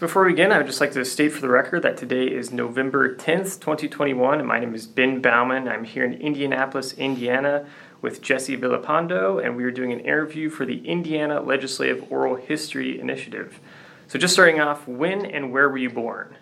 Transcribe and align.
Before 0.00 0.24
we 0.24 0.30
begin, 0.30 0.52
I 0.52 0.58
would 0.58 0.66
just 0.68 0.80
like 0.80 0.92
to 0.92 1.04
state 1.04 1.32
for 1.32 1.40
the 1.40 1.48
record 1.48 1.82
that 1.82 1.96
today 1.96 2.26
is 2.26 2.52
November 2.52 3.16
10th, 3.16 3.58
2021, 3.58 4.38
and 4.38 4.46
my 4.46 4.60
name 4.60 4.72
is 4.72 4.86
Ben 4.86 5.20
Bauman. 5.20 5.66
I'm 5.66 5.82
here 5.82 6.04
in 6.04 6.12
Indianapolis, 6.12 6.92
Indiana, 6.92 7.66
with 8.00 8.22
Jesse 8.22 8.56
Villalpando, 8.56 9.44
and 9.44 9.56
we 9.56 9.64
are 9.64 9.72
doing 9.72 9.92
an 9.92 9.98
interview 9.98 10.50
for 10.50 10.64
the 10.64 10.86
Indiana 10.86 11.40
Legislative 11.40 12.06
Oral 12.12 12.36
History 12.36 13.00
Initiative. 13.00 13.58
So, 14.06 14.20
just 14.20 14.34
starting 14.34 14.60
off, 14.60 14.86
when 14.86 15.26
and 15.26 15.50
where 15.52 15.68
were 15.68 15.78
you 15.78 15.90
born? 15.90 16.36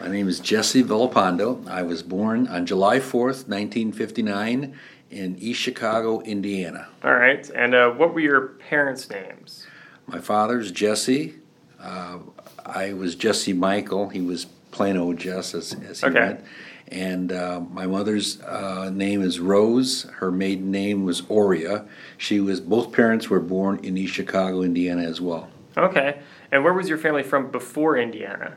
My 0.00 0.08
name 0.08 0.26
is 0.26 0.40
Jesse 0.40 0.82
Villalpando. 0.82 1.64
I 1.68 1.82
was 1.84 2.02
born 2.02 2.48
on 2.48 2.66
July 2.66 2.98
4th, 2.98 3.46
1959, 3.46 4.76
in 5.08 5.36
East 5.36 5.60
Chicago, 5.60 6.20
Indiana. 6.22 6.88
All 7.04 7.14
right, 7.14 7.48
and 7.50 7.76
uh, 7.76 7.90
what 7.90 8.12
were 8.12 8.18
your 8.18 8.40
parents' 8.40 9.08
names? 9.08 9.68
My 10.08 10.18
father's 10.18 10.72
Jesse. 10.72 11.36
Uh, 11.78 12.18
I 12.64 12.92
was 12.92 13.14
Jesse 13.14 13.52
Michael. 13.52 14.08
He 14.08 14.20
was 14.20 14.46
plain 14.70 14.96
old 14.96 15.18
Jess, 15.18 15.54
as, 15.54 15.74
as 15.88 16.00
he 16.00 16.06
Okay. 16.06 16.18
went. 16.20 16.40
And 16.88 17.32
uh, 17.32 17.60
my 17.70 17.86
mother's 17.86 18.40
uh, 18.42 18.90
name 18.90 19.22
is 19.22 19.40
Rose. 19.40 20.02
Her 20.16 20.30
maiden 20.30 20.70
name 20.70 21.04
was 21.04 21.22
Oria. 21.28 21.86
She 22.18 22.38
was 22.40 22.60
both 22.60 22.92
parents 22.92 23.30
were 23.30 23.40
born 23.40 23.80
in 23.82 23.96
East 23.96 24.12
Chicago, 24.12 24.62
Indiana, 24.62 25.02
as 25.02 25.18
well. 25.20 25.48
Okay, 25.76 26.18
and 26.50 26.62
where 26.62 26.74
was 26.74 26.90
your 26.90 26.98
family 26.98 27.22
from 27.22 27.50
before 27.50 27.96
Indiana? 27.96 28.56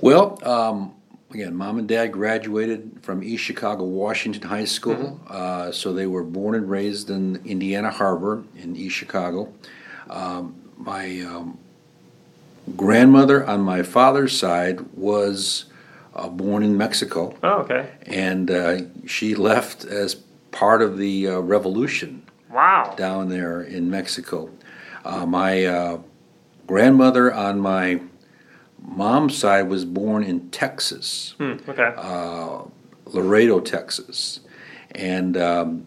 Well, 0.00 0.38
um, 0.42 0.94
again, 1.30 1.54
mom 1.54 1.78
and 1.78 1.86
dad 1.86 2.08
graduated 2.12 3.00
from 3.02 3.22
East 3.22 3.44
Chicago 3.44 3.84
Washington 3.84 4.42
High 4.48 4.64
School, 4.64 5.20
uh, 5.28 5.70
so 5.70 5.92
they 5.92 6.06
were 6.06 6.24
born 6.24 6.54
and 6.54 6.70
raised 6.70 7.10
in 7.10 7.36
Indiana 7.44 7.90
Harbor 7.90 8.42
in 8.56 8.74
East 8.74 8.96
Chicago. 8.96 9.52
Um, 10.08 10.54
my 10.78 11.20
um, 11.20 11.58
grandmother 12.76 13.44
on 13.46 13.60
my 13.60 13.82
father's 13.82 14.38
side 14.38 14.80
was 14.94 15.66
uh, 16.14 16.28
born 16.28 16.62
in 16.62 16.76
Mexico, 16.76 17.34
Oh, 17.42 17.60
okay. 17.60 17.88
and 18.06 18.50
uh, 18.50 18.78
she 19.06 19.34
left 19.34 19.84
as 19.84 20.14
part 20.50 20.82
of 20.82 20.98
the 20.98 21.26
uh, 21.28 21.38
revolution 21.40 22.22
Wow. 22.50 22.94
down 22.96 23.28
there 23.30 23.62
in 23.62 23.90
Mexico. 23.90 24.50
Uh, 25.04 25.24
my 25.26 25.64
uh, 25.64 25.98
grandmother 26.66 27.32
on 27.32 27.58
my 27.60 28.00
mom's 28.78 29.36
side 29.38 29.68
was 29.68 29.84
born 29.84 30.22
in 30.22 30.50
Texas, 30.50 31.34
Hmm, 31.38 31.54
okay. 31.68 31.92
uh, 31.96 32.62
Laredo, 33.06 33.60
Texas, 33.60 34.40
and 34.94 35.36
um, 35.36 35.86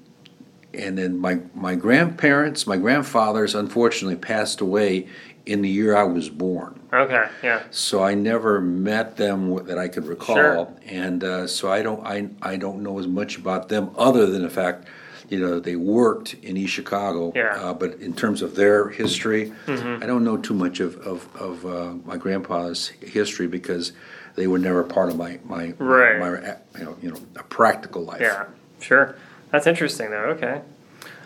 and 0.74 0.98
then 0.98 1.18
my 1.20 1.40
my 1.54 1.76
grandparents, 1.76 2.66
my 2.68 2.78
grandfathers, 2.78 3.54
unfortunately 3.56 4.16
passed 4.18 4.60
away 4.60 5.08
in 5.46 5.62
the 5.62 5.70
year 5.70 5.96
I 5.96 6.04
was 6.04 6.30
born. 6.30 6.80
Okay, 6.94 7.26
yeah. 7.44 7.64
So 7.72 8.04
I 8.04 8.14
never 8.14 8.62
met 8.62 9.18
them 9.18 9.66
that 9.66 9.78
I 9.78 9.88
could 9.88 10.06
recall, 10.08 10.36
Sure. 10.36 10.74
and 10.86 11.24
uh, 11.24 11.48
so 11.48 11.72
I 11.72 11.82
don't 11.82 12.06
I, 12.06 12.30
I 12.42 12.56
don't 12.58 12.82
know 12.84 13.00
as 13.00 13.08
much 13.08 13.38
about 13.38 13.70
them 13.70 13.92
other 13.98 14.26
than 14.26 14.42
the 14.44 14.50
fact, 14.50 14.88
you 15.30 15.40
know, 15.40 15.60
they 15.60 15.76
worked 15.76 16.36
in 16.36 16.56
East 16.58 16.74
Chicago. 16.74 17.32
Yeah. 17.36 17.56
Uh, 17.62 17.74
but 17.74 17.96
in 18.00 18.14
terms 18.14 18.42
of 18.42 18.56
their 18.56 18.90
history, 18.90 19.52
Mm-hmm. 19.66 20.04
I 20.04 20.06
don't 20.06 20.24
know 20.24 20.38
too 20.38 20.54
much 20.54 20.80
of 20.80 20.96
of, 21.06 21.28
of 21.36 21.66
uh, 21.66 21.94
my 22.06 22.18
grandpa's 22.18 22.88
history 23.02 23.48
because 23.48 23.92
they 24.36 24.48
were 24.48 24.60
never 24.60 24.84
part 24.84 25.10
of 25.10 25.18
my 25.18 25.40
my 25.46 25.74
Right. 25.78 26.20
my, 26.20 26.30
uh, 26.30 26.58
you 26.78 26.84
know 26.86 26.98
you 27.02 27.12
know 27.12 27.18
a 27.36 27.44
practical 27.44 28.04
life. 28.04 28.22
Yeah, 28.22 28.46
sure. 28.80 29.16
That's 29.52 29.68
interesting, 29.68 30.10
though. 30.12 30.36
Okay. 30.36 30.62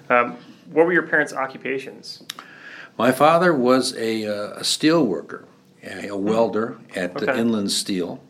Um, 0.09 0.35
what 0.71 0.85
were 0.85 0.93
your 0.93 1.03
parents' 1.07 1.33
occupations? 1.33 2.21
My 2.99 3.13
father 3.13 3.53
was 3.53 3.95
a, 3.95 4.27
uh, 4.27 4.59
a 4.59 4.63
steel 4.65 5.05
worker, 5.05 5.45
a, 5.81 6.09
a 6.09 6.17
welder 6.17 6.77
at 6.93 7.13
the 7.13 7.31
Okay. 7.31 7.39
Inland 7.39 7.71
Steel. 7.71 8.21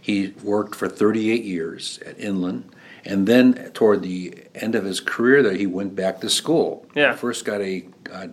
He 0.00 0.34
worked 0.42 0.74
for 0.74 0.86
38 0.86 1.42
years 1.44 1.98
at 2.04 2.20
Inland, 2.20 2.70
and 3.06 3.26
then 3.26 3.70
toward 3.72 4.02
the 4.02 4.34
end 4.54 4.74
of 4.74 4.84
his 4.84 5.00
career 5.00 5.42
there, 5.42 5.54
he 5.54 5.66
went 5.66 5.96
back 5.96 6.20
to 6.20 6.28
school. 6.28 6.86
Yeah. 6.94 7.12
He 7.12 7.18
first 7.18 7.46
got 7.46 7.62
a, 7.62 7.86
uh 8.12 8.28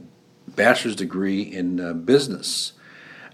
bachelor's 0.48 0.96
degree 0.96 1.42
in 1.42 1.80
uh, 1.80 1.94
business, 1.94 2.74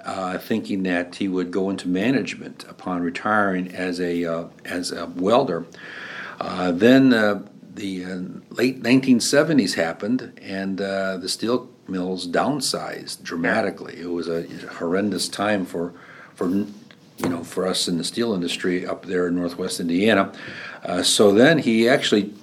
uh, 0.06 0.38
thinking 0.38 0.84
that 0.84 1.16
he 1.16 1.28
would 1.28 1.52
go 1.52 1.70
into 1.70 1.88
management 1.88 2.66
upon 2.70 3.02
retiring 3.02 3.74
as 3.74 4.00
a 4.00 4.24
uh, 4.26 4.46
as 4.66 4.92
a 4.92 5.08
welder. 5.08 5.66
Uh, 6.40 6.72
then 6.72 7.14
uh, 7.14 7.42
the 7.74 8.04
uh, 8.06 8.20
late 8.50 8.82
1970s 8.82 9.76
happened, 9.76 10.40
and 10.42 10.82
uh, 10.82 11.18
the 11.18 11.30
steel 11.30 11.70
mills 11.92 12.28
downsized 12.28 13.24
dramatically. 13.24 14.00
It 14.00 14.12
was 14.12 14.28
a 14.28 14.44
horrendous 14.76 15.28
time 15.28 15.66
for 15.66 15.94
for 16.36 16.48
you 16.48 17.30
know 17.30 17.44
for 17.44 17.68
us 17.68 17.88
in 17.88 17.98
the 17.98 18.04
steel 18.04 18.34
industry 18.34 18.86
up 18.86 19.06
there 19.06 19.28
in 19.28 19.36
Northwest 19.36 19.80
Indiana. 19.80 20.34
Uh, 20.84 21.04
so 21.04 21.32
then 21.32 21.60
he 21.60 21.88
actually. 21.88 22.34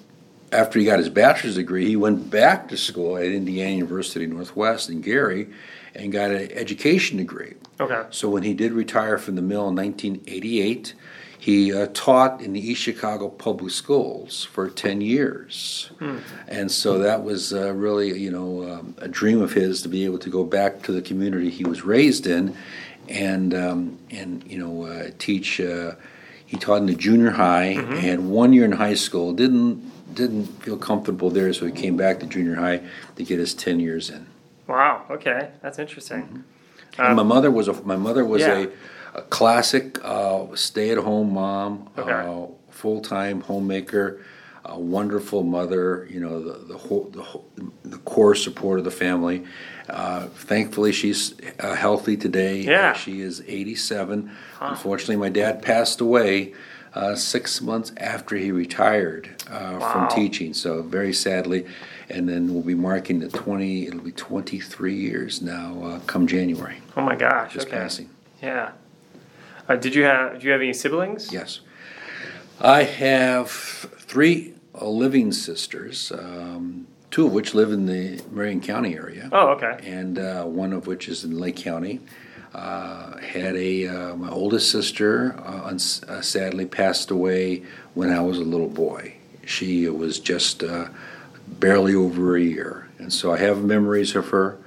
After 0.51 0.79
he 0.79 0.87
got 0.87 0.99
his 0.99 1.11
bachelor's 1.11 1.57
degree, 1.57 1.85
he 1.85 1.95
went 1.95 2.31
back 2.31 2.69
to 2.69 2.77
school 2.79 3.19
at 3.19 3.27
Indiana 3.27 3.73
University 3.73 4.27
Northwest 4.27 4.89
in 4.89 5.03
Gary 5.03 5.51
and 5.95 6.11
got 6.11 6.31
an 6.31 6.51
education 6.53 7.19
degree. 7.19 7.53
Okay. 7.79 8.07
So 8.09 8.31
when 8.31 8.45
he 8.45 8.55
did 8.55 8.73
retire 8.73 9.19
from 9.19 9.35
the 9.35 9.43
mill 9.43 9.69
in 9.69 9.77
1988, 9.77 10.95
he 11.49 11.73
uh, 11.73 11.87
taught 11.95 12.43
in 12.43 12.53
the 12.53 12.61
East 12.61 12.83
Chicago 12.83 13.31
public 13.31 13.73
schools 13.73 14.45
for 14.45 14.69
10 14.69 15.01
years. 15.01 15.91
And 16.47 16.71
so 16.71 16.99
that 16.99 17.25
was 17.25 17.55
uh, 17.55 17.73
really, 17.73 18.21
you 18.21 18.31
know, 18.31 18.71
um, 18.71 18.95
a 18.99 19.09
dream 19.09 19.41
of 19.41 19.55
his 19.55 19.81
to 19.81 19.89
be 19.89 20.05
able 20.05 20.19
to 20.19 20.29
go 20.29 20.45
back 20.45 20.83
to 20.83 20.93
the 20.93 21.01
community 21.01 21.49
he 21.49 21.65
was 21.65 21.87
raised 21.87 22.27
in 22.27 22.55
and, 23.09 23.55
um, 23.55 23.99
and 24.11 24.45
you 24.47 24.59
know, 24.59 24.85
uh, 24.85 25.09
teach. 25.19 25.59
Uh, 25.59 25.93
he 26.45 26.59
taught 26.59 26.83
in 26.83 26.87
the 26.87 26.95
junior 26.95 27.31
high 27.31 27.79
and 28.05 28.31
one 28.31 28.53
year 28.53 28.67
in 28.67 28.73
high 28.73 28.93
school. 28.93 29.33
Didn't 29.33 30.15
didn't 30.15 30.49
feel 30.63 30.77
comfortable 30.77 31.31
there, 31.31 31.55
so 31.55 31.65
he 31.65 31.73
came 31.73 31.97
back 31.97 32.21
to 32.21 32.27
junior 32.27 32.57
high 32.57 32.83
to 33.17 33.25
get 33.25 33.39
his 33.39 33.55
10 33.55 33.81
years 33.81 34.11
in. 34.11 34.27
Wow. 34.67 35.07
Okay. 35.09 35.49
That's 35.63 35.79
interesting. 35.79 36.45
And 36.99 37.17
my 37.17 37.23
mother 37.23 37.51
was 37.51 37.69
a 37.69 37.73
my 37.85 37.97
mother 37.97 38.23
was 38.23 38.43
yeah. 38.43 38.65
a, 38.65 38.69
a 39.19 39.23
classic 39.23 39.99
uh, 40.05 40.47
stay 40.55 40.91
at 40.91 40.99
home 40.99 41.35
mom, 41.35 41.89
Okay. 41.99 42.11
uh, 42.13 42.47
full 42.71 43.01
time 43.01 43.41
homemaker, 43.43 44.21
a 44.65 44.79
wonderful 44.79 45.43
mother. 45.43 46.07
You 46.11 46.21
know 46.21 46.43
the 46.43 46.59
the 46.73 46.79
whole 46.79 47.05
the, 47.13 47.23
whole, 47.23 47.45
the 47.85 47.99
core 47.99 48.35
support 48.35 48.79
of 48.79 48.85
the 48.85 48.91
family. 49.07 49.45
Uh, 49.89 50.27
thankfully, 50.27 50.93
she's 50.93 51.35
uh, 51.61 51.75
healthy 51.75 52.17
today. 52.17 52.61
Yeah. 52.61 52.91
Uh, 52.91 52.95
she 52.95 53.21
is 53.21 53.43
87. 53.47 54.31
Unfortunately, 54.61 55.17
my 55.17 55.31
dad 55.31 55.63
passed 55.63 56.01
away. 56.01 56.55
Uh, 56.95 57.15
six 57.15 57.61
months 57.61 57.93
after 57.99 58.35
he 58.35 58.51
retired 58.51 59.29
uh, 59.51 59.77
Wow. 59.79 59.93
from 59.93 60.09
teaching, 60.09 60.55
so 60.55 60.83
very 60.83 61.13
sadly, 61.13 61.67
and 62.09 62.27
then 62.29 62.53
we'll 62.53 62.63
be 62.63 62.75
marking 62.75 63.21
the 63.21 63.29
20. 63.29 63.87
It'll 63.87 64.01
be 64.01 64.11
23 64.11 64.95
years 64.95 65.43
now, 65.43 65.81
uh, 65.85 65.99
come 66.07 66.27
January 66.27 66.79
Oh 66.97 67.03
my 67.03 67.15
gosh. 67.15 67.53
just 67.53 67.67
okay. 67.69 67.77
passing. 67.77 68.09
Yeah. 68.43 68.71
Uh, 69.69 69.77
did 69.77 69.95
you 69.95 70.05
have? 70.05 70.35
Did 70.35 70.45
you 70.45 70.51
have 70.51 70.61
any 70.61 70.73
siblings? 70.73 71.33
Yes. 71.33 71.61
I 72.61 72.83
have 72.85 73.51
three 73.51 74.55
uh, 74.75 74.89
living 74.89 75.31
sisters, 75.33 76.11
um, 76.13 76.87
two 77.11 77.27
of 77.27 77.33
which 77.33 77.55
live 77.55 77.71
in 77.71 77.87
the 77.87 78.23
Marion 78.33 78.61
County 78.61 78.97
area, 78.97 79.29
Oh, 79.31 79.49
okay. 79.51 79.79
and 79.85 80.19
uh, 80.19 80.45
one 80.45 80.73
of 80.73 80.87
which 80.87 81.09
is 81.09 81.23
in 81.25 81.39
Lake 81.39 81.57
County. 81.57 82.01
Uh, 82.55 83.19
had 83.19 83.55
a 83.57 83.87
uh, 83.87 84.17
my 84.17 84.31
oldest 84.31 84.73
sister 84.73 85.39
uh, 85.45 85.71
uh, 85.71 86.21
sadly 86.23 86.65
passed 86.65 87.11
away 87.11 87.63
when 87.93 88.11
I 88.11 88.21
was 88.23 88.39
a 88.39 88.43
little 88.45 88.71
boy. 88.71 89.15
She 89.45 89.87
was 89.89 90.19
just 90.19 90.65
uh, 90.65 90.89
barely 91.47 91.95
over 91.95 92.37
a 92.37 92.41
year, 92.41 92.89
and 92.99 93.13
so 93.13 93.33
I 93.35 93.39
have 93.39 93.63
memories 93.63 94.17
of 94.17 94.29
her. 94.31 94.59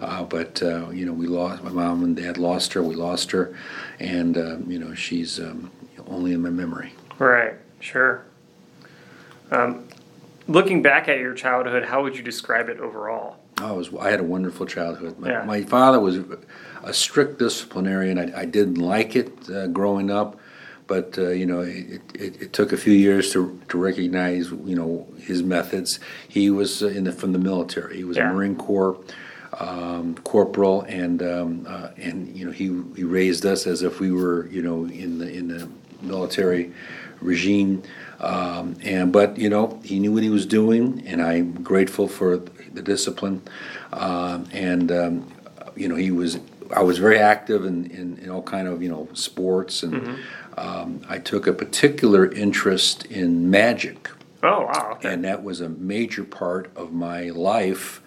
Uh, 0.00 0.22
but 0.22 0.62
uh, 0.62 0.90
you 0.90 1.04
know, 1.06 1.12
we 1.14 1.26
lost 1.26 1.64
my 1.64 1.70
mom 1.70 2.04
and 2.04 2.14
dad 2.14 2.36
lost 2.38 2.74
her. 2.74 2.82
We 2.82 2.94
lost 2.94 3.30
her, 3.32 3.52
and 4.00 4.36
um, 4.38 4.70
you 4.70 4.78
know, 4.78 4.94
she's 4.94 5.38
um, 5.38 5.70
only 6.08 6.32
in 6.32 6.42
my 6.42 6.50
memory. 6.50 6.92
Right. 7.18 7.54
Sure. 7.78 8.24
Um, 9.50 9.86
looking 10.48 10.82
back 10.82 11.08
at 11.08 11.18
your 11.18 11.34
childhood, 11.34 11.84
how 11.84 12.02
would 12.02 12.16
you 12.16 12.22
describe 12.22 12.68
it 12.68 12.80
overall? 12.80 13.36
I 13.58 13.72
was 13.72 13.92
I 13.94 14.10
had 14.10 14.20
a 14.20 14.24
wonderful 14.24 14.66
childhood. 14.66 15.18
My, 15.18 15.28
Yeah. 15.28 15.44
my 15.44 15.62
father 15.62 16.00
was 16.00 16.18
a 16.82 16.92
strict 16.94 17.38
disciplinarian. 17.38 18.18
I, 18.18 18.40
I 18.40 18.44
didn't 18.46 18.78
like 18.78 19.14
it 19.16 19.50
uh, 19.50 19.66
growing 19.66 20.10
up, 20.10 20.38
but 20.86 21.18
uh, 21.18 21.28
you 21.28 21.44
know 21.44 21.60
it, 21.60 22.00
it, 22.14 22.42
it 22.42 22.52
took 22.54 22.72
a 22.72 22.78
few 22.78 22.94
years 22.94 23.32
to 23.34 23.60
to 23.68 23.76
recognize 23.76 24.50
you 24.50 24.76
know 24.76 25.06
his 25.18 25.42
methods. 25.42 26.00
He 26.26 26.48
was 26.48 26.82
uh, 26.82 26.86
in 26.88 27.04
the, 27.04 27.12
from 27.12 27.32
the 27.32 27.38
military. 27.38 27.98
He 27.98 28.04
was 28.04 28.16
Yeah. 28.16 28.30
a 28.30 28.32
Marine 28.32 28.56
Corps 28.56 28.98
um, 29.58 30.14
corporal, 30.24 30.82
and 30.82 31.22
um, 31.22 31.66
uh, 31.68 31.88
and 31.96 32.36
you 32.36 32.44
know 32.46 32.52
he 32.52 32.66
he 32.96 33.04
raised 33.04 33.44
us 33.46 33.66
as 33.66 33.82
if 33.82 34.00
we 34.00 34.10
were 34.12 34.46
you 34.48 34.62
know 34.62 34.84
in 34.86 35.18
the 35.18 35.30
in 35.32 35.48
the 35.48 35.68
military 36.02 36.72
regime. 37.20 37.82
Um, 38.20 38.76
and 38.82 39.12
but 39.12 39.38
you 39.38 39.48
know 39.50 39.80
he 39.84 39.98
knew 39.98 40.12
what 40.12 40.22
he 40.22 40.30
was 40.30 40.46
doing, 40.46 41.02
and 41.06 41.22
I'm 41.22 41.62
grateful 41.62 42.08
for 42.08 42.38
the 42.38 42.82
discipline. 42.82 43.42
Um, 43.92 44.46
and 44.52 44.92
um, 44.92 45.32
you 45.76 45.88
know 45.88 45.96
he 45.96 46.10
was 46.10 46.38
I 46.74 46.82
was 46.82 46.98
very 46.98 47.18
active 47.18 47.64
in, 47.64 47.90
in, 47.90 48.18
in 48.18 48.30
all 48.30 48.42
kind 48.42 48.68
of 48.68 48.82
you 48.82 48.88
know 48.90 49.08
sports, 49.14 49.82
and 49.82 49.94
Mm-hmm. 49.94 50.60
um, 50.60 51.00
I 51.08 51.18
took 51.18 51.46
a 51.46 51.52
particular 51.52 52.30
interest 52.32 53.04
in 53.06 53.50
magic, 53.50 54.10
Oh 54.42 54.62
wow. 54.66 54.92
Okay. 54.94 55.12
and 55.14 55.24
that 55.24 55.42
was 55.42 55.60
a 55.60 55.68
major 55.68 56.24
part 56.24 56.70
of 56.76 56.92
my 56.92 57.30
life. 57.30 57.99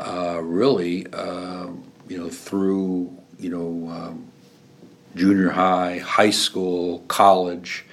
Uh, 0.00 0.40
really, 0.42 1.06
uh, 1.12 1.66
you 2.08 2.16
know, 2.16 2.30
through 2.30 3.14
you 3.38 3.50
know 3.50 3.90
um, 3.92 4.26
junior 5.14 5.50
high, 5.50 5.98
high 5.98 6.30
school, 6.30 7.00
college, 7.08 7.84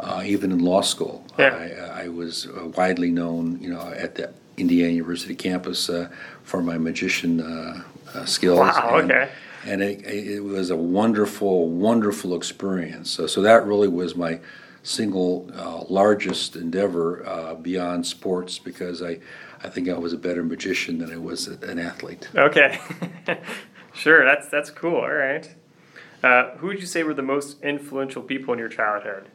uh, 0.00 0.22
even 0.26 0.50
in 0.50 0.58
law 0.58 0.80
school. 0.80 1.24
Yeah. 1.38 1.54
I, 1.94 2.04
I 2.04 2.08
was 2.08 2.46
uh, 2.48 2.66
widely 2.76 3.10
known, 3.12 3.60
you 3.60 3.70
know, 3.70 3.80
at 3.96 4.16
the 4.16 4.32
Indiana 4.56 4.90
University 4.90 5.36
campus 5.36 5.88
uh, 5.88 6.08
for 6.42 6.62
my 6.62 6.78
magician 6.78 7.40
uh, 7.40 7.82
uh, 8.14 8.24
skills. 8.24 8.58
Wow, 8.58 8.96
And- 8.98 9.12
okay. 9.12 9.28
And 9.64 9.82
it, 9.82 10.04
it 10.06 10.40
was 10.44 10.70
a 10.70 10.76
wonderful, 10.76 11.68
wonderful 11.68 12.36
experience. 12.36 13.10
So, 13.10 13.26
so 13.26 13.42
that 13.42 13.66
really 13.66 13.88
was 13.88 14.14
my 14.14 14.38
single 14.86 15.50
uh, 15.54 15.82
largest 15.88 16.54
endeavor 16.54 17.26
uh, 17.26 17.54
beyond 17.54 18.06
sports 18.06 18.58
because 18.58 19.02
I, 19.02 19.18
I 19.62 19.68
think 19.68 19.88
I 19.88 19.98
was 19.98 20.12
a 20.12 20.16
better 20.16 20.44
magician 20.44 20.98
than 20.98 21.12
I 21.12 21.16
was 21.16 21.48
an 21.48 21.78
athlete. 21.78 22.28
Okay. 22.34 22.78
sure. 23.94 24.24
That's 24.24 24.48
that's 24.48 24.70
cool. 24.70 24.96
All 24.96 25.10
right. 25.12 25.52
Uh, 26.22 26.50
who 26.58 26.68
would 26.68 26.80
you 26.80 26.86
say 26.86 27.02
were 27.02 27.14
the 27.14 27.22
most 27.22 27.60
influential 27.62 28.22
people 28.22 28.52
in 28.52 28.58
your 28.58 28.68
childhood? 28.68 29.28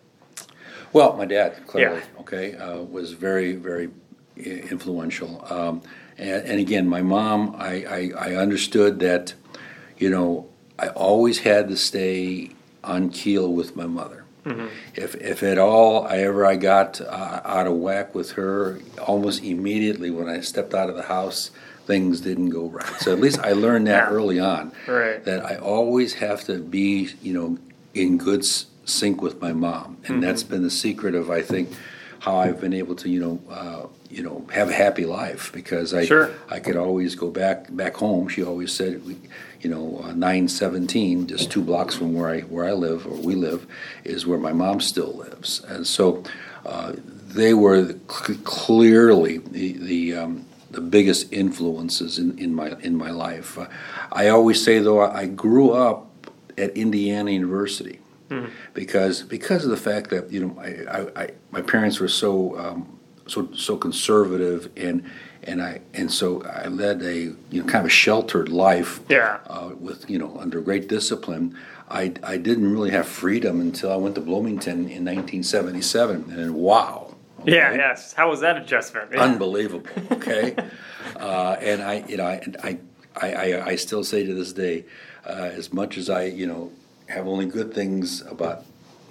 Well, 0.94 1.16
my 1.16 1.26
dad, 1.26 1.68
clearly, 1.68 2.00
Yeah. 2.00 2.22
okay, 2.22 2.56
uh, 2.56 2.80
was 2.82 3.14
very, 3.14 3.56
very 3.56 3.90
influential. 4.36 5.46
Um, 5.50 5.82
and, 6.18 6.46
and 6.46 6.60
again, 6.60 6.88
my 6.88 7.02
mom, 7.02 7.56
I, 7.58 7.86
I, 8.18 8.32
I 8.32 8.36
understood 8.36 9.00
that, 9.00 9.34
you 9.98 10.10
know, 10.10 10.50
I 10.78 10.90
always 10.90 11.40
had 11.40 11.70
to 11.70 11.78
stay 11.78 12.52
on 12.84 13.10
keel 13.10 13.54
with 13.54 13.76
my 13.76 13.86
mother. 13.86 14.21
If, 14.46 15.16
if 15.16 15.44
at 15.44 15.58
all 15.58 16.06
I 16.08 16.18
ever 16.18 16.46
I 16.46 16.56
got 16.56 17.00
uh, 17.00 17.42
out 17.46 17.68
of 17.68 17.74
whack 17.74 18.16
with 18.16 18.32
her, 18.32 18.80
almost 19.00 19.44
immediately 19.44 20.10
when 20.12 20.28
I 20.28 20.42
stepped 20.42 20.74
out 20.74 20.90
of 20.90 20.96
the 20.96 21.04
house, 21.04 21.52
things 21.86 22.22
didn't 22.22 22.50
go 22.50 22.66
right. 22.68 23.00
So 23.00 23.12
at 23.12 23.20
least 23.20 23.40
I 23.40 23.52
learned 23.54 23.88
that 23.88 24.10
Yeah. 24.10 24.16
early 24.16 24.40
on 24.40 24.72
Right. 24.88 25.24
that 25.26 25.46
I 25.46 25.56
always 25.58 26.16
have 26.16 26.44
to 26.46 26.58
be, 26.60 27.10
you 27.22 27.34
know, 27.34 27.58
in 27.94 28.18
good 28.18 28.42
s- 28.42 28.66
sync 28.86 29.22
with 29.22 29.40
my 29.42 29.54
mom, 29.54 29.98
and 30.08 30.24
that's 30.24 30.44
been 30.44 30.64
the 30.64 30.70
secret 30.72 31.14
of 31.16 31.30
I 31.30 31.42
think 31.42 31.70
how 32.20 32.38
I've 32.38 32.60
been 32.62 32.74
able 32.74 32.96
to, 32.96 33.10
you 33.10 33.20
know, 33.20 33.40
uh, 33.50 33.88
you 34.10 34.22
know, 34.24 34.46
have 34.54 34.70
a 34.70 34.74
happy 34.74 35.06
life 35.06 35.52
because 35.54 35.94
I 35.94 36.06
Sure. 36.06 36.30
I 36.50 36.60
could 36.60 36.76
always 36.76 37.16
go 37.16 37.30
back 37.30 37.76
back 37.76 37.96
home. 37.96 38.28
She 38.28 38.44
always 38.44 38.72
said, 38.72 39.06
we, 39.06 39.18
you 39.62 39.70
know, 39.70 40.02
uh, 40.04 40.12
nine 40.14 40.48
seventeen, 40.48 41.28
just 41.28 41.52
two 41.52 41.62
blocks 41.62 41.96
from 41.96 42.14
where 42.14 42.30
I 42.30 42.42
where 42.42 42.66
I 42.66 42.74
live 42.74 43.06
or 43.06 43.16
we 43.16 43.36
live, 43.36 43.68
is 44.04 44.26
where 44.26 44.40
my 44.40 44.54
mom 44.54 44.82
still 44.82 45.14
lives, 45.14 45.62
and 45.68 45.86
so. 45.86 46.24
Uh, 46.66 46.94
they 47.34 47.54
were 47.54 47.96
cl- 48.10 48.38
clearly 48.44 49.38
the 49.40 49.74
the, 49.74 50.16
um, 50.16 50.46
the 50.70 50.82
biggest 50.82 51.32
influences 51.32 52.20
in, 52.20 52.38
in 52.38 52.54
my 52.54 52.76
in 52.82 52.96
my 52.96 53.10
life. 53.10 53.58
Uh, 53.58 53.68
I 54.12 54.28
always 54.28 54.64
say 54.64 54.80
though 54.80 55.02
I 55.02 55.26
grew 55.26 55.72
up 55.72 56.08
at 56.58 56.76
Indiana 56.78 57.32
University 57.32 58.00
because 58.74 59.24
because 59.24 59.66
of 59.66 59.72
the 59.72 59.78
fact 59.78 60.10
that 60.10 60.32
you 60.32 60.46
know 60.46 60.60
I, 60.60 61.00
I, 61.00 61.24
I 61.24 61.30
my 61.52 61.62
parents 61.62 62.00
were 62.00 62.08
so 62.08 62.58
um, 62.58 63.00
so 63.28 63.50
so 63.54 63.76
conservative 63.76 64.70
and 64.78 65.04
and 65.44 65.62
I 65.62 65.82
and 65.94 66.12
so 66.12 66.44
I 66.44 66.68
led 66.68 67.02
a 67.02 67.16
you 67.50 67.62
know 67.62 67.64
kind 67.66 67.80
of 67.80 67.86
a 67.86 67.90
sheltered 67.90 68.50
life 68.50 69.00
Yeah. 69.10 69.40
uh, 69.48 69.72
with 69.80 70.10
you 70.10 70.18
know 70.20 70.38
under 70.40 70.62
great 70.62 70.88
discipline. 70.88 71.56
I, 71.90 72.14
I 72.24 72.38
didn't 72.38 72.72
really 72.72 72.92
have 72.92 73.06
freedom 73.06 73.60
until 73.60 73.92
I 73.92 73.98
went 73.98 74.16
to 74.16 74.22
Bloomington 74.22 74.88
in 74.90 75.04
1977 75.04 76.32
and 76.32 76.56
wow 76.56 77.16
Yeah. 77.44 77.74
Yes. 77.74 78.14
How 78.14 78.30
was 78.30 78.40
that 78.42 78.56
adjustment? 78.58 79.10
Yeah. 79.14 79.24
unbelievable. 79.24 79.90
Okay, 80.12 80.56
uh, 81.18 81.56
and 81.60 81.82
I, 81.82 82.04
you 82.08 82.18
know, 82.18 82.26
I, 82.26 82.42
I, 82.64 82.78
I, 83.16 83.34
I, 83.34 83.66
I 83.72 83.76
still 83.76 84.04
say 84.04 84.26
to 84.26 84.34
this 84.34 84.54
day, 84.54 84.86
uh, 85.26 85.50
as 85.60 85.74
much 85.74 85.98
as 85.98 86.10
I, 86.10 86.26
you 86.26 86.46
know, 86.48 86.72
have 87.08 87.28
only 87.28 87.46
good 87.46 87.74
things 87.74 88.22
about 88.22 88.64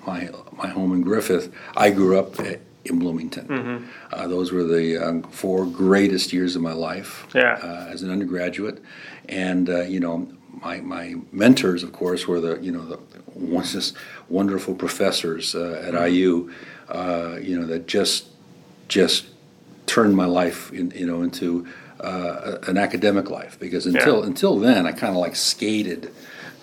my 0.06 0.30
my 0.52 0.68
home 0.68 0.92
in 0.94 1.02
Griffith, 1.02 1.52
I 1.76 1.90
grew 1.90 2.18
up 2.18 2.38
at, 2.40 2.60
in 2.84 2.98
Bloomington. 2.98 3.46
Mm-hmm. 3.46 3.84
Uh, 4.12 4.26
those 4.28 4.52
were 4.52 4.64
the 4.64 4.96
um, 4.98 5.22
four 5.22 5.66
greatest 5.66 6.32
years 6.32 6.56
of 6.56 6.62
my 6.62 6.72
life 6.72 7.26
Yeah. 7.34 7.58
uh, 7.62 7.88
as 7.92 8.02
an 8.02 8.10
undergraduate, 8.10 8.82
and 9.28 9.68
uh, 9.68 9.82
you 9.82 10.00
know. 10.00 10.28
My, 10.62 10.80
my 10.80 11.14
mentors, 11.32 11.82
of 11.84 11.92
course, 11.92 12.26
were 12.26 12.40
the 12.40 12.58
you 12.60 12.72
know 12.72 12.84
the 12.84 12.98
just 13.62 13.94
wonderful 14.28 14.74
professors 14.74 15.54
uh, 15.54 15.80
at 15.86 15.94
Mm-hmm. 15.94 16.14
IU, 16.14 16.50
uh, 16.88 17.38
you 17.40 17.58
know 17.58 17.66
that 17.66 17.86
just 17.86 18.26
just 18.88 19.26
turned 19.86 20.16
my 20.16 20.26
life 20.26 20.72
in, 20.72 20.90
you 20.90 21.06
know 21.06 21.22
into 21.22 21.66
uh, 22.00 22.58
an 22.66 22.76
academic 22.76 23.30
life 23.30 23.58
because 23.60 23.86
until 23.86 24.20
Yeah. 24.20 24.26
until 24.26 24.58
then 24.58 24.86
I 24.86 24.92
kind 24.92 25.12
of 25.14 25.20
like 25.20 25.36
skated 25.36 26.10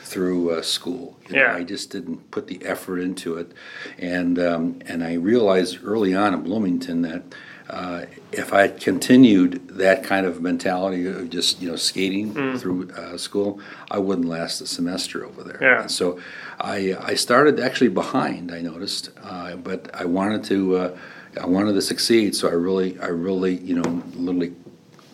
through 0.08 0.52
uh, 0.52 0.62
school. 0.62 1.18
You 1.28 1.36
know, 1.36 1.42
Yeah. 1.44 1.56
I 1.56 1.64
just 1.64 1.92
didn't 1.92 2.32
put 2.32 2.48
the 2.48 2.60
effort 2.66 3.00
into 3.00 3.38
it, 3.38 3.52
and 4.00 4.40
um, 4.40 4.80
and 4.86 5.04
I 5.04 5.14
realized 5.14 5.80
early 5.84 6.16
on 6.16 6.34
in 6.34 6.42
Bloomington 6.42 7.02
that. 7.04 7.24
Uh, 7.70 8.06
if 8.32 8.54
I 8.54 8.62
had 8.62 8.80
continued 8.80 9.68
that 9.68 10.02
kind 10.02 10.26
of 10.26 10.42
mentality 10.42 11.06
of 11.06 11.30
just 11.30 11.62
you 11.62 11.68
know 11.70 11.76
skating 11.76 12.58
through 12.58 12.90
uh, 12.92 13.18
school, 13.18 13.60
I 13.92 13.98
wouldn't 13.98 14.26
last 14.30 14.62
a 14.62 14.66
semester 14.68 15.26
over 15.26 15.44
there. 15.44 15.60
Yeah. 15.62 15.82
And 15.82 15.92
so 15.92 16.18
I 16.62 16.96
I 17.02 17.16
started 17.16 17.60
actually 17.60 17.90
behind. 17.90 18.54
I 18.54 18.62
noticed, 18.62 19.10
uh, 19.22 19.58
but 19.58 19.94
I 19.94 20.06
wanted 20.06 20.46
to 20.46 20.78
uh, 20.78 20.98
I 21.42 21.46
wanted 21.46 21.74
to 21.74 21.82
succeed. 21.82 22.36
So 22.38 22.48
I 22.48 22.54
really 22.54 22.98
I 23.02 23.08
really 23.08 23.58
you 23.58 23.76
know 23.76 24.02
literally 24.16 24.54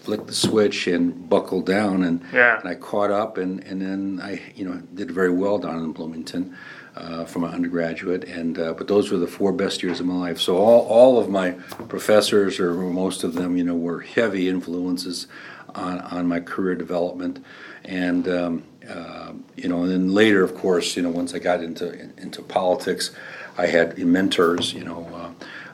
flicked 0.03 0.27
the 0.27 0.33
switch 0.33 0.85
and 0.88 1.29
buckled 1.29 1.65
down 1.65 2.03
and, 2.03 2.21
Yeah. 2.33 2.59
and 2.59 2.67
I 2.67 2.75
caught 2.75 3.09
up 3.09 3.38
and, 3.38 3.63
and 3.63 3.81
then 3.81 4.19
I 4.21 4.41
you 4.53 4.65
know 4.65 4.81
did 4.94 5.09
very 5.11 5.31
well 5.31 5.57
down 5.57 5.79
in 5.79 5.94
Bloomington 5.94 6.55
uh, 6.97 7.23
for 7.23 7.39
my 7.39 7.47
undergraduate 7.47 8.25
and 8.25 8.59
uh, 8.59 8.73
but 8.73 8.88
those 8.89 9.11
were 9.11 9.17
the 9.17 9.27
four 9.27 9.53
best 9.53 9.81
years 9.81 10.01
of 10.01 10.05
my 10.05 10.15
life. 10.15 10.39
So 10.39 10.57
all 10.57 10.81
all 10.88 11.17
of 11.19 11.29
my 11.29 11.51
professors 11.88 12.59
or 12.59 12.73
most 12.73 13.23
of 13.23 13.33
them 13.33 13.55
you 13.55 13.63
know 13.63 13.75
were 13.75 14.01
heavy 14.01 14.50
influences 14.50 15.27
on 15.73 16.00
on 16.01 16.27
my 16.27 16.39
career 16.39 16.75
development 16.75 17.44
and. 17.85 18.27
Um, 18.27 18.63
uh, 18.83 19.31
you 19.55 19.69
know, 19.69 19.83
and 19.83 19.89
then 19.89 20.13
later, 20.13 20.44
of 20.44 20.55
course, 20.55 20.97
you 20.97 21.01
know, 21.03 21.09
once 21.09 21.33
I 21.33 21.39
got 21.39 21.63
into 21.63 21.88
into 22.17 22.41
politics, 22.41 23.12
I 23.57 23.67
had 23.67 23.98
mentors. 23.98 24.74
You 24.74 24.83
know, 24.83 25.07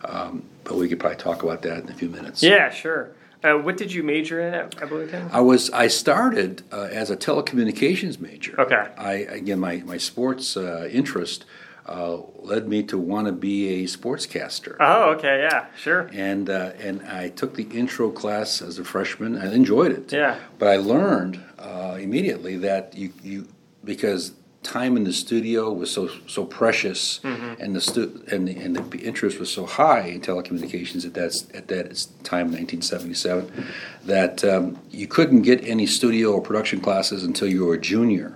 uh, 0.04 0.08
um, 0.08 0.44
but 0.64 0.76
we 0.76 0.88
could 0.88 1.00
probably 1.00 1.18
talk 1.18 1.42
about 1.42 1.64
that 1.64 1.80
in 1.86 1.90
a 1.90 1.94
few 1.96 2.08
minutes. 2.08 2.44
Yeah. 2.44 2.70
Sure. 2.70 3.10
Uh, 3.44 3.54
what 3.56 3.78
did 3.78 3.92
you 3.94 4.04
major 4.04 4.40
in 4.42 4.54
at, 4.54 4.82
at 4.82 4.90
Bloomington? 4.90 5.30
I 5.32 5.42
was 5.42 5.70
I 5.72 5.88
started 5.88 6.64
uh, 6.72 6.90
as 6.92 7.10
a 7.10 7.16
telecommunications 7.18 8.20
major. 8.20 8.60
Okay. 8.60 8.88
I 8.98 9.14
again 9.14 9.60
my 9.60 9.78
my 9.86 9.98
sports 9.98 10.58
uh, 10.58 10.90
interest 10.92 11.46
uh, 11.86 12.18
led 12.40 12.68
me 12.68 12.84
to 12.84 12.98
want 12.98 13.28
to 13.28 13.32
be 13.32 13.84
a 13.84 13.88
sportscaster. 13.88 14.76
Oh. 14.80 15.12
Okay. 15.12 15.48
Yeah. 15.50 15.68
Sure. 15.78 16.10
And 16.14 16.50
uh, 16.50 16.74
and 16.80 17.02
I 17.04 17.30
took 17.30 17.56
the 17.56 17.64
intro 17.64 18.12
class 18.12 18.62
as 18.62 18.78
a 18.78 18.84
freshman. 18.84 19.38
I 19.38 19.54
enjoyed 19.54 19.92
it. 19.92 20.12
Yeah. 20.12 20.38
But 20.58 20.68
I 20.68 20.76
learned 20.78 21.42
uh, 21.58 21.98
immediately 22.00 22.58
that 22.58 22.96
you 22.96 23.14
you 23.24 23.48
because 23.84 24.34
time 24.64 24.98
in 24.98 25.04
the 25.04 25.14
studio 25.14 25.72
was 25.72 25.92
so 25.92 26.10
so 26.28 26.46
precious, 26.46 27.20
and 27.24 27.76
the 27.76 27.82
stu- 27.82 28.24
and 28.32 28.48
the, 28.48 28.56
and 28.58 28.76
the 28.76 28.98
interest 29.00 29.40
was 29.40 29.52
so 29.52 29.66
high 29.66 30.08
in 30.08 30.22
telecommunications 30.22 31.06
at 31.06 31.14
that 31.14 31.34
at 31.54 31.68
that 31.70 31.86
time, 32.24 32.52
1977, 32.52 33.68
that 34.06 34.44
um, 34.44 34.80
you 34.92 35.08
couldn't 35.08 35.44
get 35.44 35.64
any 35.64 35.86
studio 35.86 36.34
or 36.34 36.42
production 36.42 36.82
classes 36.82 37.24
until 37.24 37.48
you 37.48 37.66
were 37.66 37.76
a 37.76 37.80
junior. 37.80 38.36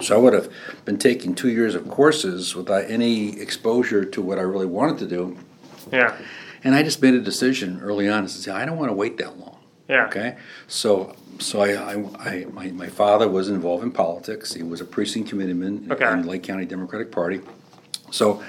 So 0.00 0.14
I 0.14 0.18
would 0.18 0.32
have 0.32 0.50
been 0.86 0.96
taking 0.96 1.34
two 1.34 1.50
years 1.50 1.74
of 1.74 1.86
courses 1.90 2.56
without 2.56 2.90
any 2.90 3.38
exposure 3.38 4.02
to 4.02 4.22
what 4.22 4.38
I 4.38 4.42
really 4.42 4.64
wanted 4.64 4.98
to 5.00 5.06
do. 5.06 5.36
Yeah. 5.92 6.16
And 6.64 6.74
I 6.74 6.82
just 6.82 7.02
made 7.02 7.12
a 7.12 7.20
decision 7.20 7.80
early 7.82 8.08
on 8.08 8.22
to 8.22 8.28
say, 8.30 8.50
I 8.50 8.64
don't 8.64 8.78
want 8.78 8.88
to 8.88 8.94
wait 8.94 9.18
that 9.18 9.38
long. 9.38 9.58
Yeah. 9.86 10.06
Okay. 10.06 10.38
So, 10.66 11.14
so 11.38 11.60
I, 11.60 11.94
I, 11.94 11.94
I 12.18 12.44
my, 12.52 12.68
my 12.70 12.88
father 12.88 13.28
was 13.28 13.48
involved 13.48 13.82
in 13.82 13.90
politics. 13.92 14.54
He 14.54 14.62
was 14.62 14.80
a 14.80 14.84
precinct 14.84 15.28
committeeman 15.30 15.88
Okay. 15.90 16.10
in 16.12 16.26
Lake 16.26 16.42
County 16.42 16.64
Democratic 16.64 17.10
Party. 17.12 17.40
So, 18.10 18.42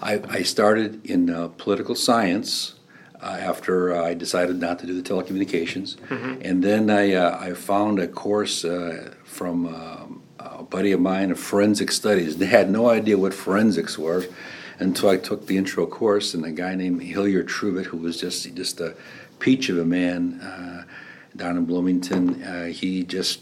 I, 0.00 0.22
I 0.28 0.42
started 0.42 1.04
in 1.04 1.28
uh, 1.28 1.48
political 1.58 1.94
science 1.96 2.74
uh, 3.20 3.26
after 3.40 4.00
I 4.00 4.14
decided 4.14 4.60
not 4.60 4.78
to 4.78 4.86
do 4.86 5.00
the 5.00 5.08
telecommunications, 5.08 5.96
and 6.40 6.62
then 6.62 6.88
I 6.88 7.14
uh, 7.14 7.36
I 7.40 7.54
found 7.54 7.98
a 7.98 8.08
course 8.08 8.64
uh, 8.64 9.14
from. 9.24 9.66
Um, 9.66 10.22
a 10.40 10.62
buddy 10.62 10.92
of 10.92 11.00
mine 11.00 11.30
of 11.30 11.38
forensic 11.38 11.90
studies. 11.90 12.36
They 12.36 12.46
had 12.46 12.70
no 12.70 12.88
idea 12.90 13.16
what 13.18 13.32
forensics 13.34 13.96
were 13.98 14.24
until 14.78 15.08
I 15.08 15.16
took 15.16 15.46
the 15.46 15.56
intro 15.56 15.86
course, 15.86 16.32
and 16.34 16.44
a 16.44 16.50
guy 16.52 16.74
named 16.76 17.02
Hilliard 17.02 17.48
Truitt, 17.48 17.86
who 17.86 17.96
was 17.96 18.20
just 18.20 18.54
just 18.54 18.80
a 18.80 18.94
peach 19.40 19.68
of 19.68 19.78
a 19.78 19.84
man 19.84 20.40
uh, 20.40 20.84
down 21.38 21.56
in 21.56 21.64
Bloomington, 21.64 22.42
uh, 22.42 22.66
he 22.66 23.02
just 23.04 23.40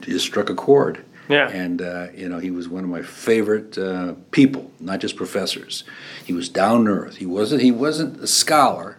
just 0.00 0.26
struck 0.26 0.50
a 0.50 0.54
chord. 0.54 1.04
Yeah. 1.28 1.48
And, 1.48 1.80
uh, 1.80 2.08
you 2.14 2.28
know, 2.28 2.38
he 2.38 2.50
was 2.50 2.68
one 2.68 2.84
of 2.84 2.90
my 2.90 3.00
favorite 3.00 3.78
uh, 3.78 4.12
people, 4.30 4.70
not 4.78 4.98
just 5.00 5.16
professors. 5.16 5.84
He 6.26 6.34
was 6.34 6.50
down 6.50 6.84
to 6.84 6.90
earth. 6.90 7.16
He 7.16 7.24
wasn't, 7.24 7.62
he 7.62 7.72
wasn't 7.72 8.20
a 8.22 8.26
scholar, 8.26 8.98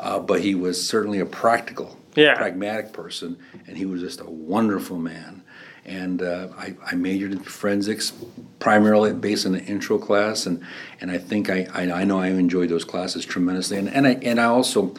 uh, 0.00 0.18
but 0.18 0.40
he 0.40 0.56
was 0.56 0.84
certainly 0.88 1.20
a 1.20 1.26
practical, 1.26 1.96
Mm-hmm. 2.14 2.20
Yeah. 2.20 2.36
pragmatic 2.36 2.92
person, 2.92 3.36
and 3.66 3.76
he 3.76 3.84
was 3.86 4.00
just 4.00 4.20
a 4.20 4.30
wonderful 4.30 4.98
man. 4.98 5.42
And 5.84 6.22
uh, 6.22 6.48
I, 6.56 6.74
I 6.90 6.94
majored 6.94 7.32
in 7.32 7.40
forensics 7.40 8.12
primarily 8.60 9.12
based 9.12 9.44
on 9.46 9.52
the 9.52 9.62
intro 9.64 9.98
class, 9.98 10.46
and, 10.46 10.64
and 11.00 11.10
I 11.10 11.18
think 11.18 11.50
I, 11.50 11.66
I, 11.74 11.90
I 11.90 12.04
know 12.04 12.20
I 12.20 12.28
enjoyed 12.28 12.68
those 12.70 12.84
classes 12.84 13.24
tremendously. 13.24 13.78
And, 13.78 13.88
and, 13.88 14.06
I, 14.06 14.12
and 14.22 14.40
I 14.40 14.44
also 14.44 14.94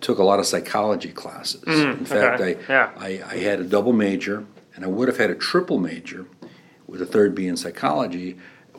took 0.00 0.18
a 0.18 0.24
lot 0.24 0.38
of 0.38 0.46
psychology 0.46 1.12
classes. 1.12 1.62
in 1.66 2.04
fact, 2.04 2.40
Mm, 2.40 2.50
okay. 2.54 2.60
I, 2.68 2.72
Yeah. 2.72 2.90
I, 2.96 3.22
I 3.34 3.36
had 3.38 3.60
a 3.60 3.64
double 3.64 3.92
major, 3.92 4.44
and 4.74 4.84
I 4.84 4.88
would 4.88 5.08
have 5.08 5.18
had 5.18 5.30
a 5.30 5.34
triple 5.34 5.78
major 5.78 6.26
with 6.86 7.02
a 7.02 7.06
third 7.06 7.34
being 7.34 7.56
psychology, 7.56 8.36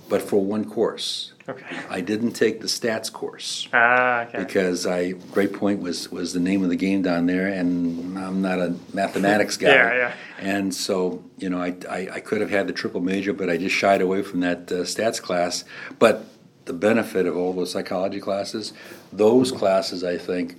but 0.09 0.21
for 0.21 0.43
one 0.43 0.65
course. 0.65 1.33
Okay. 1.47 1.65
I 1.89 2.01
didn't 2.01 2.31
take 2.31 2.61
the 2.61 2.67
stats 2.67 3.11
course 3.11 3.67
Ah, 3.73 4.21
okay. 4.23 4.37
because 4.39 4.85
I 4.85 5.11
Great 5.33 5.53
Point 5.53 5.81
was 5.81 6.09
was 6.11 6.33
the 6.33 6.39
name 6.39 6.63
of 6.63 6.69
the 6.69 6.75
game 6.75 7.01
down 7.01 7.25
there, 7.25 7.47
and 7.47 8.17
I'm 8.17 8.41
not 8.41 8.59
a 8.59 8.75
mathematics 8.93 9.57
guy. 9.65 9.69
Yeah, 9.69 9.95
yeah. 9.95 10.13
And 10.39 10.73
so 10.73 11.23
you 11.37 11.49
know, 11.49 11.59
I, 11.61 11.75
I 11.89 12.09
I 12.13 12.19
could 12.19 12.41
have 12.41 12.51
had 12.51 12.67
the 12.67 12.73
triple 12.73 13.01
major, 13.01 13.33
but 13.33 13.49
I 13.49 13.57
just 13.57 13.75
shied 13.75 14.01
away 14.01 14.21
from 14.21 14.39
that 14.41 14.71
uh, 14.71 14.75
stats 14.85 15.21
class. 15.21 15.65
But 15.99 16.25
the 16.65 16.73
benefit 16.73 17.25
of 17.25 17.35
all 17.35 17.53
those 17.53 17.71
psychology 17.71 18.19
classes, 18.21 18.71
those 19.11 19.51
classes 19.51 20.03
I 20.03 20.17
think 20.17 20.55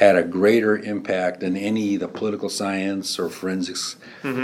had 0.00 0.16
a 0.16 0.22
greater 0.22 0.78
impact 0.78 1.40
than 1.40 1.56
any 1.58 1.96
the 1.98 2.08
political 2.08 2.48
science 2.48 3.18
or 3.18 3.28
forensics 3.28 3.96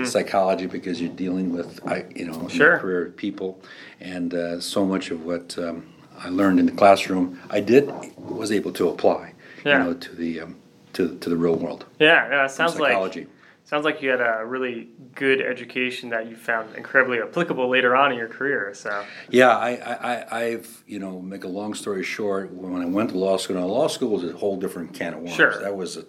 psychology 0.04 0.66
because 0.66 1.00
you're 1.00 1.10
dealing 1.25 1.50
with 1.56 1.80
I 1.86 2.04
you 2.14 2.26
know 2.26 2.34
Mm-hmm. 2.36 2.48
Sure. 2.48 2.78
career 2.78 3.06
people 3.16 3.58
and 4.00 4.34
uh, 4.34 4.60
so 4.60 4.84
much 4.84 5.10
of 5.10 5.25
what 5.25 5.56
um, 5.58 5.86
I 6.18 6.28
learned 6.28 6.58
in 6.60 6.66
the 6.66 6.72
classroom 6.82 7.40
I 7.50 7.60
did 7.60 7.84
was 8.18 8.52
able 8.52 8.72
to 8.72 8.88
apply 8.90 9.32
Yeah. 9.64 9.78
you 9.78 9.84
know 9.84 9.94
to 9.94 10.14
the 10.14 10.40
um, 10.42 10.56
to, 10.94 11.16
to 11.22 11.28
the 11.30 11.36
real 11.44 11.56
world 11.56 11.86
Yeah, 11.98 12.28
yeah, 12.30 12.44
it 12.44 12.50
sounds 12.50 12.78
like 12.78 12.90
psychology 12.90 13.26
sounds 13.66 13.85
like 13.85 14.00
you 14.00 14.08
had 14.08 14.20
a 14.20 14.42
really 14.46 14.88
good 15.14 15.40
education 15.42 16.08
that 16.11 16.28
you 16.28 16.37
found 16.37 16.75
incredibly 16.75 17.18
applicable 17.20 17.68
later 17.68 17.94
on 17.94 18.12
in 18.12 18.18
your 18.18 18.28
career. 18.28 18.73
So 18.75 19.04
yeah 19.28 19.56
I, 19.56 19.70
I, 19.73 20.40
I've 20.44 20.82
you 20.87 20.99
know 20.99 21.20
make 21.20 21.44
a 21.44 21.49
long 21.49 21.75
story 21.75 22.02
short 22.02 22.50
when 22.52 22.80
I 22.80 22.87
went 22.87 23.11
to 23.11 23.18
law 23.18 23.37
school 23.37 23.56
now 23.56 23.66
law 23.66 23.88
school 23.88 24.11
was 24.11 24.25
a 24.25 24.32
whole 24.32 24.56
different 24.56 24.94
can 24.94 25.12
of 25.14 25.18
worms 25.20 25.35
Sure. 25.35 25.61
that 25.61 25.76
was 25.76 25.96
a 25.99 26.04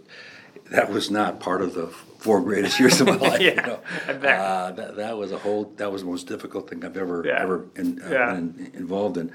that 0.71 0.89
was 0.89 1.09
not 1.09 1.39
part 1.39 1.61
of 1.61 1.73
the 1.73 1.87
four 1.87 2.41
greatest 2.41 2.77
years 2.79 2.99
of 2.99 3.07
my 3.07 3.15
life. 3.29 3.39
Yeah, 3.39 3.51
you 3.51 3.55
know. 3.67 3.79
I 4.05 4.13
bet. 4.13 4.39
Uh, 4.39 4.71
that, 4.71 4.95
that 4.97 5.17
was 5.17 5.31
a 5.31 5.37
whole. 5.37 5.71
That 5.77 5.93
was 5.93 6.01
the 6.01 6.09
most 6.09 6.27
difficult 6.27 6.69
thing 6.69 6.83
I've 6.83 6.97
ever 6.97 7.23
Yeah. 7.25 7.41
ever 7.41 7.67
in, 7.77 8.01
uh, 8.03 8.09
Yeah. 8.11 8.33
been 8.33 8.71
involved 8.73 9.15
in. 9.17 9.31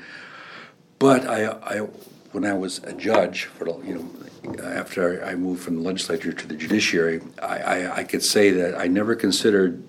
But 0.99 1.27
I, 1.27 1.47
I, 1.47 1.89
when 2.33 2.45
I 2.45 2.55
was 2.55 2.79
a 2.85 2.93
judge 2.93 3.45
for 3.45 3.67
you 3.85 3.95
know, 4.45 4.65
after 4.65 5.25
I 5.25 5.35
moved 5.35 5.63
from 5.63 5.77
the 5.77 5.83
legislature 5.83 6.33
to 6.33 6.47
the 6.47 6.55
judiciary, 6.57 7.21
I, 7.41 7.59
I, 7.59 7.97
I 7.99 8.05
could 8.05 8.23
say 8.23 8.51
that 8.51 8.77
I 8.79 8.87
never 8.89 9.15
considered 9.15 9.83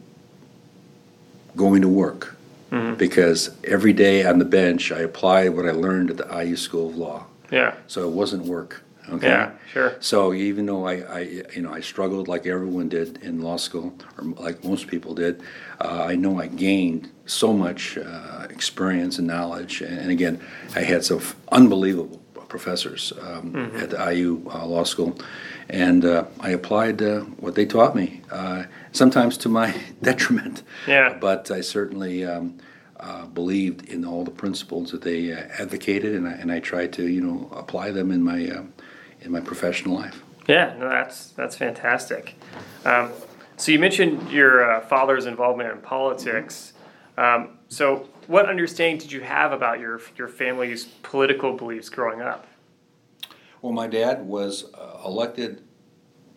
going 1.55 1.81
to 1.81 1.89
work 1.89 2.35
Mm-hmm. 2.71 2.95
because 2.95 3.55
every 3.65 3.93
day 3.93 4.25
on 4.25 4.39
the 4.39 4.45
bench 4.45 4.91
I 4.91 5.01
applied 5.01 5.49
what 5.49 5.67
I 5.67 5.71
learned 5.73 6.09
at 6.09 6.17
the 6.17 6.43
IU 6.43 6.55
School 6.55 6.89
of 6.89 6.95
Law. 6.97 7.27
yeah, 7.51 7.75
So 7.85 8.07
it 8.09 8.11
wasn't 8.15 8.45
work. 8.45 8.81
Okay. 9.09 9.27
yeah, 9.27 9.51
sure. 9.71 9.95
So 9.99 10.33
even 10.33 10.65
though 10.65 10.87
I, 10.87 10.93
I, 11.01 11.19
you 11.55 11.61
know, 11.61 11.71
I 11.71 11.81
struggled 11.81 12.27
like 12.27 12.47
everyone 12.47 12.89
did 12.89 13.21
in 13.21 13.41
law 13.43 13.57
school, 13.57 13.93
or 14.17 14.23
like 14.23 14.63
most 14.63 14.87
people 14.87 15.13
did, 15.13 15.43
uh, 15.81 16.05
I 16.09 16.15
know 16.15 16.39
I 16.39 16.47
gained 16.47 17.11
so 17.27 17.53
much 17.53 17.95
uh, 17.99 18.47
experience 18.49 19.19
and 19.19 19.27
knowledge. 19.27 19.81
And, 19.83 19.99
and 19.99 20.09
again, 20.09 20.41
I 20.75 20.79
had 20.79 21.05
some 21.05 21.17
f- 21.19 21.35
unbelievable 21.51 22.22
professors 22.57 23.11
um, 23.19 23.55
at 23.83 23.89
the 23.89 24.13
IU 24.13 24.29
uh, 24.53 24.63
Law 24.65 24.83
School, 24.83 25.17
and 25.69 26.05
uh, 26.05 26.25
I 26.39 26.51
applied 26.51 27.01
uh, 27.01 27.21
what 27.43 27.55
they 27.55 27.65
taught 27.65 27.95
me. 27.95 28.21
Uh, 28.29 28.65
sometimes 28.91 29.37
to 29.37 29.49
my 29.49 29.69
detriment. 30.01 30.61
Yeah. 30.87 31.17
But 31.19 31.49
I 31.51 31.61
certainly. 31.61 32.15
Um, 32.25 32.59
uh, 32.99 33.25
believed 33.25 33.89
in 33.89 34.05
all 34.05 34.23
the 34.23 34.31
principles 34.31 34.91
that 34.91 35.01
they 35.01 35.33
uh, 35.33 35.59
advocated, 35.59 36.15
and 36.15 36.25
I, 36.25 36.31
and 36.41 36.49
I 36.49 36.59
tried 36.61 36.93
to, 36.93 37.03
you 37.05 37.19
know, 37.19 37.49
apply 37.51 37.91
them 37.91 38.11
in 38.11 38.23
my 38.23 38.39
in 39.23 39.29
my 39.29 39.41
professional 39.41 39.95
life. 39.95 40.23
Yeah, 40.47 40.73
no, 40.79 40.87
that's 40.87 41.31
that's 41.31 41.57
fantastic. 41.57 42.35
Um, 42.85 43.11
so 43.57 43.71
you 43.73 43.79
mentioned 43.79 44.31
your 44.31 44.53
uh, 44.63 44.79
father's 44.81 45.25
involvement 45.25 45.69
in 45.71 45.79
politics. 45.79 46.73
Um, 47.17 47.57
so 47.67 48.07
what 48.27 48.47
understanding 48.47 48.97
did 48.99 49.11
you 49.11 49.21
have 49.21 49.51
about 49.51 49.79
your 49.79 50.01
your 50.17 50.27
family's 50.27 50.85
political 50.85 51.53
beliefs 51.53 51.89
growing 51.89 52.21
up? 52.21 52.47
Well, 53.61 53.73
my 53.73 53.87
dad 53.87 54.25
was 54.25 54.65
uh, 54.73 55.01
elected 55.05 55.61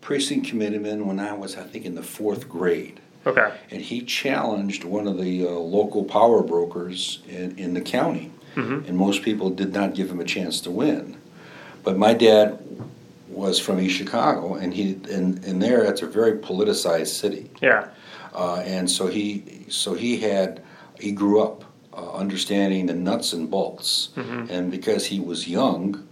precinct 0.01 0.49
committeeman 0.49 1.07
when 1.07 1.19
I 1.19 1.33
was, 1.33 1.57
I 1.57 1.65
think, 1.65 1.85
in 1.85 1.97
the 1.97 2.03
fourth 2.03 2.49
grade. 2.49 3.01
Okay. 3.27 3.53
And 3.73 3.83
he 3.83 4.03
challenged 4.03 4.85
one 4.85 5.09
of 5.09 5.19
the 5.19 5.45
uh, 5.45 5.51
local 5.51 6.05
power 6.05 6.45
brokers 6.45 7.23
in, 7.29 7.59
in 7.59 7.75
the 7.75 7.81
county. 7.81 8.31
And 8.57 8.97
most 8.97 9.23
people 9.23 9.51
did 9.51 9.75
not 9.75 9.95
give 9.95 10.11
him 10.11 10.19
a 10.19 10.25
chance 10.25 10.63
to 10.63 10.71
win. 10.71 11.19
But 11.85 11.99
my 11.99 12.15
dad 12.15 12.59
was 13.29 13.61
from 13.61 13.79
East 13.79 13.97
Chicago, 13.97 14.55
and 14.55 14.73
he 14.73 14.99
and, 15.11 15.45
and 15.45 15.63
there 15.63 15.85
it's 15.85 16.01
a 16.01 16.07
very 16.07 16.39
politicized 16.39 17.09
city. 17.09 17.51
Yeah. 17.61 17.89
Uh, 18.35 18.63
and 18.65 18.91
so 18.91 19.09
he 19.09 19.67
so 19.69 19.93
he 19.93 20.21
had 20.21 20.63
he 20.99 21.13
grew 21.13 21.43
up 21.43 21.66
uh, 21.97 22.13
understanding 22.13 22.87
the 22.87 22.95
nuts 22.95 23.33
and 23.33 23.51
bolts. 23.51 24.11
And 24.51 24.71
because 24.71 25.07
he 25.07 25.19
was 25.21 25.49
young 25.49 26.07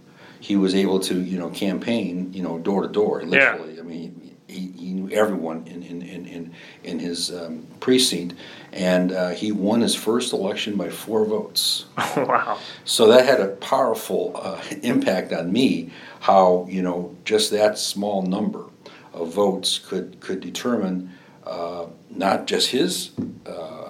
he 0.45 0.55
was 0.55 0.75
able 0.75 0.99
to 0.99 1.21
you 1.21 1.39
know 1.39 1.49
campaign 1.49 2.31
you 2.31 2.43
know 2.43 2.59
door 2.59 2.83
to 2.83 2.87
door 2.87 3.23
literally. 3.23 3.79
I 3.79 3.83
mean 3.83 4.35
he, 4.47 4.71
he 4.77 4.93
knew 4.93 5.09
everyone 5.09 5.65
in 5.65 5.81
in, 5.81 6.01
in, 6.03 6.25
in, 6.27 6.53
in 6.83 6.99
his 6.99 7.33
um, 7.33 7.65
precinct. 7.79 8.35
And 8.71 9.11
uh, 9.11 9.29
he 9.29 9.51
won 9.51 9.81
his 9.81 9.95
first 9.95 10.33
election 10.33 10.75
by 10.75 10.89
four 10.89 11.25
votes. 11.25 11.85
Wow. 12.15 12.59
so 12.85 13.07
that 13.07 13.25
had 13.25 13.41
a 13.41 13.47
powerful 13.47 14.31
uh, 14.35 14.61
impact 14.83 15.33
on 15.33 15.51
me. 15.51 15.91
How 16.19 16.67
you 16.69 16.81
know 16.81 17.15
just 17.25 17.51
that 17.51 17.77
small 17.77 18.21
number 18.21 18.65
of 19.13 19.33
votes 19.33 19.79
could 19.79 20.19
could 20.19 20.41
determine 20.41 21.11
uh, 21.45 21.85
not 22.09 22.45
just 22.45 22.69
his 22.69 23.11
uh, 23.45 23.84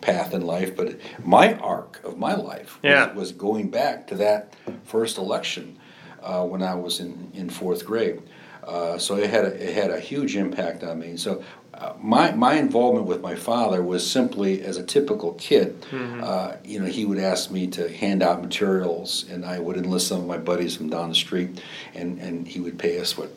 path 0.00 0.34
in 0.34 0.42
life, 0.42 0.76
but 0.76 0.98
my 1.24 1.54
arc 1.54 2.00
of 2.04 2.18
my 2.18 2.34
life 2.34 2.76
was, 2.82 2.90
Yeah. 2.90 3.12
was 3.12 3.32
going 3.32 3.70
back 3.70 4.06
to 4.08 4.14
that 4.16 4.54
first 4.84 5.18
election 5.18 5.78
uh, 6.22 6.42
when 6.44 6.62
I 6.62 6.74
was 6.74 7.00
in, 7.00 7.30
in 7.34 7.48
fourth 7.50 7.84
grade. 7.86 8.20
Uh, 8.64 8.98
so 8.98 9.16
it 9.16 9.30
had 9.30 9.44
a, 9.44 9.68
it 9.68 9.74
had 9.74 9.90
a 9.90 10.00
huge 10.00 10.36
impact 10.36 10.82
on 10.82 10.98
me. 10.98 11.16
So 11.16 11.42
uh, 11.72 11.92
my 12.00 12.32
my 12.32 12.54
involvement 12.54 13.06
with 13.06 13.20
my 13.20 13.36
father 13.36 13.80
was 13.80 14.08
simply 14.10 14.62
as 14.62 14.76
a 14.76 14.82
typical 14.82 15.34
kid. 15.34 15.86
Uh, 15.92 16.56
you 16.64 16.80
know, 16.80 16.86
he 16.86 17.04
would 17.04 17.18
ask 17.20 17.50
me 17.52 17.68
to 17.68 17.88
hand 17.88 18.22
out 18.24 18.42
materials, 18.42 19.24
and 19.30 19.44
I 19.44 19.60
would 19.60 19.76
enlist 19.76 20.08
some 20.08 20.20
of 20.20 20.26
my 20.26 20.38
buddies 20.38 20.74
from 20.76 20.88
down 20.90 21.10
the 21.10 21.14
street, 21.14 21.60
and 21.94 22.18
and 22.18 22.48
he 22.48 22.58
would 22.58 22.76
pay 22.78 22.98
us 22.98 23.16
what. 23.16 23.30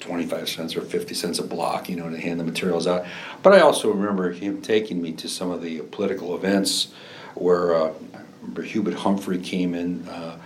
25 0.00 0.48
cents 0.48 0.76
or 0.76 0.82
50 0.82 1.14
cents 1.14 1.38
a 1.38 1.42
block, 1.42 1.88
you 1.88 1.96
know, 1.96 2.08
to 2.08 2.18
hand 2.18 2.38
the 2.38 2.44
materials 2.44 2.86
out. 2.86 3.04
But 3.42 3.52
I 3.52 3.60
also 3.60 3.90
remember 3.90 4.32
him 4.32 4.62
taking 4.62 5.00
me 5.00 5.12
to 5.12 5.28
some 5.28 5.50
of 5.50 5.62
the 5.62 5.80
political 5.80 6.34
events 6.34 6.88
where 7.34 7.74
uh, 7.74 7.92
I 8.14 8.20
remember 8.40 8.62
Hubert 8.62 8.94
Humphrey 8.94 9.38
came 9.38 9.74
in 9.74 10.08
uh, 10.08 10.38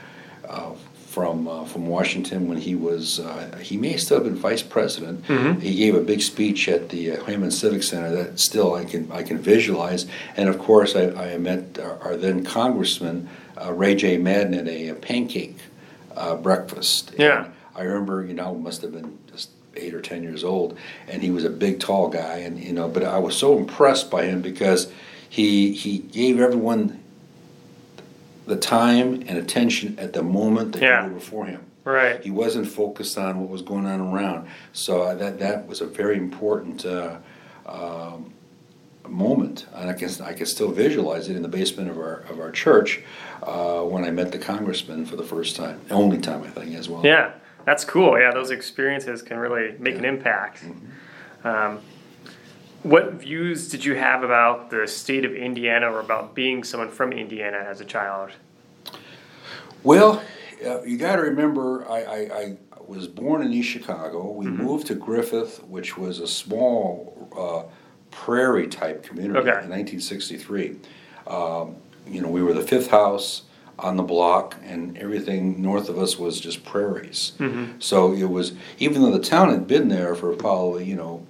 uh, 0.49 0.73
from 0.95 1.49
uh, 1.49 1.65
from 1.65 1.87
Washington 1.87 2.49
when 2.49 2.59
he 2.59 2.77
was 2.77 3.19
uh, 3.19 3.59
he 3.61 3.77
may 3.77 3.97
still 3.97 4.19
have 4.19 4.25
been 4.25 4.37
vice 4.37 4.63
president. 4.63 5.25
He 5.61 5.75
gave 5.75 5.95
a 5.97 6.01
big 6.01 6.23
speech 6.23 6.69
at 6.69 6.89
the 6.91 7.13
uh, 7.13 7.25
Hammond 7.25 7.53
Civic 7.53 7.83
Center 7.83 8.11
that 8.15 8.39
still 8.39 8.75
I 8.75 8.85
can 8.85 9.11
I 9.11 9.25
can 9.25 9.39
visualize. 9.39 10.07
And 10.37 10.49
of 10.49 10.59
course, 10.59 10.95
I, 10.95 11.11
I 11.11 11.39
met 11.39 11.79
our, 11.81 11.99
our 12.01 12.17
then 12.17 12.45
Congressman 12.45 13.29
uh, 13.61 13.73
Ray 13.73 13.95
J. 13.95 14.17
Madden 14.19 14.55
at 14.55 14.69
a, 14.69 14.95
pancake 14.95 15.57
uh, 16.17 16.37
breakfast. 16.37 17.13
Yeah. 17.19 17.45
And 17.45 17.55
I 17.77 17.83
remember, 17.83 18.25
you 18.25 18.35
know, 18.35 18.55
must 18.55 18.83
have 18.83 18.93
been 18.93 19.19
eight 19.81 19.95
or 19.95 20.01
ten 20.01 20.23
years 20.23 20.45
old, 20.45 20.77
and 21.09 21.23
he 21.23 21.31
was 21.31 21.45
a 21.45 21.51
big, 21.51 21.81
tall 21.81 22.09
guy, 22.09 22.39
and 22.39 22.59
you 22.63 22.73
know, 22.73 22.89
but 22.89 23.03
I 23.03 23.19
was 23.19 23.37
so 23.37 23.57
impressed 23.59 24.11
by 24.11 24.25
him 24.27 24.43
because 24.43 24.93
he 25.29 25.73
he 25.73 25.99
gave 25.99 26.39
everyone 26.41 27.01
the 28.47 28.57
time 28.57 29.23
and 29.27 29.39
attention 29.39 29.97
at 29.99 30.13
the 30.13 30.23
moment 30.23 30.73
that 30.73 30.83
Yeah. 30.83 31.05
you 31.07 31.09
were 31.13 31.19
before 31.19 31.47
him. 31.47 31.61
Right. 31.85 32.23
He 32.23 32.31
wasn't 32.31 32.69
focused 32.69 33.17
on 33.17 33.41
what 33.41 33.49
was 33.49 33.63
going 33.63 33.87
on 33.87 34.01
around. 34.01 34.49
So 34.73 35.03
uh, 35.03 35.15
that 35.15 35.39
that 35.39 35.67
was 35.67 35.81
a 35.81 35.87
very 35.87 36.17
important 36.19 36.85
uh, 36.85 37.17
um, 37.67 38.33
moment, 39.09 39.67
and 39.75 39.89
I 39.89 39.95
can 39.95 40.11
I 40.23 40.33
can 40.35 40.47
still 40.47 40.71
visualize 40.71 41.29
it 41.29 41.37
in 41.37 41.43
the 41.43 41.49
basement 41.49 41.91
of 41.91 41.97
our 41.99 42.25
of 42.31 42.39
our 42.39 42.51
church 42.51 43.01
uh, 43.43 43.81
when 43.83 44.05
I 44.05 44.11
met 44.11 44.31
the 44.33 44.39
congressman 44.39 45.07
for 45.07 45.17
the 45.17 45.23
first 45.25 45.57
time, 45.57 45.81
only 45.91 46.19
time 46.19 46.43
I 46.43 46.49
think 46.49 46.75
as 46.77 46.89
well. 46.89 47.05
Yeah, 47.05 47.31
that's 47.65 47.85
cool. 47.85 48.19
Yeah, 48.19 48.33
those 48.33 48.51
experiences 48.51 49.23
can 49.23 49.39
really 49.39 49.77
make 49.79 49.97
an 49.97 50.05
impact. 50.05 50.65
Um, 51.45 51.81
What 52.83 53.15
views 53.15 53.69
did 53.69 53.85
you 53.85 53.95
have 53.95 54.23
about 54.23 54.71
the 54.71 54.87
state 54.87 55.27
of 55.27 55.35
Indiana 55.35 55.93
or 55.93 56.01
about 56.01 56.35
being 56.35 56.65
someone 56.65 56.89
from 56.89 57.13
Indiana 57.13 57.59
as 57.59 57.83
a 57.83 57.85
child? 57.85 58.31
Well, 59.83 60.23
uh, 60.65 60.83
you 60.83 60.97
got 60.97 61.17
to 61.17 61.23
remember, 61.23 61.87
I, 61.91 62.03
I, 62.03 62.17
I, 62.17 62.57
was 62.87 63.07
born 63.07 63.43
in 63.43 63.53
East 63.53 63.69
Chicago. 63.69 64.33
We 64.33 64.47
mm-hmm. 64.47 64.65
moved 64.65 64.87
to 64.89 64.95
Griffith, 64.95 65.63
which 65.65 65.97
was 65.97 66.19
a 66.19 66.27
small 66.27 67.29
uh, 67.39 67.71
prairie 68.11 68.67
type 68.67 69.05
community 69.05 69.39
okay. 69.39 69.63
in 69.63 69.71
1963. 69.71 70.77
Um, 71.27 71.77
you 72.09 72.21
know, 72.21 72.29
we 72.29 72.43
were 72.43 72.53
the 72.53 72.63
fifth 72.63 72.89
house 72.89 73.43
on 73.83 73.97
the 73.97 74.03
block, 74.03 74.57
and 74.65 74.97
everything 74.99 75.61
north 75.61 75.89
of 75.89 75.99
us 75.99 76.19
was 76.19 76.41
just 76.41 76.65
prairies. 76.65 77.33
Mm-hmm. 77.39 77.81
So 77.81 78.13
it 78.13 78.29
was, 78.29 78.53
even 78.79 79.03
though 79.03 79.11
the 79.11 79.23
town 79.23 79.51
had 79.51 79.67
been 79.67 79.89
there 79.89 80.15
for 80.15 80.35
probably, 80.35 80.85
you 80.85 80.97
know, 80.97 81.27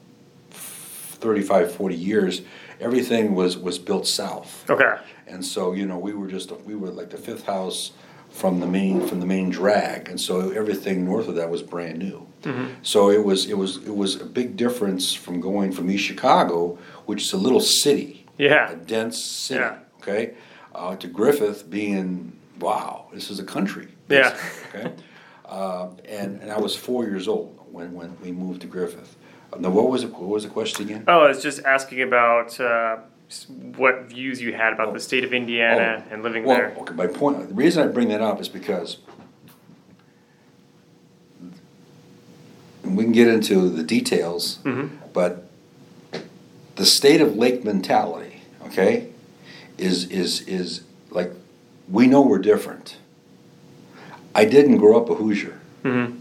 35, 0.50 1.72
40 1.72 1.94
years, 1.94 2.42
everything 2.80 3.34
was, 3.34 3.56
was 3.56 3.78
built 3.78 4.06
south. 4.06 4.68
Okay. 4.68 4.96
And 5.26 5.44
so, 5.44 5.72
you 5.72 5.86
know, 5.86 5.98
we 5.98 6.12
were 6.12 6.26
just, 6.26 6.50
we 6.62 6.74
were 6.74 6.88
like 6.88 7.10
the 7.10 7.18
fifth 7.18 7.46
house 7.46 7.92
from 8.30 8.60
the 8.60 8.66
main 8.66 9.06
from 9.06 9.20
the 9.20 9.26
main 9.26 9.50
drag, 9.50 10.08
and 10.08 10.20
so 10.20 10.50
everything 10.50 11.04
north 11.04 11.28
of 11.28 11.34
that 11.34 11.50
was 11.50 11.62
brand 11.62 11.98
new. 11.98 12.26
Mm-hmm. 12.42 12.74
So 12.82 13.10
it 13.10 13.24
was 13.24 13.46
it 13.46 13.58
was 13.58 13.78
it 13.78 13.94
was 13.94 14.20
a 14.20 14.24
big 14.24 14.56
difference 14.56 15.12
from 15.12 15.40
going 15.40 15.72
from 15.72 15.90
East 15.90 16.04
Chicago, 16.04 16.78
which 17.06 17.22
is 17.22 17.32
a 17.32 17.36
little 17.36 17.60
city, 17.60 18.26
yeah, 18.38 18.70
a 18.70 18.76
dense 18.76 19.22
city, 19.22 19.60
yeah. 19.60 19.78
okay, 20.00 20.34
uh, 20.74 20.96
to 20.96 21.08
Griffith 21.08 21.68
being 21.68 22.32
wow, 22.60 23.08
this 23.12 23.30
is 23.30 23.38
a 23.38 23.44
country, 23.44 23.88
yeah, 24.08 24.36
okay, 24.74 24.92
uh, 25.46 25.88
and 26.08 26.40
and 26.40 26.50
I 26.50 26.58
was 26.58 26.76
four 26.76 27.04
years 27.04 27.28
old 27.28 27.58
when 27.70 27.92
when 27.92 28.16
we 28.22 28.32
moved 28.32 28.60
to 28.62 28.66
Griffith. 28.66 29.16
Now, 29.58 29.70
what 29.70 29.90
was 29.90 30.04
it? 30.04 30.12
What 30.12 30.28
was 30.28 30.44
the 30.44 30.50
question 30.50 30.84
again? 30.84 31.04
Oh, 31.08 31.20
I 31.20 31.28
was 31.28 31.42
just 31.42 31.64
asking 31.64 32.02
about 32.02 32.60
uh, 32.60 32.98
what 33.76 34.04
views 34.04 34.40
you 34.40 34.52
had 34.52 34.72
about 34.72 34.88
oh. 34.88 34.92
the 34.92 35.00
state 35.00 35.24
of 35.24 35.32
Indiana 35.32 36.04
oh. 36.06 36.12
and 36.12 36.22
living 36.22 36.44
well, 36.44 36.56
there. 36.56 36.76
Okay, 36.78 36.94
my 36.94 37.06
point. 37.06 37.48
The 37.48 37.54
reason 37.54 37.88
I 37.88 37.90
bring 37.90 38.08
that 38.08 38.20
up 38.20 38.40
is 38.40 38.48
because 38.48 38.98
we 42.84 43.04
can 43.04 43.12
get 43.12 43.28
into 43.28 43.68
the 43.68 43.82
details, 43.82 44.58
mm-hmm. 44.64 44.94
but 45.12 45.48
the 46.76 46.86
state 46.86 47.20
of 47.20 47.36
lake 47.36 47.64
mentality, 47.64 48.42
okay, 48.66 49.08
is 49.78 50.04
is 50.06 50.42
is 50.42 50.82
like 51.10 51.32
we 51.90 52.06
know 52.06 52.20
we're 52.20 52.38
different. 52.38 52.98
I 54.34 54.44
didn't 54.44 54.78
grow 54.78 55.00
up 55.00 55.10
a 55.10 55.14
Hoosier 55.14 55.58
mm-hmm. 55.82 56.18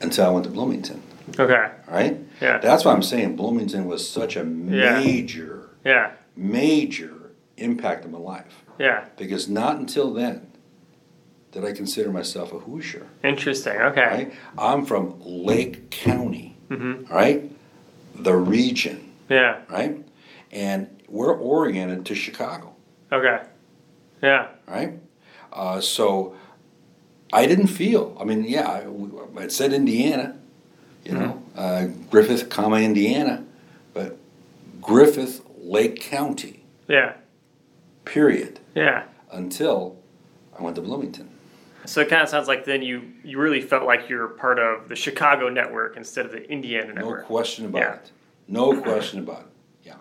until 0.00 0.26
I 0.26 0.30
went 0.30 0.44
to 0.44 0.50
Bloomington. 0.50 1.02
Okay. 1.38 1.70
Right. 1.88 2.18
Yeah. 2.40 2.58
That's 2.58 2.84
why 2.84 2.92
I'm 2.92 3.02
saying 3.02 3.36
Bloomington 3.36 3.86
was 3.86 4.08
such 4.08 4.36
a 4.36 4.44
major. 4.44 5.68
Yeah. 5.84 5.92
yeah 5.92 6.12
major 6.40 7.32
impact 7.56 8.04
in 8.04 8.10
my 8.10 8.18
life. 8.18 8.64
Yeah. 8.78 9.04
Because 9.16 9.48
not 9.48 9.76
until 9.76 10.12
then 10.12 10.50
did 11.52 11.64
I 11.64 11.72
consider 11.72 12.10
myself 12.10 12.52
a 12.52 12.60
Hoosier. 12.60 13.06
Interesting. 13.24 13.76
Okay. 13.76 14.00
Right? 14.00 14.34
I'm 14.56 14.86
from 14.86 15.20
Lake 15.20 15.90
County. 15.90 16.56
Mm-hmm. 16.68 17.12
Right. 17.12 17.50
The 18.14 18.34
region. 18.34 19.12
Yeah. 19.28 19.60
Right. 19.68 20.04
And 20.52 21.02
we're 21.08 21.36
oriented 21.36 22.06
to 22.06 22.14
Chicago. 22.14 22.74
Okay. 23.12 23.42
Yeah. 24.22 24.48
Right. 24.66 24.98
Uh, 25.52 25.80
so 25.80 26.34
I 27.32 27.46
didn't 27.46 27.68
feel. 27.68 28.16
I 28.20 28.24
mean, 28.24 28.44
yeah, 28.44 28.84
I, 29.38 29.48
said 29.48 29.72
Indiana. 29.72 30.36
You 31.04 31.12
mm-hmm. 31.12 31.20
know, 31.20 31.42
uh, 31.56 31.86
Griffith, 32.10 32.50
comma 32.50 32.76
Indiana, 32.76 33.44
but 33.94 34.18
Griffith 34.80 35.42
Lake 35.58 36.00
County. 36.00 36.64
Yeah. 36.88 37.14
Period. 38.04 38.60
Yeah. 38.74 39.04
Until 39.32 39.96
I 40.58 40.62
went 40.62 40.76
to 40.76 40.82
Bloomington. 40.82 41.30
So 41.86 42.00
it 42.00 42.08
kind 42.08 42.22
of 42.22 42.28
sounds 42.28 42.48
like 42.48 42.64
then 42.64 42.82
you 42.82 43.10
you 43.24 43.38
really 43.38 43.62
felt 43.62 43.84
like 43.84 44.08
you're 44.08 44.28
part 44.28 44.58
of 44.58 44.88
the 44.88 44.96
Chicago 44.96 45.48
network 45.48 45.96
instead 45.96 46.26
of 46.26 46.32
the 46.32 46.48
Indiana 46.50 46.92
network. 46.92 47.22
No 47.22 47.26
question 47.26 47.66
about 47.66 47.78
yeah. 47.80 47.94
it. 47.94 48.12
No 48.48 48.80
question 48.80 49.20
about 49.20 49.40
it. 49.40 49.46
Yeah. 49.84 49.94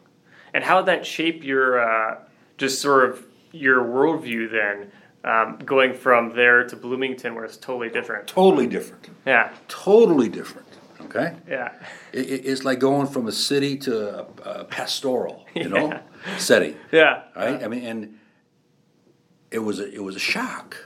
And 0.53 0.63
how 0.63 0.81
did 0.81 0.87
that 0.87 1.05
shape 1.05 1.43
your 1.43 1.79
uh, 1.79 2.17
just 2.57 2.81
sort 2.81 3.09
of 3.09 3.25
your 3.51 3.83
worldview 3.83 4.51
then? 4.51 4.91
Um, 5.23 5.57
going 5.65 5.93
from 5.93 6.33
there 6.33 6.63
to 6.65 6.75
Bloomington, 6.77 7.35
where 7.35 7.43
it's 7.43 7.57
totally 7.57 7.89
different. 7.89 8.27
Totally 8.27 8.67
different. 8.67 9.09
Yeah. 9.25 9.51
Totally 9.67 10.29
different. 10.29 10.67
Okay. 11.01 11.35
Yeah. 11.47 11.73
It, 12.13 12.45
it's 12.45 12.63
like 12.63 12.79
going 12.79 13.07
from 13.07 13.27
a 13.27 13.31
city 13.31 13.77
to 13.79 14.19
a, 14.19 14.27
a 14.43 14.63
pastoral, 14.65 15.45
you 15.53 15.67
know, 15.67 15.87
yeah. 16.25 16.37
setting. 16.37 16.75
Yeah. 16.91 17.23
Right. 17.35 17.61
I 17.63 17.67
mean, 17.67 17.83
and 17.83 18.19
it 19.51 19.59
was 19.59 19.79
a, 19.79 19.93
it 19.93 20.03
was 20.03 20.15
a 20.15 20.19
shock. 20.19 20.77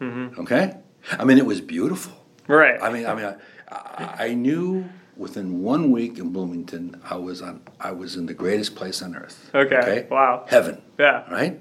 Mm-hmm. 0.00 0.40
Okay. 0.40 0.74
I 1.12 1.24
mean, 1.24 1.38
it 1.38 1.46
was 1.46 1.60
beautiful. 1.60 2.12
Right. 2.48 2.80
I 2.82 2.90
mean, 2.90 3.06
I 3.06 3.14
mean, 3.14 3.34
I, 3.70 4.14
I 4.18 4.34
knew 4.34 4.88
within 5.16 5.62
one 5.62 5.90
week 5.90 6.18
in 6.18 6.30
Bloomington, 6.30 7.00
I 7.08 7.16
was 7.16 7.42
on, 7.42 7.62
I 7.80 7.92
was 7.92 8.16
in 8.16 8.26
the 8.26 8.34
greatest 8.34 8.74
place 8.74 9.02
on 9.02 9.14
earth. 9.14 9.50
Okay. 9.54 9.76
okay? 9.76 10.06
Wow. 10.10 10.44
Heaven. 10.48 10.82
Yeah. 10.98 11.30
Right. 11.30 11.60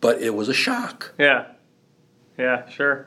But 0.00 0.20
it 0.22 0.34
was 0.34 0.48
a 0.48 0.54
shock. 0.54 1.12
Yeah. 1.18 1.46
Yeah. 2.38 2.68
Sure. 2.68 3.06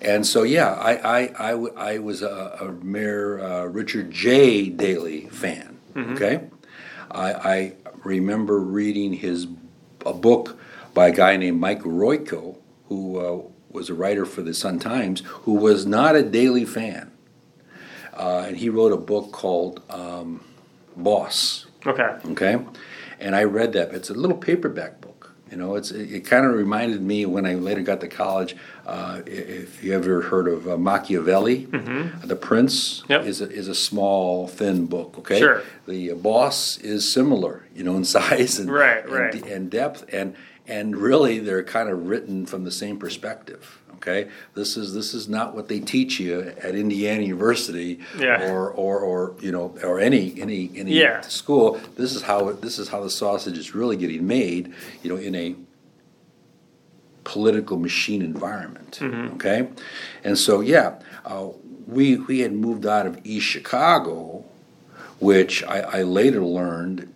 And 0.00 0.26
so, 0.26 0.42
yeah, 0.42 0.72
I, 0.72 0.94
I, 0.94 1.18
I, 1.38 1.50
w- 1.52 1.74
I 1.76 1.98
was 1.98 2.22
a, 2.22 2.56
a 2.60 2.72
Mayor 2.84 3.40
uh, 3.40 3.64
Richard 3.66 4.10
J. 4.10 4.68
Daley 4.68 5.28
fan. 5.28 5.78
Mm-hmm. 5.94 6.14
Okay, 6.14 6.40
I, 7.10 7.32
I 7.34 7.72
remember 8.02 8.58
reading 8.58 9.12
his 9.12 9.46
a 10.06 10.12
book 10.14 10.58
by 10.94 11.08
a 11.08 11.12
guy 11.12 11.36
named 11.36 11.60
Mike 11.60 11.82
Royko, 11.82 12.56
who 12.88 13.18
uh, 13.18 13.42
was 13.70 13.90
a 13.90 13.94
writer 13.94 14.24
for 14.24 14.42
the 14.42 14.54
Sun 14.54 14.78
Times, 14.78 15.22
who 15.26 15.52
was 15.52 15.86
not 15.86 16.16
a 16.16 16.22
Daley 16.22 16.64
fan, 16.64 17.12
uh, 18.14 18.46
and 18.48 18.56
he 18.56 18.68
wrote 18.70 18.90
a 18.92 18.96
book 18.96 19.32
called 19.32 19.82
um, 19.90 20.42
Boss. 20.96 21.66
Okay. 21.86 22.16
Okay, 22.30 22.58
and 23.20 23.36
I 23.36 23.44
read 23.44 23.74
that. 23.74 23.92
It's 23.94 24.10
a 24.10 24.14
little 24.14 24.36
paperback 24.36 25.00
book 25.00 25.11
you 25.52 25.58
know, 25.58 25.74
it's 25.74 25.90
it, 25.90 26.10
it 26.10 26.20
kind 26.20 26.46
of 26.46 26.54
reminded 26.54 27.02
me 27.02 27.26
when 27.26 27.44
I 27.44 27.54
later 27.56 27.82
got 27.82 28.00
to 28.00 28.08
college. 28.08 28.56
Uh, 28.86 29.20
if 29.26 29.84
you 29.84 29.92
ever 29.92 30.22
heard 30.22 30.48
of 30.48 30.66
uh, 30.66 30.78
Machiavelli, 30.78 31.66
mm-hmm. 31.66 32.26
The 32.26 32.36
Prince 32.36 33.04
yep. 33.06 33.26
is 33.26 33.42
a, 33.42 33.50
is 33.50 33.68
a 33.68 33.74
small, 33.74 34.48
thin 34.48 34.86
book. 34.86 35.16
Okay, 35.18 35.38
sure. 35.38 35.62
The 35.86 36.12
uh, 36.12 36.14
Boss 36.14 36.78
is 36.78 37.12
similar, 37.12 37.66
you 37.74 37.84
know, 37.84 37.96
in 37.96 38.04
size 38.16 38.58
and 38.58 38.72
right, 38.72 39.04
and, 39.04 39.12
right. 39.12 39.46
and 39.46 39.70
depth, 39.70 40.06
and 40.10 40.34
and 40.66 40.96
really 40.96 41.38
they're 41.38 41.62
kind 41.62 41.90
of 41.90 42.08
written 42.08 42.46
from 42.46 42.64
the 42.64 42.72
same 42.72 42.98
perspective. 42.98 43.81
Okay, 44.02 44.28
this 44.54 44.76
is 44.76 44.94
this 44.94 45.14
is 45.14 45.28
not 45.28 45.54
what 45.54 45.68
they 45.68 45.78
teach 45.78 46.18
you 46.18 46.40
at 46.60 46.74
Indiana 46.74 47.22
University 47.22 48.00
yeah. 48.18 48.50
or, 48.50 48.68
or 48.68 48.98
or 48.98 49.36
you 49.40 49.52
know 49.52 49.76
or 49.84 50.00
any 50.00 50.40
any 50.40 50.72
any 50.74 50.94
yeah. 50.94 51.20
school. 51.20 51.80
This 51.96 52.16
is 52.16 52.22
how 52.22 52.50
this 52.50 52.80
is 52.80 52.88
how 52.88 53.00
the 53.00 53.10
sausage 53.10 53.56
is 53.56 53.76
really 53.76 53.96
getting 53.96 54.26
made. 54.26 54.74
You 55.04 55.10
know, 55.10 55.16
in 55.16 55.36
a 55.36 55.54
political 57.22 57.78
machine 57.78 58.22
environment. 58.22 58.98
Mm-hmm. 59.00 59.36
Okay, 59.36 59.68
and 60.24 60.36
so 60.36 60.60
yeah, 60.60 60.98
uh, 61.24 61.50
we 61.86 62.16
we 62.16 62.40
had 62.40 62.52
moved 62.52 62.84
out 62.84 63.06
of 63.06 63.20
East 63.22 63.46
Chicago, 63.46 64.44
which 65.20 65.62
I, 65.62 65.78
I 65.78 66.02
later 66.02 66.44
learned 66.44 67.14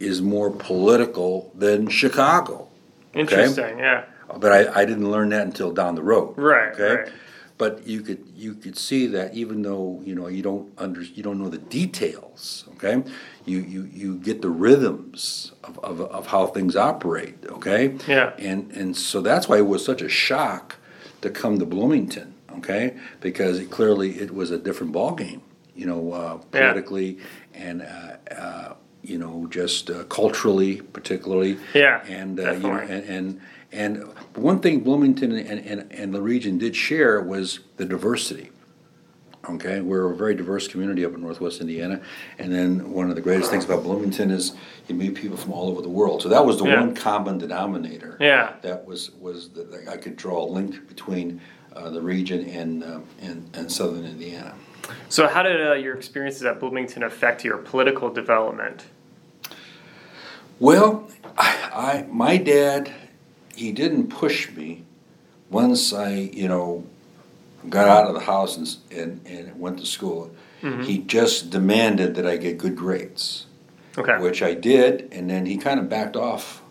is 0.00 0.20
more 0.20 0.50
political 0.50 1.52
than 1.54 1.88
Chicago. 1.88 2.66
Interesting, 3.14 3.64
okay? 3.64 3.78
yeah 3.78 4.04
but 4.38 4.52
I, 4.52 4.82
I 4.82 4.84
didn't 4.84 5.10
learn 5.10 5.30
that 5.30 5.46
until 5.46 5.72
down 5.72 5.94
the 5.94 6.02
road. 6.02 6.36
Right. 6.36 6.72
Okay. 6.72 6.94
Right. 7.02 7.12
But 7.58 7.86
you 7.86 8.00
could 8.00 8.26
you 8.34 8.54
could 8.54 8.76
see 8.76 9.06
that 9.08 9.34
even 9.34 9.62
though 9.62 10.00
you 10.04 10.14
know 10.14 10.26
you 10.26 10.42
don't 10.42 10.72
under 10.78 11.02
you 11.02 11.22
don't 11.22 11.38
know 11.38 11.48
the 11.48 11.58
details. 11.58 12.64
Okay. 12.74 13.04
You 13.44 13.60
you, 13.60 13.88
you 13.92 14.18
get 14.18 14.42
the 14.42 14.48
rhythms 14.48 15.52
of, 15.62 15.78
of, 15.78 16.00
of 16.00 16.26
how 16.28 16.46
things 16.46 16.74
operate. 16.74 17.36
Okay. 17.46 17.96
Yeah. 18.08 18.32
And 18.38 18.72
and 18.72 18.96
so 18.96 19.20
that's 19.20 19.48
why 19.48 19.58
it 19.58 19.66
was 19.66 19.84
such 19.84 20.02
a 20.02 20.08
shock 20.08 20.76
to 21.20 21.30
come 21.30 21.58
to 21.58 21.66
Bloomington. 21.66 22.34
Okay. 22.56 22.96
Because 23.20 23.60
it, 23.60 23.70
clearly 23.70 24.18
it 24.18 24.34
was 24.34 24.50
a 24.50 24.58
different 24.58 24.92
ball 24.92 25.14
game. 25.14 25.42
You 25.76 25.86
know, 25.86 26.12
uh, 26.12 26.36
politically 26.50 27.18
yeah. 27.54 27.60
and. 27.60 27.82
Uh, 27.82 28.16
uh, 28.34 28.74
you 29.04 29.18
know, 29.18 29.48
just 29.50 29.90
uh, 29.90 30.04
culturally, 30.04 30.80
particularly. 30.80 31.58
Yeah. 31.74 32.04
And 32.06 32.38
uh, 32.38 32.52
you 32.52 32.60
know, 32.60 32.74
and, 32.74 33.04
and 33.04 33.40
and 33.72 34.04
one 34.34 34.60
thing 34.60 34.80
Bloomington 34.80 35.32
and, 35.32 35.66
and, 35.66 35.92
and 35.92 36.14
the 36.14 36.22
region 36.22 36.58
did 36.58 36.76
share 36.76 37.20
was 37.20 37.60
the 37.76 37.84
diversity. 37.84 38.50
Okay, 39.48 39.80
we're 39.80 40.08
a 40.08 40.16
very 40.16 40.36
diverse 40.36 40.68
community 40.68 41.04
up 41.04 41.14
in 41.14 41.20
Northwest 41.20 41.60
Indiana, 41.60 42.00
and 42.38 42.54
then 42.54 42.92
one 42.92 43.10
of 43.10 43.16
the 43.16 43.20
greatest 43.20 43.50
things 43.50 43.64
about 43.64 43.82
Bloomington 43.82 44.30
is 44.30 44.52
you 44.86 44.94
meet 44.94 45.16
people 45.16 45.36
from 45.36 45.52
all 45.52 45.68
over 45.68 45.82
the 45.82 45.88
world. 45.88 46.22
So 46.22 46.28
that 46.28 46.46
was 46.46 46.58
the 46.58 46.64
yeah. 46.64 46.80
one 46.80 46.94
common 46.94 47.38
denominator. 47.38 48.16
Yeah, 48.20 48.54
that 48.62 48.86
was 48.86 49.10
was 49.12 49.48
that 49.50 49.88
I 49.88 49.96
could 49.96 50.16
draw 50.16 50.44
a 50.44 50.46
link 50.46 50.86
between 50.86 51.40
uh, 51.74 51.90
the 51.90 52.00
region 52.00 52.48
and, 52.50 52.84
uh, 52.84 53.00
and 53.20 53.50
and 53.54 53.70
Southern 53.70 54.04
Indiana. 54.04 54.54
So, 55.08 55.26
how 55.26 55.42
did 55.42 55.60
uh, 55.60 55.74
your 55.74 55.96
experiences 55.96 56.44
at 56.44 56.60
Bloomington 56.60 57.02
affect 57.02 57.44
your 57.44 57.58
political 57.58 58.10
development? 58.10 58.84
Well, 60.60 61.08
I, 61.36 61.70
I 61.74 62.06
my 62.10 62.36
dad, 62.36 62.92
he 63.54 63.72
didn't 63.72 64.08
push 64.08 64.50
me. 64.52 64.84
Once 65.50 65.92
I, 65.92 66.14
you 66.14 66.48
know, 66.48 66.84
got 67.68 67.88
out 67.88 68.06
of 68.08 68.14
the 68.14 68.20
house 68.20 68.56
and 68.56 68.76
and, 68.90 69.20
and 69.26 69.60
went 69.60 69.78
to 69.78 69.86
school, 69.86 70.30
Mhm. 70.62 70.84
he 70.84 70.98
just 70.98 71.50
demanded 71.50 72.14
that 72.14 72.26
I 72.26 72.36
get 72.36 72.56
good 72.58 72.76
grades, 72.76 73.46
Okay. 73.98 74.18
which 74.18 74.42
I 74.42 74.54
did, 74.54 75.08
and 75.12 75.28
then 75.28 75.46
he 75.46 75.56
kind 75.56 75.78
of 75.80 75.88
backed 75.88 76.16
off. 76.16 76.62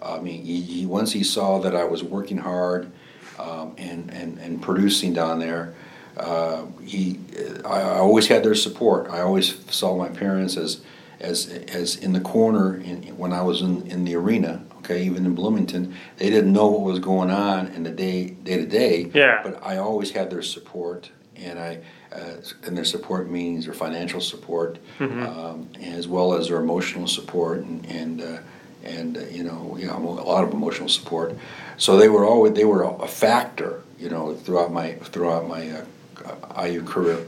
I 0.00 0.18
mean, 0.20 0.44
he, 0.44 0.60
he 0.60 0.86
once 0.86 1.12
he 1.12 1.22
saw 1.24 1.58
that 1.60 1.74
I 1.76 1.84
was 1.84 2.02
working 2.02 2.38
hard 2.38 2.90
um, 3.38 3.74
and, 3.78 4.10
and 4.12 4.38
and 4.38 4.60
producing 4.62 5.12
down 5.14 5.38
there. 5.38 5.74
Uh, 6.16 6.66
he, 6.84 7.18
I, 7.64 7.80
I 7.80 7.98
always 7.98 8.26
had 8.28 8.44
their 8.44 8.54
support. 8.54 9.10
I 9.10 9.20
always 9.22 9.54
saw 9.70 9.96
my 9.96 10.08
parents 10.08 10.56
as, 10.58 10.82
as, 11.22 11.46
as 11.46 11.96
in 11.96 12.12
the 12.12 12.20
corner 12.20 12.76
in, 12.76 13.02
when 13.16 13.32
I 13.32 13.42
was 13.42 13.62
in, 13.62 13.86
in 13.86 14.04
the 14.04 14.14
arena. 14.16 14.62
Okay, 14.78 15.04
even 15.04 15.24
in 15.24 15.34
Bloomington, 15.36 15.94
they 16.16 16.28
didn't 16.28 16.52
know 16.52 16.66
what 16.66 16.80
was 16.80 16.98
going 16.98 17.30
on 17.30 17.68
in 17.68 17.84
the 17.84 17.90
day 17.90 18.30
day 18.30 18.56
to 18.56 18.66
day. 18.66 19.10
Yeah. 19.14 19.40
But 19.44 19.64
I 19.64 19.76
always 19.76 20.10
had 20.10 20.28
their 20.28 20.42
support, 20.42 21.08
and 21.36 21.56
I, 21.56 21.78
uh, 22.12 22.34
and 22.66 22.76
their 22.76 22.84
support 22.84 23.30
means 23.30 23.66
their 23.66 23.74
financial 23.74 24.20
support, 24.20 24.80
Mhm. 24.98 25.24
um, 25.24 25.68
as 25.80 26.08
well 26.08 26.34
as 26.34 26.48
their 26.48 26.58
emotional 26.58 27.06
support, 27.06 27.58
and 27.60 27.86
and 27.86 28.20
uh, 28.22 28.38
and 28.82 29.16
uh, 29.18 29.20
you 29.30 29.44
know, 29.44 29.76
know, 29.80 30.18
a 30.18 30.26
lot 30.26 30.42
of 30.42 30.52
emotional 30.52 30.88
support. 30.88 31.36
So 31.76 31.96
they 31.96 32.08
were 32.08 32.24
always 32.24 32.54
they 32.54 32.64
were 32.64 32.82
a 32.82 33.06
factor, 33.06 33.82
you 34.00 34.08
know, 34.10 34.34
throughout 34.34 34.72
my 34.72 34.94
throughout 35.12 35.46
my 35.46 35.70
uh, 35.70 36.64
IU 36.66 36.82
career. 36.82 37.18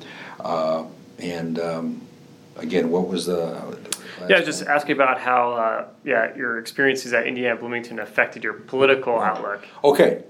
Uh, 0.40 0.84
and 1.20 1.60
um, 1.60 2.00
again, 2.56 2.90
what 2.90 3.08
was 3.08 3.26
the? 3.26 3.36
the 3.36 4.28
Yeah, 4.28 4.36
last 4.36 4.46
just 4.46 4.62
one? 4.64 4.70
asking 4.76 4.92
about 4.96 5.20
how 5.20 5.52
uh, 5.52 5.86
yeah 6.04 6.34
your 6.36 6.58
experiences 6.58 7.12
at 7.12 7.26
Indiana 7.26 7.56
Bloomington 7.58 7.98
affected 7.98 8.44
your 8.44 8.54
political 8.54 9.18
outlook. 9.20 9.66
Okay, 9.82 10.24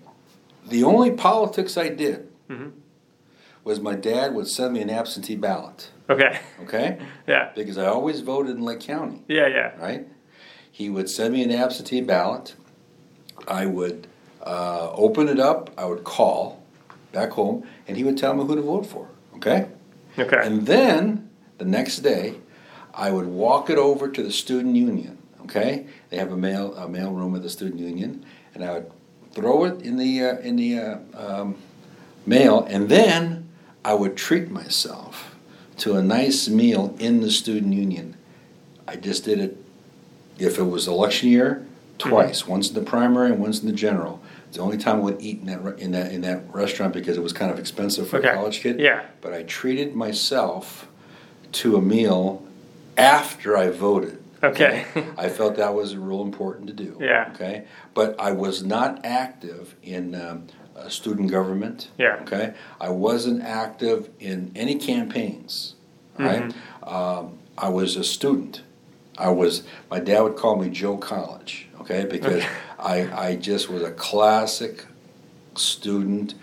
the 0.68 0.84
only 0.84 1.10
politics 1.10 1.76
I 1.76 1.88
did 1.88 2.28
Mhm. 2.50 2.72
was 3.64 3.80
my 3.80 3.94
dad 3.94 4.34
would 4.34 4.48
send 4.48 4.72
me 4.74 4.80
an 4.82 4.90
absentee 4.90 5.37
ballot. 5.37 5.90
Okay. 6.10 6.38
Okay, 6.62 6.98
Yeah. 7.26 7.50
because 7.54 7.78
I 7.78 7.87
always 7.87 8.20
voted 8.20 8.56
in 8.56 8.62
Lake 8.62 8.80
County. 8.80 9.22
Yeah. 9.28 9.46
Yeah. 9.48 9.72
right? 9.80 10.06
He 10.70 10.90
would 10.90 11.08
send 11.08 11.32
me 11.34 11.42
an 11.42 11.50
absentee 11.52 12.00
ballot. 12.00 12.54
I 13.46 13.64
would 13.66 14.06
uh, 14.42 14.90
open 14.92 15.28
it 15.28 15.38
up. 15.38 15.70
I 15.78 15.84
would 15.87 16.04
call 16.04 16.62
back 17.12 17.30
home, 17.30 17.64
and 17.87 17.96
he 17.96 18.04
would 18.04 18.18
tell 18.18 18.34
me 18.34 18.44
who 18.44 18.56
to 18.56 18.62
vote 18.62 18.84
for. 18.87 19.08
Okay, 19.37 19.68
Okay. 20.18 20.38
and 20.42 20.66
then 20.66 21.30
the 21.58 21.64
next 21.64 21.98
day, 21.98 22.34
I 22.92 23.10
would 23.10 23.26
walk 23.26 23.70
it 23.70 23.78
over 23.78 24.08
to 24.08 24.22
the 24.22 24.32
student 24.32 24.76
union. 24.76 25.18
Okay, 25.42 25.86
they 26.10 26.16
have 26.16 26.32
a 26.32 26.36
mail 26.36 26.74
a 26.74 26.88
mail 26.88 27.12
room 27.12 27.34
at 27.36 27.42
the 27.42 27.50
student 27.50 27.78
union, 27.80 28.24
and 28.54 28.64
I 28.64 28.72
would 28.74 28.90
throw 29.32 29.64
it 29.64 29.82
in 29.82 29.96
the 29.98 30.24
uh, 30.24 30.38
in 30.38 30.56
the 30.56 30.78
uh, 30.78 30.98
um, 31.14 31.56
mail, 32.24 32.64
and 32.68 32.88
then 32.88 33.48
I 33.84 33.92
would 33.94 34.16
treat 34.16 34.50
myself 34.50 35.34
to 35.78 35.96
a 35.96 36.02
nice 36.02 36.48
meal 36.48 36.96
in 36.98 37.20
the 37.20 37.30
student 37.30 37.74
union. 37.74 38.16
I 38.88 38.96
just 38.96 39.24
did 39.24 39.38
it 39.38 39.58
if 40.38 40.58
it 40.58 40.62
was 40.64 40.88
election 40.88 41.28
year 41.28 41.66
twice, 41.98 42.46
once 42.46 42.68
in 42.70 42.74
the 42.74 42.82
primary 42.82 43.30
and 43.30 43.38
once 43.40 43.60
in 43.60 43.66
the 43.66 43.74
general. 43.74 44.22
It's 44.48 44.56
the 44.56 44.62
only 44.62 44.78
time 44.78 44.96
I 44.96 45.00
would 45.00 45.20
eat 45.20 45.40
in 45.40 45.46
that 45.46 45.78
in 45.78 45.92
that 45.92 46.10
in 46.12 46.22
that 46.22 46.42
restaurant 46.54 46.94
because 46.94 47.18
it 47.18 47.22
was 47.22 47.34
kind 47.34 47.50
of 47.50 47.58
expensive 47.58 48.08
for 48.08 48.16
Okay. 48.18 48.28
a 48.30 48.34
college 48.34 48.60
kid. 48.60 48.80
Yeah. 48.80 49.04
But 49.20 49.34
I 49.34 49.42
treated 49.42 49.94
myself 49.94 50.88
to 51.54 51.76
a 51.76 51.80
meal 51.80 52.42
after 52.96 53.56
I 53.56 53.70
voted. 53.70 54.22
Okay. 54.42 54.84
I 55.18 55.28
felt 55.28 55.56
that 55.56 55.74
was 55.74 55.96
real 55.96 56.22
important 56.22 56.66
to 56.66 56.72
do. 56.74 56.98
Yeah. 57.00 57.30
Okay. 57.34 57.64
But 57.94 58.18
I 58.20 58.32
was 58.32 58.62
not 58.62 59.04
active 59.04 59.74
in 59.82 60.14
um, 60.14 60.48
uh, 60.76 60.88
student 60.88 61.30
government. 61.30 61.88
Yeah. 61.98 62.18
Okay. 62.22 62.54
I 62.80 62.90
wasn't 62.90 63.42
active 63.42 64.10
in 64.20 64.52
any 64.54 64.74
campaigns. 64.76 65.74
Right. 66.18 66.54
Um, 66.82 67.38
I 67.58 67.68
was 67.70 67.96
a 67.96 68.04
student. 68.04 68.62
I 69.18 69.30
was. 69.30 69.62
My 69.90 69.98
dad 70.00 70.20
would 70.22 70.36
call 70.36 70.56
me 70.56 70.68
Joe 70.70 70.96
College. 70.96 71.68
Okay, 71.80 72.04
because 72.04 72.42
Okay. 72.42 72.48
I 72.78 73.26
I 73.28 73.36
just 73.36 73.68
was 73.68 73.82
a 73.82 73.90
classic 73.92 74.84
student. 75.56 76.34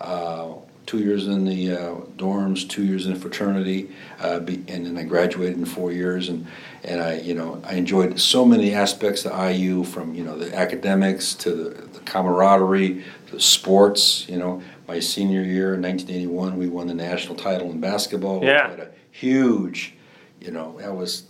Uh, 0.00 0.54
two 0.86 1.00
years 1.00 1.26
in 1.26 1.44
the 1.44 1.72
uh, 1.72 1.94
dorms, 2.16 2.68
two 2.68 2.84
years 2.84 3.06
in 3.06 3.12
a 3.12 3.16
fraternity, 3.16 3.90
uh, 4.20 4.38
be, 4.38 4.64
and 4.68 4.86
then 4.86 4.96
I 4.96 5.02
graduated 5.02 5.58
in 5.58 5.64
four 5.64 5.92
years. 5.92 6.28
And, 6.28 6.46
and 6.84 7.02
I, 7.02 7.18
you 7.18 7.34
know, 7.34 7.60
I 7.64 7.74
enjoyed 7.74 8.18
so 8.20 8.44
many 8.44 8.72
aspects 8.72 9.26
of 9.26 9.32
IU, 9.50 9.84
from 9.84 10.14
you 10.14 10.24
know 10.24 10.38
the 10.38 10.54
academics 10.54 11.34
to 11.34 11.50
the, 11.50 11.70
the 11.88 12.00
camaraderie, 12.00 13.04
the 13.32 13.40
sports. 13.40 14.28
You 14.28 14.38
know, 14.38 14.62
my 14.86 15.00
senior 15.00 15.42
year 15.42 15.74
in 15.74 15.82
1981, 15.82 16.56
we 16.56 16.68
won 16.68 16.86
the 16.86 16.94
national 16.94 17.34
title 17.34 17.70
in 17.70 17.80
basketball. 17.80 18.44
Yeah. 18.44 18.70
had 18.70 18.80
a 18.80 18.90
huge, 19.10 19.94
you 20.40 20.52
know, 20.52 20.78
that 20.78 20.94
was 20.94 21.24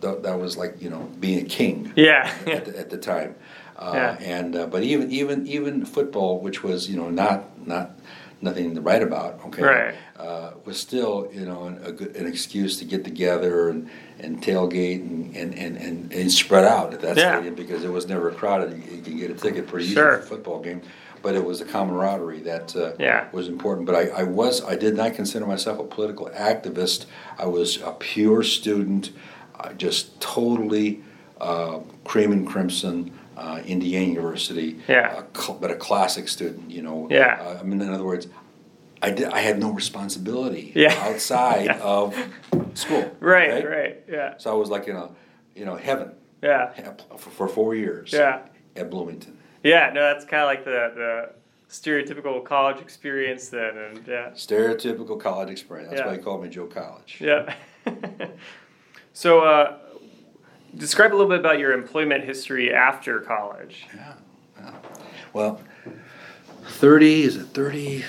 that, 0.00 0.22
that 0.22 0.38
was 0.38 0.56
like 0.56 0.80
you 0.80 0.90
know 0.90 1.10
being 1.18 1.44
a 1.44 1.48
king 1.48 1.92
Yeah. 1.96 2.32
at, 2.46 2.66
the, 2.66 2.78
at 2.78 2.90
the 2.90 2.98
time. 2.98 3.34
Uh, 3.76 3.92
Yeah. 3.94 4.16
And 4.20 4.56
uh, 4.56 4.66
but 4.66 4.82
even 4.82 5.10
even 5.10 5.46
even 5.46 5.86
football, 5.86 6.40
which 6.40 6.62
was 6.62 6.90
you 6.90 6.96
know 6.96 7.08
not 7.08 7.66
not 7.66 7.98
nothing 8.40 8.74
to 8.74 8.80
write 8.80 9.02
about, 9.02 9.40
okay, 9.46 9.62
Right. 9.62 9.94
uh, 10.18 10.52
was 10.64 10.78
still 10.78 11.28
you 11.32 11.44
know 11.44 11.64
an, 11.64 11.80
a 11.84 11.92
good, 11.92 12.14
an 12.16 12.26
excuse 12.26 12.78
to 12.78 12.84
get 12.84 13.04
together 13.04 13.68
and, 13.70 13.88
and 14.20 14.42
tailgate 14.42 15.00
and, 15.00 15.34
and, 15.36 15.76
and, 15.76 16.12
and, 16.12 16.32
spread 16.32 16.64
out 16.64 16.92
at 16.94 17.00
that 17.00 17.16
Yeah. 17.16 17.34
stadium 17.34 17.54
because 17.54 17.84
it 17.84 17.90
was 17.90 18.06
never 18.08 18.30
crowded. 18.30 18.72
You, 18.72 18.96
you 18.96 19.02
could 19.02 19.16
get 19.18 19.30
a 19.30 19.34
ticket 19.34 19.66
pretty 19.66 19.86
easy 19.86 19.94
for 19.94 20.18
a 20.18 20.22
football 20.22 20.60
game. 20.60 20.82
But 21.20 21.34
it 21.34 21.44
was 21.44 21.58
the 21.58 21.64
camaraderie 21.64 22.40
that 22.42 22.76
uh, 22.76 22.92
Yeah. 22.98 23.26
was 23.32 23.48
important. 23.48 23.86
But 23.86 23.96
I, 23.96 24.20
I 24.20 24.22
was 24.22 24.64
I 24.64 24.76
did 24.76 24.96
not 24.96 25.14
consider 25.14 25.46
myself 25.46 25.80
a 25.80 25.84
political 25.84 26.26
activist. 26.30 27.06
I 27.38 27.46
was 27.46 27.80
a 27.82 27.90
pure 27.92 28.44
student, 28.44 29.10
uh, 29.58 29.72
just 29.72 30.20
totally 30.20 31.02
uh, 31.40 31.80
cream 32.04 32.30
and 32.32 32.46
crimson. 32.46 33.17
Uh, 33.38 33.62
Indiana 33.64 34.06
University, 34.06 34.70
Yeah. 34.88 35.22
a 35.22 35.38
cl- 35.38 35.58
but 35.60 35.70
a 35.70 35.76
classic 35.76 36.26
student, 36.28 36.70
you 36.76 36.82
know. 36.82 37.06
Yeah. 37.08 37.38
Uh, 37.40 37.58
I 37.60 37.62
mean, 37.62 37.80
in 37.80 37.88
other 37.96 38.02
words, 38.12 38.26
I 39.00 39.10
did. 39.10 39.28
I 39.38 39.40
had 39.48 39.56
no 39.60 39.70
responsibility 39.82 40.72
Yeah. 40.74 40.92
outside 41.08 41.66
Yeah. 41.66 41.78
of 41.96 42.16
school. 42.74 43.06
Right. 43.20 43.64
Right. 43.64 43.96
Yeah. 44.08 44.34
So 44.38 44.50
I 44.50 44.56
was 44.62 44.70
like 44.70 44.88
in 44.88 44.96
a, 44.96 45.10
you 45.54 45.64
know, 45.64 45.76
heaven 45.76 46.08
Yeah. 46.42 46.72
for, 47.16 47.30
for 47.30 47.48
four 47.48 47.74
years. 47.76 48.12
Yeah. 48.12 48.40
At 48.74 48.90
Bloomington. 48.90 49.34
Yeah. 49.62 49.92
No, 49.94 50.00
that's 50.12 50.24
kind 50.24 50.42
of 50.42 50.48
like 50.52 50.64
the 50.64 50.80
the 51.02 51.12
stereotypical 51.70 52.42
college 52.44 52.80
experience 52.80 53.50
then, 53.50 53.72
and 53.84 53.96
yeah. 54.08 54.30
Stereotypical 54.34 55.16
college 55.20 55.50
experience. 55.50 55.90
That's 55.90 56.00
Yeah. 56.00 56.08
why 56.08 56.16
he 56.16 56.22
called 56.26 56.42
me 56.42 56.48
Joe 56.48 56.66
College. 56.66 57.18
Yeah. 57.20 57.54
so, 59.12 59.40
uh, 59.40 59.76
describe 60.76 61.12
a 61.12 61.16
little 61.16 61.28
bit 61.28 61.40
about 61.40 61.58
your 61.58 61.72
employment 61.72 62.24
history 62.24 62.72
after 62.72 63.20
college. 63.20 63.86
Yeah. 63.94 64.14
yeah. 64.60 64.74
Well, 65.32 65.60
30, 66.64 67.22
is 67.22 67.36
it 67.36 67.46
30, 67.46 68.04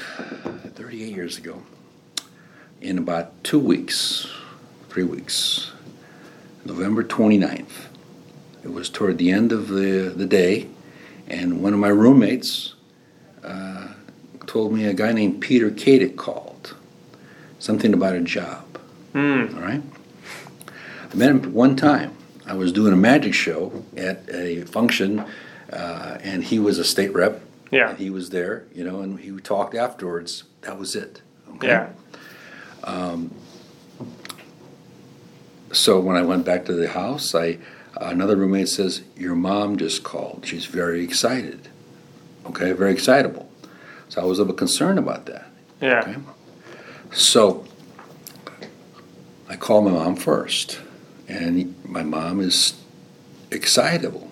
38 0.75 1.15
years 1.15 1.37
ago, 1.37 1.63
in 2.81 2.97
about 2.97 3.43
two 3.43 3.59
weeks, 3.59 4.27
three 4.89 5.03
weeks, 5.03 5.71
November 6.65 7.03
29th, 7.03 7.87
it 8.63 8.71
was 8.71 8.89
toward 8.89 9.17
the 9.17 9.31
end 9.31 9.51
of 9.51 9.69
the, 9.69 10.13
the 10.15 10.25
day, 10.25 10.67
and 11.27 11.61
one 11.63 11.73
of 11.73 11.79
my 11.79 11.87
roommates 11.87 12.75
uh, 13.43 13.87
told 14.45 14.73
me 14.73 14.85
a 14.85 14.93
guy 14.93 15.11
named 15.11 15.41
Peter 15.41 15.69
Katic 15.69 16.15
called, 16.15 16.75
something 17.59 17.93
about 17.93 18.15
a 18.15 18.21
job. 18.21 18.65
Hmm. 19.13 19.45
All 19.55 19.61
right. 19.61 19.81
I 21.11 21.15
met 21.15 21.29
him 21.29 21.53
one 21.53 21.75
time. 21.75 22.15
I 22.49 22.55
was 22.55 22.71
doing 22.71 22.93
a 22.93 22.97
magic 22.97 23.35
show 23.35 23.83
at 23.95 24.27
a 24.33 24.63
function, 24.63 25.23
uh, 25.71 26.17
and 26.21 26.43
he 26.43 26.57
was 26.57 26.79
a 26.79 26.83
state 26.83 27.13
rep. 27.13 27.41
Yeah. 27.71 27.95
He 27.95 28.09
was 28.09 28.31
there, 28.31 28.65
you 28.73 28.83
know, 28.83 29.01
and 29.01 29.19
he 29.19 29.31
talked 29.39 29.75
afterwards. 29.75 30.45
That 30.61 30.79
was 30.79 30.95
it. 30.95 31.21
Okay? 31.55 31.67
Yeah. 31.67 31.89
So 35.71 35.99
when 35.99 36.15
I 36.15 36.23
went 36.23 36.45
back 36.45 36.65
to 36.65 36.73
the 36.73 36.89
house, 36.89 37.35
I 37.35 37.59
another 37.95 38.35
roommate 38.35 38.69
says, 38.69 39.03
"Your 39.15 39.35
mom 39.35 39.77
just 39.77 40.03
called. 40.03 40.43
She's 40.47 40.65
very 40.65 41.03
excited." 41.03 41.69
Okay, 42.47 42.71
very 42.71 42.93
excitable. 42.93 43.51
So 44.07 44.21
I 44.21 44.25
was 44.25 44.39
a 44.39 44.41
little 44.41 44.55
concerned 44.55 44.97
about 44.97 45.27
that. 45.27 45.45
Yeah. 45.79 46.01
Okay. 46.01 46.15
So 47.11 47.65
I 49.47 49.55
called 49.55 49.85
my 49.85 49.91
mom 49.91 50.15
first, 50.15 50.79
and 51.29 51.75
my 51.85 52.03
mom 52.03 52.41
is 52.41 52.73
excitable. 53.51 54.31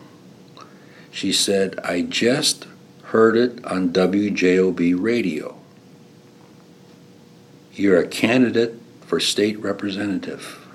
She 1.12 1.32
said, 1.32 1.80
I 1.84 2.02
just 2.02 2.68
heard 3.04 3.38
it 3.38 3.64
on 3.66 3.94
WJOB 3.94 5.02
radio. 5.02 5.58
You're 7.74 8.00
a 8.00 8.08
candidate 8.08 8.82
for 9.02 9.20
state 9.20 9.60
representative. 9.60 10.66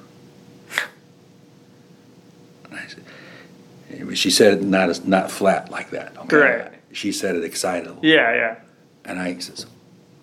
And 2.64 2.78
I 2.78 2.86
said, 2.86 4.16
She 4.16 4.30
said 4.30 4.58
it 4.58 4.62
not 4.62 5.06
not 5.06 5.30
flat 5.30 5.70
like 5.70 5.90
that. 5.90 6.16
Okay? 6.16 6.36
Right. 6.36 6.72
She 6.92 7.10
said 7.12 7.36
it 7.36 7.44
excitedly. 7.44 8.08
Yeah, 8.08 8.34
yeah. 8.34 8.56
And 9.04 9.18
I 9.18 9.38
says, 9.38 9.66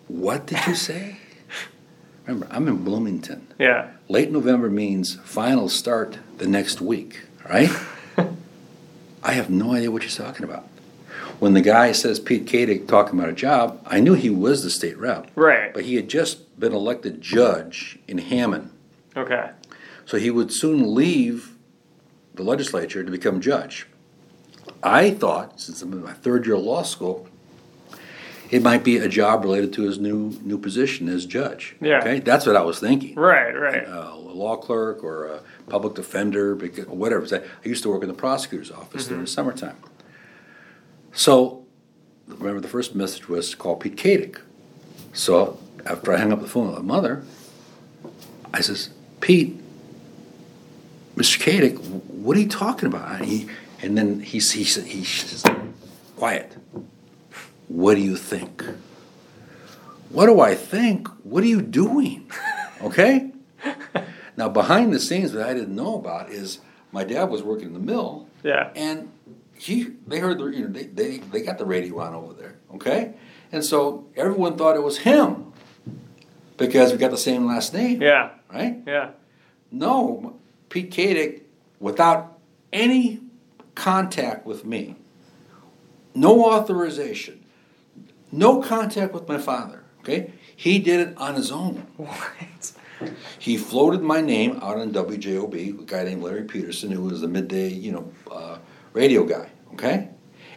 What 0.08 0.48
did 0.48 0.66
you 0.66 0.76
say? 0.76 1.18
Remember, 2.30 2.48
I'm 2.56 2.68
in 2.68 2.84
Bloomington. 2.84 3.48
Yeah. 3.58 3.90
Late 4.08 4.30
November 4.30 4.70
means 4.70 5.16
final 5.24 5.68
start 5.68 6.20
the 6.38 6.48
next 6.48 6.80
week, 6.80 7.22
right? 7.50 7.72
I 9.24 9.32
have 9.32 9.50
no 9.50 9.74
idea 9.74 9.90
what 9.90 10.04
you're 10.04 10.28
talking 10.28 10.44
about. 10.44 10.68
When 11.40 11.54
the 11.54 11.62
guy 11.62 11.92
says 11.92 12.20
Pete 12.20 12.46
Katic 12.46 12.88
talking 12.88 13.18
about 13.18 13.32
a 13.32 13.34
job, 13.34 13.82
I 13.84 14.00
knew 14.00 14.14
he 14.14 14.30
was 14.30 14.62
the 14.62 14.70
state 14.70 14.96
rep. 15.00 15.32
Right. 15.34 15.74
But 15.74 15.86
he 15.86 15.96
had 15.96 16.08
just 16.08 16.60
been 16.60 16.72
elected 16.72 17.20
judge 17.20 17.98
in 18.08 18.20
Hammond. 18.20 18.70
Okay. 19.18 19.50
So 20.06 20.20
he 20.20 20.30
would 20.30 20.54
soon 20.54 20.94
leave 20.94 21.56
the 22.36 22.44
legislature 22.44 23.04
to 23.04 23.10
become 23.10 23.42
judge. 23.42 23.88
I 24.84 25.10
thought, 25.10 25.60
since 25.60 25.82
I'm 25.82 25.94
in 25.94 26.04
my 26.04 26.14
third 26.14 26.46
year 26.46 26.58
of 26.58 26.62
law 26.62 26.84
school, 26.84 27.28
it 28.52 28.64
might 28.64 28.84
be 28.84 28.98
a 28.98 29.08
job 29.08 29.44
related 29.44 29.74
to 29.74 29.84
his 29.84 30.00
new 30.00 30.38
new 30.42 30.58
position 30.58 31.08
as 31.10 31.26
judge. 31.26 31.76
Yeah. 31.82 32.00
Okay, 32.00 32.20
that's 32.20 32.46
what 32.46 32.56
I 32.56 32.62
was 32.62 32.80
thinking. 32.80 33.16
Right, 33.16 33.52
right. 33.52 33.86
Uh, 33.88 34.14
a 34.14 34.34
law 34.34 34.56
clerk 34.56 35.04
or 35.04 35.28
a 35.28 35.42
public 35.68 35.96
defender, 35.96 36.56
because, 36.56 36.88
whatever. 36.88 37.28
I 37.36 37.68
used 37.68 37.84
to 37.84 37.90
work 37.90 38.02
in 38.02 38.08
the 38.08 38.16
prosecutor's 38.16 38.72
office 38.72 39.08
during 39.08 39.24
the 39.24 39.30
summertime. 39.30 39.78
So, 41.12 41.66
remember 42.28 42.62
the 42.62 42.68
first 42.68 42.96
message 42.96 43.28
was 43.28 43.52
to 43.52 43.58
call 43.58 43.76
Pete 43.76 43.96
Katic. 43.96 44.40
So 45.14 45.60
after 45.86 46.14
I 46.14 46.18
hung 46.18 46.32
up 46.32 46.42
the 46.42 46.48
phone 46.48 46.68
with 46.68 46.78
my 46.78 46.96
mother, 46.96 47.24
I 48.54 48.62
says, 48.62 48.90
Pete, 49.22 49.60
Mr. 51.16 51.40
Katic, 51.40 51.78
what 51.80 52.38
are 52.38 52.40
you 52.40 52.48
talking 52.48 52.88
about? 52.88 53.16
And, 53.16 53.26
he, 53.26 53.48
and 53.82 53.98
then 53.98 54.22
he, 54.22 54.40
he, 54.40 54.64
he 54.64 55.04
says, 55.04 55.44
quiet. 56.16 56.56
What 57.70 57.96
do 57.96 58.02
you 58.02 58.18
think? 58.18 58.66
What 60.10 60.26
do 60.26 60.42
I 60.42 60.56
think? 60.56 61.08
What 61.24 61.44
are 61.44 61.48
you 61.48 61.62
doing? 61.62 62.30
Okay? 62.82 63.32
now, 64.38 64.50
behind 64.50 64.92
the 64.94 65.00
scenes, 65.00 65.34
what 65.34 65.44
I 65.46 65.54
didn't 65.54 65.76
know 65.76 65.96
about 65.96 66.30
is 66.32 66.60
my 66.92 67.04
dad 67.04 67.26
was 67.30 67.44
working 67.44 67.68
in 67.68 67.74
the 67.74 67.80
mill, 67.80 68.28
Yeah. 68.44 68.72
and 68.76 69.10
he 69.56 69.90
they 70.08 70.20
heard 70.20 70.40
the 70.40 70.46
you 70.46 70.68
know 70.68 70.72
they, 70.74 70.86
they 70.86 71.18
they 71.18 71.42
got 71.42 71.58
the 71.58 71.66
radio 71.66 72.00
on 72.00 72.16
over 72.16 72.34
there, 72.34 72.56
okay? 72.76 73.14
And 73.52 73.64
so 73.64 74.08
everyone 74.16 74.56
thought 74.58 74.76
it 74.76 74.84
was 74.84 75.00
him 75.00 75.52
because 76.58 76.92
we 76.92 76.98
got 76.98 77.12
the 77.12 77.18
same 77.18 77.46
last 77.46 77.74
name, 77.74 78.02
Yeah. 78.02 78.32
right? 78.52 78.82
Yeah. 78.88 79.12
No, 79.72 80.40
Pete 80.70 80.90
Katic, 80.92 81.42
without 81.80 82.40
any 82.74 83.20
contact 83.76 84.46
with 84.46 84.66
me, 84.66 84.96
no 86.16 86.46
authorization, 86.52 87.39
no 88.32 88.62
contact 88.62 89.14
with 89.14 89.28
my 89.28 89.38
father. 89.38 89.84
Okay, 90.02 90.34
he 90.56 90.80
did 90.80 91.08
it 91.08 91.18
on 91.18 91.36
his 91.36 91.52
own. 91.52 91.88
What? 91.98 92.72
He 93.38 93.58
floated 93.58 94.02
my 94.02 94.20
name 94.20 94.60
out 94.62 94.78
on 94.78 94.92
WJOB, 94.92 95.80
a 95.80 95.84
guy 95.84 96.04
named 96.04 96.22
Larry 96.22 96.44
Peterson, 96.44 96.92
who 96.92 97.04
was 97.04 97.22
the 97.22 97.30
midday, 97.30 97.70
you 97.70 97.94
know, 97.94 98.12
uh, 98.30 98.58
radio 98.92 99.24
guy. 99.24 99.50
Okay, 99.74 100.10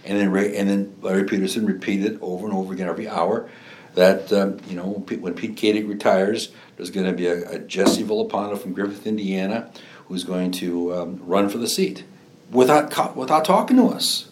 and 0.05 0.19
then 0.19 0.31
Ray, 0.33 0.57
and 0.57 0.69
then 0.69 0.97
Larry 1.01 1.25
Peterson 1.25 1.67
repeated 1.67 2.19
over 2.21 2.47
and 2.47 2.55
over 2.55 2.73
again 2.73 2.89
every 2.89 3.09
hour 3.09 3.49
that 3.95 4.33
um, 4.33 4.59
you 4.69 4.77
know 4.77 4.87
when 4.87 5.35
Pete, 5.35 5.61
when 5.61 5.89
retires, 5.89 6.53
there's 6.77 6.91
going 6.91 7.07
to 7.07 7.13
be 7.13 7.27
a, 7.27 7.51
a 7.51 7.59
Jesse 7.59 8.03
Villalpando 8.03 8.59
from 8.59 8.73
Griffith, 8.73 9.07
Indiana, 9.07 9.71
who's 10.07 10.25
going 10.25 10.51
to 10.53 10.95
um, 10.95 11.21
run 11.25 11.49
for 11.49 11.59
the 11.59 11.69
seat 11.69 12.05
without 12.51 13.17
without 13.17 13.45
talking 13.45 13.77
to 13.77 13.89
us. 13.89 14.29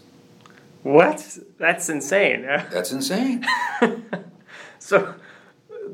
What? 0.83 1.39
That's 1.59 1.89
insane. 1.89 2.43
That's 2.47 2.93
insane. 2.93 3.45
so, 4.79 5.15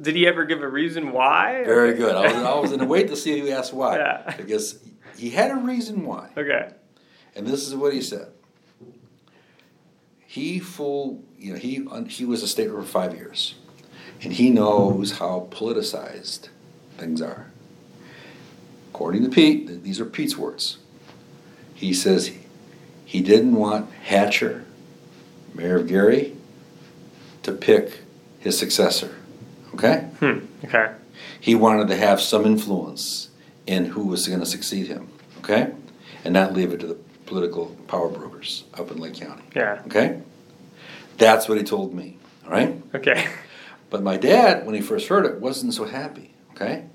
did 0.00 0.14
he 0.14 0.26
ever 0.26 0.44
give 0.44 0.62
a 0.62 0.68
reason 0.68 1.12
why? 1.12 1.64
Very 1.64 1.94
good. 1.94 2.14
I 2.14 2.22
was, 2.26 2.34
I 2.34 2.58
was 2.60 2.72
in 2.72 2.80
a 2.80 2.84
wait 2.86 3.08
to 3.08 3.16
see 3.16 3.38
if 3.38 3.44
you 3.44 3.50
asked 3.52 3.72
why, 3.72 3.96
Yeah. 3.96 4.34
because 4.36 4.78
he 5.16 5.30
had 5.30 5.50
a 5.50 5.56
reason 5.56 6.04
why. 6.04 6.30
Okay. 6.36 6.70
And 7.34 7.46
this 7.46 7.66
is 7.66 7.74
what 7.74 7.92
he 7.92 8.00
said. 8.00 8.28
He 10.26 10.58
full, 10.58 11.22
you 11.38 11.52
know, 11.54 11.58
he 11.58 11.86
he 12.08 12.24
was 12.24 12.42
a 12.42 12.48
state 12.48 12.68
rep 12.70 12.84
for 12.84 12.88
five 12.90 13.14
years, 13.14 13.54
and 14.22 14.32
he 14.34 14.50
knows 14.50 15.12
how 15.12 15.48
politicized 15.50 16.48
things 16.98 17.22
are. 17.22 17.50
According 18.90 19.22
to 19.24 19.30
Pete, 19.30 19.82
these 19.82 19.98
are 20.00 20.04
Pete's 20.04 20.36
words. 20.36 20.78
He 21.74 21.94
says 21.94 22.32
he 23.04 23.20
didn't 23.20 23.54
want 23.54 23.90
Hatcher, 23.92 24.65
Mayor 25.56 25.76
of 25.76 25.86
Gary, 25.88 26.36
to 27.42 27.52
pick 27.52 28.00
his 28.38 28.58
successor. 28.58 29.14
Okay, 29.74 30.08
Hmm. 30.20 30.38
Okay. 30.64 30.92
he 31.40 31.54
wanted 31.54 31.88
to 31.88 31.96
have 31.96 32.20
some 32.20 32.44
influence 32.46 33.28
in 33.66 33.86
who 33.86 34.06
was 34.06 34.26
going 34.28 34.40
to 34.40 34.46
succeed 34.46 34.86
him. 34.86 35.08
Okay, 35.38 35.72
and 36.24 36.32
not 36.34 36.52
leave 36.52 36.72
it 36.72 36.80
to 36.80 36.86
the 36.86 36.96
political 37.26 37.66
power 37.88 38.08
brokers 38.08 38.64
up 38.74 38.90
in 38.90 38.98
Lake 38.98 39.14
County. 39.14 39.42
Yeah. 39.54 39.82
Okay? 39.86 40.20
That's 41.18 41.48
what 41.48 41.58
he 41.58 41.64
told 41.64 41.94
me. 41.94 42.18
All 42.44 42.50
right? 42.52 42.80
Okay. 42.94 43.26
But 43.88 44.02
my 44.02 44.16
dad, 44.16 44.66
when 44.66 44.74
he 44.74 44.80
first 44.80 45.06
heard 45.06 45.24
it, 45.26 45.40
wasn't 45.40 45.72
so 45.72 45.84
happy. 45.84 46.34
Okay? 46.56 46.86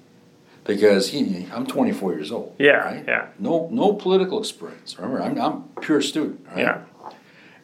Because 0.65 1.09
he, 1.09 1.47
I'm 1.53 1.65
24 1.65 2.13
years 2.15 2.33
old. 2.33 2.53
Yeah, 2.59 2.83
Right? 2.83 3.05
yeah. 3.07 3.27
No, 3.39 3.69
no 3.71 3.93
political 3.93 4.37
experience. 4.39 4.97
Remember, 4.99 5.21
I'm, 5.23 5.39
I'm 5.39 5.63
pure 5.81 6.01
student. 6.01 6.45
Right? 6.49 6.57
Yeah. 6.59 6.81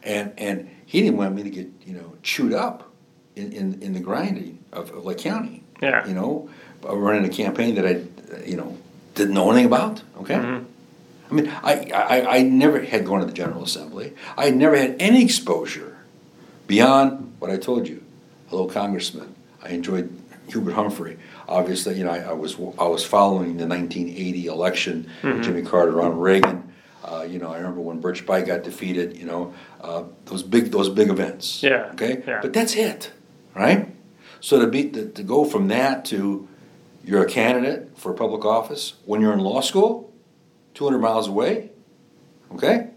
And 0.02 0.32
and 0.38 0.70
he 0.88 1.02
didn't 1.02 1.18
want 1.18 1.34
me 1.34 1.42
to 1.42 1.50
get 1.50 1.68
you 1.86 1.92
know 1.92 2.14
chewed 2.22 2.54
up 2.54 2.90
in, 3.36 3.52
in, 3.52 3.82
in 3.82 3.92
the 3.92 4.00
grinding 4.00 4.58
of, 4.72 4.90
of 4.90 5.04
Lake 5.04 5.18
County. 5.18 5.62
Yeah. 5.82 6.06
You 6.08 6.14
know, 6.14 6.48
running 6.82 7.24
a 7.24 7.28
campaign 7.28 7.74
that 7.76 7.86
I 7.86 8.02
you 8.44 8.56
know 8.56 8.76
didn't 9.14 9.34
know 9.34 9.50
anything 9.50 9.66
about. 9.66 10.02
Okay. 10.20 10.34
Mhm. 10.34 10.64
I 11.30 11.34
mean, 11.34 11.48
I, 11.62 11.90
I, 11.94 12.36
I 12.38 12.42
never 12.42 12.80
had 12.82 13.04
gone 13.04 13.20
to 13.20 13.26
the 13.26 13.34
General 13.34 13.62
Assembly. 13.62 14.14
I 14.38 14.48
never 14.48 14.74
had 14.78 14.96
any 14.98 15.22
exposure 15.22 15.98
beyond 16.66 17.34
what 17.38 17.50
I 17.50 17.58
told 17.58 17.86
you. 17.86 18.02
Hello, 18.48 18.66
Congressman. 18.66 19.34
I 19.62 19.68
enjoyed 19.70 20.10
Hubert 20.48 20.72
Humphrey. 20.72 21.18
Obviously, 21.46 21.98
you 21.98 22.04
know, 22.04 22.12
I, 22.12 22.20
I 22.20 22.32
was 22.32 22.54
I 22.78 22.86
was 22.88 23.04
following 23.04 23.58
the 23.58 23.66
1980 23.66 24.46
election, 24.46 25.10
Jimmy 25.22 25.62
Carter, 25.62 25.92
Ronald 25.92 26.18
Reagan. 26.22 26.67
Uh, 27.08 27.22
you 27.22 27.38
know, 27.38 27.50
I 27.52 27.56
remember 27.56 27.80
when 27.80 28.00
Birch 28.00 28.26
Bayh 28.26 28.44
got 28.46 28.62
defeated. 28.62 29.16
You 29.16 29.24
know, 29.24 29.54
uh, 29.80 30.04
those 30.26 30.42
big 30.42 30.70
those 30.70 30.88
big 30.90 31.08
events. 31.08 31.62
Yeah, 31.62 31.90
Okay. 31.92 32.22
yeah. 32.26 32.40
But 32.42 32.52
that's 32.52 32.74
it, 32.76 33.12
right? 33.54 33.94
So 34.40 34.60
to 34.60 34.66
be 34.66 34.90
to, 34.90 35.08
to 35.08 35.22
go 35.22 35.44
from 35.44 35.68
that 35.68 36.04
to 36.06 36.46
you're 37.04 37.22
a 37.22 37.28
candidate 37.28 37.96
for 37.96 38.12
public 38.12 38.44
office 38.44 38.94
when 39.06 39.20
you're 39.22 39.32
in 39.32 39.38
law 39.40 39.62
school, 39.62 40.12
200 40.74 40.98
miles 40.98 41.26
away, 41.28 41.70
okay? 42.52 42.90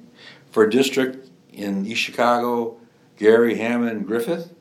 For 0.51 0.63
a 0.63 0.69
district 0.69 1.29
in 1.53 1.85
East 1.85 2.01
Chicago, 2.01 2.77
Gary, 3.17 3.55
Hammond, 3.57 4.05
Griffith, 4.07 4.53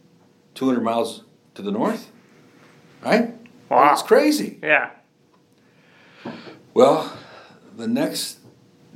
200 0.54 0.80
miles 0.82 1.24
to 1.54 1.62
the 1.62 1.72
north, 1.72 2.12
right? 3.04 3.34
Wow. 3.68 3.92
It's 3.92 4.02
crazy. 4.02 4.60
Yeah. 4.62 4.90
Well, 6.72 7.12
the 7.76 7.88
next 7.88 8.39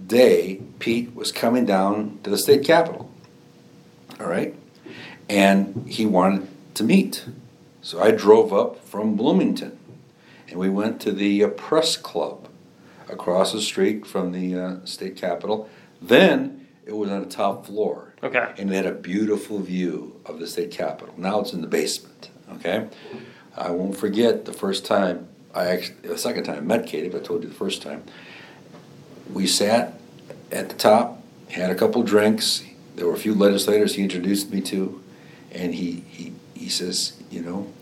day, 0.06 0.60
Pete 0.78 1.14
was 1.14 1.32
coming 1.32 1.64
down 1.64 2.18
to 2.22 2.30
the 2.30 2.38
state 2.38 2.64
capitol, 2.64 3.10
all 4.20 4.26
right? 4.26 4.54
And 5.28 5.88
he 5.88 6.06
wanted 6.06 6.48
to 6.74 6.84
meet. 6.84 7.24
So 7.82 8.02
I 8.02 8.10
drove 8.10 8.52
up 8.52 8.84
from 8.84 9.16
Bloomington 9.16 9.78
and 10.48 10.58
we 10.58 10.68
went 10.68 11.00
to 11.02 11.12
the 11.12 11.44
uh, 11.44 11.48
press 11.48 11.96
club 11.96 12.48
across 13.08 13.52
the 13.52 13.60
street 13.60 14.06
from 14.06 14.32
the 14.32 14.54
uh, 14.54 14.76
state 14.84 15.16
capitol. 15.16 15.68
Then 16.00 16.66
it 16.86 16.92
was 16.92 17.10
on 17.10 17.20
the 17.20 17.28
top 17.28 17.66
floor. 17.66 18.14
Okay. 18.22 18.52
And 18.58 18.70
it 18.70 18.74
had 18.74 18.86
a 18.86 18.92
beautiful 18.92 19.60
view 19.60 20.20
of 20.26 20.38
the 20.38 20.46
state 20.46 20.70
capitol. 20.70 21.14
Now 21.16 21.40
it's 21.40 21.52
in 21.52 21.60
the 21.60 21.66
basement, 21.66 22.30
okay? 22.54 22.88
I 23.56 23.70
won't 23.70 23.96
forget 23.96 24.44
the 24.44 24.52
first 24.52 24.84
time 24.84 25.28
I 25.54 25.66
actually, 25.66 26.08
the 26.08 26.18
second 26.18 26.44
time 26.44 26.58
I 26.58 26.60
met 26.60 26.86
Katic, 26.86 27.12
but 27.12 27.22
I 27.22 27.24
told 27.24 27.42
you 27.42 27.48
the 27.48 27.54
first 27.54 27.80
time. 27.80 28.02
We 29.32 29.46
sat 29.46 30.00
at 30.52 30.68
the 30.68 30.74
top, 30.74 31.22
had 31.50 31.70
a 31.70 31.74
couple 31.74 32.02
drinks. 32.02 32.64
There 32.96 33.06
were 33.06 33.14
a 33.14 33.18
few 33.18 33.34
legislators 33.34 33.94
he 33.94 34.02
introduced 34.02 34.50
me 34.50 34.60
to, 34.62 35.02
and 35.50 35.74
he, 35.74 36.04
he, 36.08 36.32
he 36.54 36.68
says, 36.68 37.20
you 37.30 37.42
know, 37.42 37.72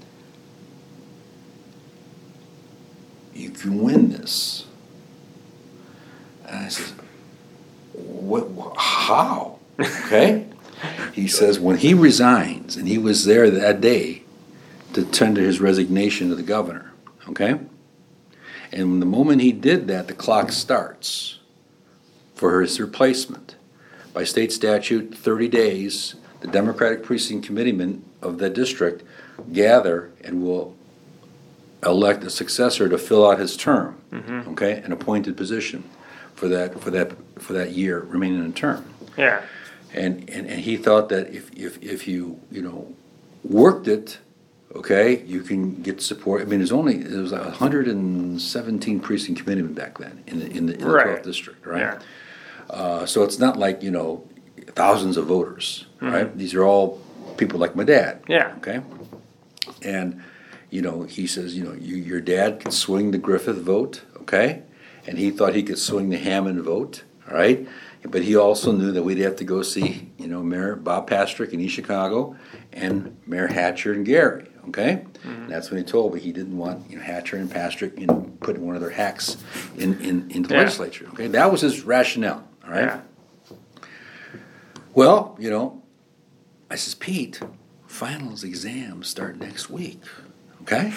you 3.35 3.51
can 3.51 3.83
win 3.83 4.11
this. 4.11 4.67
And 6.47 6.67
I 6.67 6.69
says, 6.69 6.93
what, 7.93 8.49
wh- 8.59 8.79
how? 8.79 9.59
Okay? 9.79 10.47
he 11.13 11.29
says, 11.29 11.59
when 11.59 11.79
he 11.79 11.95
resigns, 11.95 12.77
and 12.77 12.89
he 12.89 12.99
was 12.99 13.25
there 13.25 13.51
that 13.51 13.81
day 13.81 14.23
to 14.95 15.05
tender 15.05 15.43
his 15.43 15.61
resignation 15.61 16.29
to 16.29 16.35
the 16.35 16.43
governor, 16.43 16.93
okay? 17.29 17.59
And 18.73 19.03
the 19.03 19.07
moment 19.07 19.43
he 19.43 19.53
did 19.53 19.87
that, 19.89 20.07
the 20.09 20.15
clock 20.15 20.51
starts 20.51 21.39
for 22.35 22.63
his 22.63 22.81
replacement. 22.81 23.57
by 24.13 24.25
state 24.25 24.53
statute, 24.53 25.15
thirty 25.17 25.49
days, 25.49 26.15
the 26.41 26.49
Democratic 26.49 27.03
precinct 27.03 27.47
committeemen 27.47 28.05
of 28.21 28.39
the 28.39 28.51
district 28.51 29.03
gather 29.53 30.11
and 30.23 30.43
will 30.43 30.77
elect 31.85 32.23
a 32.25 32.31
successor 32.31 32.89
to 32.89 32.99
fill 32.99 33.29
out 33.29 33.39
his 33.39 33.57
term, 33.57 33.99
mm-hmm. 34.13 34.51
okay, 34.51 34.75
an 34.85 34.93
appointed 34.93 35.37
position 35.37 35.83
for 36.35 36.49
that, 36.49 36.79
for 36.81 36.91
that, 36.91 37.13
for 37.41 37.53
that 37.55 37.73
year 37.73 38.01
remaining 38.01 38.45
in 38.45 38.53
term. 38.53 38.85
Yeah. 39.17 39.43
And, 39.93 40.29
and, 40.31 40.47
and 40.47 40.61
he 40.61 40.77
thought 40.77 41.09
that 41.09 41.35
if, 41.35 41.51
if, 41.57 41.83
if 41.83 42.07
you, 42.07 42.41
you 42.51 42.63
know, 42.63 42.95
worked 43.43 43.89
it, 43.89 44.19
okay, 44.75 45.23
you 45.25 45.43
can 45.43 45.83
get 45.83 46.01
support. 46.03 46.43
I 46.43 46.45
mean, 46.45 46.59
there's 46.61 46.73
only, 46.73 46.99
there 46.99 47.21
was 47.23 47.33
and 47.33 48.41
seventeen 48.41 49.01
precinct 49.01 49.41
committeemen 49.41 49.75
back 49.75 49.99
then 49.99 50.23
in 50.27 50.39
the, 50.41 50.47
in 50.51 50.67
the, 50.67 50.75
in 50.75 50.81
the 50.81 50.87
Right. 50.87 51.05
twelfth 51.05 51.25
district, 51.25 51.67
right? 51.67 51.81
Yeah. 51.81 51.99
Uh, 52.71 53.07
so 53.07 53.23
it's 53.23 53.39
not 53.39 53.59
like, 53.59 53.83
you 53.83 53.91
know, 53.91 54.27
thousands 54.75 55.17
of 55.17 55.27
voters, 55.27 55.87
right? 56.01 56.37
These 56.37 56.55
are 56.55 56.65
all 56.65 57.01
people 57.37 57.59
like 57.59 57.77
my 57.77 57.85
dad. 57.85 58.23
Yeah. 58.29 58.55
Okay? 58.59 58.81
And, 59.83 60.23
you 60.71 60.81
know, 60.81 61.03
he 61.03 61.27
says, 61.27 61.55
you 61.57 61.65
know, 61.65 61.73
you, 61.73 61.97
your 61.97 62.21
dad 62.21 62.61
could 62.61 62.73
swing 62.73 63.11
the 63.11 63.19
Griffith 63.19 63.59
vote, 63.59 64.03
okay? 64.23 64.63
And 65.07 65.19
he 65.19 65.31
thought 65.31 65.55
he 65.55 65.63
could 65.63 65.79
swing 65.79 66.09
the 66.11 66.19
Hammond 66.19 66.63
vote, 66.63 67.03
all 67.29 67.35
right? 67.37 67.69
But 68.05 68.23
he 68.23 68.37
also 68.37 68.73
knew 68.73 68.91
that 68.93 69.03
we'd 69.03 69.19
have 69.19 69.37
to 69.37 69.45
go 69.45 69.63
see, 69.63 70.11
you 70.19 70.29
know, 70.29 70.43
Mayor 70.43 70.77
Bob 70.77 71.09
Pastrick 71.09 71.53
in 71.53 71.61
East 71.61 71.75
Chicago 71.75 72.37
and 72.73 73.17
Mayor 73.27 73.49
Hatcher 73.49 73.93
and 73.93 74.07
Gary, 74.07 74.47
okay? 74.69 75.05
And 75.25 75.49
that's 75.51 75.71
when 75.71 75.79
he 75.79 75.85
told 75.85 76.15
me 76.15 76.21
he 76.21 76.33
didn't 76.33 76.57
want, 76.57 76.91
you 76.91 76.97
know, 76.97 77.03
Hatcher 77.03 77.37
and 77.37 77.51
Pastrick, 77.51 77.99
you 77.99 78.07
know, 78.07 78.31
putting 78.41 78.65
one 78.67 78.75
of 78.75 78.81
their 78.81 78.91
hacks 78.91 79.37
in, 79.77 80.01
in, 80.01 80.31
into 80.31 80.49
the 80.49 80.55
Yeah. 80.55 80.61
legislature, 80.61 81.07
okay? 81.13 81.27
That 81.29 81.51
was 81.51 81.61
his 81.61 81.83
rationale, 81.83 82.47
all 82.65 82.71
right? 82.71 82.85
Yeah. 82.85 83.01
Well, 84.95 85.37
you 85.39 85.51
know, 85.51 85.83
I 86.71 86.77
says, 86.77 86.95
Pete, 86.95 87.41
finals 87.87 88.45
exams 88.45 89.09
start 89.09 89.39
next 89.39 89.71
week. 89.71 90.01
Okay? 90.63 90.93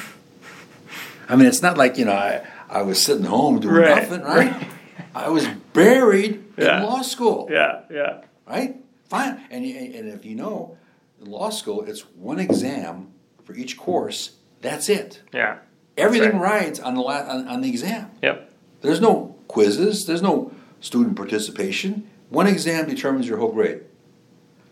I 1.28 1.36
mean, 1.36 1.47
it's 1.47 1.62
not 1.62 1.78
like, 1.78 1.97
you 1.97 2.06
know, 2.06 2.13
I, 2.13 2.45
I 2.69 2.82
was 2.84 3.01
sitting 3.01 3.25
home 3.25 3.60
doing 3.60 3.75
Right, 3.75 4.10
nothing, 4.10 4.21
right? 4.21 4.67
I 5.13 5.30
was 5.30 5.47
buried 5.73 6.43
Yeah. 6.58 6.80
in 6.80 6.84
law 6.86 7.01
school, 7.01 7.47
Yeah. 7.51 7.82
Yeah. 7.89 8.21
right? 8.47 8.75
Fine. 9.10 9.41
And, 9.49 9.65
and 9.65 10.10
if 10.10 10.25
you 10.25 10.36
know, 10.36 10.78
in 11.21 11.30
law 11.32 11.49
school, 11.49 11.84
it's 11.84 12.01
one 12.15 12.39
exam 12.39 13.12
for 13.45 13.53
each 13.53 13.77
course. 13.77 14.36
That's 14.62 14.89
it. 14.89 15.21
Yeah. 15.34 15.60
Everything 15.97 16.39
right. 16.39 16.63
rides 16.63 16.79
on 16.79 16.95
the, 16.95 17.01
la- 17.01 17.23
on, 17.27 17.47
on 17.47 17.62
the 17.62 17.69
exam. 17.69 18.12
Yep. 18.21 18.51
There's 18.81 18.99
no 18.99 19.36
quizzes, 19.47 20.05
there's 20.05 20.21
no 20.21 20.51
student 20.81 21.15
participation. 21.15 22.10
One 22.29 22.47
exam 22.47 22.88
determines 22.89 23.27
your 23.27 23.38
whole 23.38 23.51
grade. 23.51 23.81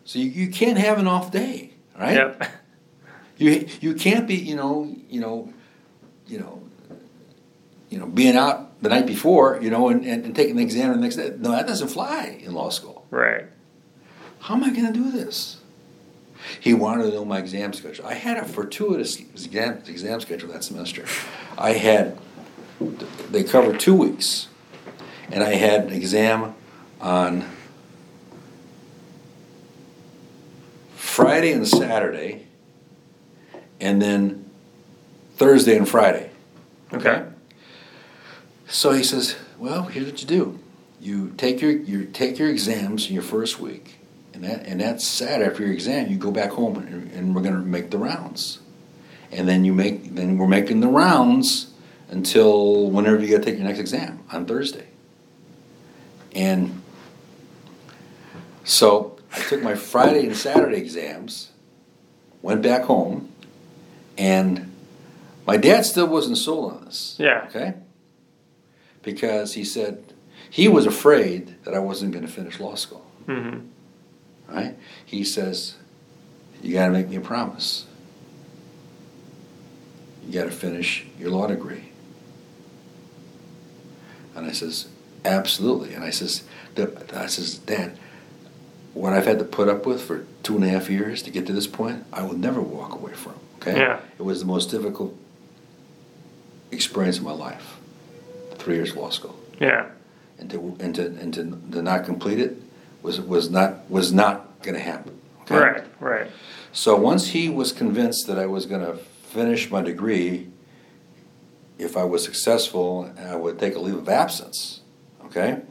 So 0.04 0.20
you, 0.20 0.26
you 0.30 0.50
can't 0.50 0.78
have 0.78 1.00
an 1.00 1.08
off 1.08 1.32
day, 1.32 1.74
right? 1.98 2.16
Yep. 2.16 2.52
You 3.36 3.68
you 3.82 3.96
can't 3.96 4.28
be, 4.28 4.36
you 4.36 4.56
know, 4.56 4.96
you 5.10 5.20
know, 5.20 5.52
you 6.28 6.40
know, 6.40 6.62
you 7.90 7.98
know, 7.98 8.06
being 8.06 8.38
out 8.38 8.80
the 8.82 8.90
night 8.90 9.08
before, 9.08 9.60
you 9.60 9.72
know, 9.72 9.90
and, 9.90 10.06
and, 10.06 10.24
and 10.26 10.36
taking 10.36 10.56
the 10.56 10.62
exam 10.62 10.92
the 10.92 11.00
next 11.00 11.16
day. 11.16 11.34
No, 11.40 11.52
that 11.52 11.66
doesn't 11.66 11.88
fly 11.88 12.40
in 12.44 12.54
law 12.54 12.70
school. 12.70 13.08
Right. 13.10 13.46
How 14.40 14.54
am 14.54 14.64
I 14.64 14.70
gonna 14.70 14.94
do 14.94 15.10
this? 15.10 15.58
He 16.60 16.74
wanted 16.74 17.04
to 17.04 17.12
know 17.12 17.26
my 17.26 17.40
exam 17.40 17.74
schedule. 17.74 18.06
I 18.06 18.14
had 18.14 18.38
a 18.38 18.46
fortuitous 18.46 19.20
exam, 19.20 19.82
exam 19.88 20.20
schedule 20.22 20.52
that 20.54 20.64
semester. 20.64 21.06
I 21.58 21.74
had, 21.74 22.18
they 23.30 23.44
covered 23.44 23.80
two 23.80 23.96
weeks, 23.96 24.48
and 25.32 25.44
I 25.44 25.56
had 25.56 25.86
an 25.86 25.94
exam 25.94 26.56
on 27.02 27.46
Friday 30.96 31.52
and 31.52 31.68
Saturday, 31.68 32.48
and 33.80 34.02
then 34.02 34.50
Thursday 35.36 35.78
and 35.78 35.88
Friday. 35.88 36.32
Okay. 36.92 37.26
So 38.68 38.92
he 38.92 39.04
says, 39.04 39.36
"Well, 39.60 39.84
here's 39.84 40.08
what 40.08 40.22
you 40.22 40.28
do: 40.28 40.60
you 41.00 41.34
take 41.38 41.62
your 41.62 41.72
you 41.72 42.06
take 42.06 42.40
your 42.40 42.50
exams 42.50 43.08
in 43.08 43.14
your 43.14 43.24
first 43.24 43.60
week, 43.60 44.00
and 44.34 44.44
that 44.44 44.66
and 44.66 44.82
that's 44.82 45.06
sad 45.06 45.42
after 45.42 45.64
your 45.64 45.74
exam. 45.74 46.10
You 46.10 46.18
go 46.18 46.32
back 46.32 46.52
home, 46.52 46.78
and, 46.78 47.12
and 47.12 47.36
we're 47.36 47.42
going 47.42 47.56
to 47.56 47.62
make 47.62 47.92
the 47.92 47.98
rounds, 47.98 48.60
and 49.32 49.48
then 49.48 49.66
you 49.66 49.74
make 49.74 50.16
then 50.16 50.38
we're 50.38 50.48
making 50.48 50.80
the 50.80 50.88
rounds 50.88 51.72
until 52.10 52.90
whenever 52.90 53.20
you 53.20 53.30
got 53.30 53.44
to 53.44 53.50
take 53.50 53.58
your 53.58 53.68
next 53.68 53.80
exam 53.80 54.20
on 54.32 54.46
Thursday. 54.46 54.88
And 56.36 56.82
so 58.64 59.18
I 59.32 59.40
took 59.40 59.62
my 59.62 59.76
Friday 59.76 60.26
and 60.26 60.36
Saturday 60.36 60.78
exams, 60.78 61.52
went 62.42 62.62
back 62.62 62.84
home, 62.84 63.32
and 64.18 64.72
my 65.46 65.58
dad 65.58 65.86
still 65.86 66.08
wasn't 66.08 66.38
sold 66.38 66.74
on 66.74 66.86
this. 66.86 67.16
Yeah. 67.20 67.46
Okay? 67.50 67.74
Because 69.02 69.54
he 69.54 69.64
said 69.64 70.14
he 70.50 70.68
was 70.68 70.86
afraid 70.86 71.56
that 71.64 71.74
I 71.74 71.80
wasn't 71.80 72.14
going 72.14 72.26
to 72.26 72.32
finish 72.32 72.60
law 72.60 72.76
school. 72.76 73.06
Mm-hmm. 73.28 73.68
Right? 74.54 74.76
He 75.06 75.24
says, 75.24 75.76
You 76.62 76.74
got 76.74 76.86
to 76.88 76.92
make 76.92 77.10
me 77.10 77.16
a 77.16 77.22
promise. 77.22 77.86
You 80.26 80.34
got 80.34 80.46
to 80.46 80.52
finish 80.52 81.06
your 81.20 81.32
law 81.32 81.48
degree. 81.48 81.90
And 84.36 84.46
I 84.46 84.52
says, 84.52 84.88
Absolutely. 85.26 85.94
And 85.94 86.04
I 86.04 86.10
says, 86.10 86.44
"The- 86.76 86.92
I 87.18 87.28
says, 87.28 87.58
Dad, 87.58 87.98
what 88.94 89.14
I've 89.14 89.26
had 89.26 89.40
to 89.40 89.46
put 89.46 89.70
up 89.70 89.86
with 89.86 90.02
for 90.02 90.26
two 90.44 90.56
and 90.56 90.66
a 90.66 90.70
half 90.70 90.90
years 90.90 91.22
to 91.24 91.32
get 91.32 91.48
to 91.48 91.54
this 91.54 91.66
point, 91.68 92.04
I 92.12 92.24
will 92.24 92.36
never 92.38 92.60
walk 92.62 92.94
away 92.94 93.14
from. 93.14 93.36
Okay? 93.62 93.78
Yeah. 93.78 94.02
It 94.20 94.24
was 94.24 94.42
the 94.42 94.46
most 94.46 94.70
difficult 94.70 95.18
experience 96.72 97.18
of 97.20 97.24
my 97.24 97.32
life. 97.32 97.78
Three 98.56 98.76
years 98.76 98.92
of 98.92 98.98
law 98.98 99.10
school 99.10 99.38
Yeah. 99.62 99.88
and 100.40 100.50
to 100.50 100.76
and 100.80 100.94
to 100.96 101.06
and 101.06 101.34
to, 101.34 101.44
to 101.72 101.82
not 101.82 102.04
complete 102.06 102.40
it 102.40 102.58
was 103.04 103.22
was 103.22 103.52
not 103.52 103.88
was 103.90 104.12
not 104.12 104.62
going 104.64 104.74
to 104.76 104.82
happen. 104.82 105.20
okay? 105.44 105.56
Right. 105.58 105.84
Right. 106.00 106.32
So 106.72 106.96
once 106.96 107.28
he 107.28 107.50
was 107.50 107.72
convinced 107.72 108.26
that 108.28 108.40
I 108.40 108.48
was 108.48 108.66
going 108.66 108.82
to 108.84 108.96
finish 108.96 109.70
my 109.70 109.82
degree, 109.82 110.48
if 111.78 111.96
I 111.96 112.04
was 112.04 112.24
successful, 112.24 113.14
I 113.20 113.36
would 113.36 113.60
take 113.60 113.76
a 113.76 113.80
leave 113.80 113.96
of 113.96 114.10
absence. 114.10 114.82
Okay. 115.26 115.62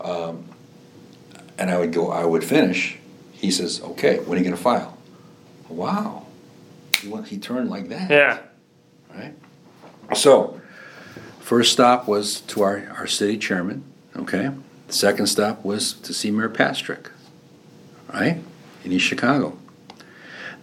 Um, 0.00 0.44
and 1.58 1.70
I 1.70 1.78
would 1.78 1.92
go. 1.92 2.10
I 2.10 2.24
would 2.24 2.44
finish. 2.44 2.96
He 3.32 3.50
says, 3.50 3.82
"Okay, 3.82 4.18
when 4.20 4.38
are 4.38 4.42
you 4.42 4.44
going 4.44 4.56
to 4.56 4.62
file?" 4.62 4.96
Wow. 5.68 6.26
He 7.00 7.08
went. 7.08 7.28
He 7.28 7.38
turned 7.38 7.68
like 7.68 7.88
that 7.88 8.10
Yeah. 8.10 8.38
right? 9.14 9.34
So, 10.14 10.60
first 11.40 11.72
stop 11.72 12.08
was 12.08 12.40
to 12.42 12.62
our, 12.62 12.88
our 12.96 13.06
city 13.06 13.36
chairman, 13.38 13.84
okay? 14.16 14.50
The 14.88 14.92
second 14.94 15.26
stop 15.26 15.64
was 15.64 15.92
to 15.92 16.12
see 16.12 16.30
Mayor 16.30 16.48
Pastrick, 16.48 17.10
right? 18.12 18.38
In 18.84 18.92
East 18.92 19.04
Chicago. 19.06 19.56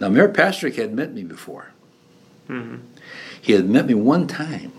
Now, 0.00 0.08
Mayor 0.08 0.28
Pastrick 0.28 0.74
had 0.76 0.92
met 0.92 1.12
me 1.14 1.22
before. 1.22 1.70
Mm-hmm. 2.48 2.76
He 3.40 3.52
had 3.52 3.68
met 3.68 3.86
me 3.86 3.94
one 3.94 4.26
time 4.26 4.72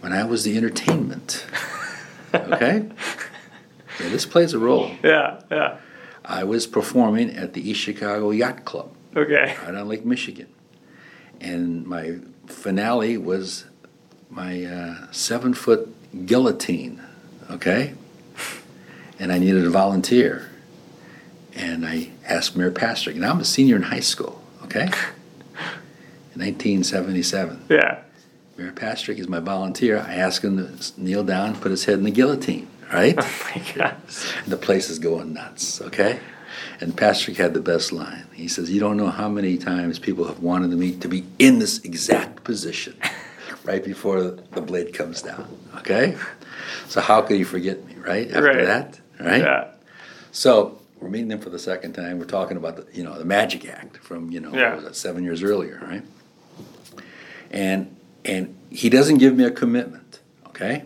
when 0.00 0.12
I 0.12 0.24
was 0.24 0.44
the 0.44 0.56
entertainment, 0.56 1.46
okay? 2.34 2.88
Yeah, 4.00 4.08
this 4.08 4.24
plays 4.24 4.54
a 4.54 4.58
role. 4.58 4.92
Yeah. 5.04 5.42
Yeah. 5.50 5.76
I 6.24 6.42
was 6.44 6.66
performing 6.66 7.36
at 7.36 7.52
the 7.52 7.68
East 7.68 7.80
Chicago 7.80 8.30
Yacht 8.30 8.64
Club 8.64 8.94
Okay. 9.14 9.54
right 9.62 9.74
on 9.74 9.88
Lake 9.88 10.06
Michigan. 10.06 10.46
And 11.38 11.86
my 11.86 12.20
finale 12.46 13.18
was 13.18 13.66
my 14.30 14.64
uh, 14.64 15.12
seven 15.12 15.52
foot 15.52 15.94
guillotine, 16.24 17.02
okay? 17.50 17.94
And 19.18 19.32
I 19.32 19.38
needed 19.38 19.64
a 19.64 19.70
volunteer. 19.70 20.48
And 21.54 21.84
I 21.84 22.10
asked 22.24 22.56
Mayor 22.56 22.70
Pastrick, 22.70 23.16
and 23.16 23.24
I'm 23.24 23.40
a 23.40 23.44
senior 23.44 23.76
in 23.76 23.82
high 23.82 24.00
school, 24.00 24.42
okay? 24.64 24.84
In 26.32 26.42
1977. 26.42 27.66
Yeah. 27.68 28.02
Mayor 28.56 28.72
Pastrick 28.72 29.18
is 29.18 29.28
my 29.28 29.40
volunteer. 29.40 29.98
I 29.98 30.14
asked 30.14 30.44
him 30.44 30.56
to 30.58 31.00
kneel 31.00 31.24
down, 31.24 31.56
put 31.56 31.70
his 31.70 31.86
head 31.86 31.98
in 31.98 32.04
the 32.04 32.10
guillotine, 32.10 32.68
right? 32.92 33.16
Oh 33.18 33.50
my 33.54 33.62
God. 33.74 33.96
The 34.46 34.56
place 34.56 34.88
is 34.90 34.98
going 34.98 35.32
nuts, 35.32 35.80
okay? 35.80 36.20
And 36.80 36.96
Pastrick 36.96 37.36
had 37.36 37.52
the 37.52 37.60
best 37.60 37.90
line. 37.90 38.26
He 38.32 38.48
says, 38.48 38.70
You 38.70 38.80
don't 38.80 38.96
know 38.96 39.10
how 39.10 39.28
many 39.28 39.58
times 39.58 39.98
people 39.98 40.24
have 40.26 40.40
wanted 40.40 40.70
me 40.70 40.92
to 40.96 41.08
be 41.08 41.24
in 41.38 41.58
this 41.58 41.78
exact 41.84 42.44
position 42.44 42.96
right 43.64 43.84
before 43.84 44.20
the 44.22 44.60
blade 44.60 44.94
comes 44.94 45.22
down, 45.22 45.48
okay? 45.76 46.16
So, 46.88 47.00
how 47.00 47.22
could 47.22 47.38
you 47.38 47.44
forget 47.44 47.84
me, 47.86 47.94
right? 47.96 48.28
After 48.28 48.42
Right. 48.42 48.64
that, 48.66 49.00
right? 49.18 49.40
Yeah. 49.42 49.64
So, 50.32 50.78
we're 51.00 51.08
meeting 51.08 51.28
them 51.28 51.40
for 51.40 51.50
the 51.50 51.58
second 51.58 51.94
time. 51.94 52.18
We're 52.18 52.24
talking 52.26 52.56
about 52.56 52.76
the, 52.76 52.86
you 52.96 53.02
know, 53.04 53.18
the 53.18 53.24
Magic 53.24 53.66
Act 53.68 53.96
from, 53.98 54.30
you 54.30 54.40
know, 54.40 54.52
Yeah. 54.52 54.68
what 54.70 54.76
was 54.76 54.84
that, 54.84 54.96
seven 54.96 55.24
years 55.24 55.42
earlier, 55.42 55.80
right? 55.82 56.02
And 57.50 57.96
and 58.24 58.54
he 58.68 58.90
doesn't 58.90 59.16
give 59.18 59.34
me 59.34 59.44
a 59.44 59.50
commitment, 59.50 60.20
okay? 60.48 60.84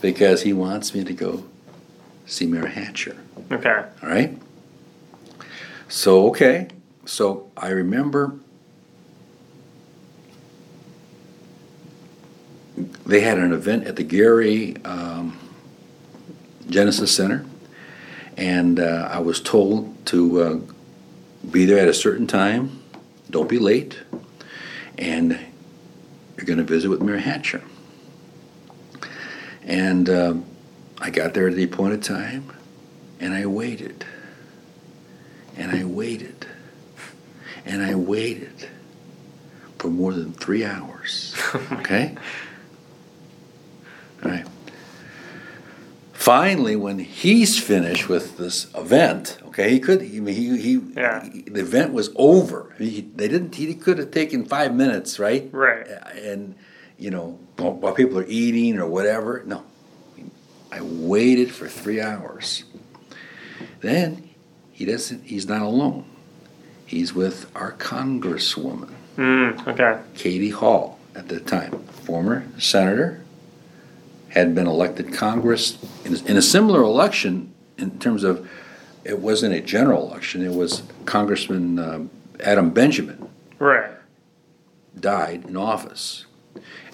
Because 0.00 0.40
he 0.42 0.52
wants 0.54 0.94
me 0.94 1.04
to 1.04 1.12
go 1.12 1.44
see 2.26 2.46
Mayor 2.46 2.66
Hatcher. 2.66 3.14
Okay. 3.52 3.84
All 4.02 4.08
right. 4.08 4.38
So 5.88 6.26
okay. 6.28 6.68
So 7.04 7.50
I 7.58 7.68
remember 7.68 8.32
they 12.76 13.20
had 13.20 13.38
an 13.38 13.52
event 13.52 13.86
at 13.86 13.96
the 13.96 14.02
Gary 14.02 14.76
um, 14.84 15.38
Genesis 16.68 17.14
Center, 17.14 17.44
and 18.36 18.78
uh, 18.78 19.08
I 19.10 19.18
was 19.18 19.40
told 19.40 20.06
to 20.06 20.40
uh, 20.40 20.60
be 21.50 21.64
there 21.66 21.78
at 21.78 21.88
a 21.88 21.94
certain 21.94 22.26
time. 22.26 22.82
Don't 23.28 23.48
be 23.48 23.58
late, 23.58 23.98
and 24.98 25.38
you're 26.36 26.46
going 26.46 26.58
to 26.58 26.64
visit 26.64 26.88
with 26.88 27.02
Mayor 27.02 27.18
Hatcher. 27.18 27.62
And 29.64 30.08
um, 30.08 30.44
I 30.98 31.10
got 31.10 31.34
there 31.34 31.48
at 31.48 31.54
the 31.54 31.64
appointed 31.64 32.02
time, 32.02 32.52
and 33.20 33.34
I 33.34 33.46
waited, 33.46 34.04
and 35.56 35.70
I 35.70 35.84
waited, 35.84 36.46
and 37.64 37.82
I 37.82 37.94
waited 37.94 38.68
for 39.78 39.88
more 39.88 40.12
than 40.12 40.32
three 40.32 40.64
hours. 40.64 41.36
Okay. 41.72 42.16
Right. 44.24 44.46
Finally, 46.12 46.76
when 46.76 46.98
he's 46.98 47.58
finished 47.58 48.08
with 48.08 48.36
this 48.36 48.66
event, 48.74 49.38
okay, 49.46 49.70
he 49.70 49.80
could. 49.80 50.02
He 50.02 50.20
he, 50.32 50.58
he, 50.58 50.80
Yeah. 50.94 51.24
he- 51.24 51.42
the 51.42 51.60
event 51.60 51.92
was 51.94 52.10
over. 52.16 52.74
He, 52.78 53.00
they 53.16 53.26
didn't. 53.28 53.54
He 53.54 53.74
could 53.74 53.96
have 53.98 54.10
taken 54.10 54.44
five 54.44 54.74
minutes, 54.74 55.18
right? 55.18 55.48
Right. 55.52 55.86
And 56.22 56.56
you 56.98 57.10
know, 57.10 57.38
while, 57.56 57.72
while 57.72 57.94
people 57.94 58.18
are 58.18 58.26
eating 58.28 58.78
or 58.78 58.86
whatever. 58.86 59.42
No, 59.46 59.62
I 60.70 60.82
waited 60.82 61.50
for 61.50 61.66
three 61.68 62.00
hours. 62.02 62.64
Then 63.80 64.28
he 64.72 64.84
doesn't. 64.84 65.24
He's 65.24 65.48
not 65.48 65.62
alone. 65.62 66.04
He's 66.84 67.14
with 67.14 67.50
our 67.56 67.72
congresswoman, 67.72 68.90
Mm, 69.16 69.66
okay. 69.68 70.00
Katie 70.14 70.50
Hall, 70.50 70.98
at 71.14 71.28
the 71.28 71.38
time, 71.40 71.84
former 72.04 72.44
senator, 72.58 73.22
had 74.30 74.54
been 74.54 74.66
elected 74.66 75.12
Congress 75.12 75.78
in, 76.04 76.16
in 76.26 76.36
a 76.36 76.42
similar 76.42 76.82
election 76.82 77.52
in 77.78 77.98
terms 77.98 78.24
of 78.24 78.48
it 79.04 79.18
wasn't 79.18 79.54
a 79.54 79.60
general 79.60 80.08
election. 80.08 80.44
It 80.44 80.54
was 80.54 80.82
Congressman 81.04 81.78
um, 81.78 82.10
Adam 82.40 82.70
Benjamin 82.70 83.28
Right. 83.58 83.90
died 84.98 85.44
in 85.46 85.56
office. 85.56 86.26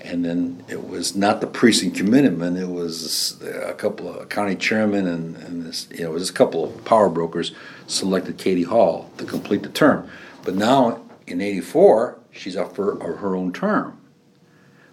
And 0.04 0.24
then 0.24 0.62
it 0.68 0.86
was 0.88 1.16
not 1.16 1.40
the 1.40 1.46
precinct 1.46 1.96
committeeman, 1.96 2.56
it 2.56 2.68
was 2.68 3.40
a 3.42 3.74
couple 3.74 4.08
of 4.08 4.28
county 4.28 4.54
chairmen 4.54 5.06
and, 5.06 5.36
and 5.36 5.62
this, 5.64 5.88
you 5.90 6.04
know, 6.04 6.10
it 6.10 6.14
was 6.14 6.30
a 6.30 6.32
couple 6.32 6.64
of 6.64 6.84
power 6.84 7.08
brokers 7.08 7.52
selected 7.88 8.38
Katie 8.38 8.62
Hall 8.62 9.10
to 9.18 9.24
complete 9.24 9.62
the 9.62 9.68
term. 9.68 10.08
But 10.44 10.54
now 10.54 11.02
in 11.26 11.40
eighty-four, 11.40 12.18
she's 12.30 12.56
up 12.56 12.76
for 12.76 13.16
her 13.16 13.34
own 13.34 13.52
term. 13.52 13.98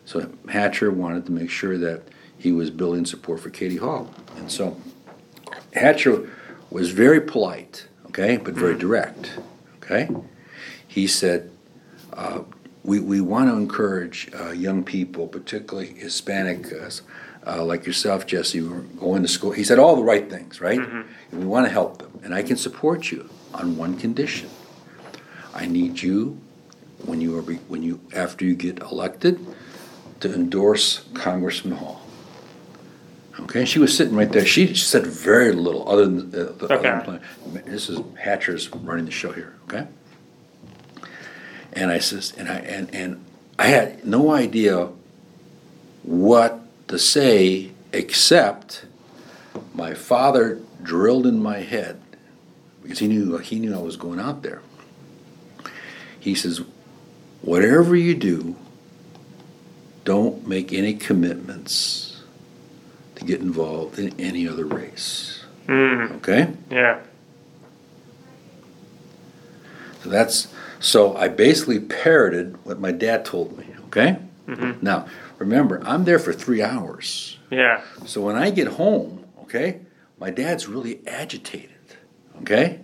So 0.06 0.32
Hatcher 0.50 0.89
wanted 0.91 1.26
to 1.28 1.32
make 1.32 1.52
sure 1.52 1.78
that 1.78 2.02
he 2.44 2.52
was 2.52 2.70
building 2.70 3.06
support 3.06 3.39
for 3.39 3.50
Katie 3.50 3.78
Hall. 3.78 4.14
And 4.36 4.52
so 4.52 4.76
Hatcher 5.72 6.30
was 6.70 6.91
very 6.91 7.22
polite, 7.22 7.88
okay, 8.08 8.36
but 8.36 8.54
very 8.54 8.78
direct, 8.78 9.39
okay? 9.78 10.10
He 10.86 11.08
said, 11.08 11.50
uh, 12.12 12.41
we, 12.84 13.00
we 13.00 13.22
want 13.22 13.50
to 13.50 13.56
encourage 13.56 14.30
uh, 14.38 14.52
young 14.52 14.84
people, 14.84 15.26
particularly 15.26 15.94
Hispanic, 15.94 16.70
uh, 16.74 16.89
uh, 17.48 17.64
like 17.64 17.86
yourself, 17.86 18.28
Jesse, 18.28 18.58
who 18.58 18.74
are 18.74 18.82
going 18.82 19.22
to 19.22 19.30
school. 19.30 19.52
He 19.52 19.64
said 19.64 19.80
all 19.80 19.96
the 19.96 20.04
right 20.04 20.30
things, 20.30 20.60
right? 20.60 20.80
And 21.32 21.39
we 21.39 21.46
want 21.46 21.66
to 21.66 21.72
help 21.72 22.00
them. 22.00 22.20
And 22.26 22.36
I 22.36 22.44
can 22.44 22.58
support 22.58 23.10
you 23.10 23.30
on 23.54 23.78
one 23.78 23.98
condition. 23.98 24.50
I 25.56 25.66
need 25.66 26.02
you, 26.02 26.41
when 27.06 27.22
you 27.22 27.38
are, 27.38 27.41
when 27.41 27.84
you, 27.84 28.02
after 28.14 28.44
you 28.44 28.56
get 28.56 28.80
elected, 28.80 29.39
to 30.20 30.34
endorse 30.34 31.06
Congressman 31.14 31.78
Hall. 31.78 32.03
Okay, 33.40 33.66
she 33.66 33.80
was 33.80 33.96
sitting 33.96 34.16
right 34.16 34.32
there. 34.32 34.46
She 34.46 34.76
said 34.76 35.08
very 35.08 35.54
little 35.54 35.90
other 35.90 36.06
than 36.06 36.32
the, 36.32 36.44
the 36.46 36.66
other 36.66 37.04
than 37.04 37.22
Okay. 37.48 37.70
This 37.70 37.90
is 37.90 38.00
Hatcher's 38.20 38.70
running 38.74 39.06
the 39.06 39.12
show 39.12 39.32
here. 39.32 39.56
Okay, 39.64 39.88
and 41.74 41.90
I 41.90 42.00
says, 42.00 42.34
and 42.38 42.48
I 42.48 42.58
and 42.58 42.94
and 42.94 43.26
I 43.58 43.68
had 43.68 44.06
no 44.06 44.32
idea 44.32 44.90
what 46.04 46.60
to 46.90 47.00
say 47.00 47.72
except 47.92 48.86
my 49.74 49.94
father 49.94 50.60
drilled 50.82 51.26
in 51.26 51.42
my 51.42 51.60
head 51.60 52.02
because 52.84 53.00
he 53.00 53.08
knew 53.08 53.38
he 53.38 53.58
knew 53.58 53.74
I 53.74 53.82
was 53.82 53.98
going 53.98 54.20
out 54.20 54.44
there. 54.44 54.62
He 56.20 56.36
says, 56.36 56.62
whatever 57.42 57.96
you 57.96 58.14
do, 58.14 58.56
don't 60.06 60.48
make 60.48 60.72
any 60.72 60.94
commitments 60.94 62.03
get 63.24 63.41
involved 63.41 63.97
in 63.99 64.19
any 64.19 64.47
other 64.47 64.65
race. 64.65 65.43
Mm, 65.67 66.17
Okay? 66.17 66.53
yeah. 66.69 66.99
So 70.03 70.09
that's 70.09 70.47
so 70.80 71.15
I 71.15 71.30
basically 71.30 71.80
parroted 71.80 72.57
what 72.65 72.80
my 72.80 72.91
dad 72.91 73.24
told 73.26 73.57
me. 73.57 73.67
Okay. 73.88 74.17
Mm-hmm. 74.47 74.86
Now 74.86 75.05
remember, 75.39 75.82
I'm 75.86 76.03
there 76.03 76.19
for 76.19 76.34
three 76.34 76.61
hours. 76.61 77.38
Yeah. 77.49 77.82
So 78.05 78.19
when 78.21 78.36
I 78.36 78.49
get 78.49 78.67
home, 78.67 79.24
okay, 79.43 79.80
my 80.19 80.30
dad's 80.30 80.67
really 80.67 80.99
agitated. 81.07 81.69
Okay, 82.41 82.82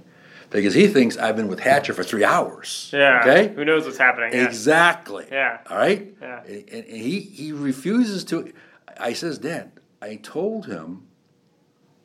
because 0.52 0.74
he 0.74 0.88
thinks 0.88 1.18
I've 1.18 1.36
been 1.36 1.50
with 1.50 1.60
Hatcher 1.60 1.94
for 1.94 2.04
three 2.04 2.24
hours. 2.24 2.90
Yeah. 2.94 3.20
Okay. 3.22 3.54
Who 3.54 3.66
knows 3.66 3.84
what's 3.86 3.98
happening? 3.98 4.32
Yeah. 4.32 4.46
Exactly. 4.46 5.26
Yeah. 5.30 5.58
All 5.70 5.76
right. 5.78 6.08
Yeah. 6.22 6.44
And, 6.44 6.70
and 6.72 6.86
he 6.86 7.20
he 7.20 7.52
refuses 7.52 8.24
to. 8.26 8.54
I 8.98 9.14
says, 9.14 9.40
Dad, 9.40 9.72
I 10.02 10.16
told 10.16 10.66
him 10.66 11.08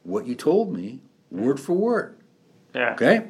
what 0.03 0.27
you 0.27 0.35
told 0.35 0.73
me, 0.73 1.01
word 1.31 1.59
for 1.61 1.73
word. 1.73 2.19
Yeah. 2.75 2.93
Okay? 2.95 3.29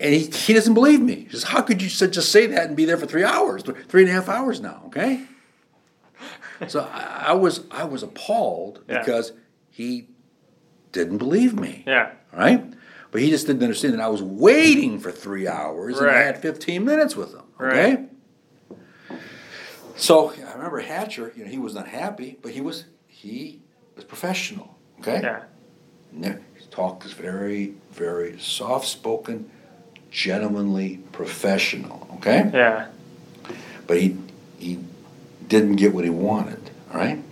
And 0.00 0.14
he, 0.14 0.26
he 0.26 0.52
doesn't 0.52 0.74
believe 0.74 1.00
me. 1.00 1.24
He 1.24 1.30
says, 1.30 1.44
How 1.44 1.62
could 1.62 1.82
you 1.82 1.88
just 1.88 2.30
say 2.30 2.46
that 2.46 2.68
and 2.68 2.76
be 2.76 2.84
there 2.84 2.96
for 2.96 3.06
three 3.06 3.24
hours? 3.24 3.62
Three 3.88 4.02
and 4.02 4.10
a 4.10 4.12
half 4.14 4.28
hours 4.28 4.60
now, 4.60 4.82
okay? 4.86 5.24
so 6.68 6.80
I, 6.92 7.24
I 7.28 7.32
was 7.32 7.64
I 7.70 7.84
was 7.84 8.02
appalled 8.02 8.84
Yeah. 8.88 9.00
because 9.00 9.32
he 9.70 10.08
didn't 10.92 11.18
believe 11.18 11.58
me. 11.58 11.84
Yeah. 11.86 12.12
All 12.32 12.38
right? 12.38 12.64
But 13.10 13.22
he 13.22 13.30
just 13.30 13.46
didn't 13.46 13.62
understand 13.62 13.94
that 13.94 14.00
I 14.00 14.08
was 14.08 14.22
waiting 14.22 15.00
for 15.00 15.10
three 15.10 15.48
hours 15.48 15.98
and 15.98 16.10
I 16.10 16.18
had 16.20 16.40
15 16.42 16.84
minutes 16.84 17.16
with 17.16 17.32
him. 17.34 17.42
Okay? 17.60 18.04
So 19.96 20.30
I 20.30 20.52
remember 20.52 20.78
Hatcher, 20.80 21.32
you 21.34 21.44
know, 21.44 21.50
he 21.50 21.58
was 21.58 21.74
not 21.74 21.88
happy, 21.88 22.38
but 22.42 22.52
he 22.52 22.60
was 22.60 22.84
he 23.18 23.60
was 23.96 24.04
professional. 24.04 24.76
Okay? 25.00 25.20
Yeah. 25.22 25.42
Nick 26.12 26.70
talks 26.70 27.12
very, 27.12 27.74
very 27.90 28.38
soft 28.38 28.86
spoken, 28.86 29.50
gentlemanly, 30.10 31.00
professional. 31.10 32.06
Okay? 32.14 32.48
Yeah. 32.52 32.86
But 33.86 34.00
he 34.00 34.16
he 34.58 34.78
didn't 35.48 35.76
get 35.76 35.94
what 35.94 36.04
he 36.04 36.10
wanted. 36.10 36.70
All 36.92 36.98
right? 36.98 37.22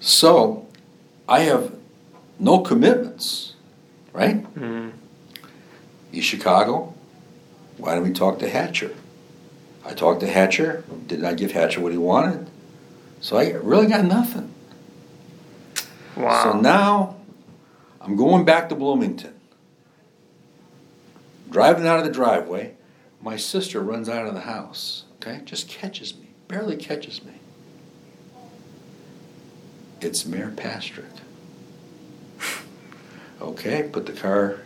So 0.00 0.66
I 1.28 1.40
have 1.40 1.74
no 2.38 2.60
commitments, 2.60 3.54
right? 4.14 4.42
Mm, 4.54 4.92
East 6.12 6.28
Chicago. 6.28 6.94
Why 7.76 7.94
don't 7.94 8.04
we 8.04 8.12
talk 8.12 8.38
to 8.38 8.48
Hatcher? 8.48 8.94
I 9.84 9.92
talked 9.92 10.20
to 10.20 10.26
Hatcher. 10.26 10.84
Did 11.06 11.24
I 11.24 11.34
give 11.34 11.52
Hatcher 11.52 11.80
what 11.80 11.92
he 11.92 11.98
wanted? 11.98 12.49
So 13.20 13.36
I 13.36 13.50
really 13.50 13.86
got 13.86 14.04
nothing. 14.04 14.52
wow. 16.16 16.42
So 16.44 16.60
now 16.60 17.16
I'm 18.00 18.16
going 18.16 18.44
back 18.44 18.68
to 18.70 18.74
Bloomington. 18.74 19.34
Driving 21.50 21.86
out 21.86 21.98
of 21.98 22.04
the 22.04 22.12
driveway, 22.12 22.74
my 23.20 23.36
sister 23.36 23.80
runs 23.80 24.08
out 24.08 24.26
of 24.26 24.34
the 24.34 24.40
house, 24.42 25.04
okay? 25.16 25.42
Just 25.44 25.68
catches 25.68 26.16
me, 26.16 26.28
barely 26.48 26.76
catches 26.76 27.24
me. 27.24 27.32
It's 30.00 30.24
Mayor 30.24 30.52
Pastrick. 30.56 31.06
Okay, 33.42 33.88
put 33.90 34.04
the 34.04 34.12
car 34.12 34.60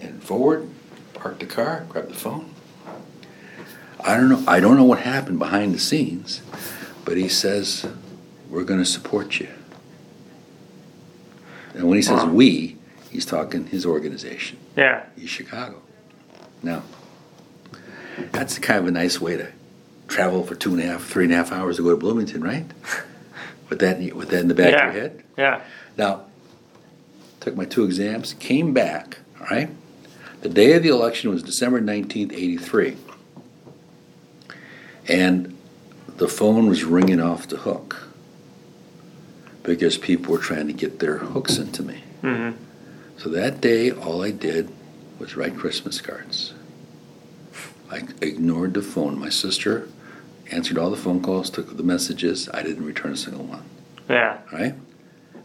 in 0.00 0.18
forward, 0.20 0.66
park 1.12 1.38
the 1.40 1.44
car, 1.44 1.84
grab 1.90 2.08
the 2.08 2.14
phone. 2.14 2.54
I 4.00 4.16
don't 4.16 4.30
know, 4.30 4.42
I 4.46 4.60
don't 4.60 4.78
know 4.78 4.84
what 4.84 5.00
happened 5.00 5.38
behind 5.38 5.74
the 5.74 5.78
scenes, 5.78 6.40
but 7.08 7.16
he 7.16 7.26
says, 7.26 7.86
we're 8.50 8.64
gonna 8.64 8.84
support 8.84 9.40
you. 9.40 9.48
And 11.72 11.88
when 11.88 11.96
he 11.96 12.02
says 12.02 12.22
we, 12.26 12.76
he's 13.10 13.24
talking 13.24 13.66
his 13.66 13.86
organization, 13.86 14.58
yeah. 14.76 15.06
East 15.16 15.32
Chicago. 15.32 15.80
Now, 16.62 16.82
that's 18.30 18.58
kind 18.58 18.80
of 18.80 18.88
a 18.88 18.90
nice 18.90 19.22
way 19.22 19.38
to 19.38 19.50
travel 20.06 20.44
for 20.44 20.54
two 20.54 20.74
and 20.74 20.82
a 20.82 20.84
half, 20.84 21.02
three 21.02 21.24
and 21.24 21.32
a 21.32 21.36
half 21.36 21.50
hours 21.50 21.76
to 21.76 21.82
go 21.82 21.90
to 21.90 21.96
Bloomington, 21.96 22.44
right? 22.44 22.66
with 23.70 23.78
that 23.78 24.14
with 24.14 24.28
that 24.28 24.40
in 24.40 24.48
the 24.48 24.54
back 24.54 24.72
yeah. 24.72 24.88
of 24.88 24.94
your 24.94 25.02
head. 25.02 25.24
Yeah. 25.38 25.62
Now, 25.96 26.26
took 27.40 27.56
my 27.56 27.64
two 27.64 27.84
exams, 27.84 28.34
came 28.34 28.74
back. 28.74 29.20
All 29.40 29.46
right. 29.46 29.70
The 30.42 30.50
day 30.50 30.74
of 30.74 30.82
the 30.82 30.90
election 30.90 31.30
was 31.30 31.42
December 31.42 31.80
nineteenth, 31.80 32.34
eighty 32.34 32.58
three, 32.58 32.98
and 35.08 35.57
the 36.18 36.28
phone 36.28 36.68
was 36.68 36.84
ringing 36.84 37.20
off 37.20 37.48
the 37.48 37.56
hook 37.56 38.08
because 39.62 39.96
people 39.96 40.32
were 40.32 40.38
trying 40.38 40.66
to 40.66 40.72
get 40.72 40.98
their 40.98 41.18
hooks 41.18 41.58
into 41.58 41.82
me. 41.82 42.02
Mm-hmm. 42.22 42.62
So 43.16 43.28
that 43.30 43.60
day, 43.60 43.90
all 43.90 44.22
I 44.22 44.32
did 44.32 44.70
was 45.18 45.36
write 45.36 45.56
Christmas 45.56 46.00
cards. 46.00 46.54
I 47.90 48.02
ignored 48.20 48.74
the 48.74 48.82
phone. 48.82 49.18
My 49.18 49.28
sister 49.28 49.88
answered 50.50 50.78
all 50.78 50.90
the 50.90 50.96
phone 50.96 51.22
calls, 51.22 51.50
took 51.50 51.76
the 51.76 51.82
messages. 51.82 52.48
I 52.52 52.62
didn't 52.62 52.84
return 52.84 53.12
a 53.12 53.16
single 53.16 53.44
one. 53.44 53.64
Yeah. 54.08 54.38
Right? 54.52 54.74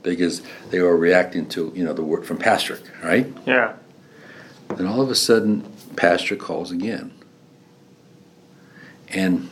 Because 0.01 0.41
they 0.69 0.81
were 0.81 0.97
reacting 0.97 1.47
to, 1.49 1.71
you 1.75 1.83
know, 1.83 1.93
the 1.93 2.03
word 2.03 2.25
from 2.25 2.37
Pastrick, 2.37 2.81
right? 3.03 3.31
Yeah. 3.45 3.73
Then 4.69 4.87
all 4.87 5.01
of 5.01 5.09
a 5.09 5.15
sudden, 5.15 5.71
Pastrick 5.95 6.39
calls 6.39 6.71
again. 6.71 7.13
And 9.09 9.49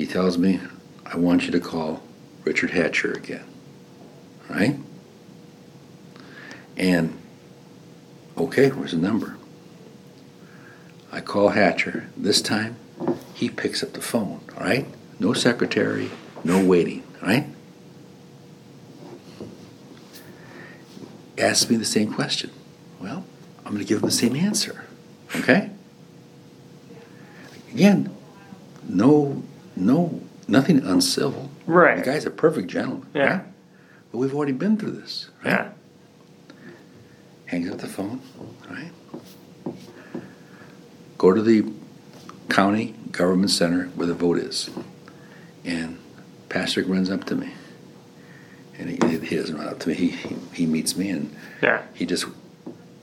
he 0.00 0.06
tells 0.06 0.38
me, 0.38 0.58
I 1.04 1.18
want 1.18 1.44
you 1.44 1.50
to 1.50 1.60
call 1.60 2.02
Richard 2.44 2.70
Hatcher 2.70 3.12
again. 3.12 3.44
Right? 4.48 4.76
And, 6.78 7.18
okay, 8.34 8.70
where's 8.70 8.92
the 8.92 8.96
number? 8.96 9.36
I 11.12 11.20
call 11.20 11.50
Hatcher. 11.50 12.08
This 12.16 12.40
time, 12.40 12.76
he 13.34 13.50
picks 13.50 13.82
up 13.82 13.92
the 13.92 14.00
phone, 14.00 14.40
right? 14.58 14.86
No 15.18 15.34
secretary, 15.34 16.10
no 16.44 16.64
waiting, 16.64 17.02
right? 17.20 17.44
Asks 21.36 21.68
me 21.68 21.76
the 21.76 21.84
same 21.84 22.10
question. 22.14 22.50
Well, 22.98 23.22
I'm 23.66 23.72
going 23.72 23.84
to 23.84 23.84
give 23.84 23.98
him 23.98 24.06
the 24.06 24.10
same 24.10 24.34
answer, 24.34 24.86
okay? 25.36 25.68
Again, 27.74 28.16
no, 28.88 29.42
no, 29.80 30.20
nothing 30.48 30.78
uncivil. 30.84 31.50
Right. 31.66 31.96
The 31.98 32.02
guy's 32.04 32.26
a 32.26 32.30
perfect 32.30 32.68
gentleman. 32.68 33.06
Yeah. 33.14 33.24
Right? 33.38 33.44
But 34.12 34.18
we've 34.18 34.34
already 34.34 34.52
been 34.52 34.76
through 34.76 34.92
this, 34.92 35.30
right? 35.44 35.52
Yeah. 35.52 35.70
hangs 37.46 37.70
up 37.70 37.78
the 37.78 37.86
phone, 37.86 38.20
right? 38.68 38.90
Go 41.18 41.32
to 41.32 41.42
the 41.42 41.64
county 42.48 42.94
government 43.12 43.50
center 43.50 43.86
where 43.94 44.06
the 44.06 44.14
vote 44.14 44.38
is. 44.38 44.70
And 45.64 45.98
Pastrick 46.48 46.88
runs 46.88 47.10
up 47.10 47.24
to 47.24 47.34
me. 47.36 47.52
And 48.78 48.88
he, 48.88 49.18
he 49.26 49.36
doesn't 49.36 49.56
run 49.56 49.68
up 49.68 49.78
to 49.80 49.90
me, 49.90 49.94
he, 49.94 50.08
he, 50.08 50.36
he 50.54 50.66
meets 50.66 50.96
me 50.96 51.10
and 51.10 51.34
Yeah. 51.62 51.82
he 51.94 52.06
just, 52.06 52.24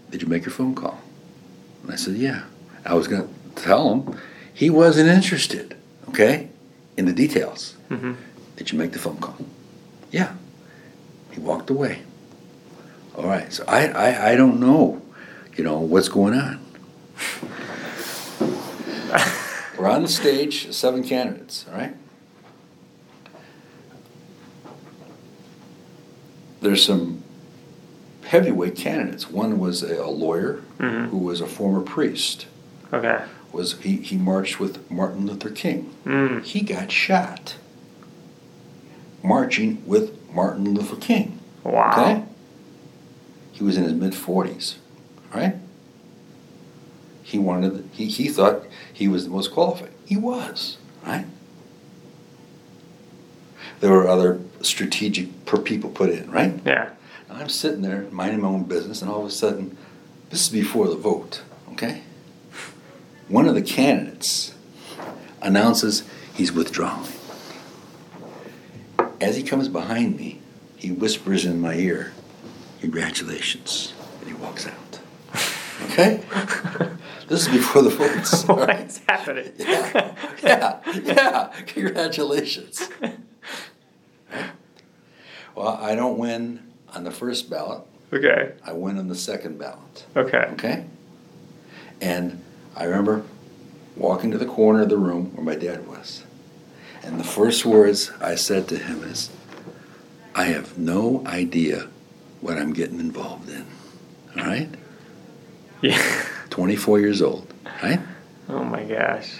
did 0.09 0.21
you 0.23 0.27
make 0.27 0.43
your 0.43 0.51
phone 0.53 0.73
call? 0.73 0.99
And 1.83 1.91
I 1.91 1.95
said, 1.95 2.15
yeah. 2.15 2.43
I 2.83 2.95
was 2.95 3.07
going 3.07 3.27
to 3.27 3.61
tell 3.61 3.93
him 3.93 4.19
he 4.53 4.69
wasn't 4.71 5.07
interested, 5.09 5.77
okay, 6.09 6.49
in 6.97 7.05
the 7.05 7.13
details. 7.13 7.75
Mm-hmm. 7.89 8.13
Did 8.57 8.71
you 8.71 8.77
make 8.77 8.91
the 8.91 8.99
phone 8.99 9.17
call? 9.17 9.37
Yeah. 10.11 10.33
He 11.31 11.39
walked 11.39 11.69
away. 11.69 12.01
All 13.15 13.27
right. 13.27 13.51
So 13.53 13.63
I, 13.67 13.87
I, 13.87 14.31
I 14.31 14.35
don't 14.35 14.59
know, 14.59 15.01
you 15.55 15.63
know, 15.63 15.79
what's 15.79 16.09
going 16.09 16.33
on. 16.33 16.59
We're 19.77 19.87
on 19.89 20.01
the 20.01 20.07
stage, 20.07 20.71
seven 20.73 21.03
candidates, 21.03 21.65
all 21.71 21.77
right? 21.77 21.95
There's 26.61 26.83
some 26.83 27.21
heavyweight 28.23 28.75
candidates. 28.75 29.29
One 29.29 29.59
was 29.59 29.83
a, 29.83 30.01
a 30.01 30.09
lawyer 30.09 30.63
Mhm. 30.79 31.09
who 31.09 31.17
was 31.19 31.41
a 31.41 31.47
former 31.47 31.81
priest. 31.81 32.47
Okay. 32.91 33.21
Was 33.57 33.73
he, 33.79 33.97
he 33.97 34.17
marched 34.17 34.59
with 34.59 34.89
Martin 34.91 35.25
Luther 35.25 35.49
King. 35.49 35.91
Mm. 36.05 36.43
He 36.43 36.61
got 36.61 36.91
shot 36.91 37.55
marching 39.23 39.83
with 39.87 40.15
Martin 40.31 40.75
Luther 40.75 40.95
King. 40.95 41.39
Wow. 41.63 41.91
Okay? 41.91 42.23
He 43.51 43.63
was 43.63 43.75
in 43.75 43.83
his 43.83 43.93
mid 43.93 44.13
40s, 44.13 44.75
right? 45.33 45.55
He 47.23 47.39
wanted, 47.39 47.89
he, 47.93 48.05
he 48.05 48.29
thought 48.29 48.61
he 48.93 49.07
was 49.07 49.23
the 49.23 49.31
most 49.31 49.51
qualified. 49.51 49.89
He 50.05 50.17
was, 50.17 50.77
right? 51.03 51.25
There 53.79 53.91
were 53.91 54.07
other 54.07 54.39
strategic 54.61 55.47
per 55.47 55.57
people 55.57 55.89
put 55.89 56.11
in, 56.11 56.29
right? 56.29 56.59
Yeah. 56.63 56.91
I'm 57.31 57.49
sitting 57.49 57.81
there 57.81 58.05
minding 58.11 58.41
my 58.41 58.49
own 58.49 58.65
business, 58.65 59.01
and 59.01 59.09
all 59.09 59.21
of 59.21 59.25
a 59.25 59.31
sudden, 59.31 59.75
this 60.29 60.43
is 60.43 60.49
before 60.49 60.87
the 60.87 60.95
vote, 60.95 61.41
okay? 61.71 62.03
One 63.27 63.47
of 63.47 63.55
the 63.55 63.61
candidates 63.61 64.53
announces 65.41 66.03
he's 66.33 66.51
withdrawing. 66.51 67.07
As 69.19 69.35
he 69.35 69.43
comes 69.43 69.67
behind 69.67 70.15
me, 70.15 70.41
he 70.75 70.91
whispers 70.91 71.43
in 71.45 71.59
my 71.59 71.73
ear, 71.75 72.13
Congratulations. 72.81 73.93
And 74.19 74.29
he 74.29 74.33
walks 74.35 74.67
out. 74.67 74.99
Okay? 75.85 76.21
this 77.27 77.41
is 77.41 77.47
before 77.47 77.81
the 77.81 77.89
votes. 77.89 78.47
all 78.49 78.57
right? 78.57 78.79
What's 78.81 78.99
happening? 79.07 79.51
Yeah, 80.43 80.81
yeah, 80.93 81.01
yeah. 81.03 81.47
Congratulations. 81.65 82.87
Well, 85.55 85.79
I 85.81 85.95
don't 85.95 86.19
win 86.19 86.71
on 86.93 87.03
the 87.03 87.11
first 87.11 87.49
ballot. 87.49 87.81
Okay. 88.13 88.53
I 88.63 88.73
win 88.73 88.99
on 88.99 89.07
the 89.07 89.15
second 89.15 89.57
ballot. 89.57 90.05
Okay. 90.15 90.47
Okay? 90.53 90.85
And 91.99 92.43
I 92.77 92.83
remember 92.83 93.23
walking 93.95 94.29
to 94.31 94.37
the 94.37 94.45
corner 94.45 94.83
of 94.83 94.89
the 94.89 94.97
room 94.97 95.35
where 95.35 95.43
my 95.43 95.55
dad 95.55 95.87
was. 95.87 96.23
And 97.01 97.19
the 97.19 97.23
first 97.23 97.65
words 97.65 98.11
I 98.21 98.35
said 98.35 98.67
to 98.67 98.77
him 98.77 99.03
is, 99.03 99.31
I 100.35 100.45
have 100.45 100.77
no 100.77 101.23
idea 101.25 101.87
what 102.41 102.57
I'm 102.57 102.73
getting 102.73 102.99
involved 102.99 103.49
in. 103.49 103.65
All 104.37 104.45
right? 104.45 104.69
Yeah. 105.81 106.25
24 106.51 106.99
years 106.99 107.21
old, 107.21 107.51
right? 107.81 107.99
Oh 108.47 108.63
my 108.63 108.83
gosh. 108.83 109.33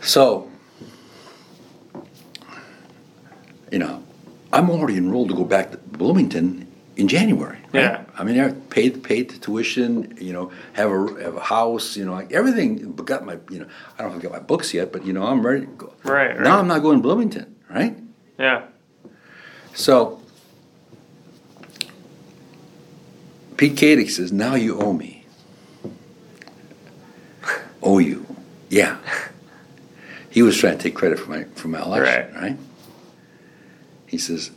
So, 0.00 0.50
you 3.70 3.78
know, 3.78 4.02
I'm 4.52 4.68
already 4.68 4.96
enrolled 4.96 5.28
to 5.28 5.36
go 5.36 5.44
back 5.44 5.70
to 5.70 5.76
Bloomington 5.78 6.71
in 6.96 7.08
January. 7.08 7.58
right? 7.72 7.82
Yeah. 7.82 8.04
I 8.18 8.24
mean, 8.24 8.38
I 8.38 8.52
paid 8.52 9.02
paid 9.02 9.30
the 9.30 9.38
tuition. 9.38 10.16
You 10.20 10.32
know, 10.32 10.52
have 10.74 10.90
a 10.90 11.22
have 11.22 11.36
a 11.36 11.40
house. 11.40 11.96
You 11.96 12.04
know, 12.04 12.12
like 12.12 12.32
everything. 12.32 12.92
Got 12.96 13.24
my 13.24 13.38
you 13.50 13.60
know. 13.60 13.66
I 13.98 14.02
don't 14.02 14.14
I 14.14 14.18
got 14.18 14.32
my 14.32 14.38
books 14.40 14.72
yet, 14.74 14.92
but 14.92 15.04
you 15.06 15.12
know, 15.12 15.24
I'm 15.24 15.44
ready 15.44 15.60
to 15.66 15.72
go. 15.72 15.92
Right, 16.04 16.30
right. 16.36 16.40
Now 16.40 16.58
I'm 16.58 16.68
not 16.68 16.80
going 16.82 16.98
to 16.98 17.02
Bloomington. 17.02 17.54
Right. 17.70 17.96
Yeah. 18.38 18.66
So 19.74 20.20
Pete 23.56 23.74
Katic 23.76 24.10
says, 24.10 24.32
"Now 24.32 24.54
you 24.54 24.78
owe 24.78 24.92
me." 24.92 25.24
owe 27.82 27.98
you? 27.98 28.26
Yeah. 28.68 28.98
He 30.30 30.42
was 30.42 30.56
trying 30.56 30.78
to 30.78 30.82
take 30.82 30.94
credit 30.94 31.18
for 31.18 31.30
my 31.30 31.44
for 31.54 31.68
my 31.68 31.82
election, 31.82 32.34
Right. 32.34 32.42
right? 32.42 32.58
He 34.06 34.18
says, 34.18 34.50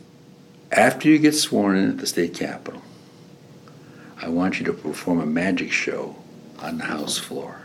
"After 0.72 1.08
you 1.08 1.18
get 1.18 1.32
sworn 1.32 1.76
in 1.76 1.90
at 1.90 1.98
the 1.98 2.06
state 2.06 2.34
capitol, 2.34 2.82
I 4.20 4.28
want 4.28 4.58
you 4.58 4.66
to 4.66 4.72
perform 4.72 5.20
a 5.20 5.26
magic 5.26 5.72
show 5.72 6.16
on 6.58 6.78
the 6.78 6.84
House 6.84 7.18
floor." 7.18 7.62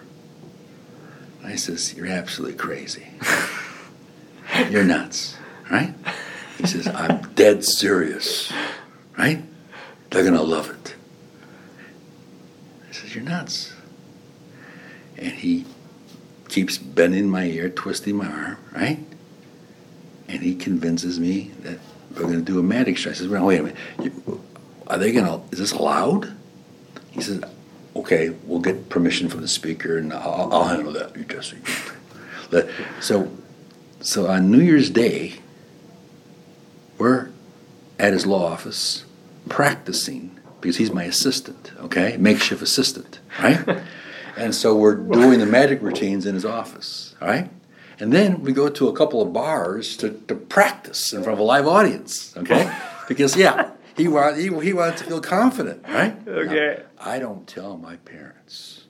I 1.44 1.56
says, 1.56 1.94
"You're 1.94 2.08
absolutely 2.08 2.58
crazy. 2.58 3.08
You're 4.70 4.84
nuts, 4.84 5.38
right?" 5.70 5.94
He 6.62 6.68
says, 6.68 6.88
I'm 6.88 7.24
dead 7.34 7.66
serious, 7.66 8.54
right? 9.18 9.42
They're 10.12 10.22
going 10.22 10.36
to 10.36 10.44
love 10.44 10.70
it. 10.70 10.96
I 12.88 12.94
says, 12.94 13.16
You're 13.16 13.24
nuts. 13.24 13.74
And 15.18 15.32
he 15.32 15.66
keeps 16.50 16.78
bending 16.78 17.30
my 17.30 17.46
ear, 17.46 17.68
twisting 17.70 18.16
my 18.16 18.28
arm, 18.28 18.58
right? 18.74 19.00
And 20.28 20.44
he 20.44 20.54
convinces 20.54 21.20
me 21.20 21.52
that 21.62 21.80
we're 22.16 22.24
going 22.24 22.34
to 22.34 22.42
do 22.42 22.60
a 22.60 22.64
magic 22.64 22.98
show. 22.98 23.10
I 23.10 23.14
says, 23.14 23.28
Well, 23.28 23.46
wait 23.46 23.60
a 23.60 23.64
minute. 23.64 23.78
You, 24.02 24.44
are 24.88 24.98
they 24.98 25.12
going 25.12 25.26
to, 25.26 25.42
is 25.52 25.60
this 25.60 25.72
allowed? 25.72 26.32
He 27.12 27.22
says, 27.22 27.44
Okay, 27.96 28.30
we'll 28.46 28.62
get 28.62 28.90
permission 28.90 29.30
from 29.30 29.42
the 29.42 29.48
speaker 29.48 29.98
and 29.98 30.14
I'll, 30.14 30.50
I'll 30.52 30.64
handle 30.66 30.94
that. 30.94 31.16
You 31.16 31.24
just, 31.24 31.54
so, 33.00 33.32
so 34.00 34.28
on 34.28 34.52
New 34.52 34.60
Year's 34.60 34.90
Day, 34.90 35.36
we're 36.98 37.30
at 38.00 38.14
his 38.14 38.26
law 38.26 38.46
office 38.46 39.06
practicing 39.50 40.40
because 40.60 40.78
he's 40.78 40.92
my 40.92 41.04
assistant, 41.04 41.72
okay? 41.80 42.18
Makeshift 42.18 42.62
assistant, 42.62 43.20
right? 43.40 43.82
and 44.38 44.54
so 44.54 44.76
we're 44.76 44.96
doing 44.96 45.40
the 45.40 45.46
magic 45.46 45.82
routines 45.82 46.26
in 46.26 46.36
his 46.36 46.46
office, 46.46 47.16
all 47.22 47.28
right? 47.28 47.50
And 48.02 48.12
then 48.12 48.42
we 48.42 48.52
go 48.52 48.68
to 48.68 48.88
a 48.88 48.94
couple 48.94 49.22
of 49.22 49.32
bars 49.32 49.96
to, 49.98 50.10
to 50.28 50.34
practice 50.34 51.14
in 51.14 51.22
front 51.22 51.34
of 51.34 51.40
a 51.40 51.44
live 51.44 51.68
audience, 51.68 52.36
okay? 52.36 52.76
because, 53.08 53.36
yeah, 53.38 53.70
he, 53.96 54.08
wa- 54.08 54.34
he, 54.34 54.48
he 54.62 54.74
wanted 54.74 54.98
to 54.98 55.04
feel 55.04 55.22
confident, 55.22 55.86
right? 55.88 56.16
Okay. 56.28 56.80
Now, 56.80 57.06
I 57.12 57.20
don't 57.20 57.48
tell 57.48 57.78
my 57.78 57.98
parents 57.98 58.86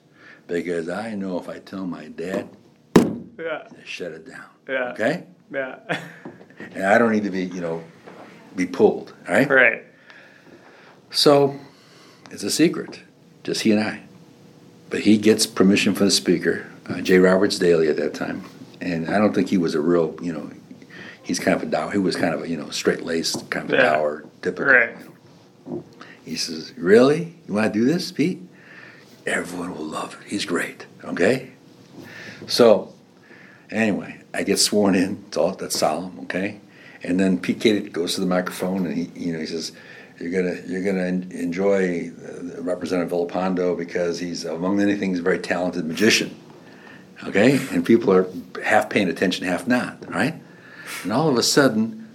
because 0.46 0.88
I 0.88 1.14
know 1.14 1.38
if 1.38 1.46
I 1.46 1.58
tell 1.58 1.86
my 1.86 2.08
dad, 2.08 2.48
Yeah. 2.96 3.68
they 3.70 3.84
shut 3.84 4.12
it 4.12 4.26
down, 4.26 4.46
Yeah. 4.66 4.92
okay? 4.92 5.24
Yeah. 5.52 5.76
And 6.74 6.84
I 6.86 6.96
don't 6.96 7.10
need 7.10 7.24
to 7.24 7.30
be, 7.30 7.44
you 7.44 7.60
know, 7.60 7.82
be 8.54 8.66
pulled, 8.66 9.12
right? 9.28 9.48
right. 9.50 9.84
So 11.10 11.58
it's 12.30 12.44
a 12.44 12.50
secret, 12.50 13.00
just 13.42 13.62
he 13.62 13.72
and 13.72 13.80
I. 13.80 14.02
But 14.88 15.00
he 15.00 15.18
gets 15.18 15.44
permission 15.44 15.92
from 15.94 16.06
the 16.06 16.12
speaker, 16.12 16.66
uh, 16.86 17.00
J. 17.00 17.18
Roberts 17.18 17.58
Dailey 17.58 17.90
at 17.90 17.96
that 17.96 18.14
time, 18.14 18.44
and 18.82 19.08
I 19.08 19.18
don't 19.18 19.32
think 19.34 19.48
he 19.48 19.58
was 19.58 19.74
a 19.74 19.80
real, 19.80 20.16
you 20.20 20.32
know, 20.32 20.50
he's 21.22 21.38
kind 21.38 21.56
of 21.56 21.62
a 21.62 21.66
dour. 21.70 21.90
He 21.92 21.98
was 21.98 22.16
kind 22.16 22.34
of 22.34 22.42
a 22.42 22.48
you 22.48 22.56
know 22.56 22.70
straight 22.70 23.02
laced, 23.02 23.48
kind 23.50 23.64
of 23.66 23.72
a 23.72 23.76
Yeah. 23.76 23.92
dour, 23.92 24.24
typical. 24.42 24.72
Right. 24.72 24.96
He 26.24 26.36
says, 26.36 26.72
"Really, 26.76 27.34
you 27.46 27.54
want 27.54 27.72
to 27.72 27.78
do 27.78 27.84
this, 27.84 28.12
Pete? 28.12 28.40
Everyone 29.26 29.74
will 29.76 29.84
love 29.84 30.16
it. 30.20 30.28
He's 30.28 30.44
great. 30.44 30.86
Okay." 31.04 31.50
So, 32.46 32.92
anyway, 33.70 34.20
I 34.34 34.42
get 34.42 34.58
sworn 34.58 34.94
in. 34.94 35.24
It's 35.28 35.36
all 35.36 35.52
that's 35.52 35.78
solemn. 35.78 36.18
Okay, 36.24 36.60
and 37.02 37.18
then 37.18 37.38
Pete 37.38 37.60
Katic 37.60 37.92
goes 37.92 38.14
to 38.14 38.20
the 38.20 38.26
microphone 38.26 38.86
and 38.86 38.96
he, 38.96 39.10
you 39.14 39.32
know, 39.32 39.38
he 39.38 39.46
says, 39.46 39.72
"You're 40.20 40.30
gonna, 40.30 40.60
you're 40.66 40.82
gonna 40.84 41.04
en- 41.06 41.30
enjoy 41.32 42.10
uh, 42.10 42.60
Representative 42.62 43.12
Villalpando 43.12 43.76
because 43.76 44.18
he's, 44.18 44.44
among 44.44 44.76
many 44.76 44.96
things, 44.96 45.18
a 45.18 45.22
very 45.22 45.38
talented 45.38 45.84
magician." 45.86 46.34
Okay, 47.24 47.60
and 47.70 47.84
people 47.84 48.12
are 48.12 48.26
half 48.64 48.90
paying 48.90 49.08
attention, 49.08 49.46
half 49.46 49.66
not. 49.66 50.08
Right, 50.12 50.34
and 51.02 51.12
all 51.12 51.28
of 51.28 51.36
a 51.36 51.42
sudden, 51.42 52.08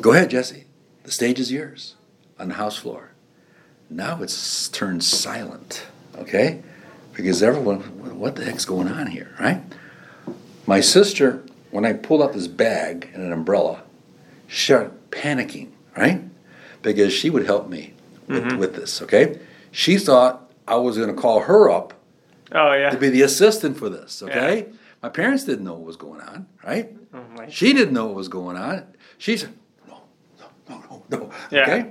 go 0.00 0.12
ahead, 0.12 0.30
Jesse. 0.30 0.64
The 1.04 1.10
stage 1.10 1.38
is 1.40 1.50
yours 1.52 1.96
on 2.38 2.48
the 2.48 2.54
house 2.54 2.76
floor. 2.76 3.10
Now 3.88 4.22
it's 4.22 4.68
turned 4.68 5.04
silent. 5.04 5.86
Okay, 6.16 6.62
because 7.14 7.42
everyone, 7.42 7.80
what 8.18 8.36
the 8.36 8.44
heck's 8.44 8.64
going 8.64 8.88
on 8.88 9.08
here, 9.08 9.34
right? 9.40 9.62
My 10.66 10.80
sister, 10.80 11.42
when 11.70 11.84
I 11.84 11.92
pulled 11.92 12.22
out 12.22 12.32
this 12.32 12.46
bag 12.46 13.10
and 13.14 13.22
an 13.22 13.32
umbrella, 13.32 13.82
she 14.46 14.72
started 14.72 15.10
panicking, 15.10 15.70
right? 15.96 16.22
Because 16.82 17.12
she 17.12 17.30
would 17.30 17.46
help 17.46 17.68
me 17.68 17.94
with, 18.26 18.44
mm-hmm. 18.44 18.58
with 18.58 18.74
this, 18.74 19.02
okay? 19.02 19.38
She 19.70 19.98
thought 19.98 20.50
I 20.66 20.76
was 20.76 20.96
going 20.96 21.14
to 21.14 21.20
call 21.20 21.40
her 21.40 21.70
up 21.70 21.94
Oh 22.54 22.72
yeah. 22.72 22.90
to 22.90 22.96
be 22.98 23.08
the 23.08 23.22
assistant 23.22 23.76
for 23.76 23.88
this, 23.88 24.22
okay? 24.22 24.66
My 25.02 25.08
parents 25.08 25.44
didn't 25.44 25.64
know 25.64 25.72
what 25.74 25.82
was 25.84 25.96
going 25.96 26.20
on, 26.20 26.46
right? 26.64 26.90
Oh, 27.12 27.24
She 27.48 27.72
didn't 27.72 27.92
know 27.94 28.06
what 28.06 28.14
was 28.14 28.28
going 28.28 28.56
on. 28.56 28.86
She 29.18 29.36
said, 29.36 29.52
no, 29.88 30.02
no, 30.38 30.46
no, 30.68 31.02
no, 31.10 31.18
no, 31.18 31.30
Yeah. 31.50 31.62
okay? 31.62 31.90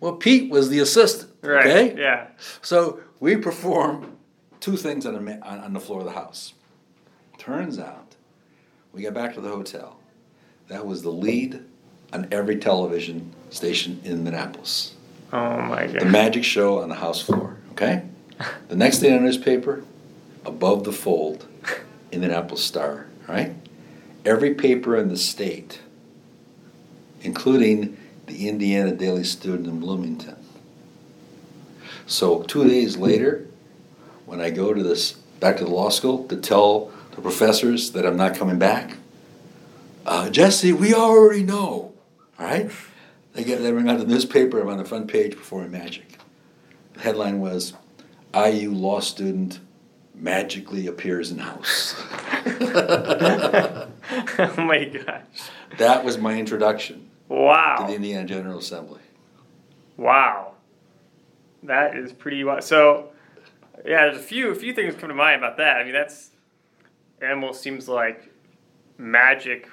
Well, 0.00 0.14
Pete 0.14 0.50
was 0.50 0.68
the 0.70 0.78
assistant, 0.78 1.32
Right. 1.42 1.66
okay? 1.66 1.94
Yeah. 2.00 2.28
So 2.62 3.00
we 3.20 3.36
perform 3.36 4.16
two 4.60 4.76
things 4.76 5.04
on 5.06 5.22
the, 5.24 5.32
on, 5.46 5.58
on 5.60 5.72
the 5.72 5.80
floor 5.80 6.00
of 6.00 6.06
the 6.06 6.12
house. 6.12 6.54
Turns 7.38 7.78
out, 7.78 8.16
we 8.92 9.02
got 9.02 9.14
back 9.14 9.34
to 9.34 9.40
the 9.40 9.48
hotel. 9.50 9.98
That 10.68 10.86
was 10.86 11.02
the 11.02 11.10
lead 11.10 11.62
on 12.12 12.28
every 12.32 12.56
television 12.56 13.32
station 13.50 14.00
in 14.04 14.12
Indianapolis. 14.12 14.94
Oh 15.32 15.60
my 15.60 15.86
God. 15.86 16.00
The 16.00 16.06
magic 16.06 16.44
show 16.44 16.80
on 16.80 16.88
the 16.88 16.94
house 16.94 17.20
floor, 17.20 17.56
okay? 17.72 18.02
The 18.68 18.76
next 18.76 18.98
day 18.98 19.08
in 19.08 19.14
the 19.16 19.20
newspaper, 19.20 19.84
above 20.46 20.84
the 20.84 20.92
fold, 20.92 21.46
Indianapolis 22.12 22.64
Star, 22.64 23.06
right? 23.26 23.54
Every 24.24 24.54
paper 24.54 24.96
in 24.96 25.08
the 25.08 25.16
state, 25.16 25.80
including 27.20 27.96
the 28.26 28.48
Indiana 28.48 28.92
Daily 28.92 29.24
Student 29.24 29.66
in 29.66 29.80
Bloomington. 29.80 30.36
So 32.06 32.42
two 32.42 32.66
days 32.66 32.96
later, 32.96 33.46
when 34.24 34.40
I 34.40 34.50
go 34.50 34.72
to 34.72 34.82
this 34.82 35.12
back 35.40 35.56
to 35.58 35.64
the 35.64 35.70
law 35.70 35.90
school 35.90 36.26
to 36.28 36.36
tell 36.36 36.92
the 37.12 37.20
professors 37.20 37.92
that 37.92 38.06
I'm 38.06 38.16
not 38.16 38.36
coming 38.36 38.58
back, 38.58 38.96
uh, 40.04 40.30
Jesse, 40.30 40.72
we 40.72 40.94
already 40.94 41.42
know, 41.42 41.92
right? 42.38 42.70
They 43.32 43.44
get 43.44 43.60
they 43.60 43.72
bring 43.72 43.88
out 43.88 43.98
the 43.98 44.06
newspaper. 44.06 44.60
I'm 44.60 44.68
on 44.68 44.78
the 44.78 44.84
front 44.84 45.08
page 45.08 45.36
performing 45.36 45.72
magic. 45.72 46.18
The 46.94 47.00
headline 47.00 47.40
was, 47.40 47.74
"IU 48.32 48.72
law 48.72 49.00
student 49.00 49.60
magically 50.16 50.86
appears 50.86 51.30
in 51.30 51.38
house." 51.38 51.94
oh 53.18 54.54
my 54.58 54.84
gosh. 54.84 55.22
that 55.78 56.04
was 56.04 56.18
my 56.18 56.38
introduction 56.38 57.10
Wow. 57.28 57.76
to 57.80 57.86
the 57.86 57.94
Indiana 57.94 58.24
General 58.26 58.58
Assembly. 58.58 59.00
Wow. 59.96 60.52
That 61.62 61.96
is 61.96 62.12
pretty 62.12 62.44
wild. 62.44 62.62
So, 62.62 63.10
yeah, 63.84 64.04
there's 64.06 64.18
a 64.18 64.22
few 64.22 64.50
a 64.50 64.54
few 64.54 64.72
things 64.72 64.94
come 64.94 65.08
to 65.08 65.14
mind 65.14 65.36
about 65.42 65.56
that. 65.56 65.78
I 65.78 65.84
mean, 65.84 65.92
that's 65.92 66.30
it 67.20 67.30
almost 67.30 67.62
seems 67.62 67.88
like 67.88 68.30
magic. 68.98 69.68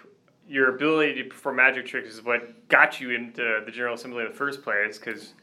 Your 0.47 0.75
ability 0.75 1.23
to 1.23 1.29
perform 1.29 1.55
magic 1.57 1.85
tricks 1.85 2.09
is 2.15 2.21
what 2.21 2.67
got 2.67 2.99
you 2.99 3.11
into 3.11 3.61
the 3.65 3.71
General 3.71 3.95
Assembly 3.95 4.23
in 4.25 4.29
the 4.31 4.35
first 4.35 4.61
place, 4.61 4.97
because 4.97 5.33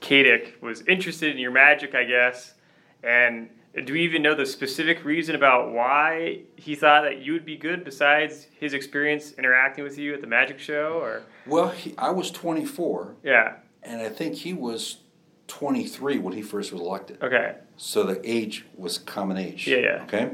Katic 0.00 0.60
was 0.62 0.80
interested 0.82 1.30
in 1.30 1.38
your 1.38 1.50
magic, 1.50 1.94
I 1.94 2.04
guess. 2.04 2.54
And 3.02 3.50
do 3.84 3.92
we 3.92 4.02
even 4.02 4.22
know 4.22 4.34
the 4.34 4.46
specific 4.46 5.04
reason 5.04 5.34
about 5.34 5.72
why 5.72 6.40
he 6.56 6.74
thought 6.74 7.02
that 7.02 7.18
you 7.22 7.32
would 7.32 7.44
be 7.44 7.56
good, 7.56 7.84
besides 7.84 8.46
his 8.58 8.72
experience 8.74 9.32
interacting 9.32 9.82
with 9.84 9.98
you 9.98 10.14
at 10.14 10.20
the 10.20 10.26
magic 10.26 10.58
show? 10.58 10.98
Or 11.02 11.22
Well, 11.46 11.70
he, 11.70 11.94
I 11.98 12.10
was 12.10 12.30
24, 12.30 13.14
yeah, 13.24 13.54
and 13.82 14.00
I 14.00 14.08
think 14.08 14.36
he 14.36 14.52
was 14.52 14.98
23 15.48 16.18
when 16.18 16.34
he 16.34 16.42
first 16.42 16.72
was 16.72 16.80
elected. 16.80 17.22
okay, 17.22 17.56
So 17.76 18.04
the 18.04 18.20
age 18.28 18.64
was 18.76 18.98
common 18.98 19.36
age. 19.36 19.66
Yeah, 19.66 19.78
yeah. 19.78 20.02
Okay. 20.04 20.30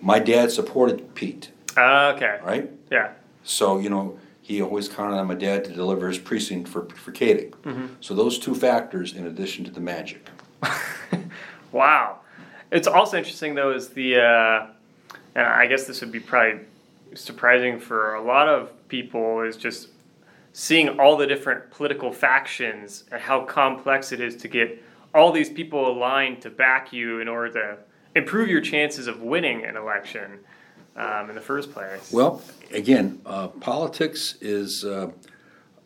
My 0.00 0.18
dad 0.18 0.50
supported 0.50 1.14
Pete, 1.14 1.50
uh, 1.76 2.12
okay, 2.16 2.38
right? 2.44 2.70
yeah. 2.90 3.12
So, 3.42 3.78
you 3.78 3.90
know, 3.90 4.18
he 4.42 4.60
always 4.62 4.88
counted 4.88 5.16
on 5.16 5.26
my 5.26 5.34
dad 5.34 5.64
to 5.64 5.72
deliver 5.72 6.08
his 6.08 6.18
precinct 6.18 6.68
for, 6.68 6.88
for 6.90 7.12
Katic. 7.12 7.50
Mm-hmm. 7.62 7.86
So 8.00 8.14
those 8.14 8.38
two 8.38 8.54
factors 8.54 9.12
in 9.12 9.26
addition 9.26 9.64
to 9.64 9.70
the 9.70 9.80
magic. 9.80 10.28
Wow. 11.72 12.20
It's 12.70 12.88
also 12.88 13.16
interesting 13.16 13.54
though 13.54 13.72
is 13.72 13.88
the 13.88 14.20
uh, 14.20 14.66
and 15.34 15.46
I 15.46 15.66
guess 15.66 15.86
this 15.86 16.00
would 16.00 16.12
be 16.12 16.20
probably 16.20 16.60
surprising 17.14 17.78
for 17.78 18.14
a 18.14 18.22
lot 18.22 18.48
of 18.48 18.70
people 18.88 19.42
is 19.42 19.56
just 19.56 19.88
seeing 20.52 20.98
all 20.98 21.16
the 21.16 21.26
different 21.26 21.70
political 21.70 22.10
factions 22.10 23.04
and 23.12 23.20
how 23.20 23.44
complex 23.44 24.12
it 24.12 24.20
is 24.20 24.36
to 24.36 24.48
get 24.48 24.82
all 25.14 25.30
these 25.30 25.50
people 25.50 25.90
aligned 25.90 26.40
to 26.42 26.50
back 26.50 26.92
you 26.92 27.20
in 27.20 27.28
order 27.28 27.52
to 27.52 27.78
improve 28.14 28.48
your 28.48 28.62
chances 28.62 29.06
of 29.06 29.20
winning 29.20 29.64
an 29.64 29.76
election 29.76 30.38
um, 30.96 31.28
in 31.28 31.34
the 31.34 31.40
first 31.40 31.72
place. 31.72 32.10
Well, 32.10 32.42
again, 32.72 33.20
uh, 33.26 33.48
politics 33.48 34.36
is 34.40 34.84
uh, 34.84 35.10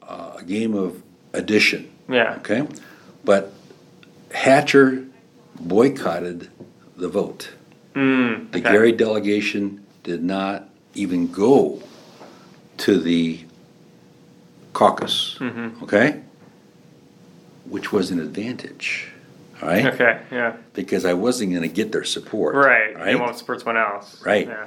uh, 0.03 0.37
a 0.39 0.45
game 0.45 0.75
of 0.75 1.03
addition, 1.33 1.91
yeah. 2.09 2.37
okay? 2.37 2.67
But 3.25 3.53
Hatcher 4.33 5.05
boycotted 5.59 6.49
the 7.01 7.09
vote. 7.09 7.51
Mm, 7.95 8.53
The. 8.53 8.61
Gary 8.61 8.93
delegation 8.93 9.85
did 10.05 10.23
not 10.23 10.69
even 10.95 11.31
go 11.33 11.83
to 12.79 12.99
the 12.99 13.41
caucus, 14.73 15.37
Mm-hmm. 15.41 15.83
okay? 15.85 16.21
Which 17.69 17.93
was 17.93 18.11
an 18.11 18.21
advantage, 18.21 19.09
all 19.61 19.69
right? 19.69 19.87
Okay. 19.87 20.21
Yeah. 20.31 20.57
Because 20.75 21.05
I 21.05 21.15
wasn't 21.15 21.51
going 21.51 21.63
to 21.63 21.69
get 21.69 21.93
their 21.93 22.05
support. 22.05 22.55
Right. 22.55 22.97
Right. 22.97 23.11
You 23.13 23.19
won't 23.19 23.37
support 23.37 23.61
someone 23.61 23.77
else. 23.77 24.25
Right. 24.25 24.47
Yeah. 24.47 24.67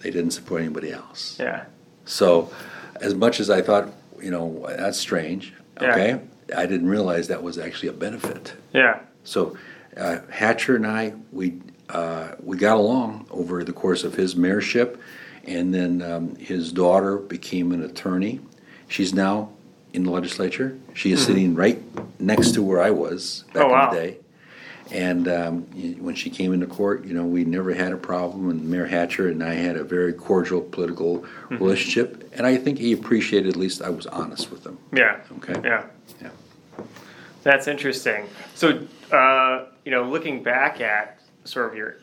They 0.00 0.10
didn't 0.10 0.32
support 0.32 0.60
anybody 0.62 0.92
else. 0.92 1.36
Yeah. 1.40 1.64
So, 2.04 2.52
as 3.00 3.14
much 3.14 3.40
as 3.40 3.48
I 3.50 3.62
thought, 3.62 3.88
you 4.20 4.30
know, 4.30 4.66
that's 4.68 4.98
strange, 4.98 5.54
Yeah. 5.80 5.90
okay, 5.90 6.20
I 6.56 6.66
didn't 6.66 6.88
realize 6.88 7.28
that 7.28 7.42
was 7.42 7.56
actually 7.58 7.88
a 7.88 7.92
benefit. 7.92 8.54
Yeah. 8.72 9.00
So, 9.24 9.56
uh, 9.96 10.18
Hatcher 10.30 10.76
and 10.76 10.86
I, 10.86 11.14
we 11.32 11.60
uh, 11.88 12.32
we 12.42 12.56
got 12.56 12.76
along 12.76 13.26
over 13.30 13.64
the 13.64 13.72
course 13.72 14.04
of 14.04 14.14
his 14.14 14.34
mayorship, 14.34 14.98
and 15.44 15.74
then 15.74 16.00
um, 16.02 16.36
his 16.36 16.72
daughter 16.72 17.18
became 17.18 17.72
an 17.72 17.82
attorney. 17.82 18.40
She's 18.88 19.12
now 19.12 19.50
in 19.92 20.04
the 20.04 20.10
legislature. 20.10 20.76
She 20.94 21.12
is 21.12 21.22
sitting 21.24 21.54
right 21.54 21.78
next 22.18 22.52
to 22.54 22.62
where 22.62 22.80
I 22.80 22.90
was 22.90 23.44
back 23.52 23.64
Mm-hmm. 23.64 23.70
Oh, 23.70 23.72
wow. 23.72 23.90
in 23.90 23.94
the 23.94 24.00
day. 24.02 24.18
And 24.90 25.28
um, 25.28 25.62
when 26.02 26.14
she 26.14 26.28
came 26.28 26.52
into 26.52 26.66
court, 26.66 27.04
you 27.06 27.14
know, 27.14 27.24
we 27.24 27.44
never 27.44 27.72
had 27.72 27.92
a 27.92 27.96
problem, 27.96 28.50
and 28.50 28.68
Mayor 28.68 28.84
Hatcher 28.86 29.28
and 29.28 29.42
I 29.42 29.54
had 29.54 29.76
a 29.76 29.84
very 29.84 30.12
cordial 30.12 30.60
political 30.60 31.18
Mm-hmm. 31.20 31.56
relationship. 31.58 32.30
And 32.34 32.46
I 32.46 32.56
think 32.56 32.78
he 32.78 32.92
appreciated 32.92 33.48
at 33.50 33.56
least 33.56 33.82
I 33.82 33.90
was 33.90 34.06
honest 34.06 34.50
with 34.50 34.64
him. 34.66 34.78
Yeah. 34.94 35.20
Okay. 35.38 35.54
Yeah. 35.62 35.84
Yeah. 36.22 36.30
That's 37.42 37.66
interesting. 37.66 38.28
So, 38.54 38.86
uh, 39.10 39.66
you 39.84 39.90
know, 39.90 40.04
looking 40.04 40.42
back 40.42 40.80
at 40.80 41.20
sort 41.44 41.68
of 41.68 41.76
your 41.76 41.96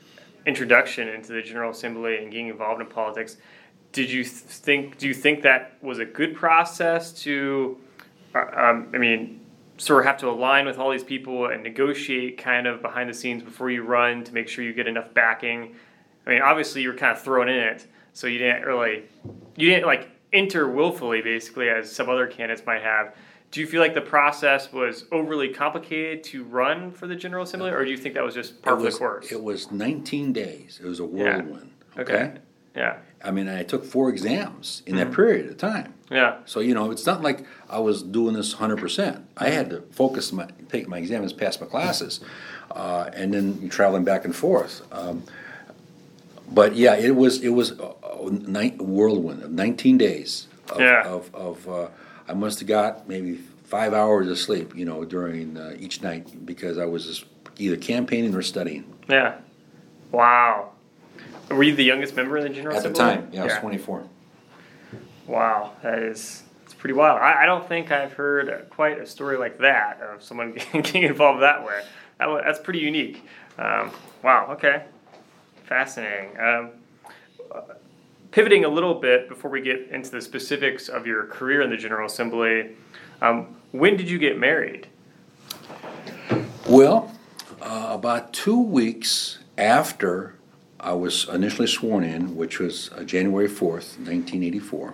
introduction 0.45 1.07
into 1.07 1.33
the 1.33 1.41
General 1.41 1.71
Assembly 1.71 2.17
and 2.17 2.31
getting 2.31 2.47
involved 2.47 2.81
in 2.81 2.87
politics. 2.87 3.37
Did 3.91 4.11
you 4.11 4.23
think? 4.23 4.97
Do 4.97 5.07
you 5.07 5.13
think 5.13 5.41
that 5.43 5.77
was 5.81 5.99
a 5.99 6.05
good 6.05 6.35
process 6.35 7.11
to? 7.23 7.77
uh, 8.35 8.45
Um, 8.53 8.89
I 8.93 8.97
mean, 8.97 9.39
sort 9.77 10.01
of 10.01 10.05
have 10.05 10.17
to 10.17 10.29
align 10.29 10.65
with 10.65 10.77
all 10.77 10.91
these 10.91 11.03
people 11.03 11.47
and 11.47 11.63
negotiate 11.63 12.37
kind 12.37 12.67
of 12.67 12.81
behind 12.81 13.09
the 13.09 13.13
scenes 13.13 13.41
before 13.41 13.71
you 13.71 13.83
run 13.83 14.23
to 14.25 14.33
make 14.33 14.47
sure 14.47 14.63
you 14.63 14.73
get 14.73 14.87
enough 14.87 15.13
backing. 15.13 15.75
I 16.27 16.29
mean, 16.31 16.41
obviously 16.41 16.81
you 16.81 16.89
were 16.89 16.95
kind 16.95 17.15
of 17.15 17.23
thrown 17.23 17.49
in 17.49 17.55
it, 17.55 17.87
so 18.13 18.27
you 18.27 18.37
didn't 18.37 18.63
really, 18.63 19.03
you 19.55 19.69
didn't 19.69 19.85
like 19.87 20.09
enter 20.33 20.69
willfully, 20.69 21.21
basically, 21.21 21.69
as 21.69 21.91
some 21.91 22.09
other 22.09 22.27
candidates 22.27 22.65
might 22.67 22.83
have. 22.83 23.15
Do 23.51 23.61
you 23.61 23.67
feel 23.67 23.81
like 23.81 23.95
the 23.95 24.01
process 24.01 24.71
was 24.71 25.05
overly 25.11 25.49
complicated 25.49 26.23
to 26.25 26.43
run 26.43 26.91
for 26.91 27.07
the 27.07 27.15
General 27.15 27.43
Assembly, 27.43 27.71
or 27.71 27.83
do 27.83 27.89
you 27.89 27.97
think 27.97 28.13
that 28.15 28.23
was 28.23 28.35
just 28.35 28.61
part 28.61 28.73
It 28.73 28.77
of 28.77 28.83
was- 28.85 28.93
the 28.93 28.99
course? 28.99 29.31
It 29.31 29.43
was 29.43 29.71
nineteen 29.71 30.31
days. 30.33 30.79
It 30.83 30.87
was 30.87 30.99
a 30.99 31.05
whirlwind, 31.05 31.71
Okay. 31.97 32.13
okay? 32.13 32.31
Yeah. 32.75 32.97
I 33.23 33.31
mean, 33.31 33.49
I 33.49 33.63
took 33.63 33.83
four 33.83 34.09
exams 34.09 34.83
in 34.85 34.95
Mm-hmm. 34.95 35.09
that 35.09 35.15
period 35.15 35.49
of 35.49 35.57
time. 35.57 35.93
Yeah. 36.11 36.37
So, 36.45 36.59
you 36.59 36.73
know, 36.73 36.91
it's 36.91 37.05
not 37.05 37.21
like 37.21 37.43
I 37.69 37.79
was 37.79 38.03
doing 38.03 38.35
this 38.35 38.53
hundred 38.53 38.77
percent. 38.79 39.25
I 39.35 39.49
had 39.49 39.69
to 39.71 39.81
focus 39.91 40.31
my, 40.31 40.47
take 40.69 40.87
my 40.87 40.97
exams, 40.99 41.33
pass 41.33 41.59
my 41.59 41.67
classes, 41.67 42.19
uh, 42.71 43.09
and 43.13 43.33
then 43.33 43.67
traveling 43.69 44.03
back 44.03 44.25
and 44.25 44.35
forth. 44.35 44.81
Um, 44.91 45.23
But 46.51 46.75
yeah, 46.75 46.95
it 46.95 47.15
was, 47.15 47.41
it 47.43 47.49
was 47.49 47.71
a 47.71 47.93
a 48.09 48.69
whirlwind 48.83 49.43
of 49.43 49.51
nineteen 49.51 49.97
days 49.97 50.47
of, 50.71 50.79
Yeah. 50.79 51.03
of, 51.05 51.33
of, 51.35 51.67
uh, 51.69 51.87
I 52.29 52.33
must 52.33 52.59
have 52.59 52.67
got 52.67 53.07
maybe 53.07 53.35
five 53.63 53.93
hours 53.93 54.29
of 54.29 54.37
sleep, 54.37 54.75
you 54.75 54.85
know, 54.85 55.03
during, 55.03 55.57
uh, 55.57 55.75
each 55.79 56.03
night, 56.03 56.45
because 56.45 56.77
I 56.77 56.85
was 56.85 57.25
either 57.57 57.75
campaigning 57.75 58.35
or 58.35 58.43
studying. 58.43 58.93
Yeah. 59.07 59.37
Wow. 60.11 60.71
Were 61.49 61.63
you 61.63 61.75
the 61.75 61.83
youngest 61.83 62.15
member 62.15 62.37
in 62.37 62.43
the 62.43 62.49
General 62.49 62.77
At 62.77 62.83
the 62.83 62.93
time, 62.93 63.29
yeah, 63.31 63.41
I 63.41 63.45
was 63.45 63.53
twenty-four. 63.55 64.07
Wow, 65.25 65.73
that 65.81 65.99
is 65.99 66.43
it's 66.63 66.75
pretty 66.75 66.93
wild. 66.93 67.19
I, 67.19 67.43
I 67.43 67.45
don't 67.47 67.67
think 67.67 67.91
I've 67.91 68.13
heard 68.13 68.69
quite 68.69 68.99
a 68.99 69.07
story 69.07 69.37
like 69.37 69.57
that 69.59 69.99
of 70.01 70.21
someone 70.21 70.53
getting 70.73 71.03
involved 71.03 71.41
that 71.41 71.65
way. 71.65 71.83
That, 72.19 72.43
that's 72.45 72.59
pretty 72.59 72.79
unique. 72.79 73.25
Um, 73.57 73.91
wow. 74.23 74.47
Okay. 74.51 74.83
Fascinating. 75.65 76.39
Um, 76.39 76.69
pivoting 78.31 78.65
a 78.65 78.69
little 78.69 78.95
bit 78.95 79.27
before 79.27 79.49
we 79.49 79.61
get 79.61 79.89
into 79.89 80.11
the 80.11 80.21
specifics 80.21 80.87
of 80.87 81.07
your 81.07 81.25
career 81.25 81.61
in 81.61 81.69
the 81.69 81.77
General 81.77 82.05
Assembly. 82.05 82.75
Um, 83.21 83.55
when 83.71 83.97
did 83.97 84.09
you 84.09 84.17
get 84.17 84.37
married? 84.37 84.87
Well, 86.67 87.11
uh, 87.61 87.89
about 87.89 88.31
two 88.33 88.59
weeks 88.59 89.39
after 89.57 90.35
I 90.79 90.93
was 90.93 91.27
initially 91.27 91.67
sworn 91.67 92.03
in, 92.03 92.35
which 92.35 92.59
was 92.59 92.91
uh, 92.91 93.03
January 93.03 93.47
fourth, 93.47 93.99
nineteen 93.99 94.43
eighty-four, 94.43 94.93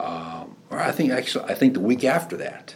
um, 0.00 0.56
or 0.70 0.80
I 0.80 0.90
think 0.90 1.12
actually 1.12 1.44
I 1.44 1.54
think 1.54 1.74
the 1.74 1.80
week 1.80 2.02
after 2.02 2.36
that, 2.38 2.74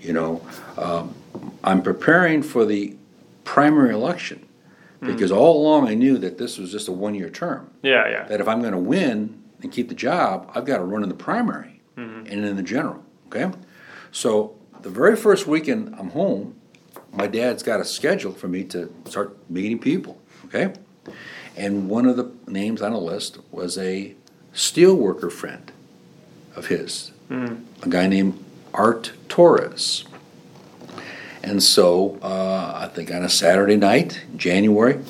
you 0.00 0.12
know, 0.12 0.40
um, 0.76 1.14
I'm 1.62 1.82
preparing 1.82 2.42
for 2.42 2.64
the 2.64 2.96
primary 3.44 3.94
election 3.94 4.46
because 5.00 5.32
all 5.32 5.60
along 5.60 5.88
I 5.88 5.94
knew 5.94 6.18
that 6.18 6.38
this 6.38 6.58
was 6.58 6.70
just 6.70 6.88
a 6.88 6.92
one-year 6.92 7.30
term. 7.30 7.70
Yeah, 7.82 8.08
yeah. 8.08 8.24
That 8.24 8.40
if 8.40 8.48
I'm 8.48 8.60
going 8.60 8.72
to 8.72 8.78
win 8.78 9.42
and 9.62 9.72
keep 9.72 9.88
the 9.88 9.94
job, 9.94 10.50
I've 10.54 10.64
got 10.64 10.78
to 10.78 10.84
run 10.84 11.02
in 11.02 11.08
the 11.08 11.14
primary 11.14 11.80
mm-hmm. 11.96 12.26
and 12.26 12.44
in 12.44 12.56
the 12.56 12.62
general. 12.62 13.02
Okay, 13.26 13.50
so 14.12 14.56
the 14.82 14.90
very 14.90 15.16
first 15.16 15.46
weekend 15.46 15.94
I'm 15.98 16.10
home, 16.10 16.56
my 17.12 17.26
dad's 17.26 17.62
got 17.62 17.80
a 17.80 17.84
schedule 17.84 18.32
for 18.32 18.48
me 18.48 18.64
to 18.64 18.92
start 19.06 19.36
meeting 19.50 19.78
people. 19.78 20.20
Okay, 20.46 20.74
and 21.56 21.88
one 21.88 22.06
of 22.06 22.16
the 22.16 22.30
names 22.46 22.82
on 22.82 22.92
the 22.92 22.98
list 23.00 23.38
was 23.50 23.78
a 23.78 24.14
steel 24.52 24.94
worker 24.94 25.30
friend 25.30 25.72
of 26.56 26.66
his, 26.66 27.12
mm-hmm. 27.30 27.62
a 27.82 27.88
guy 27.88 28.06
named 28.06 28.44
Art 28.74 29.12
Torres. 29.28 30.04
And 31.42 31.62
so 31.62 32.18
uh, 32.22 32.72
I 32.76 32.88
think 32.88 33.10
on 33.12 33.22
a 33.24 33.28
Saturday 33.28 33.76
night, 33.76 34.20
January, 34.36 35.00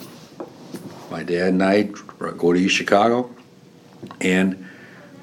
my 1.11 1.22
dad 1.22 1.49
and 1.49 1.62
I 1.62 1.83
go 2.18 2.53
to 2.53 2.59
East 2.59 2.76
Chicago, 2.76 3.35
and 4.20 4.66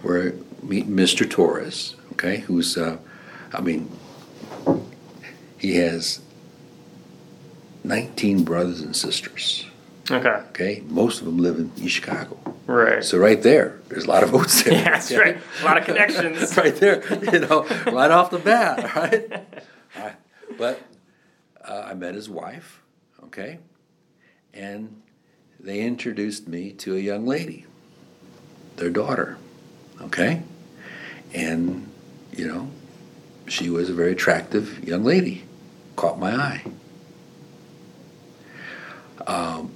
we're 0.03 0.33
meeting 0.61 0.91
Mr. 0.95 1.29
Torres. 1.29 1.95
Okay, 2.13 2.37
who's 2.41 2.77
uh, 2.77 2.97
I 3.53 3.61
mean, 3.61 3.89
he 5.57 5.75
has 5.75 6.19
19 7.83 8.43
brothers 8.43 8.81
and 8.81 8.95
sisters. 8.95 9.65
Okay. 10.09 10.29
Okay, 10.49 10.83
most 10.87 11.19
of 11.19 11.25
them 11.25 11.37
live 11.37 11.57
in 11.57 11.71
East 11.77 11.95
Chicago. 11.95 12.37
Right. 12.65 13.03
So 13.03 13.17
right 13.17 13.41
there, 13.41 13.79
there's 13.87 14.05
a 14.05 14.09
lot 14.09 14.23
of 14.23 14.29
votes 14.29 14.63
there. 14.63 14.73
yeah, 14.73 14.83
that's 14.91 15.11
right. 15.13 15.37
A 15.61 15.65
lot 15.65 15.77
of 15.77 15.85
connections. 15.85 16.55
right 16.57 16.75
there, 16.75 17.03
you 17.31 17.39
know, 17.39 17.63
right 17.87 18.11
off 18.11 18.31
the 18.31 18.39
bat, 18.39 18.95
right? 18.95 19.43
I- 19.95 20.13
But 20.57 20.81
uh, 21.67 21.87
I 21.89 21.93
met 21.93 22.15
his 22.15 22.29
wife, 22.29 22.81
okay, 23.25 23.59
and 24.53 25.01
they 25.59 25.81
introduced 25.81 26.47
me 26.47 26.71
to 26.73 26.95
a 26.95 26.99
young 26.99 27.25
lady, 27.25 27.65
their 28.77 28.89
daughter, 28.89 29.37
okay, 30.01 30.41
and 31.33 31.89
you 32.35 32.47
know, 32.47 32.69
she 33.47 33.69
was 33.69 33.89
a 33.89 33.93
very 33.93 34.11
attractive 34.13 34.87
young 34.87 35.03
lady, 35.03 35.43
caught 35.95 36.19
my 36.19 36.33
eye. 36.35 36.63
Um, 39.25 39.71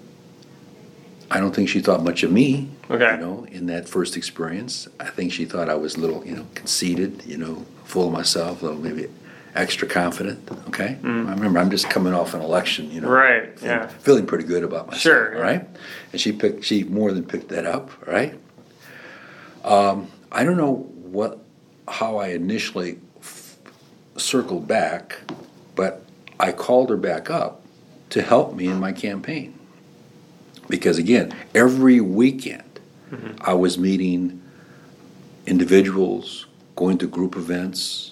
I 1.29 1.39
don't 1.39 1.53
think 1.55 1.69
she 1.69 1.79
thought 1.81 2.03
much 2.03 2.23
of 2.23 2.31
me, 2.31 2.69
Okay. 2.89 3.11
you 3.15 3.17
know, 3.21 3.45
in 3.51 3.65
that 3.67 3.87
first 3.87 4.15
experience. 4.17 4.87
I 4.99 5.05
think 5.05 5.31
she 5.33 5.45
thought 5.45 5.69
I 5.69 5.75
was 5.75 5.95
a 5.95 5.99
little, 5.99 6.25
you 6.25 6.35
know, 6.35 6.45
conceited, 6.55 7.23
you 7.25 7.37
know, 7.37 7.65
full 7.85 8.07
of 8.07 8.13
myself, 8.13 8.61
a 8.61 8.65
little 8.65 8.81
maybe 8.81 9.07
extra 9.55 9.87
confident. 9.87 10.49
Okay, 10.67 10.97
I 11.03 11.07
remember 11.07 11.59
I'm 11.59 11.69
just 11.69 11.89
coming 11.89 12.13
off 12.13 12.33
an 12.33 12.41
election, 12.41 12.89
you 12.91 13.01
know, 13.01 13.07
Mm. 13.07 13.11
Right, 13.11 13.49
yeah. 13.61 13.87
feeling 13.87 14.25
pretty 14.25 14.45
good 14.45 14.63
about 14.63 14.87
myself. 14.87 15.01
Sure, 15.01 15.35
yeah. 15.35 15.41
right, 15.41 15.67
and 16.11 16.21
she 16.21 16.31
picked, 16.31 16.63
she 16.63 16.83
more 16.83 17.11
than 17.11 17.23
picked 17.25 17.49
that 17.49 17.65
up, 17.65 17.91
right? 18.07 18.39
Um, 19.63 20.07
I 20.31 20.43
don't 20.43 20.57
know 20.57 20.73
what, 20.73 21.39
how 21.87 22.17
I 22.17 22.29
initially 22.29 22.99
f- 23.19 23.57
circled 24.17 24.67
back, 24.67 25.19
but 25.75 26.03
I 26.39 26.51
called 26.51 26.89
her 26.89 26.97
back 26.97 27.29
up 27.29 27.63
to 28.11 28.21
help 28.21 28.55
me 28.55 28.67
in 28.67 28.79
my 28.79 28.91
campaign. 28.93 29.57
Because 30.69 30.97
again, 30.97 31.33
every 31.53 31.99
weekend 31.99 32.63
I 33.41 33.53
was 33.53 33.77
meeting 33.77 34.41
individuals, 35.45 36.45
going 36.77 36.97
to 36.99 37.07
group 37.07 37.35
events, 37.35 38.11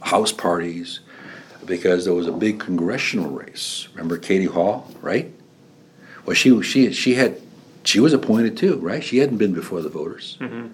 house 0.00 0.32
parties, 0.32 1.00
because 1.64 2.04
there 2.04 2.14
was 2.14 2.26
a 2.26 2.32
big 2.32 2.58
congressional 2.58 3.30
race. 3.30 3.88
Remember 3.92 4.16
Katie 4.16 4.46
Hall, 4.46 4.90
right? 5.00 5.32
Well, 6.24 6.34
she 6.34 6.62
she 6.62 6.92
she 6.92 7.14
had 7.14 7.40
she 7.84 8.00
was 8.00 8.12
appointed 8.12 8.56
too, 8.56 8.76
right? 8.76 9.02
She 9.02 9.18
hadn't 9.18 9.38
been 9.38 9.52
before 9.54 9.82
the 9.82 9.88
voters, 9.88 10.36
mm-hmm. 10.40 10.68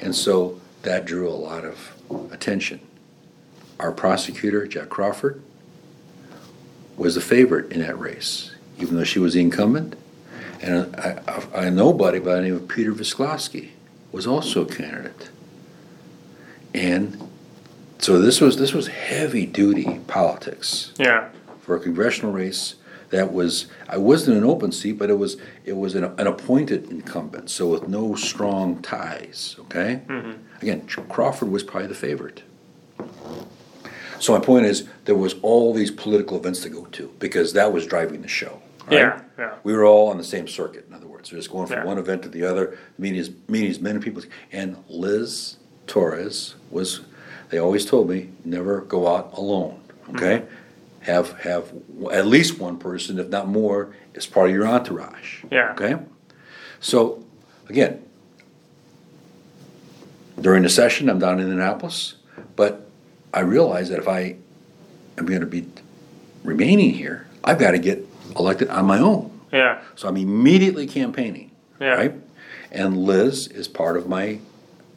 and 0.00 0.14
so 0.14 0.60
that 0.82 1.04
drew 1.04 1.28
a 1.28 1.30
lot 1.30 1.64
of 1.64 1.94
attention. 2.32 2.80
Our 3.78 3.92
prosecutor, 3.92 4.66
Jack 4.66 4.88
Crawford, 4.88 5.40
was 6.96 7.14
the 7.14 7.20
favorite 7.20 7.70
in 7.70 7.80
that 7.80 7.98
race, 7.98 8.52
even 8.78 8.96
though 8.96 9.04
she 9.04 9.18
was 9.18 9.34
the 9.34 9.40
incumbent. 9.40 9.96
And 10.60 10.96
I, 10.96 11.20
I, 11.28 11.66
I 11.66 11.70
nobody 11.70 12.18
by 12.18 12.34
the 12.36 12.42
name 12.42 12.56
of 12.56 12.66
Peter 12.68 12.92
Visclosky 12.92 13.70
was 14.10 14.26
also 14.26 14.62
a 14.62 14.66
candidate. 14.66 15.30
And 16.74 17.27
so 17.98 18.20
this 18.20 18.40
was 18.40 18.56
this 18.56 18.72
was 18.72 18.88
heavy 18.88 19.46
duty 19.46 20.00
politics 20.06 20.92
Yeah. 20.98 21.28
for 21.60 21.76
a 21.76 21.80
congressional 21.80 22.32
race 22.32 22.74
that 23.10 23.32
was 23.32 23.66
I 23.88 23.96
wasn't 23.98 24.36
an 24.36 24.44
open 24.44 24.70
seat, 24.72 24.92
but 24.98 25.08
it 25.10 25.18
was 25.18 25.36
it 25.64 25.76
was 25.76 25.94
an, 25.94 26.04
an 26.04 26.26
appointed 26.26 26.90
incumbent, 26.90 27.50
so 27.50 27.68
with 27.68 27.88
no 27.88 28.14
strong 28.14 28.82
ties. 28.82 29.56
Okay, 29.60 30.02
mm-hmm. 30.06 30.32
again, 30.62 30.86
Crawford 31.08 31.50
was 31.50 31.62
probably 31.62 31.88
the 31.88 31.94
favorite. 31.94 32.42
So 34.20 34.32
my 34.36 34.44
point 34.44 34.66
is, 34.66 34.88
there 35.04 35.14
was 35.14 35.36
all 35.42 35.72
these 35.72 35.90
political 35.92 36.36
events 36.36 36.60
to 36.62 36.68
go 36.68 36.86
to 36.86 37.12
because 37.20 37.52
that 37.52 37.72
was 37.72 37.86
driving 37.86 38.20
the 38.22 38.28
show. 38.28 38.60
right? 38.86 38.92
Yeah, 38.94 39.20
yeah. 39.38 39.54
We 39.62 39.72
were 39.72 39.84
all 39.84 40.08
on 40.08 40.18
the 40.18 40.24
same 40.24 40.48
circuit. 40.48 40.86
In 40.88 40.94
other 40.94 41.06
words, 41.06 41.30
we're 41.30 41.38
just 41.38 41.50
going 41.52 41.68
from 41.68 41.78
Yeah. 41.78 41.84
one 41.84 41.98
event 41.98 42.22
to 42.24 42.28
the 42.28 42.42
other, 42.44 42.76
meeting 42.98 43.20
as 43.20 43.30
meeting 43.48 43.70
as 43.70 43.80
many 43.80 44.00
people. 44.00 44.22
And 44.52 44.76
Liz 44.88 45.56
Torres 45.86 46.56
was. 46.70 47.00
They 47.50 47.58
always 47.58 47.84
told 47.86 48.08
me 48.10 48.30
never 48.44 48.80
go 48.82 49.06
out 49.14 49.32
alone. 49.36 49.80
Okay, 50.10 50.44
have 51.00 51.32
have 51.40 51.72
at 52.12 52.26
least 52.26 52.58
one 52.58 52.78
person, 52.78 53.18
if 53.18 53.28
not 53.28 53.48
more, 53.48 53.94
as 54.14 54.26
part 54.26 54.48
of 54.50 54.54
your 54.54 54.66
entourage. 54.66 55.44
Yeah. 55.50 55.72
Okay, 55.72 55.96
so 56.80 57.24
again, 57.68 58.02
during 60.40 60.62
the 60.62 60.68
session, 60.68 61.08
I'm 61.08 61.18
down 61.18 61.40
in 61.40 61.46
Indianapolis, 61.46 62.14
but 62.56 62.88
I 63.34 63.40
realize 63.40 63.88
that 63.90 63.98
if 63.98 64.08
I 64.08 64.36
am 65.16 65.26
going 65.26 65.40
to 65.40 65.46
be 65.46 65.66
remaining 66.44 66.94
here, 66.94 67.26
I've 67.44 67.58
got 67.58 67.72
to 67.72 67.78
get 67.78 68.06
elected 68.36 68.68
on 68.68 68.86
my 68.86 68.98
own. 68.98 69.40
Yeah. 69.52 69.80
So 69.96 70.08
I'm 70.08 70.16
immediately 70.16 70.86
campaigning, 70.86 71.50
Yeah. 71.80 71.88
right? 71.94 72.14
And 72.70 72.96
Liz 72.98 73.46
is 73.48 73.66
part 73.66 73.96
of 73.96 74.08
my 74.08 74.38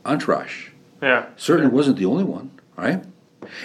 entourage. 0.05 0.67
Yeah. 1.01 1.25
Certainly 1.37 1.71
wasn't 1.71 1.97
the 1.97 2.05
only 2.05 2.23
one, 2.23 2.51
right? 2.77 3.03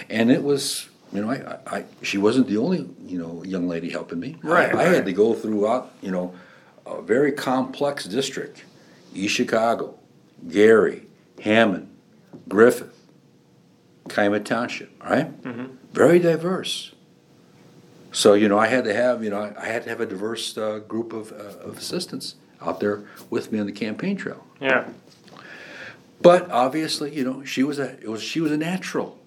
And 0.09 0.31
it 0.31 0.43
was, 0.43 0.89
you 1.13 1.21
know, 1.21 1.29
I, 1.31 1.77
I, 1.77 1.85
she 2.01 2.17
wasn't 2.17 2.47
the 2.47 2.57
only, 2.57 2.89
you 3.05 3.17
know, 3.19 3.43
young 3.43 3.67
lady 3.67 3.89
helping 3.89 4.19
me. 4.19 4.37
Right, 4.41 4.73
I, 4.73 4.83
had 4.83 4.93
right. 4.93 5.05
to 5.05 5.13
go 5.13 5.33
throughout, 5.33 5.91
you 6.01 6.11
know, 6.11 6.33
a 6.85 7.01
very 7.01 7.31
complex 7.31 8.05
district, 8.05 8.65
East 9.13 9.35
Chicago, 9.35 9.97
Gary, 10.49 11.03
Hammond, 11.43 11.89
Griffith, 12.49 12.93
Calumet 14.09 14.45
Township, 14.45 14.91
right? 15.03 15.41
Mm-hmm. 15.43 15.65
Very 15.93 16.19
diverse. 16.19 16.93
So 18.11 18.33
you 18.33 18.47
know, 18.47 18.57
I 18.57 18.67
had 18.67 18.83
to 18.85 18.93
have, 18.93 19.23
you 19.23 19.29
know, 19.29 19.39
I- 19.39 19.53
I 19.61 19.65
had 19.65 19.83
to 19.83 19.89
have 19.89 20.01
a 20.01 20.05
diverse 20.05 20.57
uh, 20.57 20.79
group 20.79 21.13
of, 21.13 21.31
uh, 21.33 21.67
of 21.67 21.77
assistants 21.77 22.35
out 22.61 22.79
there 22.79 23.03
with 23.29 23.51
me 23.51 23.59
on 23.59 23.65
the 23.67 23.71
campaign 23.71 24.15
trail. 24.17 24.43
Yeah. 24.59 24.87
But 26.21 26.49
obviously, 26.51 27.13
you 27.15 27.23
know, 27.23 27.43
she 27.43 27.63
was 27.63 27.79
a 27.79 27.91
it 28.01 28.09
was 28.09 28.21
she 28.23 28.39
was 28.41 28.51
a 28.51 28.57
natural. 28.57 29.19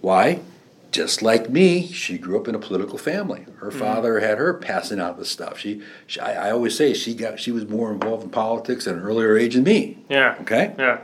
Why? 0.00 0.40
Just 0.90 1.22
like 1.22 1.50
me, 1.50 1.88
she 1.88 2.18
grew 2.18 2.38
up 2.38 2.46
in 2.46 2.54
a 2.54 2.58
political 2.58 2.98
family. 2.98 3.46
Her 3.56 3.72
father 3.72 4.20
had 4.20 4.38
her 4.38 4.54
passing 4.54 5.00
out 5.00 5.18
the 5.18 5.24
stuff. 5.24 5.58
She, 5.58 5.82
she 6.06 6.20
I, 6.20 6.48
I 6.48 6.50
always 6.52 6.76
say 6.76 6.94
she 6.94 7.14
got 7.14 7.40
she 7.40 7.50
was 7.50 7.66
more 7.68 7.90
involved 7.92 8.22
in 8.22 8.30
politics 8.30 8.86
at 8.86 8.94
an 8.94 9.00
earlier 9.00 9.36
age 9.36 9.54
than 9.54 9.64
me. 9.64 9.98
Yeah. 10.08 10.36
Okay, 10.42 10.72
Yeah. 10.78 10.98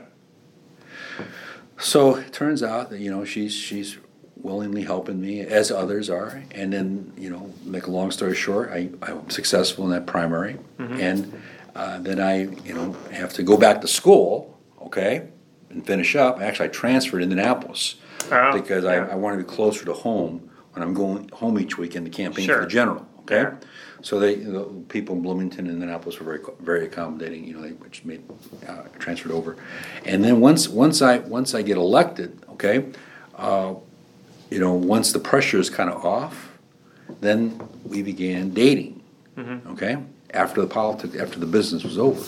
so 1.78 2.16
it 2.16 2.32
turns 2.32 2.62
out 2.62 2.90
that 2.90 3.00
you 3.00 3.10
know 3.10 3.24
she's 3.24 3.52
she's 3.54 3.96
willingly 4.36 4.82
helping 4.84 5.20
me 5.20 5.40
as 5.40 5.70
others 5.70 6.08
are, 6.08 6.42
and 6.52 6.72
then 6.72 7.12
you 7.18 7.28
know 7.30 7.52
make 7.64 7.86
a 7.86 7.90
long 7.90 8.10
story 8.10 8.34
short, 8.34 8.70
I 8.70 8.90
I'm 9.02 9.28
successful 9.30 9.84
in 9.84 9.90
that 9.90 10.06
primary, 10.06 10.56
and 10.78 11.42
uh, 11.74 11.98
then 11.98 12.20
I 12.20 12.42
you 12.64 12.74
know 12.74 12.92
have 13.10 13.32
to 13.34 13.42
go 13.42 13.56
back 13.56 13.80
to 13.80 13.88
school, 13.88 14.56
okay, 14.90 15.28
and 15.70 15.86
finish 15.86 16.16
up. 16.16 16.40
Actually, 16.40 16.66
I 16.68 16.72
transferred 16.72 17.22
in 17.22 17.30
Indianapolis 17.30 17.94
Oh, 18.32 18.52
because 18.52 18.84
yeah. 18.84 18.90
I, 18.90 19.12
I 19.12 19.14
want 19.14 19.38
to 19.38 19.44
be 19.44 19.48
closer 19.48 19.84
to 19.86 19.92
home 19.92 20.50
when 20.72 20.82
I'm 20.82 20.94
going 20.94 21.28
home 21.30 21.58
each 21.58 21.78
weekend 21.78 22.06
to 22.06 22.10
campaign 22.10 22.46
for 22.48 22.60
the 22.60 22.66
general. 22.66 23.06
Okay, 23.20 23.42
Yeah. 23.42 23.54
so 24.02 24.18
they 24.18 24.34
the 24.34 24.64
people 24.88 25.14
in 25.16 25.22
Bloomington 25.22 25.60
and 25.66 25.70
Indianapolis 25.74 26.18
were 26.18 26.24
very 26.26 26.40
very 26.60 26.84
accommodating. 26.86 27.44
You 27.44 27.54
know, 27.54 27.62
they 27.62 27.70
which 27.70 28.04
made 28.04 28.22
uh, 28.68 28.82
transferred 28.98 29.32
over, 29.32 29.56
and 30.04 30.24
then 30.24 30.40
once 30.40 30.68
once 30.68 31.00
I 31.02 31.18
once 31.18 31.54
I 31.54 31.62
get 31.62 31.76
elected, 31.76 32.30
okay, 32.50 32.86
uh, 33.36 33.74
you 34.50 34.58
know, 34.58 34.74
once 34.74 35.12
the 35.12 35.20
pressure 35.20 35.58
is 35.58 35.70
kind 35.70 35.88
of 35.90 36.04
off, 36.04 36.50
then 37.20 37.60
we 37.84 38.02
began 38.02 38.50
dating. 38.50 38.96
Okay, 39.72 39.96
after 40.34 40.60
the 40.60 40.66
politics, 40.66 41.16
after 41.16 41.38
the 41.40 41.46
business 41.46 41.82
was 41.82 41.96
over, 41.98 42.22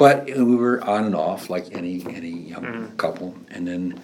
but 0.00 0.24
we 0.24 0.56
were 0.56 0.82
on 0.82 1.04
and 1.04 1.14
off 1.14 1.50
like 1.50 1.66
any 1.72 2.02
any 2.08 2.30
young 2.30 2.62
mm. 2.62 2.96
couple, 2.96 3.36
and 3.50 3.68
then 3.68 4.00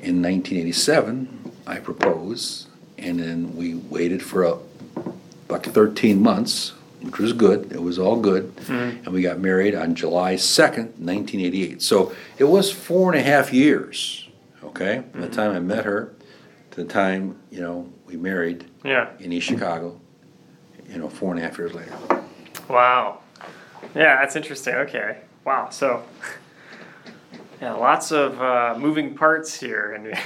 in 0.00 0.22
1987, 0.22 1.52
I 1.66 1.78
proposed, 1.78 2.66
and 2.96 3.20
then 3.20 3.54
we 3.54 3.74
waited 3.74 4.22
for 4.22 4.44
a, 4.44 4.56
like 5.50 5.66
13 5.66 6.22
months, 6.22 6.72
which 7.02 7.18
was 7.18 7.34
good. 7.34 7.70
It 7.70 7.82
was 7.82 7.98
all 7.98 8.18
good, 8.18 8.56
mm. 8.56 9.04
and 9.04 9.08
we 9.08 9.20
got 9.20 9.40
married 9.40 9.74
on 9.74 9.94
July 9.94 10.36
2nd, 10.36 10.96
1988. 10.96 11.82
So 11.82 12.14
it 12.38 12.44
was 12.44 12.72
four 12.72 13.12
and 13.12 13.20
a 13.20 13.22
half 13.22 13.52
years, 13.52 14.26
okay, 14.64 15.02
from 15.12 15.20
the 15.20 15.26
mm-hmm. 15.26 15.36
time 15.36 15.50
I 15.54 15.60
met 15.60 15.84
her 15.84 16.14
to 16.70 16.82
the 16.82 16.90
time 16.90 17.38
you 17.50 17.60
know 17.60 17.92
we 18.06 18.16
married 18.16 18.64
Yeah. 18.82 19.10
in 19.20 19.34
East 19.34 19.48
Chicago. 19.48 20.00
You 20.88 20.96
know, 20.96 21.10
four 21.10 21.32
and 21.32 21.40
a 21.40 21.42
half 21.42 21.58
years 21.58 21.74
later. 21.74 21.92
Wow. 22.70 23.18
Yeah, 23.94 24.20
that's 24.20 24.36
interesting. 24.36 24.74
Okay. 24.74 25.18
Wow. 25.44 25.70
So, 25.70 26.02
yeah, 27.60 27.72
lots 27.74 28.12
of 28.12 28.40
uh, 28.40 28.76
moving 28.78 29.14
parts 29.14 29.58
here 29.58 29.94
in, 29.94 30.16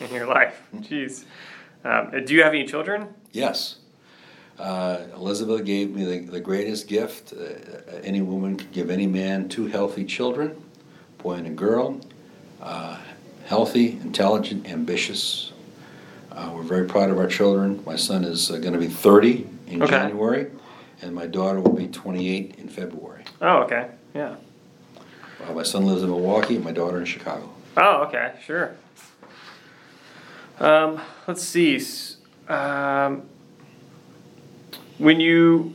in 0.04 0.14
your 0.14 0.26
life. 0.26 0.62
Jeez. 0.76 1.24
Um, 1.84 2.24
do 2.24 2.34
you 2.34 2.42
have 2.42 2.52
any 2.52 2.66
children? 2.66 3.08
Yes. 3.32 3.76
Uh, 4.58 5.06
Elizabeth 5.14 5.64
gave 5.64 5.90
me 5.94 6.04
the, 6.04 6.18
the 6.32 6.40
greatest 6.40 6.86
gift 6.86 7.32
uh, 7.32 7.44
any 8.02 8.20
woman 8.20 8.56
could 8.56 8.70
give 8.72 8.90
any 8.90 9.06
man 9.06 9.48
two 9.48 9.66
healthy 9.66 10.04
children, 10.04 10.62
boy 11.18 11.34
and 11.34 11.46
a 11.46 11.50
girl, 11.50 11.98
uh, 12.60 12.98
healthy, 13.46 13.92
intelligent, 14.02 14.68
ambitious. 14.68 15.52
Uh, 16.30 16.52
we're 16.54 16.62
very 16.62 16.86
proud 16.86 17.08
of 17.10 17.18
our 17.18 17.26
children. 17.26 17.82
My 17.86 17.96
son 17.96 18.22
is 18.22 18.50
uh, 18.50 18.58
going 18.58 18.74
to 18.74 18.78
be 18.78 18.86
30 18.88 19.46
in 19.68 19.82
Okay. 19.82 19.90
January, 19.92 20.50
and 21.02 21.14
my 21.14 21.26
daughter 21.26 21.60
will 21.60 21.72
be 21.72 21.88
28 21.88 22.56
in 22.58 22.68
February. 22.68 23.24
Oh, 23.40 23.58
okay. 23.62 23.90
Yeah. 24.14 24.36
Uh, 25.46 25.52
my 25.52 25.62
son 25.62 25.86
lives 25.86 26.02
in 26.02 26.10
Milwaukee, 26.10 26.56
and 26.56 26.64
my 26.64 26.72
daughter 26.72 26.98
in 26.98 27.04
Chicago. 27.04 27.50
Oh, 27.76 28.02
okay. 28.04 28.34
Sure. 28.44 28.74
Um, 30.58 31.00
let's 31.26 31.42
see. 31.42 31.80
Um, 32.48 33.22
when 34.98 35.20
you 35.20 35.74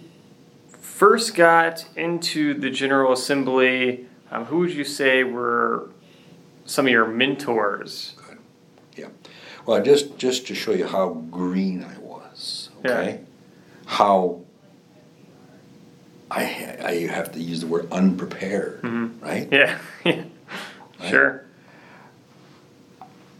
first 0.68 1.34
got 1.34 1.88
into 1.96 2.54
the 2.54 2.70
General 2.70 3.14
Assembly, 3.14 4.06
um, 4.32 4.46
who 4.46 4.60
would 4.60 4.74
you 4.74 4.84
say 4.84 5.24
were 5.24 5.90
some 6.66 6.86
of 6.86 6.92
your 6.92 7.08
mentors? 7.08 8.14
Yeah. 8.96 9.08
Well, 9.66 9.82
just 9.82 10.18
just 10.18 10.46
to 10.48 10.56
show 10.56 10.72
you 10.74 10.86
how 10.86 11.10
green 11.32 11.84
I 11.84 11.98
was, 11.98 12.70
okay? 12.80 13.22
How 13.86 14.45
I 16.32 16.44
I 16.84 17.08
have 17.12 17.32
to 17.34 17.40
use 17.40 17.62
the 17.62 17.68
word 17.68 17.88
unprepared, 17.92 18.82
right? 19.22 19.48
Yeah. 19.52 19.78
Right. 20.98 21.10
Sure. 21.10 21.44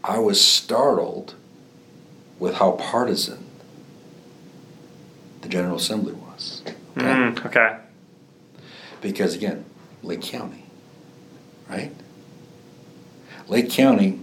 I 0.04 0.18
was 0.18 0.38
startled 0.38 1.34
with 2.38 2.56
how 2.56 2.72
partisan 2.72 3.46
the 5.40 5.48
General 5.48 5.76
Assembly 5.76 6.12
was. 6.12 6.62
Okay? 6.66 7.06
Mm, 7.06 7.46
okay. 7.46 7.78
Because 9.00 9.34
again, 9.34 9.64
Lake 10.02 10.20
County, 10.20 10.64
right? 11.68 11.92
Lake 13.48 13.70
County, 13.70 14.20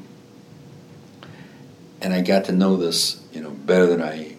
and 2.02 2.14
I 2.14 2.22
got 2.22 2.46
to 2.46 2.52
know 2.52 2.78
this, 2.78 3.22
you 3.34 3.42
know, 3.42 3.50
better 3.50 3.88
than 3.88 4.02
I, 4.02 4.33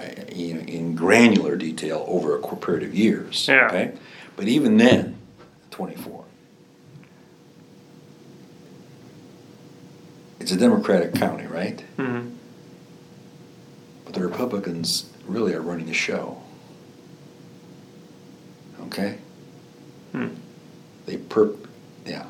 I 0.00 0.32
you 0.34 0.54
know, 0.54 0.60
in 0.60 0.94
granular 0.94 1.56
detail 1.56 2.04
over 2.08 2.36
a 2.38 2.56
period 2.56 2.82
of 2.84 2.94
years. 2.94 3.46
Yeah. 3.48 3.66
Okay, 3.66 3.92
but 4.36 4.48
even 4.48 4.76
then, 4.78 5.16
twenty-four. 5.70 6.24
It's 10.40 10.52
a 10.52 10.56
Democratic 10.56 11.14
county, 11.14 11.46
right? 11.46 11.80
hmm 11.96 12.30
But 14.04 14.14
the 14.14 14.22
Republicans 14.26 15.10
really 15.26 15.52
are 15.54 15.60
running 15.60 15.86
the 15.86 15.92
show. 15.94 16.40
Okay? 18.84 19.18
Hmm. 20.12 20.28
They 21.06 21.18
perp, 21.18 21.56
yeah. 22.06 22.24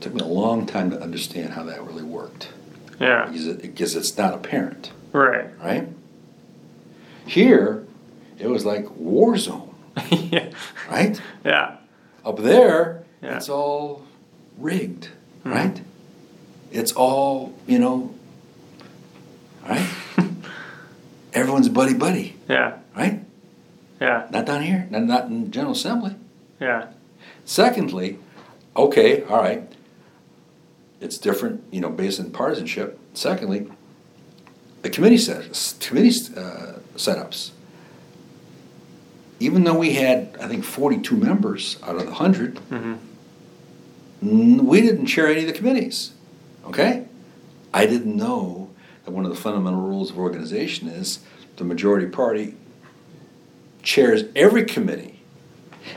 Took 0.00 0.14
me 0.14 0.20
a 0.20 0.24
long 0.26 0.66
time 0.66 0.90
to 0.90 1.00
understand 1.00 1.52
how 1.52 1.64
that 1.64 1.82
really 1.84 2.02
worked 2.02 2.48
Yeah. 2.98 3.26
because, 3.26 3.46
it, 3.46 3.62
because 3.62 3.94
it's 3.94 4.16
not 4.16 4.32
apparent, 4.34 4.90
Right. 5.12 5.46
right? 5.62 5.88
Here, 7.26 7.84
it 8.38 8.48
was 8.48 8.64
like 8.64 8.90
war 8.96 9.36
zone, 9.36 9.74
yeah. 10.10 10.50
right? 10.90 11.20
Yeah. 11.44 11.76
Up 12.24 12.38
there, 12.38 13.04
Yeah. 13.22 13.36
it's 13.36 13.48
all 13.48 14.02
rigged, 14.58 15.08
Mhm. 15.44 15.52
right? 15.52 15.80
It's 16.72 16.92
all, 16.92 17.52
you 17.66 17.78
know, 17.78 18.14
right? 19.68 19.86
Everyone's 21.32 21.68
buddy 21.68 21.94
buddy, 21.94 22.36
Yeah. 22.48 22.78
right? 22.96 23.22
Yeah. 24.00 24.26
Not 24.30 24.46
down 24.46 24.62
here, 24.62 24.86
not, 24.90 25.02
not 25.04 25.24
in 25.26 25.50
General 25.50 25.72
Assembly. 25.72 26.14
Yeah. 26.60 26.86
Secondly, 27.44 28.18
okay, 28.76 29.22
all 29.24 29.40
right, 29.42 29.62
it's 31.00 31.18
different, 31.18 31.62
you 31.70 31.80
know, 31.80 31.90
based 31.90 32.20
on 32.20 32.30
partisanship. 32.30 32.98
Secondly, 33.14 33.66
the 34.82 34.90
committee 34.90 35.18
set, 35.18 35.76
committee 35.80 36.12
uh, 36.36 36.75
setups. 36.96 37.50
Even 39.38 39.64
though 39.64 39.78
we 39.78 39.92
had, 39.94 40.36
I 40.40 40.48
think, 40.48 40.64
42 40.64 41.16
members 41.16 41.76
out 41.82 41.96
of 41.96 42.00
the 42.02 42.06
100, 42.12 42.58
hmm 42.58 42.94
we 44.22 44.80
didn't 44.80 45.06
chair 45.06 45.28
any 45.28 45.42
of 45.42 45.46
the 45.46 45.52
committees. 45.52 46.12
Okay? 46.64 47.06
I 47.72 47.84
didn't 47.84 48.16
know 48.16 48.70
that 49.04 49.10
one 49.10 49.24
of 49.26 49.30
the 49.30 49.36
fundamental 49.36 49.80
rules 49.82 50.10
of 50.10 50.18
organization 50.18 50.88
is 50.88 51.20
the 51.56 51.64
majority 51.64 52.06
party 52.06 52.54
chairs 53.82 54.24
every 54.34 54.64
committee, 54.64 55.20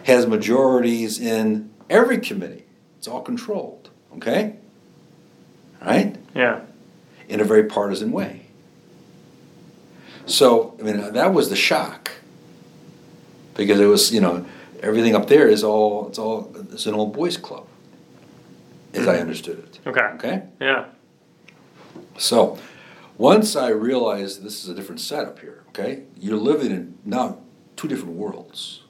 has 0.03 0.27
majorities 0.27 1.17
in 1.19 1.71
every 1.89 2.17
committee. 2.19 2.65
It's 2.97 3.07
all 3.07 3.21
controlled. 3.21 3.89
Okay? 4.17 4.57
All 5.81 5.87
right? 5.87 6.17
Yeah. 6.35 6.61
in 7.29 7.39
a 7.39 7.45
very 7.45 7.63
partisan 7.63 8.11
way. 8.11 8.38
So, 10.29 10.75
I 10.79 10.83
mean, 10.83 11.13
that 11.13 11.33
was 11.33 11.49
the 11.49 11.55
shock. 11.55 12.11
because 13.55 13.79
it 13.79 13.85
was 13.87 14.13
you 14.13 14.21
know 14.21 14.45
everything 14.81 15.15
up 15.15 15.27
there 15.27 15.47
is 15.49 15.63
all 15.63 16.07
it's 16.07 16.17
all 16.19 16.49
it's 16.71 16.85
an 16.85 16.93
old 16.93 17.11
boys 17.13 17.35
club, 17.37 17.65
as 18.93 19.05
I 19.07 19.17
understood 19.19 19.59
it. 19.59 19.79
Okay. 19.85 20.05
Okay, 20.15 20.43
Yeah. 20.61 20.85
so 22.17 22.57
once 23.17 23.55
I 23.57 23.69
realized 23.69 24.43
this 24.43 24.63
is 24.63 24.69
a 24.69 24.73
different 24.73 25.01
setup 25.01 25.39
here. 25.39 25.63
Okay, 25.69 26.03
you're 26.17 26.37
living 26.51 26.71
in 26.71 26.95
now 27.03 27.39
two 27.75 27.87
different 27.87 28.15
worlds. 28.15 28.83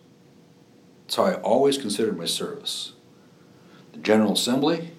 That's 1.06 1.16
how 1.16 1.24
I 1.26 1.34
always 1.42 1.78
considered 1.78 2.16
my 2.18 2.26
service. 2.28 2.94
The 3.94 4.00
General 4.00 4.34
Assembly 4.34 4.92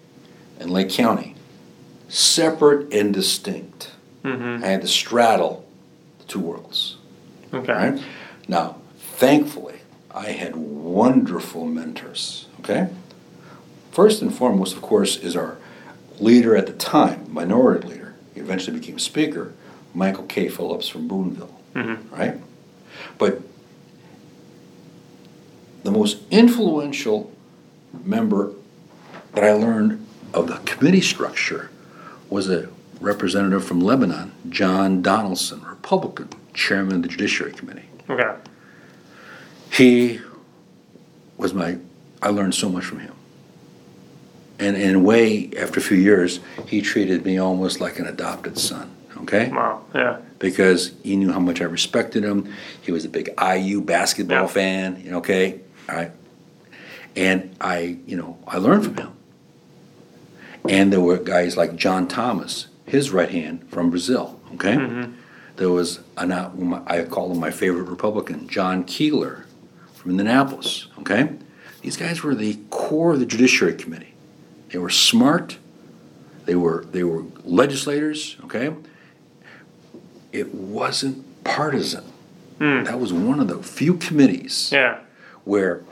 and 0.59 0.71
Lake 0.71 0.91
County, 0.91 1.37
separate 2.09 2.93
and 2.93 3.15
distinct. 3.15 3.93
Mm-hmm. 4.25 4.65
I 4.65 4.69
had 4.69 4.83
to 4.83 4.89
straddle 4.89 5.65
two 6.31 6.41
worlds. 6.41 6.97
Okay. 7.53 7.73
Right? 7.73 8.03
Now, 8.49 8.77
thankfully, 8.97 9.81
I 10.11 10.31
had 10.31 10.57
wonderful 10.57 11.67
mentors. 11.67 12.47
Okay? 12.61 12.89
First 13.91 14.23
and 14.23 14.35
foremost, 14.35 14.77
of 14.77 14.83
course, 14.83 15.17
is 15.17 15.37
our 15.37 15.59
leader 16.19 16.57
at 16.57 16.67
the 16.67 16.73
time, 16.73 17.27
minority 17.33 17.89
leader. 17.89 18.15
He 18.35 18.41
eventually 18.41 18.79
became 18.79 18.99
speaker, 18.99 19.53
Michael 19.93 20.25
K. 20.25 20.49
Phillips 20.49 20.89
from 20.89 21.09
Boonville. 21.09 21.61
Mm-hmm. 21.75 22.15
Right? 22.15 22.37
But 23.19 23.43
the 25.83 25.91
most 25.91 26.19
influential 26.31 27.33
member 28.05 28.53
that 29.33 29.45
I 29.45 29.53
learned 29.53 30.07
of 30.33 30.47
the 30.47 30.59
committee 30.59 31.01
structure 31.01 31.71
was 32.29 32.49
a 32.49 32.69
representative 33.01 33.65
from 33.65 33.81
Lebanon, 33.81 34.33
John 34.49 35.03
Donaldson, 35.03 35.63
Republican, 35.63 36.29
chairman 36.55 36.97
of 36.97 37.03
the 37.03 37.09
Judiciary 37.09 37.53
Committee. 37.53 37.89
Okay. 38.09 38.35
He 39.73 40.21
was 41.37 41.55
my, 41.55 41.79
I 42.21 42.29
learned 42.31 42.55
so 42.55 42.69
much 42.69 42.85
from 42.85 43.01
him. 43.01 43.15
And 44.59 44.77
in 44.77 44.95
a 44.97 44.99
way, 44.99 45.51
after 45.59 45.81
a 45.81 45.83
few 45.83 45.97
years, 45.97 46.41
he 46.67 46.83
treated 46.83 47.25
me 47.25 47.39
almost 47.39 47.81
like 47.81 47.99
an 47.99 48.07
adopted 48.07 48.59
son, 48.59 48.95
okay? 49.19 49.49
Wow. 49.51 49.83
Yeah. 49.95 50.19
Because 50.39 50.93
he 51.03 51.17
knew 51.17 51.33
how 51.33 51.39
much 51.41 51.63
I 51.63 51.65
respected 51.65 52.25
him. 52.25 52.53
He 52.83 52.93
was 52.93 53.05
a 53.07 53.09
big 53.09 53.31
IU 53.41 53.81
basketball 53.81 54.43
Yeah. 54.43 54.47
fan, 54.49 55.03
okay? 55.13 55.61
All 55.89 55.97
right. 55.97 56.11
And 57.17 57.57
I, 57.61 57.97
you 58.07 58.17
know, 58.17 58.39
I 58.47 58.59
learned 58.59 58.85
from 58.85 58.97
him. 58.97 59.13
And 60.69 60.93
there 60.93 61.01
were 61.01 61.17
guys 61.17 61.57
like 61.57 61.75
John 61.77 62.07
Thomas, 62.07 62.67
his 62.91 63.11
right 63.11 63.31
hand 63.31 63.69
from 63.71 63.91
Brazil, 63.91 64.41
okay? 64.55 64.75
Mm-hmm. 64.77 65.13
There 65.57 65.71
was, 65.71 66.01
an, 66.17 66.33
I 66.33 67.05
call 67.05 67.31
him 67.33 67.39
my 67.39 67.51
favorite 67.51 67.85
Republican, 67.85 68.49
John 68.49 68.85
Keeler 68.85 69.47
from 69.95 70.13
Indianapolis, 70.13 70.87
okay? 71.01 71.31
These 71.83 71.97
guys 71.97 72.23
were 72.23 72.35
the 72.35 72.59
core 72.71 73.13
of 73.15 73.21
the 73.21 73.27
Judiciary 73.27 73.75
Committee. 73.75 74.15
They 74.71 74.79
were 74.79 74.91
smart, 74.91 75.59
they 76.47 76.55
were, 76.55 76.85
they 76.91 77.05
were 77.05 77.25
legislators, 77.45 78.37
okay? 78.45 78.75
It 80.33 80.55
wasn't 80.55 81.45
partisan. 81.45 82.05
Mm. 82.59 82.85
That 82.87 83.01
was 83.01 83.13
one 83.13 83.41
of 83.41 83.49
the 83.49 83.63
few 83.63 83.95
committees 83.95 84.71
Yeah. 84.73 84.99
where 85.45 85.83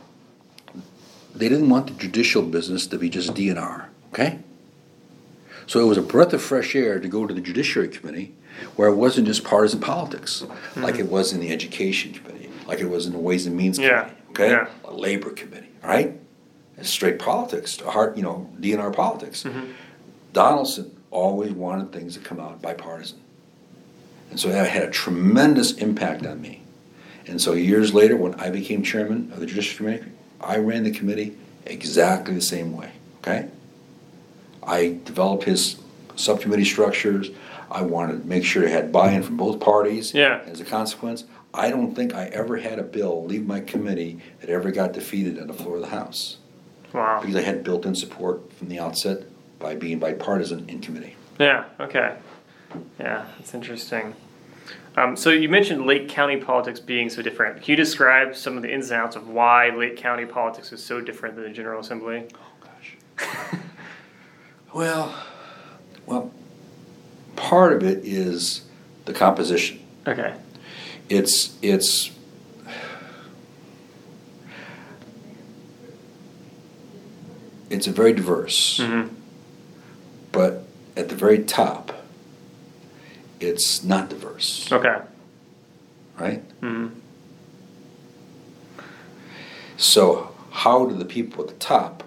they 1.35 1.49
didn't 1.49 1.69
want 1.71 1.87
the 1.87 1.95
judicial 1.95 2.43
business 2.43 2.87
to 2.89 2.99
be 2.99 3.09
just 3.09 3.35
DNR, 3.35 3.87
okay? 4.13 4.41
So 5.69 5.81
it 5.81 5.85
was 5.85 5.99
a 5.99 6.03
breath 6.03 6.33
of 6.33 6.43
fresh 6.43 6.75
air 6.75 6.99
to 6.99 7.09
go 7.09 7.27
to 7.27 7.35
the 7.35 7.43
Judiciary 7.43 7.89
Committee 7.89 8.35
where 8.75 8.89
it 8.89 8.97
wasn't 8.97 9.27
just 9.27 9.45
partisan 9.45 9.79
politics, 9.81 10.43
mm-hmm. 10.43 10.83
like 10.83 10.97
it 10.97 11.09
was 11.09 11.33
in 11.33 11.41
the 11.41 11.51
Education 11.51 12.13
Committee, 12.13 12.51
like 12.67 12.81
it 12.81 12.89
was 12.89 13.07
in 13.07 13.13
the 13.13 13.19
Ways 13.19 13.47
and 13.47 13.55
Means 13.55 13.79
Yeah, 13.79 14.05
Committee, 14.05 14.17
okay? 14.31 14.51
yeah. 14.51 14.69
A 14.85 14.93
Labor 14.93 15.31
Committee, 15.31 15.69
right? 15.83 16.19
It's 16.79 16.89
straight 16.89 17.19
politics, 17.19 17.79
hard, 17.81 18.17
you 18.17 18.23
know, 18.23 18.51
DNR 18.59 18.95
politics. 18.95 19.45
Mm-hmm. 19.45 19.73
Donaldson 20.33 20.97
always 21.11 21.53
wanted 21.53 21.93
things 21.93 22.15
to 22.15 22.21
come 22.21 22.41
out 22.41 22.61
bipartisan. 22.63 23.21
And 24.31 24.41
so 24.41 24.49
that 24.49 24.69
had 24.69 24.85
a 24.85 24.91
tremendous 24.91 25.73
impact 25.73 26.27
on 26.27 26.41
me. 26.41 26.63
And 27.27 27.41
so 27.41 27.53
years 27.53 27.93
later, 27.93 28.17
when 28.17 28.35
I 28.35 28.49
became 28.49 28.83
chairman 28.83 29.31
of 29.33 29.41
the 29.41 29.47
Judiciary 29.47 29.77
Committee, 29.77 30.13
I 30.41 30.57
ran 30.57 30.85
the 30.85 30.91
committee 30.91 31.37
exactly 31.67 32.35
the 32.35 32.41
same 32.41 32.75
way, 32.75 32.93
okay? 33.21 33.49
I 34.69 34.99
developed 35.05 35.45
his 35.45 35.77
subcommittee 36.15 36.67
structures. 36.67 37.31
I 37.71 37.83
wanted 37.83 38.23
to 38.23 38.29
make 38.29 38.45
sure 38.45 38.65
it 38.65 38.71
had 38.71 38.93
buy-in 38.93 39.23
from 39.23 39.37
both 39.39 39.61
parties. 39.61 40.13
Yeah. 40.13 40.43
As 40.47 40.61
a 40.61 40.65
consequence, 40.65 41.25
I 41.55 41.71
don't 41.71 41.95
think 41.95 42.15
I 42.15 42.27
ever 42.27 42.59
had 42.59 42.79
a 42.79 42.83
bill 42.83 43.25
leave 43.25 43.47
my 43.47 43.61
committee 43.61 44.21
that 44.41 44.51
ever 44.51 44.71
got 44.71 44.93
defeated 44.93 45.39
on 45.41 45.47
the 45.47 45.55
floor 45.55 45.77
of 45.77 45.81
the 45.81 45.89
House. 45.89 46.37
Wow. 46.93 47.21
Because 47.21 47.37
I 47.37 47.43
had 47.43 47.65
built-in 47.65 47.95
support 47.95 48.53
from 48.53 48.69
the 48.69 48.79
outset 48.79 49.25
by 49.59 49.75
being 49.75 49.99
bipartisan 49.99 50.69
in 50.69 50.81
committee. 50.81 51.17
Yeah. 51.39 51.65
Okay. 51.81 52.17
Yeah, 53.01 53.27
that's 53.39 53.55
interesting. 53.55 54.15
Um, 54.97 55.17
so 55.17 55.31
you 55.31 55.49
mentioned 55.49 55.87
Lake 55.87 56.09
County 56.09 56.37
politics 56.37 56.81
being 56.81 57.09
so 57.09 57.23
different. 57.23 57.63
Can 57.63 57.73
you 57.73 57.77
describe 57.77 58.37
some 58.37 58.57
of 58.57 58.63
the 58.63 58.73
ins 58.73 58.91
and 58.91 59.01
outs 59.01 59.17
of 59.17 59.29
why 59.29 59.71
Lake 59.71 59.97
County 59.97 60.27
politics 60.27 60.73
is 60.73 60.85
so 60.85 61.01
different 61.01 61.37
than 61.37 61.45
the 61.45 61.51
General 61.51 61.81
Assembly? 61.81 62.27
Oh 62.35 62.67
gosh. 62.67 63.59
well, 64.73 65.15
well, 66.07 66.31
part 67.37 67.73
of 67.73 67.83
it 67.83 68.05
is 68.05 68.63
the 69.05 69.13
composition. 69.13 69.81
Okay. 70.07 70.35
It's 71.09 71.57
it's 71.63 72.11
it's 77.71 77.87
a 77.87 77.93
very 77.93 78.13
diverse, 78.13 78.79
Mm-hmm. 78.79 79.15
but 80.33 80.65
at 80.97 81.09
the 81.09 81.15
very 81.15 81.39
top, 81.45 81.93
it's 83.41 83.85
not 83.85 84.09
diverse, 84.09 84.71
Okay. 84.73 84.97
right? 86.19 86.43
Mm-hmm. 86.61 86.99
So 89.77 90.35
how 90.51 90.87
do 90.87 90.97
the 90.97 91.05
people 91.05 91.43
at 91.45 91.49
the 91.51 91.55
top 91.57 92.03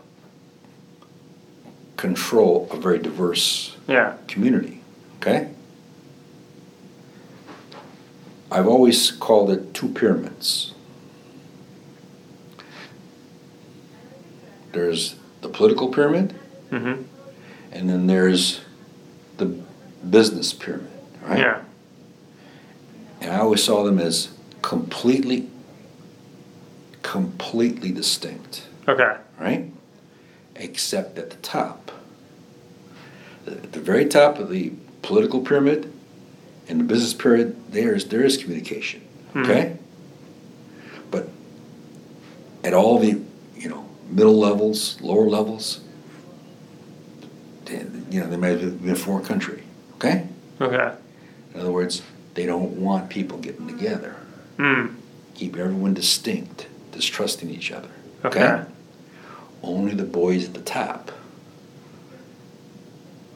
control 2.02 2.68
a 2.72 2.78
very 2.78 2.97
diverse 2.97 3.76
Yeah. 3.88 4.14
community, 4.28 4.82
okay? 5.18 5.49
I've 8.52 8.68
always 8.68 9.12
called 9.12 9.52
it 9.52 9.74
two 9.76 9.88
pyramids. 9.89 10.74
There's 14.72 15.16
the 15.41 15.49
political 15.49 15.89
pyramid, 15.89 16.34
Mm-hmm. 16.72 17.04
and 17.74 17.89
then 17.89 18.08
there's 18.08 18.62
the 19.38 19.45
business 20.10 20.54
pyramid, 20.54 20.88
right? 21.22 21.39
Yeah. 21.39 21.62
And 23.22 23.32
I 23.32 23.39
always 23.39 23.62
saw 23.64 23.84
them 23.84 23.99
as 23.99 24.30
completely, 24.64 25.47
completely 27.04 27.91
distinct, 27.91 28.64
Okay. 28.88 29.18
right? 29.39 29.70
Except 30.62 31.18
at 31.18 31.32
the 31.32 31.38
top. 31.38 31.91
At 33.47 33.72
the 33.72 33.80
very 33.80 34.05
top 34.05 34.38
of 34.38 34.49
the 34.51 34.74
political 35.01 35.41
pyramid 35.41 35.91
and 36.70 36.80
the 36.80 36.84
business 36.84 37.14
pyramid, 37.16 37.55
there's 37.72 38.05
there 38.05 38.22
is 38.24 38.38
communication, 38.38 39.01
okay? 39.36 39.76
But 41.09 41.30
at 42.64 42.74
all 42.76 42.99
the 42.99 43.20
you 43.57 43.70
know 43.70 43.89
middle 44.09 44.38
levels, 44.38 45.01
lower 45.01 45.28
levels, 45.28 45.80
they- 47.66 47.86
you 48.12 48.20
know 48.20 48.28
they 48.30 48.38
might 48.38 48.59
have 48.62 48.82
been 48.84 48.91
a 48.91 48.95
foreign 48.95 49.26
country, 49.26 49.64
okay? 49.95 50.28
Okay. 50.62 50.93
In 51.55 51.59
other 51.59 51.72
words, 51.72 52.03
they 52.36 52.45
don't 52.45 52.80
want 52.80 53.09
people 53.09 53.39
getting 53.39 53.68
together. 53.68 54.16
Mm. 54.57 54.93
Keep 55.34 55.57
everyone 55.57 55.95
distinct, 55.95 56.68
distrusting 56.91 57.49
each 57.49 57.72
other. 57.72 57.89
Okay. 58.24 58.62
Only 59.64 59.93
the 59.93 60.03
boys 60.05 60.45
at 60.47 60.53
the 60.53 60.62
top, 60.62 61.12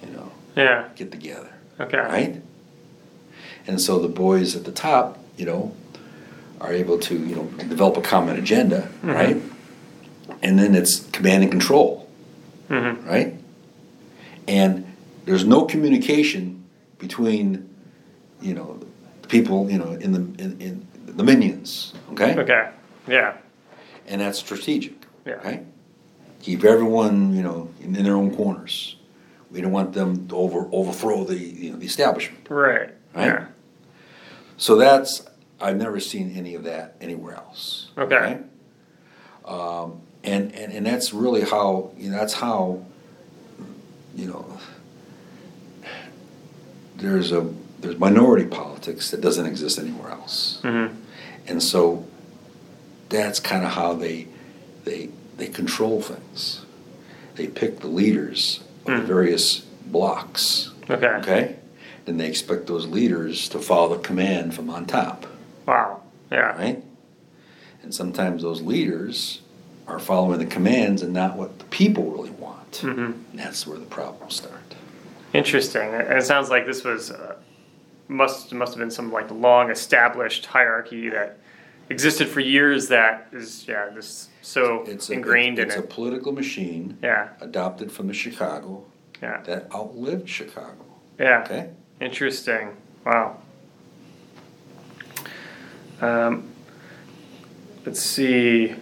you 0.04 0.12
know, 0.12 0.32
Yeah. 0.56 0.86
get 0.96 1.12
together, 1.12 1.50
Okay. 1.80 1.98
right? 1.98 2.42
And 3.68 3.82
so 3.82 4.00
the 4.00 4.08
boys 4.08 4.56
at 4.56 4.64
the 4.66 4.72
top, 4.72 5.20
you 5.38 5.46
know, 5.46 5.74
are 6.62 6.72
able 6.74 6.98
to, 7.00 7.16
you 7.16 7.36
know, 7.36 7.44
develop 7.70 7.98
a 7.98 8.02
common 8.02 8.38
agenda, 8.38 8.88
Mhm. 9.04 9.14
right? 9.14 9.42
And 10.42 10.58
then 10.58 10.74
it's 10.76 11.00
command 11.12 11.44
and 11.44 11.52
control, 11.52 12.08
Mm-hmm. 12.70 13.08
right? 13.08 13.34
And 14.48 14.86
there's 15.26 15.46
no 15.46 15.66
communication 15.66 16.64
between, 17.00 17.68
you 18.42 18.54
know, 18.54 18.80
the 19.22 19.28
people, 19.28 19.70
you 19.70 19.78
know, 19.78 19.92
in 19.94 20.12
the 20.14 20.44
in, 20.44 20.58
in 20.60 20.88
the 21.06 21.24
minions, 21.24 21.94
okay? 22.12 22.36
Okay. 22.38 22.68
Yeah. 23.08 23.34
And 24.08 24.22
that's 24.22 24.38
strategic, 24.40 24.94
Yeah. 25.26 25.34
okay? 25.36 25.60
Keep 26.46 26.64
everyone, 26.64 27.36
you 27.36 27.42
know, 27.42 27.70
in, 27.82 27.96
in 27.96 28.04
their 28.04 28.16
own 28.16 28.36
corners. 28.36 28.98
We 29.50 29.62
don't 29.62 29.72
want 29.72 29.94
them 29.94 30.28
to 30.28 30.36
over 30.36 30.70
overthrow 30.72 31.24
the 31.24 31.36
you 31.36 31.72
know 31.72 31.78
the 31.78 31.88
establishment. 31.88 32.48
Right. 32.48 32.92
Right? 33.16 33.26
Yeah. 33.26 33.48
So 34.58 34.76
that's 34.76 35.26
I've 35.60 35.78
never 35.78 36.00
seen 36.00 36.36
any 36.38 36.54
of 36.54 36.64
that 36.66 36.98
anywhere 37.02 37.34
else. 37.34 37.90
Okay. 37.98 38.40
Um, 39.46 40.02
and, 40.24 40.54
and, 40.54 40.72
and 40.72 40.86
that's 40.86 41.14
really 41.14 41.42
how, 41.42 41.92
you 41.98 42.10
know, 42.10 42.18
that's 42.18 42.34
how, 42.34 42.84
you 44.16 44.28
know, 44.28 44.60
there's 46.98 47.32
a, 47.32 47.52
there's 47.80 47.98
minority 47.98 48.46
politics 48.46 49.12
that 49.12 49.22
doesn't 49.22 49.46
exist 49.46 49.80
anywhere 49.80 50.12
else. 50.12 50.60
Mm-hmm. 50.64 50.96
And 51.48 51.62
so 51.62 52.06
that's 53.10 53.40
kind 53.40 53.64
of 53.64 53.72
how 53.72 53.94
they, 53.94 54.28
they, 54.84 55.10
they 55.38 55.48
control 55.48 56.02
things. 56.02 56.66
They 57.36 57.48
pick 57.48 57.80
the 57.80 57.88
leaders 57.88 58.62
of 58.86 58.86
the 58.86 58.92
Mm. 59.04 59.06
various 59.06 59.60
blocks, 59.86 60.72
Okay. 60.90 61.08
okay? 61.08 61.56
Then 62.06 62.18
they 62.18 62.28
expect 62.28 62.68
those 62.68 62.86
leaders 62.88 63.50
to 63.50 63.60
follow 63.60 63.96
the 63.98 64.02
command 64.02 64.54
from 64.54 64.70
on 64.70 64.86
top, 64.86 65.26
Wow. 65.66 66.02
Yeah. 66.32 66.56
right? 66.58 66.84
And 67.84 67.94
sometimes 67.94 68.44
those 68.44 68.62
leaders 68.62 69.42
are 69.88 70.00
following 70.00 70.40
the 70.40 70.46
commands 70.46 71.02
and 71.02 71.14
not 71.14 71.36
what 71.36 71.60
the 71.60 71.66
people 71.66 72.06
really 72.12 72.32
want. 72.32 72.72
Mm-hmm. 72.84 73.02
And 73.32 73.40
that's 73.40 73.68
where 73.68 73.78
the 73.78 73.86
problems 73.86 74.36
start. 74.36 74.76
Interesting. 75.34 75.94
And 75.94 76.18
it 76.18 76.24
sounds 76.24 76.50
like 76.50 76.66
this 76.66 76.84
was 76.84 77.12
uh, 77.12 77.36
must 78.08 78.54
must 78.54 78.74
have 78.74 78.80
been 78.80 78.90
some 78.92 79.12
like 79.12 79.30
long 79.32 79.70
established 79.70 80.46
hierarchy 80.48 81.10
that 81.10 81.38
existed 81.90 82.28
for 82.28 82.40
years. 82.40 82.88
That 82.88 83.28
is 83.32 83.68
yeah, 83.68 83.90
just 83.94 84.30
so 84.44 84.84
It's 84.88 85.10
a, 85.10 85.14
ingrained 85.14 85.60
it's 85.60 85.74
in 85.76 85.80
it. 85.80 85.84
It's 85.84 85.92
a 85.92 85.96
political 85.96 86.32
machine 86.32 86.98
Yeah. 87.02 87.30
adopted 87.42 87.92
from 87.92 88.08
the 88.08 88.14
Chicago 88.14 88.86
Yeah. 89.22 89.42
that 89.46 89.74
outlived 89.74 90.28
Chicago. 90.30 90.86
Yeah. 91.20 91.44
Okay? 91.44 91.70
Interesting. 92.02 92.76
Wow. 93.06 93.38
Um, 96.02 96.50
let's 97.86 98.02
see. 98.02 98.76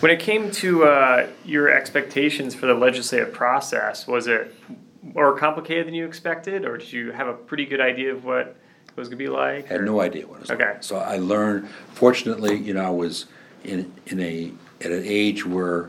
When 0.00 0.12
it 0.12 0.20
came 0.20 0.50
to 0.52 0.84
uh, 0.84 1.26
your 1.44 1.70
expectations 1.70 2.54
for 2.54 2.66
the 2.66 2.74
legislative 2.74 3.32
process, 3.32 4.06
was 4.06 4.26
it 4.26 4.54
more 5.02 5.36
complicated 5.36 5.86
than 5.86 5.94
you 5.94 6.06
expected, 6.06 6.64
or 6.64 6.76
did 6.76 6.92
you 6.92 7.12
have 7.12 7.26
a 7.28 7.32
pretty 7.32 7.64
good 7.64 7.80
idea 7.80 8.12
of 8.12 8.24
what 8.24 8.56
was 9.00 9.08
going 9.08 9.18
to 9.18 9.24
be 9.24 9.28
like? 9.28 9.70
I 9.70 9.74
had 9.74 9.84
no 9.84 10.00
idea 10.00 10.26
what 10.26 10.36
it 10.36 10.40
was. 10.42 10.50
Okay. 10.50 10.64
Like. 10.64 10.82
So 10.82 10.96
I 10.96 11.18
learned. 11.18 11.68
Fortunately, 11.94 12.56
you 12.56 12.74
know, 12.74 12.84
I 12.84 12.90
was 12.90 13.26
in 13.64 13.92
in 14.06 14.20
a 14.20 14.52
at 14.80 14.90
an 14.92 15.02
age 15.04 15.44
where 15.46 15.88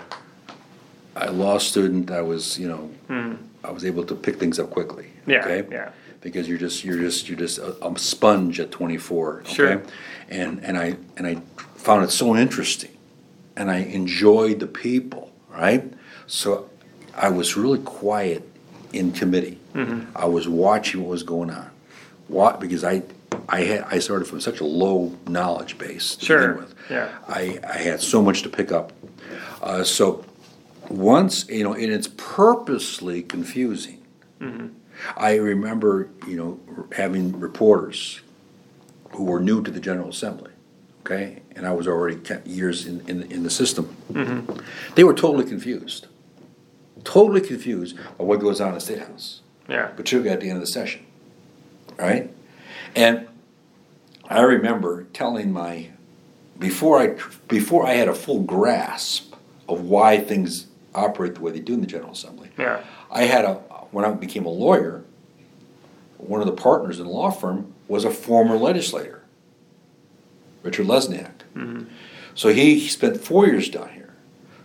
a 1.15 1.31
law 1.31 1.57
student. 1.57 2.11
I 2.11 2.21
was, 2.21 2.57
you 2.59 2.67
know, 2.67 3.37
I 3.63 3.71
was 3.71 3.85
able 3.85 4.03
to 4.05 4.15
pick 4.15 4.37
things 4.37 4.59
up 4.59 4.69
quickly. 4.69 5.07
Yeah, 5.25 5.39
Okay. 5.45 5.67
yeah. 5.71 5.89
Because 6.21 6.47
you're 6.47 6.57
just 6.57 6.83
you're 6.83 6.99
just 6.99 7.27
you're 7.29 7.37
just 7.37 7.57
a, 7.59 7.85
a 7.85 7.97
sponge 7.99 8.59
at 8.59 8.71
24. 8.71 9.39
Okay? 9.41 9.53
Sure. 9.53 9.83
And 10.29 10.63
and 10.63 10.77
I 10.77 10.97
and 11.15 11.25
I 11.27 11.35
found 11.75 12.03
it 12.03 12.11
so 12.11 12.35
interesting, 12.35 12.91
and 13.55 13.69
I 13.71 13.77
enjoyed 13.77 14.59
the 14.59 14.67
people. 14.67 15.31
Right. 15.49 15.91
So 16.27 16.69
I 17.15 17.29
was 17.29 17.55
really 17.57 17.79
quiet 17.79 18.43
in 18.93 19.11
committee. 19.11 19.59
Mm-hmm. 19.73 20.15
I 20.15 20.25
was 20.25 20.47
watching 20.47 21.01
what 21.01 21.09
was 21.09 21.23
going 21.23 21.49
on. 21.49 21.69
What 22.27 22.59
because 22.59 22.83
I 22.83 23.03
I 23.49 23.61
had 23.61 23.81
I 23.89 23.99
started 23.99 24.25
from 24.25 24.41
such 24.41 24.59
a 24.59 24.65
low 24.65 25.13
knowledge 25.27 25.77
base 25.77 26.15
to 26.17 26.25
Sure, 26.25 26.47
begin 26.49 26.63
with. 26.63 26.75
yeah. 26.89 27.09
I, 27.27 27.59
I 27.67 27.77
had 27.77 28.01
so 28.01 28.21
much 28.21 28.41
to 28.43 28.49
pick 28.49 28.71
up. 28.71 28.91
Uh, 29.61 29.83
so 29.83 30.25
once 30.89 31.47
you 31.49 31.63
know, 31.63 31.73
and 31.73 31.91
it's 31.91 32.09
purposely 32.17 33.21
confusing. 33.23 34.01
Mm-hmm. 34.41 34.67
I 35.15 35.35
remember 35.35 36.09
you 36.27 36.35
know 36.37 36.59
having 36.93 37.39
reporters 37.39 38.21
who 39.11 39.23
were 39.23 39.39
new 39.39 39.63
to 39.63 39.71
the 39.71 39.79
General 39.79 40.09
Assembly. 40.09 40.51
Okay, 41.05 41.41
and 41.55 41.65
I 41.65 41.71
was 41.71 41.87
already 41.87 42.19
years 42.45 42.85
in, 42.85 42.99
in, 43.09 43.23
in 43.31 43.43
the 43.43 43.49
system. 43.49 43.95
Mm-hmm. 44.11 44.59
They 44.95 45.05
were 45.05 45.13
totally 45.13 45.45
confused, 45.45 46.07
totally 47.05 47.39
confused 47.39 47.95
by 48.17 48.25
what 48.25 48.41
goes 48.41 48.59
on 48.59 48.69
in 48.69 48.73
the 48.75 48.81
State 48.81 48.99
House 48.99 49.39
Yeah. 49.69 49.85
particularly 49.87 50.31
at 50.31 50.41
the 50.41 50.49
end 50.49 50.57
of 50.57 50.61
the 50.61 50.67
session, 50.67 51.05
right? 51.97 52.33
And 52.95 53.27
I 54.29 54.41
remember 54.41 55.03
telling 55.13 55.51
my 55.51 55.89
before 56.57 56.99
I 56.99 57.15
before 57.47 57.85
I 57.85 57.93
had 57.93 58.07
a 58.07 58.15
full 58.15 58.41
grasp 58.41 59.33
of 59.67 59.81
why 59.81 60.19
things 60.19 60.67
operate 60.95 61.35
the 61.35 61.41
way 61.41 61.51
they 61.51 61.59
do 61.59 61.73
in 61.73 61.81
the 61.81 61.87
General 61.87 62.11
Assembly. 62.11 62.49
Yeah. 62.57 62.83
I 63.11 63.23
had 63.23 63.45
a 63.45 63.55
when 63.91 64.05
I 64.05 64.11
became 64.11 64.45
a 64.45 64.49
lawyer, 64.49 65.03
one 66.17 66.41
of 66.41 66.47
the 66.47 66.53
partners 66.53 66.99
in 66.99 67.05
the 67.05 67.11
law 67.11 67.31
firm 67.31 67.73
was 67.87 68.03
a 68.03 68.11
former 68.11 68.57
legislator, 68.57 69.23
Richard 70.63 70.87
Lesniak. 70.87 71.31
Mm-hmm. 71.55 71.83
So 72.35 72.49
he, 72.49 72.79
he 72.79 72.87
spent 72.87 73.19
four 73.21 73.47
years 73.47 73.69
down 73.69 73.89
here. 73.89 74.13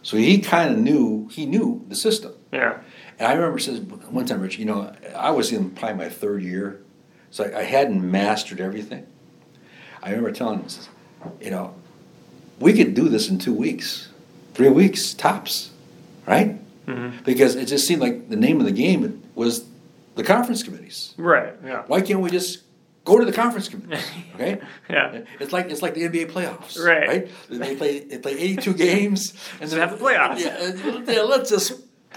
So 0.02 0.16
he 0.16 0.38
kind 0.40 0.72
of 0.72 0.78
knew 0.78 1.28
he 1.30 1.46
knew 1.46 1.84
the 1.88 1.94
system. 1.94 2.32
Yeah. 2.52 2.80
And 3.18 3.28
I 3.28 3.34
remember 3.34 3.58
says 3.58 3.80
one 3.80 4.26
time, 4.26 4.40
Rich, 4.40 4.58
you 4.58 4.64
know, 4.64 4.94
I 5.14 5.30
was 5.30 5.52
in 5.52 5.70
probably 5.70 5.96
my 5.96 6.08
third 6.10 6.42
year, 6.42 6.82
so 7.32 7.44
I, 7.44 7.58
I 7.58 7.62
hadn't 7.64 8.08
mastered 8.08 8.60
everything. 8.60 9.04
I 10.02 10.10
remember 10.10 10.30
telling 10.32 10.60
him, 10.60 10.68
says, 10.68 10.88
you 11.40 11.50
know, 11.50 11.74
we 12.60 12.72
could 12.72 12.94
do 12.94 13.08
this 13.08 13.28
in 13.28 13.38
two 13.38 13.54
weeks, 13.54 14.08
three 14.54 14.68
weeks 14.68 15.12
tops, 15.14 15.70
right? 16.26 16.58
Mm-hmm. 16.86 17.24
Because 17.24 17.56
it 17.56 17.66
just 17.66 17.86
seemed 17.86 18.00
like 18.00 18.28
the 18.28 18.36
name 18.36 18.60
of 18.60 18.66
the 18.66 18.72
game 18.72 19.22
was 19.34 19.64
the 20.14 20.22
conference 20.22 20.62
committees. 20.62 21.14
Right. 21.16 21.54
Yeah. 21.64 21.82
Why 21.86 22.00
can't 22.02 22.20
we 22.20 22.30
just 22.30 22.62
go 23.04 23.18
to 23.18 23.24
the 23.24 23.32
conference 23.32 23.68
committees? 23.68 24.04
Okay, 24.34 24.60
Yeah. 24.88 25.22
it's 25.40 25.52
like 25.52 25.70
it's 25.70 25.82
like 25.82 25.94
the 25.94 26.02
NBA 26.02 26.30
playoffs, 26.32 26.78
Right. 26.78 27.06
Right? 27.08 27.30
They 27.48 27.76
play 27.76 28.00
they 28.00 28.18
play 28.18 28.32
eighty 28.32 28.56
two 28.56 28.74
games 28.74 29.34
and 29.60 29.68
So 29.70 29.78
have 29.78 29.96
the 29.96 30.02
playoffs. 30.04 30.40
Yeah, 30.40 31.02
yeah, 31.12 31.22
let's 31.22 31.50
just 31.50 31.72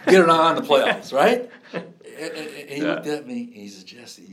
get 0.07 0.22
it 0.22 0.30
on 0.30 0.55
the 0.55 0.61
playoffs, 0.61 1.13
right? 1.13 1.49
And, 2.18 2.32
and- 2.32 2.47
and 2.47 2.70
he 2.70 2.78
Yeah. 2.82 2.93
looked 2.93 3.07
at 3.07 3.28
me 3.28 3.41
and 3.43 3.53
he 3.55 3.68
said, 3.68 3.86
Jesse, 3.86 4.24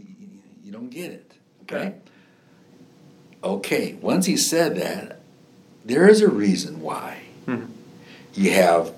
you, 0.62 0.72
don't 0.72 0.90
get 0.90 1.10
it, 1.10 1.32
okay? 1.62 1.94
Okay. 3.42 3.94
Once 4.00 4.26
he 4.26 4.36
said 4.36 4.76
that, 4.76 5.20
there 5.84 6.08
is 6.08 6.20
a 6.20 6.28
reason 6.28 6.80
why 6.80 7.18
Hmm. 7.46 7.64
you 8.34 8.52
have 8.52 8.92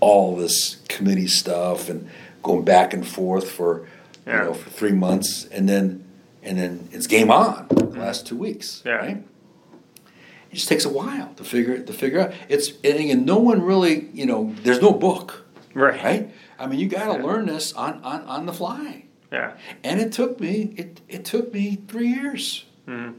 all 0.00 0.34
this 0.36 0.76
committee 0.88 1.26
stuff 1.26 1.90
and 1.90 2.08
going 2.42 2.64
back 2.64 2.94
and 2.94 3.06
forth 3.06 3.50
for 3.50 3.86
you 4.26 4.32
know 4.32 4.54
for 4.54 4.70
three 4.70 4.92
months 4.92 5.44
and 5.52 5.68
then 5.68 6.02
and 6.42 6.56
then 6.58 6.88
it's 6.92 7.06
game 7.06 7.30
on 7.30 7.66
the 7.68 7.84
last 7.98 8.26
two 8.26 8.36
weeks. 8.36 8.82
Yeah. 8.86 8.92
Right? 8.92 9.22
It 10.50 10.54
just 10.54 10.68
takes 10.68 10.86
a 10.86 10.88
while 10.88 11.34
to 11.36 11.44
figure 11.44 11.78
to 11.78 11.92
figure 11.92 12.20
out. 12.20 12.32
It's 12.48 12.70
and 12.82 12.98
again, 12.98 13.24
no 13.26 13.36
one 13.36 13.60
really 13.60 14.08
you 14.14 14.24
know. 14.24 14.54
There's 14.62 14.80
no 14.80 14.92
book, 14.92 15.44
Right. 15.74 16.02
right? 16.02 16.30
I 16.58 16.66
mean, 16.66 16.80
you 16.80 16.88
got 16.88 17.12
to 17.14 17.18
Yeah. 17.20 17.26
learn 17.26 17.44
this 17.46 17.74
on, 17.74 18.00
on 18.02 18.22
on 18.22 18.46
the 18.46 18.52
fly. 18.54 19.04
Yeah. 19.32 19.52
And 19.84 20.00
it 20.00 20.12
took 20.12 20.40
me 20.40 20.74
it 20.76 21.00
it 21.08 21.24
took 21.24 21.52
me 21.54 21.78
three 21.88 22.08
years. 22.08 22.64
Mhm. 22.88 23.14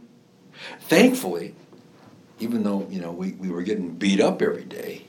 Thankfully, 0.82 1.56
even 2.40 2.64
though 2.64 2.86
you 2.90 3.00
know 3.02 3.12
we, 3.12 3.32
we 3.34 3.50
were 3.50 3.62
getting 3.64 3.92
beat 3.96 4.20
up 4.20 4.42
every 4.42 4.64
day, 4.66 5.04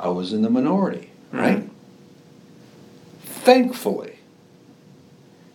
I 0.00 0.08
was 0.08 0.32
in 0.32 0.42
the 0.42 0.50
minority, 0.50 1.10
right? 1.32 1.68
Thankfully, 3.22 4.16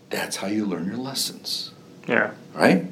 that's 0.10 0.38
how 0.38 0.48
you 0.48 0.66
learn 0.66 0.86
your 0.86 0.98
lessons, 0.98 1.72
Yeah. 2.08 2.32
right? 2.54 2.86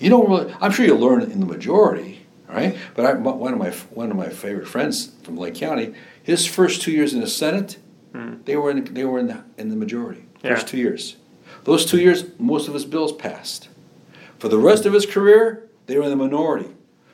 You 0.00 0.10
don't 0.10 0.28
really. 0.28 0.52
I'm 0.60 0.72
sure 0.72 0.84
you 0.84 0.96
learn 0.96 1.22
in 1.22 1.38
the 1.40 1.46
majority, 1.46 2.22
right? 2.48 2.76
But 2.94 3.06
I, 3.06 3.12
one 3.14 3.52
of 3.52 3.58
my 3.58 3.70
one 3.94 4.10
of 4.10 4.16
my 4.16 4.28
favorite 4.28 4.66
friends 4.66 5.12
from 5.22 5.36
Lake 5.36 5.54
County, 5.54 5.94
his 6.22 6.44
first 6.46 6.82
two 6.82 6.90
years 6.90 7.14
in 7.14 7.20
the 7.20 7.28
Senate, 7.28 7.78
Mhm. 8.12 8.44
they 8.44 8.56
were 8.56 8.70
in 8.70 8.82
they 8.92 9.04
were 9.04 9.18
in 9.20 9.28
the 9.28 9.44
in 9.56 9.70
the 9.70 9.76
majority. 9.76 10.24
First 10.42 10.66
Yeah. 10.66 10.70
two 10.70 10.78
years, 10.78 11.16
those 11.64 11.84
two 11.86 11.98
years, 12.00 12.24
most 12.38 12.68
of 12.68 12.74
his 12.74 12.84
bills 12.84 13.12
passed. 13.12 13.68
For 14.38 14.48
the 14.48 14.58
rest 14.58 14.84
of 14.86 14.92
his 14.92 15.06
career, 15.06 15.68
they 15.86 15.96
were 15.96 16.04
in 16.04 16.10
the 16.10 16.16
minority. 16.16 16.68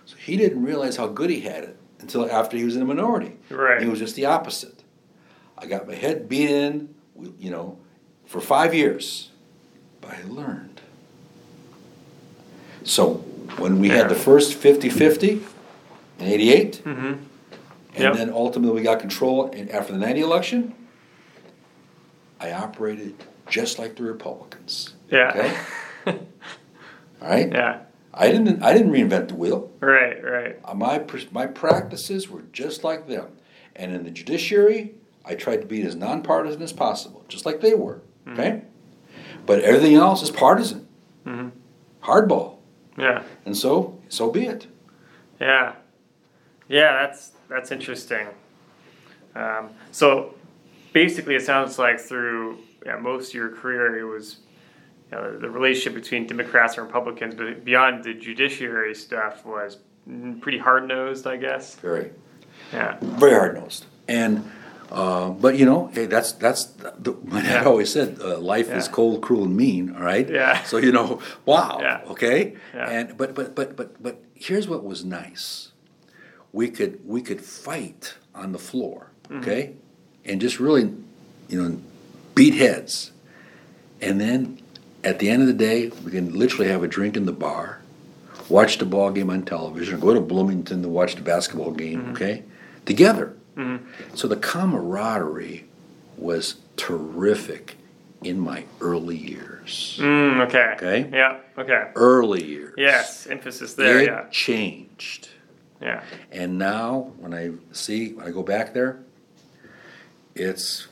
So 0.06 0.16
he 0.16 0.36
didn't 0.36 0.62
realize 0.64 0.96
how 0.96 1.06
good 1.09 1.28
he 1.30 1.40
had 1.40 1.64
it 1.64 1.76
until 2.00 2.30
after 2.30 2.56
he 2.56 2.64
was 2.64 2.74
in 2.74 2.80
the 2.80 2.86
minority. 2.86 3.32
Right. 3.50 3.82
He 3.82 3.88
was 3.88 3.98
just 3.98 4.14
the 4.16 4.24
opposite. 4.24 4.82
I 5.59 5.66
got 5.66 5.86
my 5.86 5.94
head 5.94 6.28
beat 6.28 6.48
in, 6.50 6.94
you 7.38 7.50
know, 7.50 7.76
for 8.24 8.40
five 8.40 8.72
years, 8.74 9.30
but 10.00 10.12
I 10.12 10.22
learned. 10.28 10.80
So 12.84 13.14
when 13.59 13.80
we 13.80 13.88
had 13.88 14.09
the 14.09 14.14
first 14.14 14.55
50 14.55 14.88
50 14.88 15.42
in 16.20 16.26
88, 16.26 16.82
Mm-hmm. 16.84 17.06
and 17.06 17.18
Yep. 17.98 18.14
then 18.14 18.30
ultimately 18.32 18.74
we 18.76 18.82
got 18.82 19.00
control 19.00 19.48
in, 19.50 19.68
after 19.70 19.92
the 19.92 19.98
90 19.98 20.20
election, 20.20 20.74
I 22.40 22.52
operated 22.52 23.15
just 23.48 23.78
like 23.78 23.97
the 23.97 24.02
Republicans. 24.05 24.94
Yeah. 25.10 25.31
Okay? 26.06 26.19
All 27.23 27.28
right? 27.28 27.51
yeah. 27.51 27.81
I 28.15 28.31
didn't 28.32 28.62
I 28.62 28.73
didn't 28.73 28.90
reinvent 28.93 29.28
the 29.28 29.35
wheel. 29.35 29.70
Right. 29.81 30.23
Right. 30.23 30.59
Uh, 30.65 30.74
My 30.74 31.05
my 31.31 31.47
practices 31.47 32.28
were 32.28 32.43
just 32.52 32.82
like 32.85 33.06
them. 33.06 33.28
And 33.77 33.94
in 33.94 34.05
the 34.05 34.10
judiciary, 34.10 34.94
I 35.24 35.35
tried 35.35 35.60
to 35.60 35.66
be 35.66 35.82
as 35.82 35.94
nonpartisan 35.94 36.62
as 36.62 36.73
possible, 36.73 37.24
just 37.28 37.47
like 37.47 37.60
they 37.60 37.74
were. 37.74 38.02
Okay? 38.27 38.62
But 39.47 39.60
everything 39.60 39.94
else 39.94 40.23
is 40.23 40.31
partisan. 40.31 40.89
Mm-hmm. 41.24 41.48
Hardball. 42.02 42.56
Yeah. 42.98 43.23
And 43.47 43.56
so, 43.56 44.01
so 44.09 44.31
be 44.31 44.47
it. 44.47 44.66
Yeah. 45.40 45.74
Yeah, 46.69 47.06
that's 47.06 47.32
that's 47.48 47.70
interesting. 47.70 48.27
Um, 49.35 49.70
so 49.93 50.35
basically, 50.93 51.35
it 51.35 51.43
sounds 51.43 51.78
like 51.78 52.01
through 52.01 52.59
yeah, 52.86 52.97
most 52.97 53.28
of 53.31 53.35
your 53.35 53.51
career, 53.51 53.98
it 53.98 54.05
was 54.05 54.39
you 55.10 55.16
know, 55.19 55.39
the 55.39 55.51
relationship 55.51 55.94
between 55.94 56.27
Democrats 56.27 56.77
and 56.77 56.86
Republicans, 56.86 57.35
but 57.35 57.65
beyond 57.65 58.05
the 58.05 58.15
judiciary 58.15 58.94
stuff 58.94 59.44
was 59.44 59.78
pretty 60.40 60.59
hard 60.59 60.86
nosed, 60.89 61.27
I 61.27 61.36
guess. 61.36 61.74
Very, 61.77 62.12
Yeah. 62.73 62.98
very 63.01 63.32
hard 63.35 63.55
nosed. 63.56 63.86
And, 64.06 64.51
uh, 64.90 65.31
but 65.31 65.59
you 65.59 65.66
know, 65.66 65.90
hey, 65.93 66.06
that's 66.06 66.32
that's 66.32 66.65
the, 66.65 67.15
my 67.24 67.43
dad 67.43 67.62
Yeah. 67.62 67.69
always 67.69 67.93
said, 67.93 68.19
uh, 68.23 68.39
life 68.39 68.70
is 68.70 68.89
cold, 68.89 69.20
cruel, 69.23 69.44
and 69.44 69.56
mean. 69.56 69.94
All 69.97 70.02
right. 70.02 70.28
Yeah. 70.28 70.62
So 70.65 70.78
you 70.78 70.93
know, 70.93 71.20
wow. 71.44 71.78
Yeah. 71.81 72.01
Okay. 72.09 72.56
Yeah. 72.74 72.89
And 72.90 73.16
but 73.19 73.35
but 73.35 73.55
but 73.55 73.77
but 73.77 74.02
but 74.02 74.23
here's 74.35 74.66
what 74.69 74.82
was 74.85 75.05
nice. 75.05 75.73
We 76.52 76.70
could 76.70 77.01
we 77.05 77.20
could 77.23 77.43
fight 77.43 78.15
on 78.35 78.52
the 78.52 78.59
floor. 78.59 79.10
Mm-hmm. 79.28 79.40
Okay. 79.43 79.74
And 80.28 80.40
just 80.40 80.60
really, 80.60 80.92
you 81.48 81.62
know, 81.62 81.80
beat 82.34 82.55
heads. 82.55 83.12
And 84.00 84.20
then 84.20 84.60
at 85.02 85.18
the 85.18 85.30
end 85.30 85.40
of 85.42 85.48
the 85.48 85.55
day, 85.55 85.88
we 86.05 86.10
can 86.10 86.32
literally 86.38 86.70
have 86.70 86.82
a 86.82 86.88
drink 86.88 87.16
in 87.16 87.24
the 87.24 87.32
bar, 87.32 87.80
watch 88.48 88.78
the 88.78 88.84
ball 88.84 89.10
game 89.10 89.30
on 89.30 89.42
television, 89.44 89.98
go 89.98 90.12
to 90.14 90.20
Bloomington 90.20 90.82
to 90.82 90.88
watch 90.88 91.14
the 91.16 91.22
basketball 91.22 91.72
game, 91.72 92.00
Mm-hmm. 92.02 92.10
okay? 92.12 92.42
Together. 92.84 93.34
So 94.14 94.28
the 94.28 94.36
camaraderie 94.36 95.64
was 96.16 96.56
terrific 96.76 97.74
in 98.22 98.38
my 98.38 98.62
early 98.80 99.16
years. 99.16 99.98
Mm, 100.00 100.46
okay. 100.46 100.74
Okay. 100.76 101.10
Yeah. 101.12 101.38
Okay. 101.59 101.90
Early 101.96 102.44
years. 102.44 102.74
Yes. 102.78 103.26
Emphasis 103.26 103.74
there. 103.74 103.98
It 103.98 104.06
Yeah. 104.06 104.26
changed. 104.30 105.30
Yeah. 105.82 106.05
And 106.30 106.56
now 106.56 107.12
when 107.18 107.34
I 107.34 107.50
see 107.72 108.12
when 108.12 108.28
I 108.28 108.30
go 108.30 108.44
back 108.44 108.74
there, 108.74 109.00
it's 110.39 110.89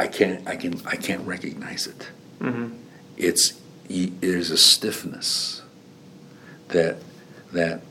I 0.00 0.06
can't 0.06 0.46
I 0.48 0.56
can 0.56 0.80
I 0.86 0.96
can't 0.96 1.26
recognize 1.26 1.86
it. 1.86 2.08
It's 3.16 3.52
y- 3.88 4.10
there's 4.20 4.50
a 4.50 4.56
stiffness 4.58 5.62
that 6.68 6.96
that 7.52 7.82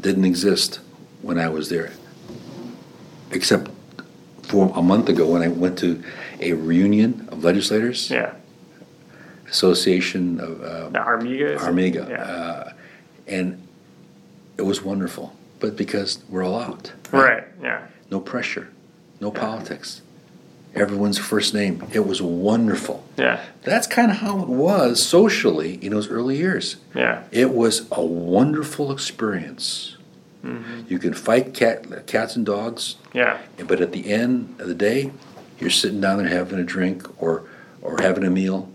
didn't 0.00 0.24
exist 0.24 0.80
when 1.22 1.38
I 1.38 1.48
was 1.48 1.68
there, 1.70 1.90
except 3.32 3.70
for 4.42 4.70
a 4.76 4.82
month 4.82 5.08
ago 5.08 5.26
when 5.26 5.42
I 5.42 5.48
went 5.48 5.78
to 5.78 6.02
a 6.40 6.52
reunion 6.52 7.28
of 7.32 7.42
legislators, 7.42 8.10
Yeah. 8.10 8.32
Association 9.48 10.40
of 10.40 10.62
uh, 10.62 10.88
The 10.90 10.98
Armiga. 10.98 11.56
Armiga, 11.58 12.08
Yeah. 12.08 12.22
uh, 12.22 12.72
and 13.26 13.58
it 14.58 14.62
was 14.62 14.82
wonderful. 14.82 15.34
But 15.60 15.76
because 15.76 16.22
we're 16.28 16.44
all 16.44 16.60
out, 16.60 16.92
right. 17.12 17.44
Yeah. 17.62 17.86
no 18.10 18.20
pressure, 18.20 18.68
no 19.20 19.30
politics, 19.30 20.02
everyone's 20.76 21.18
first 21.18 21.54
name. 21.54 21.82
It 21.92 22.06
was 22.06 22.20
wonderful. 22.22 23.04
Yeah. 23.16 23.40
That's 23.62 23.86
kind 23.86 24.10
of 24.10 24.18
how 24.18 24.40
it 24.42 24.48
was 24.48 25.02
socially 25.02 25.74
in 25.84 25.90
those 25.92 26.08
early 26.08 26.36
years. 26.36 26.76
Yeah. 26.94 27.24
It 27.32 27.52
was 27.54 27.86
a 27.90 28.04
wonderful 28.04 28.92
experience. 28.92 29.96
Mm-hmm. 30.44 30.82
You 30.88 30.98
can 30.98 31.14
fight 31.14 31.54
cat, 31.54 32.06
cats 32.06 32.36
and 32.36 32.44
dogs, 32.46 32.96
Yeah. 33.12 33.38
but 33.66 33.80
at 33.80 33.92
the 33.92 34.12
end 34.12 34.54
of 34.60 34.68
the 34.68 34.74
day, 34.74 35.10
you're 35.58 35.70
sitting 35.70 36.00
down 36.00 36.18
there 36.18 36.28
having 36.28 36.58
a 36.58 36.64
drink 36.64 37.04
or, 37.22 37.44
or 37.82 37.98
having 38.00 38.22
a 38.24 38.30
meal 38.30 38.68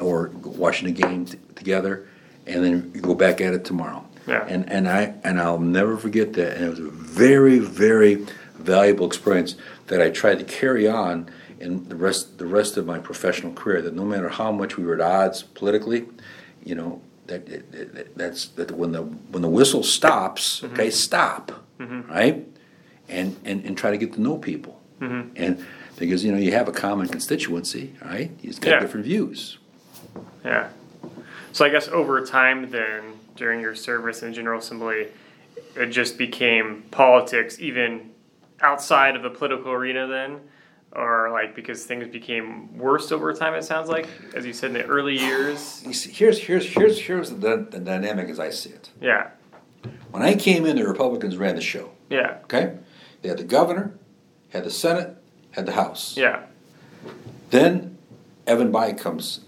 or 0.00 0.30
watching 0.42 0.88
a 0.88 0.92
game 0.92 1.26
t- 1.26 1.38
together, 1.56 2.06
and 2.46 2.64
then 2.64 2.92
you 2.94 3.00
go 3.00 3.14
back 3.14 3.40
at 3.40 3.52
it 3.52 3.64
tomorrow. 3.64 4.04
Yeah. 4.26 4.44
And, 4.46 4.70
and, 4.70 4.88
I, 4.88 5.14
and 5.24 5.40
I'll 5.40 5.58
never 5.58 5.96
forget 5.96 6.34
that. 6.34 6.56
And 6.56 6.64
it 6.66 6.70
was 6.70 6.78
a 6.80 6.90
very, 6.90 7.58
very 7.58 8.26
valuable 8.56 9.06
experience 9.06 9.56
that 9.88 10.00
I 10.00 10.10
tried 10.10 10.38
to 10.38 10.44
carry 10.44 10.86
on 10.86 11.28
in 11.60 11.88
the 11.88 11.96
rest, 11.96 12.38
the 12.38 12.46
rest 12.46 12.76
of 12.76 12.86
my 12.86 12.98
professional 12.98 13.52
career. 13.52 13.82
That 13.82 13.94
no 13.94 14.04
matter 14.04 14.28
how 14.28 14.52
much 14.52 14.76
we 14.76 14.84
were 14.84 14.94
at 14.94 15.00
odds 15.00 15.42
politically, 15.42 16.06
you 16.64 16.74
know, 16.74 17.00
that, 17.26 17.46
that- 17.46 17.92
that 17.94 18.16
that's 18.16 18.46
that 18.48 18.70
when 18.72 18.92
the 18.92 19.02
when 19.02 19.42
the 19.42 19.48
whistle 19.48 19.82
stops, 19.82 20.60
mm-hmm. 20.60 20.74
okay, 20.74 20.90
stop, 20.90 21.52
mm-hmm. 21.78 22.10
right, 22.10 22.46
and, 23.08 23.36
and 23.44 23.64
and 23.64 23.76
try 23.76 23.90
to 23.90 23.98
get 23.98 24.12
to 24.14 24.20
know 24.20 24.36
people, 24.38 24.80
mm-hmm. 25.00 25.30
and 25.36 25.64
because 25.98 26.24
you 26.24 26.32
know 26.32 26.38
you 26.38 26.52
have 26.52 26.68
a 26.68 26.72
common 26.72 27.08
constituency, 27.08 27.94
right? 28.04 28.30
You've 28.40 28.60
got 28.60 28.70
Yeah. 28.70 28.80
different 28.80 29.06
views. 29.06 29.58
Yeah. 30.44 30.68
So 31.52 31.64
I 31.64 31.70
guess 31.70 31.88
over 31.88 32.24
time, 32.24 32.70
then 32.70 33.14
during 33.36 33.60
your 33.60 33.74
service 33.74 34.22
in 34.22 34.30
the 34.30 34.34
General 34.34 34.60
Assembly, 34.60 35.08
it 35.74 35.86
just 35.86 36.16
became 36.18 36.84
politics, 36.90 37.58
even 37.60 38.10
outside 38.60 39.16
of 39.16 39.22
the 39.22 39.30
political 39.30 39.72
arena. 39.72 40.06
Then, 40.06 40.40
or 40.92 41.30
like 41.30 41.54
because 41.54 41.84
things 41.84 42.08
became 42.08 42.76
worse 42.76 43.12
over 43.12 43.32
time. 43.32 43.54
It 43.54 43.64
sounds 43.64 43.88
like, 43.88 44.08
as 44.34 44.46
you 44.46 44.52
said 44.52 44.68
in 44.70 44.74
the 44.74 44.84
early 44.84 45.18
years. 45.18 45.82
You 45.86 45.92
see, 45.92 46.10
here's 46.10 46.38
here's 46.38 46.66
here's 46.66 46.98
here's 46.98 47.30
the, 47.30 47.66
the 47.70 47.78
dynamic 47.78 48.28
as 48.28 48.40
I 48.40 48.50
see 48.50 48.70
it. 48.70 48.90
Yeah. 49.00 49.30
When 50.10 50.22
I 50.22 50.34
came 50.34 50.64
in, 50.66 50.76
the 50.76 50.86
Republicans 50.86 51.36
ran 51.36 51.54
the 51.54 51.60
show. 51.60 51.90
Yeah. 52.10 52.38
Okay, 52.44 52.76
they 53.22 53.28
had 53.28 53.38
the 53.38 53.44
governor, 53.44 53.94
had 54.50 54.64
the 54.64 54.70
Senate, 54.70 55.16
had 55.52 55.66
the 55.66 55.72
House. 55.72 56.16
Yeah. 56.16 56.44
Then 57.50 57.98
Evan 58.46 58.72
Bayh 58.72 58.98
comes 58.98 59.40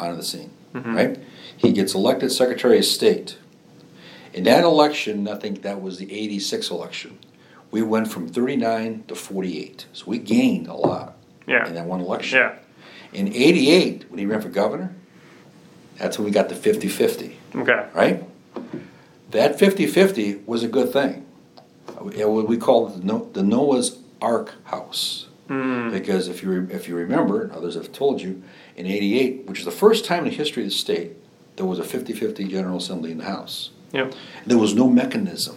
onto 0.00 0.16
the 0.16 0.22
scene, 0.22 0.50
mm-hmm. 0.74 0.94
right? 0.94 1.18
He 1.56 1.72
gets 1.72 1.94
elected 1.94 2.32
Secretary 2.32 2.78
of 2.78 2.84
State. 2.84 3.38
In 4.32 4.44
that 4.44 4.64
election, 4.64 5.26
I 5.26 5.36
think 5.36 5.62
that 5.62 5.80
was 5.80 5.98
the 5.98 6.12
86 6.12 6.70
election, 6.70 7.18
we 7.70 7.82
went 7.82 8.10
from 8.10 8.28
39 8.28 9.04
to 9.08 9.14
48. 9.14 9.86
So 9.92 10.04
we 10.06 10.18
gained 10.18 10.66
a 10.68 10.74
lot 10.74 11.16
yeah. 11.46 11.66
in 11.66 11.74
that 11.74 11.84
one 11.86 12.00
election. 12.00 12.38
Yeah. 12.38 12.54
In 13.12 13.28
88, 13.28 14.10
when 14.10 14.18
he 14.18 14.26
ran 14.26 14.40
for 14.40 14.48
governor, 14.48 14.94
that's 15.96 16.18
when 16.18 16.24
we 16.24 16.30
got 16.30 16.48
the 16.48 16.54
50 16.54 16.88
50, 16.88 17.36
Okay. 17.56 17.86
right? 17.94 18.24
That 19.30 19.58
50 19.58 19.86
50 19.86 20.42
was 20.46 20.62
a 20.62 20.68
good 20.68 20.92
thing. 20.92 21.26
We 22.00 22.56
called 22.56 22.92
it 22.92 23.00
the 23.00 23.06
No- 23.06 23.30
Noah's 23.34 23.98
Ark 24.20 24.54
House. 24.64 25.26
Mm. 25.48 25.90
Because 25.90 26.28
if 26.28 26.42
you, 26.42 26.68
if 26.70 26.88
you 26.88 26.94
remember, 26.94 27.42
and 27.42 27.52
others 27.52 27.74
have 27.74 27.90
told 27.90 28.20
you, 28.20 28.42
in 28.76 28.86
eighty-eight, 28.86 29.46
which 29.46 29.60
is 29.60 29.64
the 29.64 29.70
first 29.70 30.04
time 30.04 30.24
in 30.24 30.30
the 30.30 30.36
history 30.36 30.62
of 30.62 30.68
the 30.68 30.74
state, 30.74 31.12
there 31.56 31.64
was 31.64 31.78
a 31.78 31.82
50-50 31.82 32.48
General 32.48 32.76
Assembly 32.76 33.10
in 33.10 33.18
the 33.18 33.24
House. 33.24 33.70
Yep. 33.92 34.12
There 34.46 34.58
was 34.58 34.74
no 34.74 34.88
mechanism. 34.88 35.56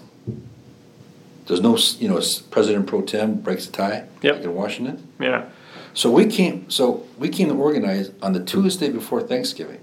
There's 1.52 1.60
no, 1.60 1.76
you 2.00 2.08
know, 2.08 2.22
President 2.50 2.88
pro 2.88 3.02
tem 3.02 3.42
breaks 3.42 3.66
the 3.66 3.74
tie, 3.74 4.06
Yep. 4.22 4.36
like 4.36 4.44
in 4.46 4.56
Washington. 4.56 5.06
Yeah. 5.20 5.50
So 5.94 6.10
we 6.10 6.26
came, 6.28 6.70
so 6.70 7.06
we 7.18 7.28
came 7.28 7.50
to 7.50 7.56
organize 7.56 8.10
on 8.22 8.32
the 8.32 8.42
Tuesday 8.42 8.90
before 8.90 9.22
Thanksgiving. 9.22 9.82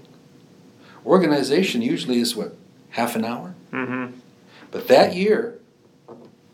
Organization 1.05 1.83
usually 1.83 2.17
is 2.17 2.35
what, 2.35 2.55
half 2.89 3.15
an 3.15 3.23
hour? 3.23 3.53
Mm-hmm. 3.71 4.17
But 4.71 4.87
that 4.87 5.13
year, 5.15 5.59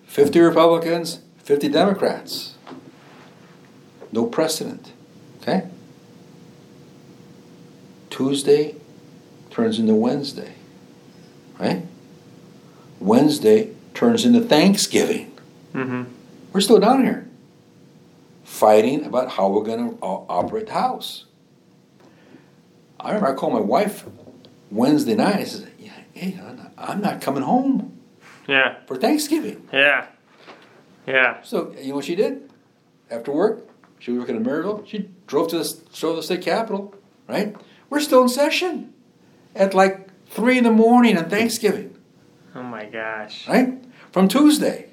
50 0.04 0.38
Republicans, 0.42 1.22
50 1.38 1.70
Democrats. 1.70 2.56
No 4.12 4.26
precedent. 4.26 4.92
Okay? 5.42 5.70
Tuesday 8.10 8.76
turns 9.50 9.80
into 9.80 9.96
Wednesday. 9.96 10.56
Right? 11.58 11.86
Wednesday 13.00 13.72
turns 13.96 14.26
into 14.26 14.42
Thanksgiving. 14.42 15.32
Mm-hmm. 15.74 16.04
We're 16.54 16.62
still 16.62 16.80
down 16.80 17.04
here 17.04 17.28
fighting 18.44 19.04
about 19.06 19.32
how 19.32 19.50
we're 19.50 19.64
going 19.64 19.98
to 19.98 20.04
operate 20.04 20.68
the 20.68 20.74
house. 20.74 21.26
I 23.00 23.08
remember 23.10 23.30
I 23.30 23.34
called 23.34 23.54
my 23.54 23.60
wife 23.60 24.06
Wednesday 24.72 25.16
night. 25.16 25.36
I 25.36 25.44
said, 25.44 25.72
"Yeah, 25.80 25.92
Hey, 26.14 26.40
I'm 26.78 27.02
not- 27.02 27.22
coming 27.22 27.44
home 27.44 27.98
Yeah. 28.48 28.76
for 28.86 28.96
Thanksgiving. 28.96 29.68
Yeah. 29.74 30.06
Yeah. 31.08 31.38
So 31.44 31.74
you 31.82 31.90
know 31.90 31.96
what 31.96 32.06
she 32.06 32.16
did? 32.16 32.50
After 33.12 33.32
work, 33.32 33.68
she 34.00 34.12
was 34.12 34.20
working 34.20 34.36
in 34.38 34.44
Merrillville. 34.46 34.88
She 34.88 35.10
drove 35.28 35.50
to 35.50 35.58
the, 35.60 35.78
drove 35.94 36.14
to 36.14 36.16
the 36.18 36.24
state 36.24 36.42
capitol. 36.42 36.94
Right? 37.28 37.56
We're 37.90 38.00
still 38.02 38.22
in 38.24 38.30
session 38.30 38.94
at 39.56 39.74
like 39.74 40.08
three 40.30 40.58
in 40.58 40.64
the 40.64 40.72
morning 40.72 41.18
on 41.18 41.30
Thanksgiving. 41.30 41.95
Oh 42.56 42.64
my 42.64 42.86
gosh. 42.86 43.48
Right? 43.48 43.74
From 44.12 44.30
Tuesday. 44.30 44.90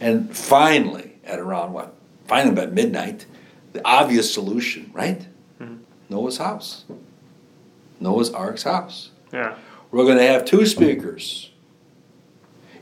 And 0.00 0.36
finally, 0.36 1.14
at 1.24 1.38
around 1.38 1.72
what? 1.72 1.94
Finally, 2.26 2.52
about 2.52 2.72
midnight, 2.72 3.24
the 3.72 3.80
obvious 3.84 4.32
solution, 4.32 4.90
right? 4.92 5.26
Mm-hmm. 5.58 5.76
Noah's 6.10 6.36
house. 6.36 6.84
Noah's 7.98 8.30
Ark's 8.30 8.62
house. 8.62 9.10
Yeah. 9.32 9.56
We're 9.90 10.04
going 10.04 10.18
to 10.18 10.26
have 10.26 10.44
two 10.44 10.66
speakers. 10.66 11.50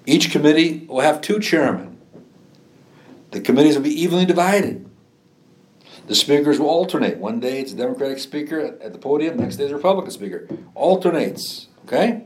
Each 0.04 0.30
committee 0.30 0.84
will 0.88 1.00
have 1.00 1.20
two 1.20 1.38
chairmen. 1.38 1.98
The 3.30 3.40
committees 3.40 3.76
will 3.76 3.82
be 3.82 4.02
evenly 4.02 4.26
divided. 4.26 4.88
The 6.06 6.14
speakers 6.14 6.58
will 6.58 6.68
alternate. 6.68 7.18
One 7.18 7.40
day 7.40 7.60
it's 7.60 7.72
a 7.72 7.76
Democratic 7.76 8.18
speaker 8.18 8.60
at, 8.60 8.80
at 8.80 8.92
the 8.92 8.98
podium, 8.98 9.36
next 9.36 9.56
day 9.56 9.64
it's 9.64 9.72
a 9.72 9.76
Republican 9.76 10.12
speaker. 10.12 10.48
Alternates, 10.74 11.66
okay? 11.86 12.25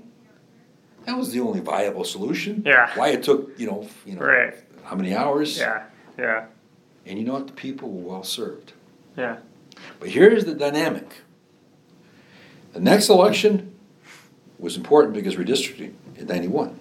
That 1.11 1.19
was 1.19 1.33
the 1.33 1.41
only 1.41 1.59
viable 1.59 2.05
solution. 2.05 2.63
Yeah. 2.65 2.89
Why 2.95 3.09
it 3.09 3.25
took, 3.25 3.59
you 3.59 3.67
know, 3.67 3.89
you 4.07 4.15
know, 4.15 4.23
Right. 4.23 4.55
how 4.85 4.95
many 4.95 5.13
hours? 5.13 5.59
Yeah. 5.59 5.83
Yeah. 6.17 6.45
And 7.05 7.19
you 7.19 7.25
know 7.25 7.33
what? 7.33 7.49
The 7.49 7.53
people 7.53 7.91
were 7.91 8.11
well 8.13 8.23
served. 8.23 8.75
Yeah. 9.17 9.39
But 9.99 10.11
here's 10.11 10.45
the 10.45 10.55
dynamic. 10.55 11.09
The 12.75 12.81
next 12.81 13.09
election 13.09 13.75
was 14.61 14.77
important 14.77 15.15
because 15.15 15.35
redistricting 15.35 15.95
in 16.17 16.29
91. 16.29 16.79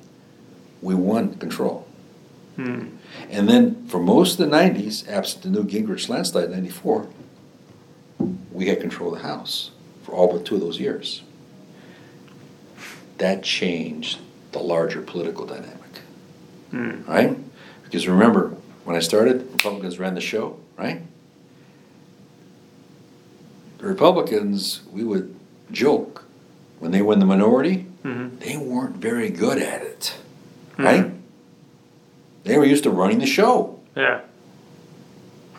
We 0.84 0.94
won 0.94 1.34
control. 1.34 1.88
Hmm. 2.56 2.90
And 3.32 3.50
then 3.50 3.88
for 3.88 4.00
most 4.00 4.40
of 4.40 4.48
the 4.48 4.56
90s, 4.56 5.10
absent 5.10 5.42
the 5.42 5.50
Newt 5.50 5.68
Gingrich 5.70 6.08
landslide 6.08 6.46
in 6.46 6.52
94, 6.52 7.08
we 8.52 8.68
had 8.68 8.80
control 8.80 9.12
of 9.12 9.22
the 9.24 9.28
House 9.28 9.72
for 10.04 10.12
all 10.12 10.32
but 10.32 10.46
two 10.46 10.54
of 10.54 10.62
those 10.62 10.80
years. 10.80 11.24
That 13.20 13.44
changed 13.44 14.20
the 14.52 14.60
larger 14.60 15.02
political 15.02 15.46
dynamic. 15.46 15.76
Hmm. 16.72 17.04
Right? 17.10 17.38
Because 17.84 18.08
remember, 18.08 18.56
when 18.86 18.96
I 18.96 19.00
started, 19.00 19.50
Republicans 19.52 20.00
ran 20.00 20.16
the 20.16 20.22
show, 20.22 20.58
right? 20.78 21.02
The 23.80 23.86
Republicans, 23.88 24.82
we 24.92 25.04
would 25.04 25.36
joke 25.72 26.26
when 26.80 26.92
they 26.92 27.02
were 27.02 27.14
in 27.14 27.20
the 27.20 27.26
minority, 27.26 27.86
Mm-hmm. 28.04 28.40
they 28.40 28.56
weren't 28.56 28.96
very 28.96 29.30
good 29.30 29.62
at 29.62 29.82
it, 29.82 30.16
right? 30.78 31.12
They 32.46 32.58
were 32.58 32.64
used 32.64 32.84
to 32.86 32.90
running 32.92 33.20
the 33.20 33.26
show, 33.26 33.78
Yeah. 33.94 34.22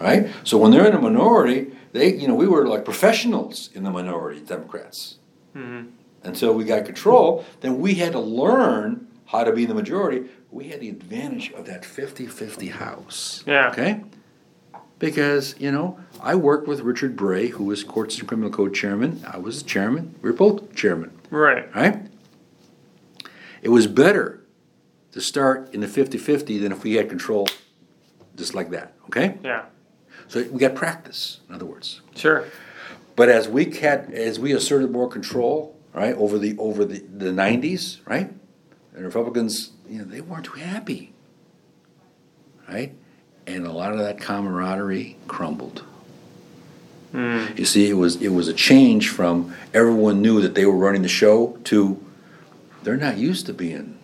right? 0.00 0.30
So 0.44 0.56
when 0.56 0.70
they're 0.70 0.86
in 0.86 0.94
a 0.94 1.00
minority, 1.02 1.70
they, 1.92 2.14
you 2.14 2.26
know, 2.26 2.34
we 2.34 2.46
were 2.46 2.66
like 2.66 2.86
professionals 2.86 3.68
in 3.74 3.82
the 3.82 3.90
minority, 3.90 4.40
Democrats. 4.40 5.16
Mm-hmm. 5.54 5.88
Until 6.22 6.52
we 6.54 6.64
got 6.64 6.84
control, 6.84 7.44
then 7.60 7.78
we 7.80 7.94
had 7.94 8.12
to 8.12 8.20
learn 8.20 9.06
how 9.26 9.42
to 9.44 9.52
be 9.52 9.64
the 9.64 9.74
majority. 9.74 10.28
We 10.50 10.68
had 10.68 10.80
the 10.80 10.88
advantage 10.90 11.50
of 11.52 11.66
that 11.66 11.84
50 11.84 12.26
50 12.26 12.66
house. 12.68 13.42
Yeah. 13.46 13.70
Okay? 13.70 14.02
Because, 14.98 15.54
you 15.58 15.72
know, 15.72 15.98
I 16.20 16.34
worked 16.34 16.68
with 16.68 16.80
Richard 16.80 17.16
Bray, 17.16 17.48
who 17.48 17.64
was 17.64 17.82
Courts 17.84 18.18
and 18.18 18.28
Criminal 18.28 18.50
Code 18.50 18.74
chairman. 18.74 19.24
I 19.26 19.38
was 19.38 19.62
the 19.62 19.68
chairman. 19.68 20.14
We 20.20 20.28
were 20.30 20.36
both 20.36 20.74
chairman, 20.74 21.10
Right. 21.30 21.74
right? 21.74 22.06
It 23.62 23.70
was 23.70 23.86
better 23.86 24.40
to 25.12 25.20
start 25.22 25.72
in 25.72 25.80
the 25.80 25.88
50 25.88 26.18
50 26.18 26.58
than 26.58 26.70
if 26.72 26.84
we 26.84 26.94
had 26.94 27.08
control 27.08 27.48
just 28.36 28.54
like 28.54 28.70
that, 28.70 28.92
okay? 29.06 29.38
Yeah. 29.42 29.64
So 30.28 30.42
we 30.50 30.58
got 30.60 30.74
practice, 30.74 31.40
in 31.48 31.54
other 31.54 31.64
words. 31.66 32.02
Sure. 32.14 32.44
But 33.16 33.28
as 33.28 33.48
we 33.48 33.64
had, 33.66 34.12
as 34.12 34.38
we 34.38 34.52
asserted 34.52 34.90
more 34.90 35.08
control, 35.08 35.76
right, 35.92 36.14
over 36.14 36.38
the 36.38 36.56
over 36.58 36.84
the, 36.84 36.98
the 36.98 37.30
90s, 37.30 37.98
right, 38.06 38.32
and 38.94 39.04
Republicans, 39.04 39.72
you 39.88 39.98
know, 39.98 40.04
they 40.04 40.20
weren't 40.20 40.44
too 40.44 40.58
happy, 40.58 41.12
right, 42.68 42.94
and 43.46 43.66
a 43.66 43.72
lot 43.72 43.92
of 43.92 43.98
that 43.98 44.20
camaraderie 44.20 45.16
crumbled. 45.26 45.84
Mm. 47.12 47.58
You 47.58 47.64
see, 47.64 47.88
it 47.90 47.94
was 47.94 48.22
it 48.22 48.28
was 48.28 48.46
a 48.48 48.54
change 48.54 49.08
from 49.08 49.54
everyone 49.74 50.22
knew 50.22 50.40
that 50.42 50.54
they 50.54 50.64
were 50.64 50.76
running 50.76 51.02
the 51.02 51.08
show 51.08 51.58
to 51.64 52.02
they're 52.82 52.96
not 52.96 53.18
used 53.18 53.46
to 53.46 53.52
being, 53.52 53.98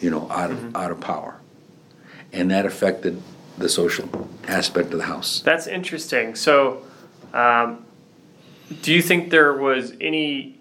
you 0.00 0.10
know, 0.10 0.30
out 0.30 0.50
of 0.50 0.76
out 0.76 0.90
of 0.90 1.00
power, 1.00 1.40
and 2.32 2.50
that 2.50 2.66
affected 2.66 3.22
the 3.56 3.70
social 3.70 4.28
aspect 4.46 4.92
of 4.92 4.98
the 4.98 5.06
house. 5.06 5.40
That's 5.40 5.66
interesting. 5.66 6.34
So, 6.34 6.82
um, 7.32 7.85
do 8.82 8.92
you 8.92 9.02
think 9.02 9.30
there 9.30 9.52
was 9.54 9.94
any 10.00 10.58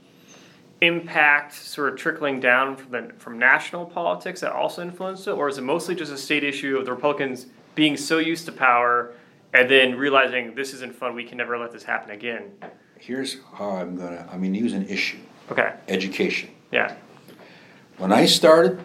impact 0.81 1.53
sort 1.53 1.91
of 1.93 1.97
trickling 1.97 2.39
down 2.39 2.75
from 2.75 2.91
the 2.91 3.13
from 3.17 3.39
national 3.39 3.85
politics 3.85 4.41
that 4.41 4.51
also 4.51 4.81
influenced 4.81 5.27
it, 5.27 5.31
or 5.31 5.47
is 5.47 5.57
it 5.57 5.61
mostly 5.63 5.95
just 5.95 6.11
a 6.11 6.17
state 6.17 6.43
issue 6.43 6.77
of 6.77 6.85
the 6.85 6.91
Republicans 6.91 7.47
being 7.75 7.97
so 7.97 8.17
used 8.19 8.45
to 8.45 8.51
power 8.51 9.13
and 9.53 9.69
then 9.69 9.95
realizing 9.95 10.53
this 10.53 10.73
isn't 10.73 10.93
fun, 10.93 11.15
we 11.15 11.23
can 11.23 11.37
never 11.37 11.57
let 11.57 11.71
this 11.71 11.83
happen 11.83 12.11
again? 12.11 12.51
Here's 12.99 13.37
how 13.53 13.71
I'm 13.71 13.95
gonna. 13.97 14.27
I 14.31 14.37
mean, 14.37 14.53
use 14.53 14.73
an 14.73 14.87
issue. 14.87 15.17
Okay. 15.51 15.73
education. 15.87 16.49
Yeah. 16.71 16.95
When 17.97 18.11
I 18.11 18.25
started, 18.25 18.83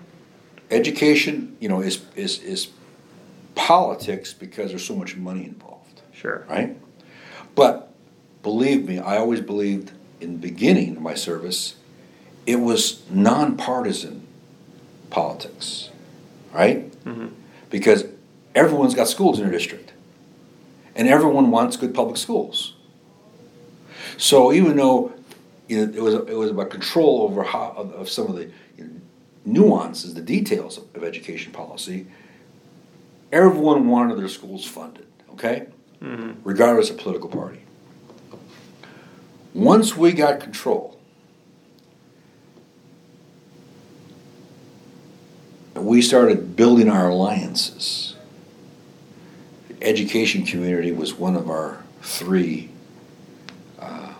education, 0.70 1.56
you 1.58 1.68
know, 1.68 1.80
is, 1.80 2.02
is, 2.14 2.42
is 2.42 2.68
politics 3.54 4.32
because 4.34 4.70
there's 4.70 4.84
so 4.84 4.94
much 4.94 5.16
money 5.16 5.44
involved, 5.44 6.02
Sure. 6.12 6.44
right? 6.48 6.76
But 7.54 7.89
believe 8.42 8.86
me, 8.86 8.98
I 8.98 9.16
always 9.18 9.40
believed 9.40 9.92
in 10.20 10.32
the 10.32 10.38
beginning 10.38 10.96
of 10.96 11.02
my 11.02 11.14
service, 11.14 11.76
it 12.46 12.56
was 12.56 13.02
nonpartisan 13.10 14.26
politics, 15.10 15.90
right? 16.52 16.90
Mm-hmm. 17.04 17.28
Because 17.70 18.04
everyone's 18.54 18.94
got 18.94 19.08
schools 19.08 19.38
in 19.38 19.44
their 19.44 19.52
district, 19.52 19.92
and 20.94 21.08
everyone 21.08 21.50
wants 21.50 21.76
good 21.76 21.94
public 21.94 22.16
schools. 22.16 22.74
So 24.16 24.52
even 24.52 24.76
though 24.76 25.12
you 25.68 25.86
know, 25.86 25.92
it 25.92 26.02
was 26.02 26.14
it 26.14 26.36
was 26.36 26.50
about 26.50 26.70
control 26.70 27.22
over 27.22 27.44
how 27.44 27.74
of, 27.76 27.92
of 27.92 28.08
some 28.08 28.26
of 28.26 28.36
the 28.36 28.50
you 28.76 28.84
know, 28.84 28.90
nuances, 29.44 30.14
the 30.14 30.20
details 30.20 30.78
of, 30.78 30.84
of 30.96 31.04
education 31.04 31.52
policy. 31.52 32.06
Everyone 33.32 33.86
wanted 33.86 34.18
their 34.18 34.28
schools 34.28 34.66
funded, 34.66 35.06
okay, 35.30 35.68
mm-hmm. 36.02 36.32
regardless 36.42 36.90
of 36.90 36.98
political 36.98 37.28
party. 37.28 37.60
Once 39.54 39.96
we 39.96 40.12
got 40.12 40.40
control, 40.40 40.96
we 45.74 46.02
started 46.02 46.54
building 46.56 46.88
our 46.88 47.08
alliances. 47.08 48.14
The 49.68 49.82
education 49.86 50.44
community 50.44 50.92
was 50.92 51.14
one 51.14 51.36
of 51.36 51.48
our 51.48 51.82
three 52.02 52.70
uh, 53.78 54.12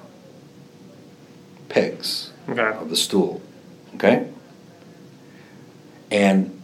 pegs 1.68 2.32
Okay. 2.48 2.62
of 2.78 2.90
the 2.90 2.96
stool. 2.96 3.40
Okay? 3.94 4.28
And 6.10 6.60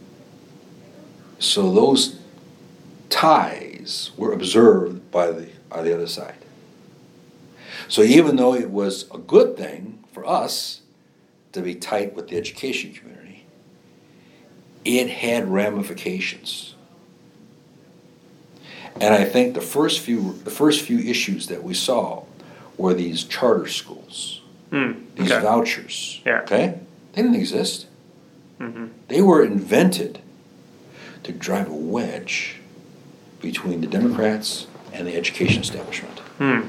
so 1.39 1.71
those 1.71 2.19
ties 3.09 4.11
were 4.17 4.33
observed 4.33 5.09
by 5.11 5.27
the, 5.31 5.49
by 5.69 5.83
the 5.83 5.93
other 5.93 6.07
side. 6.07 6.35
So 7.87 8.01
even 8.01 8.35
though 8.35 8.53
it 8.53 8.69
was 8.69 9.05
a 9.13 9.17
good 9.17 9.55
thing 9.57 10.03
for 10.11 10.25
us 10.27 10.81
to 11.53 11.61
be 11.61 11.75
tight 11.75 12.15
with 12.15 12.27
the 12.29 12.37
education 12.37 12.93
community, 12.93 13.45
it 14.83 15.09
had 15.09 15.47
ramifications. 15.47 16.75
And 18.99 19.13
I 19.13 19.25
think 19.25 19.53
the 19.53 19.61
first 19.61 19.99
few 19.99 20.33
the 20.43 20.49
first 20.49 20.81
few 20.81 20.97
issues 20.99 21.47
that 21.47 21.63
we 21.63 21.73
saw 21.73 22.23
were 22.77 22.93
these 22.93 23.23
charter 23.23 23.67
schools 23.67 24.41
Mm. 24.71 24.95
these 25.15 25.31
Okay. 25.31 25.41
vouchers. 25.41 26.19
Yeah. 26.25 26.41
Okay? 26.41 26.79
They 27.13 27.21
didn't 27.21 27.35
exist. 27.37 27.85
Mm-hmm. 28.59 28.87
They 29.07 29.21
were 29.21 29.41
invented 29.43 30.19
to 31.23 31.31
drive 31.31 31.69
a 31.69 31.73
wedge 31.73 32.57
between 33.41 33.79
the 33.79 33.87
Democrats 33.87 34.67
and 34.91 35.07
the 35.07 35.15
education 35.15 35.61
establishment. 35.61 36.19
Hmm. 36.37 36.61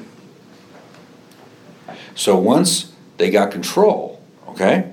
So 2.15 2.37
once 2.39 2.93
they 3.17 3.31
got 3.31 3.51
control, 3.51 4.21
okay? 4.49 4.91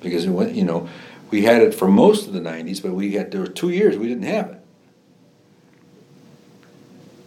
Because 0.00 0.24
it 0.24 0.30
went, 0.30 0.54
you 0.54 0.64
know, 0.64 0.88
we 1.30 1.42
had 1.42 1.62
it 1.62 1.74
for 1.74 1.88
most 1.88 2.26
of 2.26 2.32
the 2.32 2.40
90s, 2.40 2.82
but 2.82 2.92
we 2.92 3.12
had 3.12 3.30
there 3.30 3.40
were 3.40 3.46
two 3.46 3.70
years 3.70 3.96
we 3.96 4.08
didn't 4.08 4.24
have 4.24 4.48
it. 4.48 4.58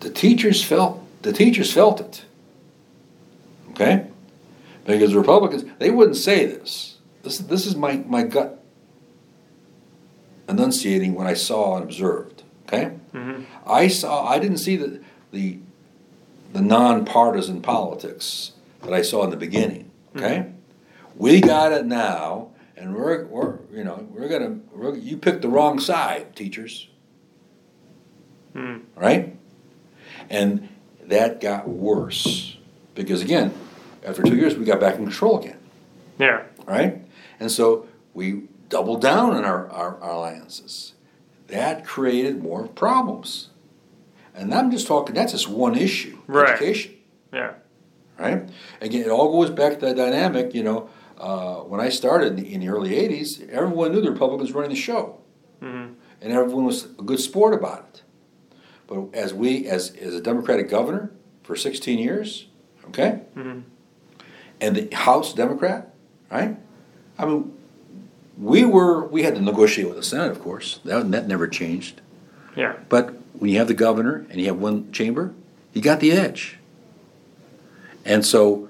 The 0.01 0.09
teachers 0.09 0.63
felt 0.63 1.01
the 1.23 1.33
teachers 1.33 1.73
felt 1.73 1.99
it. 1.99 2.25
Okay? 3.71 4.07
Because 4.85 5.11
the 5.11 5.17
Republicans, 5.17 5.65
they 5.79 5.89
wouldn't 5.89 6.17
say 6.17 6.45
this. 6.45 6.97
This, 7.23 7.39
this 7.39 7.65
is 7.65 7.75
my, 7.75 7.97
my 8.05 8.21
gut 8.21 8.63
enunciating 10.47 11.15
what 11.15 11.25
I 11.25 11.33
saw 11.33 11.75
and 11.77 11.83
observed. 11.83 12.43
Okay? 12.67 12.91
Mm-hmm. 13.13 13.43
I 13.65 13.87
saw 13.87 14.27
I 14.27 14.39
didn't 14.39 14.57
see 14.57 14.75
the 14.75 15.01
the 15.31 15.59
the 16.55 16.61
nonpartisan 16.61 17.61
politics 17.61 18.53
that 18.81 18.93
I 18.93 19.01
saw 19.01 19.25
in 19.25 19.29
the 19.29 19.35
beginning. 19.35 19.91
Okay? 20.15 20.53
We 21.17 21.41
got 21.41 21.73
it 21.73 21.85
now 21.85 22.51
and 22.77 22.95
we're, 22.95 23.25
we're 23.25 23.59
you 23.73 23.83
know, 23.83 24.07
we're 24.09 24.29
gonna 24.29 24.59
we're, 24.71 24.95
you 24.95 25.17
picked 25.17 25.41
the 25.41 25.49
wrong 25.49 25.79
side, 25.79 26.33
teachers. 26.33 26.87
Hmm. 28.53 28.77
Right? 28.95 29.35
And 30.29 30.69
that 31.03 31.41
got 31.41 31.67
worse. 31.67 32.57
Because 32.93 33.21
again, 33.21 33.53
after 34.05 34.23
two 34.23 34.37
years 34.37 34.55
we 34.55 34.63
got 34.63 34.79
back 34.79 34.95
in 34.95 35.03
control 35.03 35.39
again 35.39 35.57
Yeah. 36.17 36.43
right? 36.65 37.03
And 37.37 37.51
so 37.51 37.85
we 38.13 38.43
doubled 38.69 39.01
down 39.01 39.31
on 39.31 39.43
our, 39.43 39.69
our, 39.69 39.99
our 40.01 40.11
alliances. 40.11 40.93
That 41.47 41.83
created 41.85 42.41
more 42.41 42.65
problems. 42.69 43.49
And 44.33 44.53
I'm 44.53 44.71
just 44.71 44.87
talking, 44.87 45.15
that's 45.15 45.33
just 45.33 45.49
one 45.49 45.75
issue 45.75 46.14
Right. 46.27 46.49
education, 46.49 46.93
Yeah. 47.33 47.53
right? 48.19 48.47
Again, 48.81 49.01
it 49.01 49.09
all 49.09 49.31
goes 49.31 49.49
back 49.49 49.79
to 49.79 49.85
that 49.87 49.95
dynamic, 49.95 50.53
you 50.53 50.63
know, 50.63 50.89
uh, 51.19 51.55
when 51.61 51.79
I 51.79 51.89
started 51.89 52.27
in 52.33 52.35
the, 52.37 52.53
in 52.53 52.59
the 52.61 52.69
early 52.69 52.91
'80s, 52.91 53.47
everyone 53.49 53.91
knew 53.93 54.01
the 54.01 54.11
Republicans 54.11 54.51
were 54.51 54.61
running 54.61 54.75
the 54.75 54.81
show, 54.81 55.17
Mm-hmm. 55.61 55.93
and 56.21 56.33
everyone 56.33 56.65
was 56.65 56.85
a 56.99 57.03
good 57.03 57.19
sport 57.19 57.53
about 57.53 57.79
it. 57.93 58.01
But 58.87 59.15
as 59.15 59.33
we, 59.33 59.65
as 59.67 59.95
as 59.95 60.13
a 60.13 60.21
Democratic 60.21 60.69
governor 60.69 61.11
for 61.43 61.55
16 61.55 61.97
years, 61.99 62.47
okay, 62.89 63.21
Mhm. 63.35 63.63
and 64.61 64.75
the 64.75 64.93
House 64.95 65.33
Democrat, 65.33 65.93
right? 66.31 66.57
I 67.17 67.25
mean, 67.25 67.53
we 68.37 68.65
were 68.65 69.05
we 69.07 69.23
had 69.23 69.35
to 69.35 69.41
negotiate 69.41 69.87
with 69.87 69.97
the 69.97 70.03
Senate, 70.03 70.31
of 70.31 70.41
course. 70.41 70.79
That 70.83 71.09
that 71.11 71.27
never 71.27 71.47
changed. 71.47 72.01
Yeah. 72.57 72.73
But 72.89 73.13
when 73.39 73.49
you 73.51 73.57
have 73.57 73.67
the 73.69 73.73
governor 73.73 74.25
and 74.29 74.39
you 74.41 74.47
have 74.47 74.57
one 74.59 74.91
chamber, 74.91 75.33
you 75.75 75.81
got 75.81 75.99
the 75.99 76.11
edge. 76.11 76.57
And 78.03 78.25
so 78.25 78.69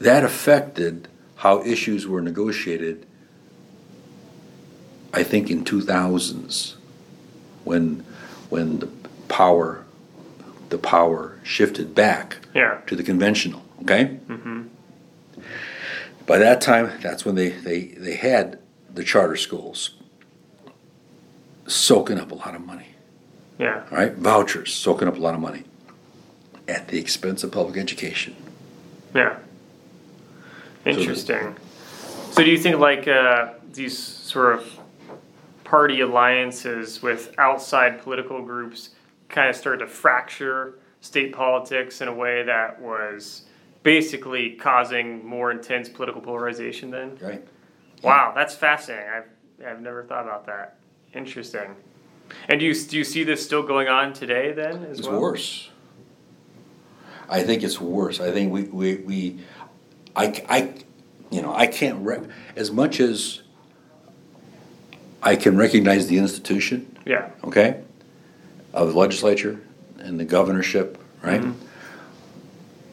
that 0.00 0.24
affected 0.24 1.08
how 1.36 1.62
issues 1.64 2.06
were 2.06 2.20
negotiated, 2.20 3.06
I 5.14 5.22
think 5.22 5.50
in 5.50 5.64
2000s 5.64 6.74
when 7.64 8.04
when 8.50 8.80
the 8.80 8.88
power 9.28 9.84
the 10.70 10.78
power 10.78 11.38
shifted 11.44 11.94
back 11.94 12.38
Yeah. 12.54 12.80
to 12.86 12.96
the 12.96 13.02
conventional, 13.02 13.62
okay? 13.82 14.18
Mm-hmm. 14.26 14.62
By 16.26 16.38
that 16.38 16.60
time, 16.62 16.90
that's 17.02 17.24
when 17.26 17.34
they, 17.34 17.50
they, 17.50 17.88
they 17.88 18.14
had 18.14 18.58
the 18.92 19.04
charter 19.04 19.36
schools 19.36 19.90
soaking 21.66 22.18
up 22.18 22.30
a 22.32 22.34
lot 22.36 22.54
of 22.54 22.64
money, 22.64 22.91
Yeah. 23.58 23.84
all 23.90 23.98
right? 23.98 24.14
Vouchers 24.14 24.72
soaking 24.72 25.08
up 25.08 25.16
a 25.16 25.20
lot 25.20 25.34
of 25.34 25.40
money 25.40 25.64
at 26.68 26.88
the 26.88 26.98
expense 26.98 27.44
of 27.44 27.52
public 27.52 27.76
education. 27.76 28.34
Yeah. 29.14 29.38
Interesting. 30.84 31.56
So, 32.32 32.42
do 32.42 32.50
you 32.50 32.58
think 32.58 32.78
like 32.78 33.06
uh, 33.06 33.52
these 33.72 33.96
sort 33.96 34.54
of 34.54 34.80
party 35.64 36.00
alliances 36.00 37.02
with 37.02 37.34
outside 37.38 38.02
political 38.02 38.42
groups 38.42 38.90
kind 39.28 39.48
of 39.48 39.56
started 39.56 39.78
to 39.78 39.86
fracture 39.86 40.78
state 41.00 41.32
politics 41.32 42.00
in 42.00 42.08
a 42.08 42.14
way 42.14 42.42
that 42.42 42.80
was 42.80 43.42
basically 43.82 44.50
causing 44.52 45.24
more 45.24 45.50
intense 45.50 45.88
political 45.88 46.20
polarization? 46.20 46.90
Then. 46.90 47.18
Right. 47.20 47.46
Wow, 48.02 48.32
that's 48.34 48.54
fascinating. 48.54 49.08
I've 49.08 49.66
I've 49.66 49.80
never 49.80 50.02
thought 50.02 50.24
about 50.24 50.46
that. 50.46 50.76
Interesting. 51.14 51.76
And 52.48 52.60
do 52.60 52.66
you 52.66 52.74
do 52.74 52.96
you 52.98 53.04
see 53.04 53.24
this 53.24 53.44
still 53.44 53.62
going 53.62 53.88
on 53.88 54.12
today? 54.12 54.52
Then 54.52 54.84
as 54.84 54.98
It's 54.98 55.08
well. 55.08 55.20
worse. 55.20 55.70
I 57.28 57.42
think 57.42 57.62
it's 57.62 57.80
worse. 57.80 58.20
I 58.20 58.30
think 58.30 58.52
we, 58.52 58.62
we, 58.64 58.94
we 58.96 59.40
I, 60.14 60.44
I, 60.50 60.74
you 61.30 61.40
know, 61.40 61.54
I 61.54 61.66
can't, 61.66 62.04
rec- 62.04 62.28
as 62.56 62.70
much 62.70 63.00
as 63.00 63.40
I 65.22 65.36
can 65.36 65.56
recognize 65.56 66.08
the 66.08 66.18
institution, 66.18 66.94
Yeah. 67.06 67.30
okay, 67.44 67.80
of 68.74 68.92
the 68.92 68.98
legislature 68.98 69.60
and 69.98 70.20
the 70.20 70.24
governorship, 70.26 70.98
right? 71.22 71.40
Mm-hmm. 71.40 71.66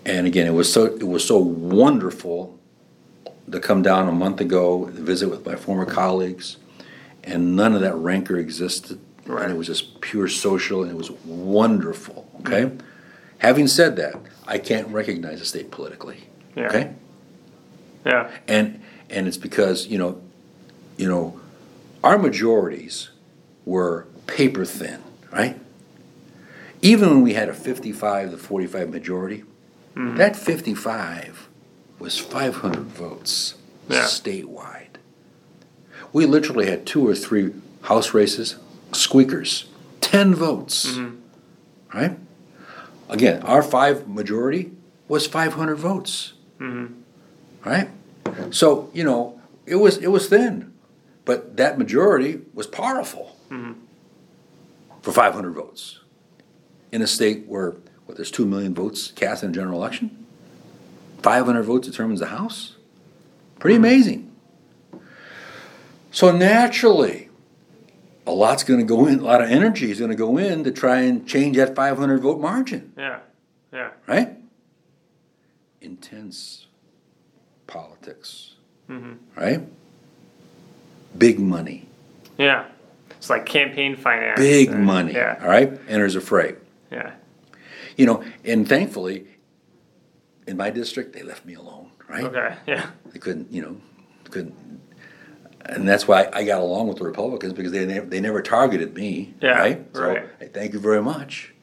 And 0.06 0.26
again, 0.28 0.48
it 0.48 0.54
was 0.54 0.72
so 0.72 0.86
it 0.86 1.08
was 1.08 1.26
so 1.28 1.38
wonderful 1.38 2.58
to 3.52 3.60
come 3.60 3.82
down 3.82 4.08
a 4.08 4.12
month 4.12 4.40
ago, 4.40 4.86
visit 4.86 5.28
with 5.30 5.46
my 5.46 5.56
former 5.56 5.86
colleagues, 5.86 6.58
and 7.24 7.56
none 7.56 7.76
of 7.76 7.82
that 7.82 7.96
rancor 7.96 8.38
existed, 8.38 9.00
Right. 9.30 9.44
and 9.44 9.54
it 9.54 9.58
was 9.58 9.68
just 9.68 10.02
pure 10.02 10.28
social, 10.28 10.82
and 10.82 10.92
it 10.92 10.98
was 10.98 11.12
wonderful. 11.26 12.30
Okay. 12.42 12.72
Having 13.38 13.68
said 13.68 13.96
that, 13.98 14.16
I 14.48 14.58
can't 14.58 14.88
recognize 14.90 15.40
the 15.40 15.46
state 15.46 15.70
politically. 15.72 16.18
Yeah. 16.56 16.68
Okay. 16.68 16.94
Yeah. 18.06 18.30
And 18.48 18.82
and 19.10 19.28
it's 19.28 19.38
because 19.38 19.88
you 19.88 19.98
know, 19.98 20.20
you 20.98 21.08
know, 21.08 21.40
our 22.04 22.18
majorities 22.18 23.10
were 23.66 24.08
paper 24.28 24.66
thin, 24.66 25.02
right? 25.32 25.58
Even 26.82 27.10
when 27.10 27.22
we 27.22 27.34
had 27.34 27.50
a 27.50 27.54
fifty-five 27.54 28.32
to 28.32 28.38
forty-five 28.38 28.90
majority, 28.90 29.44
Mm-hmm. 29.96 30.18
that 30.18 30.36
fifty-five 30.36 31.50
was 32.00 32.18
five 32.18 32.58
hundred 32.58 32.86
votes 32.86 33.56
Yeah. 33.90 34.04
statewide. 34.04 34.98
We 36.14 36.26
literally 36.26 36.68
had 36.68 36.86
two 36.86 37.06
or 37.08 37.16
three 37.16 37.54
house 37.82 38.14
races, 38.14 38.56
squeakers, 38.92 39.66
ten 40.02 40.34
votes, 40.36 40.88
Mm-hmm. 40.88 41.98
right? 41.98 42.18
Again, 43.10 43.42
our 43.44 43.64
five 43.64 44.08
majority 44.08 44.72
was 45.08 45.26
five 45.28 45.54
hundred 45.54 45.76
votes 45.78 46.34
Mm-hmm. 46.60 46.94
right? 47.70 47.90
So 48.52 48.90
you 48.94 49.04
know, 49.04 49.40
it 49.66 49.76
was 49.76 49.98
it 49.98 50.08
was 50.08 50.28
thin, 50.28 50.74
but 51.26 51.58
that 51.58 51.78
majority 51.78 52.42
was 52.54 52.68
powerful 52.68 53.36
for 55.02 55.12
500 55.12 55.52
votes 55.54 56.00
in 56.92 57.02
a 57.02 57.08
state 57.08 57.46
where 57.48 57.76
what 58.06 58.18
there's 58.18 58.30
two 58.32 58.46
million 58.46 58.74
votes 58.76 59.12
cast 59.12 59.44
in 59.44 59.50
a 59.52 59.54
general 59.54 59.80
election. 59.80 60.26
500 61.24 61.64
votes 61.64 61.88
determines 61.88 62.20
the 62.20 62.28
House. 62.28 62.76
Pretty 63.58 63.76
amazing. 63.78 64.30
So 66.12 66.32
naturally, 66.36 67.29
a 68.30 68.32
lot's 68.32 68.64
going 68.64 68.80
to 68.80 68.86
go 68.86 69.08
in. 69.08 69.20
A 69.20 69.24
lot 69.24 69.42
of 69.42 69.50
energy 69.50 69.90
is 69.92 69.98
going 70.00 70.12
to 70.12 70.16
go 70.18 70.38
in 70.38 70.64
to 70.64 70.72
try 70.72 71.00
and 71.02 71.28
change 71.28 71.58
that 71.58 71.76
500 71.76 72.22
vote 72.22 72.40
margin 72.40 72.94
Yeah. 72.98 73.20
Yeah. 73.74 73.90
right? 74.08 74.38
Intense 75.82 76.68
politics, 77.68 78.56
Mm-hmm. 78.90 79.14
right? 79.40 79.62
Big 81.18 81.40
money, 81.40 81.88
Yeah. 82.38 82.66
It's 83.12 83.30
like 83.30 83.46
campaign 83.46 83.96
finance. 83.98 84.40
big 84.40 84.70
and- 84.70 84.86
money, 84.86 85.14
Yeah. 85.14 85.38
all 85.42 85.50
right? 85.50 85.80
Enters 85.88 86.16
a 86.16 86.22
fray. 86.22 86.56
Yeah. 86.92 87.12
You 87.98 88.06
know, 88.06 88.24
and 88.46 88.68
thankfully, 88.68 89.28
in 90.48 90.56
my 90.58 90.70
district, 90.70 91.14
they 91.14 91.22
left 91.22 91.46
me 91.46 91.54
alone, 91.56 91.92
right? 92.08 92.24
Okay. 92.24 92.56
Yeah. 92.66 92.90
They 93.12 93.20
couldn't, 93.20 93.52
you 93.52 93.62
know, 93.62 93.78
couldn't. 94.32 94.56
And 95.76 95.88
that's 95.88 96.08
why 96.08 96.30
I 96.34 96.44
got 96.44 96.62
along 96.62 96.88
with 96.88 96.98
the 96.98 97.06
Republicans 97.06 97.54
because 97.54 97.72
they 97.72 97.86
never, 97.86 98.06
they 98.06 98.20
never 98.20 98.42
targeted 98.42 98.96
me, 98.96 99.34
Yeah, 99.42 99.52
right? 99.60 99.86
So, 99.94 100.02
right. 100.08 100.54
thank 100.54 100.74
you 100.74 100.80
very 100.80 101.02
much. 101.02 101.54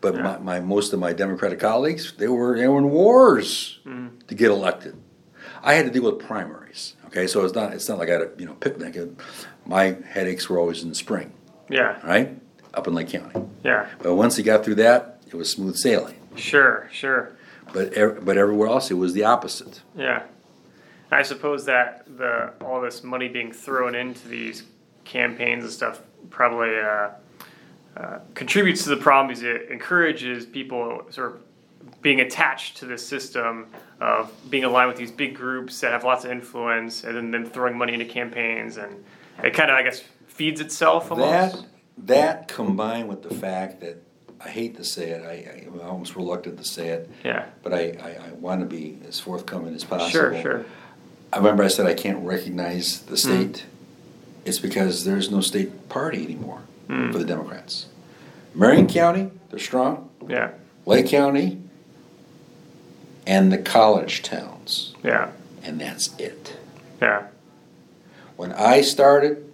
But 0.00 0.14
Yeah. 0.14 0.22
my, 0.22 0.38
my 0.38 0.60
most 0.60 0.92
of 0.92 1.00
my 1.00 1.12
Democratic 1.12 1.58
colleagues, 1.58 2.12
they 2.18 2.28
were 2.28 2.56
they 2.56 2.68
were 2.68 2.78
in 2.78 2.90
wars 2.90 3.78
Mm-hmm. 3.86 4.18
to 4.28 4.34
get 4.34 4.50
elected. 4.50 4.94
I 5.62 5.74
had 5.74 5.86
to 5.86 5.90
deal 5.90 6.04
with 6.10 6.24
primaries. 6.24 6.94
Okay, 7.06 7.26
so 7.26 7.44
it's 7.44 7.54
not 7.54 7.72
it's 7.72 7.88
not 7.88 7.98
like 7.98 8.08
I 8.08 8.12
had 8.12 8.20
a 8.22 8.30
you 8.38 8.46
know 8.46 8.54
picnic. 8.54 8.96
My 9.64 9.96
headaches 10.08 10.48
were 10.48 10.58
always 10.58 10.82
in 10.82 10.88
the 10.90 10.94
spring, 10.94 11.32
Yeah. 11.68 11.98
right? 12.06 12.38
Up 12.74 12.86
in 12.86 12.94
Lake 12.94 13.08
County. 13.08 13.40
Yeah. 13.64 13.86
But 14.02 14.14
once 14.14 14.36
you 14.38 14.44
got 14.44 14.64
through 14.64 14.76
that, 14.76 15.20
it 15.26 15.34
was 15.34 15.50
smooth 15.50 15.76
sailing. 15.76 16.16
Sure. 16.36 16.88
Sure. 16.92 17.32
But 17.72 17.94
but 18.24 18.36
everywhere 18.36 18.68
else, 18.68 18.90
it 18.90 18.94
was 18.94 19.12
the 19.14 19.24
opposite. 19.24 19.80
Yeah. 19.96 20.22
I 21.10 21.22
suppose 21.22 21.64
that 21.66 22.04
the 22.18 22.52
all 22.60 22.80
this 22.80 23.04
money 23.04 23.28
being 23.28 23.52
thrown 23.52 23.94
into 23.94 24.28
these 24.28 24.64
campaigns 25.04 25.64
and 25.64 25.72
stuff 25.72 26.00
probably 26.30 26.78
uh, 26.78 27.10
uh, 27.96 28.18
contributes 28.34 28.82
to 28.84 28.90
the 28.90 28.96
problem 28.96 29.28
because 29.28 29.42
it 29.42 29.70
encourages 29.70 30.46
people 30.46 31.06
sort 31.10 31.34
of 31.34 31.42
being 32.02 32.20
attached 32.20 32.76
to 32.78 32.86
this 32.86 33.06
system 33.06 33.68
of 34.00 34.32
being 34.50 34.64
aligned 34.64 34.88
with 34.88 34.98
these 34.98 35.12
big 35.12 35.34
groups 35.34 35.80
that 35.80 35.92
have 35.92 36.04
lots 36.04 36.24
of 36.24 36.30
influence 36.30 37.04
and 37.04 37.16
then, 37.16 37.30
then 37.30 37.46
throwing 37.46 37.78
money 37.78 37.92
into 37.92 38.04
campaigns 38.04 38.76
and 38.76 39.04
it 39.42 39.54
kind 39.54 39.70
of 39.70 39.76
I 39.76 39.82
guess 39.82 40.02
feeds 40.26 40.60
itself 40.60 41.10
almost. 41.10 41.30
That 41.56 41.66
that 41.98 42.48
combined 42.48 43.08
with 43.08 43.22
the 43.22 43.34
fact 43.34 43.80
that 43.80 44.02
I 44.44 44.50
hate 44.50 44.76
to 44.76 44.84
say 44.84 45.10
it, 45.10 45.24
I, 45.24 45.66
I'm 45.66 45.80
almost 45.80 46.14
reluctant 46.14 46.58
to 46.58 46.64
say 46.64 46.88
it, 46.88 47.10
yeah. 47.24 47.46
but 47.62 47.72
I, 47.72 47.96
I, 48.02 48.28
I 48.28 48.32
want 48.32 48.60
to 48.60 48.66
be 48.66 48.98
as 49.08 49.18
forthcoming 49.18 49.74
as 49.74 49.82
possible. 49.82 50.10
Sure. 50.10 50.42
Sure. 50.42 50.66
I 51.32 51.38
remember 51.38 51.62
I 51.64 51.68
said 51.68 51.86
I 51.86 51.94
can't 51.94 52.24
recognize 52.24 53.00
the 53.02 53.16
state. 53.16 53.64
It's 54.44 54.58
because 54.58 55.04
there's 55.04 55.30
no 55.30 55.40
state 55.40 55.88
party 55.88 56.24
anymore 56.24 56.60
Mm. 56.88 57.10
for 57.12 57.18
the 57.18 57.24
Democrats. 57.24 57.86
Marion 58.54 58.86
County, 58.86 59.30
they're 59.50 59.58
strong. 59.58 60.08
Yeah. 60.28 60.50
Lake 60.86 61.08
County, 61.08 61.58
and 63.26 63.52
the 63.52 63.58
college 63.58 64.22
towns, 64.22 64.94
Yeah. 65.02 65.30
and 65.64 65.80
that's 65.80 66.10
it. 66.18 66.56
Yeah. 67.02 67.24
When 68.36 68.52
I 68.52 68.82
started, 68.82 69.44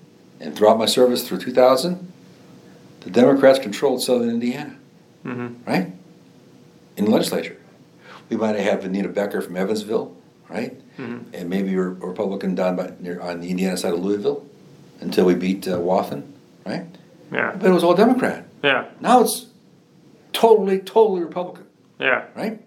and 0.41 0.55
throughout 0.55 0.79
my 0.79 0.85
service 0.87 1.27
through 1.27 1.39
2000, 1.39 2.13
the 3.01 3.11
Democrats 3.11 3.59
controlled 3.59 4.03
southern 4.03 4.29
Indiana, 4.29 4.77
Mm-hmm. 5.25 5.55
right? 5.67 5.91
In 6.99 7.07
the 7.07 7.11
legislature. 7.11 7.57
We 8.29 8.37
might 8.37 8.57
have 8.57 8.83
had 8.83 8.93
Vaneta 8.93 9.13
Becker 9.13 9.41
from 9.41 9.57
Evansville, 9.57 10.13
right? 10.53 10.79
Mhm. 10.99 11.25
And 11.33 11.49
maybe 11.49 11.75
a 11.75 11.81
Republican 11.81 12.55
down 12.55 12.77
by, 12.77 12.93
near, 13.01 13.21
on 13.21 13.41
the 13.41 13.51
Indiana 13.51 13.77
side 13.77 13.95
of 13.95 14.01
Louisville 14.05 14.45
until 15.01 15.25
we 15.25 15.35
beat 15.35 15.67
uh, 15.67 15.79
Wathen, 15.81 16.33
right? 16.67 16.85
Yeah. 17.33 17.55
But 17.59 17.71
it 17.71 17.73
was 17.73 17.83
all 17.83 17.95
Democrat. 17.95 18.47
Yeah. 18.63 18.85
Now 19.01 19.23
it's 19.23 19.47
totally, 20.33 20.79
totally 20.79 21.23
Republican, 21.23 21.65
Yeah. 21.99 22.25
right? 22.37 22.61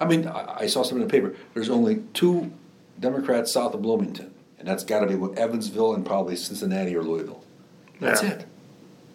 I 0.00 0.04
mean, 0.06 0.28
I, 0.28 0.60
I 0.60 0.66
saw 0.66 0.82
something 0.84 1.02
in 1.02 1.08
the 1.08 1.10
paper. 1.10 1.34
There's 1.54 1.68
only 1.68 2.04
two 2.14 2.52
Democrats 3.00 3.52
south 3.52 3.74
of 3.74 3.82
Bloomington, 3.82 4.32
and 4.58 4.68
that's 4.68 4.84
got 4.84 5.00
to 5.00 5.06
be 5.06 5.16
what 5.16 5.36
Evansville 5.36 5.92
and 5.94 6.06
probably 6.06 6.36
Cincinnati 6.36 6.94
or 6.94 7.02
Louisville. 7.02 7.42
That's 8.00 8.22
Yeah. 8.22 8.28
it. 8.30 8.44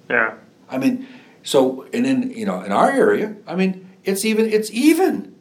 Yeah. 0.09 0.33
I 0.69 0.77
mean, 0.77 1.07
so 1.43 1.85
and 1.93 2.03
then 2.03 2.31
you 2.31 2.45
know 2.45 2.61
in 2.61 2.73
our 2.73 2.91
area, 2.91 3.35
I 3.47 3.55
mean, 3.55 3.87
it's 4.03 4.25
even 4.25 4.45
it's 4.51 4.69
even 4.71 5.33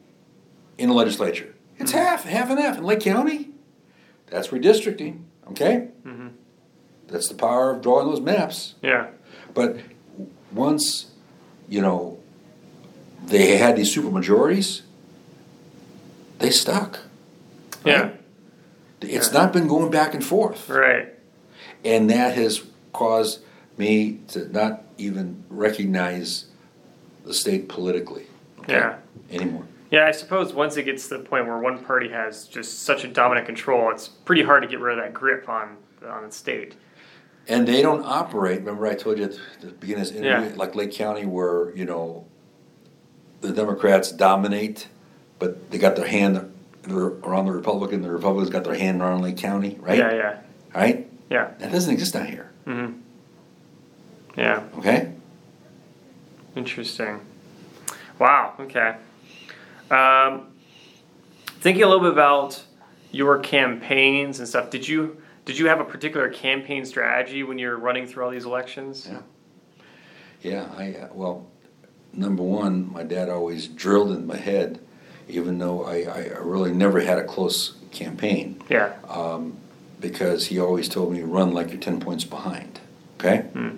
in 0.78 0.88
the 0.88 0.94
legislature. 0.94 1.51
It's 1.82 1.92
half 1.92 2.24
half 2.24 2.48
and 2.48 2.60
half 2.60 2.78
in 2.78 2.84
Lake 2.84 3.00
County. 3.00 3.50
That's 4.28 4.48
redistricting. 4.48 5.22
Okay, 5.50 5.88
Mhm. 6.06 6.30
that's 7.08 7.28
the 7.28 7.34
power 7.34 7.72
of 7.72 7.82
drawing 7.82 8.08
those 8.08 8.20
maps. 8.20 8.74
Yeah. 8.82 9.08
But 9.52 9.78
once, 10.52 11.06
you 11.68 11.82
know, 11.82 12.18
they 13.26 13.56
had 13.58 13.76
these 13.76 13.92
super 13.92 14.10
majorities, 14.10 14.82
they 16.38 16.50
stuck. 16.50 17.00
Yeah. 17.84 18.10
It's 19.00 19.32
Yeah. 19.32 19.40
not 19.40 19.52
been 19.52 19.66
going 19.66 19.90
back 19.90 20.14
and 20.14 20.24
forth. 20.24 20.68
Right. 20.68 21.08
And 21.84 22.08
that 22.10 22.36
has 22.36 22.62
caused 22.92 23.40
me 23.76 24.20
to 24.28 24.48
not 24.52 24.84
even 24.98 25.42
recognize 25.50 26.46
the 27.24 27.34
state 27.34 27.68
politically 27.68 28.26
okay, 28.60 28.74
Yeah. 28.74 28.94
anymore. 29.30 29.64
Yeah, 29.92 30.06
I 30.06 30.10
suppose 30.10 30.54
once 30.54 30.76
it 30.78 30.84
gets 30.84 31.06
to 31.08 31.18
the 31.18 31.22
point 31.24 31.46
where 31.46 31.58
one 31.58 31.84
party 31.84 32.08
has 32.08 32.48
just 32.48 32.80
such 32.84 33.04
a 33.04 33.08
dominant 33.08 33.44
control, 33.46 33.90
it's 33.90 34.08
pretty 34.08 34.42
hard 34.42 34.62
to 34.62 34.68
get 34.68 34.80
rid 34.80 34.98
of 34.98 35.04
that 35.04 35.12
grip 35.14 35.48
on 35.48 35.76
on 36.08 36.24
the 36.26 36.32
state. 36.32 36.74
And 37.46 37.68
they 37.68 37.82
don't 37.82 38.02
operate. 38.04 38.60
Remember, 38.60 38.86
I 38.86 38.94
told 38.94 39.18
you 39.18 39.24
at 39.24 39.38
the 39.60 39.66
beginning 39.68 40.02
of 40.02 40.08
this 40.08 40.16
interview, 40.16 40.48
Yeah. 40.50 40.56
like 40.56 40.74
Lake 40.74 40.92
County, 40.92 41.26
where 41.26 41.76
you 41.76 41.84
know 41.84 42.24
the 43.42 43.52
Democrats 43.52 44.10
dominate, 44.12 44.88
but 45.38 45.70
they 45.70 45.76
got 45.78 45.94
their 45.96 46.06
hand 46.08 46.50
around 46.88 47.44
the 47.46 47.52
Republican. 47.52 48.00
The 48.00 48.10
Republicans 48.10 48.48
got 48.50 48.64
their 48.64 48.74
hand 48.74 49.02
around 49.02 49.20
Lake 49.20 49.36
County, 49.36 49.76
right? 49.80 49.98
Yeah, 49.98 50.14
yeah, 50.14 50.38
Right. 50.74 51.06
yeah. 51.28 51.50
That 51.58 51.70
doesn't 51.70 51.92
exist 51.92 52.14
down 52.14 52.26
here. 52.26 52.50
Mm-hmm. 52.66 52.92
Yeah. 54.38 54.62
Okay. 54.78 55.12
Interesting. 56.56 57.20
Wow. 58.18 58.54
Okay. 58.58 58.94
Um, 59.92 60.48
thinking 61.60 61.82
a 61.82 61.86
little 61.86 62.02
bit 62.02 62.12
about 62.12 62.62
your 63.10 63.38
campaigns 63.38 64.38
and 64.38 64.48
stuff. 64.48 64.70
Did 64.70 64.88
you 64.88 65.18
did 65.44 65.58
you 65.58 65.66
have 65.68 65.80
a 65.80 65.84
particular 65.84 66.28
campaign 66.28 66.84
strategy 66.84 67.42
when 67.42 67.58
you're 67.58 67.76
running 67.76 68.06
through 68.06 68.24
all 68.24 68.30
these 68.30 68.44
elections? 68.44 69.08
Yeah. 69.10 69.20
Yeah. 70.42 70.68
I 70.76 70.94
uh, 70.94 71.08
well, 71.12 71.46
number 72.12 72.42
one, 72.42 72.92
my 72.92 73.02
dad 73.02 73.28
always 73.28 73.68
drilled 73.68 74.12
in 74.12 74.26
my 74.26 74.36
head, 74.36 74.80
even 75.28 75.58
though 75.58 75.84
I, 75.84 76.02
I 76.02 76.18
really 76.40 76.72
never 76.72 77.00
had 77.00 77.18
a 77.18 77.24
close 77.24 77.74
campaign. 77.90 78.62
Yeah. 78.70 78.94
um, 79.08 79.58
because 80.00 80.46
he 80.46 80.58
always 80.58 80.88
told 80.88 81.12
me 81.12 81.20
run 81.22 81.52
like 81.52 81.70
you're 81.70 81.78
10 81.80 82.00
points 82.00 82.24
behind 82.24 82.80
okay 83.20 83.42
Hmm. 83.52 83.76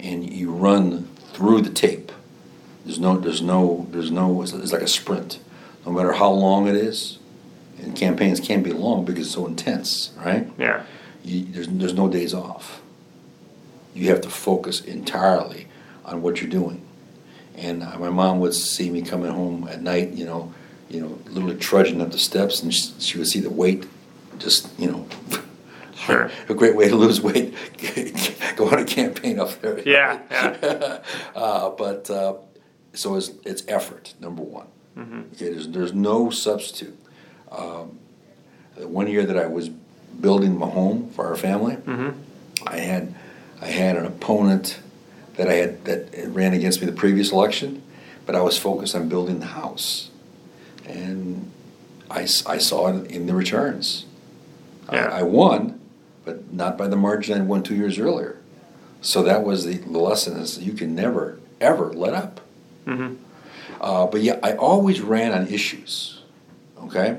and 0.00 0.28
you 0.32 0.50
run 0.50 1.04
through 1.32 1.60
the 1.60 1.70
tape 1.70 2.10
there's 2.84 2.98
no 2.98 3.16
there's 3.18 3.40
no 3.40 3.86
there's 3.92 4.10
no 4.10 4.42
it's, 4.42 4.52
it's 4.52 4.72
like 4.72 4.82
a 4.82 4.88
sprint 4.88 5.38
no 5.86 5.92
matter 5.92 6.12
how 6.12 6.30
long 6.30 6.66
it 6.68 6.74
is 6.74 7.18
and 7.82 7.96
campaigns 7.96 8.40
can't 8.40 8.62
be 8.64 8.72
long 8.72 9.04
because 9.04 9.26
it's 9.26 9.34
so 9.34 9.46
intense 9.46 10.12
right 10.18 10.48
Yeah. 10.58 10.82
you, 11.24 11.44
there's, 11.46 11.68
there's 11.68 11.94
no 11.94 12.08
days 12.08 12.34
off 12.34 12.80
you 13.94 14.08
have 14.10 14.20
to 14.22 14.30
focus 14.30 14.80
entirely 14.80 15.66
on 16.04 16.22
what 16.22 16.40
you're 16.40 16.50
doing 16.50 16.82
and 17.56 17.82
uh, 17.82 17.98
my 17.98 18.10
mom 18.10 18.40
would 18.40 18.54
see 18.54 18.90
me 18.90 19.02
coming 19.02 19.32
home 19.32 19.66
at 19.68 19.82
night 19.82 20.10
you 20.10 20.24
know 20.24 20.52
you 20.88 21.00
know 21.00 21.18
literally 21.30 21.56
trudging 21.56 22.00
up 22.00 22.10
the 22.12 22.18
steps 22.18 22.62
and 22.62 22.72
she, 22.74 22.92
she 22.98 23.18
would 23.18 23.26
see 23.26 23.40
the 23.40 23.50
weight 23.50 23.86
just 24.38 24.68
you 24.78 24.90
know 24.90 25.06
Sure. 26.06 26.30
a 26.48 26.54
great 26.54 26.74
way 26.76 26.88
to 26.88 26.96
lose 26.96 27.20
weight 27.20 27.54
go 28.56 28.68
on 28.70 28.78
a 28.78 28.84
campaign 28.86 29.38
up 29.38 29.60
there 29.60 29.78
Yeah, 29.80 30.18
yeah. 30.30 31.00
uh, 31.36 31.68
but 31.70 32.08
uh, 32.08 32.34
so 32.94 33.16
it's, 33.16 33.32
it's 33.44 33.62
effort 33.68 34.14
number 34.18 34.42
one 34.42 34.66
Mm-hmm. 35.00 35.20
okay, 35.34 35.48
there's, 35.52 35.68
there's 35.68 35.92
no 35.94 36.30
substitute 36.30 36.96
um, 37.50 37.98
the 38.76 38.86
one 38.86 39.06
year 39.08 39.24
that 39.24 39.36
i 39.38 39.46
was 39.46 39.68
building 40.20 40.58
my 40.58 40.68
home 40.68 41.08
for 41.10 41.26
our 41.26 41.36
family 41.36 41.76
Mm-hmm. 41.76 42.10
I 42.66 42.78
had 42.78 43.14
I 43.62 43.66
had 43.68 43.96
an 43.96 44.04
opponent 44.06 44.78
that 45.36 45.48
I 45.48 45.54
had 45.54 45.84
that 45.86 46.08
ran 46.34 46.52
against 46.52 46.80
me 46.80 46.86
the 46.86 46.92
previous 46.92 47.32
election, 47.32 47.82
but 48.26 48.34
I 48.34 48.42
was 48.42 48.58
focused 48.58 48.94
on 48.94 49.08
building 49.08 49.38
the 49.40 49.46
house, 49.46 50.10
and 50.86 51.50
I, 52.10 52.20
I 52.46 52.58
saw 52.58 52.88
it 52.88 53.10
in 53.10 53.26
the 53.26 53.34
returns. 53.34 54.04
I- 54.88 54.96
Yeah. 54.96 55.08
I, 55.08 55.22
won, 55.22 55.80
but 56.26 56.52
not 56.52 56.76
by 56.76 56.86
the 56.88 56.96
margin 56.96 57.38
I 57.40 57.42
won 57.44 57.62
two 57.62 57.74
years 57.76 57.98
earlier. 57.98 58.36
So 59.02 59.22
that 59.22 59.42
was 59.44 59.64
the, 59.64 59.74
the 59.78 59.98
lesson: 59.98 60.36
is 60.38 60.58
you 60.58 60.72
can 60.74 60.94
never 60.94 61.38
ever 61.60 61.92
let 61.94 62.12
up. 62.14 62.40
Mm-hmm. 62.86 63.14
Uh, 63.80 64.06
but 64.06 64.20
yeah, 64.22 64.38
I 64.42 64.52
always 64.54 65.00
ran 65.00 65.32
on 65.32 65.46
issues. 65.48 66.20
Okay, 66.84 67.18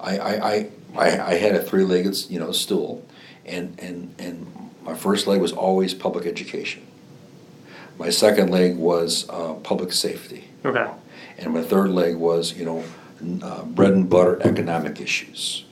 I 0.00 0.18
I, 0.18 0.68
I, 0.94 1.06
I, 1.30 1.34
had 1.34 1.54
a 1.54 1.62
three-legged 1.62 2.30
you 2.30 2.38
know 2.38 2.52
stool, 2.52 3.04
and 3.46 3.78
and 3.80 4.14
and 4.18 4.70
my 4.82 4.94
first 4.94 5.26
leg 5.26 5.40
was 5.40 5.52
always 5.52 5.94
public 5.94 6.26
education. 6.26 6.82
My 7.98 8.10
second 8.10 8.50
leg 8.50 8.76
was 8.76 9.28
uh, 9.30 9.54
public 9.62 9.92
safety, 9.92 10.44
Okay. 10.64 10.86
and 11.38 11.54
my 11.54 11.62
third 11.62 11.90
leg 11.90 12.16
was 12.16 12.52
you 12.58 12.64
know 12.64 12.84
uh, 13.42 13.62
bread 13.64 13.92
and 13.92 14.08
butter 14.08 14.38
economic 14.42 15.00
issues. 15.00 15.64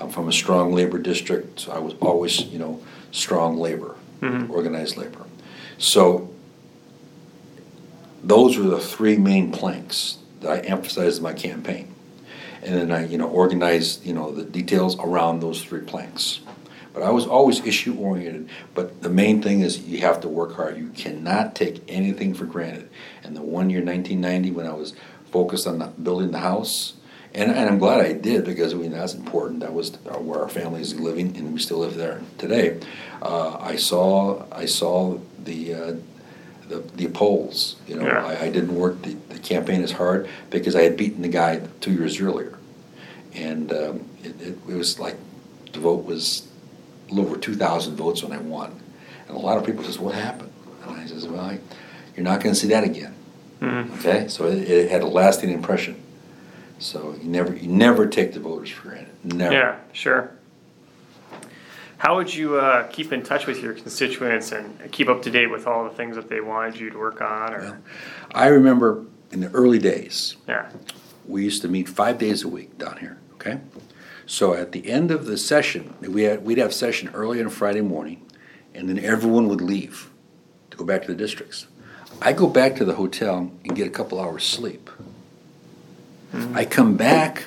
I'm 0.00 0.10
from 0.10 0.28
a 0.28 0.32
strong 0.32 0.72
labor 0.72 0.98
district, 0.98 1.60
so 1.60 1.72
I 1.72 1.78
was 1.78 1.94
always 2.00 2.42
you 2.44 2.58
know 2.58 2.80
strong 3.10 3.56
labor, 3.56 3.96
Mhm. 4.20 4.50
organized 4.50 4.96
labor. 4.96 5.24
So 5.78 6.28
those 8.22 8.56
were 8.56 8.68
the 8.68 8.80
three 8.80 9.16
main 9.16 9.52
planks 9.52 10.18
that 10.40 10.50
I 10.50 10.58
emphasized 10.60 11.18
in 11.18 11.22
my 11.22 11.32
campaign. 11.32 11.94
And 12.62 12.74
then 12.74 12.92
I, 12.92 13.06
you 13.06 13.18
know, 13.18 13.28
organized, 13.28 14.04
you 14.04 14.12
know, 14.12 14.32
the 14.32 14.44
details 14.44 14.98
around 14.98 15.40
those 15.40 15.62
three 15.62 15.80
planks. 15.80 16.40
But 16.92 17.02
I 17.02 17.10
was 17.10 17.26
always 17.26 17.64
issue 17.64 17.94
oriented. 17.94 18.48
But 18.74 19.02
the 19.02 19.08
main 19.08 19.40
thing 19.40 19.60
is 19.60 19.78
you 19.80 20.00
have 20.00 20.20
to 20.22 20.28
work 20.28 20.56
hard. 20.56 20.76
You 20.76 20.88
cannot 20.88 21.54
take 21.54 21.82
anything 21.88 22.34
for 22.34 22.44
granted. 22.44 22.88
And 23.22 23.36
the 23.36 23.42
one 23.42 23.70
year, 23.70 23.84
1990, 23.84 24.50
when 24.50 24.66
I 24.66 24.72
was 24.72 24.94
focused 25.30 25.66
on 25.66 25.78
the, 25.78 25.86
building 25.86 26.32
the 26.32 26.40
house, 26.40 26.94
and, 27.34 27.52
and 27.52 27.68
I'm 27.68 27.78
glad 27.78 28.00
I 28.00 28.14
did 28.14 28.44
because 28.44 28.72
I 28.72 28.78
mean 28.78 28.92
that's 28.92 29.14
important. 29.14 29.60
That 29.60 29.74
was 29.74 29.94
uh, 30.06 30.18
where 30.18 30.40
our 30.40 30.48
family 30.48 30.80
is 30.80 30.98
living, 30.98 31.36
and 31.36 31.52
we 31.52 31.60
still 31.60 31.78
live 31.78 31.94
there 31.94 32.22
today. 32.38 32.80
Uh, 33.20 33.56
I 33.60 33.76
saw 33.76 34.44
I 34.50 34.64
saw 34.64 35.18
the 35.44 35.74
uh, 35.74 35.94
the, 36.68 36.78
the 36.96 37.08
polls. 37.08 37.76
You 37.86 37.96
know, 37.96 38.06
Yeah. 38.06 38.24
I, 38.26 38.44
I 38.44 38.50
didn't 38.50 38.74
work 38.74 39.02
the, 39.02 39.14
the 39.28 39.38
campaign 39.38 39.82
as 39.82 39.92
hard 39.92 40.28
because 40.50 40.76
I 40.76 40.82
had 40.82 40.96
beaten 40.96 41.22
the 41.22 41.28
guy 41.28 41.60
two 41.80 41.92
years 41.92 42.20
earlier, 42.20 42.58
and 43.34 43.72
um, 43.72 44.08
it, 44.22 44.40
it, 44.40 44.58
it 44.68 44.74
was 44.74 44.98
like 44.98 45.16
the 45.72 45.80
vote 45.80 46.04
was 46.04 46.46
a 47.08 47.14
little 47.14 47.30
over 47.30 47.38
two 47.40 47.54
thousand 47.54 47.96
votes 47.96 48.22
when 48.22 48.32
I 48.32 48.38
won, 48.38 48.78
and 49.26 49.36
a 49.36 49.40
lot 49.40 49.56
of 49.58 49.64
people 49.64 49.84
says, 49.84 49.98
"What 49.98 50.14
happened?" 50.14 50.52
And 50.86 50.96
I 50.96 51.06
says, 51.06 51.26
"Well, 51.26 51.40
I, 51.40 51.58
you're 52.16 52.24
not 52.24 52.42
going 52.42 52.54
to 52.54 52.60
see 52.60 52.68
that 52.68 52.84
again." 52.84 53.14
Mm-hmm. 53.60 53.94
Okay, 53.98 54.28
so 54.28 54.46
it, 54.46 54.58
it 54.70 54.90
had 54.90 55.02
a 55.02 55.06
lasting 55.06 55.50
impression. 55.50 56.02
So 56.78 57.16
you 57.20 57.28
never 57.28 57.56
you 57.56 57.68
never 57.68 58.06
take 58.06 58.32
the 58.34 58.40
voters 58.40 58.70
for 58.70 58.88
granted. 58.90 59.08
Never. 59.24 59.52
Yeah, 59.52 59.76
sure. 59.92 60.30
How 61.98 62.14
would 62.14 62.32
you 62.32 62.56
uh, 62.56 62.86
keep 62.86 63.12
in 63.12 63.24
touch 63.24 63.46
with 63.46 63.60
your 63.60 63.74
constituents 63.74 64.52
and 64.52 64.90
keep 64.92 65.08
up 65.08 65.22
to 65.22 65.30
date 65.30 65.48
with 65.48 65.66
all 65.66 65.82
the 65.84 65.90
things 65.90 66.14
that 66.14 66.28
they 66.28 66.40
wanted 66.40 66.78
you 66.78 66.90
to 66.90 66.98
work 66.98 67.20
on? 67.20 67.52
Or 67.52 67.80
I 68.32 68.46
remember 68.46 69.04
in 69.32 69.40
the 69.40 69.50
early 69.50 69.80
days, 69.80 70.36
yeah, 70.46 70.70
we 71.26 71.42
used 71.42 71.60
to 71.62 71.68
meet 71.68 71.88
five 71.88 72.18
days 72.18 72.44
a 72.44 72.48
week 72.48 72.78
down 72.78 72.98
here. 72.98 73.18
Okay, 73.34 73.58
so 74.26 74.54
at 74.54 74.70
the 74.70 74.88
end 74.88 75.10
of 75.10 75.26
the 75.26 75.36
session, 75.36 75.94
we 76.00 76.22
had, 76.22 76.44
we'd 76.44 76.58
have 76.58 76.72
session 76.72 77.10
early 77.14 77.42
on 77.42 77.50
Friday 77.50 77.80
morning, 77.80 78.24
and 78.74 78.88
then 78.88 78.98
everyone 79.00 79.48
would 79.48 79.60
leave 79.60 80.08
to 80.70 80.76
go 80.76 80.84
back 80.84 81.02
to 81.02 81.08
the 81.08 81.16
districts. 81.16 81.66
I 82.22 82.32
go 82.32 82.46
back 82.46 82.76
to 82.76 82.84
the 82.84 82.94
hotel 82.94 83.50
and 83.64 83.76
get 83.76 83.86
a 83.88 83.90
couple 83.90 84.20
hours 84.20 84.44
sleep. 84.44 84.88
I 86.52 86.64
come 86.64 86.96
back 86.96 87.44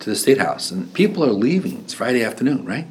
to 0.00 0.10
the 0.10 0.16
state 0.16 0.38
house, 0.38 0.70
and 0.70 0.92
people 0.92 1.24
are 1.24 1.32
leaving. 1.32 1.78
It's 1.78 1.94
Friday 1.94 2.24
afternoon, 2.24 2.64
right? 2.66 2.86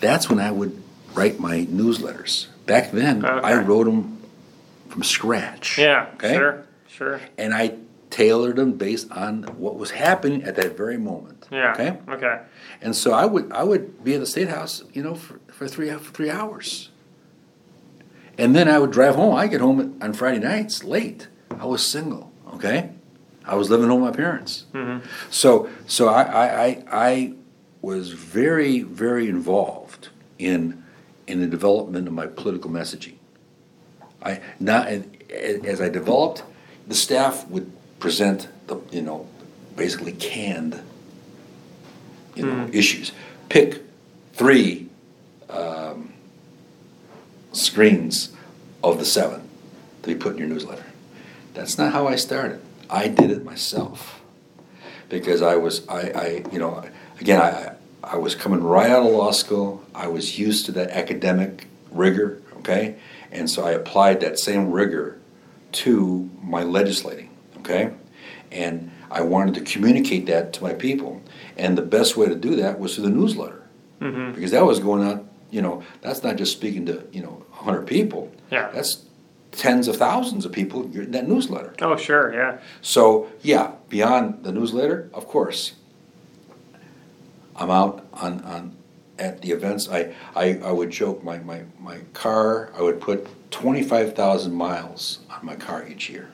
That's 0.00 0.28
when 0.28 0.38
I 0.40 0.50
would 0.50 0.82
write 1.14 1.38
my 1.40 1.64
newsletters. 1.66 2.46
Back 2.66 2.90
then, 2.92 3.24
I 3.24 3.54
wrote 3.62 3.84
them 3.84 4.20
from 4.88 5.02
scratch. 5.02 5.78
yeah, 5.78 6.06
Okay? 6.14 6.34
sure, 6.34 6.64
sure, 6.88 7.20
and 7.38 7.54
I 7.54 7.74
tailored 8.10 8.56
them 8.56 8.72
based 8.72 9.10
on 9.12 9.42
what 9.58 9.76
was 9.76 9.90
happening 9.92 10.42
at 10.44 10.56
that 10.56 10.76
very 10.76 10.96
moment. 10.98 11.46
yeah, 11.50 11.72
Okay. 11.72 11.98
okay, 12.08 12.40
And 12.80 12.94
so 12.96 13.12
I 13.12 13.24
would 13.26 13.52
I 13.52 13.62
would 13.62 14.02
be 14.04 14.14
at 14.14 14.20
the 14.20 14.26
state 14.26 14.48
house, 14.48 14.82
you 14.92 15.02
know, 15.02 15.14
for, 15.14 15.38
for 15.48 15.68
three 15.68 15.90
for 15.90 16.12
three 16.12 16.30
hours. 16.30 16.90
And 18.38 18.54
then 18.54 18.68
I 18.68 18.78
would 18.78 18.90
drive 18.90 19.14
home. 19.14 19.34
I 19.34 19.46
get 19.46 19.60
home 19.60 19.96
on 20.02 20.12
Friday 20.12 20.38
nights 20.40 20.84
late. 20.84 21.28
I 21.58 21.64
was 21.66 21.82
single. 21.84 22.32
Okay. 22.54 22.90
I 23.46 23.54
was 23.54 23.70
living 23.70 23.88
home 23.88 24.02
with 24.02 24.10
my 24.10 24.16
parents. 24.16 24.64
Mm-hmm. 24.74 25.06
So, 25.30 25.68
so 25.86 26.08
I, 26.08 26.22
I, 26.22 26.46
I, 26.66 26.84
I 26.90 27.32
was 27.80 28.10
very, 28.10 28.82
very 28.82 29.28
involved 29.28 29.85
in, 30.38 30.82
in 31.26 31.40
the 31.40 31.46
development 31.46 32.06
of 32.06 32.14
my 32.14 32.26
political 32.26 32.70
messaging. 32.70 33.14
I, 34.22 34.40
not, 34.58 34.88
as 35.30 35.80
I 35.80 35.88
developed, 35.88 36.42
the 36.86 36.94
staff 36.94 37.46
would 37.48 37.70
present 37.98 38.48
the, 38.66 38.80
you 38.90 39.02
know, 39.02 39.28
basically 39.76 40.12
canned, 40.12 40.82
you 42.34 42.44
know, 42.44 42.68
issues. 42.72 43.12
Pick 43.48 43.82
three 44.32 44.88
um, 45.48 46.12
screens 47.52 48.32
of 48.82 48.98
the 48.98 49.04
seven 49.04 49.48
to 50.02 50.08
be 50.08 50.14
put 50.14 50.32
in 50.32 50.38
your 50.38 50.48
newsletter. 50.48 50.84
That's 51.54 51.78
not 51.78 51.92
how 51.92 52.06
I 52.06 52.16
started. 52.16 52.60
I 52.88 53.08
did 53.08 53.30
it 53.30 53.44
myself 53.44 54.20
because 55.08 55.42
I 55.42 55.56
was 55.56 55.86
I, 55.88 56.00
I 56.10 56.44
you 56.52 56.58
know 56.58 56.84
again 57.20 57.40
I 57.40 57.75
I 58.06 58.16
was 58.16 58.34
coming 58.34 58.62
right 58.62 58.90
out 58.90 59.04
of 59.04 59.12
law 59.12 59.32
school. 59.32 59.84
I 59.94 60.06
was 60.06 60.38
used 60.38 60.66
to 60.66 60.72
that 60.72 60.90
academic 60.90 61.66
rigor, 61.90 62.40
okay, 62.58 62.96
and 63.32 63.50
so 63.50 63.66
I 63.66 63.72
applied 63.72 64.20
that 64.20 64.38
same 64.38 64.70
rigor 64.70 65.18
to 65.72 66.30
my 66.42 66.62
legislating, 66.62 67.30
okay, 67.58 67.90
and 68.52 68.90
I 69.10 69.22
wanted 69.22 69.54
to 69.54 69.60
communicate 69.62 70.26
that 70.26 70.52
to 70.54 70.62
my 70.62 70.72
people, 70.72 71.20
and 71.56 71.76
the 71.76 71.82
best 71.82 72.16
way 72.16 72.26
to 72.28 72.34
do 72.36 72.54
that 72.56 72.78
was 72.78 72.94
through 72.94 73.04
the 73.04 73.10
newsletter 73.10 73.62
Mm-hmm. 74.00 74.34
because 74.34 74.50
that 74.50 74.66
was 74.66 74.78
going 74.78 75.08
out. 75.08 75.24
You 75.50 75.62
know, 75.62 75.82
that's 76.02 76.22
not 76.22 76.36
just 76.36 76.52
speaking 76.52 76.84
to 76.84 77.02
you 77.12 77.22
know 77.22 77.42
100 77.50 77.86
people. 77.86 78.30
Yeah. 78.50 78.70
That's 78.74 79.02
tens 79.52 79.88
of 79.88 79.96
thousands 79.96 80.44
of 80.44 80.52
people 80.52 80.82
in 80.94 81.12
that 81.12 81.26
newsletter. 81.26 81.72
Oh, 81.80 81.96
sure. 81.96 82.30
Yeah. 82.34 82.58
So 82.82 83.30
yeah, 83.40 83.72
beyond 83.88 84.44
the 84.44 84.52
newsletter, 84.52 85.08
of 85.14 85.26
course. 85.26 85.72
I'm 87.56 87.70
out 87.70 88.06
on, 88.12 88.40
on 88.42 88.76
at 89.18 89.40
the 89.42 89.50
events. 89.50 89.88
I, 89.88 90.14
I, 90.34 90.60
I 90.62 90.70
would 90.70 90.90
joke 90.90 91.24
my, 91.24 91.38
my, 91.38 91.62
my 91.80 91.98
car. 92.12 92.70
I 92.76 92.82
would 92.82 93.00
put 93.00 93.26
twenty 93.50 93.82
five 93.82 94.14
thousand 94.14 94.54
miles 94.54 95.20
on 95.30 95.44
my 95.44 95.56
car 95.56 95.86
each 95.88 96.10
year, 96.10 96.28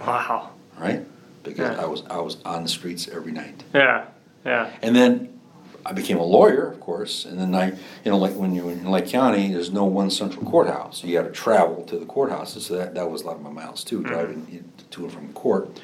Wow. 0.00 0.50
right? 0.78 1.04
Because 1.42 1.76
Yeah. 1.76 1.82
I 1.82 1.86
was 1.86 2.02
I 2.08 2.18
was 2.18 2.38
on 2.44 2.62
the 2.62 2.68
streets 2.68 3.08
every 3.08 3.32
night. 3.32 3.62
Yeah. 3.74 4.06
Yeah. 4.44 4.70
And 4.82 4.94
then 4.96 5.40
I 5.86 5.92
became 5.92 6.18
a 6.18 6.24
lawyer, 6.24 6.66
of 6.66 6.80
course. 6.80 7.26
And 7.26 7.38
then 7.38 7.54
I, 7.54 7.68
you 7.68 8.10
know, 8.10 8.16
like 8.16 8.34
when 8.34 8.54
you're 8.54 8.70
in 8.70 8.90
Lake 8.90 9.08
County, 9.08 9.52
there's 9.52 9.70
no 9.70 9.84
one 9.84 10.10
central 10.10 10.44
courthouse. 10.50 11.04
You 11.04 11.12
got 11.12 11.26
to 11.26 11.32
travel 11.32 11.82
to 11.84 11.98
the 11.98 12.06
courthouses. 12.06 12.62
So 12.62 12.76
that, 12.76 12.94
that 12.94 13.10
was 13.10 13.22
a 13.22 13.26
lot 13.26 13.36
of 13.36 13.42
my 13.42 13.50
miles 13.50 13.84
too, 13.84 13.98
mm-hmm. 14.00 14.08
driving 14.08 14.72
to 14.90 15.04
and 15.04 15.12
from 15.12 15.32
court. 15.34 15.80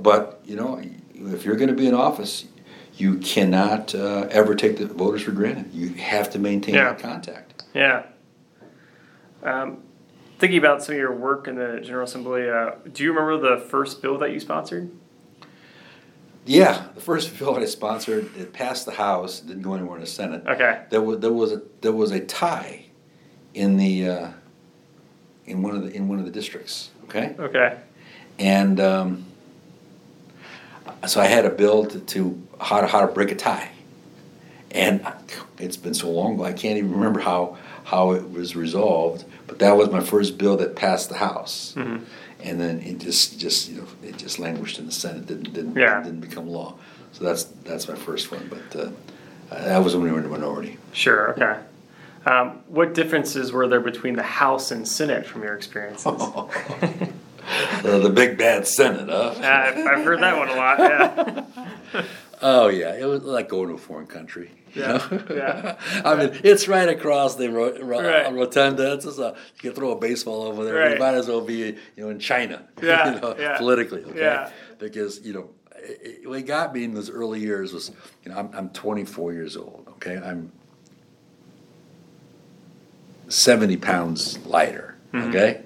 But 0.00 0.40
you 0.44 0.54
know, 0.54 0.80
if 1.14 1.44
you're 1.44 1.56
going 1.56 1.68
to 1.70 1.74
be 1.74 1.88
in 1.88 1.94
office, 1.94 2.44
you 2.96 3.18
cannot 3.18 3.94
uh, 3.94 4.26
ever 4.30 4.54
take 4.54 4.76
the 4.78 4.86
voters 4.86 5.22
for 5.22 5.30
granted. 5.32 5.72
You 5.72 5.90
have 5.94 6.30
to 6.30 6.38
maintain 6.38 6.74
Yeah. 6.74 6.94
contact. 6.94 7.64
Yeah. 7.74 8.02
Um, 9.42 9.78
thinking 10.38 10.58
about 10.58 10.82
some 10.82 10.94
of 10.94 10.98
your 10.98 11.12
work 11.14 11.48
in 11.48 11.54
the 11.56 11.80
General 11.82 12.04
Assembly, 12.04 12.48
uh, 12.50 12.72
do 12.92 13.02
you 13.04 13.12
remember 13.12 13.56
the 13.56 13.60
first 13.66 14.02
bill 14.02 14.18
that 14.18 14.32
you 14.32 14.40
sponsored? 14.40 14.90
Yeah, 16.46 16.86
the 16.94 17.00
first 17.00 17.36
bill 17.38 17.54
that 17.54 17.62
I 17.62 17.66
sponsored, 17.66 18.34
it 18.36 18.52
passed 18.52 18.86
the 18.86 18.92
House, 18.92 19.40
didn't 19.40 19.62
go 19.62 19.74
anywhere 19.74 19.96
in 19.96 20.00
the 20.02 20.06
Senate. 20.06 20.42
Okay. 20.46 20.82
There 20.90 21.00
was 21.02 21.20
there 21.20 21.32
was 21.32 21.52
a 21.52 21.62
there 21.80 21.92
was 21.92 22.10
a 22.10 22.20
tie 22.20 22.86
in 23.54 23.76
the 23.76 24.08
uh, 24.08 24.28
in 25.46 25.62
one 25.62 25.74
of 25.76 25.82
the 25.84 25.94
in 25.94 26.08
one 26.08 26.18
of 26.18 26.24
the 26.24 26.30
districts. 26.30 26.90
Okay, 27.04 27.34
Okay. 27.38 27.76
and 28.38 28.78
um, 28.80 29.24
so 31.06 31.20
I 31.20 31.26
had 31.26 31.44
a 31.46 31.50
bill 31.50 31.86
to, 31.86 32.00
to 32.00 32.42
how 32.60 32.80
to 32.80 32.86
how 32.86 33.00
to 33.00 33.06
break 33.12 33.30
a 33.30 33.34
tie, 33.34 33.70
and 34.70 35.06
it's 35.58 35.76
been 35.76 35.94
so 35.94 36.10
long 36.10 36.34
ago 36.34 36.44
I 36.44 36.52
can't 36.52 36.78
even 36.78 36.92
remember 36.92 37.20
how 37.20 37.56
how 37.84 38.12
it 38.12 38.30
was 38.30 38.54
resolved. 38.56 39.24
But 39.46 39.58
that 39.60 39.76
was 39.76 39.90
my 39.90 40.00
first 40.00 40.38
bill 40.38 40.56
that 40.58 40.76
passed 40.76 41.08
the 41.08 41.16
House, 41.18 41.74
Mhm. 41.76 42.02
and 42.42 42.60
then 42.60 42.80
it 42.80 42.98
just 42.98 43.38
just 43.38 43.68
you 43.70 43.78
know 43.78 43.86
it 44.02 44.16
just 44.16 44.38
languished 44.38 44.78
in 44.78 44.86
the 44.86 44.92
Senate, 44.92 45.26
didn't 45.26 45.52
didn't, 45.52 45.76
Yeah. 45.76 46.02
didn't 46.02 46.20
become 46.20 46.46
law. 46.48 46.74
So 47.12 47.24
that's 47.24 47.44
that's 47.64 47.88
my 47.88 47.96
first 47.96 48.30
one, 48.30 48.48
but 48.50 48.80
uh, 48.80 48.90
that 49.50 49.82
was 49.82 49.94
when 49.94 50.04
we 50.04 50.10
were 50.12 50.18
in 50.18 50.22
the 50.24 50.28
minority. 50.30 50.78
Sure. 50.92 51.30
Okay. 51.32 51.56
Um, 52.26 52.60
what 52.68 52.92
differences 52.94 53.50
were 53.50 53.66
there 53.66 53.80
between 53.80 54.14
the 54.14 54.22
House 54.22 54.70
and 54.70 54.86
Senate 54.86 55.26
from 55.26 55.42
your 55.42 55.54
experiences? 55.56 56.22
Uh, 57.84 57.98
the 57.98 58.10
big 58.10 58.36
bad 58.38 58.66
Senate, 58.66 59.08
huh? 59.08 59.34
Uh, 59.36 59.42
I've, 59.42 60.04
heard 60.04 60.20
that 60.20 60.36
one 60.38 60.48
a 60.48 60.54
lot. 60.54 60.78
Yeah. 60.78 62.04
Oh 62.42 62.68
yeah, 62.68 62.94
it 62.94 63.04
was 63.04 63.22
like 63.22 63.50
going 63.50 63.68
to 63.68 63.74
a 63.74 63.76
foreign 63.78 64.06
country. 64.06 64.50
you 64.72 64.80
Yeah, 64.80 64.92
know? 65.10 65.24
yeah. 65.30 65.76
I 66.06 66.14
mean, 66.14 66.40
it's 66.42 66.68
right 66.68 66.88
across 66.88 67.34
the 67.36 67.50
ro- 67.50 67.76
ro- 67.82 68.00
Right. 68.00 68.32
rotunda. 68.32 68.94
It's 68.94 69.04
just 69.04 69.18
a, 69.18 69.36
you 69.56 69.60
can 69.70 69.72
throw 69.74 69.90
a 69.90 69.96
baseball 69.96 70.44
over 70.44 70.64
there. 70.64 70.74
Right. 70.76 70.92
You 70.92 70.98
might 70.98 71.12
as 71.12 71.28
well 71.28 71.42
be, 71.42 71.56
you 71.56 71.76
know, 71.98 72.08
in 72.08 72.18
China. 72.18 72.66
Yeah, 72.82 73.14
you 73.14 73.20
know, 73.20 73.36
yeah. 73.38 73.58
politically. 73.58 74.02
Okay? 74.04 74.20
Yeah. 74.20 74.50
Because 74.78 75.20
you 75.22 75.34
know, 75.34 75.50
it, 75.76 76.22
it, 76.22 76.28
what 76.30 76.46
got 76.46 76.72
me 76.74 76.84
in 76.84 76.94
those 76.94 77.10
early 77.10 77.40
years 77.40 77.74
was, 77.74 77.90
you 78.24 78.32
know, 78.32 78.38
I'm, 78.38 78.48
I'm 78.54 78.70
24 78.70 79.34
years 79.34 79.54
old. 79.58 79.84
Okay, 79.96 80.16
I'm 80.16 80.50
70 83.28 83.76
pounds 83.76 84.38
lighter. 84.46 84.96
Mm-hmm. 85.12 85.28
Okay. 85.28 85.62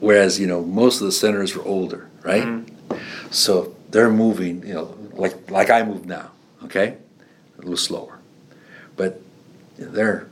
Whereas 0.00 0.38
you 0.38 0.46
know 0.46 0.64
most 0.64 1.00
of 1.00 1.06
the 1.06 1.12
senators 1.12 1.54
were 1.54 1.64
older, 1.64 2.08
right? 2.22 2.44
Mm-hmm. 2.44 2.96
So 3.30 3.74
they're 3.90 4.10
moving, 4.10 4.66
you 4.66 4.74
know, 4.74 4.96
like 5.12 5.50
like 5.50 5.70
I 5.70 5.82
move 5.82 6.06
now, 6.06 6.30
okay, 6.64 6.96
a 7.56 7.60
little 7.60 7.76
slower, 7.76 8.18
but 8.96 9.20
they're 9.76 10.28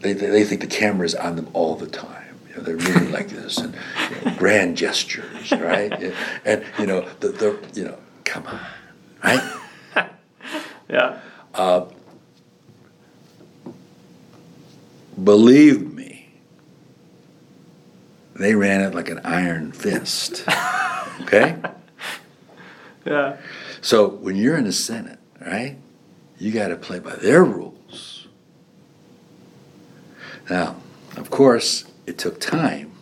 they 0.00 0.12
they, 0.12 0.26
they 0.26 0.44
think 0.44 0.60
the 0.60 0.66
camera's 0.66 1.14
on 1.14 1.36
them 1.36 1.48
all 1.52 1.76
the 1.76 1.86
time. 1.88 2.38
You 2.48 2.56
know, 2.56 2.62
they're 2.62 2.76
moving 2.76 3.12
like 3.12 3.28
this 3.28 3.58
and 3.58 3.74
you 4.10 4.30
know, 4.30 4.36
grand 4.36 4.76
gestures, 4.76 5.50
right? 5.52 5.92
and, 6.44 6.64
you 6.78 6.86
know 6.86 7.08
the, 7.20 7.28
the 7.28 7.58
you 7.74 7.84
know 7.84 7.98
come 8.24 8.46
on, 8.46 8.60
right? 9.24 9.52
Yeah. 10.88 11.18
Believe 15.22 15.94
me, 15.94 15.95
they 18.38 18.54
ran 18.54 18.80
it 18.80 18.94
like 18.94 19.08
an 19.08 19.20
iron 19.24 19.72
fist. 19.72 20.44
Okay. 21.22 21.56
Yeah. 23.06 23.36
So 23.80 24.06
when 24.08 24.36
you're 24.36 24.56
in 24.56 24.64
the 24.64 24.72
Senate, 24.72 25.18
right, 25.40 25.76
you 26.38 26.52
got 26.52 26.68
to 26.68 26.76
play 26.76 26.98
by 26.98 27.16
their 27.16 27.42
rules. 27.42 28.28
Now, 30.50 30.76
of 31.16 31.30
course, 31.30 31.84
it 32.06 32.18
took 32.18 32.40
time. 32.40 32.92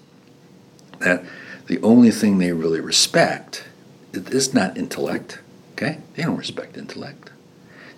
That 1.00 1.24
the 1.66 1.82
only 1.82 2.10
thing 2.10 2.38
they 2.38 2.52
really 2.52 2.80
respect 2.80 3.64
is 4.12 4.54
not 4.54 4.76
intellect. 4.76 5.40
Okay, 5.72 5.98
they 6.14 6.22
don't 6.22 6.36
respect 6.36 6.76
intellect. 6.76 7.30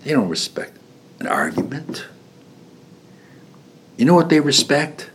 They 0.03 0.13
don't 0.13 0.29
respect 0.29 0.79
an 1.21 1.27
argument. 1.27 2.07
You 3.97 4.07
know 4.07 4.15
what 4.15 4.29
they 4.29 4.41
respect? 4.41 5.11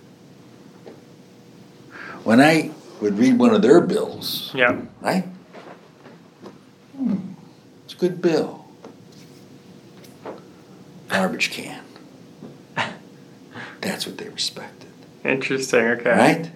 When 2.23 2.39
I 2.39 2.71
would 3.01 3.17
read 3.17 3.37
one 3.39 3.53
of 3.53 3.61
their 3.61 3.81
bills, 3.81 4.51
Yeah. 4.53 4.79
right? 5.01 5.25
Hmm, 6.95 7.15
it's 7.85 7.93
a 7.93 7.97
good 7.97 8.21
bill. 8.21 8.65
Garbage 11.09 11.51
can. 11.51 11.79
That's 13.81 14.05
what 14.05 14.17
they 14.19 14.29
respected, 14.29 14.89
Interesting. 15.25 15.79
Okay. 15.85 16.11
right? 16.11 16.51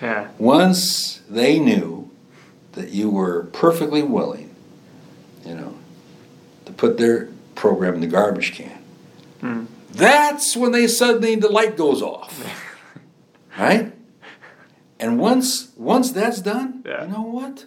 Yeah. 0.00 0.28
Once 0.38 1.20
they 1.28 1.58
knew 1.58 2.10
that 2.72 2.88
you 2.90 3.10
were 3.10 3.44
perfectly 3.52 4.02
willing, 4.02 4.54
you 5.44 5.54
know, 5.54 5.74
to 6.64 6.72
put 6.72 6.96
their 6.96 7.28
program 7.54 7.94
in 7.94 8.00
the 8.00 8.06
garbage 8.06 8.54
can, 8.54 8.78
Hmm. 9.42 9.64
that's 9.92 10.56
when 10.56 10.72
they 10.72 10.86
suddenly 10.86 11.34
the 11.34 11.48
light 11.50 11.76
goes 11.76 12.00
off, 12.00 12.42
right? 13.58 13.92
And 14.98 15.18
once 15.18 15.72
once 15.76 16.10
that's 16.12 16.40
done, 16.40 16.82
Yeah. 16.86 17.04
you 17.04 17.12
know 17.12 17.22
what? 17.22 17.66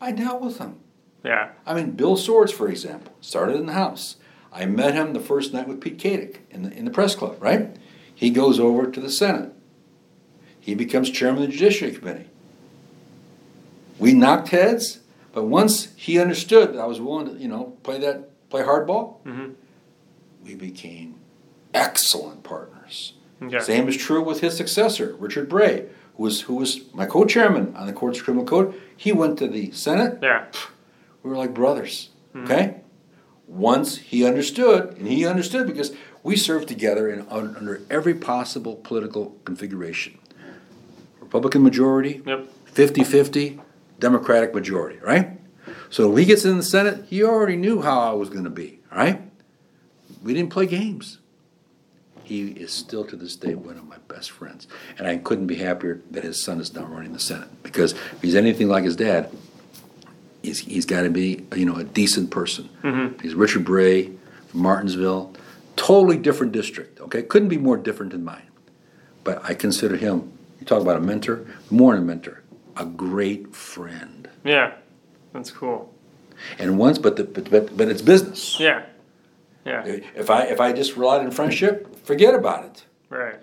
I 0.00 0.12
dealt 0.12 0.40
with 0.42 0.58
them. 0.58 0.76
Yeah. 1.24 1.50
I 1.66 1.74
mean, 1.74 1.92
Bill 1.92 2.16
Swords, 2.16 2.50
for 2.52 2.68
example, 2.68 3.12
started 3.20 3.56
in 3.56 3.66
the 3.66 3.72
House. 3.74 4.16
I 4.52 4.66
met 4.66 4.94
him 4.94 5.12
the 5.12 5.20
first 5.20 5.52
night 5.52 5.68
with 5.68 5.80
Pete 5.80 5.98
Katic 5.98 6.38
in 6.50 6.62
the, 6.64 6.72
in 6.72 6.84
the 6.84 6.90
press 6.90 7.14
club, 7.14 7.36
right? 7.40 7.76
He 8.14 8.30
goes 8.30 8.58
over 8.58 8.90
to 8.90 9.00
the 9.00 9.10
Senate. 9.10 9.52
He 10.58 10.74
becomes 10.74 11.10
chairman 11.10 11.42
of 11.44 11.48
the 11.50 11.56
Judiciary 11.56 11.94
Committee. 11.94 12.28
We 13.98 14.12
knocked 14.14 14.48
heads, 14.48 15.00
but 15.32 15.44
once 15.44 15.92
he 15.96 16.18
understood 16.18 16.74
that 16.74 16.80
I 16.80 16.86
was 16.86 17.00
willing 17.00 17.26
to, 17.34 17.40
you 17.40 17.48
know, 17.48 17.76
play 17.82 17.98
that, 18.00 18.30
play 18.50 18.62
hardball, 18.62 19.22
Mhm. 19.24 19.54
we 20.44 20.54
became 20.54 21.14
excellent 21.72 22.42
partners. 22.42 23.14
Okay. 23.42 23.60
Same 23.60 23.88
is 23.88 23.96
true 23.96 24.22
with 24.22 24.40
his 24.40 24.56
successor, 24.56 25.16
Richard 25.18 25.48
Bray, 25.48 25.86
who 26.16 26.22
was 26.24 26.42
who 26.42 26.54
was 26.54 26.80
my 26.94 27.06
co-chairman 27.06 27.74
on 27.76 27.86
the 27.86 27.92
court's 27.92 28.20
criminal 28.20 28.46
code, 28.46 28.80
he 28.96 29.12
went 29.12 29.38
to 29.38 29.48
the 29.48 29.70
Senate. 29.72 30.18
Yeah. 30.22 30.46
We 31.22 31.30
were 31.30 31.36
like 31.36 31.54
brothers. 31.54 32.10
Mm-hmm. 32.34 32.44
Okay. 32.44 32.76
Once 33.46 33.98
he 33.98 34.24
understood, 34.24 34.96
and 34.96 35.08
he 35.08 35.26
understood 35.26 35.66
because 35.66 35.92
we 36.22 36.36
served 36.36 36.68
together 36.68 37.10
in 37.10 37.26
under 37.28 37.82
every 37.90 38.14
possible 38.14 38.76
political 38.76 39.36
configuration. 39.44 40.18
Republican 41.20 41.62
majority, 41.62 42.22
Yep. 42.26 42.48
50-50, 42.72 43.60
Democratic 43.98 44.54
majority, 44.54 44.98
right? 45.00 45.38
So 45.90 46.08
when 46.08 46.18
he 46.18 46.24
gets 46.24 46.44
in 46.44 46.56
the 46.56 46.62
Senate, 46.62 47.04
he 47.08 47.22
already 47.22 47.56
knew 47.56 47.82
how 47.82 48.00
I 48.00 48.12
was 48.12 48.28
going 48.30 48.44
to 48.44 48.50
be, 48.50 48.80
all 48.90 48.98
right? 48.98 49.20
We 50.22 50.32
didn't 50.34 50.50
play 50.50 50.66
games. 50.66 51.18
He 52.24 52.48
is 52.48 52.72
still 52.72 53.04
to 53.06 53.16
this 53.16 53.36
day 53.36 53.54
one 53.54 53.76
of 53.76 53.86
my 53.86 53.98
best 54.08 54.30
friends, 54.30 54.66
and 54.98 55.06
I 55.06 55.16
couldn't 55.18 55.46
be 55.46 55.56
happier 55.56 56.00
that 56.10 56.24
his 56.24 56.42
son 56.42 56.60
is 56.60 56.72
now 56.74 56.84
running 56.84 57.12
the 57.12 57.20
Senate 57.20 57.48
because 57.62 57.92
if 57.92 58.22
he's 58.22 58.34
anything 58.34 58.68
like 58.68 58.84
his 58.84 58.96
dad, 58.96 59.30
he's, 60.42 60.60
he's 60.60 60.86
got 60.86 61.02
to 61.02 61.10
be 61.10 61.44
you 61.54 61.64
know 61.64 61.76
a 61.76 61.84
decent 61.84 62.30
person. 62.30 62.68
Mm-hmm. 62.82 63.20
He's 63.20 63.34
Richard 63.34 63.64
Bray 63.64 64.10
from 64.48 64.60
Martinsville, 64.60 65.34
totally 65.76 66.16
different 66.16 66.52
district. 66.52 67.00
Okay, 67.00 67.22
couldn't 67.22 67.48
be 67.48 67.58
more 67.58 67.76
different 67.76 68.12
than 68.12 68.24
mine, 68.24 68.48
but 69.24 69.44
I 69.44 69.54
consider 69.54 69.96
him. 69.96 70.32
You 70.60 70.66
talk 70.66 70.80
about 70.80 70.96
a 70.96 71.00
mentor, 71.00 71.44
more 71.70 71.94
than 71.94 72.04
a 72.04 72.06
mentor, 72.06 72.42
a 72.76 72.84
great 72.84 73.54
friend. 73.54 74.28
Yeah. 74.44 74.74
That's 75.32 75.50
cool. 75.50 75.92
And 76.58 76.78
once, 76.78 76.98
but 76.98 77.16
the, 77.16 77.24
but, 77.24 77.50
but 77.50 77.76
but 77.76 77.88
it's 77.88 78.02
business. 78.02 78.58
Yeah. 78.58 78.84
Yeah. 79.64 79.84
If 80.14 80.30
I 80.30 80.44
if 80.44 80.60
I 80.60 80.72
just 80.72 80.96
relied 80.96 81.20
on 81.20 81.30
friendship, 81.30 82.04
forget 82.04 82.34
about 82.34 82.64
it. 82.64 82.84
Right. 83.08 83.36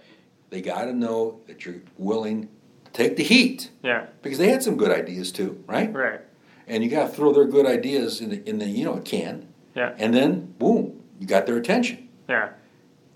They 0.50 0.62
got 0.62 0.86
to 0.86 0.94
know 0.94 1.42
that 1.48 1.66
you're 1.66 1.82
willing 1.98 2.50
to 2.86 2.92
take 2.92 3.16
the 3.18 3.24
heat 3.24 3.70
Yeah. 3.84 4.08
because 4.22 4.38
they 4.40 4.50
had 4.50 4.64
some 4.64 4.76
good 4.78 4.92
ideas 4.92 5.32
too, 5.32 5.64
right? 5.68 5.94
Right. 5.94 6.22
And 6.68 6.84
you 6.84 6.90
got 6.90 7.10
to 7.10 7.16
throw 7.16 7.32
their 7.34 7.46
good 7.46 7.66
ideas 7.66 8.20
in 8.22 8.30
the 8.30 8.50
in 8.50 8.58
the 8.60 8.66
you 8.66 8.86
know 8.86 8.98
can, 9.00 9.48
Yeah. 9.76 9.94
and 9.98 10.14
then 10.14 10.54
boom, 10.60 11.02
you 11.20 11.28
got 11.28 11.46
their 11.46 11.58
attention, 11.58 12.10
Yeah. 12.28 12.50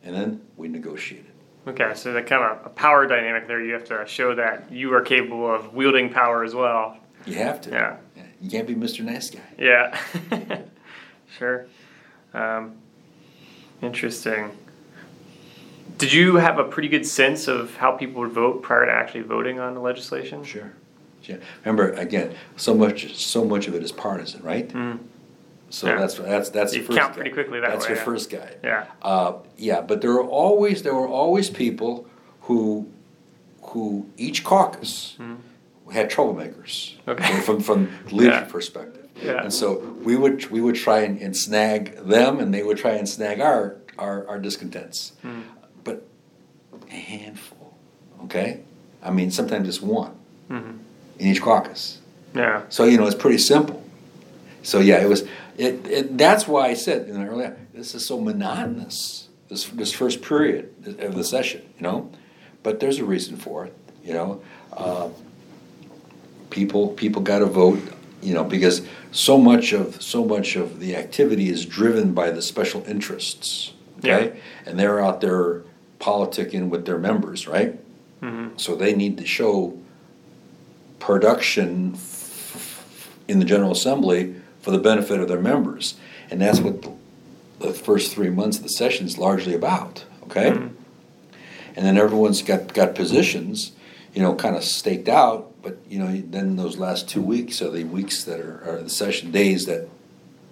and 0.03 0.15
then 0.15 0.41
we 0.57 0.67
negotiated. 0.67 1.31
Okay, 1.67 1.93
so 1.95 2.11
that 2.13 2.27
kind 2.27 2.43
of 2.43 2.65
a 2.65 2.69
power 2.69 3.07
dynamic 3.07 3.47
there. 3.47 3.61
You 3.63 3.73
have 3.73 3.85
to 3.85 4.03
show 4.05 4.35
that 4.35 4.69
you 4.71 4.93
are 4.93 5.01
capable 5.01 5.49
of 5.53 5.73
wielding 5.73 6.09
power 6.09 6.43
as 6.43 6.53
well. 6.53 6.97
You 7.25 7.35
have 7.35 7.61
to. 7.61 7.69
Yeah. 7.69 7.97
You 8.41 8.49
can't 8.49 8.67
be 8.67 8.75
Mr. 8.75 9.01
Nice 9.05 9.29
Guy. 9.29 9.39
Yeah. 9.57 9.97
sure. 11.37 11.67
Um, 12.33 12.75
interesting. 13.83 14.51
Did 15.97 16.11
you 16.11 16.35
have 16.37 16.57
a 16.59 16.63
pretty 16.63 16.87
good 16.87 17.05
sense 17.05 17.47
of 17.47 17.75
how 17.75 17.91
people 17.91 18.21
would 18.21 18.31
vote 18.31 18.63
prior 18.63 18.85
to 18.85 18.91
actually 18.91 19.21
voting 19.21 19.59
on 19.59 19.73
the 19.73 19.79
legislation? 19.79 20.43
Sure. 20.43 20.73
Yeah. 21.23 21.37
Remember, 21.63 21.91
again, 21.93 22.33
so 22.57 22.73
much 22.73 23.15
so 23.15 23.45
much 23.45 23.67
of 23.67 23.75
it 23.75 23.83
is 23.83 23.91
partisan, 23.91 24.41
right? 24.43 24.67
Mm. 24.69 24.99
So 25.69 25.87
Yeah. 25.87 25.95
that's 25.97 26.15
that's 26.15 26.49
that's 26.49 26.73
You 26.73 26.81
the 26.81 26.87
first 26.87 26.99
count 26.99 27.11
guy. 27.11 27.15
pretty 27.15 27.31
quickly 27.31 27.59
that 27.59 27.69
That's 27.71 27.85
way, 27.85 27.89
your 27.91 27.97
yeah. 27.99 28.03
first 28.05 28.29
guy. 28.29 28.55
Yeah. 28.63 28.85
Uh, 29.01 29.33
yeah, 29.57 29.81
but 29.81 30.01
there 30.01 30.11
were 30.11 30.23
always 30.25 30.83
there 30.83 30.93
were 30.95 31.07
always 31.07 31.49
people 31.49 32.07
who 32.41 32.89
who 33.61 34.05
each 34.17 34.43
caucus 34.43 35.17
had 35.91 36.09
troublemakers. 36.11 36.93
Okay. 37.07 37.39
From 37.41 37.59
from 37.61 37.89
leadership 38.11 38.45
Yeah. 38.47 38.51
perspective. 38.51 39.02
Yeah. 39.21 39.43
And 39.43 39.53
so 39.53 39.79
we 40.03 40.15
would 40.15 40.49
we 40.49 40.59
would 40.61 40.75
try 40.75 41.01
and, 41.01 41.21
and 41.21 41.35
snag 41.37 41.97
them, 41.97 42.39
and 42.39 42.53
they 42.53 42.63
would 42.63 42.77
try 42.77 42.91
and 42.91 43.07
snag 43.07 43.39
our 43.39 43.77
our, 43.97 44.27
our 44.27 44.39
discontents. 44.39 45.13
Hmm. 45.21 45.41
But 45.83 46.05
a 46.89 46.95
handful, 46.95 47.75
okay. 48.25 48.61
I 49.03 49.11
mean, 49.11 49.31
sometimes 49.31 49.67
just 49.67 49.81
one 49.83 50.15
Mhm. 50.49 50.77
in 51.19 51.27
each 51.27 51.41
caucus. 51.41 51.99
Yeah. 52.35 52.63
So 52.69 52.85
you 52.85 52.97
know, 52.97 53.05
it's 53.05 53.15
pretty 53.15 53.37
simple. 53.37 53.83
So 54.63 54.79
yeah, 54.79 54.97
it 55.03 55.07
was. 55.09 55.23
It, 55.57 55.85
it 55.85 56.17
that's 56.17 56.47
why 56.47 56.67
I 56.69 56.73
said 56.73 57.07
you 57.07 57.13
know, 57.13 57.25
earlier 57.25 57.55
this 57.73 57.93
is 57.93 58.05
so 58.05 58.19
monotonous. 58.19 59.27
This 59.49 59.65
this 59.65 59.91
first 59.93 60.21
period 60.23 60.73
of 60.99 61.13
the 61.15 61.23
session, 61.23 61.61
you 61.77 61.83
know, 61.83 62.09
but 62.63 62.79
there's 62.79 62.97
a 62.97 63.05
reason 63.05 63.37
for 63.37 63.65
it. 63.65 63.73
You 64.03 64.13
know, 64.13 64.41
uh, 64.75 65.09
people 66.49 66.89
people 66.89 67.21
got 67.21 67.39
to 67.39 67.45
vote. 67.45 67.79
You 68.23 68.33
know, 68.33 68.43
because 68.43 68.81
so 69.11 69.37
much 69.37 69.73
of 69.73 70.01
so 70.01 70.23
much 70.23 70.55
of 70.55 70.79
the 70.79 70.95
activity 70.95 71.49
is 71.49 71.65
driven 71.65 72.13
by 72.13 72.31
the 72.31 72.41
special 72.41 72.83
interests. 72.87 73.73
Okay, 73.99 74.39
and 74.65 74.79
they're 74.79 74.99
out 74.99 75.21
there 75.21 75.63
politicking 75.99 76.69
with 76.69 76.85
their 76.85 76.97
members, 76.97 77.47
right? 77.47 77.79
Mhm. 78.21 78.59
So 78.59 78.75
they 78.75 78.93
need 78.93 79.17
to 79.17 79.25
show 79.25 79.77
production 80.99 81.97
in 83.27 83.39
the 83.39 83.45
General 83.45 83.71
Assembly 83.71 84.35
for 84.61 84.71
the 84.71 84.77
benefit 84.79 85.19
of 85.19 85.27
their 85.27 85.41
members. 85.41 85.95
And 86.29 86.41
that's 86.41 86.59
what 86.59 86.81
the, 86.81 86.91
the 87.59 87.73
first 87.73 88.13
three 88.13 88.29
months 88.29 88.57
of 88.57 88.63
the 88.63 88.69
session 88.69 89.05
is 89.05 89.17
largely 89.17 89.53
about, 89.53 90.05
okay? 90.23 90.49
And 91.75 91.85
then 91.85 91.97
everyone's 91.97 92.41
got, 92.41 92.73
got 92.73 92.95
positions, 92.95 93.71
you 94.13 94.21
know, 94.21 94.35
kind 94.35 94.55
of 94.55 94.63
staked 94.63 95.09
out, 95.09 95.52
but, 95.63 95.77
you 95.89 95.97
know, 95.97 96.21
then 96.27 96.57
those 96.57 96.77
last 96.77 97.07
two 97.07 97.21
weeks 97.21 97.61
are 97.61 97.71
the 97.71 97.85
weeks 97.85 98.25
that 98.25 98.39
are, 98.41 98.61
are 98.69 98.81
the 98.83 98.89
session 98.89 99.31
days 99.31 99.65
that, 99.65 99.87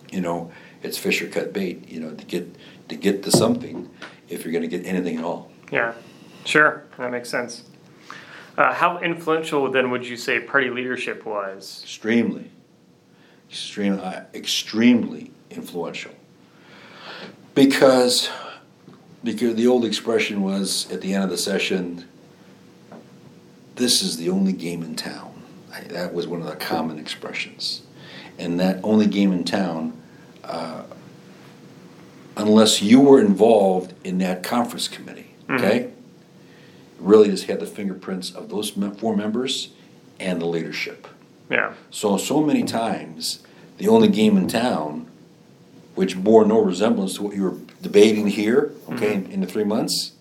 you 0.10 0.22
know, 0.22 0.52
it's 0.82 0.98
fish 0.98 1.22
or 1.22 1.28
cut 1.28 1.54
bait, 1.54 1.88
you 1.90 2.00
know, 2.00 2.16
to 2.16 2.26
get, 2.26 2.56
to 2.88 2.96
get 2.96 3.22
to 3.24 3.32
something, 3.32 3.90
if 4.30 4.44
you're 4.44 4.54
gonna 4.54 4.68
get 4.68 4.86
anything 4.86 5.18
at 5.18 5.24
all. 5.24 5.52
Yeah. 5.72 5.94
Sure. 6.46 6.86
That 6.98 7.12
makes 7.12 7.30
sense. 7.30 7.64
Uh, 8.58 8.74
how 8.74 9.00
influential 9.00 9.70
then 9.70 9.92
would 9.92 10.08
you 10.08 10.18
say 10.18 10.40
party 10.40 10.70
leadership 10.70 11.26
was? 11.26 11.82
extremely, 11.84 12.50
extreme, 13.50 14.00
uh, 14.02 14.22
extremely 14.34 15.32
influential. 15.50 16.14
Because, 17.54 18.30
because 19.24 19.56
the 19.56 19.68
old 19.68 19.84
expression 19.84 20.42
was 20.42 20.90
at 20.92 21.02
the 21.02 21.14
end 21.14 21.26
of 21.26 21.30
the 21.30 21.38
session, 21.38 22.08
"This 23.82 24.02
is 24.02 24.18
the 24.18 24.30
only 24.30 24.54
game 24.54 24.84
in 24.84 24.96
town." 24.96 25.44
I, 25.74 25.82
that 25.82 26.14
was 26.14 26.28
one 26.28 26.42
of 26.42 26.48
the 26.48 26.56
common 26.56 27.00
expressions, 27.00 27.82
and 28.38 28.60
that 28.60 28.80
only 28.84 29.08
game 29.08 29.32
in 29.32 29.44
town, 29.44 29.94
uh, 30.44 30.84
unless 32.36 32.82
you 32.82 33.00
were 33.00 33.20
involved 33.20 33.94
in 34.04 34.18
that 34.20 34.44
conference 34.44 34.88
committee, 34.88 35.32
okay, 35.50 35.92
really 37.00 37.30
just 37.30 37.46
had 37.46 37.60
the 37.60 37.66
fingerprints 37.66 38.32
of 38.32 38.50
those 38.50 38.70
four 38.70 39.16
members 39.16 39.70
and 40.20 40.42
the 40.42 40.46
leadership. 40.46 41.08
Yeah. 41.50 41.74
So, 41.90 42.18
so 42.18 42.42
many 42.42 42.64
times, 42.64 43.44
the 43.78 43.88
only 43.88 44.08
game 44.08 44.38
in 44.38 44.48
town, 44.48 45.08
which 45.96 46.18
bore 46.18 46.46
no 46.46 46.62
resemblance 46.62 47.16
to 47.16 47.24
what 47.24 47.36
you 47.36 47.44
were 47.44 47.58
debating 47.82 48.28
here, 48.28 48.72
okay, 48.90 49.16
in, 49.16 49.32
in 49.32 49.42
the 49.42 49.48
three 49.48 49.64
months, 49.64 50.14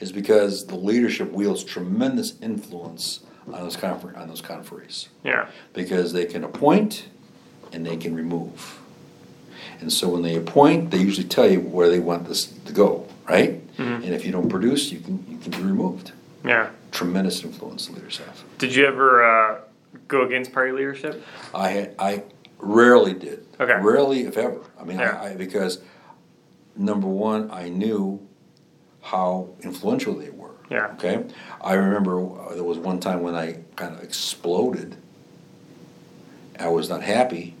is 0.00 0.12
because 0.12 0.66
the 0.66 0.76
leadership 0.76 1.32
wields 1.32 1.64
tremendous 1.64 2.34
influence 2.40 3.20
on 3.46 3.60
those 3.62 3.76
confer- 3.76 4.14
on 4.16 4.28
those 4.28 4.42
conferees. 4.42 5.08
Yeah. 5.22 5.46
Because 5.72 6.12
they 6.12 6.24
can 6.24 6.44
appoint 6.44 7.08
and 7.72 7.84
they 7.86 7.96
can 7.96 8.14
remove. 8.14 8.78
And 9.80 9.92
so 9.92 10.08
when 10.08 10.22
they 10.22 10.36
appoint, 10.36 10.90
they 10.90 10.98
usually 10.98 11.26
tell 11.26 11.48
you 11.50 11.60
where 11.60 11.88
they 11.88 11.98
want 11.98 12.26
this 12.26 12.46
to 12.46 12.72
go, 12.72 13.06
right? 13.28 13.60
And 13.76 14.04
if 14.04 14.24
you 14.24 14.30
don't 14.32 14.48
produce, 14.48 14.92
you 14.92 15.00
can 15.00 15.24
you 15.28 15.36
can 15.38 15.50
be 15.50 15.58
removed. 15.58 16.12
Yeah. 16.44 16.70
Tremendous 16.92 17.42
influence 17.42 17.86
the 17.86 17.94
leaders 17.94 18.18
have. 18.18 18.44
Did 18.58 18.74
you 18.74 18.86
ever 18.86 19.24
uh, 19.24 19.60
go 20.06 20.22
against 20.24 20.52
party 20.52 20.70
leadership? 20.72 21.22
I 21.52 21.70
had, 21.70 21.94
I 21.98 22.22
rarely 22.58 23.14
did. 23.14 23.44
Okay. 23.58 23.74
Rarely, 23.80 24.24
if 24.26 24.36
ever. 24.36 24.60
I 24.78 24.84
mean, 24.84 24.98
Yeah. 25.00 25.18
I, 25.20 25.30
I, 25.30 25.36
because 25.36 25.82
number 26.76 27.08
one, 27.08 27.50
I 27.50 27.68
knew 27.68 28.24
how 29.04 29.48
influential 29.62 30.14
they 30.14 30.30
were. 30.30 30.50
Yeah. 30.70 30.86
Okay. 30.94 31.22
I 31.60 31.74
remember 31.74 32.18
uh, 32.20 32.54
there 32.54 32.64
was 32.64 32.78
one 32.78 32.98
time 33.00 33.20
when 33.22 33.34
I 33.34 33.58
kind 33.76 33.94
of 33.94 34.02
exploded. 34.02 34.96
I 36.58 36.68
was 36.68 36.88
not 36.88 37.02
happy 37.02 37.54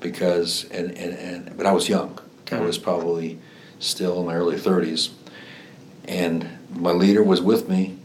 because, 0.00 0.64
and, 0.70 0.90
and, 0.96 1.12
and 1.18 1.56
but 1.56 1.66
I 1.66 1.72
was 1.72 1.88
young. 1.88 2.18
I 2.50 2.54
Mhm. 2.56 2.66
was 2.66 2.78
probably 2.78 3.38
still 3.78 4.20
in 4.20 4.26
my 4.26 4.34
early 4.34 4.58
thirties, 4.58 5.10
and 6.08 6.48
my 6.74 6.92
leader 6.92 7.22
was 7.22 7.40
with 7.42 7.68
me 7.68 7.96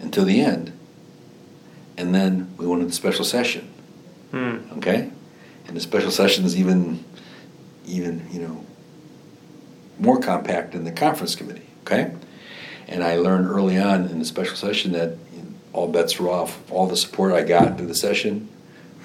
until 0.00 0.24
the 0.24 0.40
end. 0.40 0.72
And 1.96 2.14
then 2.14 2.52
we 2.58 2.66
went 2.66 2.82
into 2.82 2.94
special 2.94 3.24
session 3.24 3.68
Hmm. 4.30 4.58
okay? 4.78 5.10
And 5.66 5.76
the 5.76 5.80
special 5.80 6.10
session 6.10 6.44
is 6.44 6.54
even, 6.56 7.02
even, 7.86 8.26
you 8.30 8.40
know, 8.40 8.65
more 9.98 10.18
compact 10.20 10.72
than 10.72 10.84
the 10.84 10.92
conference 10.92 11.34
committee, 11.34 11.66
okay? 11.84 12.12
And 12.88 13.02
I 13.02 13.16
learned 13.16 13.48
early 13.48 13.78
on 13.78 14.06
in 14.08 14.18
the 14.18 14.24
special 14.24 14.56
session 14.56 14.92
that 14.92 15.16
all 15.72 15.88
bets 15.88 16.18
were 16.18 16.28
off. 16.28 16.58
All 16.70 16.86
the 16.86 16.96
support 16.96 17.32
I 17.32 17.42
got 17.42 17.76
through 17.76 17.86
the 17.88 17.94
session 17.94 18.48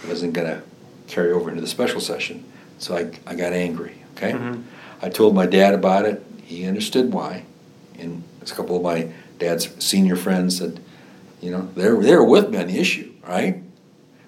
wasn't 0.07 0.34
gonna 0.34 0.61
carry 1.07 1.31
over 1.31 1.49
into 1.49 1.61
the 1.61 1.68
special 1.68 1.99
session. 1.99 2.43
So 2.77 2.95
I, 2.95 3.11
I 3.27 3.35
got 3.35 3.53
angry, 3.53 3.95
okay? 4.15 4.31
Mhm. 4.34 4.63
I 5.01 5.09
told 5.09 5.35
my 5.35 5.45
dad 5.45 5.73
about 5.73 6.05
it. 6.05 6.23
He 6.43 6.65
understood 6.65 7.11
why. 7.13 7.43
And 7.99 8.23
a 8.41 8.45
couple 8.45 8.76
of 8.76 8.81
my 8.84 9.09
dad's 9.39 9.69
senior 9.84 10.15
friends 10.15 10.57
said, 10.57 10.80
You 11.41 11.51
know, 11.51 11.69
they're 11.76 11.99
they're 12.01 12.23
with 12.23 12.49
me 12.49 12.57
on 12.59 12.68
the 12.68 12.77
issue, 12.80 13.11
right? 13.27 13.61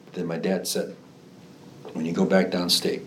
But 0.06 0.14
then 0.16 0.26
my 0.26 0.38
dad 0.38 0.68
said, 0.68 0.96
when 1.94 2.06
you 2.06 2.12
go 2.12 2.26
back 2.26 2.50
downstate, 2.50 3.02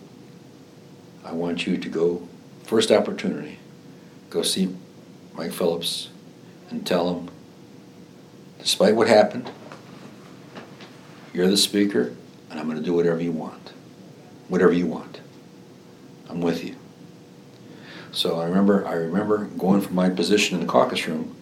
I 1.25 1.33
want 1.33 1.67
you 1.67 1.77
to 1.77 1.89
go 1.89 2.26
first 2.67 2.91
opportunity, 2.91 3.59
go 4.29 4.43
see 4.43 4.75
Mike 5.35 5.53
Phillips 5.53 6.09
and 6.69 6.85
tell 6.87 7.15
him, 7.15 7.31
despite 8.59 8.97
what 8.97 9.07
happened, 9.09 9.51
you're 11.33 11.49
the 11.49 11.57
speaker, 11.57 12.15
and 12.51 12.59
I'm 12.59 12.67
going 12.67 12.77
to 12.79 12.83
do 12.85 12.93
whatever 12.93 13.21
you 13.23 13.33
want, 13.33 13.73
whatever 14.49 14.73
you 14.73 14.87
want. 14.87 15.21
I'm 16.29 16.41
with 16.41 16.65
you. 16.65 16.75
So 18.11 18.41
I 18.41 18.47
remember, 18.47 18.87
I 18.87 18.95
remember 18.95 19.45
going 19.45 19.81
from 19.81 19.95
my 19.95 20.11
position 20.11 20.59
in 20.59 20.67
the 20.67 20.71
caucus 20.73 21.07
room 21.07 21.37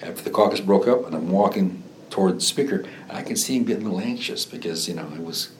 after 0.00 0.22
the 0.22 0.30
caucus 0.30 0.60
broke 0.60 0.86
up, 0.88 1.04
and 1.06 1.14
I'm 1.14 1.30
walking 1.30 1.82
toward 2.08 2.36
the 2.36 2.40
speaker, 2.40 2.84
and 3.08 3.12
I 3.12 3.22
can 3.22 3.36
see 3.36 3.56
him 3.56 3.64
getting 3.64 3.84
a 3.84 3.90
little 3.90 4.00
anxious 4.06 4.46
because 4.46 4.88
you 4.88 4.94
know 4.94 5.10
I 5.14 5.18
was, 5.18 5.50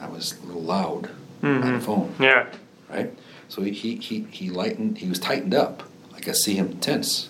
I 0.00 0.08
was 0.08 0.34
a 0.42 0.46
little 0.46 0.62
loud 0.62 1.10
on 1.42 1.60
the 1.60 1.66
Mhm. 1.66 1.82
phone, 1.82 2.14
Yeah. 2.18 2.46
right? 2.90 3.12
So 3.54 3.62
he 3.62 3.70
he 3.70 3.94
he, 3.98 4.26
he 4.32 4.50
lightened, 4.50 4.98
he 4.98 5.08
was 5.08 5.20
tightened 5.20 5.54
up. 5.54 5.84
I 6.12 6.18
could 6.18 6.34
see 6.34 6.56
him 6.56 6.80
tense, 6.80 7.28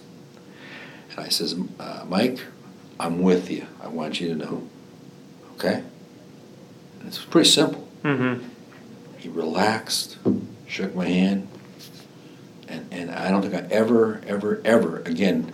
and 1.10 1.20
I 1.20 1.28
says, 1.28 1.55
uh, 1.78 2.06
Mike, 2.09 2.38
I'm 2.98 3.20
with 3.20 3.51
you. 3.51 3.66
I 3.82 3.88
want 3.88 4.22
you 4.22 4.28
to 4.28 4.34
know, 4.34 4.66
okay? 5.56 5.82
And 6.98 7.09
it's 7.09 7.22
pretty 7.22 7.51
simple. 7.51 7.86
Mm-hmm. 8.02 8.42
He 9.18 9.28
relaxed, 9.28 10.16
shook 10.66 10.94
my 10.94 11.06
hand, 11.06 11.46
and, 12.68 12.86
and 12.90 13.10
I 13.10 13.30
don't 13.30 13.42
think 13.42 13.52
I 13.52 13.66
ever, 13.70 14.22
ever, 14.26 14.62
ever 14.64 15.01
again 15.01 15.52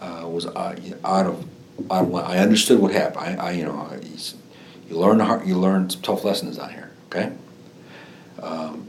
uh, 0.00 0.26
was 0.26 0.46
out, 0.46 0.80
out 1.04 1.26
of 1.26 1.46
out 1.90 2.04
of 2.04 2.10
my, 2.10 2.22
I 2.22 2.38
understood 2.38 2.80
what 2.80 2.92
happened. 2.92 3.38
I, 3.38 3.48
I 3.48 3.50
you 3.50 3.66
know, 3.66 3.76
I, 3.76 4.00
you 4.88 4.96
learn 4.96 5.20
hard, 5.20 5.46
you 5.46 5.58
learn 5.58 5.90
some 5.90 6.00
tough 6.00 6.24
lessons 6.24 6.58
out 6.58 6.72
here. 6.72 6.90
Okay. 7.10 7.32
Um, 8.42 8.86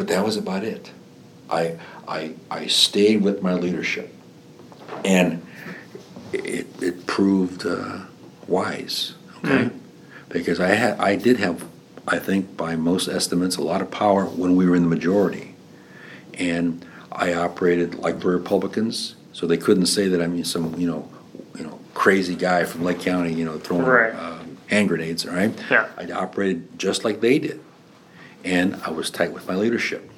but 0.00 0.08
that 0.08 0.24
was 0.24 0.38
about 0.38 0.64
it. 0.64 0.90
I 1.50 1.76
I 2.08 2.32
I 2.50 2.68
stayed 2.68 3.20
with 3.20 3.42
my 3.42 3.52
leadership, 3.52 4.08
and 5.04 5.44
it 6.32 6.66
it 6.80 7.06
proved 7.06 7.66
uh, 7.66 7.98
wise. 8.48 9.14
Okay, 9.44 9.64
Mm. 9.64 9.72
because 10.30 10.58
I 10.58 10.68
had 10.68 10.98
I 10.98 11.16
did 11.16 11.36
have 11.36 11.66
I 12.08 12.18
think 12.18 12.56
by 12.56 12.76
most 12.76 13.08
estimates 13.08 13.56
a 13.58 13.62
lot 13.62 13.82
of 13.82 13.90
power 13.90 14.24
when 14.24 14.56
we 14.56 14.64
were 14.66 14.74
in 14.74 14.84
the 14.84 14.88
majority, 14.88 15.54
and 16.38 16.82
I 17.12 17.34
operated 17.34 17.96
like 17.96 18.20
the 18.20 18.28
Republicans, 18.28 19.16
so 19.34 19.46
they 19.46 19.58
couldn't 19.58 19.86
say 19.86 20.08
that 20.08 20.22
I'm 20.22 20.42
some 20.44 20.74
you 20.80 20.86
know 20.86 21.10
you 21.58 21.64
know 21.64 21.78
crazy 21.92 22.36
guy 22.36 22.64
from 22.64 22.84
Lake 22.84 23.00
County 23.00 23.34
you 23.34 23.44
know 23.44 23.58
throwing 23.58 23.84
Right. 23.84 24.14
uh, 24.14 24.38
hand 24.68 24.88
grenades. 24.88 25.26
right? 25.26 25.52
Yeah. 25.70 25.88
I 25.98 26.10
operated 26.12 26.78
just 26.78 27.04
like 27.04 27.20
they 27.20 27.38
did, 27.38 27.60
and 28.44 28.76
I 28.84 28.90
was 28.90 29.10
tight 29.10 29.32
with 29.32 29.46
my 29.48 29.54
leadership. 29.54 30.08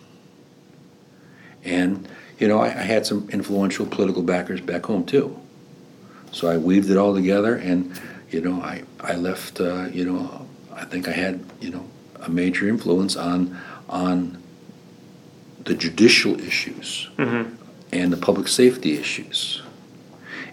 And, 1.64 2.08
you 2.38 2.48
know, 2.48 2.60
I, 2.60 2.66
I 2.68 2.82
had 2.82 3.06
some 3.06 3.28
influential 3.30 3.86
political 3.86 4.22
backers 4.22 4.60
back 4.60 4.86
home 4.86 5.04
too. 5.04 5.38
So 6.32 6.48
I 6.48 6.56
weaved 6.56 6.90
it 6.90 6.96
all 6.96 7.14
together 7.14 7.56
and, 7.56 8.00
you 8.30 8.40
know, 8.40 8.60
I, 8.62 8.82
I 9.00 9.14
left, 9.14 9.60
uh, 9.60 9.84
you 9.92 10.04
know, 10.04 10.46
I 10.72 10.84
think 10.84 11.06
I 11.08 11.12
had, 11.12 11.44
you 11.60 11.70
know, 11.70 11.86
a 12.20 12.30
major 12.30 12.68
influence 12.68 13.16
on, 13.16 13.58
on 13.88 14.42
the 15.64 15.74
judicial 15.74 16.40
issues 16.40 17.08
Mm-hmm. 17.18 17.54
and 17.92 18.12
the 18.12 18.16
public 18.16 18.48
safety 18.48 18.98
issues. 18.98 19.62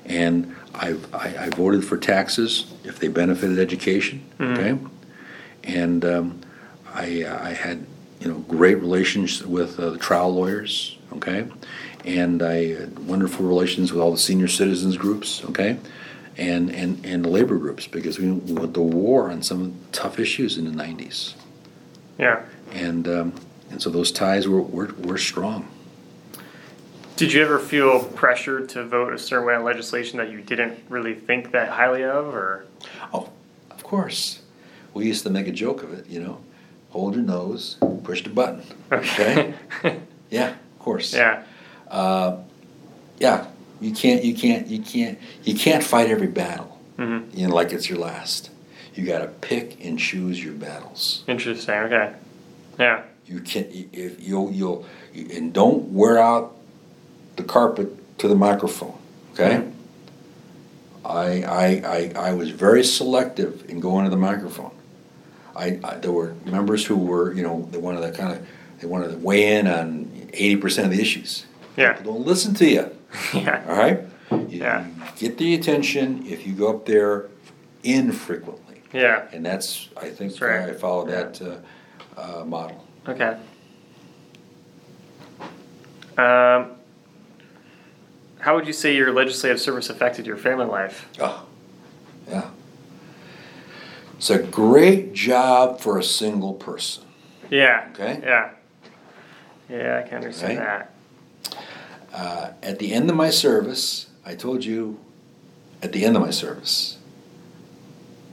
And 0.05 0.55
I, 0.75 0.95
I, 1.13 1.45
I 1.45 1.49
voted 1.49 1.85
for 1.85 1.97
taxes 1.97 2.65
if 2.83 2.99
they 2.99 3.07
benefited 3.07 3.57
education, 3.59 4.23
okay? 4.39 4.77
And 5.63 6.03
um, 6.05 6.41
I, 6.99 7.23
uh, 7.23 7.47
I 7.47 7.53
had, 7.53 7.85
you 8.19 8.27
know, 8.27 8.39
great 8.39 8.75
relations 8.75 9.45
with 9.45 9.79
uh, 9.79 9.91
the 9.91 9.97
trial 9.97 10.33
lawyers, 10.33 10.97
okay? 11.13 11.47
And 12.03 12.43
I 12.43 12.73
had 12.73 12.99
wonderful 12.99 13.45
relations 13.45 13.93
with 13.93 14.01
all 14.01 14.11
the 14.11 14.17
senior 14.17 14.49
citizens 14.49 14.97
groups, 14.97 15.43
okay? 15.45 15.77
And, 16.37 16.69
and, 16.69 17.05
and 17.05 17.23
the 17.23 17.29
labor 17.29 17.57
groups, 17.57 17.87
because 17.87 18.19
we 18.19 18.31
went 18.31 18.73
to 18.73 18.81
war 18.81 19.31
on 19.31 19.43
some 19.43 19.75
tough 19.93 20.19
issues 20.19 20.57
in 20.57 20.65
the 20.65 20.83
90s. 20.83 21.35
Yeah. 22.17 22.43
And, 22.73 23.07
um, 23.07 23.33
and 23.71 23.81
so 23.81 23.89
those 23.89 24.11
ties 24.11 24.47
were, 24.47 24.61
were, 24.61 24.93
were 24.99 25.17
strong. 25.17 25.69
Did 27.15 27.33
you 27.33 27.41
ever 27.41 27.59
feel 27.59 28.03
pressure 28.03 28.65
to 28.67 28.83
vote 28.83 29.13
a 29.13 29.17
certain 29.17 29.45
way 29.45 29.53
on 29.53 29.63
legislation 29.63 30.17
that 30.19 30.31
you 30.31 30.41
didn't 30.41 30.79
really 30.89 31.13
think 31.13 31.51
that 31.51 31.69
highly 31.69 32.03
of, 32.03 32.33
or? 32.33 32.65
Oh, 33.13 33.29
of 33.71 33.83
course. 33.83 34.41
We 34.93 35.05
used 35.05 35.23
to 35.23 35.29
make 35.29 35.47
a 35.47 35.51
joke 35.51 35.83
of 35.83 35.93
it, 35.93 36.07
you 36.07 36.19
know. 36.21 36.39
Hold 36.89 37.15
your 37.15 37.23
nose, 37.23 37.77
push 38.03 38.23
the 38.23 38.29
button. 38.29 38.63
Okay? 38.91 39.53
yeah, 40.29 40.49
of 40.49 40.79
course. 40.79 41.13
yeah. 41.13 41.43
Uh, 41.87 42.37
yeah. 43.19 43.47
You 43.81 43.93
can't. 43.93 44.23
You 44.23 44.33
can't. 44.35 44.67
You 44.67 44.81
can't. 44.81 45.19
You 45.43 45.55
can't 45.55 45.83
fight 45.83 46.09
every 46.09 46.27
battle. 46.27 46.79
Mm-hmm. 46.97 47.37
You 47.37 47.47
know, 47.47 47.55
like 47.55 47.71
it's 47.71 47.89
your 47.89 47.99
last. 47.99 48.49
You 48.93 49.05
got 49.05 49.19
to 49.19 49.27
pick 49.27 49.83
and 49.85 49.97
choose 49.97 50.43
your 50.43 50.53
battles. 50.53 51.23
Interesting. 51.27 51.75
Okay. 51.75 52.13
Yeah. 52.77 53.03
You 53.25 53.39
can 53.39 53.67
if 53.93 54.19
you'll 54.19 54.51
you'll 54.51 54.85
and 55.13 55.53
don't 55.53 55.93
wear 55.93 56.17
out 56.17 56.55
the 57.35 57.43
carpet 57.43 58.17
to 58.19 58.27
the 58.27 58.35
microphone. 58.35 58.97
Okay. 59.33 59.65
I, 61.05 61.43
I, 61.43 61.65
I, 61.85 62.29
I 62.29 62.33
was 62.33 62.49
very 62.51 62.83
selective 62.83 63.69
in 63.69 63.79
going 63.79 64.03
to 64.03 64.09
the 64.11 64.17
microphone. 64.17 64.71
I, 65.55 65.79
I 65.83 65.95
there 65.97 66.11
were 66.11 66.33
members 66.45 66.85
who 66.85 66.95
were 66.97 67.33
you 67.33 67.43
know 67.43 67.67
they 67.71 67.77
wanted 67.77 68.01
to 68.01 68.11
kind 68.11 68.33
of 68.33 68.47
they 68.79 68.87
wanted 68.87 69.11
to 69.11 69.17
weigh 69.17 69.55
in 69.57 69.67
on 69.67 70.09
eighty 70.33 70.55
percent 70.55 70.85
of 70.87 70.93
the 70.95 71.01
issues. 71.01 71.45
Yeah. 71.77 71.93
People 71.93 72.13
don't 72.15 72.25
listen 72.25 72.53
to 72.55 72.65
you. 72.67 72.91
Yeah. 73.33 73.63
All 73.67 73.75
right. 73.77 74.01
You, 74.31 74.47
Yeah. 74.49 74.85
you 74.87 74.93
get 75.17 75.37
the 75.37 75.55
attention 75.55 76.25
if 76.27 76.45
you 76.45 76.53
go 76.53 76.69
up 76.69 76.85
there 76.85 77.27
infrequently, 77.83 78.81
Yeah. 78.93 79.25
and 79.33 79.43
that's 79.45 79.89
I 79.97 80.09
think 80.09 80.31
That's 80.33 80.41
right. 80.41 80.69
I 80.69 80.73
follow 80.73 81.05
that 81.07 81.41
uh, 81.41 82.19
uh, 82.19 82.45
model. 82.45 82.85
Okay. 83.07 83.37
Um, 86.17 86.71
how 88.39 88.55
would 88.55 88.67
you 88.67 88.73
say 88.73 88.95
your 88.95 89.11
legislative 89.13 89.59
service 89.59 89.89
affected 89.89 90.25
your 90.27 90.37
family 90.37 90.65
life? 90.65 91.07
Oh, 91.19 91.45
yeah. 92.29 92.49
It's 94.19 94.29
a 94.29 94.37
great 94.37 95.13
job 95.13 95.79
for 95.79 95.97
a 95.97 96.03
single 96.03 96.53
person. 96.53 97.05
Yeah. 97.49 97.87
Okay. 97.93 98.19
Yeah. 98.21 98.49
Yeah, 99.69 100.01
I 100.03 100.07
can 100.09 100.17
understand 100.17 100.59
Right. 100.59 100.85
that. 101.47 101.63
Uh, 102.13 102.51
at 102.61 102.79
the 102.79 102.91
end 102.91 103.09
of 103.09 103.15
my 103.15 103.29
service, 103.29 104.07
I 104.25 104.35
told 104.35 104.65
you, 104.65 104.99
at 105.81 105.93
the 105.93 106.03
end 106.03 106.17
of 106.17 106.21
my 106.21 106.31
service, 106.31 106.97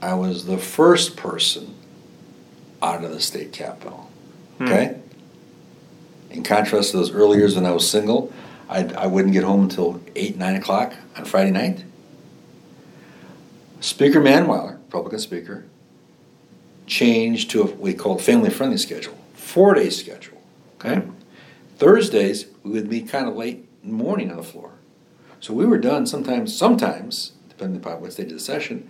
I 0.01 0.13
was 0.13 0.45
the 0.45 0.57
first 0.57 1.15
person 1.15 1.73
out 2.83 3.05
of 3.05 3.11
the 3.11 3.21
state 3.21 3.53
capitol. 3.53 4.09
Hmm. 4.57 4.65
Okay? 4.65 4.95
In 6.31 6.43
contrast 6.43 6.91
to 6.91 6.97
those 6.97 7.11
early 7.11 7.37
years 7.37 7.55
when 7.55 7.65
I 7.65 7.71
was 7.71 7.89
single, 7.89 8.33
I, 8.67 8.83
I 8.93 9.07
wouldn't 9.07 9.33
get 9.33 9.45
home 9.45 9.61
until 9.63 10.01
8, 10.17 10.35
9 10.37 10.55
o'clock 10.57 10.95
on 11.15 11.23
Friday 11.23 11.51
night. 11.51 11.85
Speaker 13.79 14.19
Mannweiler, 14.19 14.79
Republican 14.87 15.19
Speaker, 15.19 15.63
changed 16.87 17.51
to 17.51 17.61
a 17.61 17.65
what 17.65 17.77
we 17.77 17.93
called 17.93 18.21
family 18.21 18.49
friendly 18.49 18.77
schedule, 18.77 19.15
four 19.33 19.73
day 19.75 19.89
schedule. 19.89 20.41
Okay? 20.79 21.03
Thursdays, 21.77 22.47
we 22.63 22.71
would 22.71 22.89
meet 22.89 23.09
kind 23.09 23.27
of 23.27 23.35
late 23.35 23.67
morning 23.83 24.31
on 24.31 24.37
the 24.37 24.43
floor. 24.43 24.71
So 25.39 25.53
we 25.53 25.65
were 25.65 25.77
done 25.77 26.07
sometimes, 26.07 26.55
sometimes, 26.57 27.33
depending 27.49 27.79
upon 27.81 28.01
what 28.01 28.13
stage 28.13 28.27
of 28.27 28.33
the 28.33 28.39
session, 28.39 28.89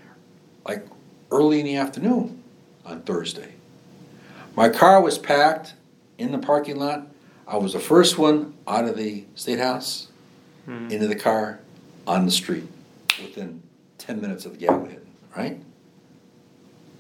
like 0.66 0.86
early 1.32 1.60
in 1.60 1.66
the 1.66 1.76
afternoon 1.76 2.42
on 2.86 3.02
Thursday. 3.02 3.54
My 4.56 4.70
car 4.70 5.02
was 5.02 5.18
packed 5.18 5.74
in 6.18 6.32
the 6.32 6.38
parking 6.40 6.78
lot. 6.78 7.08
I 7.48 7.58
was 7.58 7.74
the 7.74 7.80
first 7.80 8.18
one 8.18 8.54
out 8.68 8.86
of 8.86 8.96
the 8.98 9.26
state 9.36 9.60
house, 9.60 10.08
Mhm. 10.68 10.92
into 10.92 11.08
the 11.08 11.16
car, 11.16 11.60
on 12.06 12.26
the 12.26 12.32
street, 12.32 12.68
within 13.22 13.62
10 13.98 14.22
minutes 14.22 14.46
of 14.46 14.54
the 14.54 14.58
gavel 14.58 14.86
hitting, 14.86 15.06
right? 15.36 15.62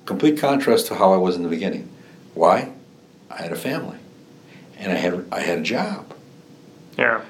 Complete 0.07 0.39
contrast 0.39 0.87
to 0.87 0.95
how 0.95 1.11
I 1.11 1.17
was 1.17 1.35
in 1.35 1.43
the 1.43 1.49
beginning. 1.49 1.89
Why? 2.33 2.71
I 3.29 3.41
had 3.41 3.51
a 3.51 3.57
family, 3.57 3.97
and 4.77 4.89
I 4.89 4.95
had 4.95 5.25
I 5.33 5.41
had 5.41 5.59
a 5.59 5.61
job. 5.61 6.13
Yeah. 6.97 7.21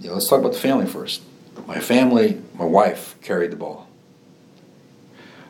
Yeah, 0.00 0.10
let's 0.10 0.28
talk 0.28 0.40
about 0.40 0.52
the 0.52 0.58
family 0.58 0.86
first. 0.86 1.22
My 1.64 1.78
family, 1.78 2.42
my 2.54 2.64
wife 2.64 3.14
carried 3.22 3.52
the 3.52 3.56
ball. 3.56 3.88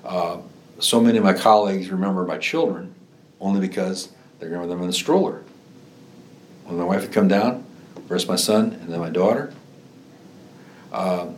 Uh, 0.05 0.43
so 0.79 1.01
many 1.01 1.17
of 1.17 1.25
my 1.25 1.33
colleagues 1.33 1.89
remember 1.91 2.23
my 2.25 2.37
children 2.37 2.95
only 3.41 3.67
because 3.67 4.11
they 4.39 4.47
remember 4.47 4.69
them 4.69 4.83
in 4.83 4.89
the 4.89 4.93
stroller. 4.93 5.43
When 6.65 6.77
my 6.77 6.85
wife 6.85 7.01
would 7.01 7.13
come 7.13 7.29
down, 7.29 7.65
first 8.09 8.29
my 8.29 8.37
son 8.37 8.75
and 8.75 8.93
then 8.93 9.01
my 9.01 9.11
daughter. 9.11 9.55
Um, 10.93 11.37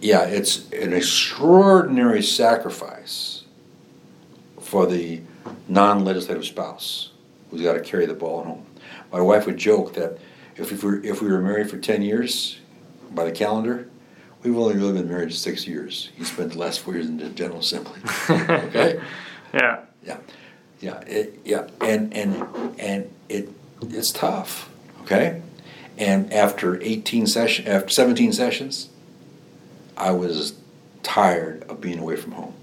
yeah, 0.00 0.24
it's 0.24 0.70
an 0.72 0.94
extraordinary 0.94 2.22
sacrifice 2.22 3.39
for 4.70 4.86
the 4.86 5.20
non-legislative 5.66 6.44
spouse 6.44 7.10
who's 7.50 7.60
got 7.60 7.72
to 7.72 7.80
carry 7.80 8.06
the 8.06 8.14
ball 8.14 8.40
at 8.40 8.46
home. 8.46 8.64
My 9.10 9.20
wife 9.20 9.44
would 9.46 9.56
joke 9.56 9.94
that 9.94 10.18
if 10.54 10.70
we 10.70 10.78
were, 10.78 11.04
if 11.04 11.20
we 11.20 11.28
were 11.28 11.40
married 11.40 11.68
for 11.68 11.76
ten 11.76 12.02
years, 12.02 12.60
by 13.10 13.24
the 13.24 13.32
calendar, 13.32 13.88
we've 14.44 14.56
only 14.56 14.76
really 14.76 14.92
been 14.92 15.08
married 15.08 15.34
six 15.34 15.66
years. 15.66 16.10
He 16.16 16.22
spent 16.22 16.52
the 16.52 16.58
last 16.58 16.78
four 16.78 16.94
years 16.94 17.06
in 17.06 17.16
the 17.16 17.30
General 17.30 17.58
Assembly. 17.58 18.00
okay. 18.30 19.00
Yeah. 19.52 19.80
Yeah. 20.06 20.18
Yeah. 20.80 21.00
It, 21.00 21.40
yeah. 21.44 21.66
And 21.80 22.14
and 22.14 22.78
and 22.78 23.12
it 23.28 23.48
it's 23.82 24.12
tough. 24.12 24.70
Okay. 25.02 25.42
And 25.98 26.32
after 26.32 26.80
eighteen 26.80 27.26
session, 27.26 27.66
after 27.66 27.88
seventeen 27.88 28.32
sessions, 28.32 28.88
I 29.96 30.12
was 30.12 30.54
tired 31.02 31.64
of 31.64 31.80
being 31.80 31.98
away 31.98 32.14
from 32.14 32.32
home. 32.32 32.54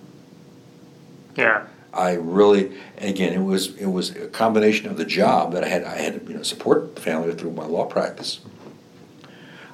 Yeah. 1.36 1.68
I 1.94 2.14
really, 2.14 2.78
again, 2.98 3.34
it 3.34 3.44
was 3.44 3.76
it 3.78 3.88
was 3.88 4.12
a 4.16 4.28
combination 4.28 4.88
of 4.90 4.98
the 4.98 5.06
job 5.06 5.54
that 5.54 5.64
I 5.64 5.68
had. 5.68 5.84
I 5.84 5.98
had 5.98 6.20
to 6.26 6.32
you 6.32 6.38
know 6.38 6.44
support 6.44 6.96
the 6.96 7.02
family 7.02 7.34
through 7.34 7.52
my 7.52 7.66
law 7.66 7.86
practice, 7.86 8.40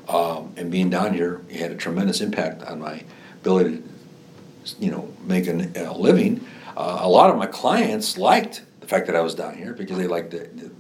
um, 0.07 0.53
and 0.57 0.72
being 0.72 0.90
down 0.90 1.14
here, 1.14 1.41
it 1.49 1.57
had 1.60 1.72
a 1.72 1.76
tremendous 1.76 2.22
impact 2.22 2.64
on 2.64 2.80
my 2.80 3.03
ability 3.41 3.77
to, 3.77 3.84
you 4.80 4.91
know, 4.91 5.11
make 5.26 5.48
a, 5.48 5.69
a 5.76 5.94
living. 5.94 6.45
Uh, 6.76 6.99
a 7.02 7.10
lot 7.10 7.30
of 7.30 7.38
my 7.38 7.45
clients 7.45 8.18
liked 8.18 8.61
the 8.80 8.88
fact 8.88 9.07
that 9.07 9.15
I 9.15 9.22
was 9.22 9.35
down 9.35 9.56
here 9.56 9.73
because 9.73 9.98
they 9.98 10.07
liked 10.07 10.31
the, 10.31 10.40
the, 10.56 10.72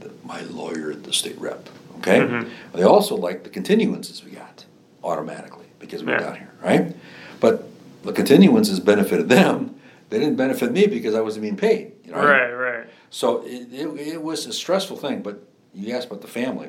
the, 0.00 0.10
my 0.24 0.40
lawyer, 0.42 0.94
the 0.94 1.12
state 1.12 1.38
rep. 1.40 1.68
Okay, 1.98 2.18
Mhm. 2.20 2.50
they 2.72 2.82
also 2.82 3.16
liked 3.16 3.44
the 3.44 3.50
continuances 3.50 4.24
we 4.24 4.32
got 4.32 4.64
automatically 5.04 5.66
because 5.78 6.02
we 6.02 6.12
were 6.12 6.18
down 6.18 6.34
here, 6.36 6.50
right? 6.62 6.94
But 7.38 7.68
the 8.02 8.12
continuances 8.12 8.84
benefited 8.84 9.28
them. 9.28 9.76
They 10.12 10.18
didn't 10.18 10.36
benefit 10.36 10.72
me 10.72 10.86
because 10.88 11.14
I 11.14 11.22
wasn't 11.22 11.44
being 11.44 11.56
paid. 11.56 11.92
You 12.04 12.12
know, 12.12 12.18
Right. 12.18 12.50
Right. 12.50 12.86
so 13.08 13.42
it, 13.46 13.72
it, 13.72 13.86
it 13.86 14.22
was 14.22 14.44
a 14.44 14.52
stressful 14.52 14.98
thing, 14.98 15.22
but 15.22 15.42
you 15.72 15.96
asked 15.96 16.08
about 16.08 16.20
the 16.20 16.28
family. 16.28 16.68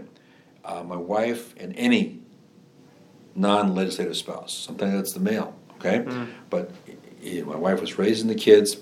Uh, 0.63 0.81
my 0.83 0.95
wife 0.95 1.53
and 1.57 1.73
any 1.75 2.19
non-legislative 3.35 4.15
spouse, 4.15 4.53
sometimes 4.53 4.93
that's 4.93 5.11
the 5.11 5.19
male, 5.19 5.53
okay? 5.77 5.99
Mm. 5.99 6.29
But 6.49 6.71
eh, 7.21 7.41
my 7.41 7.57
wife 7.57 7.81
was 7.81 7.97
raising 7.97 8.29
the 8.29 8.35
kids 8.35 8.77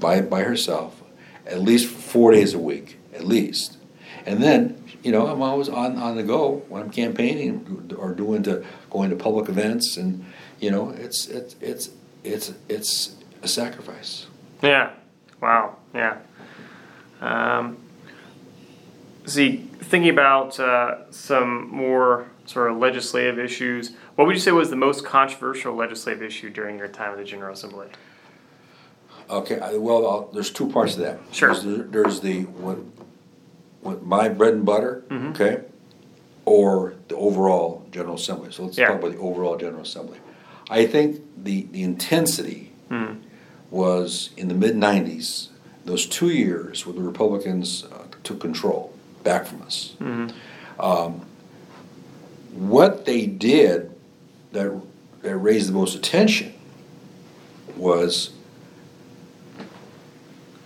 by, 0.00 0.20
by 0.22 0.42
herself, 0.42 1.00
at 1.46 1.62
least 1.62 1.86
four 1.86 2.32
days 2.32 2.52
a 2.52 2.58
week, 2.58 2.98
at 3.14 3.22
least. 3.22 3.76
And 4.26 4.42
then, 4.42 4.82
you 5.04 5.12
know, 5.12 5.28
I'm 5.28 5.40
always 5.40 5.68
on, 5.68 5.98
on 5.98 6.16
the 6.16 6.24
go 6.24 6.64
when 6.68 6.82
I'm 6.82 6.90
campaigning 6.90 7.94
or 7.96 8.12
doing 8.12 8.42
to, 8.42 8.64
going 8.90 9.10
to 9.10 9.16
public 9.16 9.48
events 9.48 9.96
and, 9.96 10.24
you 10.58 10.72
know, 10.72 10.90
it's, 10.90 11.28
it's, 11.28 11.54
it's, 11.60 11.90
it's, 12.24 12.52
it's 12.68 13.14
a 13.44 13.48
sacrifice. 13.48 14.26
Yeah. 14.62 14.90
Wow. 15.40 15.76
Yeah. 15.94 16.16
Um, 17.20 17.76
see, 19.26 19.68
thinking 19.80 20.10
about 20.10 20.58
uh, 20.58 21.10
some 21.12 21.68
more 21.70 22.26
sort 22.46 22.70
of 22.70 22.78
legislative 22.78 23.38
issues, 23.38 23.92
what 24.16 24.26
would 24.26 24.34
you 24.34 24.40
say 24.40 24.50
was 24.52 24.70
the 24.70 24.76
most 24.76 25.04
controversial 25.04 25.74
legislative 25.74 26.22
issue 26.22 26.50
during 26.50 26.78
your 26.78 26.88
time 26.88 27.12
at 27.12 27.18
the 27.18 27.24
General 27.24 27.52
Assembly? 27.52 27.88
Okay, 29.30 29.58
I- 29.60 29.76
well, 29.76 30.06
I'll- 30.06 30.30
there's 30.32 30.50
two 30.50 30.68
parts 30.68 30.94
to 30.94 31.00
that. 31.00 31.18
Sure. 31.32 31.48
There's 31.54 31.62
the, 31.64 31.82
there's 31.84 32.20
the 32.20 32.42
what, 32.42 32.78
what 33.80 34.04
my 34.04 34.28
bread 34.28 34.54
and 34.54 34.64
butter, 34.66 35.02
Mhm. 35.08 35.30
okay, 35.34 35.62
or 36.44 36.94
the 37.08 37.16
overall 37.16 37.86
General 37.90 38.16
Assembly. 38.16 38.52
So 38.52 38.64
let's 38.64 38.76
Yeah. 38.76 38.88
talk 38.88 38.98
about 39.00 39.12
the 39.12 39.18
overall 39.18 39.56
General 39.56 39.82
Assembly. 39.82 40.18
I 40.70 40.86
think 40.86 41.20
the, 41.42 41.66
the 41.72 41.82
intensity 41.82 42.70
Mm. 42.90 43.16
Was 43.74 44.30
in 44.36 44.46
the 44.48 44.54
mid 44.54 44.76
'90s. 44.76 45.48
Those 45.84 46.06
two 46.06 46.28
years 46.30 46.86
where 46.86 46.94
the 46.94 47.02
Republicans 47.02 47.84
uh, 47.92 48.04
took 48.22 48.40
control 48.40 48.94
back 49.24 49.46
from 49.46 49.62
us. 49.62 49.94
Mhm. 50.00 50.32
Um, 50.78 51.26
what 52.52 53.04
they 53.04 53.26
did 53.26 53.90
that 54.52 54.80
that 55.22 55.36
raised 55.36 55.68
the 55.68 55.72
most 55.72 55.94
attention 55.96 56.52
was 57.76 58.30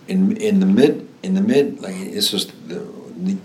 in 0.07 0.37
in 0.37 0.59
the 0.59 0.65
mid 0.65 1.07
in 1.23 1.33
the 1.33 1.41
mid 1.41 1.81
like 1.81 1.95
this 2.11 2.31
was 2.31 2.47
the, 2.67 2.85
the 3.17 3.37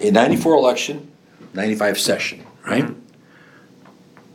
in 0.00 0.14
'94 0.14 0.54
election, 0.54 1.10
'95 1.54 1.98
session, 2.00 2.42
right? 2.66 2.84
Mhm. 2.86 2.94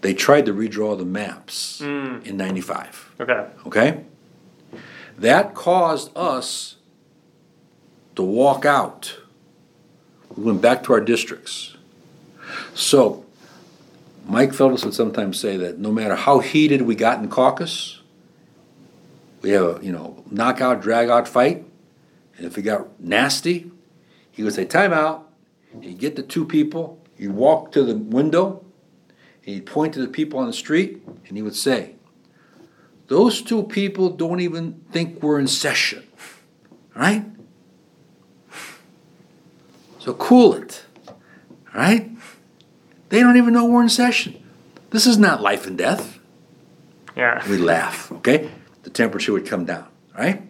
They 0.01 0.13
tried 0.13 0.45
to 0.45 0.53
redraw 0.53 0.95
the 0.97 1.05
maps 1.05 1.81
Mm. 1.81 2.23
in 2.25 2.37
'95. 2.37 3.11
Okay. 3.19 3.45
Okay? 3.65 4.03
That 5.17 5.53
caused 5.53 6.15
us 6.15 6.75
to 8.15 8.23
walk 8.23 8.65
out. 8.65 9.17
We 10.35 10.43
went 10.43 10.61
back 10.61 10.83
to 10.83 10.93
our 10.93 11.01
districts. 11.01 11.77
So, 12.73 13.25
Mike 14.27 14.53
Phillips 14.53 14.83
would 14.83 14.93
sometimes 14.93 15.39
say 15.39 15.55
that 15.57 15.79
no 15.79 15.91
matter 15.91 16.15
how 16.15 16.39
heated 16.39 16.81
we 16.81 16.95
got 16.95 17.19
in 17.19 17.29
caucus, 17.29 18.01
we 19.41 19.51
have 19.51 19.63
a 19.63 19.85
you 19.85 19.91
know 19.91 20.23
knockout, 20.29 20.81
drag 20.81 21.09
out 21.09 21.27
fight, 21.27 21.63
and 22.37 22.45
if 22.45 22.57
it 22.57 22.63
got 22.63 22.99
nasty, 22.99 23.71
he 24.31 24.43
would 24.43 24.53
say 24.53 24.65
time 24.65 24.91
out. 24.91 25.29
He'd 25.81 25.99
get 25.99 26.15
the 26.15 26.23
two 26.23 26.45
people, 26.45 26.99
he'd 27.17 27.29
walk 27.29 27.71
to 27.73 27.83
the 27.83 27.95
window, 27.95 28.65
he'd 29.41 29.65
point 29.65 29.93
to 29.93 30.01
the 30.01 30.07
people 30.07 30.39
on 30.39 30.47
the 30.47 30.53
street, 30.53 31.03
and 31.27 31.37
he 31.37 31.43
would 31.43 31.55
say, 31.55 31.95
those 33.07 33.41
two 33.41 33.63
people 33.63 34.09
don't 34.09 34.39
even 34.39 34.81
think 34.91 35.21
we're 35.21 35.39
in 35.39 35.47
session, 35.47 36.03
right? 36.95 37.25
So 39.99 40.13
cool 40.13 40.53
it, 40.53 40.83
right? 41.73 42.11
They 43.09 43.19
don't 43.19 43.37
even 43.37 43.53
know 43.53 43.65
we're 43.65 43.83
in 43.83 43.89
session. 43.89 44.41
This 44.89 45.05
is 45.05 45.17
not 45.17 45.41
life 45.41 45.67
and 45.67 45.77
death. 45.77 46.19
Yeah. 47.15 47.47
We 47.49 47.57
laugh, 47.57 48.11
okay? 48.11 48.51
The 48.83 48.89
temperature 48.89 49.33
would 49.33 49.45
come 49.45 49.65
down, 49.65 49.87
right? 50.17 50.41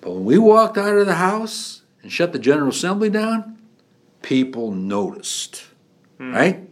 But 0.00 0.12
when 0.12 0.24
we 0.24 0.38
walked 0.38 0.78
out 0.78 0.96
of 0.96 1.06
the 1.06 1.14
house 1.14 1.82
and 2.02 2.10
shut 2.12 2.32
the 2.32 2.38
General 2.38 2.68
Assembly 2.68 3.10
down, 3.10 3.58
people 4.22 4.72
noticed, 4.72 5.64
hmm. 6.18 6.32
right? 6.32 6.68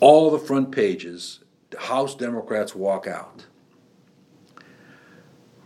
All 0.00 0.30
the 0.30 0.38
front 0.38 0.72
pages, 0.72 1.40
House 1.78 2.14
Democrats 2.14 2.74
walk 2.74 3.06
out. 3.06 3.44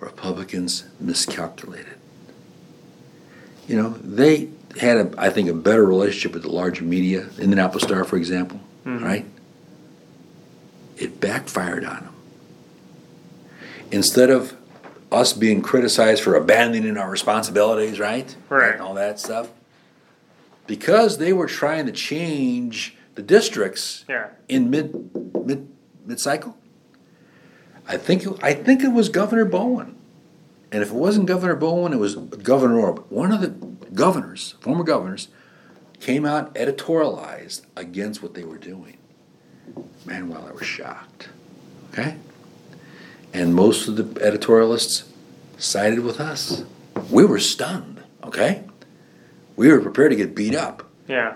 Republicans 0.01 0.85
miscalculated. 1.01 1.98
You 3.66 3.82
know, 3.82 3.89
they 3.90 4.48
had, 4.78 4.97
a, 4.98 5.14
I 5.16 5.31
think, 5.31 5.48
a 5.48 5.55
better 5.55 5.85
relationship 5.85 6.32
with 6.35 6.43
the 6.43 6.51
larger 6.51 6.85
media, 6.85 7.28
Indianapolis 7.39 7.85
Star, 7.85 8.05
for 8.05 8.16
example, 8.16 8.60
mm-hmm. 8.85 9.02
right? 9.02 9.26
It 10.97 11.20
backfired 11.20 11.85
on 11.85 12.05
them. 12.05 12.14
Instead 13.90 14.31
of 14.31 14.56
us 15.10 15.32
being 15.32 15.62
criticized 15.62 16.22
for 16.22 16.35
abandoning 16.35 16.97
our 16.97 17.09
responsibilities, 17.09 17.98
right? 17.98 18.35
Right. 18.48 18.72
And 18.72 18.82
all 18.82 18.94
that 18.94 19.20
stuff. 19.20 19.51
Because 20.66 21.18
they 21.18 21.32
were 21.32 21.47
trying 21.47 21.86
to 21.86 21.93
change 21.93 22.97
the 23.14 23.22
districts 23.22 24.05
Yeah. 24.09 24.28
in 24.48 24.70
mid 24.70 25.14
mid 25.47 25.68
mid 26.05 26.20
cycle. 26.20 26.56
I 27.86 27.97
think 27.97 28.24
it, 28.24 28.32
I 28.43 28.55
think 28.55 28.82
it 28.82 28.89
was 28.93 29.09
Governor 29.09 29.44
Bowen, 29.44 29.97
and 30.72 30.82
if 30.82 30.90
it 30.90 30.94
wasn't 30.94 31.26
Governor 31.26 31.55
Bowen, 31.56 31.93
it 31.93 31.98
was 31.98 32.16
Governor 32.16 32.81
Orr. 32.81 32.93
One 33.10 33.31
of 33.32 33.40
the 33.40 33.48
governors, 33.94 34.55
former 34.60 34.85
governors, 34.85 35.28
came 36.01 36.24
out 36.24 36.55
editorialized 36.55 37.62
against 37.76 38.22
what 38.22 38.35
they 38.35 38.44
were 38.44 38.59
doing. 38.59 38.97
Man, 40.05 40.28
well, 40.28 40.47
I 40.48 40.52
was 40.52 40.66
shocked. 40.66 41.28
Okay, 41.93 42.16
and 43.32 43.55
most 43.55 43.86
of 43.89 43.97
the 43.97 44.05
editorialists 44.20 45.05
sided 45.59 46.01
with 46.01 46.20
us. 46.20 46.64
We 47.10 47.24
were 47.24 47.39
stunned. 47.39 48.02
Okay, 48.22 48.64
we 49.56 49.68
were 49.70 49.81
prepared 49.81 50.10
to 50.10 50.16
get 50.16 50.35
beat 50.35 50.55
up 50.55 50.89
Yeah. 51.06 51.35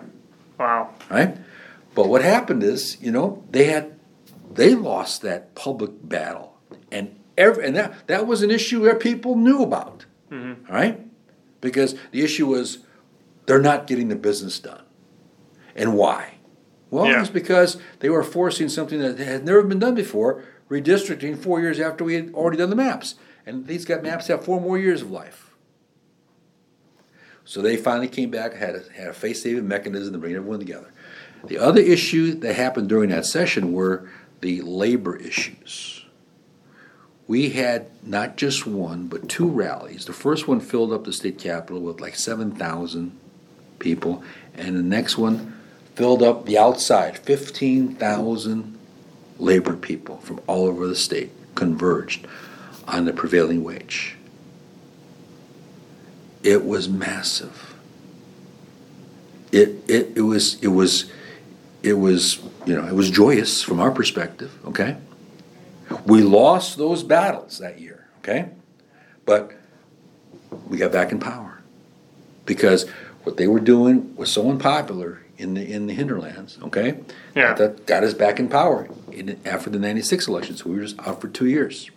Wow. 0.58 0.94
right? 1.10 1.36
But 1.94 2.08
what 2.08 2.22
happened 2.22 2.62
is, 2.62 2.96
you 3.02 3.10
know, 3.12 3.44
they 3.50 3.64
had 3.64 3.97
they 4.58 4.74
lost 4.74 5.22
that 5.22 5.54
public 5.54 5.90
battle, 6.02 6.58
and 6.90 7.14
every 7.38 7.64
and 7.64 7.76
that 7.76 8.06
that 8.08 8.26
was 8.26 8.42
an 8.42 8.50
issue 8.50 8.80
that 8.84 8.98
people 8.98 9.36
knew 9.36 9.62
about, 9.62 10.04
Mhm. 10.30 10.68
all 10.68 10.74
right? 10.74 11.00
Because 11.60 11.94
the 12.10 12.22
issue 12.22 12.46
was 12.48 12.78
they're 13.46 13.60
not 13.60 13.86
getting 13.86 14.08
the 14.08 14.16
business 14.16 14.58
done, 14.58 14.82
and 15.76 15.94
why? 15.96 16.34
Well, 16.90 17.06
Yeah. 17.06 17.20
it's 17.20 17.30
because 17.30 17.76
they 18.00 18.10
were 18.10 18.24
forcing 18.24 18.68
something 18.68 18.98
that 18.98 19.18
had 19.18 19.44
never 19.44 19.62
been 19.62 19.78
done 19.78 19.94
before, 19.94 20.42
redistricting 20.68 21.38
four 21.38 21.60
years 21.60 21.78
after 21.78 22.02
we 22.02 22.14
had 22.14 22.32
already 22.34 22.56
done 22.58 22.70
the 22.70 22.76
maps, 22.76 23.14
and 23.46 23.66
these 23.68 23.84
got 23.84 24.02
maps 24.02 24.26
have 24.26 24.44
four 24.44 24.60
more 24.60 24.76
years 24.78 25.02
of 25.02 25.10
life. 25.10 25.54
So 27.44 27.62
they 27.62 27.76
finally 27.76 28.08
came 28.08 28.30
back, 28.30 28.54
had 28.54 28.74
a, 28.74 28.82
had 28.94 29.08
a 29.08 29.12
face-saving 29.14 29.66
mechanism 29.68 30.12
to 30.14 30.18
bring 30.18 30.34
everyone 30.34 30.58
together. 30.58 30.88
The 31.46 31.58
other 31.58 31.80
issue 31.80 32.34
that 32.40 32.54
happened 32.56 32.88
during 32.88 33.10
that 33.10 33.24
session 33.24 33.72
were 33.72 34.08
the 34.40 34.62
labor 34.62 35.16
issues. 35.16 36.04
We 37.26 37.50
had 37.50 37.90
not 38.02 38.36
just 38.36 38.66
one, 38.66 39.06
but 39.06 39.28
two 39.28 39.48
rallies. 39.48 40.06
The 40.06 40.12
first 40.12 40.48
one 40.48 40.60
filled 40.60 40.92
up 40.92 41.04
the 41.04 41.12
state 41.12 41.38
capitol 41.38 41.82
with 41.82 42.00
like 42.00 42.16
7,000 42.16 43.18
people, 43.78 44.22
and 44.54 44.76
the 44.76 44.82
next 44.82 45.18
one 45.18 45.54
filled 45.94 46.22
up 46.22 46.46
the 46.46 46.56
outside 46.56 47.18
15,000 47.18 48.78
labor 49.38 49.76
people 49.76 50.18
from 50.18 50.40
all 50.46 50.66
over 50.66 50.86
the 50.86 50.96
state 50.96 51.30
converged 51.54 52.26
on 52.86 53.04
the 53.04 53.12
prevailing 53.12 53.62
wage. 53.62 54.16
It 56.42 56.64
was 56.64 56.88
massive. 56.88 57.74
It, 59.50 59.82
it, 59.88 60.16
it 60.16 60.20
was 60.22 60.62
it 60.62 60.68
was 60.68 61.10
it 61.82 61.94
was 61.94 62.36
you 62.68 62.76
know 62.76 62.86
it 62.86 62.94
was 62.94 63.10
joyous 63.10 63.62
from 63.62 63.80
our 63.80 63.90
perspective 63.90 64.54
okay? 64.66 64.96
We 66.04 66.22
lost 66.22 66.76
those 66.76 67.02
battles 67.02 67.58
that 67.58 67.80
year 67.80 68.06
okay? 68.18 68.50
But 69.24 69.52
we 70.68 70.76
got 70.76 70.92
back 70.92 71.10
in 71.12 71.18
power 71.18 71.62
because 72.44 72.88
what 73.24 73.38
they 73.38 73.46
were 73.46 73.60
doing 73.60 74.14
was 74.16 74.30
so 74.30 74.50
unpopular 74.50 75.22
in 75.38 75.54
the 75.54 75.72
in 75.72 75.86
the 75.86 75.94
hinterlands 75.94 76.58
okay? 76.62 76.98
Yeah. 77.34 77.54
that 77.54 77.86
got 77.86 78.04
us 78.04 78.12
back 78.12 78.38
in 78.38 78.48
power 78.48 78.88
in, 79.12 79.40
after 79.46 79.70
the 79.70 79.78
96 79.78 80.28
elections 80.28 80.64
we 80.64 80.76
were 80.76 80.82
just 80.82 80.98
out 81.00 81.20
for 81.20 81.28
two 81.28 81.46
years. 81.46 81.90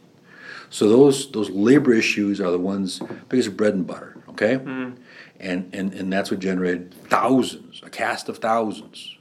So 0.69 0.87
those 0.87 1.29
those 1.31 1.49
labor 1.49 1.93
issues 1.93 2.39
are 2.39 2.49
the 2.49 2.57
ones 2.57 3.01
biggest 3.27 3.57
bread 3.57 3.73
and 3.73 3.85
butter 3.85 4.15
okay? 4.29 4.55
Mm-hmm. 4.55 5.01
And, 5.41 5.73
and 5.73 5.93
and 5.93 6.13
that's 6.13 6.31
what 6.31 6.39
generated 6.39 6.93
thousands 7.09 7.81
a 7.83 7.89
cast 7.89 8.29
of 8.29 8.37
thousands 8.37 9.17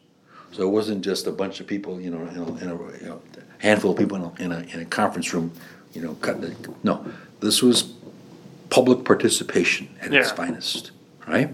so 0.52 0.62
it 0.62 0.70
wasn't 0.70 1.02
just 1.04 1.26
a 1.26 1.32
bunch 1.32 1.60
of 1.60 1.66
people, 1.66 2.00
you 2.00 2.10
know, 2.10 2.20
in 2.26 2.36
a, 2.36 2.56
in 2.56 2.68
a 2.70 2.98
you 2.98 3.06
know, 3.06 3.20
handful 3.58 3.92
of 3.92 3.98
people 3.98 4.16
in 4.16 4.22
a, 4.22 4.44
in 4.44 4.52
a, 4.52 4.74
in 4.74 4.80
a 4.80 4.84
conference 4.84 5.32
room, 5.32 5.52
you 5.92 6.00
know, 6.00 6.14
cutting 6.14 6.42
the, 6.42 6.74
no, 6.82 7.04
this 7.40 7.62
was 7.62 7.92
public 8.70 9.04
participation 9.04 9.88
at 10.00 10.12
its 10.14 10.30
finest, 10.30 10.92
right? 11.26 11.50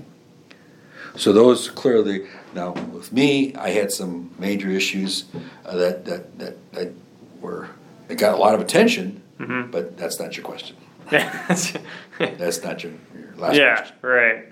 So 1.16 1.32
those 1.32 1.70
clearly, 1.70 2.27
now 2.55 2.73
with 2.73 3.12
me, 3.12 3.55
I 3.55 3.70
had 3.70 3.90
some 3.90 4.31
major 4.39 4.68
issues 4.70 5.24
uh, 5.64 5.77
that, 5.77 6.05
that, 6.05 6.39
that, 6.39 6.73
that 6.73 6.93
were, 7.40 7.68
that 8.09 8.16
got 8.16 8.35
a 8.35 8.36
lot 8.39 8.55
of 8.55 8.60
attention, 8.60 9.23
Mm-hmm. 9.39 9.70
but 9.70 9.98
that's 9.98 10.18
not 10.18 10.35
your 10.35 10.44
question. 10.44 10.77
That's 11.10 12.62
not 12.64 12.82
your, 12.82 12.93
your 13.14 13.36
last 13.36 13.55
yeah, 13.55 13.77
question. 13.77 13.97
right. 14.01 14.44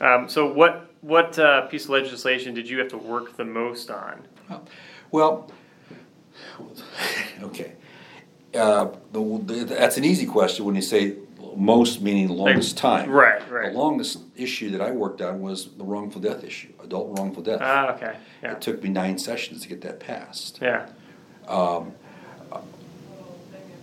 Um, 0.00 0.28
so 0.30 0.50
what 0.50 0.90
what 1.04 1.38
uh, 1.38 1.66
piece 1.66 1.84
of 1.84 1.90
legislation 1.90 2.54
did 2.54 2.68
you 2.68 2.78
have 2.78 2.88
to 2.88 2.96
work 2.96 3.36
the 3.36 3.44
most 3.44 3.90
on? 3.90 4.26
Well, 5.10 5.50
okay. 7.42 7.74
Uh, 8.54 8.88
the, 9.12 9.42
the, 9.44 9.64
that's 9.64 9.98
an 9.98 10.04
easy 10.04 10.24
question 10.24 10.64
when 10.64 10.74
you 10.74 10.82
say 10.82 11.16
most, 11.56 12.00
meaning 12.00 12.28
longest 12.28 12.78
time. 12.78 13.10
right, 13.10 13.48
right. 13.50 13.72
The 13.72 13.78
longest 13.78 14.20
issue 14.34 14.70
that 14.70 14.80
I 14.80 14.92
worked 14.92 15.20
on 15.20 15.40
was 15.40 15.68
the 15.74 15.84
wrongful 15.84 16.22
death 16.22 16.42
issue, 16.42 16.72
adult 16.82 17.18
wrongful 17.18 17.42
death. 17.42 17.60
Ah, 17.62 17.94
okay. 17.94 18.16
Yeah. 18.42 18.52
It 18.52 18.62
took 18.62 18.82
me 18.82 18.88
nine 18.88 19.18
sessions 19.18 19.62
to 19.62 19.68
get 19.68 19.82
that 19.82 20.00
passed. 20.00 20.58
Yeah. 20.62 20.86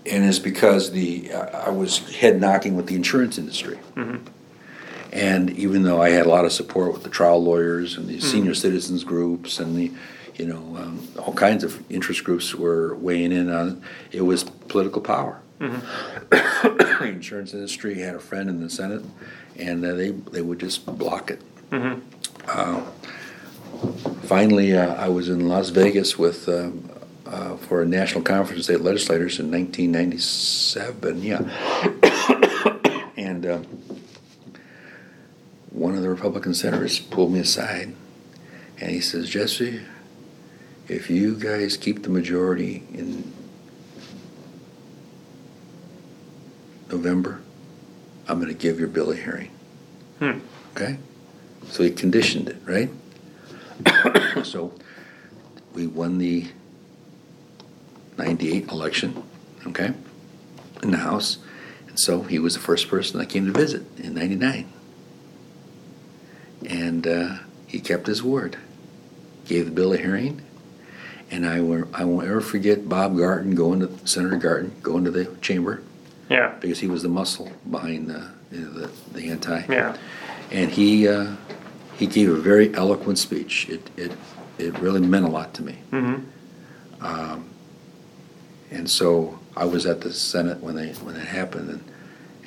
and 0.04 0.26
it's 0.26 0.40
because 0.40 0.92
the 0.92 1.32
uh, 1.32 1.68
I 1.68 1.70
was 1.70 2.00
head 2.16 2.42
knocking 2.42 2.76
with 2.76 2.88
the 2.88 2.96
insurance 2.96 3.38
industry. 3.38 3.78
And 5.12 5.50
even 5.52 5.84
though 5.84 6.02
I 6.02 6.10
had 6.10 6.26
a 6.26 6.30
lot 6.30 6.46
of 6.46 6.54
support 6.54 6.94
with 6.94 7.04
the 7.04 7.10
trial 7.10 7.44
lawyers 7.44 7.98
and 7.98 8.08
the 8.08 8.22
senior 8.22 8.54
citizens 8.54 9.04
groups 9.04 9.60
and 9.60 9.76
the, 9.76 9.92
you 10.36 10.46
know, 10.46 10.78
um, 10.78 11.08
all 11.20 11.34
kinds 11.34 11.66
of 11.66 11.84
interest 11.92 12.24
groups 12.24 12.56
were 12.56 12.96
weighing 12.96 13.34
in 13.34 13.52
on 13.52 13.68
it, 14.12 14.18
it 14.18 14.22
was 14.22 14.44
political 14.44 15.02
power. 15.02 15.42
the 15.60 17.00
insurance 17.04 17.54
industry 17.54 18.00
had 18.00 18.16
a 18.16 18.20
friend 18.20 18.50
in 18.50 18.62
the 18.62 18.70
Senate, 18.70 19.04
and 19.58 19.86
uh, 19.86 19.94
they 19.94 20.10
they 20.10 20.42
would 20.42 20.60
just 20.60 20.86
block 20.98 21.30
it. 21.30 21.40
Uh, 22.48 22.82
finally, 24.24 24.76
uh, 24.76 24.96
I 24.96 25.08
was 25.08 25.30
in 25.30 25.48
Las 25.48 25.70
Vegas 25.70 26.18
with 26.18 26.50
um, 26.50 26.90
uh, 27.28 27.58
for 27.58 27.84
a 27.84 27.86
national 27.86 28.24
conference 28.24 28.60
of 28.60 28.64
state 28.66 28.82
legislators 28.82 29.40
in 29.40 29.52
1997. 29.52 31.22
Yeah, 31.22 31.42
and 33.18 33.46
um, 33.46 33.68
one 35.72 35.96
of 35.96 36.02
the 36.02 36.10
Republican 36.10 36.54
senators 36.54 37.00
pulled 37.00 37.32
me 37.32 37.40
aside, 37.40 37.96
and 38.80 38.92
he 38.92 39.00
says, 39.00 39.30
"Jesse, 39.30 39.82
if 40.88 41.10
you 41.10 41.36
guys 41.36 41.78
keep 41.78 42.04
the 42.04 42.10
majority 42.10 42.84
in 42.94 43.32
November, 46.90 47.42
I'm 48.28 48.40
going 48.40 48.54
to 48.54 48.58
give 48.58 48.80
your 48.80 48.90
bill 48.90 49.12
a 49.12 49.16
hearing." 49.16 49.52
Hmm. 50.20 50.40
Okay, 50.76 50.98
so 51.70 51.84
he 51.84 51.92
conditioned 51.92 52.50
it, 52.50 52.58
right? 52.66 52.90
so 54.44 54.74
we 55.74 55.88
won 55.88 56.18
the 56.18 56.48
98 58.18 58.70
election, 58.70 59.24
okay, 59.68 59.94
in 60.84 60.92
the 60.92 60.98
House. 60.98 61.38
And 61.88 62.00
so 62.00 62.24
he 62.24 62.40
was 62.40 62.54
the 62.54 62.60
first 62.60 62.88
person 62.88 63.20
that 63.20 63.30
came 63.30 63.46
to 63.46 63.52
visit 63.52 63.84
in 63.98 64.14
99. 64.14 64.72
And 66.70 67.08
uh, 67.08 67.36
he 67.68 67.80
kept 67.80 68.08
his 68.08 68.22
word, 68.24 68.58
gave 69.46 69.66
the 69.66 69.72
bill 69.72 69.94
a 69.94 69.98
hearing. 69.98 70.42
And 71.32 71.46
I, 71.46 71.62
will, 71.62 71.88
I 71.94 72.04
won't 72.04 72.28
ever 72.28 72.42
forget 72.42 72.90
Bob 72.90 73.18
Garton 73.18 73.56
going 73.56 73.80
to, 73.80 74.08
Senator 74.08 74.36
Garton, 74.38 74.74
going 74.84 75.06
to 75.06 75.12
the 75.12 75.26
chamber 75.42 75.82
Yeah. 76.30 76.54
because 76.60 76.80
he 76.80 76.88
was 76.88 77.04
the 77.04 77.10
muscle 77.10 77.50
behind 77.70 78.10
the, 78.10 78.28
the, 78.52 78.90
the 79.14 79.30
anti 79.30 79.64
Yeah. 79.70 79.96
and 80.52 80.70
he 80.70 81.08
uh, 81.08 81.36
he 81.96 82.06
gave 82.08 82.30
a 82.30 82.36
very 82.36 82.74
eloquent 82.76 83.18
speech. 83.18 83.70
It 83.70 83.90
it 83.96 84.12
it 84.58 84.78
really 84.80 85.00
meant 85.00 85.24
a 85.24 85.30
lot 85.30 85.54
to 85.54 85.64
me. 85.64 85.78
Mm-hmm. 85.92 87.06
Um, 87.06 87.46
and 88.72 88.90
so 88.90 89.40
I 89.56 89.66
was 89.66 89.86
at 89.86 90.02
the 90.02 90.12
Senate 90.12 90.60
when 90.62 90.76
they 90.76 90.90
when 90.94 91.16
it 91.16 91.26
happened, 91.28 91.70
and 91.70 91.84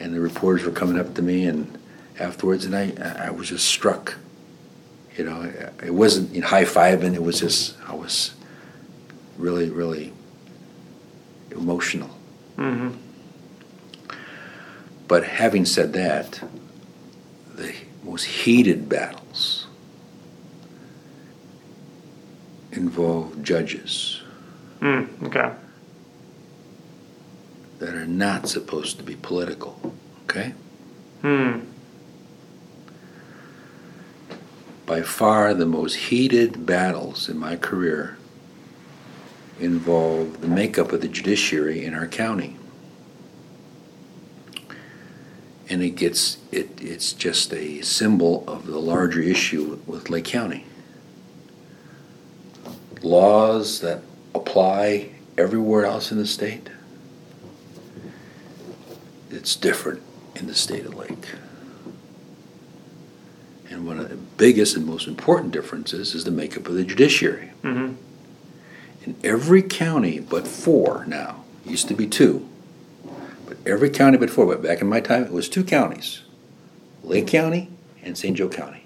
and 0.00 0.14
the 0.14 0.20
reporters 0.20 0.64
were 0.66 0.72
coming 0.72 0.98
up 0.98 1.14
to 1.14 1.22
me 1.22 1.46
and 1.46 1.78
afterwards, 2.18 2.64
and 2.64 2.74
I 2.76 2.92
I 3.26 3.30
was 3.30 3.48
just 3.48 3.66
struck. 3.66 4.16
You 5.16 5.24
know, 5.24 5.42
it- 5.82 5.94
wasn't 5.94 6.34
you 6.34 6.40
know, 6.40 6.48
high 6.48 6.64
fiving. 6.64 7.14
It 7.14 7.22
was 7.22 7.40
just 7.40 7.76
I 7.88 7.94
was 7.94 8.34
really 9.38 9.70
really 9.70 10.12
emotional. 11.52 12.10
Mm-hmm. 12.56 12.90
But 15.06 15.24
having 15.24 15.64
said 15.66 15.92
that, 15.92 16.40
the 17.54 17.72
most 18.02 18.24
heated 18.24 18.88
battles 18.88 19.66
involve 22.72 23.42
judges 23.42 24.20
Mm, 24.80 25.08
okay. 25.26 25.50
that 27.78 27.94
are 27.94 28.06
not 28.06 28.48
supposed 28.48 28.98
to 28.98 29.04
be 29.04 29.14
political. 29.16 29.94
Okay? 30.24 30.52
Hmm. 31.22 31.60
By 34.86 35.02
far 35.02 35.54
the 35.54 35.66
most 35.66 35.94
heated 35.94 36.66
battles 36.66 37.28
in 37.28 37.38
my 37.38 37.56
career 37.56 38.18
involve 39.58 40.40
the 40.40 40.48
makeup 40.48 40.92
of 40.92 41.00
the 41.00 41.08
judiciary 41.08 41.84
in 41.84 41.94
our 41.94 42.06
county. 42.06 42.56
And 45.70 45.82
it 45.82 45.90
gets 45.90 46.36
it 46.52 46.70
it's 46.82 47.14
just 47.14 47.54
a 47.54 47.80
symbol 47.80 48.44
of 48.46 48.66
the 48.66 48.78
larger 48.78 49.22
issue 49.22 49.80
with 49.86 50.10
Lake 50.10 50.26
County. 50.26 50.66
Laws 53.00 53.80
that 53.80 54.02
apply 54.34 55.10
everywhere 55.38 55.86
else 55.86 56.12
in 56.12 56.18
the 56.18 56.26
state. 56.26 56.68
It's 59.30 59.56
different 59.56 60.02
in 60.36 60.46
the 60.46 60.54
state 60.54 60.84
of 60.84 60.94
Lake. 60.94 61.28
And 63.74 63.88
one 63.88 63.98
of 63.98 64.08
the 64.08 64.14
biggest 64.14 64.76
and 64.76 64.86
most 64.86 65.08
important 65.08 65.52
differences 65.52 66.14
is 66.14 66.22
the 66.22 66.30
makeup 66.30 66.68
of 66.68 66.76
the 66.76 66.84
judiciary. 66.84 67.50
Mm-hmm. 67.64 67.94
In 69.02 69.16
every 69.24 69.62
county 69.62 70.20
but 70.20 70.46
four 70.46 71.04
now, 71.08 71.42
used 71.66 71.88
to 71.88 71.94
be 71.94 72.06
two, 72.06 72.48
but 73.46 73.56
every 73.66 73.90
county 73.90 74.16
but 74.16 74.30
four, 74.30 74.46
but 74.46 74.62
back 74.62 74.80
in 74.80 74.86
my 74.86 75.00
time, 75.00 75.24
it 75.24 75.32
was 75.32 75.48
two 75.48 75.64
counties 75.64 76.22
Lake 77.02 77.26
County 77.26 77.68
and 78.00 78.16
St. 78.16 78.36
Joe 78.36 78.48
County. 78.48 78.84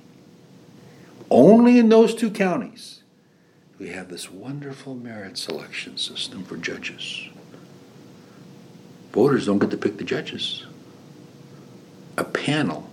Only 1.31 1.79
in 1.79 1.91
those 1.91 2.15
two 2.15 2.31
counties 2.31 3.03
we 3.79 3.91
have 3.91 4.09
this 4.09 4.31
wonderful 4.31 4.95
merit 4.95 5.37
selection 5.37 5.99
system 5.99 6.45
for 6.45 6.57
judges. 6.57 7.29
Voters 9.13 9.45
don't 9.45 9.59
get 9.59 9.71
to 9.71 9.77
pick 9.77 9.99
the 9.99 10.05
judges. 10.05 10.65
A 12.17 12.25
panel 12.25 12.89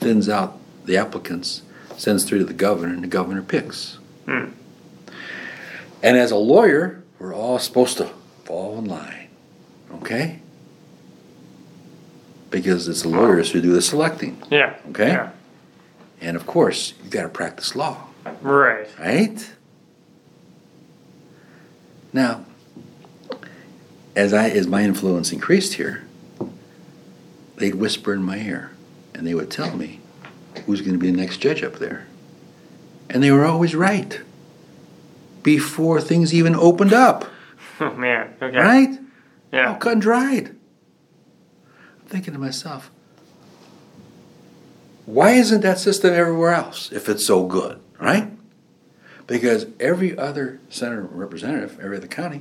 thins 0.00 0.28
out 0.28 0.58
the 0.88 0.96
applicants, 0.96 1.62
sends 1.96 2.24
three 2.24 2.38
to 2.38 2.44
the 2.44 2.52
governor, 2.52 2.92
and 2.92 3.04
the 3.04 3.08
governor 3.08 3.42
picks. 3.42 3.98
Hmm. 4.24 4.50
And 6.02 6.16
as 6.16 6.30
a 6.30 6.36
lawyer, 6.36 7.04
we're 7.18 7.34
all 7.34 7.58
supposed 7.58 7.98
to 7.98 8.10
fall 8.44 8.78
in 8.78 8.86
line. 8.86 9.28
Okay? 9.94 10.40
Because 12.50 12.88
it's 12.88 13.02
the 13.02 13.08
lawyers 13.08 13.50
who 13.50 13.60
do 13.60 13.72
the 13.72 13.82
selecting. 13.82 14.42
Yeah. 14.50 14.76
Okay? 14.90 15.08
Yeah. 15.08 15.30
And 16.20 16.36
of 16.36 16.46
course, 16.46 16.94
you've 17.02 17.10
got 17.10 17.22
to 17.22 17.28
practice 17.28 17.76
law. 17.76 18.06
Right. 18.40 18.88
Right? 18.98 19.50
Now, 22.12 22.44
as 24.16 24.32
I 24.32 24.48
as 24.48 24.66
my 24.66 24.82
influence 24.82 25.32
increased 25.32 25.74
here, 25.74 26.06
they'd 27.56 27.74
whisper 27.74 28.14
in 28.14 28.22
my 28.22 28.38
ear 28.38 28.72
and 29.14 29.26
they 29.26 29.34
would 29.34 29.50
tell 29.50 29.76
me 29.76 30.00
who's 30.66 30.80
going 30.80 30.92
to 30.92 30.98
be 30.98 31.10
the 31.10 31.16
next 31.16 31.38
judge 31.38 31.62
up 31.62 31.74
there. 31.78 32.06
And 33.10 33.22
they 33.22 33.30
were 33.30 33.44
always 33.46 33.74
right. 33.74 34.20
Before 35.42 36.00
things 36.00 36.34
even 36.34 36.54
opened 36.54 36.92
up. 36.92 37.24
Oh 37.80 37.94
man. 37.94 38.34
Okay. 38.42 38.56
Right? 38.58 38.88
All 38.90 38.98
Yeah. 39.52 39.76
cut 39.78 39.92
and 39.92 40.02
dried. 40.02 40.48
I'm 40.48 42.06
thinking 42.08 42.32
to 42.32 42.38
myself, 42.40 42.90
why 45.06 45.30
isn't 45.32 45.60
that 45.60 45.78
system 45.78 46.12
everywhere 46.12 46.50
else 46.52 46.90
if 46.90 47.08
it's 47.08 47.24
so 47.24 47.46
good, 47.46 47.80
right? 48.00 48.32
Because 49.28 49.66
every 49.78 50.18
other 50.18 50.58
senator 50.68 51.02
representative, 51.02 51.78
every 51.80 51.98
other 51.98 52.08
county, 52.08 52.40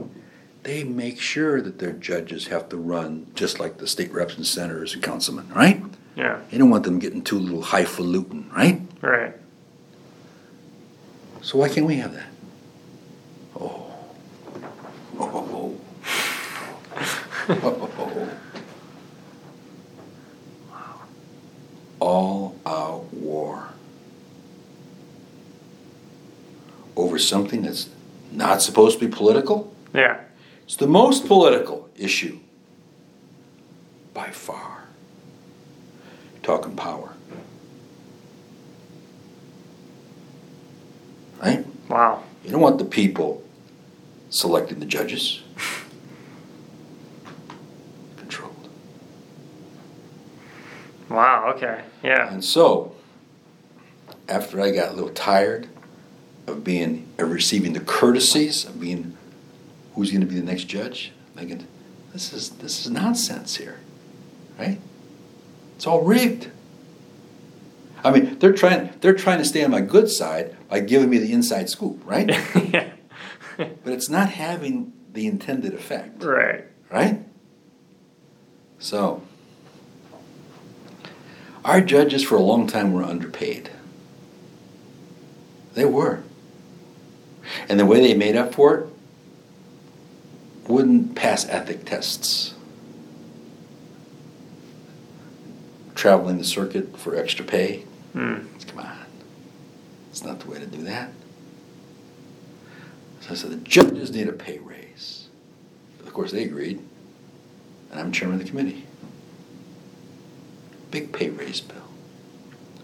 they 0.64 0.84
make 0.84 1.22
sure 1.22 1.62
that 1.62 1.78
their 1.80 1.94
judges 1.94 2.48
have 2.48 2.68
to 2.70 2.78
run 2.78 3.28
just 3.36 3.60
like 3.60 3.78
the 3.78 3.86
state 3.88 4.12
reps 4.12 4.36
and 4.38 4.46
senators 4.48 4.96
and 4.96 5.04
councilmen, 5.04 5.50
right? 5.54 5.84
Yeah. 6.18 6.40
You 6.50 6.58
don't 6.58 6.72
want 6.72 6.84
them 6.84 6.98
getting 6.98 7.22
too 7.22 7.38
little 7.38 7.62
highfalutin, 7.62 8.50
right? 8.52 8.82
Right. 9.02 9.36
So 11.42 11.60
why 11.60 11.70
can't 11.70 11.86
we 11.86 11.98
have 11.98 12.14
that? 12.16 12.28
Oh. 13.56 13.86
Oh. 15.20 15.80
Oh. 17.50 17.92
Oh. 18.00 18.30
Wow. 20.72 21.02
All 22.00 22.56
out 22.66 23.14
war 23.14 23.70
over 26.96 27.20
something 27.20 27.62
that's 27.62 27.90
not 28.32 28.64
supposed 28.64 28.98
to 29.00 29.08
be 29.08 29.16
political? 29.16 29.72
Yeah. 29.94 30.22
It's 30.64 30.78
the 30.78 30.88
most 30.88 31.28
political 31.28 31.90
issue 31.96 32.40
by 34.16 34.32
far. 34.32 34.77
Talking 36.48 36.78
power. 36.78 37.14
Right? 41.44 41.66
Wow. 41.90 42.24
You 42.42 42.52
don't 42.52 42.62
want 42.62 42.78
the 42.78 42.86
people 42.86 43.44
selecting 44.30 44.80
the 44.80 44.86
judges. 44.86 45.42
Controlled. 48.16 48.70
Wow. 51.10 51.52
Okay. 51.54 51.82
Yeah. 52.02 52.32
And 52.32 52.42
so, 52.42 52.96
after 54.30 54.62
I 54.62 54.72
got 54.72 54.92
a 54.92 54.94
little 54.94 55.10
tired 55.10 55.68
of 56.48 56.64
being 56.64 57.10
of 57.18 57.30
receiving 57.30 57.74
the 57.74 57.82
courtesies 57.82 58.64
of 58.64 58.80
being 58.80 59.18
who's 59.96 60.12
going 60.12 60.22
to 60.22 60.28
be 60.28 60.36
the 60.36 60.46
next 60.46 60.70
judge, 60.70 61.12
I'm 61.36 61.40
thinking 61.40 61.68
this 62.14 62.32
is 62.32 62.52
this 62.52 62.86
is 62.86 62.90
nonsense 62.90 63.58
here, 63.58 63.80
right? 64.58 64.80
It's 65.78 65.86
all 65.86 66.02
rigged. 66.02 66.50
I 68.04 68.10
mean, 68.10 68.40
they're 68.40 68.52
trying 68.52 68.90
they're 69.02 69.14
trying 69.14 69.38
to 69.38 69.46
stay 69.46 69.64
on 69.64 69.70
my 69.70 69.82
good 69.82 70.10
side 70.10 70.58
by 70.70 70.80
giving 70.80 71.08
me 71.08 71.20
the 71.20 71.32
inside 71.32 71.70
scoop, 71.70 72.02
right? 72.04 72.28
yeah. 72.74 72.90
but 73.58 73.94
it's 73.94 74.10
not 74.10 74.30
having 74.30 74.92
the 75.14 75.28
intended 75.28 75.76
effect, 75.76 76.24
right. 76.24 76.66
right? 76.92 77.24
So, 78.80 79.22
our 81.64 81.80
judges 81.80 82.24
for 82.24 82.36
a 82.36 82.42
long 82.42 82.66
time 82.66 82.92
were 82.92 83.04
underpaid. 83.04 83.70
They 85.76 85.86
were. 85.86 86.24
And 87.70 87.80
the 87.80 87.86
way 87.86 88.02
they 88.02 88.16
made 88.16 88.36
up 88.36 88.56
for 88.56 88.76
it 88.80 88.88
wouldn't 90.68 91.14
pass 91.16 91.48
ethic 91.48 91.86
tests. 91.86 92.56
Traveling 95.98 96.38
the 96.38 96.44
circuit 96.44 96.96
for 96.96 97.16
extra 97.16 97.44
pay. 97.44 97.80
Hmm. 98.14 98.42
Come 98.68 98.86
on. 98.86 98.98
It's 100.12 100.24
not 100.24 100.40
the 100.40 100.48
way 100.48 100.60
to 100.60 100.68
do 100.68 100.84
that. 100.84 101.10
So 103.22 103.32
I 103.32 103.34
said, 103.34 103.50
the 103.50 103.56
judges 103.56 104.12
need 104.12 104.28
a 104.28 104.32
pay 104.32 104.60
raise. 104.60 105.28
Of 106.06 106.14
course, 106.14 106.32
they 106.32 106.44
agreed. 106.44 106.80
And 107.90 108.00
I'm 108.00 108.12
chairman 108.12 108.40
of 108.40 108.46
the 108.46 108.50
committee. 108.52 108.86
Big 110.92 111.12
pay 111.12 111.30
raise 111.30 111.62
bill. 111.62 111.90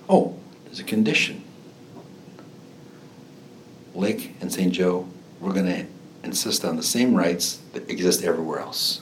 Oh, 0.09 0.35
there's 0.65 0.79
a 0.79 0.83
condition. 0.83 1.43
Lake 3.93 4.35
and 4.41 4.51
St. 4.51 4.73
Joe, 4.73 5.07
we're 5.39 5.53
going 5.53 5.67
to 5.67 5.85
insist 6.23 6.65
on 6.65 6.77
the 6.77 6.83
same 6.83 7.13
rights 7.13 7.59
that 7.73 7.87
exist 7.91 8.23
everywhere 8.23 8.59
else. 8.59 9.01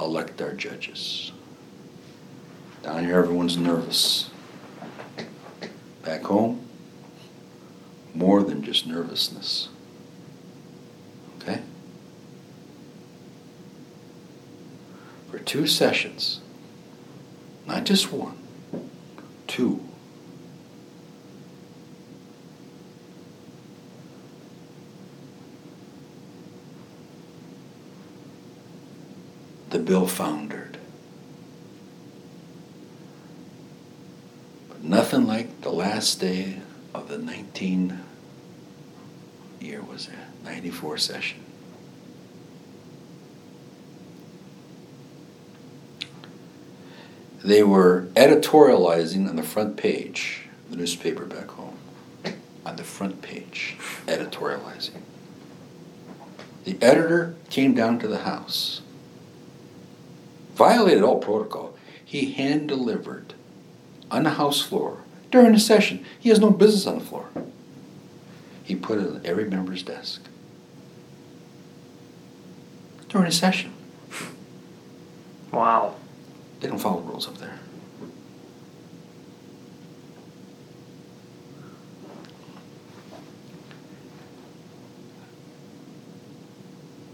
Elect 0.00 0.42
our 0.42 0.52
judges. 0.52 1.30
Down 2.86 3.04
here, 3.04 3.18
everyone's 3.18 3.56
nervous. 3.56 4.30
Back 6.04 6.22
home, 6.22 6.68
more 8.14 8.44
than 8.44 8.62
just 8.62 8.86
nervousness. 8.86 9.68
Okay? 11.42 11.62
For 15.32 15.40
two 15.40 15.66
sessions, 15.66 16.38
not 17.66 17.84
just 17.84 18.12
one, 18.12 18.38
two. 19.48 19.82
The 29.70 29.80
bill 29.80 30.06
foundered. 30.06 30.78
But 34.68 34.75
nothing 34.88 35.26
like 35.26 35.62
the 35.62 35.70
last 35.70 36.20
day 36.20 36.60
of 36.94 37.08
the 37.08 37.18
19 37.18 38.00
year 39.60 39.82
was 39.82 40.08
it 40.08 40.14
94 40.44 40.98
session. 40.98 41.40
They 47.42 47.62
were 47.62 48.08
editorializing 48.14 49.28
on 49.28 49.36
the 49.36 49.42
front 49.42 49.76
page 49.76 50.48
the 50.70 50.76
newspaper 50.76 51.24
back 51.24 51.48
home. 51.48 51.78
On 52.64 52.74
the 52.74 52.82
front 52.82 53.22
page 53.22 53.76
editorializing. 54.06 55.00
The 56.64 56.76
editor 56.82 57.36
came 57.48 57.74
down 57.74 58.00
to 58.00 58.08
the 58.08 58.18
house. 58.18 58.82
Violated 60.54 61.04
all 61.04 61.20
protocol. 61.20 61.76
He 62.04 62.32
hand 62.32 62.68
delivered 62.68 63.35
on 64.10 64.22
the 64.24 64.30
house 64.30 64.60
floor 64.60 64.98
during 65.30 65.54
a 65.54 65.60
session 65.60 66.04
he 66.18 66.28
has 66.28 66.40
no 66.40 66.50
business 66.50 66.86
on 66.86 66.98
the 66.98 67.04
floor 67.04 67.28
he 68.62 68.74
put 68.74 68.98
it 68.98 69.06
on 69.06 69.20
every 69.24 69.48
member's 69.48 69.82
desk 69.82 70.22
during 73.08 73.28
a 73.28 73.32
session. 73.32 73.72
Wow. 75.52 75.94
They 76.60 76.68
don't 76.68 76.78
follow 76.78 77.00
rules 77.00 77.28
up 77.28 77.38
there. 77.38 77.58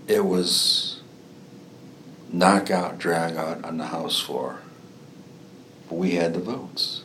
It 0.08 0.24
was 0.24 1.02
knockout, 2.32 2.98
drag 2.98 3.36
out 3.36 3.64
on 3.64 3.78
the 3.78 3.86
House 3.86 4.18
floor. 4.18 4.61
But 5.92 5.98
we 5.98 6.12
had 6.12 6.32
the 6.32 6.40
votes. 6.40 7.02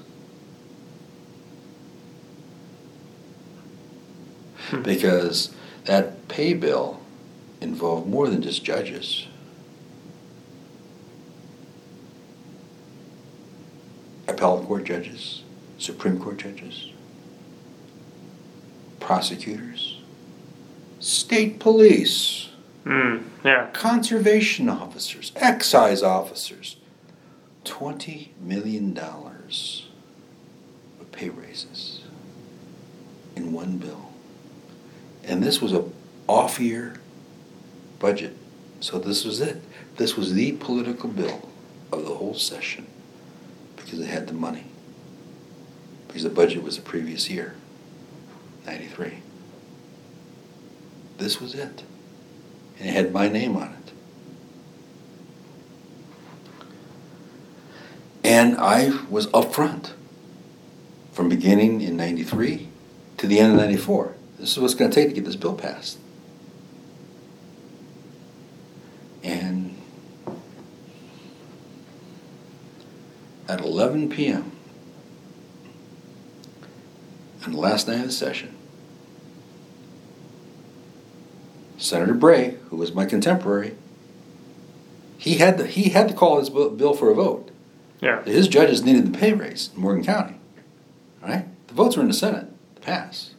because 4.81 5.53
that 5.85 6.27
pay 6.29 6.53
bill 6.53 7.01
involved 7.59 8.07
more 8.07 8.29
than 8.29 8.41
just 8.41 8.63
judges. 8.63 9.27
Appellate 14.29 14.65
court 14.67 14.85
judges, 14.85 15.43
Supreme 15.77 16.17
Court 16.19 16.37
judges, 16.37 16.91
prosecutors, 19.01 19.99
state 21.01 21.59
police, 21.59 22.49
Hmm. 22.85 23.17
Yeah. 23.43 23.67
conservation 23.73 24.69
officers, 24.69 25.33
excise 25.35 26.01
officers. 26.03 26.77
$20 27.69 28.29
million 28.41 28.97
of 28.97 31.11
pay 31.11 31.29
raises 31.29 32.01
in 33.35 33.53
one 33.53 33.77
bill. 33.77 34.11
And 35.23 35.43
this 35.43 35.61
was 35.61 35.73
a 35.73 35.85
off-year 36.27 36.99
budget. 37.99 38.35
So 38.79 38.99
this 38.99 39.25
was 39.25 39.41
it. 39.41 39.61
This 39.97 40.15
was 40.15 40.33
the 40.33 40.53
political 40.53 41.09
bill 41.09 41.49
of 41.91 42.05
the 42.05 42.15
whole 42.15 42.33
session 42.33 42.87
because 43.75 43.99
it 43.99 44.07
had 44.07 44.27
the 44.27 44.33
money. 44.33 44.65
Because 46.07 46.23
the 46.23 46.29
budget 46.29 46.63
was 46.63 46.75
the 46.75 46.81
previous 46.81 47.29
year, 47.29 47.55
93. 48.65 49.19
This 51.17 51.41
was 51.41 51.55
it. 51.55 51.83
And 52.79 52.89
it 52.89 52.93
had 52.93 53.11
my 53.11 53.27
name 53.27 53.55
on 53.55 53.73
it. 53.73 53.76
And 58.27 58.57
I 58.57 58.89
was 59.09 59.27
upfront 59.27 59.93
from 61.13 61.29
beginning 61.29 61.79
in 61.79 61.95
93 61.95 62.67
to 63.15 63.25
the 63.25 63.39
end 63.39 63.53
of 63.53 63.57
94. 63.57 64.15
This 64.37 64.51
is 64.51 64.59
what 64.59 64.65
it's 64.65 64.73
going 64.73 64.91
to 64.91 64.95
take 64.95 65.07
to 65.07 65.15
get 65.15 65.23
this 65.23 65.37
bill 65.37 65.53
passed. 65.53 65.97
And 69.23 69.77
at 73.47 73.61
11 73.61 74.09
p.m., 74.09 74.51
on 77.45 77.53
the 77.53 77.57
last 77.57 77.87
night 77.87 78.01
of 78.01 78.07
the 78.07 78.11
session, 78.11 78.53
Senator 81.77 82.13
Bray, 82.13 82.57
who 82.71 82.75
was 82.75 82.93
my 82.93 83.05
contemporary, 83.05 83.77
he 85.17 85.35
had 85.35 85.57
to, 85.59 85.65
he 85.65 85.91
had 85.91 86.09
to 86.09 86.13
call 86.13 86.39
his 86.39 86.49
bill 86.49 86.93
for 86.93 87.09
a 87.09 87.15
vote. 87.15 87.51
Yeah. 87.99 88.23
His 88.23 88.47
judges 88.47 88.83
needed 88.83 89.11
the 89.11 89.17
pay 89.17 89.33
raise 89.33 89.69
in 89.75 89.81
Morgan 89.81 90.03
County. 90.03 90.35
Right? 91.21 91.45
The 91.67 91.73
votes 91.73 91.95
were 91.97 92.03
in 92.03 92.07
the 92.07 92.13
Senate 92.13 92.47
to 92.75 92.81
pass. 92.81 93.31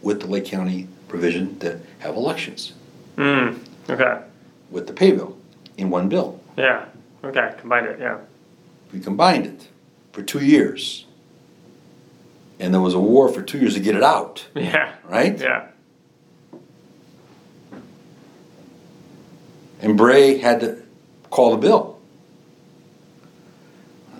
With 0.00 0.20
the 0.20 0.26
Lake 0.26 0.44
County 0.44 0.88
provision 1.08 1.58
to 1.58 1.80
have 1.98 2.14
elections. 2.14 2.72
Mm. 3.16 3.58
Okay. 3.90 4.22
With 4.70 4.86
the 4.86 4.92
pay 4.92 5.12
bill 5.12 5.36
in 5.76 5.90
one 5.90 6.08
bill. 6.08 6.40
Yeah. 6.56 6.86
Okay. 7.24 7.54
Combined 7.58 7.86
it. 7.86 7.98
Yeah. 7.98 8.18
We 8.92 9.00
combined 9.00 9.46
it 9.46 9.68
for 10.12 10.22
two 10.22 10.44
years. 10.44 11.04
And 12.60 12.72
there 12.72 12.80
was 12.80 12.94
a 12.94 13.00
war 13.00 13.28
for 13.28 13.42
two 13.42 13.58
years 13.58 13.74
to 13.74 13.80
get 13.80 13.96
it 13.96 14.02
out. 14.02 14.46
Yeah. 14.54 14.94
Right? 15.04 15.38
Yeah. 15.38 15.68
And 19.80 19.96
Bray 19.96 20.38
had 20.38 20.60
to 20.60 20.82
call 21.30 21.52
the 21.52 21.56
bill. 21.56 21.98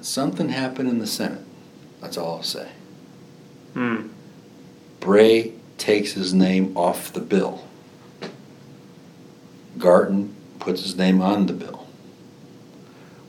Something 0.00 0.50
happened 0.50 0.88
in 0.88 0.98
the 0.98 1.06
Senate. 1.06 1.44
That's 2.00 2.16
all 2.16 2.36
I'll 2.36 2.42
say. 2.42 2.68
Hmm. 3.74 4.08
Bray 5.00 5.52
takes 5.76 6.12
his 6.12 6.32
name 6.32 6.76
off 6.76 7.12
the 7.12 7.20
bill. 7.20 7.64
Garton 9.76 10.34
puts 10.58 10.82
his 10.82 10.96
name 10.96 11.20
on 11.20 11.46
the 11.46 11.52
bill. 11.52 11.86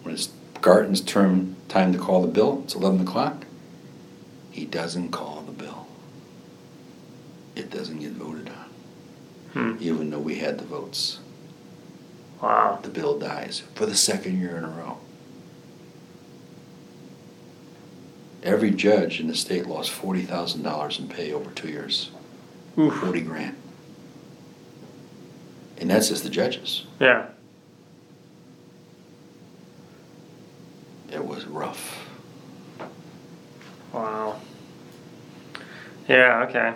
When 0.04 0.14
it's 0.14 0.30
Garton's 0.62 1.02
term 1.02 1.56
time 1.68 1.94
to 1.94 2.00
call 2.00 2.22
the 2.22 2.28
bill, 2.28 2.62
it's 2.64 2.76
11 2.76 3.02
o'clock, 3.02 3.46
he 4.52 4.66
doesn't 4.66 5.12
call 5.12 5.42
the 5.46 5.52
bill. 5.52 5.88
It 7.56 7.70
doesn't 7.70 8.00
get 8.00 8.12
voted 8.14 8.50
on, 8.50 9.76
Hmm. 9.76 9.84
even 9.84 10.10
though 10.10 10.20
we 10.20 10.36
had 10.36 10.58
the 10.58 10.66
votes. 10.66 11.20
Wow. 12.42 12.80
The 12.82 12.90
bill 12.90 13.20
dies 13.20 13.64
for 13.76 13.86
the 13.86 13.96
second 13.96 14.40
year 14.40 14.56
in 14.58 14.64
a 14.64 14.70
row. 14.70 14.98
Every 18.42 18.72
judge 18.72 19.20
in 19.20 19.28
the 19.28 19.36
state 19.36 19.66
lost 19.68 19.90
forty 19.90 20.22
thousand 20.24 20.64
dollars 20.64 20.98
in 21.00 21.10
pay 21.10 21.34
over 21.34 21.52
two 21.52 21.68
years. 21.70 22.12
Oof. 22.78 22.94
Forty 22.96 23.22
grand. 23.22 23.58
And 25.78 25.90
that's 25.90 26.10
just 26.10 26.24
the 26.24 26.30
judges. 26.30 26.86
Yeah. 27.00 27.28
It 31.12 31.26
was 31.26 31.46
rough. 31.46 32.08
Wow. 33.92 34.40
Yeah. 36.08 36.46
Okay. 36.48 36.74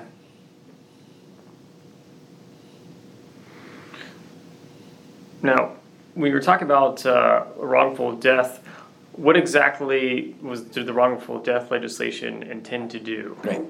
Now, 5.43 5.73
we 6.15 6.31
were 6.31 6.39
talking 6.39 6.65
about 6.65 7.05
uh, 7.05 7.43
wrongful 7.57 8.13
death. 8.15 8.65
What 9.11 9.35
exactly 9.37 10.35
was 10.41 10.61
did 10.61 10.87
the 10.87 10.93
wrongful 10.93 11.39
death 11.39 11.69
legislation 11.69 12.41
intend 12.43 12.89
to 12.91 12.99
do? 12.99 13.37
Right. 13.43 13.61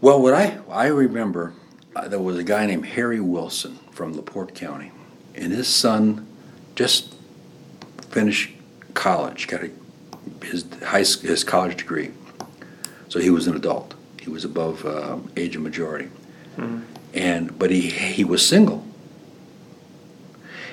Well, 0.00 0.22
what 0.22 0.32
I 0.32 0.58
I 0.70 0.86
remember, 0.86 1.52
uh, 1.94 2.08
there 2.08 2.20
was 2.20 2.38
a 2.38 2.44
guy 2.44 2.66
named 2.66 2.86
Harry 2.86 3.20
Wilson 3.20 3.78
from 3.90 4.14
LaPorte 4.14 4.54
County, 4.54 4.92
and 5.34 5.52
his 5.52 5.68
son 5.68 6.26
just 6.76 7.16
finished 8.08 8.52
college, 8.94 9.48
got 9.48 9.64
a, 9.64 9.70
his 10.42 10.64
high 10.84 10.98
his 11.00 11.44
college 11.44 11.76
degree, 11.76 12.12
so 13.08 13.18
he 13.18 13.28
was 13.28 13.46
an 13.46 13.56
adult. 13.56 13.94
He 14.20 14.30
was 14.30 14.44
above 14.44 14.86
uh, 14.86 15.18
age 15.36 15.56
of 15.56 15.62
majority, 15.62 16.10
and 17.12 17.58
but 17.58 17.70
he 17.70 17.90
he 17.90 18.24
was 18.24 18.46
single, 18.46 18.86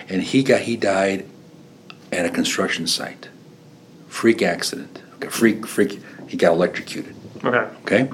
and 0.10 0.22
he 0.24 0.44
got 0.44 0.62
he 0.62 0.78
died 0.78 1.26
at 2.12 2.26
a 2.26 2.30
construction 2.30 2.88
site, 2.88 3.30
freak 4.08 4.42
accident, 4.42 5.02
okay, 5.16 5.30
freak 5.30 5.68
freak. 5.68 6.02
He 6.28 6.36
got 6.36 6.54
electrocuted 6.54 7.16
Okay. 7.44 7.74
okay? 7.84 8.10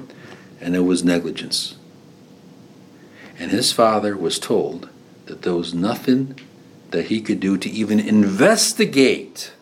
And 0.60 0.76
it 0.76 0.80
was 0.80 1.02
negligence. 1.02 1.76
And 3.38 3.50
his 3.50 3.72
father 3.72 4.16
was 4.16 4.38
told 4.38 4.88
that 5.26 5.42
there 5.42 5.54
was 5.54 5.74
nothing 5.74 6.38
that 6.90 7.06
he 7.06 7.20
could 7.20 7.40
do 7.40 7.58
to 7.58 7.68
even 7.68 7.98
investigate 7.98 9.52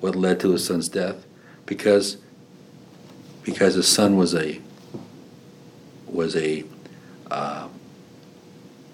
what 0.00 0.14
led 0.14 0.38
to 0.40 0.50
his 0.50 0.66
son's 0.66 0.88
death 0.88 1.24
because 1.64 2.18
because 3.42 3.74
his 3.74 3.88
son 3.88 4.16
was 4.16 4.34
a 4.34 4.60
was 6.06 6.36
a 6.36 6.64
uh, 7.30 7.68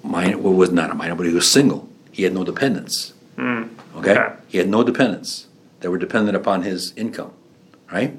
minor 0.03 0.39
well 0.39 0.53
was 0.53 0.71
not 0.71 0.91
a 0.91 0.95
minor 0.95 1.15
but 1.15 1.27
he 1.27 1.33
was 1.33 1.51
single 1.51 1.89
he 2.11 2.23
had 2.23 2.33
no 2.33 2.45
dependents 2.45 3.13
Mm. 3.37 3.71
Okay? 3.97 4.13
Okay. 4.13 4.35
He 4.49 4.59
had 4.59 4.69
no 4.69 4.83
dependents 4.83 5.47
that 5.81 5.91
were 5.91 5.99
dependent 5.99 6.37
upon 6.37 6.63
his 6.63 6.93
income, 6.97 7.33
right? 7.91 8.11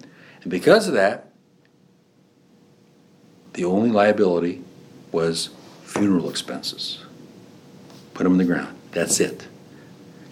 And 0.42 0.52
because 0.52 0.88
of 0.88 0.94
that, 0.96 1.30
the 3.54 3.66
only 3.66 3.92
liability 3.92 4.64
was 5.12 5.50
funeral 5.84 6.30
expenses. 6.30 7.04
Put 8.14 8.24
them 8.24 8.34
in 8.34 8.38
the 8.40 8.46
ground. 8.46 8.76
That's 8.92 9.20
it. 9.20 9.48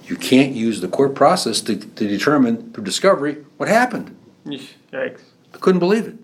You 0.05 0.15
can't 0.17 0.53
use 0.53 0.81
the 0.81 0.87
court 0.87 1.15
process 1.15 1.61
to, 1.61 1.75
to 1.75 2.07
determine 2.07 2.73
through 2.73 2.83
discovery 2.83 3.45
what 3.57 3.69
happened. 3.69 4.15
Yikes. 4.45 5.21
I 5.53 5.57
couldn't 5.57 5.79
believe 5.79 6.07
it. 6.07 6.15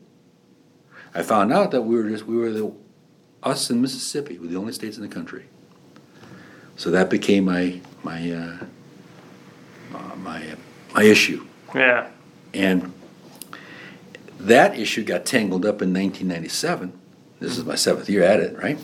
I 1.14 1.22
found 1.22 1.54
out 1.54 1.72
that 1.72 1.84
we 1.84 1.96
were 1.96 2.10
just 2.10 2.26
we 2.26 2.36
were 2.36 2.52
the 2.52 2.72
us 3.48 3.70
in 3.70 3.82
Mississippi 3.82 4.38
were 4.38 4.48
the 4.48 4.56
only 4.58 4.74
states 4.74 4.98
in 4.98 5.04
the 5.04 5.10
country. 5.10 5.46
So 6.76 6.92
that 6.92 7.10
became 7.10 7.46
my 7.46 7.80
my 8.04 8.32
uh, 8.32 8.66
my 10.18 10.56
my 10.94 11.04
issue, 11.04 11.46
Yeah. 11.74 12.08
and 12.54 12.94
that 14.40 14.78
issue 14.78 15.04
got 15.04 15.26
tangled 15.26 15.66
up 15.66 15.82
in 15.82 15.94
1997. 15.94 16.94
This 17.40 17.58
is 17.58 17.66
my 17.66 17.76
seventh 17.76 18.10
year 18.10 18.24
at 18.24 18.40
it, 18.40 18.58
right? 18.58 18.78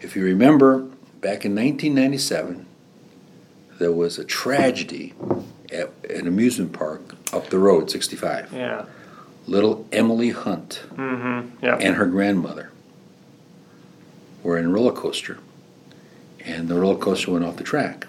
If 0.00 0.16
you 0.16 0.24
remember, 0.24 0.78
back 1.20 1.44
in 1.44 1.54
1997, 1.54 2.66
there 3.78 3.92
was 3.92 4.18
a 4.18 4.24
tragedy 4.24 5.14
at 5.72 5.90
an 6.10 6.26
amusement 6.26 6.72
park 6.72 7.14
up 7.32 7.50
the 7.50 7.58
road, 7.58 7.90
65 7.90 8.52
Yeah. 8.52 8.84
little 9.46 9.86
Emily 9.92 10.30
Hunt 10.30 10.82
Mm-hmm. 10.96 11.64
Yeah. 11.64 11.76
and 11.76 11.96
her 11.96 12.06
grandmother 12.06 12.70
were 14.42 14.58
in 14.58 14.66
a 14.66 14.68
roller 14.68 14.92
coaster, 14.92 15.38
and 16.40 16.68
the 16.68 16.74
roller 16.78 16.98
coaster 16.98 17.30
went 17.30 17.44
off 17.44 17.56
the 17.56 17.64
track, 17.64 18.06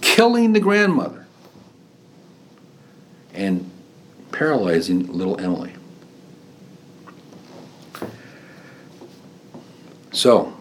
killing 0.00 0.52
the 0.52 0.60
grandmother 0.60 1.26
and 3.34 3.70
paralyzing 4.32 5.06
little 5.12 5.38
Emily. 5.40 5.72
So, 10.12 10.56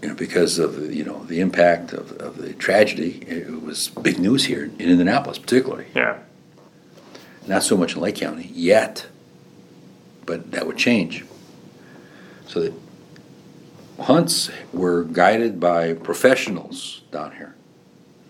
you 0.00 0.08
know, 0.08 0.14
because 0.14 0.58
of 0.58 0.76
the, 0.76 0.94
you 0.94 1.04
know 1.04 1.24
the 1.24 1.40
impact 1.40 1.92
of, 1.92 2.12
of 2.12 2.38
the 2.38 2.54
tragedy, 2.54 3.22
it 3.26 3.62
was 3.62 3.88
big 3.88 4.18
news 4.18 4.46
here 4.46 4.64
in 4.64 4.80
Indianapolis, 4.80 5.38
particularly 5.38 5.86
yeah. 5.94 6.18
not 7.46 7.62
so 7.62 7.76
much 7.76 7.94
in 7.94 8.00
Lake 8.00 8.16
County 8.16 8.50
yet, 8.52 9.06
but 10.26 10.50
that 10.52 10.66
would 10.66 10.78
change. 10.78 11.24
So 12.46 12.60
the 12.60 12.74
hunts 14.00 14.50
were 14.72 15.04
guided 15.04 15.60
by 15.60 15.94
professionals 15.94 17.02
down 17.10 17.32
here, 17.32 17.54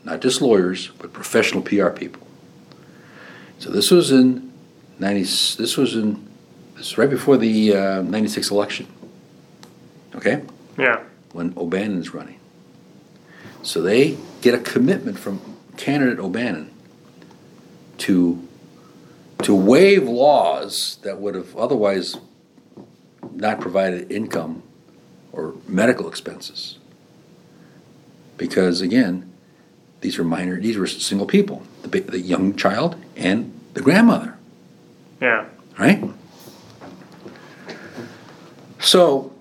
not 0.05 0.20
just 0.20 0.40
lawyers, 0.40 0.89
but 0.98 1.12
professional 1.12 1.62
PR 1.62 1.90
people. 1.90 2.26
So 3.59 3.70
this 3.70 3.90
was 3.90 4.10
in 4.10 4.52
ninety. 4.98 5.22
This 5.22 5.76
was 5.76 5.94
in 5.94 6.32
this 6.82 6.90
It's 6.90 6.98
right 6.98 7.09
before 7.09 7.36
the 7.36 7.76
uh, 7.76 8.02
96 8.02 8.51
election. 8.51 8.89
Okay? 10.16 10.43
Yeah. 10.76 11.01
When 11.32 11.55
O'Bannon's 11.56 12.12
running. 12.12 12.40
So 13.62 13.80
they 13.80 14.16
get 14.40 14.55
a 14.55 14.59
commitment 14.59 15.16
from 15.16 15.40
candidate 15.76 16.18
O'Bannon 16.18 16.70
to 17.98 18.48
to 19.43 19.55
waive 19.55 20.09
laws 20.09 20.98
that 21.02 21.20
would 21.20 21.36
have 21.36 21.56
otherwise 21.56 22.16
not 23.32 23.60
provided 23.60 24.10
income 24.10 24.64
or 25.33 25.55
medical 25.67 26.09
expenses. 26.09 26.79
Because 28.37 28.81
again, 28.81 29.31
these 30.01 30.19
were 30.19 30.25
minor, 30.25 30.61
these 30.61 30.77
were 30.77 30.87
single 30.87 31.27
people, 31.27 31.63
the, 31.83 32.01
the 32.01 32.21
young 32.21 32.55
child 32.57 32.97
and 33.17 33.53
the 33.75 33.81
grandmother, 33.81 34.37
Yeah. 35.21 35.47
right? 35.79 36.03
So, 38.81 39.33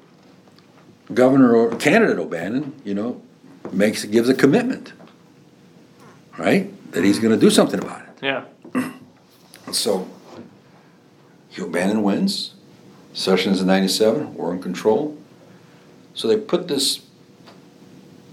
Governor 1.14 1.56
or 1.56 1.76
candidate 1.76 2.20
O'Bannon, 2.20 2.74
you 2.86 2.94
know, 2.94 3.22
makes 3.72 4.06
gives 4.06 4.30
a 4.30 4.34
commitment, 4.36 4.94
right, 6.38 6.72
that 6.92 7.04
he's 7.04 7.20
going 7.20 7.34
to 7.34 7.40
do 7.40 7.50
something 7.50 7.82
about 7.82 8.02
it. 8.04 8.08
Yeah. 8.22 8.92
So, 9.72 10.08
O'Bannon 11.60 12.04
wins. 12.04 12.54
Sessions 13.14 13.60
in 13.60 13.68
'97, 13.68 14.36
we're 14.36 14.54
in 14.54 14.62
control. 14.62 15.18
So 16.14 16.28
they 16.28 16.38
put 16.38 16.68
this. 16.68 17.02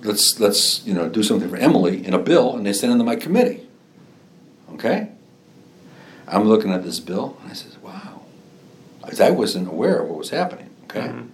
Let's 0.03 0.39
let's 0.39 0.87
you 0.87 0.95
know 0.95 1.09
do 1.09 1.23
something 1.23 1.49
for 1.49 1.57
Emily 1.57 2.07
in 2.07 2.15
a 2.15 2.19
bill, 2.19 2.57
and 2.57 2.65
they 2.65 2.73
send 2.73 2.93
it 2.93 2.99
to 2.99 3.05
my 3.05 3.17
committee. 3.17 3.67
Okay. 4.75 5.09
I'm 6.27 6.45
looking 6.45 6.73
at 6.73 6.85
this 6.85 7.01
bill, 7.01 7.37
and 7.43 7.51
I 7.51 7.55
says, 7.55 7.79
"Wow," 7.79 8.23
I 9.21 9.31
wasn't 9.31 9.69
aware 9.69 10.01
of 10.01 10.09
what 10.09 10.19
was 10.19 10.31
happening. 10.31 10.71
Okay. 10.85 11.09
Mhm. 11.09 11.29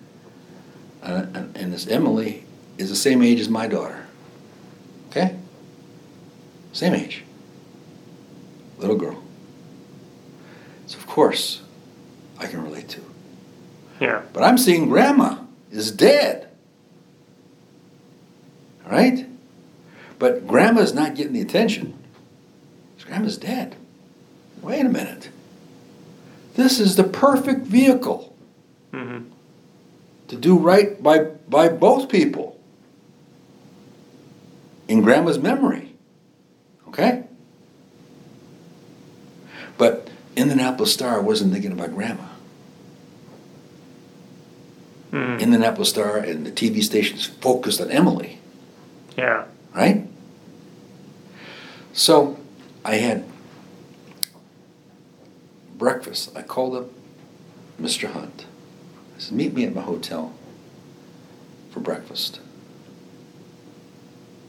And, 1.03 1.37
and, 1.37 1.57
and 1.57 1.73
this 1.73 1.87
Emily 1.87 2.45
is 2.79 2.89
the 2.89 2.97
same 2.97 3.23
age 3.23 3.41
as 3.41 3.49
my 3.49 3.67
daughter. 3.67 4.07
Okay. 5.11 5.37
Same 6.73 6.95
age. 6.95 7.25
Little 8.79 8.97
girl. 8.97 9.23
So 10.87 10.99
of 10.99 11.07
course, 11.07 11.63
I 12.39 12.47
can 12.47 12.63
relate 12.63 12.89
to. 12.91 13.01
Yeah. 14.01 14.23
But 14.33 14.43
I'm 14.43 14.59
seeing 14.59 14.89
grandma 14.89 15.44
is 15.77 15.91
dead. 15.91 16.49
All 18.85 18.93
right? 18.93 19.27
But 20.19 20.47
grandma's 20.47 20.95
not 20.95 21.15
getting 21.15 21.33
the 21.33 21.41
attention. 21.41 21.99
Grandma's 23.05 23.37
dead. 23.37 23.77
Wait 24.63 24.81
a 24.85 24.89
minute. 24.89 25.29
This 26.55 26.81
is 26.81 26.97
the 26.97 27.05
perfect 27.05 27.63
vehicle 27.67 28.31
Mm-hmm. 28.93 29.25
to 30.29 30.37
do 30.37 30.57
right 30.57 31.03
by, 31.03 31.19
by 31.49 31.69
both 31.69 32.09
people 32.09 32.57
in 34.87 35.03
grandma's 35.03 35.37
memory. 35.39 35.93
Okay? 36.87 37.25
But 39.77 40.09
Indianapolis 40.37 40.95
Star 40.95 41.21
wasn't 41.21 41.53
thinking 41.53 41.73
about 41.73 41.93
grandma. 41.93 42.23
Mm. 45.15 45.41
Indianapolis 45.41 45.91
Star 45.91 46.17
and 46.17 46.45
the 46.45 46.51
TV 46.51 46.83
stations 46.83 47.25
focused 47.25 47.81
on 47.81 47.89
Emily, 47.89 48.41
Yeah. 49.17 49.45
right? 49.73 50.09
So 51.93 52.37
I 52.85 52.97
had 52.97 53.25
breakfast. 55.79 56.37
I 56.37 56.43
called 56.43 56.75
up 56.75 56.87
Mr. 57.81 58.11
Hunt. 58.11 58.47
I 59.17 59.21
said, 59.21 59.37
Meet 59.37 59.55
me 59.55 59.65
at 59.65 59.73
my 59.75 59.83
hotel 59.83 60.33
for 61.71 61.79
breakfast. 61.79 62.41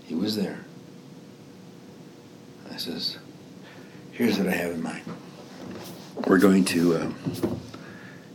He 0.06 0.16
was 0.16 0.36
there. 0.36 0.62
I 2.74 2.78
says, 2.78 3.20
Here's 4.14 4.40
what 4.40 4.48
I 4.48 4.52
have 4.54 4.72
in 4.72 4.82
mind. 4.82 5.04
We're 6.26 6.40
going 6.40 6.66
to, 6.66 6.96
uh, 6.96 7.12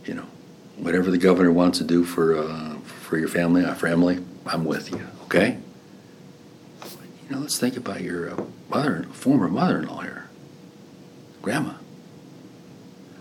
you 0.05 0.13
know, 0.13 0.27
whatever 0.77 1.11
the 1.11 1.17
governor 1.17 1.51
wants 1.51 1.77
to 1.79 1.83
do 1.83 2.03
for 2.03 2.37
uh, 2.37 2.75
for 2.79 3.17
your 3.17 3.27
family, 3.27 3.65
our 3.65 3.75
family, 3.75 4.23
I'm 4.45 4.65
with 4.65 4.91
you. 4.91 5.05
Okay. 5.23 5.57
You 6.83 7.35
know, 7.35 7.39
let's 7.39 7.59
think 7.59 7.77
about 7.77 8.01
your 8.01 8.31
uh, 8.31 8.45
mother, 8.69 9.03
former 9.11 9.47
mother-in-law 9.47 10.01
here, 10.01 10.29
grandma. 11.41 11.73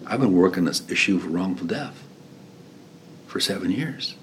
I've 0.07 0.21
been 0.21 0.33
working 0.33 0.65
this 0.65 0.89
issue 0.91 1.17
of 1.17 1.33
wrongful 1.33 1.69
death 1.69 2.03
for 3.29 3.39
seven 3.39 3.71
years. 3.71 4.17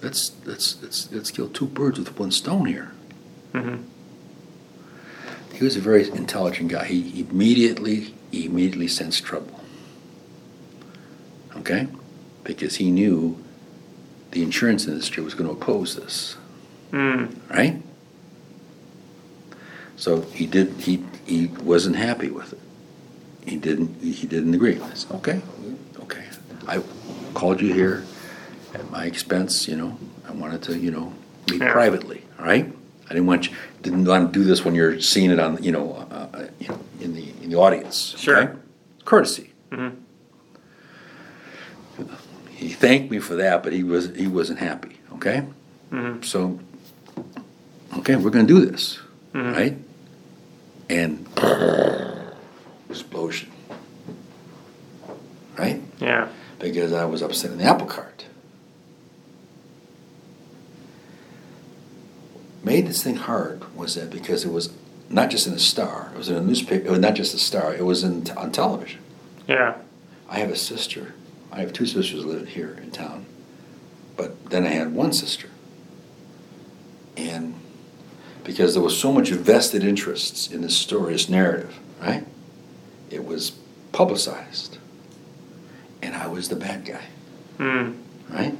Let's 0.00 0.32
let's 0.44 0.80
let's 0.80 1.10
let's 1.10 1.30
kill 1.32 1.48
two 1.48 1.66
birds 1.66 1.98
with 1.98 2.16
one 2.18 2.30
stone 2.30 2.66
here. 2.66 2.92
Mm-hmm. 3.52 3.82
He 5.56 5.64
was 5.64 5.74
a 5.74 5.80
very 5.80 6.08
intelligent 6.08 6.70
guy. 6.70 6.84
He 6.84 7.20
immediately 7.20 8.14
he 8.30 8.46
immediately 8.46 8.86
sensed 8.86 9.24
trouble. 9.24 9.57
Okay? 11.58 11.88
Because 12.44 12.76
he 12.76 12.90
knew 12.90 13.36
the 14.30 14.42
insurance 14.42 14.86
industry 14.86 15.22
was 15.22 15.34
going 15.34 15.48
to 15.48 15.52
oppose 15.54 15.96
this, 15.96 16.36
Mm. 16.92 17.34
right? 17.50 17.82
So 19.96 20.22
he 20.22 20.46
did 20.46 20.68
he 20.78 21.04
he 21.26 21.46
wasn't 21.62 21.96
happy 21.96 22.30
with 22.30 22.52
it. 22.52 22.60
He 23.44 23.56
didn't 23.56 24.00
he 24.02 24.26
didn't 24.26 24.54
agree. 24.54 24.80
I 24.80 24.94
said, 24.94 25.10
okay, 25.16 25.40
okay. 26.00 26.24
I 26.68 26.82
called 27.34 27.60
you 27.60 27.72
here 27.74 28.04
at 28.74 28.90
my 28.90 29.04
expense, 29.06 29.66
you 29.66 29.76
know. 29.76 29.98
I 30.28 30.32
wanted 30.32 30.62
to, 30.64 30.78
you 30.78 30.90
know, 30.90 31.12
meet 31.50 31.60
Yeah. 31.62 31.72
privately, 31.72 32.22
all 32.38 32.44
right? 32.46 32.72
I 33.06 33.08
didn't 33.14 33.26
want 33.26 33.48
you 33.50 33.56
didn't 33.82 34.04
want 34.04 34.32
to 34.32 34.38
do 34.38 34.44
this 34.44 34.64
when 34.64 34.74
you're 34.74 35.00
seeing 35.00 35.30
it 35.30 35.40
on, 35.40 35.62
you 35.62 35.72
know, 35.72 36.06
uh, 36.10 36.28
uh, 36.36 36.46
you 36.60 36.68
know 36.68 36.78
in 37.00 37.14
the 37.14 37.24
in 37.42 37.50
the 37.50 37.56
audience. 37.58 38.14
Sure. 38.18 38.36
okay? 38.38 38.52
Courtesy. 39.04 39.52
Mm-hmm. 39.72 39.96
He 42.58 42.70
thanked 42.70 43.08
me 43.12 43.20
for 43.20 43.36
that, 43.36 43.62
but 43.62 43.72
he 43.72 43.84
was 43.84 44.14
he 44.16 44.26
wasn't 44.26 44.58
happy. 44.58 44.98
Okay. 45.14 45.44
Mm-hmm. 45.92 46.22
So, 46.22 46.58
okay, 47.98 48.16
we're 48.16 48.30
going 48.30 48.48
to 48.48 48.52
do 48.52 48.66
this, 48.66 48.98
Mhm. 49.32 49.52
right? 49.54 49.76
And 50.90 51.26
explosion, 52.90 53.48
right? 55.56 55.80
Yeah. 56.00 56.26
Because 56.58 56.92
I 56.92 57.04
was 57.04 57.22
upset 57.22 57.52
in 57.52 57.58
the 57.58 57.64
apple 57.64 57.86
cart. 57.86 58.26
Made 62.64 62.88
this 62.88 63.02
thing 63.02 63.16
hard 63.16 63.62
was 63.76 63.94
that 63.94 64.10
because 64.10 64.44
it 64.44 64.50
was 64.50 64.70
not 65.08 65.30
just 65.30 65.46
in 65.46 65.52
the 65.54 65.60
Star, 65.60 66.10
it 66.12 66.18
was 66.18 66.28
in 66.28 66.34
a 66.36 66.40
newspaper. 66.42 66.86
It 66.86 66.90
was 66.90 66.98
not 66.98 67.14
just 67.14 67.32
the 67.32 67.38
Star; 67.38 67.72
it 67.72 67.84
was 67.84 68.02
in 68.02 68.28
on 68.36 68.50
television. 68.50 69.00
Yeah. 69.46 69.74
I 70.28 70.40
have 70.40 70.50
a 70.50 70.56
sister. 70.56 71.14
I 71.52 71.60
have 71.60 71.72
two 71.72 71.86
sisters 71.86 72.24
living 72.24 72.46
here 72.46 72.78
in 72.82 72.90
town, 72.90 73.26
but 74.16 74.50
then 74.50 74.64
I 74.66 74.70
had 74.70 74.92
one 74.92 75.12
sister. 75.12 75.48
And 77.16 77.54
because 78.44 78.74
there 78.74 78.82
was 78.82 78.98
so 78.98 79.12
much 79.12 79.30
vested 79.30 79.82
interests 79.84 80.48
in 80.50 80.60
this 80.62 80.76
story, 80.76 81.12
this 81.14 81.28
narrative, 81.28 81.78
right? 82.00 82.24
It 83.10 83.24
was 83.24 83.52
publicized, 83.92 84.78
and 86.02 86.14
I 86.14 86.26
was 86.28 86.48
the 86.48 86.56
bad 86.56 86.84
guy, 86.84 87.04
Mm. 87.58 87.96
right? 88.30 88.54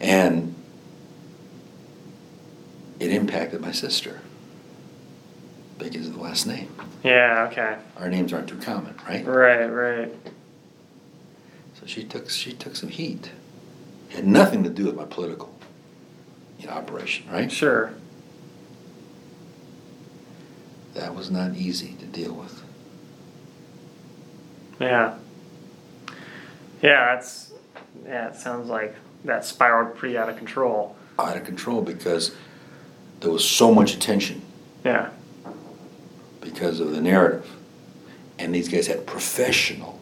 And 0.00 0.54
it 3.00 3.10
impacted 3.10 3.60
my 3.60 3.72
sister 3.72 4.20
because 5.78 6.06
of 6.08 6.14
the 6.14 6.20
last 6.20 6.46
name. 6.46 6.68
Yeah. 7.02 7.48
Okay. 7.50 7.76
Our 7.96 8.08
names 8.08 8.32
aren't 8.32 8.48
too 8.48 8.58
common, 8.58 8.94
right? 9.08 9.24
Right. 9.26 9.66
Right. 9.66 10.12
So 11.84 11.88
she 11.88 12.04
took 12.04 12.30
she 12.30 12.52
took 12.52 12.76
some 12.76 12.88
heat. 12.88 13.30
It 14.08 14.16
had 14.16 14.26
nothing 14.26 14.64
to 14.64 14.70
do 14.70 14.86
with 14.86 14.96
my 14.96 15.04
political 15.04 15.54
you 16.58 16.66
know, 16.66 16.72
operation, 16.72 17.30
right? 17.30 17.52
Sure. 17.52 17.92
That 20.94 21.14
was 21.14 21.30
not 21.30 21.54
easy 21.56 21.94
to 22.00 22.06
deal 22.06 22.32
with. 22.32 22.62
Yeah. 24.80 25.16
Yeah. 26.82 27.14
That's. 27.14 27.52
Yeah. 28.06 28.28
It 28.28 28.36
sounds 28.36 28.68
like 28.70 28.94
that 29.24 29.44
spiraled 29.44 29.96
pretty 29.96 30.16
out 30.16 30.28
of 30.30 30.38
control. 30.38 30.96
Out 31.18 31.36
of 31.36 31.44
control 31.44 31.82
because 31.82 32.34
there 33.20 33.30
was 33.30 33.48
so 33.48 33.72
much 33.74 33.94
attention 33.94 34.42
Yeah. 34.84 35.10
because 36.40 36.80
of 36.80 36.92
the 36.92 37.00
narrative. 37.00 37.50
And 38.38 38.54
these 38.54 38.68
guys 38.68 38.86
had 38.86 39.06
professional 39.06 40.00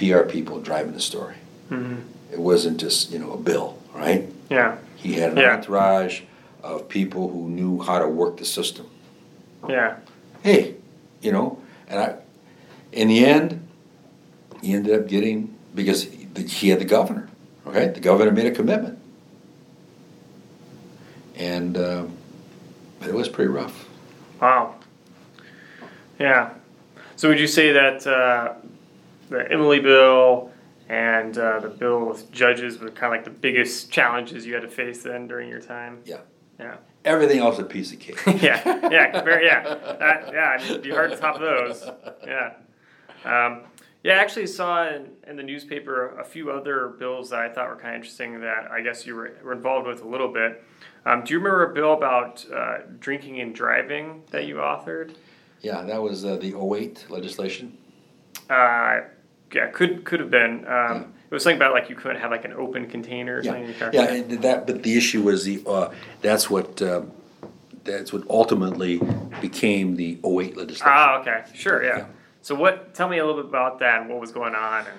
PR 0.00 0.22
people 0.22 0.58
driving 0.60 0.94
the 0.94 1.00
story. 1.00 1.34
Mm-hmm. 1.70 1.96
It 2.32 2.38
wasn't 2.40 2.80
just, 2.80 3.10
you 3.12 3.18
know, 3.18 3.32
a 3.32 3.36
bill, 3.36 3.78
right? 3.94 4.26
Yeah. 4.48 4.78
He 4.96 5.12
had 5.14 5.32
an 5.32 5.38
Yeah. 5.38 5.56
entourage 5.56 6.22
of 6.62 6.88
people 6.88 7.28
who 7.28 7.48
knew 7.50 7.82
how 7.82 7.98
to 7.98 8.08
work 8.08 8.38
the 8.38 8.46
system. 8.46 8.86
Yeah. 9.68 9.96
hey, 10.42 10.76
you 11.20 11.32
know, 11.32 11.60
and 11.86 12.00
I, 12.00 12.14
in 12.92 13.08
the 13.08 13.26
end, 13.26 13.60
he 14.62 14.72
ended 14.72 14.98
up 14.98 15.06
getting 15.06 15.54
because 15.74 16.04
he, 16.04 16.26
he 16.46 16.70
had 16.70 16.80
the 16.80 16.86
governor. 16.86 17.28
Okay, 17.66 17.88
the 17.88 18.00
governor 18.00 18.30
made 18.32 18.46
a 18.46 18.50
commitment, 18.50 18.98
and 21.36 21.76
um, 21.76 22.12
it 23.02 23.12
was 23.12 23.28
pretty 23.28 23.50
rough. 23.50 23.86
Wow. 24.40 24.76
Yeah. 26.18 26.54
So 27.16 27.28
would 27.28 27.38
you 27.38 27.46
say 27.46 27.72
that 27.72 28.06
uh, 28.06 28.54
the 29.30 29.50
Emily 29.50 29.80
bill 29.80 30.50
and 30.88 31.38
uh, 31.38 31.60
the 31.60 31.68
bill 31.68 32.04
with 32.04 32.30
judges 32.32 32.78
were 32.78 32.90
kind 32.90 33.14
of 33.14 33.18
like 33.18 33.24
the 33.24 33.40
biggest 33.40 33.90
challenges 33.90 34.44
you 34.44 34.54
had 34.54 34.62
to 34.62 34.68
face 34.68 35.02
then 35.02 35.26
during 35.26 35.48
your 35.48 35.60
time? 35.60 36.00
Yeah. 36.04 36.18
Yeah. 36.58 36.76
Everything 37.04 37.38
else 37.38 37.58
a 37.58 37.64
piece 37.64 37.92
of 37.92 38.00
cake. 38.00 38.20
yeah. 38.42 38.88
Yeah. 38.90 39.22
Very. 39.22 39.46
Yeah. 39.46 39.62
That, 39.62 40.30
yeah. 40.32 40.40
I 40.40 40.58
mean, 40.58 40.70
it'd 40.70 40.82
be 40.82 40.90
hard 40.90 41.10
to 41.10 41.16
top 41.16 41.38
those. 41.38 41.88
Yeah. 42.26 42.54
Um, 43.24 43.62
yeah, 44.02 44.14
I 44.14 44.18
actually 44.18 44.46
saw 44.46 44.88
in, 44.88 45.10
in 45.28 45.36
the 45.36 45.42
newspaper 45.42 46.18
a 46.18 46.24
few 46.24 46.50
other 46.50 46.88
bills 46.88 47.30
that 47.30 47.40
I 47.40 47.48
thought 47.50 47.68
were 47.68 47.76
kind 47.76 47.90
of 47.90 47.96
interesting 47.96 48.40
that 48.40 48.70
I 48.70 48.80
guess 48.80 49.06
you 49.06 49.14
were, 49.14 49.36
were 49.44 49.52
involved 49.52 49.86
with 49.86 50.02
a 50.02 50.08
little 50.08 50.32
bit. 50.32 50.64
Um, 51.04 51.22
do 51.22 51.34
you 51.34 51.38
remember 51.38 51.70
a 51.70 51.74
bill 51.74 51.92
about 51.92 52.44
uh, 52.52 52.78
drinking 52.98 53.40
and 53.40 53.54
driving 53.54 54.22
that 54.30 54.46
you 54.46 54.56
authored? 54.56 55.14
Yeah, 55.60 55.82
that 55.82 56.00
was 56.00 56.24
uh, 56.24 56.36
the 56.36 56.54
08 56.58 57.06
legislation. 57.10 57.76
Uh, 58.48 59.00
yeah, 59.52 59.66
could 59.68 60.04
could 60.04 60.20
have 60.20 60.30
been. 60.30 60.66
Um, 60.66 61.12
It 61.30 61.34
was 61.34 61.44
something 61.44 61.58
about 61.58 61.72
like 61.74 61.88
you 61.88 61.94
couldn't 61.94 62.20
have 62.20 62.32
like 62.32 62.44
an 62.44 62.52
open 62.54 62.88
container 62.88 63.36
or 63.38 63.44
something. 63.44 63.64
your 63.66 63.74
car. 63.74 63.90
Yeah, 63.92 64.12
and 64.12 64.42
that, 64.42 64.66
but 64.66 64.82
the 64.82 64.96
issue 64.96 65.22
was 65.22 65.44
the, 65.44 65.62
uh, 65.64 65.92
that's 66.22 66.50
what, 66.50 66.82
uh, 66.82 67.02
that's 67.84 68.12
what 68.12 68.28
ultimately 68.28 69.00
became 69.40 69.94
the 69.94 70.18
08 70.24 70.56
legislation. 70.56 70.86
Ah, 70.86 71.20
okay, 71.20 71.44
sure, 71.54 71.84
yeah. 71.84 71.98
Yeah. 71.98 72.06
So 72.42 72.56
what? 72.56 72.94
Tell 72.94 73.08
me 73.08 73.18
a 73.18 73.24
little 73.24 73.40
bit 73.42 73.48
about 73.48 73.78
that 73.78 74.00
and 74.00 74.10
what 74.10 74.20
was 74.20 74.32
going 74.32 74.56
on. 74.56 74.86
And 74.86 74.98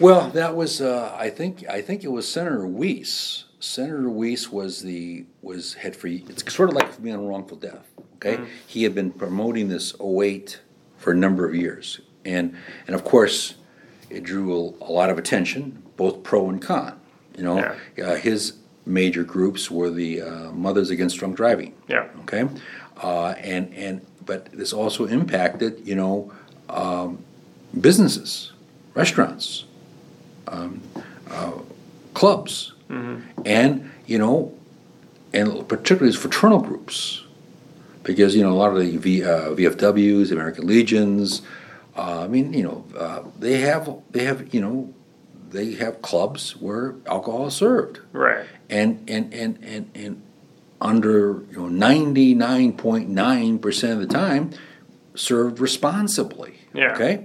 Well, 0.00 0.30
that 0.30 0.56
was, 0.56 0.80
uh, 0.80 1.14
I 1.16 1.30
think, 1.30 1.64
I 1.68 1.80
think 1.80 2.02
it 2.02 2.08
was 2.10 2.26
Senator 2.30 2.66
Weiss. 2.66 3.44
Senator 3.60 4.10
Weiss 4.10 4.50
was 4.50 4.82
the, 4.82 5.26
was 5.42 5.74
head 5.74 5.94
for, 5.94 6.08
it's 6.08 6.52
sort 6.52 6.70
of 6.70 6.74
like 6.74 7.00
being 7.00 7.14
on 7.14 7.24
wrongful 7.26 7.56
death, 7.56 7.86
okay? 8.16 8.40
He 8.66 8.82
had 8.82 8.94
been 8.96 9.12
promoting 9.12 9.68
this 9.68 9.94
08 10.00 10.60
for 10.96 11.12
a 11.12 11.16
number 11.16 11.46
of 11.48 11.54
years. 11.54 12.00
And, 12.24 12.56
and 12.86 12.96
of 12.96 13.04
course, 13.04 13.54
it 14.10 14.24
drew 14.24 14.52
a, 14.52 14.84
a 14.84 14.90
lot 14.90 15.10
of 15.10 15.18
attention, 15.18 15.82
both 15.96 16.22
pro 16.22 16.48
and 16.48 16.60
con, 16.60 16.98
you 17.36 17.42
know? 17.44 17.74
Uh, 18.02 18.14
his 18.16 18.54
major 18.86 19.22
groups 19.24 19.70
were 19.70 19.90
the, 19.90 20.22
uh, 20.22 20.52
Mothers 20.52 20.90
Against 20.90 21.18
Drunk 21.18 21.36
Driving. 21.36 21.74
yeah, 21.88 22.08
okay? 22.22 22.48
Uh, 23.02 23.34
and, 23.38 23.72
and, 23.74 24.04
but 24.24 24.46
this 24.52 24.72
also 24.72 25.06
impacted, 25.06 25.86
you 25.86 25.94
know, 25.94 26.32
um, 26.68 27.24
businesses, 27.78 28.52
restaurants, 28.94 29.64
um, 30.48 30.82
uh, 31.30 31.52
clubs, 32.14 32.72
and, 33.44 33.90
you 34.06 34.18
know, 34.18 34.54
and 35.34 35.68
particularly 35.68 36.16
fraternal 36.16 36.60
groups. 36.60 37.22
Because, 38.02 38.34
you 38.34 38.42
know, 38.42 38.50
a 38.50 38.56
lot 38.56 38.72
of 38.72 38.78
the 38.78 38.96
v, 38.96 39.22
uh, 39.22 39.50
VFWs, 39.50 40.32
American 40.32 40.66
Legions, 40.66 41.42
uh, 41.98 42.24
I 42.24 42.28
mean, 42.28 42.52
you 42.52 42.62
know, 42.62 42.84
uh, 42.96 43.22
they 43.38 43.58
have, 43.58 43.92
they 44.10 44.24
have, 44.24 44.54
you 44.54 44.60
know, 44.60 44.94
they 45.50 45.74
have 45.74 46.00
clubs 46.02 46.56
where 46.56 46.94
alcohol 47.06 47.46
is 47.46 47.54
served 47.54 48.00
right. 48.12 48.44
and 48.68 49.08
and 49.08 49.32
and 49.32 49.58
and, 49.64 49.90
and 49.94 50.22
under 50.80 51.42
you 51.50 51.56
know 51.56 51.68
ninety 51.68 52.34
nine 52.34 52.72
point 52.72 53.08
nine 53.08 53.58
percent 53.58 53.94
of 53.94 54.06
the 54.06 54.14
time 54.14 54.50
served 55.14 55.58
responsibly. 55.58 56.58
Yeah. 56.74 56.92
Okay. 56.92 57.24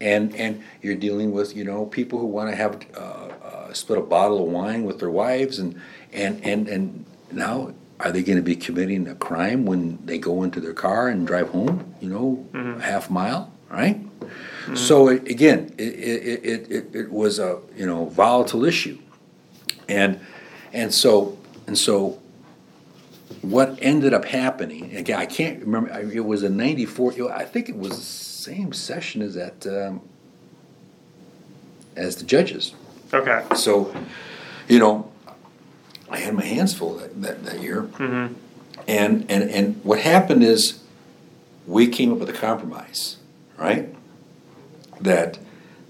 And 0.00 0.34
and 0.36 0.62
you're 0.82 0.94
dealing 0.94 1.32
with 1.32 1.56
you 1.56 1.64
know 1.64 1.86
people 1.86 2.18
who 2.18 2.26
want 2.26 2.50
to 2.50 2.56
have 2.56 2.80
uh, 2.96 3.00
uh, 3.00 3.72
split 3.72 3.98
a 3.98 4.02
bottle 4.02 4.46
of 4.46 4.52
wine 4.52 4.84
with 4.84 5.00
their 5.00 5.10
wives 5.10 5.58
and 5.58 5.80
and 6.12 6.44
and 6.44 6.68
and 6.68 7.04
now 7.32 7.74
are 7.98 8.12
they 8.12 8.22
going 8.22 8.36
to 8.36 8.42
be 8.42 8.56
committing 8.56 9.08
a 9.08 9.14
crime 9.14 9.64
when 9.64 9.98
they 10.04 10.18
go 10.18 10.42
into 10.42 10.60
their 10.60 10.74
car 10.74 11.08
and 11.08 11.26
drive 11.26 11.48
home? 11.48 11.94
You 12.00 12.10
know, 12.10 12.46
a 12.76 12.82
half 12.82 13.08
mile, 13.08 13.50
right? 13.70 14.00
So 14.74 15.08
it, 15.08 15.28
again, 15.28 15.72
it, 15.78 15.82
it, 15.82 16.44
it, 16.44 16.72
it, 16.72 16.96
it 16.96 17.12
was 17.12 17.38
a 17.38 17.60
you 17.76 17.86
know 17.86 18.06
volatile 18.06 18.64
issue, 18.64 18.98
and 19.88 20.18
and 20.72 20.92
so 20.92 21.38
and 21.68 21.78
so 21.78 22.18
what 23.42 23.78
ended 23.80 24.12
up 24.12 24.24
happening 24.24 24.96
again? 24.96 25.20
I 25.20 25.26
can't 25.26 25.60
remember. 25.60 25.90
It 26.10 26.24
was 26.24 26.42
a 26.42 26.48
'94. 26.48 27.32
I 27.32 27.44
think 27.44 27.68
it 27.68 27.76
was 27.76 27.90
the 27.90 28.04
same 28.04 28.72
session 28.72 29.22
as 29.22 29.34
that 29.34 29.64
um, 29.66 30.00
as 31.96 32.16
the 32.16 32.24
judges. 32.24 32.74
Okay. 33.12 33.44
So, 33.54 33.94
you 34.68 34.78
know, 34.78 35.10
I 36.08 36.18
had 36.18 36.34
my 36.34 36.44
hands 36.44 36.74
full 36.74 36.94
that, 36.98 37.20
that, 37.22 37.44
that 37.44 37.60
year. 37.60 37.88
And, 38.88 39.28
and, 39.28 39.50
and 39.50 39.84
what 39.84 40.00
happened 40.00 40.44
is 40.44 40.80
we 41.66 41.88
came 41.88 42.12
up 42.12 42.18
with 42.18 42.28
a 42.28 42.34
compromise, 42.34 43.16
right? 43.56 43.94
That, 45.00 45.38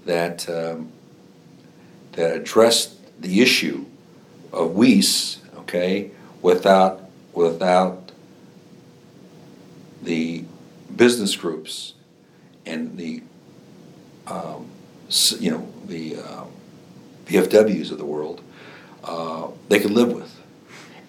that, 0.05 0.47
um, 0.49 0.91
that 2.13 2.35
addressed 2.35 3.21
the 3.21 3.41
issue 3.41 3.85
of 4.51 4.71
Weiss, 4.71 5.41
okay, 5.59 6.11
without, 6.41 7.01
without 7.33 8.11
the 10.01 10.45
business 10.95 11.35
groups 11.35 11.93
and 12.65 12.97
the, 12.97 13.23
um, 14.27 14.69
you 15.39 15.51
know, 15.51 15.73
the, 15.85 16.17
VFWs 17.27 17.91
of 17.91 17.97
the 17.97 18.05
world, 18.05 18.41
uh, 19.03 19.47
they 19.69 19.79
could 19.79 19.91
live 19.91 20.11
with. 20.11 20.33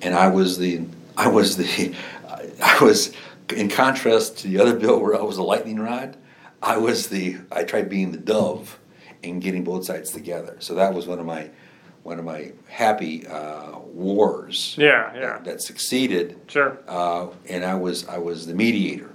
And 0.02 0.14
I 0.14 0.28
was 0.28 0.58
the, 0.58 0.82
I 1.16 1.28
was 1.28 1.56
the, 1.56 1.94
I 2.62 2.78
was, 2.82 3.12
in 3.54 3.68
contrast 3.68 4.38
to 4.38 4.48
the 4.48 4.60
other 4.60 4.78
bill 4.78 5.00
where 5.00 5.16
I 5.16 5.22
was 5.22 5.38
a 5.38 5.42
lightning 5.42 5.80
rod, 5.80 6.16
I 6.62 6.76
was 6.76 7.08
the, 7.08 7.36
I 7.52 7.64
tried 7.64 7.88
being 7.88 8.12
the 8.12 8.18
dove 8.18 8.78
and 9.22 9.40
getting 9.40 9.64
both 9.64 9.84
sides 9.84 10.10
together. 10.10 10.56
So 10.60 10.74
that 10.74 10.92
was 10.94 11.06
one 11.06 11.18
of 11.18 11.26
my, 11.26 11.50
one 12.02 12.18
of 12.18 12.24
my 12.24 12.52
happy 12.68 13.26
uh, 13.26 13.78
wars. 13.78 14.74
Yeah, 14.78 15.12
yeah. 15.14 15.20
That, 15.20 15.44
that 15.44 15.62
succeeded, 15.62 16.38
Sure. 16.48 16.78
uh, 16.88 17.28
and 17.48 17.64
I 17.64 17.74
was, 17.74 18.06
I 18.08 18.18
was 18.18 18.46
the 18.46 18.54
mediator. 18.54 19.10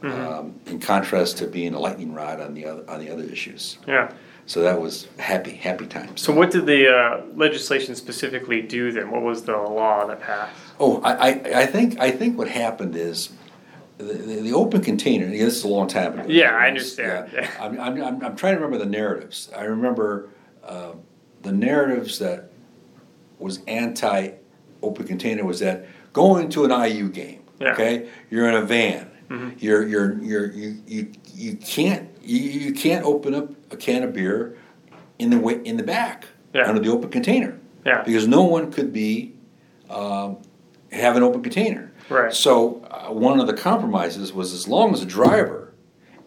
Um, 0.00 0.60
in 0.66 0.78
contrast 0.78 1.38
to 1.38 1.48
being 1.48 1.74
a 1.74 1.80
lightning 1.80 2.14
rod 2.14 2.40
on 2.40 2.54
the 2.54 2.66
other, 2.66 2.88
on 2.88 3.00
the 3.00 3.10
other 3.10 3.24
issues. 3.24 3.78
Yeah. 3.84 4.12
So 4.46 4.62
that 4.62 4.80
was 4.80 5.08
happy, 5.18 5.50
happy 5.56 5.86
times. 5.88 6.22
So 6.22 6.32
what 6.32 6.52
did 6.52 6.66
the 6.66 6.88
uh, 6.88 7.22
legislation 7.34 7.96
specifically 7.96 8.62
do 8.62 8.92
then? 8.92 9.10
What 9.10 9.22
was 9.22 9.42
the 9.42 9.56
law 9.56 10.06
that 10.06 10.20
passed? 10.20 10.54
Oh, 10.78 11.00
I, 11.02 11.12
I, 11.30 11.62
I 11.62 11.66
think 11.66 11.98
I 11.98 12.12
think 12.12 12.38
what 12.38 12.46
happened 12.46 12.94
is 12.94 13.30
the, 13.98 14.04
the, 14.04 14.40
the 14.42 14.52
open 14.52 14.80
container. 14.82 15.26
yeah, 15.26 15.44
This 15.44 15.56
is 15.56 15.64
a 15.64 15.68
long 15.68 15.88
time 15.88 16.18
ago. 16.18 16.28
Yeah, 16.28 16.54
I 16.54 16.68
understand. 16.68 17.30
Yeah. 17.32 17.50
I'm, 17.60 17.78
I'm, 17.80 18.02
I'm, 18.02 18.24
I'm 18.24 18.36
trying 18.36 18.54
to 18.56 18.60
remember 18.60 18.78
the 18.84 18.90
narratives. 18.90 19.50
I 19.56 19.64
remember 19.64 20.30
uh, 20.64 20.92
the 21.42 21.52
narratives 21.52 22.18
that 22.20 22.50
was 23.38 23.60
anti 23.66 24.30
open 24.82 25.06
container 25.06 25.44
was 25.44 25.60
that 25.60 25.86
going 26.12 26.48
to 26.50 26.64
an 26.64 26.70
IU 26.70 27.08
game. 27.08 27.40
Yeah. 27.60 27.72
Okay, 27.72 28.08
you're 28.30 28.48
in 28.48 28.54
a 28.54 28.62
van. 28.62 29.10
You're 29.58 29.86
you're 29.86 30.22
you're 30.22 30.50
you 30.52 30.80
you 30.86 31.12
you 31.34 31.56
can't 31.56 32.08
you, 32.22 32.38
you 32.38 32.72
can't 32.72 33.04
open 33.04 33.34
up 33.34 33.50
a 33.70 33.76
can 33.76 34.02
of 34.02 34.14
beer 34.14 34.56
in 35.18 35.28
the 35.30 35.38
way 35.38 35.60
in 35.64 35.76
the 35.76 35.82
back 35.82 36.24
Yeah. 36.54 36.66
under 36.68 36.80
the 36.80 36.88
open 36.90 37.10
container. 37.10 37.58
Yeah. 37.84 38.02
Because 38.04 38.26
no 38.26 38.44
one 38.44 38.72
could 38.72 38.90
be 38.92 39.34
um, 39.90 40.38
have 40.92 41.16
an 41.16 41.22
open 41.22 41.42
container. 41.42 41.87
Right. 42.08 42.32
So 42.32 42.82
uh, 42.90 43.12
one 43.12 43.40
of 43.40 43.46
the 43.46 43.54
compromises 43.54 44.32
was 44.32 44.52
as 44.52 44.66
long 44.68 44.92
as 44.94 45.00
the 45.00 45.06
driver 45.06 45.74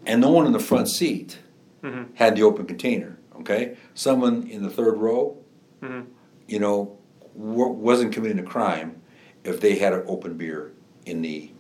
and 0.06 0.22
no 0.22 0.30
one 0.32 0.46
in 0.46 0.52
the 0.54 0.60
front 0.60 0.90
seat 0.90 1.40
Mm-hmm. 1.84 2.14
had 2.14 2.36
the 2.36 2.44
open 2.44 2.68
container. 2.68 3.18
Okay, 3.40 3.76
someone 3.96 4.48
in 4.48 4.62
the 4.62 4.70
third 4.70 4.98
row, 4.98 5.38
Mm-hmm. 5.82 6.12
you 6.48 6.60
know, 6.60 7.00
w- 7.36 7.70
wasn't 7.72 8.14
committing 8.14 8.38
a 8.38 8.44
crime 8.44 9.02
if 9.44 9.60
they 9.62 9.76
had 9.80 9.92
an 9.94 10.04
open 10.06 10.38
beer 10.38 10.74
in 11.08 11.24
the 11.24 11.52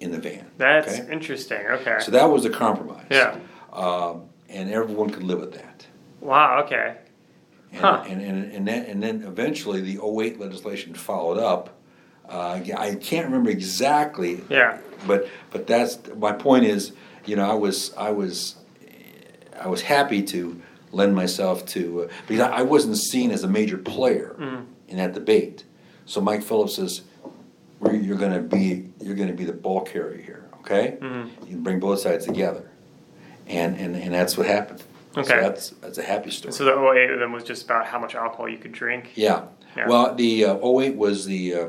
in 0.00 0.10
the 0.10 0.18
van. 0.18 0.50
That's 0.58 0.98
okay? 1.00 1.10
interesting. 1.10 1.64
Okay. 1.66 1.96
So 2.00 2.10
that 2.10 2.28
was 2.30 2.42
the 2.42 2.50
compromise. 2.50 3.06
Yeah. 3.10 3.38
Um, 3.72 4.24
and 4.50 4.70
everyone 4.70 5.08
could 5.08 5.22
live 5.22 5.40
with 5.40 5.54
that. 5.54 5.86
Wow. 6.20 6.64
Okay. 6.64 6.96
And, 7.70 7.80
Huh. 7.80 8.04
and, 8.06 8.20
and, 8.20 8.52
and, 8.52 8.68
then, 8.68 8.84
and 8.84 9.02
then 9.02 9.22
eventually 9.22 9.80
the 9.80 9.98
08 10.04 10.38
legislation 10.38 10.92
followed 10.92 11.38
up. 11.38 11.78
Uh, 12.32 12.60
I 12.78 12.94
can't 12.94 13.26
remember 13.26 13.50
exactly. 13.50 14.42
Yeah. 14.48 14.78
But 15.06 15.28
but 15.50 15.66
that's 15.66 15.98
my 16.16 16.32
point 16.32 16.64
is, 16.64 16.92
you 17.26 17.36
know, 17.36 17.48
I 17.50 17.54
was 17.54 17.92
I 17.96 18.10
was 18.10 18.56
I 19.60 19.68
was 19.68 19.82
happy 19.82 20.22
to 20.22 20.60
lend 20.92 21.14
myself 21.14 21.66
to 21.66 22.04
uh, 22.04 22.08
because 22.26 22.40
I 22.40 22.58
I 22.58 22.62
wasn't 22.62 22.96
seen 22.96 23.30
as 23.30 23.44
a 23.44 23.48
major 23.48 23.76
player 23.78 24.34
Mm-hmm. 24.38 24.62
in 24.88 24.96
that 24.96 25.12
debate. 25.12 25.64
So 26.06 26.20
Mike 26.20 26.42
Phillips 26.42 26.76
says, 26.76 27.02
"You're 27.82 28.16
going 28.16 28.32
to 28.32 28.40
be 28.40 28.88
you're 29.00 29.14
going 29.16 29.28
to 29.28 29.34
be 29.34 29.44
the 29.44 29.52
ball 29.52 29.82
carrier 29.82 30.20
here, 30.22 30.44
okay? 30.60 30.96
Mm-hmm. 31.00 31.44
You 31.44 31.48
can 31.54 31.62
bring 31.62 31.80
both 31.80 32.00
sides 32.00 32.26
together." 32.26 32.68
and, 33.48 33.76
and, 33.76 33.96
and 33.96 34.14
that's 34.14 34.38
what 34.38 34.46
happened. 34.46 34.82
Okay. 35.16 35.28
So 35.28 35.40
that's, 35.40 35.70
that's 35.82 35.98
a 35.98 36.02
happy 36.02 36.30
story. 36.30 36.52
So 36.54 36.64
the 36.64 36.72
08 36.72 37.18
then 37.18 37.32
was 37.32 37.42
just 37.44 37.64
about 37.64 37.86
how 37.86 37.98
much 37.98 38.14
alcohol 38.14 38.48
you 38.48 38.56
could 38.56 38.70
drink. 38.72 39.10
Yeah. 39.16 39.46
Yeah. 39.76 39.88
Well, 39.88 40.14
the 40.14 40.44
uh, 40.44 40.54
08 40.80 40.96
was 40.96 41.26
the 41.26 41.54
uh, 41.54 41.68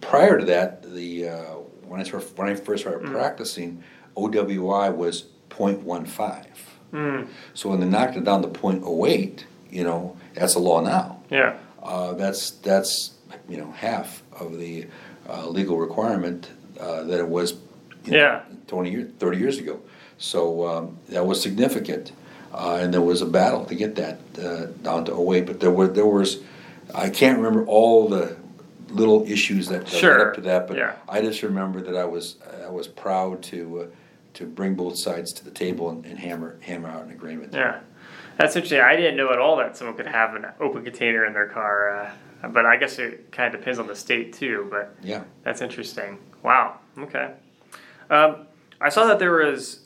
prior 0.00 0.38
to 0.38 0.44
that. 0.46 0.82
The 0.94 1.28
uh, 1.28 1.54
when 1.86 2.00
I 2.00 2.04
started, 2.04 2.36
when 2.38 2.48
I 2.48 2.54
first 2.54 2.82
started 2.82 3.06
Mm. 3.08 3.12
practicing, 3.12 3.82
OWI 4.16 4.94
was 4.94 5.24
0.15. 5.50 6.46
Mm. 6.92 7.26
So 7.54 7.68
when 7.70 7.80
they 7.80 7.86
knocked 7.86 8.16
it 8.16 8.24
down 8.24 8.42
to 8.42 8.48
0.08, 8.48 9.44
you 9.70 9.84
know 9.84 10.16
that's 10.34 10.54
a 10.54 10.58
law 10.60 10.80
now. 10.80 11.20
Yeah. 11.30 11.56
Uh, 11.82 12.12
that's 12.14 12.50
that's 12.50 13.12
you 13.48 13.56
know 13.56 13.70
half 13.72 14.22
of 14.38 14.58
the 14.58 14.86
uh, 15.28 15.46
legal 15.48 15.78
requirement 15.78 16.50
uh, 16.80 17.02
that 17.04 17.18
it 17.20 17.28
was. 17.28 17.52
You 18.04 18.12
know, 18.12 18.18
Yeah. 18.18 18.40
20 18.66 18.90
years, 18.90 19.10
30 19.18 19.38
years 19.38 19.58
ago. 19.58 19.80
So 20.18 20.66
um, 20.66 20.98
that 21.08 21.26
was 21.26 21.40
significant, 21.42 22.12
uh, 22.52 22.78
and 22.80 22.92
there 22.94 23.00
was 23.02 23.20
a 23.22 23.26
battle 23.26 23.64
to 23.66 23.74
get 23.74 23.94
that 23.96 24.18
uh, 24.38 24.66
down 24.82 25.04
to 25.06 25.12
08. 25.34 25.46
But 25.46 25.60
there 25.60 25.70
were 25.70 25.88
there 25.88 26.06
was, 26.06 26.38
I 26.94 27.10
can't 27.10 27.36
remember 27.38 27.64
all 27.66 28.08
the 28.08 28.36
little 28.94 29.24
issues 29.26 29.68
that, 29.68 29.84
that 29.86 29.92
led 29.92 30.00
Sure, 30.00 30.28
up 30.28 30.34
to 30.34 30.40
that, 30.42 30.66
but 30.68 30.76
yeah. 30.76 30.94
I 31.08 31.20
just 31.20 31.42
remember 31.42 31.80
that 31.82 31.96
I 31.96 32.04
was 32.04 32.36
I 32.64 32.70
was 32.70 32.88
proud 32.88 33.42
to 33.44 33.80
uh, 33.80 33.86
to 34.34 34.46
bring 34.46 34.74
both 34.74 34.96
sides 34.96 35.32
to 35.34 35.44
the 35.44 35.50
table 35.50 35.90
and, 35.90 36.04
and 36.06 36.18
hammer 36.18 36.56
hammer 36.60 36.88
out 36.88 37.04
an 37.04 37.10
agreement. 37.10 37.52
Yeah. 37.52 37.80
That's 38.36 38.56
interesting. 38.56 38.80
I 38.80 38.96
didn't 38.96 39.16
know 39.16 39.30
at 39.32 39.38
all 39.38 39.56
that 39.58 39.76
someone 39.76 39.96
could 39.96 40.08
have 40.08 40.34
an 40.34 40.46
open 40.60 40.82
container 40.82 41.24
in 41.24 41.32
their 41.32 41.46
car. 41.46 42.10
Uh, 42.42 42.48
but 42.48 42.66
I 42.66 42.76
guess 42.76 42.98
it 42.98 43.30
kind 43.30 43.54
of 43.54 43.60
depends 43.60 43.78
on 43.78 43.86
the 43.86 43.94
state 43.94 44.32
too. 44.32 44.66
But 44.70 44.96
Yeah. 45.02 45.22
That's 45.44 45.60
interesting. 45.60 46.18
Wow. 46.42 46.80
Okay. 46.98 47.32
Um, 48.10 48.46
I 48.80 48.88
saw 48.88 49.06
that 49.06 49.18
there 49.18 49.32
was. 49.32 49.80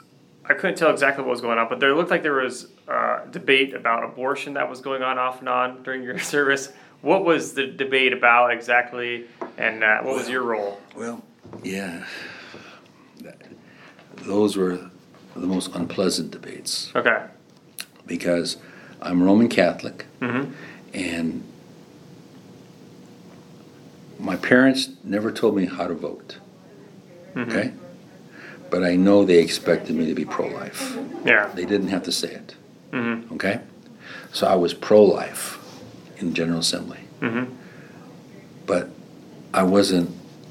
I 0.47 0.55
couldn't 0.55 0.77
tell 0.79 0.91
exactly 0.91 1.23
what 1.23 1.31
was 1.31 1.43
going 1.43 1.59
on, 1.59 1.69
but 1.69 1.79
there 1.79 1.95
looked 1.95 2.11
like 2.11 2.23
there 2.23 2.33
was 2.33 2.69
uh, 2.89 3.27
debate 3.27 3.75
about 3.75 4.03
abortion 4.03 4.55
that 4.55 4.69
was 4.69 4.81
going 4.81 5.03
on 5.03 5.19
off 5.19 5.41
and 5.41 5.49
on 5.49 5.83
during 5.83 6.03
your 6.03 6.19
service. 6.35 6.73
What 7.03 7.25
was 7.25 7.55
the 7.55 7.67
debate 7.67 8.13
about 8.13 8.53
exactly, 8.53 9.27
and 9.57 9.85
uh, 9.85 10.01
what 10.03 10.17
was 10.17 10.29
your 10.29 10.43
role? 10.43 10.81
Well, 10.97 11.23
yeah. 11.63 12.05
Those 14.17 14.57
were 14.57 14.91
the 15.37 15.47
most 15.47 15.75
unpleasant 15.75 16.33
debates. 16.33 16.91
Okay. 16.95 17.23
because 18.07 18.57
I'm 19.01 19.23
Roman 19.23 19.49
Catholic 19.49 20.07
Mm-hmm. 20.21 20.53
and 20.93 21.45
my 24.19 24.35
parents 24.37 24.91
never 25.05 25.31
told 25.31 25.55
me 25.57 25.67
how 25.67 25.87
to 25.87 25.95
vote. 25.95 26.39
Mm-hmm. 27.35 27.51
Okay? 27.51 27.73
But 28.71 28.83
I 28.83 28.97
know 28.97 29.25
they 29.25 29.39
expected 29.39 29.95
me 29.95 30.07
to 30.07 30.15
be 30.15 30.25
pro 30.25 30.49
life. 30.49 30.97
Yeah. 31.25 31.49
They 31.55 31.65
didn't 31.65 31.89
have 31.89 32.03
to 32.05 32.13
say 32.13 32.33
it. 32.33 32.55
Mm-hmm. 32.91 33.35
Okay? 33.35 33.61
So 34.33 34.47
I 34.49 34.57
was 34.57 34.75
pro 34.75 35.03
life 35.05 35.58
in 36.19 36.35
General 36.35 36.61
Assembly. 36.61 37.01
Mm-hmm. 37.21 37.53
But 38.67 38.91
I 39.55 39.63
wasn't 39.63 40.11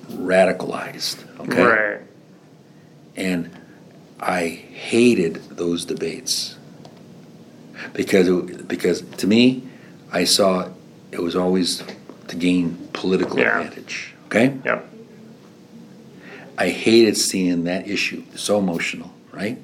radicalized. 0.09 1.23
Okay? 1.41 1.63
Right. 1.63 2.01
and 3.15 3.49
I 4.19 4.47
hated 4.47 5.35
those 5.51 5.85
debates 5.85 6.55
because 7.93 8.27
it, 8.27 8.67
because 8.67 9.01
to 9.01 9.27
me, 9.27 9.63
I 10.11 10.23
saw 10.23 10.69
it 11.11 11.19
was 11.21 11.35
always 11.35 11.83
to 12.27 12.35
gain 12.35 12.89
political 12.93 13.39
Yeah. 13.39 13.59
advantage. 13.59 14.13
Okay, 14.25 14.57
Yep. 14.65 14.87
I 16.57 16.69
hated 16.69 17.15
seeing 17.17 17.63
that 17.65 17.87
issue 17.87 18.23
so 18.35 18.57
emotional, 18.59 19.13
right? 19.31 19.57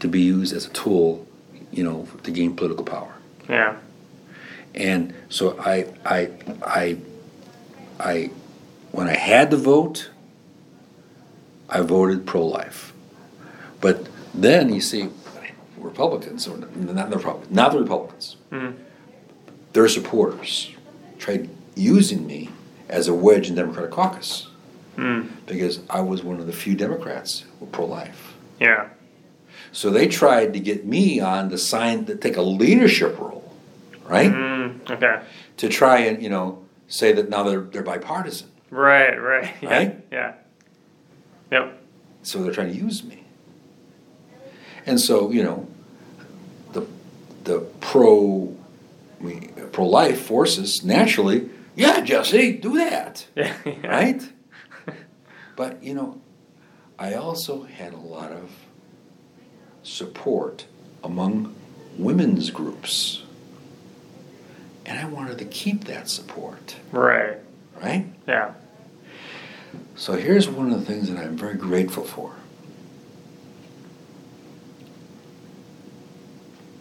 To 0.00 0.08
be 0.08 0.20
used 0.20 0.54
as 0.54 0.66
a 0.66 0.70
tool, 0.70 1.26
you 1.72 1.82
know, 1.84 2.06
to 2.22 2.30
gain 2.30 2.54
political 2.56 2.84
power. 2.84 3.12
Yeah. 3.48 3.76
And 4.74 5.14
so 5.28 5.58
I, 5.58 5.86
I, 6.04 6.30
I, 6.62 6.96
I, 7.98 8.30
when 8.92 9.08
I 9.08 9.16
had 9.16 9.50
to 9.50 9.56
vote, 9.56 10.10
I 11.68 11.80
voted 11.80 12.26
pro-life. 12.26 12.92
But 13.80 14.08
then 14.34 14.72
you 14.72 14.80
see, 14.80 15.08
Republicans, 15.78 16.46
or 16.48 16.56
not 16.58 17.10
the 17.10 17.16
Republicans, 17.16 17.50
not 17.54 17.72
the 17.72 17.80
Republicans, 17.80 18.36
Mhm. 18.50 18.74
their 19.72 19.88
supporters 19.88 20.70
tried 21.18 21.48
using 21.74 22.26
me 22.26 22.50
as 22.88 23.06
a 23.08 23.14
wedge 23.14 23.48
in 23.48 23.54
the 23.54 23.62
Democratic 23.62 23.90
caucus 23.90 24.48
Mm. 24.96 25.28
because 25.46 25.80
I 25.90 26.00
was 26.00 26.24
one 26.24 26.40
of 26.40 26.46
the 26.46 26.52
few 26.52 26.74
Democrats 26.74 27.44
who 27.58 27.66
were 27.66 27.70
pro-life. 27.70 28.34
Yeah. 28.60 28.88
So 29.70 29.90
they 29.90 30.08
tried 30.08 30.52
to 30.54 30.60
get 30.60 30.86
me 30.86 31.20
on 31.20 31.50
to 31.50 31.58
sign 31.58 32.06
to 32.06 32.16
take 32.16 32.36
a 32.36 32.42
leadership 32.42 33.18
role, 33.18 33.52
right? 34.08 34.32
Mm. 34.32 34.57
Mm-hmm. 34.68 34.92
Okay. 34.92 35.22
to 35.58 35.68
try 35.68 35.98
and 36.00 36.22
you 36.22 36.28
know 36.28 36.64
say 36.88 37.12
that 37.12 37.28
now 37.28 37.42
they're 37.42 37.60
they're 37.62 37.82
bipartisan. 37.82 38.48
Right. 38.70 39.16
Right. 39.16 39.54
Yeah. 39.62 39.70
Right? 39.70 40.04
Yeah. 40.12 40.34
Yep. 41.50 41.82
So 42.22 42.42
they're 42.42 42.52
trying 42.52 42.72
to 42.72 42.78
use 42.78 43.02
me. 43.04 43.24
And 44.86 45.00
so 45.00 45.30
you 45.30 45.42
know, 45.42 45.66
the 46.72 46.86
the 47.44 47.60
pro 47.80 48.54
I 49.20 49.24
mean, 49.24 49.52
pro 49.72 49.86
life 49.86 50.20
forces 50.26 50.84
naturally, 50.84 51.48
yeah, 51.74 52.00
Jesse, 52.00 52.52
do 52.52 52.76
that, 52.78 53.26
yeah. 53.34 53.54
right? 53.84 54.22
but 55.56 55.82
you 55.82 55.94
know, 55.94 56.20
I 56.98 57.14
also 57.14 57.62
had 57.64 57.92
a 57.92 57.98
lot 57.98 58.30
of 58.30 58.50
support 59.82 60.66
among 61.02 61.54
women's 61.96 62.50
groups. 62.50 63.24
And 64.88 64.98
I 64.98 65.04
wanted 65.04 65.36
to 65.38 65.44
keep 65.44 65.84
that 65.84 66.08
support, 66.08 66.76
Right. 66.92 67.36
right? 67.82 68.06
Yeah. 68.26 68.54
So 69.96 70.14
here's 70.14 70.48
one 70.48 70.72
of 70.72 70.80
the 70.80 70.86
things 70.86 71.10
that 71.10 71.18
I'm 71.18 71.36
very 71.36 71.56
grateful 71.56 72.04
for. 72.04 72.32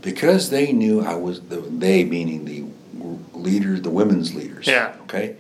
Because 0.01 0.49
they 0.51 0.71
knew 0.71 1.01
I 1.01 1.15
was, 1.15 1.41
the, 1.41 1.57
they 1.57 2.05
meaning 2.05 2.45
the 2.45 2.63
leaders, 3.37 3.81
the 3.81 3.89
women's 3.89 4.33
leaders. 4.33 4.67
Yeah. 4.67 4.95
Okay? 5.01 5.35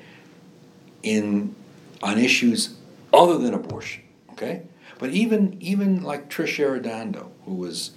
In, 1.03 1.55
on 2.03 2.17
issues 2.17 2.75
other 3.13 3.37
than 3.37 3.53
abortion. 3.53 4.03
Okay? 4.31 4.63
But 4.99 5.11
even, 5.11 5.55
even 5.61 6.03
like 6.03 6.29
Trish 6.29 6.57
Arredondo, 6.59 7.29
who 7.45 7.53
was 7.53 7.91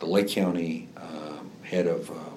the 0.00 0.06
Lake 0.06 0.28
County 0.28 0.88
um, 0.96 1.52
head 1.62 1.86
of, 1.86 2.10
uh, 2.10 2.14
uh, 2.14 2.27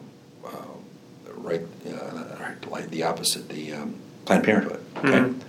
right, 1.44 1.62
uh, 1.88 2.24
right, 2.70 2.90
the 2.90 3.04
opposite, 3.04 3.50
the 3.50 3.74
um, 3.74 3.96
Planned 4.26 4.44
Parenthood. 4.44 4.84
Okay? 4.98 5.10
Mhm. 5.10 5.40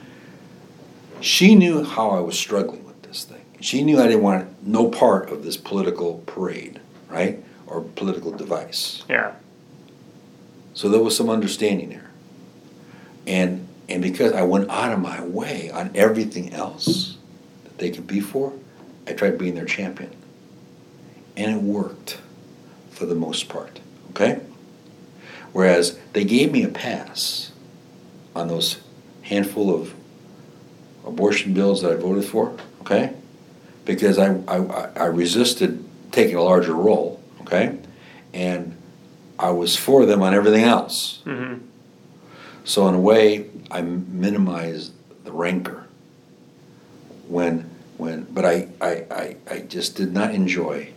She 1.20 1.54
knew 1.54 1.84
how 1.84 2.10
I 2.10 2.20
was 2.20 2.38
struggling 2.38 2.84
with 2.84 3.00
this 3.02 3.24
thing. 3.24 3.44
She 3.60 3.82
knew 3.84 4.00
I 4.00 4.08
didn't 4.08 4.22
want 4.22 4.66
no 4.66 4.88
part 4.88 5.30
of 5.30 5.44
this 5.44 5.56
political 5.56 6.22
parade, 6.26 6.80
right? 7.08 7.42
Or 7.66 7.80
political 7.80 8.32
device. 8.32 9.02
Yeah. 9.08 9.32
So 10.74 10.88
there 10.88 11.00
was 11.00 11.16
some 11.16 11.30
understanding 11.30 11.90
there. 11.90 12.10
And 13.26 13.68
and 13.88 14.02
because 14.02 14.32
I 14.32 14.42
went 14.42 14.70
out 14.70 14.92
of 14.92 15.00
my 15.00 15.22
way 15.24 15.70
on 15.70 15.90
everything 15.94 16.52
else 16.52 17.18
that 17.64 17.78
they 17.78 17.90
could 17.90 18.06
be 18.06 18.20
for, 18.20 18.52
I 19.06 19.12
tried 19.12 19.36
being 19.38 19.54
their 19.54 19.66
champion. 19.66 20.10
And 21.36 21.54
it 21.56 21.62
worked 21.62 22.18
for 22.90 23.06
the 23.06 23.14
most 23.14 23.48
part. 23.48 23.80
Okay? 24.10 24.40
Whereas 25.52 25.98
they 26.12 26.24
gave 26.24 26.50
me 26.50 26.64
a 26.64 26.68
pass 26.68 27.52
on 28.34 28.48
those 28.48 28.80
handful 29.22 29.74
of 29.74 29.94
abortion 31.06 31.52
bills 31.52 31.82
that 31.82 31.92
I 31.92 31.96
voted 31.96 32.24
for, 32.24 32.56
okay? 32.80 33.14
Because 33.84 34.18
I, 34.18 34.34
I, 34.48 34.88
I 34.96 35.04
resisted 35.06 35.84
taking 36.10 36.36
a 36.36 36.42
larger 36.42 36.74
role, 36.74 37.22
okay? 37.42 37.78
And 38.32 38.76
I 39.38 39.50
was 39.50 39.76
for 39.76 40.06
them 40.06 40.22
on 40.22 40.34
everything 40.34 40.64
else. 40.64 41.20
Mm-hmm. 41.26 41.64
So 42.64 42.88
in 42.88 42.94
a 42.94 43.00
way, 43.00 43.50
I 43.70 43.82
minimized 43.82 44.92
the 45.24 45.32
rancor. 45.32 45.86
When, 47.28 47.70
when, 47.96 48.24
but 48.30 48.44
I, 48.44 48.68
I, 48.80 49.04
I, 49.10 49.36
I 49.50 49.58
just 49.60 49.96
did 49.96 50.12
not 50.12 50.34
enjoy. 50.34 50.92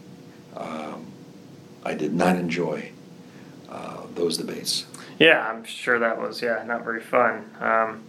Um, 0.56 1.08
I 1.84 1.94
did 1.94 2.14
not 2.14 2.36
enjoy 2.36 2.92
those 4.16 4.38
debates. 4.38 4.86
Yeah, 5.20 5.48
I'm 5.48 5.64
sure 5.64 6.00
that 6.00 6.20
was 6.20 6.42
yeah 6.42 6.64
not 6.66 6.84
very 6.84 7.02
fun. 7.02 7.50
Um, 7.60 8.04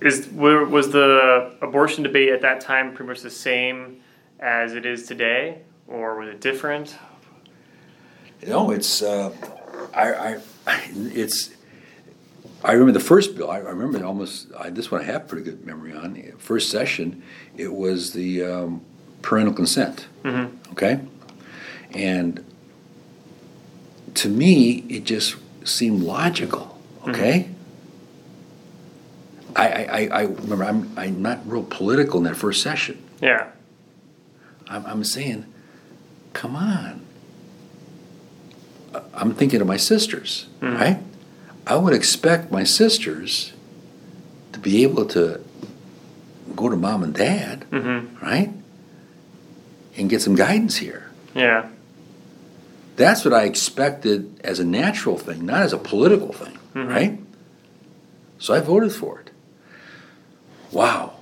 is 0.00 0.28
was 0.28 0.90
the 0.90 1.54
abortion 1.62 2.02
debate 2.02 2.30
at 2.30 2.42
that 2.42 2.60
time 2.60 2.94
pretty 2.94 3.08
much 3.08 3.22
the 3.22 3.30
same 3.30 4.02
as 4.38 4.74
it 4.74 4.84
is 4.84 5.06
today, 5.06 5.62
or 5.88 6.18
was 6.18 6.28
it 6.28 6.40
different? 6.40 6.96
No, 8.46 8.70
it's 8.70 9.02
uh, 9.02 9.32
I, 9.94 10.34
I, 10.34 10.40
it's. 10.94 11.50
I 12.64 12.72
remember 12.72 12.92
the 12.92 13.00
first 13.00 13.36
bill. 13.36 13.50
I, 13.50 13.58
remember 13.58 14.04
almost. 14.04 14.48
I, 14.58 14.70
this 14.70 14.90
one 14.90 15.00
I 15.00 15.04
have 15.04 15.28
pretty 15.28 15.44
good 15.44 15.64
memory 15.66 15.92
on. 15.92 16.32
First 16.38 16.70
session, 16.70 17.22
it 17.56 17.72
was 17.72 18.12
the 18.12 18.44
um, 18.44 18.84
parental 19.22 19.54
consent. 19.54 20.06
Mm-hmm. 20.24 20.72
Okay, 20.72 21.00
And 21.92 22.44
to 24.16 24.28
me, 24.28 24.84
it 24.88 25.04
just 25.04 25.36
seemed 25.64 26.02
logical, 26.02 26.78
okay? 27.08 27.48
I, 29.54 29.68
I, 29.68 29.82
I, 29.84 30.08
I 30.08 30.22
remember, 30.24 30.64
I'm, 30.64 30.90
I'm 30.96 31.22
not 31.22 31.40
real 31.46 31.62
political 31.62 32.18
in 32.18 32.24
that 32.24 32.36
first 32.36 32.62
session. 32.62 33.02
Yeah. 33.22 33.46
I'm, 34.68 34.84
I'm 34.86 35.04
saying, 35.04 35.46
come 36.34 36.56
on. 36.56 37.02
I'm 39.14 39.34
thinking 39.34 39.60
of 39.60 39.66
my 39.66 39.76
sisters, 39.76 40.46
Mhm. 40.60 40.78
right? 40.80 40.98
I 41.66 41.76
would 41.76 41.92
expect 41.94 42.50
my 42.52 42.64
sisters 42.64 43.52
to 44.52 44.58
be 44.58 44.82
able 44.82 45.04
to 45.06 45.40
go 46.54 46.68
to 46.68 46.76
mom 46.76 47.02
and 47.02 47.14
dad, 47.14 47.64
Mm-hmm. 47.70 48.24
right? 48.24 48.50
And 49.96 50.08
get 50.10 50.20
some 50.22 50.34
guidance 50.36 50.76
here. 50.76 51.10
Yeah. 51.34 51.68
That's 52.96 53.24
what 53.24 53.34
I 53.34 53.44
expected 53.44 54.40
as 54.42 54.58
a 54.58 54.64
natural 54.64 55.18
thing, 55.18 55.44
not 55.46 55.62
as 55.62 55.72
a 55.72 55.78
political 55.78 56.32
thing, 56.32 56.58
Mhm. 56.74 56.88
right? 56.88 57.20
So 58.38 58.54
I 58.54 58.60
voted 58.60 58.92
for 58.92 59.20
it. 59.20 59.30
Wow. 60.72 61.12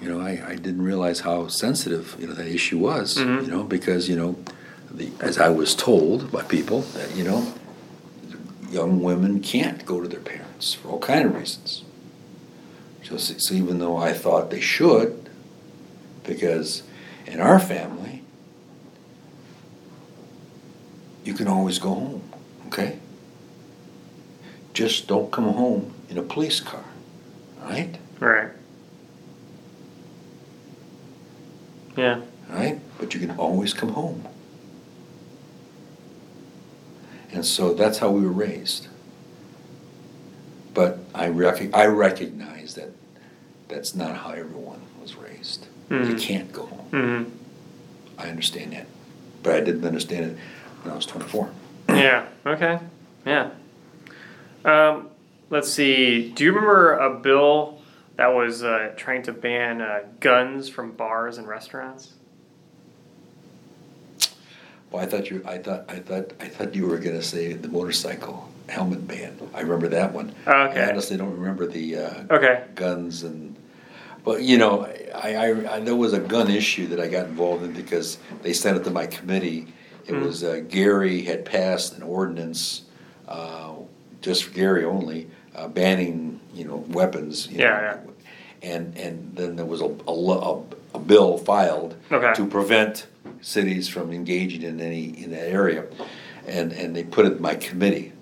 You 0.00 0.08
know, 0.10 0.20
I, 0.20 0.42
I 0.48 0.54
didn't 0.54 0.82
realize 0.82 1.20
how 1.20 1.48
sensitive, 1.48 2.16
you 2.20 2.26
know, 2.26 2.34
that 2.34 2.46
issue 2.46 2.78
was, 2.78 3.16
Mhm. 3.16 3.42
you 3.46 3.50
know, 3.50 3.62
because, 3.62 4.08
you 4.08 4.16
know, 4.16 4.36
the, 4.90 5.08
as 5.20 5.38
I 5.38 5.48
was 5.48 5.74
told 5.74 6.30
by 6.30 6.42
people 6.42 6.82
that, 6.94 7.16
you 7.16 7.24
know, 7.24 7.52
young 8.70 9.02
women 9.02 9.40
can't 9.40 9.84
go 9.86 10.00
to 10.00 10.08
their 10.08 10.20
parents 10.20 10.74
for 10.74 10.88
all 10.88 10.98
kind 10.98 11.26
of 11.26 11.34
reasons. 11.34 11.82
So, 13.08 13.16
so 13.16 13.54
even 13.54 13.78
though 13.78 13.96
I 13.96 14.12
thought 14.12 14.50
they 14.50 14.60
should, 14.60 15.28
because 16.24 16.82
in 17.26 17.40
our 17.40 17.58
family, 17.60 18.22
you 21.26 21.34
can 21.34 21.48
always 21.48 21.78
go 21.80 21.88
home, 21.92 22.22
okay? 22.68 22.98
Just 24.72 25.08
don't 25.08 25.30
come 25.32 25.52
home 25.52 25.92
in 26.08 26.18
a 26.18 26.22
police 26.22 26.60
car, 26.60 26.84
right? 27.62 27.96
Right. 28.20 28.50
Yeah. 31.96 32.20
Right? 32.48 32.78
But 32.98 33.12
you 33.14 33.20
can 33.20 33.32
always 33.32 33.74
come 33.74 33.88
home. 33.90 34.24
And 37.32 37.44
so 37.44 37.74
that's 37.74 37.98
how 37.98 38.10
we 38.10 38.20
were 38.22 38.32
raised. 38.32 38.86
But 40.74 40.98
I, 41.14 41.28
rec- 41.28 41.74
I 41.74 41.86
recognize 41.86 42.74
that 42.74 42.90
that's 43.68 43.94
not 43.96 44.14
how 44.16 44.30
everyone 44.30 44.80
was 45.02 45.16
raised. 45.16 45.66
You 45.90 45.96
Mhm. 45.96 46.20
can't 46.20 46.52
go 46.52 46.66
home. 46.66 46.86
Mm-hmm. 46.92 47.30
I 48.18 48.28
understand 48.28 48.72
that. 48.74 48.86
But 49.42 49.54
I 49.56 49.60
didn't 49.60 49.84
understand 49.84 50.32
it 50.32 50.38
when 50.86 50.92
I 50.92 50.96
was 50.96 51.06
24. 51.06 51.50
Yeah. 51.88 52.26
Okay. 52.46 52.78
Yeah. 53.24 53.50
Um, 54.64 55.08
let's 55.50 55.72
see. 55.72 56.30
Do 56.30 56.44
you 56.44 56.50
remember 56.52 56.96
a 56.98 57.18
bill 57.18 57.80
that 58.16 58.28
was 58.28 58.62
uh, 58.62 58.92
trying 58.96 59.22
to 59.24 59.32
ban 59.32 59.80
uh, 59.80 60.00
guns 60.20 60.68
from 60.68 60.92
bars 60.92 61.38
and 61.38 61.48
restaurants? 61.48 62.14
Well, 64.90 65.02
I 65.02 65.06
thought 65.06 65.28
you. 65.30 65.42
I 65.44 65.58
thought. 65.58 65.84
I 65.88 65.98
thought. 65.98 66.32
I 66.40 66.46
thought 66.46 66.74
you 66.74 66.86
were 66.86 66.98
going 66.98 67.16
to 67.16 67.22
say 67.22 67.52
the 67.52 67.68
motorcycle 67.68 68.48
helmet 68.68 69.06
ban. 69.08 69.36
I 69.54 69.60
remember 69.60 69.88
that 69.88 70.12
one. 70.12 70.32
Okay. 70.46 70.80
I 70.80 70.88
honestly 70.90 71.16
don't 71.16 71.36
remember 71.36 71.66
the 71.66 71.96
uh, 71.96 72.24
Okay. 72.30 72.64
guns 72.74 73.24
and. 73.24 73.56
But 74.24 74.42
you 74.42 74.58
know, 74.58 74.84
I, 75.14 75.34
I, 75.34 75.76
I 75.76 75.80
there 75.80 75.94
was 75.96 76.12
a 76.12 76.18
gun 76.20 76.50
issue 76.50 76.86
that 76.88 77.00
I 77.00 77.08
got 77.08 77.26
involved 77.26 77.64
in 77.64 77.72
because 77.72 78.18
they 78.42 78.52
sent 78.52 78.76
it 78.76 78.84
to 78.84 78.90
my 78.90 79.06
committee. 79.06 79.66
It 80.06 80.14
Mm. 80.14 80.22
was 80.24 80.44
uh, 80.44 80.62
Gary 80.68 81.22
had 81.22 81.44
passed 81.44 81.96
an 81.96 82.02
ordinance, 82.02 82.82
uh, 83.28 83.72
just 84.20 84.44
for 84.44 84.54
Gary 84.54 84.84
only, 84.84 85.28
uh, 85.54 85.68
banning 85.68 86.40
you 86.54 86.64
know 86.64 86.84
weapons. 86.90 87.48
You 87.50 87.58
Yeah, 87.60 87.96
know, 88.04 88.12
And 88.62 88.96
and 88.96 89.32
then 89.34 89.56
there 89.56 89.66
was 89.66 89.80
a 89.80 89.90
a, 90.08 90.62
a, 90.94 90.98
bill 90.98 91.38
filed 91.38 91.96
Okay. 92.10 92.32
to 92.34 92.46
prevent 92.46 93.06
cities 93.40 93.88
from 93.88 94.12
engaging 94.12 94.62
in 94.62 94.80
any 94.80 95.06
in 95.22 95.30
that 95.32 95.48
area, 95.48 95.84
and 96.46 96.72
and 96.72 96.94
they 96.94 97.02
put 97.04 97.26
it 97.26 97.32
in 97.32 97.42
my 97.42 97.54
committee, 97.56 98.12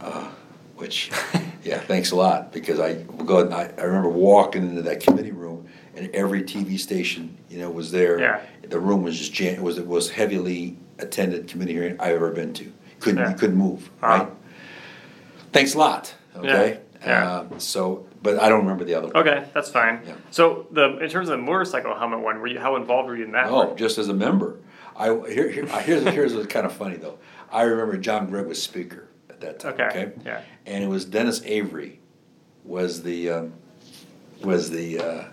uh, 0.00 0.28
which 0.76 1.10
yeah, 1.64 1.78
thanks 1.80 2.12
a 2.12 2.16
lot 2.16 2.50
because 2.52 2.80
I 2.80 2.94
go 3.26 3.48
I, 3.50 3.70
I 3.78 3.84
remember 3.84 4.08
walking 4.08 4.68
into 4.68 4.82
that 4.82 5.00
committee 5.00 5.32
room 5.32 5.66
and 5.94 6.10
every 6.14 6.42
TV 6.42 6.78
station 6.78 7.36
you 7.50 7.58
know 7.58 7.70
was 7.70 7.90
there. 7.92 8.18
Yeah. 8.20 8.40
The 8.68 8.80
room 8.80 9.02
was 9.02 9.16
just 9.18 9.32
jam- 9.34 9.54
it 9.54 9.62
was 9.62 9.76
it 9.78 9.86
was 9.86 10.10
heavily 10.10 10.76
attended 10.98 11.48
committee 11.48 11.72
hearing 11.72 11.96
I've 12.00 12.14
ever 12.16 12.30
been 12.32 12.52
to. 12.54 12.72
Couldn't 13.00 13.20
Yeah. 13.20 13.30
you 13.30 13.36
couldn't 13.36 13.56
move 13.56 13.90
Uh-huh. 14.02 14.24
right. 14.24 14.28
Thanks 15.52 15.74
a 15.74 15.78
lot. 15.78 16.14
Okay. 16.36 16.80
Yeah, 17.02 17.06
yeah. 17.06 17.30
Uh, 17.30 17.58
so, 17.58 18.06
but 18.22 18.38
I 18.38 18.48
don't 18.48 18.60
remember 18.60 18.84
the 18.84 18.94
other. 18.94 19.08
one. 19.08 19.16
Okay, 19.28 19.44
that's 19.54 19.70
fine. 19.70 20.00
Yeah. 20.06 20.14
So 20.30 20.66
the 20.70 20.98
in 20.98 21.08
terms 21.08 21.28
of 21.28 21.38
the 21.38 21.44
motorcycle 21.44 21.94
helmet 21.94 22.20
one, 22.20 22.40
were 22.40 22.46
you 22.46 22.58
how 22.58 22.76
involved 22.76 23.08
were 23.08 23.16
you 23.16 23.24
in 23.24 23.32
that? 23.32 23.46
Oh, 23.48 23.68
one? 23.68 23.76
just 23.76 23.98
as 23.98 24.08
a 24.08 24.14
member. 24.14 24.56
I 24.96 25.06
here, 25.28 25.48
here 25.50 25.66
here's 25.66 26.02
here's 26.08 26.34
what's 26.34 26.46
kind 26.46 26.66
of 26.66 26.72
funny 26.72 26.96
though. 26.96 27.18
I 27.52 27.62
remember 27.62 27.96
John 27.96 28.26
Gregg 28.28 28.46
was 28.46 28.62
speaker 28.62 29.08
at 29.30 29.40
that 29.40 29.60
time. 29.60 29.74
Okay. 29.74 29.84
Okay. 29.84 30.12
Yeah. 30.24 30.40
And 30.66 30.82
it 30.82 30.88
was 30.88 31.04
Dennis 31.04 31.42
Avery, 31.44 32.00
was 32.64 33.02
the 33.02 33.30
um, 33.30 33.52
was 34.42 34.70
the 34.70 34.98
uh, 34.98 35.24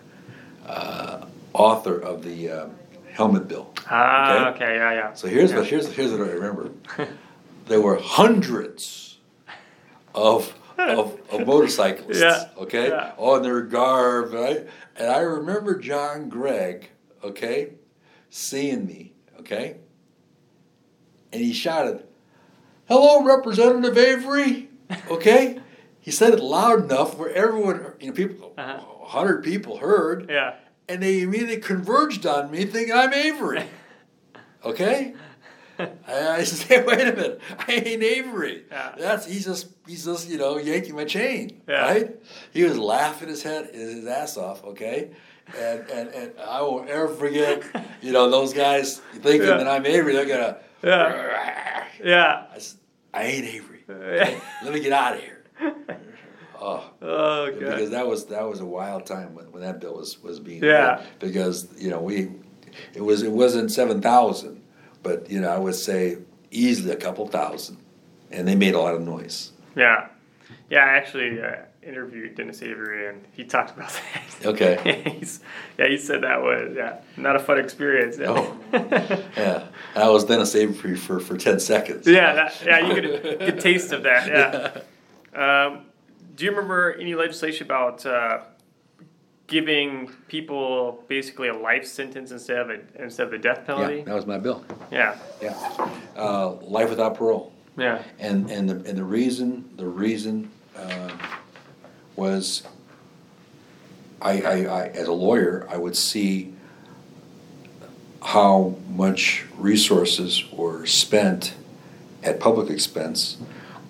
uh, 0.67 1.25
author 1.53 1.97
of 1.99 2.23
the 2.23 2.49
uh, 2.49 2.67
helmet 3.13 3.47
bill. 3.47 3.73
Ah, 3.89 4.49
Okay. 4.49 4.65
okay, 4.65 4.75
yeah, 4.75 4.91
yeah. 4.93 5.13
So 5.13 5.27
here's 5.27 5.51
Yeah. 5.51 5.57
what 5.59 5.67
here's 5.67 5.87
here's 5.93 6.11
what 6.11 6.21
I 6.21 6.31
remember. 6.31 6.71
there 7.67 7.81
were 7.81 7.97
hundreds 7.97 9.17
of 10.15 10.53
of, 10.77 11.19
of 11.31 11.45
motorcyclists. 11.45 12.19
Yeah, 12.21 12.49
Okay. 12.57 12.89
yeah. 12.89 13.13
On 13.17 13.41
their 13.43 13.61
garb, 13.61 14.33
right? 14.33 14.67
And 14.95 15.07
I 15.09 15.19
remember 15.19 15.77
John 15.79 16.29
Gregg. 16.29 16.89
Okay, 17.23 17.73
seeing 18.29 18.85
me. 18.85 19.13
Okay. 19.39 19.77
And 21.31 21.41
he 21.41 21.53
shouted, 21.53 22.03
"Hello, 22.87 23.23
Representative 23.23 23.97
Avery." 23.97 24.69
Okay. 25.09 25.59
he 25.99 26.11
said 26.11 26.33
it 26.33 26.39
loud 26.41 26.83
enough 26.83 27.17
where 27.17 27.29
everyone, 27.33 27.93
you 27.99 28.07
know, 28.07 28.13
people, 28.13 28.53
Uh-huh. 28.57 28.79
a 29.03 29.07
hundred 29.07 29.43
people 29.43 29.77
heard 29.77 30.27
Yeah. 30.29 30.55
And 30.89 31.01
they 31.01 31.21
immediately 31.21 31.57
converged 31.57 32.25
on 32.25 32.51
me 32.51 32.65
thinking 32.65 32.93
I'm 32.93 33.13
Avery. 33.13 33.65
Okay? 34.65 35.13
I 36.07 36.43
said, 36.45 36.85
wait 36.85 37.01
a 37.01 37.11
minute, 37.11 37.41
I 37.67 37.71
ain't 37.73 38.01
Avery. 38.01 38.63
Yeah. 38.71 38.95
That's 38.97 39.25
he's 39.25 39.43
just 39.43 39.67
he's 39.85 40.05
just, 40.05 40.29
you 40.29 40.37
know, 40.37 40.57
yanking 40.57 40.95
my 40.95 41.03
chain. 41.03 41.61
Yeah. 41.67 41.81
Right? 41.81 42.15
He 42.53 42.63
was 42.63 42.77
laughing 42.77 43.27
his 43.27 43.43
head 43.43 43.71
his 43.73 44.05
ass 44.05 44.37
off, 44.37 44.63
okay? 44.63 45.09
And 45.59 45.81
and, 45.89 46.09
and 46.11 46.31
I 46.39 46.61
won't 46.61 46.87
ever 46.89 47.09
forget, 47.09 47.61
you 48.01 48.13
know, 48.13 48.29
those 48.29 48.53
guys 48.53 48.99
thinking 49.15 49.49
Yeah. 49.49 49.57
that 49.57 49.67
I'm 49.67 49.85
Avery, 49.85 50.13
they're 50.13 50.25
gonna 50.25 50.57
Yeah. 50.81 51.83
Yeah. 52.03 52.45
I, 52.51 52.55
s- 52.55 52.77
I 53.13 53.23
ain't 53.23 53.45
Avery. 53.45 53.83
Yeah. 53.89 54.39
Let 54.63 54.73
me 54.73 54.79
get 54.79 54.93
out 54.93 55.15
of 55.15 55.19
here. 55.21 55.43
Oh. 56.61 56.83
Oh 57.01 57.51
because 57.51 57.89
that 57.91 58.07
was 58.07 58.25
that 58.27 58.47
was 58.47 58.59
a 58.61 58.65
wild 58.65 59.05
time 59.05 59.35
when, 59.35 59.51
when 59.51 59.61
that 59.63 59.79
bill 59.81 59.95
was 59.95 60.21
was 60.23 60.39
being 60.39 60.63
Yeah. 60.63 60.99
made. 61.01 61.19
because 61.19 61.67
you 61.77 61.89
know 61.89 61.99
we 62.01 62.31
it 62.93 63.01
was 63.01 63.21
it 63.23 63.31
wasn't 63.31 63.71
seven 63.71 64.01
thousand 64.01 64.61
but 65.01 65.29
you 65.29 65.39
know 65.41 65.49
I 65.49 65.57
would 65.57 65.75
say 65.75 66.17
easily 66.51 66.91
a 66.91 66.95
couple 66.97 67.27
thousand 67.27 67.77
and 68.31 68.47
they 68.47 68.55
made 68.55 68.73
a 68.75 68.79
lot 68.79 68.93
of 68.95 69.01
noise 69.01 69.51
Yeah. 69.75 70.07
Yeah, 70.69 70.85
I 70.85 70.89
actually 70.97 71.41
uh, 71.41 71.55
interviewed 71.83 72.35
Dennis 72.35 72.61
Avery 72.61 73.07
and 73.09 73.23
he 73.33 73.43
talked 73.43 73.71
about 73.75 73.89
that. 74.41 74.45
Okay. 74.47 75.15
He's, 75.19 75.39
yeah, 75.77 75.87
he 75.87 75.97
said 75.97 76.21
that 76.23 76.41
was 76.41 76.73
yeah 76.75 76.99
not 77.17 77.35
a 77.35 77.39
fun 77.39 77.59
experience. 77.59 78.17
Oh. 78.19 78.57
yeah 78.73 79.67
I 79.95 80.09
was 80.09 80.23
Dennis 80.25 80.55
Avery 80.55 80.95
for 80.95 81.19
for 81.19 81.37
ten 81.37 81.59
seconds 81.59 82.07
Yeah, 82.07 82.33
that, 82.33 82.61
yeah, 82.65 82.79
you 82.87 82.93
could 82.95 83.39
get 83.39 83.59
taste 83.59 83.91
of 83.91 84.03
that. 84.03 84.27
Yeah. 84.27 85.65
Um, 85.65 85.85
do 86.35 86.45
you 86.45 86.51
remember 86.51 86.93
any 86.99 87.15
legislation 87.15 87.65
about 87.65 88.05
uh, 88.05 88.41
giving 89.47 90.07
people 90.27 91.03
basically 91.07 91.47
a 91.49 91.53
life 91.53 91.85
sentence 91.85 92.31
instead 92.31 92.57
of 92.57 92.69
a 92.69 92.79
instead 93.03 93.27
of 93.27 93.33
a 93.33 93.37
death 93.37 93.65
penalty? 93.65 93.97
yeah 93.97 94.03
that 94.05 94.15
was 94.15 94.25
my 94.25 94.37
bill. 94.37 94.63
Yeah, 94.91 95.17
yeah. 95.41 95.89
Uh, 96.15 96.51
life 96.61 96.89
without 96.89 97.15
parole. 97.15 97.51
Yeah, 97.77 98.03
and 98.19 98.49
and 98.49 98.69
the 98.69 98.75
and 98.89 98.97
the 98.97 99.03
reason 99.03 99.69
the 99.77 99.87
reason 99.87 100.49
uh, 100.75 101.09
was 102.15 102.63
I, 104.21 104.41
I, 104.41 104.55
I 104.65 104.87
as 104.89 105.07
a 105.07 105.13
lawyer 105.13 105.67
I 105.69 105.77
would 105.77 105.97
see 105.97 106.53
how 108.21 108.75
much 108.89 109.45
resources 109.57 110.49
were 110.51 110.85
spent 110.85 111.55
at 112.23 112.39
public 112.39 112.69
expense 112.69 113.37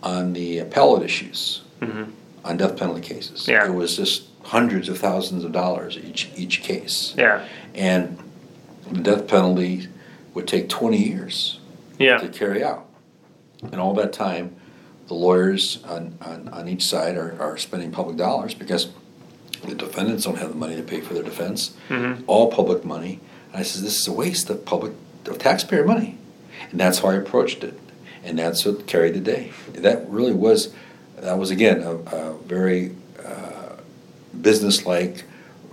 on 0.02 0.34
the 0.34 0.58
appellate 0.60 1.04
issues. 1.04 1.62
Mhm. 1.82 2.12
On 2.44 2.58
death 2.58 2.78
penalty 2.78 3.02
cases. 3.02 3.48
Yeah. 3.48 3.66
It 3.66 3.74
was 3.74 3.96
just 3.98 4.24
hundreds 4.44 4.90
of 4.90 4.98
thousands 4.98 5.44
of 5.46 5.52
dollars 5.52 5.98
each 5.98 6.30
each 6.36 6.62
case. 6.62 7.14
yeah, 7.18 7.46
And 7.74 8.18
the 8.92 9.00
death 9.00 9.28
penalty 9.28 9.88
would 10.34 10.48
take 10.48 10.68
20 10.70 10.98
years. 10.98 11.60
Yeah. 12.00 12.18
to 12.18 12.28
carry 12.28 12.64
out. 12.64 12.88
And 13.62 13.76
all 13.76 13.94
that 13.94 14.12
time, 14.14 14.56
the 15.08 15.14
lawyers 15.14 15.82
on, 15.86 16.18
on, 16.22 16.50
on 16.50 16.68
each 16.68 16.84
side 16.84 17.16
are, 17.16 17.40
are 17.40 17.56
spending 17.56 17.92
public 17.92 18.18
dollars 18.18 18.54
because 18.56 18.90
the 19.64 19.76
defendants 19.76 20.26
don't 20.26 20.38
have 20.40 20.50
the 20.50 20.56
money 20.56 20.76
to 20.76 20.82
pay 20.82 21.00
for 21.02 21.14
their 21.14 21.24
defense. 21.24 21.74
Mhm. 21.90 22.24
All 22.28 22.52
public 22.52 22.84
money. 22.84 23.20
And 23.52 23.60
I 23.60 23.64
said, 23.64 23.84
this 23.84 24.00
is 24.02 24.08
a 24.08 24.12
waste 24.12 24.50
of 24.50 24.66
public, 24.66 24.94
of 25.28 25.38
taxpayer 25.38 25.86
money. 25.86 26.18
And 26.72 26.80
that's 26.80 26.98
how 27.00 27.10
I 27.10 27.14
approached 27.16 27.64
it. 27.64 27.80
And 28.26 28.38
that's 28.40 28.66
what 28.66 28.86
carried 28.88 29.14
the 29.14 29.20
day. 29.22 29.52
That 29.74 30.10
really 30.10 30.34
was, 30.34 30.74
that 31.24 31.38
was 31.38 31.52
again, 31.52 31.82
a, 31.82 31.96
a 31.96 32.38
very 32.40 32.96
uh, 33.26 33.76
business-like, 34.42 35.24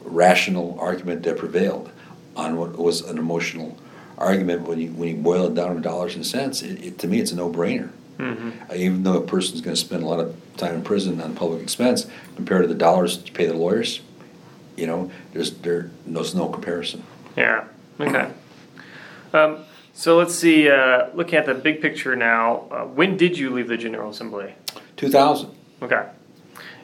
rational 0.04 0.78
argument 0.80 1.22
that 1.24 1.36
prevailed 1.36 1.90
on 2.36 2.56
what 2.56 2.78
was 2.78 3.02
an 3.02 3.18
emotional 3.18 3.76
argument. 4.16 4.62
When 4.62 4.80
you, 4.80 4.90
when 4.92 5.08
you 5.08 5.16
boil 5.16 5.46
it 5.46 5.54
down 5.54 5.74
to 5.76 5.80
dollars 5.80 6.14
and 6.14 6.26
cents, 6.26 6.62
it, 6.62 6.84
it, 6.84 6.98
to 7.00 7.08
me, 7.08 7.20
it's 7.20 7.32
a 7.32 7.36
no-brainer. 7.36 7.90
Mhm. 8.18 8.70
Uh, 8.70 8.74
Even 8.74 9.02
though 9.02 9.16
a 9.16 9.26
person's 9.26 9.60
gonna 9.60 9.76
spend 9.76 10.02
a 10.02 10.06
lot 10.06 10.20
of 10.20 10.36
time 10.56 10.74
in 10.76 10.82
prison 10.82 11.20
on 11.20 11.34
public 11.34 11.62
expense, 11.62 12.06
compared 12.36 12.62
to 12.62 12.68
the 12.68 12.74
dollars 12.74 13.16
to 13.16 13.32
pay 13.32 13.46
the 13.46 13.54
lawyers, 13.54 14.00
you 14.76 14.86
know, 14.86 15.10
there's, 15.32 15.50
there, 15.58 15.90
there's 16.06 16.34
no 16.34 16.48
comparison. 16.48 17.02
Yeah. 17.36 17.64
Okay. 17.98 18.30
Um, 19.32 19.58
so 19.92 20.16
let's 20.16 20.34
see. 20.34 20.68
Uh, 20.70 21.08
looking 21.14 21.38
at 21.38 21.46
the 21.46 21.54
big 21.54 21.80
picture 21.82 22.14
now, 22.16 22.66
uh, 22.70 22.84
when 22.84 23.16
did 23.16 23.36
you 23.38 23.50
leave 23.50 23.68
the 23.68 23.76
General 23.76 24.10
Assembly? 24.10 24.54
Two 25.00 25.08
thousand. 25.08 25.50
Okay. 25.80 26.06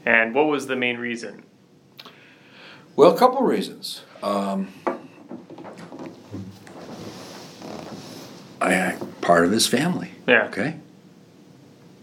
And 0.06 0.34
what 0.34 0.46
was 0.46 0.68
the 0.68 0.74
main 0.76 0.96
reason? 0.96 1.42
Well, 2.96 3.14
a 3.14 3.18
couple 3.18 3.40
of 3.40 3.44
reasons. 3.44 4.04
Um, 4.22 4.68
I 8.58 8.96
part 9.20 9.44
of 9.44 9.50
his 9.50 9.66
family. 9.66 10.12
Yeah. 10.26 10.46
Okay. 10.46 10.76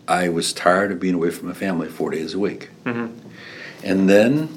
I 0.08 0.30
was 0.30 0.54
tired 0.54 0.92
of 0.92 1.00
being 1.00 1.16
away 1.16 1.32
from 1.32 1.48
my 1.48 1.56
family 1.56 1.88
four 1.90 2.12
days 2.12 2.36
a 2.36 2.40
week, 2.40 2.70
Mm-hmm. 2.86 3.28
and 3.84 4.08
then 4.08 4.56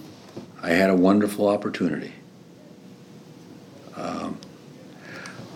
I 0.63 0.71
had 0.73 0.91
a 0.91 0.95
wonderful 0.97 1.49
opportunity. 1.49 2.13
Um, 3.97 4.39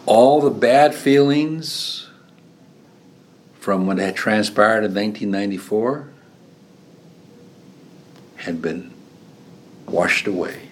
all 0.06 0.40
the 0.40 0.48
bad 0.50 0.94
feelings 0.94 2.08
from 3.60 3.86
what 3.86 3.98
had 3.98 4.16
transpired 4.16 4.84
in 4.84 4.94
1994 4.94 6.08
had 8.36 8.62
been 8.62 8.90
washed 9.86 10.26
away. 10.26 10.70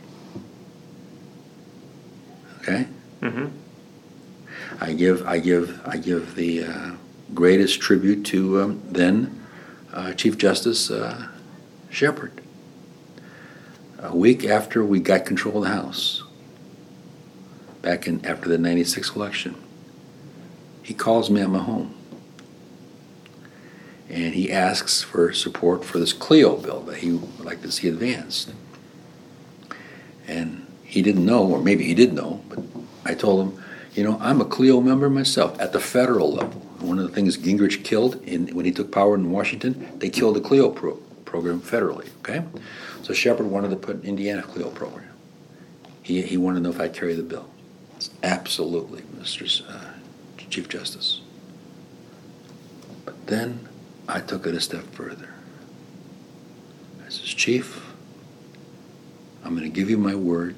Okay. 2.61 2.89
Mm-hmm. 3.21 3.49
I 4.81 4.93
give 4.95 5.27
I 5.27 5.39
give 5.39 5.81
I 5.87 5.99
give 5.99 6.35
the 6.35 6.65
uh, 6.65 6.91
greatest 7.35 7.81
tribute 7.81 8.25
to 8.27 8.63
um, 8.63 8.83
then 8.89 9.39
uh, 9.93 10.15
Chief 10.15 10.39
Justice 10.39 10.91
uh, 10.91 11.29
Shepard. 11.91 12.41
A 13.99 14.17
week 14.17 14.45
after 14.45 14.83
we 14.85 15.01
got 15.01 15.27
control 15.27 15.59
of 15.59 15.65
the 15.65 15.75
House, 15.75 16.23
back 17.83 18.07
in 18.07 18.25
after 18.25 18.49
the 18.49 18.57
'96 18.57 19.15
election, 19.15 19.57
he 20.83 20.95
calls 20.95 21.29
me 21.29 21.43
at 21.43 21.51
my 21.51 21.59
home 21.59 21.98
and 24.11 24.35
he 24.35 24.51
asks 24.51 25.03
for 25.03 25.33
support 25.33 25.85
for 25.85 25.99
this 25.99 26.15
CLEO 26.15 26.63
bill 26.63 26.81
that 26.83 26.99
he 26.99 27.13
would 27.13 27.41
like 27.41 27.63
to 27.63 27.71
see 27.71 27.89
advanced. 27.89 28.53
And 30.27 30.67
he 30.83 31.03
didn't 31.03 31.27
know, 31.27 31.45
or 31.45 31.61
maybe 31.61 31.85
he 31.85 31.95
did 31.95 32.13
know, 32.13 32.43
but 32.49 32.61
I 33.05 33.15
told 33.15 33.47
him, 33.47 33.63
you 33.95 34.05
know, 34.05 34.19
I'm 34.21 34.41
a 34.41 34.45
CLEO 34.45 34.83
member 34.83 35.11
myself 35.11 35.61
at 35.61 35.73
the 35.73 35.81
federal 35.81 36.33
level. 36.33 36.61
One 36.81 36.99
of 36.99 37.09
the 37.09 37.15
things 37.15 37.37
Gingrich 37.37 37.85
killed 37.85 38.23
in, 38.23 38.49
when 38.55 38.65
he 38.65 38.71
took 38.71 38.93
power 38.93 39.15
in 39.15 39.31
Washington, 39.31 39.99
they 39.99 40.09
killed 40.09 40.37
the 40.37 40.41
CLEO 40.41 40.75
pro- 40.75 40.97
program 41.25 41.61
federally, 41.61 42.09
okay? 42.21 42.45
So 43.03 43.13
Shepard 43.13 43.47
wanted 43.47 43.71
to 43.71 43.77
put 43.77 43.97
an 43.97 44.03
Indiana 44.03 44.43
CLEO 44.43 44.75
program. 44.75 45.11
He, 46.03 46.23
he 46.23 46.37
wanted 46.37 46.59
to 46.59 46.63
know 46.63 46.71
if 46.71 46.81
I'd 46.81 46.95
carry 46.95 47.15
the 47.15 47.23
bill. 47.23 47.51
Absolutely, 48.23 49.03
Mr. 49.03 49.63
Uh, 49.69 49.93
Chief 50.49 50.69
Justice. 50.69 51.21
But 53.05 53.27
then 53.27 53.68
I 54.09 54.21
took 54.21 54.47
it 54.47 54.55
a 54.55 54.61
step 54.61 54.85
further. 54.95 55.29
I 57.05 57.11
says, 57.11 57.21
Chief, 57.35 57.85
I'm 59.45 59.55
going 59.57 59.71
to 59.71 59.75
give 59.75 59.91
you 59.91 59.99
my 59.99 60.15
word 60.15 60.57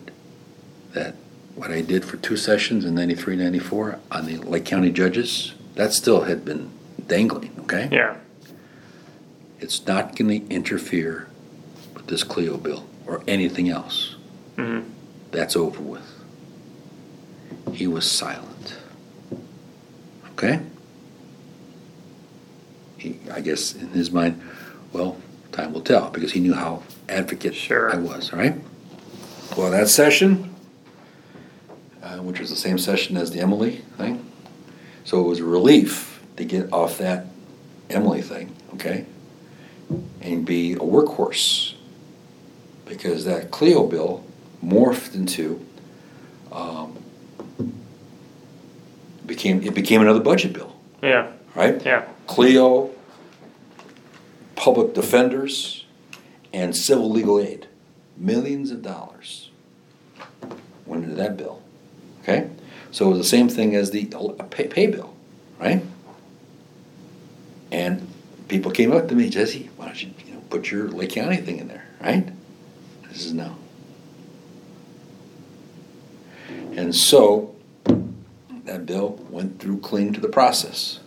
that 0.92 1.16
what 1.56 1.70
I 1.70 1.80
did 1.80 2.04
for 2.04 2.16
two 2.16 2.36
sessions 2.36 2.84
in 2.84 2.94
93, 2.94 3.36
94 3.36 3.98
on 4.10 4.26
the 4.26 4.36
Lake 4.38 4.64
County 4.64 4.90
judges, 4.90 5.54
that 5.74 5.92
still 5.92 6.22
had 6.22 6.44
been 6.44 6.70
dangling, 7.06 7.52
okay? 7.60 7.88
Yeah. 7.90 8.16
It's 9.58 9.84
not 9.86 10.16
going 10.16 10.46
to 10.46 10.54
interfere 10.54 11.28
with 11.94 12.06
this 12.06 12.24
CLEO 12.24 12.62
bill 12.62 12.86
or 13.06 13.22
anything 13.26 13.68
else. 13.68 14.16
hmm 14.56 14.80
That's 15.32 15.56
over 15.56 15.80
with. 15.82 16.06
He 17.72 17.86
was 17.86 18.10
silent. 18.10 18.78
Okay? 20.32 20.60
He, 23.00 23.16
I 23.32 23.40
guess 23.40 23.74
in 23.74 23.88
his 23.88 24.10
mind, 24.10 24.40
well, 24.92 25.16
time 25.52 25.72
will 25.72 25.80
tell 25.80 26.10
because 26.10 26.32
he 26.32 26.40
knew 26.40 26.52
how 26.52 26.82
advocate 27.08 27.54
Sure. 27.54 27.90
I 27.90 27.96
was, 27.96 28.30
all 28.32 28.38
right? 28.38 28.54
Well, 29.56 29.70
that 29.70 29.88
session, 29.88 30.54
uh, 32.02 32.18
which 32.18 32.38
was 32.38 32.50
the 32.50 32.56
same 32.56 32.76
session 32.78 33.16
as 33.16 33.30
the 33.30 33.40
Emily 33.40 33.78
thing, 33.96 34.24
so 35.04 35.18
it 35.24 35.26
was 35.28 35.40
a 35.40 35.44
relief 35.44 36.22
to 36.36 36.44
get 36.44 36.70
off 36.74 36.98
that 36.98 37.26
Emily 37.88 38.20
thing, 38.20 38.54
okay? 38.74 39.06
And 40.20 40.44
be 40.44 40.74
a 40.74 40.78
workhorse 40.78 41.74
because 42.84 43.24
that 43.24 43.50
CLEO 43.50 43.88
bill 43.88 44.22
morphed 44.62 45.14
into 45.14 45.64
um, 46.52 46.96
became 49.26 49.62
it 49.62 49.74
became 49.74 50.02
another 50.02 50.20
budget 50.20 50.52
bill, 50.52 50.76
Yeah. 51.02 51.28
right? 51.54 51.82
Yeah. 51.84 52.04
CLEO, 52.30 52.90
public 54.54 54.94
defenders, 54.94 55.84
and 56.52 56.76
civil 56.76 57.10
legal 57.10 57.40
aid, 57.40 57.66
millions 58.16 58.70
of 58.70 58.82
dollars 58.82 59.50
went 60.86 61.02
into 61.02 61.16
that 61.16 61.36
bill. 61.36 61.60
Okay, 62.22 62.48
so 62.92 63.06
it 63.06 63.08
was 63.10 63.18
the 63.18 63.24
same 63.24 63.48
thing 63.48 63.74
as 63.74 63.90
the 63.90 64.04
pay, 64.50 64.68
pay 64.68 64.86
bill, 64.86 65.12
right? 65.58 65.82
And 67.72 68.06
people 68.46 68.70
came 68.70 68.92
up 68.92 69.08
to 69.08 69.16
me, 69.16 69.28
Jesse, 69.28 69.68
why 69.76 69.86
don't 69.86 70.00
you, 70.00 70.10
you 70.24 70.34
know, 70.34 70.40
put 70.50 70.70
your 70.70 70.86
Lake 70.86 71.10
County 71.10 71.38
thing 71.38 71.58
in 71.58 71.66
there, 71.66 71.88
right? 72.00 72.28
This 73.08 73.26
is 73.26 73.32
no. 73.32 73.56
And 76.76 76.94
so 76.94 77.56
that 78.66 78.86
bill 78.86 79.18
went 79.30 79.58
through 79.58 79.80
clean 79.80 80.12
to 80.12 80.20
the 80.20 80.28
process. 80.28 80.99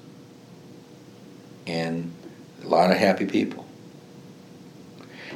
And 1.68 2.12
a 2.64 2.68
lot 2.68 2.92
of 2.92 2.98
happy 2.98 3.26
people. 3.26 3.66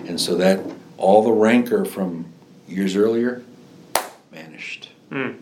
And 0.05 0.19
so 0.19 0.35
that 0.35 0.59
all 0.97 1.23
the 1.23 1.31
rancor 1.31 1.85
from 1.85 2.25
years 2.67 2.95
earlier 2.95 3.43
vanished. 4.31 4.89
Mm. 5.11 5.37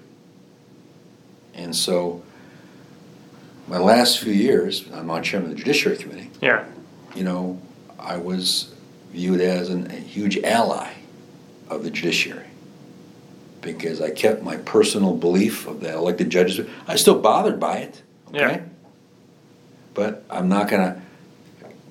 And 1.54 1.76
so 1.76 2.24
my 3.68 3.78
last 3.78 4.20
few 4.20 4.34
years, 4.34 4.86
I'm 4.94 5.10
on 5.10 5.24
chairman 5.24 5.52
of 5.52 5.58
the 5.58 5.64
Judiciary 5.64 5.98
Committee, 5.98 6.30
Yeah. 6.42 6.66
you 7.16 7.24
know, 7.24 7.60
I 8.00 8.18
was 8.18 8.74
viewed 9.12 9.42
as 9.42 9.70
an, 9.70 9.90
a 9.90 9.96
huge 9.96 10.38
ally 10.40 10.94
of 11.70 11.84
the 11.84 11.90
judiciary 11.90 12.46
because 13.62 14.02
I 14.02 14.12
kept 14.12 14.44
my 14.44 14.58
personal 14.58 15.16
belief 15.16 15.66
of 15.68 15.80
the 15.82 15.92
elected 15.94 16.30
judges. 16.30 16.68
I 16.88 16.96
still 16.98 17.20
bothered 17.20 17.60
by 17.60 17.78
it, 17.78 18.02
okay? 18.30 18.40
Yeah. 18.40 18.62
But 19.96 20.24
I'm 20.30 20.48
not 20.48 20.70
going 20.70 20.94
to 20.94 21.02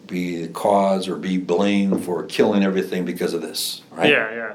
be 0.06 0.42
the 0.42 0.52
cause 0.52 1.08
or 1.08 1.16
be 1.16 1.38
blamed 1.38 2.04
for 2.04 2.22
killing 2.24 2.62
everything 2.62 3.04
because 3.04 3.34
of 3.34 3.42
this, 3.42 3.82
right? 3.90 4.10
Yeah. 4.10 4.32
Yeah. 4.32 4.54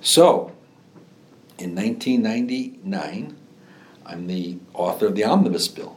So, 0.00 0.52
in 1.58 1.74
1999, 1.74 3.36
I'm 4.04 4.26
the 4.26 4.56
author 4.74 5.06
of 5.06 5.14
the 5.14 5.24
Omnibus 5.24 5.68
Bill, 5.68 5.96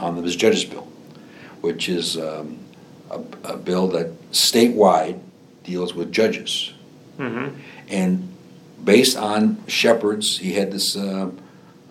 Omnibus 0.00 0.36
Judges 0.36 0.64
Bill, 0.64 0.86
which 1.60 1.88
is 1.88 2.16
um, 2.16 2.58
a, 3.10 3.20
a 3.44 3.56
bill 3.56 3.88
that 3.88 4.30
statewide 4.32 5.20
deals 5.64 5.94
with 5.94 6.12
judges. 6.12 6.72
hmm 7.16 7.48
And 7.88 8.32
based 8.84 9.16
on 9.16 9.62
Shepard's, 9.66 10.38
he 10.38 10.52
had 10.52 10.70
this 10.70 10.96
uh, 10.96 11.30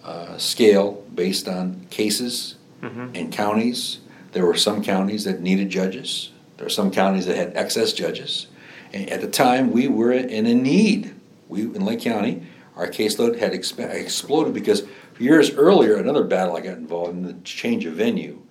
uh, 0.04 0.38
scale 0.38 1.04
based 1.14 1.48
on 1.48 1.88
cases 1.90 2.56
hmm 2.82 3.08
and 3.16 3.32
counties. 3.32 4.00
There 4.32 4.46
were 4.46 4.56
some 4.56 4.84
counties 4.84 5.24
that 5.24 5.42
needed 5.42 5.70
judges. 5.70 6.32
There 6.58 6.66
were 6.66 6.70
some 6.70 6.92
counties 6.92 7.26
that 7.26 7.38
had 7.38 7.56
excess 7.56 7.94
judges. 7.94 8.48
And 8.94 9.10
at 9.10 9.22
the 9.22 9.28
time, 9.30 9.72
we 9.72 9.88
were 9.88 10.12
in 10.12 10.46
a 10.46 10.54
need. 10.54 11.14
We 11.48 11.62
in 11.62 11.86
Lake 11.86 12.02
County, 12.02 12.44
our 12.76 12.88
caseload 12.88 13.40
had 13.40 13.54
exp- 13.54 13.94
exploded 13.94 14.54
because 14.54 14.84
years 15.20 15.52
earlier, 15.56 15.96
another 15.96 16.24
battle 16.24 16.56
I 16.56 16.62
got 16.62 16.78
involved 16.78 17.12
in, 17.12 17.24
the 17.24 17.34
change 17.44 17.86
of 17.86 17.94
venue. 17.94 18.42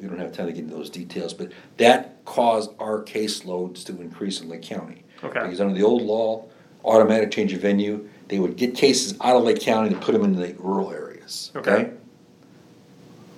We 0.00 0.08
don't 0.08 0.18
have 0.18 0.32
time 0.32 0.46
to 0.46 0.52
get 0.52 0.64
into 0.64 0.74
those 0.74 0.90
details, 0.90 1.32
but 1.32 1.52
that 1.76 2.24
caused 2.24 2.70
our 2.78 3.02
caseloads 3.02 3.84
to 3.86 4.00
increase 4.00 4.40
in 4.40 4.48
Lake 4.48 4.62
County. 4.62 5.04
Okay. 5.22 5.40
Because 5.40 5.60
under 5.60 5.74
the 5.74 5.84
old 5.84 6.02
law, 6.02 6.44
automatic 6.84 7.30
change 7.30 7.52
of 7.52 7.60
venue, 7.60 8.08
they 8.28 8.38
would 8.38 8.56
get 8.56 8.74
cases 8.74 9.14
out 9.20 9.36
of 9.36 9.44
Lake 9.44 9.60
County 9.60 9.92
and 9.92 10.02
put 10.02 10.12
them 10.12 10.24
in 10.24 10.34
the 10.34 10.54
rural 10.58 10.90
areas. 10.90 11.52
Okay. 11.54 11.90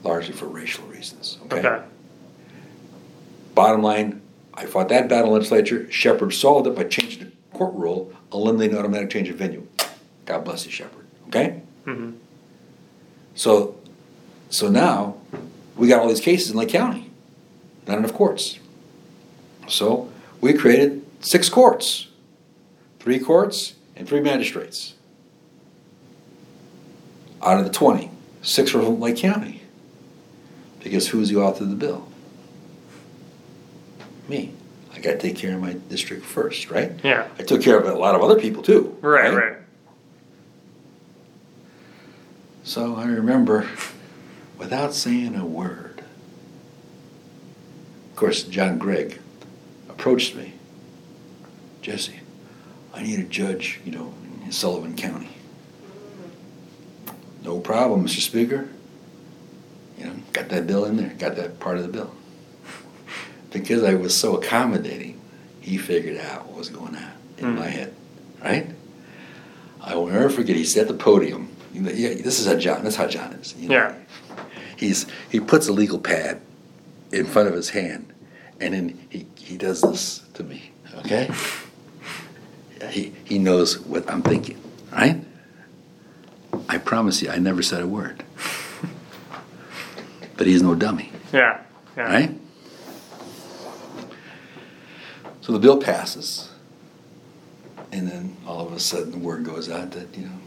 Largely 0.04 0.34
for 0.34 0.46
racial 0.46 0.84
reasons. 0.86 1.38
Okay. 1.50 1.82
Bottom 3.54 3.82
line, 3.82 4.20
I 4.52 4.66
fought 4.66 4.88
that 4.90 5.08
battle 5.08 5.28
in 5.28 5.34
legislature. 5.34 5.90
Shepard 5.90 6.34
solved 6.34 6.66
it 6.66 6.76
by 6.76 6.84
changing 6.84 7.20
the 7.24 7.56
court 7.56 7.74
rule, 7.74 8.12
eliminating 8.32 8.76
automatic 8.76 9.10
change 9.10 9.28
of 9.30 9.36
venue. 9.36 9.66
God 10.26 10.44
bless 10.44 10.66
you, 10.66 10.70
Shepard. 10.72 11.06
Okay? 11.28 11.62
hmm 11.84 12.12
So, 13.34 13.76
so 14.50 14.68
now 14.68 15.16
we 15.76 15.88
got 15.88 16.00
all 16.02 16.08
these 16.08 16.20
cases 16.20 16.50
in 16.50 16.56
Lake 16.56 16.68
County, 16.68 17.10
not 17.86 17.98
enough 17.98 18.12
courts. 18.12 18.58
So 19.68 20.12
we 20.40 20.52
created 20.52 21.04
six 21.20 21.48
courts, 21.48 22.08
three 23.00 23.18
courts 23.18 23.74
and 23.96 24.06
three 24.06 24.20
magistrates. 24.20 24.94
Out 27.42 27.58
of 27.58 27.64
the 27.64 27.70
20, 27.72 28.10
six 28.42 28.72
were 28.74 28.82
from 28.82 29.00
Lake 29.00 29.16
County. 29.16 29.62
Because 30.84 31.08
who's 31.08 31.30
the 31.30 31.36
author 31.36 31.64
of 31.64 31.70
the 31.70 31.76
bill? 31.76 32.06
Me. 34.28 34.52
I 34.92 35.00
got 35.00 35.12
to 35.12 35.18
take 35.18 35.36
care 35.36 35.54
of 35.54 35.60
my 35.60 35.72
district 35.72 36.24
first, 36.24 36.70
right? 36.70 36.92
Yeah. 37.02 37.26
I 37.38 37.42
took 37.42 37.62
care 37.62 37.78
of 37.78 37.86
a 37.86 37.94
lot 37.98 38.14
of 38.14 38.22
other 38.22 38.38
people 38.38 38.62
too. 38.62 38.96
Right, 39.00 39.34
right. 39.34 39.56
So 42.62 42.94
I 42.96 43.06
remember, 43.06 43.68
without 44.58 44.94
saying 44.94 45.34
a 45.34 45.44
word, 45.44 46.02
of 48.10 48.16
course, 48.16 48.42
John 48.44 48.78
Gregg 48.78 49.18
approached 49.88 50.36
me. 50.36 50.52
Jesse, 51.82 52.20
I 52.94 53.02
need 53.02 53.18
a 53.18 53.24
judge, 53.24 53.80
you 53.84 53.92
know, 53.92 54.14
in 54.44 54.52
Sullivan 54.52 54.96
County. 54.96 55.30
No 57.42 57.58
problem, 57.58 58.06
Mr. 58.06 58.20
Speaker. 58.20 58.68
You 59.98 60.06
know, 60.06 60.12
got 60.32 60.48
that 60.48 60.66
bill 60.66 60.84
in 60.86 60.96
there, 60.96 61.10
got 61.18 61.36
that 61.36 61.60
part 61.60 61.76
of 61.76 61.82
the 61.82 61.88
bill. 61.88 62.12
Because 63.52 63.84
I 63.84 63.94
was 63.94 64.16
so 64.16 64.36
accommodating, 64.36 65.20
he 65.60 65.78
figured 65.78 66.16
out 66.18 66.46
what 66.46 66.56
was 66.58 66.68
going 66.68 66.96
on 66.96 67.12
in 67.38 67.44
Mm. 67.46 67.58
my 67.58 67.68
head, 67.68 67.94
right? 68.42 68.68
I 69.80 69.94
will 69.94 70.06
never 70.08 70.28
forget. 70.30 70.56
He's 70.56 70.76
at 70.76 70.88
the 70.88 70.94
podium. 70.94 71.48
You 71.72 71.82
know, 71.82 71.90
yeah, 71.90 72.14
this 72.14 72.40
is 72.40 72.46
how 72.46 72.56
John. 72.56 72.82
That's 72.84 72.96
how 72.96 73.06
John 73.06 73.32
is. 73.34 73.54
you 73.58 73.68
know. 73.68 73.74
Yeah. 73.74 73.94
He's 74.76 75.06
he 75.30 75.38
puts 75.40 75.68
a 75.68 75.72
legal 75.72 75.98
pad 75.98 76.40
in 77.12 77.26
front 77.26 77.48
of 77.48 77.54
his 77.54 77.70
hand, 77.70 78.12
and 78.60 78.74
then 78.74 79.06
he, 79.10 79.26
he 79.36 79.56
does 79.56 79.80
this 79.82 80.22
to 80.34 80.42
me. 80.42 80.72
Okay. 80.98 81.30
he 82.90 83.12
he 83.24 83.38
knows 83.38 83.78
what 83.80 84.08
I'm 84.10 84.22
thinking, 84.22 84.58
right? 84.92 85.22
I 86.68 86.78
promise 86.78 87.22
you, 87.22 87.30
I 87.30 87.38
never 87.38 87.62
said 87.62 87.82
a 87.82 87.86
word. 87.86 88.24
But 90.36 90.46
he's 90.46 90.62
no 90.62 90.74
dummy, 90.74 91.12
Yeah. 91.32 91.60
Yeah. 91.96 92.02
right? 92.02 92.30
So 95.40 95.52
the 95.52 95.58
bill 95.58 95.76
passes, 95.78 96.50
and 97.92 98.08
then 98.08 98.36
all 98.46 98.66
of 98.66 98.72
a 98.72 98.80
sudden 98.80 99.10
the 99.12 99.18
word 99.18 99.44
goes 99.44 99.70
out 99.70 99.90
that, 99.92 100.16
you 100.16 100.24
know, 100.24 100.38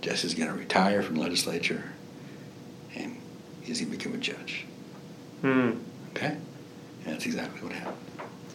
Jesse's 0.00 0.34
going 0.34 0.48
to 0.48 0.54
retire 0.54 1.02
from 1.02 1.16
legislature 1.16 1.92
and 2.94 3.16
he's 3.62 3.80
going 3.80 3.90
to 3.92 3.96
become 3.96 4.14
a 4.14 4.18
judge. 4.18 4.64
Hmm. 5.40 5.72
Okay? 6.10 6.36
And 7.04 7.14
that's 7.14 7.26
exactly 7.26 7.60
what 7.62 7.72
happened. 7.72 7.96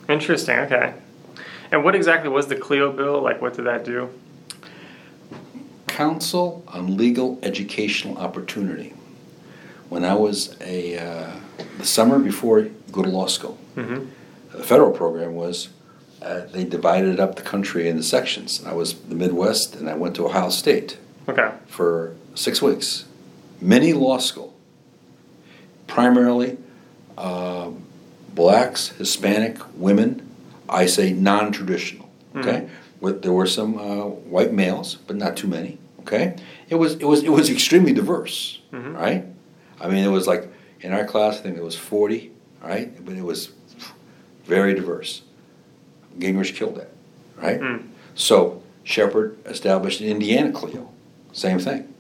Interesting. 0.08 0.58
Okay. 0.60 0.94
And 1.72 1.84
what 1.84 1.96
exactly 1.96 2.30
was 2.30 2.48
the 2.48 2.56
CLEO 2.56 2.96
bill? 2.96 3.22
Like, 3.22 3.42
what 3.42 3.54
did 3.54 3.66
that 3.66 3.86
do? 3.86 4.10
Council 5.88 6.64
on 6.68 6.98
Legal 6.98 7.40
Educational 7.44 8.18
Opportunity. 8.18 8.94
When 9.90 10.06
I 10.06 10.14
was 10.14 10.56
a, 10.62 10.98
uh, 10.98 11.32
the 11.78 11.86
summer 11.86 12.20
before 12.20 12.68
go 12.92 13.02
to 13.04 13.10
law 13.10 13.28
school, 13.28 13.58
Mm-hmm. 13.76 14.06
the 14.58 14.64
federal 14.64 14.92
program 14.92 15.36
was 15.36 15.70
uh, 16.22 16.42
they 16.52 16.64
divided 16.66 17.20
up 17.20 17.36
the 17.36 17.42
country 17.42 17.88
into 17.88 18.04
sections. 18.04 18.62
I 18.66 18.74
was 18.74 18.94
the 18.94 19.16
Midwest 19.16 19.76
and 19.76 19.90
I 19.90 19.94
went 19.96 20.16
to 20.16 20.26
Ohio 20.26 20.50
State. 20.50 20.98
Okay. 21.30 21.50
for 21.68 22.14
six 22.36 22.62
weeks. 22.62 23.06
Mini 23.62 23.94
law 23.94 24.18
school, 24.18 24.54
primarily 25.88 26.58
uh, 27.18 27.70
blacks, 28.34 28.90
Hispanic, 28.98 29.58
women. 29.76 30.28
I 30.68 30.86
say 30.88 31.14
non-traditional. 31.14 32.10
Okay, 32.36 32.70
With, 33.02 33.22
there 33.24 33.32
were 33.34 33.48
some 33.48 33.78
uh, 33.78 34.06
white 34.06 34.54
males, 34.54 34.96
but 35.08 35.16
not 35.16 35.36
too 35.36 35.48
many. 35.48 35.78
Okay, 36.02 36.36
it 36.70 36.76
was 36.76 36.94
it 36.96 37.06
was 37.06 37.24
it 37.24 37.32
was 37.32 37.50
extremely 37.50 37.92
diverse. 37.94 38.60
Mhm. 38.72 38.96
Right, 38.96 39.26
I 39.80 39.88
mean 39.88 40.04
it 40.04 40.10
was 40.10 40.28
like 40.28 40.52
in 40.82 40.94
our 40.94 41.06
class 41.06 41.40
I 41.40 41.42
think 41.42 41.58
it 41.58 41.64
was 41.64 41.76
forty. 41.76 42.32
Right, 42.62 43.04
but 43.06 43.16
it 43.16 43.24
was 43.24 43.54
very 44.44 44.74
diverse. 44.74 45.22
Gingrich 46.18 46.56
killed 46.56 46.76
that. 46.76 46.90
Right. 47.38 47.60
Mm. 47.60 47.88
So 48.16 48.62
Shepard 48.84 49.38
established 49.46 50.02
an 50.02 50.08
Indiana 50.08 50.52
CLEO, 50.52 50.90
same 51.32 51.60
thing. 51.60 51.94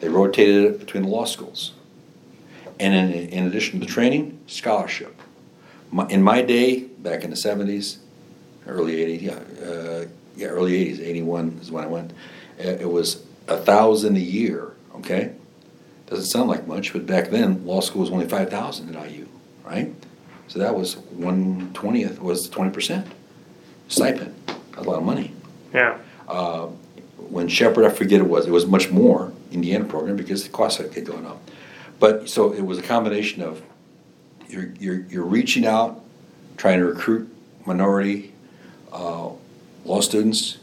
They 0.00 0.08
rotated 0.08 0.64
it 0.64 0.80
between 0.80 1.04
the 1.04 1.08
law 1.08 1.26
schools. 1.26 1.72
And 2.80 2.94
in, 2.94 3.28
in 3.28 3.46
addition 3.46 3.78
to 3.78 3.86
the 3.86 3.92
training, 3.92 4.40
scholarship. 4.46 5.14
My, 5.92 6.08
in 6.08 6.22
my 6.22 6.42
day, 6.42 6.80
back 6.80 7.22
in 7.22 7.30
the 7.30 7.36
70s, 7.36 7.98
early 8.66 8.96
80s, 8.96 9.22
yeah, 9.22 9.64
uh, 9.64 10.06
yeah, 10.36 10.48
early 10.48 10.92
80s, 10.92 11.00
81 11.00 11.58
is 11.62 11.70
when 11.70 11.84
I 11.84 11.86
went, 11.86 12.12
it 12.58 12.90
was 12.90 13.22
a 13.46 13.56
thousand 13.56 14.16
a 14.16 14.20
year, 14.20 14.72
okay? 14.96 15.34
Doesn't 16.06 16.26
sound 16.26 16.48
like 16.48 16.66
much, 16.66 16.92
but 16.92 17.06
back 17.06 17.30
then, 17.30 17.64
law 17.64 17.80
school 17.80 18.02
was 18.02 18.10
only 18.10 18.28
5,000 18.28 18.94
at 18.94 19.10
IU, 19.10 19.26
right? 19.64 19.92
So 20.48 20.58
that 20.58 20.74
was 20.74 20.96
120th, 20.96 22.18
was 22.18 22.48
20% 22.50 23.06
stipend. 23.88 24.34
That's 24.46 24.86
a 24.86 24.90
lot 24.90 24.98
of 24.98 25.04
money 25.04 25.32
Yeah. 25.72 25.98
uh, 26.28 26.66
when 27.30 27.48
Shepard, 27.48 27.84
I 27.84 27.88
forget 27.88 28.20
it 28.20 28.28
was, 28.28 28.46
it 28.46 28.50
was 28.50 28.66
much 28.66 28.90
more 28.90 29.32
Indiana 29.50 29.84
program 29.84 30.16
because 30.16 30.42
the 30.42 30.50
costs 30.50 30.78
had 30.78 30.92
kept 30.92 31.06
going 31.06 31.26
up. 31.26 31.40
But 31.98 32.28
so 32.28 32.52
it 32.52 32.60
was 32.62 32.78
a 32.78 32.82
combination 32.82 33.42
of 33.42 33.62
you're, 34.48 34.74
you're, 34.78 35.00
you're 35.08 35.24
reaching 35.24 35.64
out, 35.66 36.02
trying 36.58 36.80
to 36.80 36.84
recruit 36.86 37.34
minority 37.64 38.32
uh, 38.92 39.30
law 39.84 40.00
students, 40.00 40.58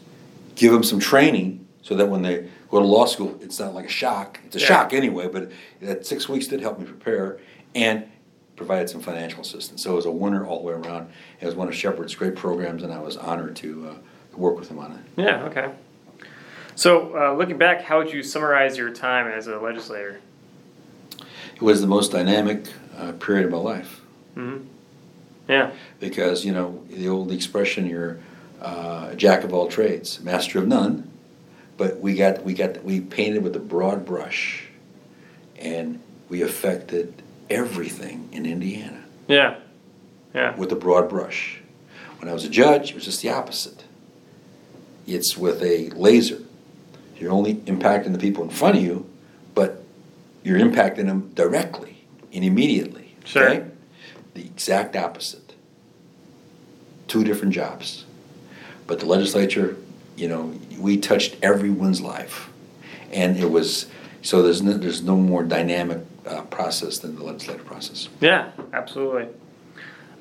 give 0.56 0.72
them 0.72 0.84
some 0.84 1.00
training 1.00 1.66
so 1.82 1.96
that 1.96 2.08
when 2.08 2.22
they 2.22 2.48
go 2.72 2.80
to 2.80 2.86
law 2.86 3.06
school, 3.06 3.38
it's 3.42 3.60
not 3.60 3.74
like 3.76 3.86
a 3.86 3.90
shock. 3.90 4.40
It's 4.46 4.56
a 4.56 4.60
Yeah. 4.60 4.66
shock 4.66 4.94
anyway, 4.94 5.28
but 5.28 5.52
that 5.82 6.06
six 6.06 6.28
weeks 6.30 6.48
did 6.48 6.62
help 6.62 6.80
me 6.80 6.86
prepare 6.86 7.38
and 7.76 8.04
provided 8.56 8.90
some 8.90 9.02
financial 9.02 9.42
assistance. 9.42 9.84
So 9.84 9.94
it 9.94 9.96
was 9.96 10.06
a 10.06 10.12
winner 10.12 10.46
all 10.46 10.60
the 10.60 10.66
way 10.68 10.74
around. 10.74 11.10
It 11.40 11.46
was 11.46 11.56
one 11.56 11.68
of 11.68 11.76
Shepard's 11.76 12.16
great 12.16 12.36
programs, 12.36 12.84
and 12.84 12.94
I 12.94 13.00
was 13.00 13.18
honored 13.18 13.56
to, 13.58 13.90
uh, 13.90 13.94
to 14.34 14.38
work 14.40 14.58
with 14.58 14.70
him 14.70 14.80
on 14.80 14.92
it. 14.94 15.00
Yeah. 15.22 15.44
Okay. 15.46 15.70
So, 16.76 17.16
uh, 17.18 17.34
looking 17.34 17.58
back, 17.58 17.82
how 17.82 17.98
would 17.98 18.12
you 18.14 18.24
summarize 18.24 18.78
your 18.78 18.92
time 18.92 19.28
as 19.28 19.48
a 19.48 19.60
legislator? 19.60 20.20
It 21.56 21.62
was 21.62 21.82
the 21.82 21.88
most 21.88 22.12
dynamic 22.12 22.66
uh, 22.98 23.12
period 23.14 23.46
of 23.46 23.52
my 23.52 23.58
life 23.58 24.02
Mm-hmm. 24.38 24.64
Yeah. 25.50 25.72
because 26.00 26.46
you 26.46 26.54
know 26.54 26.82
the 26.90 27.10
old 27.10 27.32
expression 27.32 27.86
you're 27.86 28.20
uh, 28.62 29.10
a 29.12 29.16
jack 29.16 29.44
of 29.44 29.54
all 29.54 29.68
trades, 29.68 30.22
master 30.22 30.60
of 30.60 30.68
none. 30.68 31.11
But 31.82 32.00
we 32.00 32.14
got 32.14 32.44
we 32.44 32.54
got 32.54 32.84
we 32.84 33.02
painted 33.02 33.42
with 33.42 33.56
a 33.56 33.60
broad 33.60 34.06
brush, 34.06 34.66
and 35.58 36.00
we 36.30 36.44
affected 36.44 37.12
everything 37.50 38.30
in 38.32 38.46
Indiana 38.46 39.04
Yeah. 39.28 39.56
Yeah. 40.32 40.56
with 40.56 40.72
a 40.72 40.76
broad 40.76 41.10
brush. 41.10 41.60
When 42.20 42.30
I 42.30 42.34
was 42.34 42.46
a 42.46 42.50
judge, 42.50 42.92
it 42.92 42.94
was 42.94 43.06
just 43.06 43.24
the 43.24 43.32
opposite. 43.32 43.84
It's 45.08 45.36
with 45.36 45.64
a 45.64 45.90
laser. 45.96 46.44
You're 47.18 47.32
only 47.32 47.56
impacting 47.56 48.12
the 48.12 48.20
people 48.20 48.44
in 48.44 48.52
front 48.52 48.78
of 48.78 48.84
you, 48.84 49.10
but 49.56 49.82
you're 50.44 50.60
impacting 50.60 51.08
them 51.08 51.32
directly 51.34 52.04
and 52.32 52.46
immediately. 52.46 53.16
Sure. 53.26 53.50
Okay? 53.50 53.66
The 54.36 54.42
exact 54.46 54.96
opposite. 54.96 55.56
Two 57.08 57.24
different 57.24 57.56
jobs. 57.56 58.06
But 58.86 59.00
the 59.00 59.08
legislature, 59.08 59.78
you 60.22 60.28
know, 60.28 60.54
we 60.78 60.98
touched 60.98 61.36
everyone's 61.42 62.00
life, 62.00 62.52
and 63.12 63.38
it 63.38 63.50
was 63.50 63.88
so. 64.22 64.44
There's 64.44 64.62
no, 64.62 64.74
there's 64.74 65.02
no 65.02 65.16
more 65.16 65.42
dynamic 65.42 66.06
uh, 66.28 66.44
process 66.44 67.00
than 67.00 67.16
the 67.16 67.24
legislative 67.24 67.66
process. 67.66 68.08
Yeah, 68.20 68.52
absolutely. 68.72 69.24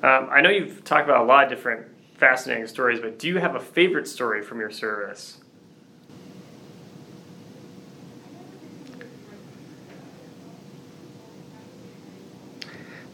Um, 0.01 0.27
I 0.31 0.41
know 0.41 0.49
you've 0.49 0.83
talked 0.83 1.07
about 1.07 1.21
a 1.21 1.25
lot 1.25 1.43
of 1.43 1.49
different 1.51 1.85
fascinating 2.17 2.65
stories, 2.65 2.99
but 2.99 3.19
do 3.19 3.27
you 3.27 3.37
have 3.37 3.53
a 3.53 3.59
favorite 3.59 4.07
story 4.07 4.41
from 4.41 4.59
your 4.59 4.71
service? 4.71 5.37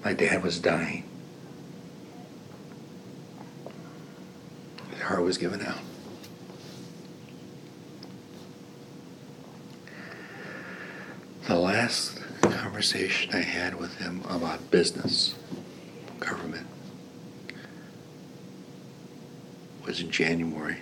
My 0.06 0.14
dad 0.14 0.42
was 0.42 0.58
dying. 0.58 1.04
His 4.92 5.02
heart 5.02 5.22
was 5.22 5.38
giving 5.38 5.62
out. 5.62 5.80
The 11.48 11.56
last 11.56 12.20
conversation 12.42 13.34
I 13.34 13.40
had 13.40 13.76
with 13.76 14.00
him 14.00 14.22
about 14.28 14.70
business, 14.70 15.34
government, 16.20 16.68
was 19.86 20.02
in 20.02 20.12
January 20.12 20.80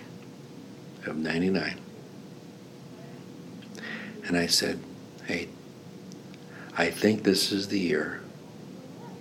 of 1.04 1.16
99. 1.16 1.78
And 4.26 4.36
I 4.36 4.46
said, 4.46 4.80
hey, 5.26 5.50
I 6.76 6.90
think 6.90 7.22
this 7.22 7.52
is 7.52 7.68
the 7.68 7.78
year 7.78 8.22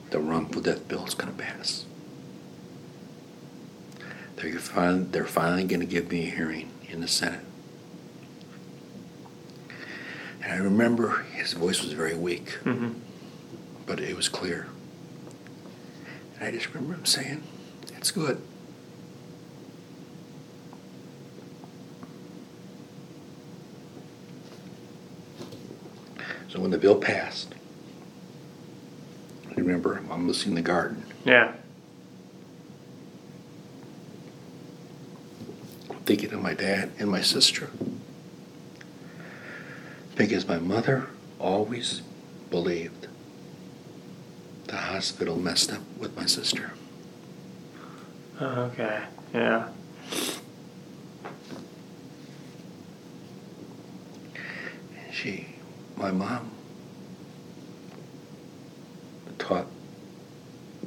the 0.09 0.19
wrongful 0.19 0.64
death 0.64 0.88
bill 0.88 1.06
is 1.06 1.14
going 1.14 1.32
to 1.32 1.43
pass. 1.43 1.85
They're 4.38 4.57
finally, 4.57 5.03
they're 5.03 5.25
finally 5.25 5.65
going 5.65 5.82
to 5.82 5.85
give 5.85 6.09
me 6.09 6.27
a 6.27 6.32
hearing 6.32 6.72
in 6.90 7.01
the 7.01 7.07
Senate. 7.07 7.45
And 10.45 10.53
I 10.53 10.57
remember 10.64 11.24
his 11.33 11.53
voice 11.53 11.82
was 11.83 11.93
very 11.93 12.15
weak, 12.15 12.59
Mm-hmm. 12.64 12.91
but 13.88 13.99
it 13.99 14.15
was 14.15 14.30
clear. 14.30 14.67
And 16.35 16.48
I 16.48 16.51
just 16.51 16.67
remember 16.74 16.93
him 16.93 17.06
saying, 17.06 17.41
It's 17.98 18.11
good. 18.11 18.40
So 26.49 26.59
when 26.59 26.72
the 26.72 26.77
bill 26.77 26.95
passed, 26.95 27.53
I 29.49 29.53
remember 29.56 30.01
I'm 30.09 30.27
listening 30.27 30.51
in 30.57 30.64
the 30.64 30.67
garden. 30.67 31.03
Yeah. 31.25 31.53
thinking 36.06 36.32
of 36.33 36.40
my 36.40 36.53
dad 36.53 36.91
and 36.99 37.09
my 37.09 37.19
sister. 37.22 37.67
Because 40.16 40.48
my 40.48 40.58
mother 40.58 41.08
always 41.40 42.02
believed 42.50 43.08
the 44.68 44.77
hospital 44.77 45.38
messed 45.38 45.72
up 45.74 45.82
with 45.98 46.16
my 46.16 46.26
sister. 46.26 46.72
Okay. 48.42 49.02
Yeah. 49.34 49.69
And 55.06 55.14
she, 55.14 55.48
my 55.98 56.11
mom, 56.11 56.52
taught, 59.38 59.68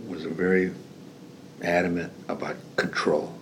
was 0.06 0.24
very 0.24 0.72
adamant 1.62 2.12
about 2.28 2.56
control. 2.76 3.38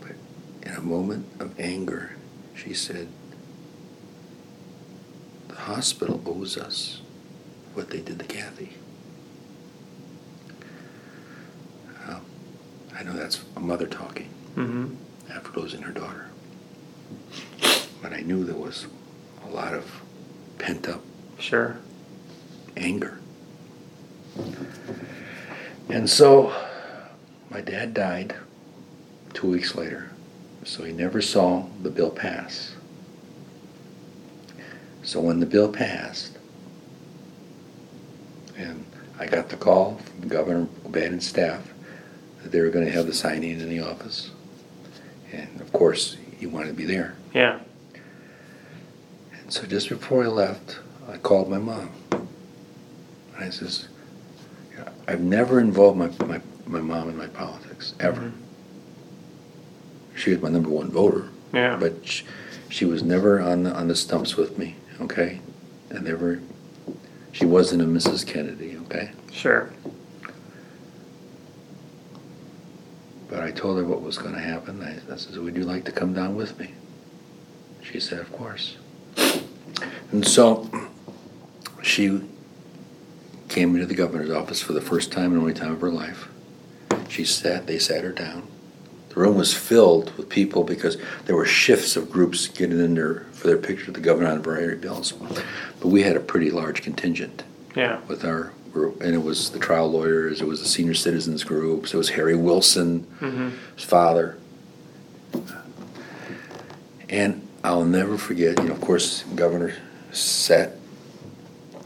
But 0.00 0.12
in 0.62 0.72
a 0.74 0.80
moment 0.80 1.26
of 1.40 1.58
anger, 1.58 2.12
she 2.54 2.72
said, 2.74 3.08
The 5.54 5.60
hospital 5.60 6.20
owes 6.26 6.56
us 6.56 7.00
what 7.74 7.90
they 7.90 8.00
did 8.00 8.18
to 8.18 8.24
Kathy. 8.24 8.72
Um, 12.08 12.20
I 12.96 13.02
know 13.02 13.12
that's 13.12 13.42
a 13.56 13.60
mother 13.60 13.86
talking 13.86 14.28
Mm-hmm. 14.56 14.94
after 15.32 15.58
losing 15.60 15.82
her 15.82 15.90
daughter. 15.92 16.26
But 18.00 18.12
I 18.12 18.20
knew 18.20 18.44
there 18.44 18.54
was 18.54 18.86
a 19.44 19.48
lot 19.50 19.74
of 19.74 19.84
pent 20.58 20.88
up 20.88 21.02
Sure. 21.40 21.76
anger. 22.76 23.18
And 25.88 26.08
so 26.08 26.54
my 27.50 27.60
dad 27.60 27.94
died 27.94 28.36
two 29.32 29.48
weeks 29.50 29.74
later, 29.74 30.10
so 30.62 30.84
he 30.84 30.92
never 30.92 31.20
saw 31.20 31.66
the 31.82 31.90
bill 31.90 32.10
pass. 32.10 32.73
So 35.04 35.20
when 35.20 35.38
the 35.40 35.46
bill 35.46 35.68
passed, 35.70 36.38
and 38.56 38.84
I 39.18 39.26
got 39.26 39.48
the 39.48 39.56
call 39.56 39.96
from 40.18 40.28
Governor 40.28 40.66
O'Bannon's 40.86 41.26
staff 41.26 41.72
that 42.42 42.50
they 42.52 42.60
were 42.60 42.70
going 42.70 42.86
to 42.86 42.92
have 42.92 43.06
the 43.06 43.14
signing 43.14 43.60
in 43.60 43.68
the 43.68 43.80
office. 43.80 44.30
And 45.32 45.60
of 45.60 45.72
course, 45.72 46.16
he 46.38 46.46
wanted 46.46 46.68
to 46.68 46.74
be 46.74 46.84
there. 46.84 47.16
Yeah. 47.34 47.60
And 49.40 49.52
so 49.52 49.66
just 49.66 49.88
before 49.88 50.24
I 50.24 50.28
left, 50.28 50.78
I 51.08 51.18
called 51.18 51.50
my 51.50 51.58
mom. 51.58 51.90
And 52.12 53.44
I 53.44 53.50
says, 53.50 53.88
I've 55.06 55.20
never 55.20 55.60
involved 55.60 55.98
my, 55.98 56.08
my, 56.26 56.40
my 56.66 56.80
mom 56.80 57.10
in 57.10 57.16
my 57.16 57.26
politics, 57.26 57.94
ever. 58.00 58.20
Mhm. 58.22 58.32
She 60.16 60.30
was 60.30 60.40
my 60.40 60.48
number 60.48 60.70
one 60.70 60.90
voter, 60.90 61.28
Yeah. 61.52 61.76
but 61.78 62.06
she, 62.06 62.24
she 62.68 62.84
was 62.84 63.02
never 63.02 63.40
on 63.40 63.64
the, 63.64 63.72
on 63.74 63.88
the 63.88 63.96
stumps 63.96 64.36
with 64.36 64.56
me, 64.56 64.76
okay? 65.00 65.40
And 65.90 66.06
there 66.06 66.16
were, 66.16 66.40
she 67.32 67.44
wasn't 67.44 67.82
a 67.82 67.84
Mrs. 67.84 68.26
Kennedy, 68.26 68.76
okay? 68.86 69.10
Sure. 69.32 69.70
But 73.28 73.42
I 73.42 73.50
told 73.50 73.78
her 73.78 73.84
what 73.84 74.02
was 74.02 74.18
going 74.18 74.34
to 74.34 74.40
happen. 74.40 74.82
I, 74.82 75.12
I 75.12 75.16
said, 75.16 75.36
Would 75.36 75.56
you 75.56 75.64
like 75.64 75.84
to 75.86 75.92
come 75.92 76.14
down 76.14 76.36
with 76.36 76.58
me? 76.58 76.72
She 77.82 77.98
said, 77.98 78.20
Of 78.20 78.30
course. 78.32 78.76
And 80.12 80.26
so 80.26 80.70
she 81.82 82.20
came 83.48 83.74
into 83.74 83.86
the 83.86 83.94
governor's 83.94 84.30
office 84.30 84.60
for 84.60 84.72
the 84.72 84.80
first 84.80 85.10
time 85.10 85.32
and 85.32 85.40
only 85.40 85.54
time 85.54 85.72
of 85.72 85.80
her 85.80 85.90
life. 85.90 86.28
She 87.08 87.24
sat, 87.24 87.66
they 87.66 87.78
sat 87.78 88.04
her 88.04 88.12
down. 88.12 88.46
The 89.14 89.20
room 89.20 89.36
was 89.36 89.54
filled 89.54 90.12
with 90.16 90.28
people 90.28 90.64
because 90.64 90.96
there 91.26 91.36
were 91.36 91.44
shifts 91.46 91.94
of 91.96 92.10
groups 92.10 92.48
getting 92.48 92.80
in 92.80 92.94
there 92.94 93.20
for 93.32 93.46
their 93.46 93.56
picture 93.58 93.88
of 93.88 93.94
the 93.94 94.00
governor 94.00 94.28
on 94.30 94.42
variety 94.42 94.74
bills. 94.76 95.12
But 95.12 95.44
we 95.88 96.02
had 96.02 96.16
a 96.16 96.20
pretty 96.20 96.50
large 96.50 96.82
contingent 96.82 97.44
Yeah. 97.76 98.00
with 98.08 98.24
our 98.24 98.52
group, 98.72 99.00
and 99.02 99.14
it 99.14 99.22
was 99.22 99.50
the 99.50 99.60
trial 99.60 99.88
lawyers, 99.88 100.40
it 100.40 100.48
was 100.48 100.60
the 100.60 100.66
senior 100.68 100.94
citizens 100.94 101.44
groups, 101.44 101.94
it 101.94 101.96
was 101.96 102.10
Harry 102.10 102.34
Wilson, 102.34 103.06
Mm-hmm. 103.20 103.50
his 103.76 103.84
father. 103.84 104.36
And 107.08 107.46
I'll 107.62 107.84
never 107.84 108.18
forget, 108.18 108.58
you 108.60 108.68
know, 108.68 108.74
of 108.74 108.80
course, 108.80 109.22
Governor 109.36 109.74
sat, 110.10 110.72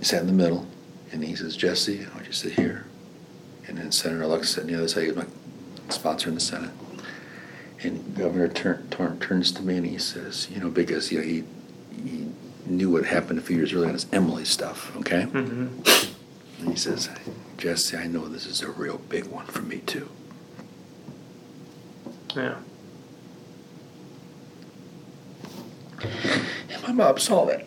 sat 0.00 0.22
in 0.22 0.26
the 0.28 0.32
middle, 0.32 0.66
and 1.12 1.22
he 1.22 1.34
says, 1.34 1.56
Jesse, 1.56 2.00
I 2.06 2.14
want 2.14 2.26
you 2.26 2.32
to 2.32 2.38
sit 2.38 2.52
here. 2.52 2.86
And 3.66 3.76
then 3.76 3.92
Senator 3.92 4.26
Lux 4.26 4.48
sat 4.50 4.62
on 4.62 4.68
the 4.68 4.76
other 4.76 4.88
side, 4.88 5.02
he 5.02 5.08
was 5.08 5.16
my 5.16 5.26
sponsor 5.90 6.28
in 6.30 6.34
the 6.36 6.40
Senate. 6.40 6.70
And 7.82 8.16
Governor 8.16 8.48
turn, 8.48 8.88
turn, 8.90 9.20
turns 9.20 9.52
to 9.52 9.62
me 9.62 9.76
and 9.76 9.86
he 9.86 9.98
says, 9.98 10.48
you 10.50 10.58
know, 10.60 10.68
because, 10.68 11.12
you 11.12 11.18
know, 11.20 11.24
he, 11.24 11.44
he 12.02 12.28
knew 12.66 12.90
what 12.90 13.04
happened 13.04 13.38
a 13.38 13.42
few 13.42 13.56
years 13.56 13.72
earlier 13.72 13.86
on 13.88 13.94
his 13.94 14.06
Emily 14.12 14.44
stuff, 14.44 14.94
okay? 14.96 15.22
Mm-hmm. 15.30 16.60
And 16.60 16.70
he 16.70 16.76
says, 16.76 17.08
Jesse, 17.56 17.96
I 17.96 18.08
know 18.08 18.26
this 18.28 18.46
is 18.46 18.62
a 18.62 18.70
real 18.70 18.98
big 18.98 19.26
one 19.26 19.46
for 19.46 19.62
me 19.62 19.78
too. 19.78 20.08
Yeah. 22.34 22.56
And 26.70 26.82
my 26.82 26.92
mom 26.92 27.18
saw 27.18 27.44
that. 27.46 27.64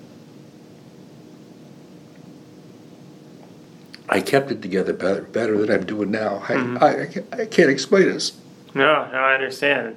I 4.10 4.20
kept 4.20 4.52
it 4.52 4.62
together 4.62 4.92
better, 4.92 5.22
better 5.22 5.58
than 5.58 5.72
I'm 5.72 5.86
doing 5.86 6.12
now. 6.12 6.44
I, 6.50 6.54
Mhm. 6.54 6.82
I, 6.82 7.38
I, 7.38 7.42
I 7.44 7.46
can't 7.46 7.70
explain 7.70 8.08
this. 8.10 8.34
No, 8.74 9.10
no, 9.12 9.18
I 9.18 9.34
understand. 9.34 9.96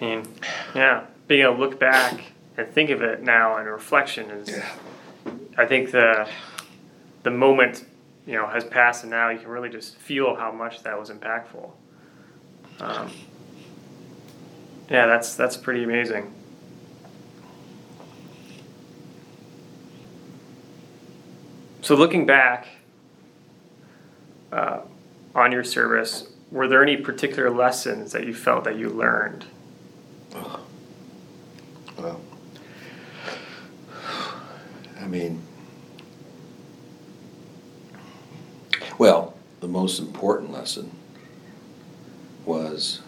I 0.00 0.04
mean, 0.04 0.28
yeah, 0.74 1.06
being 1.26 1.42
able 1.42 1.54
to 1.54 1.60
look 1.60 1.80
back 1.80 2.20
and 2.56 2.68
think 2.68 2.90
of 2.90 3.02
it 3.02 3.22
now 3.22 3.56
in 3.58 3.66
reflection 3.66 4.30
is, 4.30 4.50
yeah. 4.50 4.68
I 5.56 5.66
think 5.66 5.90
the 5.90 6.28
the 7.22 7.30
moment 7.30 7.84
you 8.26 8.34
know 8.34 8.46
has 8.46 8.64
passed, 8.64 9.02
and 9.02 9.10
now 9.10 9.30
you 9.30 9.38
can 9.38 9.48
really 9.48 9.70
just 9.70 9.96
feel 9.96 10.36
how 10.36 10.52
much 10.52 10.82
that 10.82 10.98
was 10.98 11.10
impactful. 11.10 11.70
Um, 12.80 13.10
yeah, 14.90 15.06
that's 15.06 15.34
that's 15.34 15.56
pretty 15.56 15.82
amazing. 15.82 16.32
So 21.80 21.94
looking 21.94 22.26
back 22.26 22.68
uh, 24.52 24.80
on 25.34 25.52
your 25.52 25.64
service, 25.64 26.28
were 26.50 26.66
there 26.68 26.82
any 26.82 26.96
particular 26.96 27.50
lessons 27.50 28.12
that 28.12 28.26
you 28.26 28.34
felt 28.34 28.64
that 28.64 28.76
you 28.78 28.88
learned? 28.88 29.44
Well, 30.34 32.20
I 35.00 35.06
mean, 35.06 35.42
well, 38.98 39.34
the 39.60 39.68
most 39.68 39.98
important 39.98 40.52
lesson 40.52 40.90
was 42.44 43.00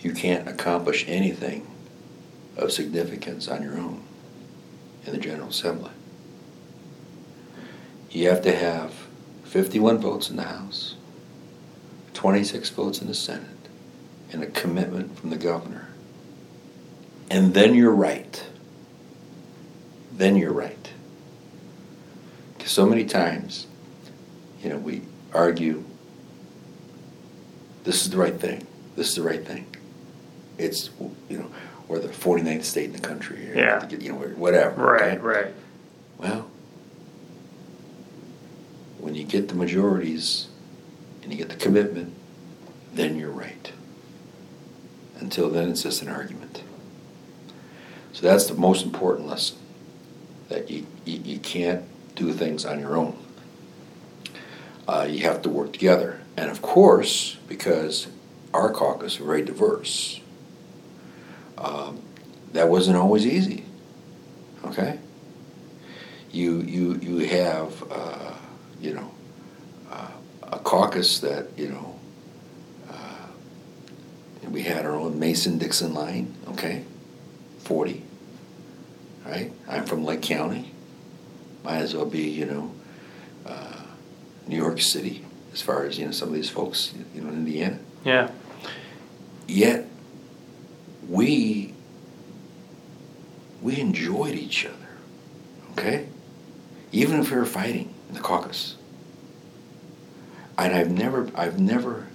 you 0.00 0.12
can't 0.12 0.48
accomplish 0.48 1.04
anything 1.08 1.66
of 2.56 2.72
significance 2.72 3.48
on 3.48 3.62
your 3.62 3.78
own 3.78 4.02
in 5.06 5.12
the 5.12 5.18
General 5.18 5.48
Assembly. 5.48 5.90
You 8.10 8.28
have 8.28 8.42
to 8.42 8.54
have 8.54 8.92
51 9.44 9.98
votes 9.98 10.30
in 10.30 10.36
the 10.36 10.42
House, 10.42 10.96
26 12.14 12.68
votes 12.70 13.00
in 13.00 13.06
the 13.06 13.14
Senate, 13.14 13.46
and 14.32 14.42
a 14.42 14.46
commitment 14.46 15.18
from 15.18 15.30
the 15.30 15.36
governor. 15.36 15.88
And 17.30 17.54
then 17.54 17.74
you're 17.74 17.94
right. 17.94 18.44
Then 20.12 20.36
you're 20.36 20.52
right. 20.52 20.90
Because 22.56 22.72
so 22.72 22.84
many 22.84 23.04
times, 23.04 23.68
you 24.62 24.68
know, 24.68 24.76
we 24.76 25.02
argue 25.32 25.84
this 27.84 28.02
is 28.02 28.10
the 28.10 28.16
right 28.16 28.38
thing, 28.38 28.66
this 28.96 29.10
is 29.10 29.14
the 29.14 29.22
right 29.22 29.46
thing. 29.46 29.66
It's, 30.58 30.90
you 31.28 31.38
know, 31.38 31.50
we're 31.88 32.00
the 32.00 32.08
49th 32.08 32.64
state 32.64 32.86
in 32.86 32.92
the 32.92 32.98
country. 32.98 33.50
Yeah. 33.54 33.88
You 33.88 34.12
know, 34.12 34.18
whatever. 34.18 34.84
Right, 34.84 35.02
okay? 35.12 35.16
right. 35.18 35.54
Well, 36.18 36.49
when 39.00 39.14
you 39.14 39.24
get 39.24 39.48
the 39.48 39.54
majorities 39.54 40.48
and 41.22 41.32
you 41.32 41.38
get 41.38 41.48
the 41.48 41.56
commitment, 41.56 42.14
then 42.92 43.16
you're 43.16 43.30
right. 43.30 43.72
Until 45.18 45.50
then, 45.50 45.70
it's 45.70 45.82
just 45.82 46.02
an 46.02 46.08
argument. 46.08 46.62
So 48.12 48.26
that's 48.26 48.46
the 48.46 48.54
most 48.54 48.84
important 48.84 49.28
lesson 49.28 49.58
that 50.48 50.70
you, 50.70 50.86
you, 51.04 51.20
you 51.24 51.38
can't 51.38 51.84
do 52.14 52.32
things 52.32 52.64
on 52.64 52.80
your 52.80 52.96
own. 52.96 53.16
Uh, 54.88 55.06
you 55.08 55.20
have 55.20 55.42
to 55.42 55.48
work 55.48 55.72
together. 55.72 56.20
And 56.36 56.50
of 56.50 56.62
course, 56.62 57.36
because 57.48 58.08
our 58.52 58.72
caucus 58.72 59.12
is 59.14 59.18
very 59.18 59.42
diverse, 59.42 60.20
um, 61.56 62.02
that 62.52 62.68
wasn't 62.68 62.96
always 62.96 63.26
easy. 63.26 63.64
Okay? 64.64 64.98
you 66.32 66.60
you 66.60 66.94
you 66.96 67.18
have 67.28 67.84
uh, 67.90 68.34
you 68.80 68.94
know 68.94 69.10
uh, 69.90 70.10
a 70.44 70.58
caucus 70.58 71.20
that 71.20 71.46
you 71.56 71.68
know 71.68 71.98
uh, 72.90 73.26
we 74.48 74.62
had 74.62 74.86
our 74.86 74.94
own 74.94 75.18
Mason 75.18 75.58
Dixon 75.58 75.94
line, 75.94 76.34
okay, 76.48 76.84
forty, 77.58 78.02
right? 79.24 79.52
I'm 79.68 79.84
from 79.84 80.04
Lake 80.04 80.22
County, 80.22 80.72
might 81.64 81.78
as 81.78 81.94
well 81.94 82.06
be 82.06 82.28
you 82.28 82.46
know 82.46 82.74
uh, 83.46 83.82
New 84.46 84.56
York 84.56 84.80
City 84.80 85.24
as 85.52 85.60
far 85.60 85.84
as 85.84 85.98
you 85.98 86.06
know 86.06 86.12
some 86.12 86.28
of 86.28 86.34
these 86.34 86.50
folks 86.50 86.92
you 87.14 87.20
know 87.20 87.28
in 87.28 87.34
Indiana. 87.34 87.78
Yeah. 88.04 88.30
Yet 89.46 89.86
we 91.08 91.74
we 93.60 93.78
enjoyed 93.78 94.34
each 94.34 94.64
other, 94.64 94.88
okay? 95.72 96.06
Even 96.92 97.20
if 97.20 97.30
we 97.30 97.36
were 97.36 97.44
fighting 97.44 97.92
in 98.10 98.14
the 98.14 98.20
caucus. 98.20 98.74
And 100.58 100.74
I've 100.74 100.90
never, 100.90 101.30
I've 101.36 101.60
never, 101.60 102.08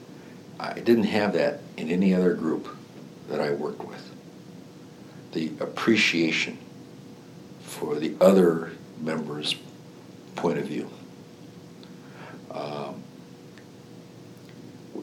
I 0.59 0.74
didn't 0.74 1.06
have 1.06 1.33
that 1.33 1.61
in 1.77 1.90
any 1.90 2.14
other 2.14 2.33
group 2.33 2.67
that 3.30 3.40
I 3.40 3.51
worked 3.51 3.85
with. 3.85 4.11
The 5.32 5.51
appreciation 5.61 6.57
for 7.61 7.95
the 7.95 8.14
other 8.19 8.74
members' 8.99 9.56
point 10.35 10.59
of 10.59 10.65
view. 10.65 10.90
Um, 12.51 13.01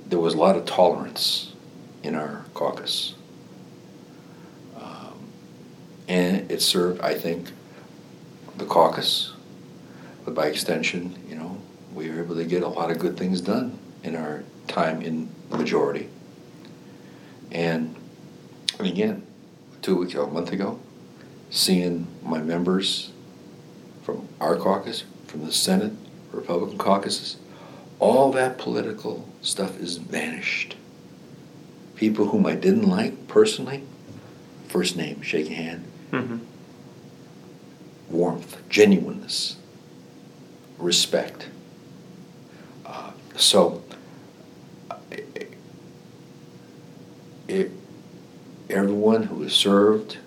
there 0.09 0.21
was 0.21 0.35
a 0.35 0.39
lot 0.39 0.57
of 0.57 0.67
tolerance 0.67 1.55
in 2.03 2.15
our 2.15 2.45
caucus. 2.53 3.15
Um, 4.79 5.33
and 6.07 6.51
it 6.51 6.61
served, 6.61 7.01
I 7.01 7.15
think, 7.15 7.51
the 8.59 8.67
caucus, 8.67 9.32
but 10.25 10.35
by 10.35 10.47
extension, 10.47 11.17
you 11.29 11.35
know, 11.37 11.59
we 11.95 12.11
were 12.11 12.23
able 12.23 12.37
to 12.37 12.45
get 12.45 12.63
a 12.63 12.69
lot 12.69 12.91
of 12.91 12.99
good 12.99 13.17
things 13.17 13.41
done 13.41 13.79
in 14.03 14.17
our 14.17 14.45
time 14.69 15.03
in 15.03 15.29
the 15.51 15.59
majority. 15.59 16.09
And, 17.51 17.95
and 18.79 18.89
again, 18.89 19.27
two 19.83 19.97
weeks 19.97 20.13
ago, 20.13 20.25
a 20.25 20.31
month 20.31 20.53
ago, 20.53 20.79
seeing 21.51 22.07
my 22.23 22.39
members 22.41 23.11
from 24.03 24.27
our 24.41 24.57
caucus, 24.57 25.05
from 25.27 25.45
the 25.45 25.53
Senate, 25.53 25.93
Republican 26.33 26.79
caucuses, 26.79 27.37
all 27.99 28.33
that 28.33 28.59
political 28.59 29.29
stuff 29.43 29.79
is 29.79 29.99
vanished. 29.99 30.77
People 31.95 32.29
whom 32.29 32.47
I 32.47 32.55
didn't 32.55 32.89
like 32.89 33.29
personally, 33.29 33.83
first 34.69 34.97
name, 34.97 35.21
shake 35.23 35.51
a 35.51 35.55
hand, 35.55 35.85
Mm-hmm. 36.13 36.39
warmth, 38.11 38.61
genuineness, 38.69 39.57
respect. 40.83 41.49
Uh, 42.85 43.13
so, 43.37 43.83
it, 45.11 45.55
it, 47.49 47.71
everyone 48.69 49.25
who 49.25 49.43
has 49.43 49.53
served, 49.53 50.19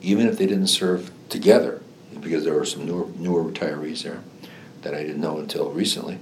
even 0.00 0.26
if 0.26 0.38
they 0.38 0.46
didn't 0.46 0.68
serve 0.68 1.10
together, 1.28 1.80
because 2.20 2.44
there 2.44 2.54
were 2.54 2.64
some 2.64 2.86
newer, 2.86 3.08
newer 3.16 3.42
retirees 3.42 4.02
there 4.02 4.22
that 4.82 4.94
I 4.94 5.02
didn't 5.02 5.20
know 5.20 5.38
until 5.38 5.70
recently, 5.70 6.18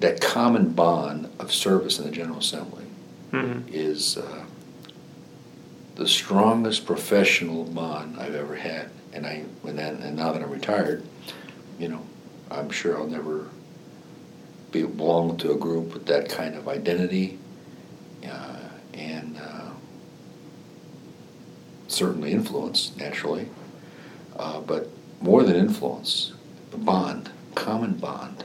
that 0.00 0.20
common 0.20 0.70
bond 0.70 1.28
of 1.38 1.52
service 1.52 1.98
in 1.98 2.04
the 2.04 2.10
General 2.10 2.38
Assembly 2.38 2.84
Mm-hmm. 3.32 3.68
is 3.70 4.16
uh, 4.16 4.44
the 5.96 6.08
strongest 6.08 6.86
professional 6.86 7.64
bond 7.64 8.18
I've 8.18 8.34
ever 8.34 8.56
had. 8.56 8.88
And 9.12 9.26
I, 9.26 9.44
when 9.60 9.76
that, 9.76 9.94
and 9.96 10.16
now 10.16 10.32
that 10.32 10.42
I'm 10.42 10.50
retired, 10.50 11.02
you 11.78 11.88
know, 11.88 12.04
I'm 12.50 12.70
sure 12.70 12.98
I'll 12.98 13.06
never 13.06 13.46
be 14.72 14.82
belong 14.82 15.36
to 15.38 15.52
a 15.52 15.56
group 15.56 15.94
with 15.94 16.06
that 16.06 16.28
kind 16.28 16.54
of 16.54 16.68
identity, 16.68 17.38
uh, 18.28 18.56
and 18.94 19.38
uh, 19.38 19.70
certainly 21.86 22.32
influence 22.32 22.94
naturally, 22.96 23.48
uh, 24.36 24.60
but 24.60 24.88
more 25.20 25.42
than 25.42 25.56
influence, 25.56 26.32
the 26.70 26.76
bond, 26.76 27.30
common 27.54 27.94
bond, 27.94 28.44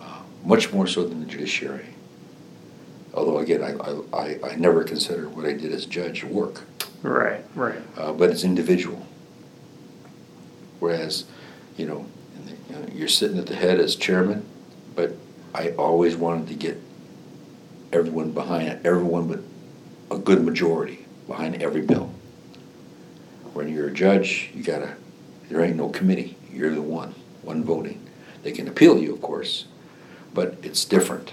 uh, 0.00 0.20
much 0.44 0.72
more 0.72 0.86
so 0.86 1.06
than 1.06 1.20
the 1.20 1.26
judiciary. 1.26 1.86
Although 3.12 3.38
again, 3.38 3.62
I, 3.62 4.16
I, 4.16 4.38
I, 4.52 4.56
never 4.56 4.82
consider 4.82 5.28
what 5.28 5.44
I 5.44 5.52
did 5.52 5.70
as 5.72 5.86
judge 5.86 6.24
work, 6.24 6.62
Right, 7.02 7.44
right. 7.54 7.78
uh, 7.96 8.12
but 8.12 8.30
it's 8.30 8.42
individual. 8.42 9.06
Whereas, 10.80 11.24
you 11.76 11.86
know, 11.86 12.06
the- 12.46 12.52
you 12.74 12.80
know, 12.80 12.86
you're 12.94 13.08
sitting 13.08 13.38
at 13.38 13.46
the 13.46 13.54
head 13.54 13.78
as 13.80 13.96
chairman, 13.96 14.44
but 14.94 15.16
I 15.54 15.70
always 15.70 16.16
wanted 16.16 16.48
to 16.48 16.54
get 16.54 16.80
everyone 17.92 18.32
behind 18.32 18.68
it, 18.68 18.80
everyone 18.84 19.28
but 19.28 19.40
a 20.14 20.18
good 20.18 20.44
majority 20.44 21.06
behind 21.26 21.62
every 21.62 21.82
bill. 21.82 22.10
When 23.52 23.68
you're 23.72 23.88
a 23.88 23.92
judge, 23.92 24.50
you 24.54 24.62
gotta, 24.62 24.94
there 25.48 25.60
ain't 25.62 25.76
no 25.76 25.88
committee, 25.88 26.36
you're 26.52 26.74
the 26.74 26.82
one, 26.82 27.14
one 27.42 27.62
voting. 27.64 28.00
They 28.42 28.52
can 28.52 28.68
appeal 28.68 28.98
you, 28.98 29.14
of 29.14 29.22
course, 29.22 29.66
but 30.34 30.56
it's 30.62 30.84
different. 30.84 31.32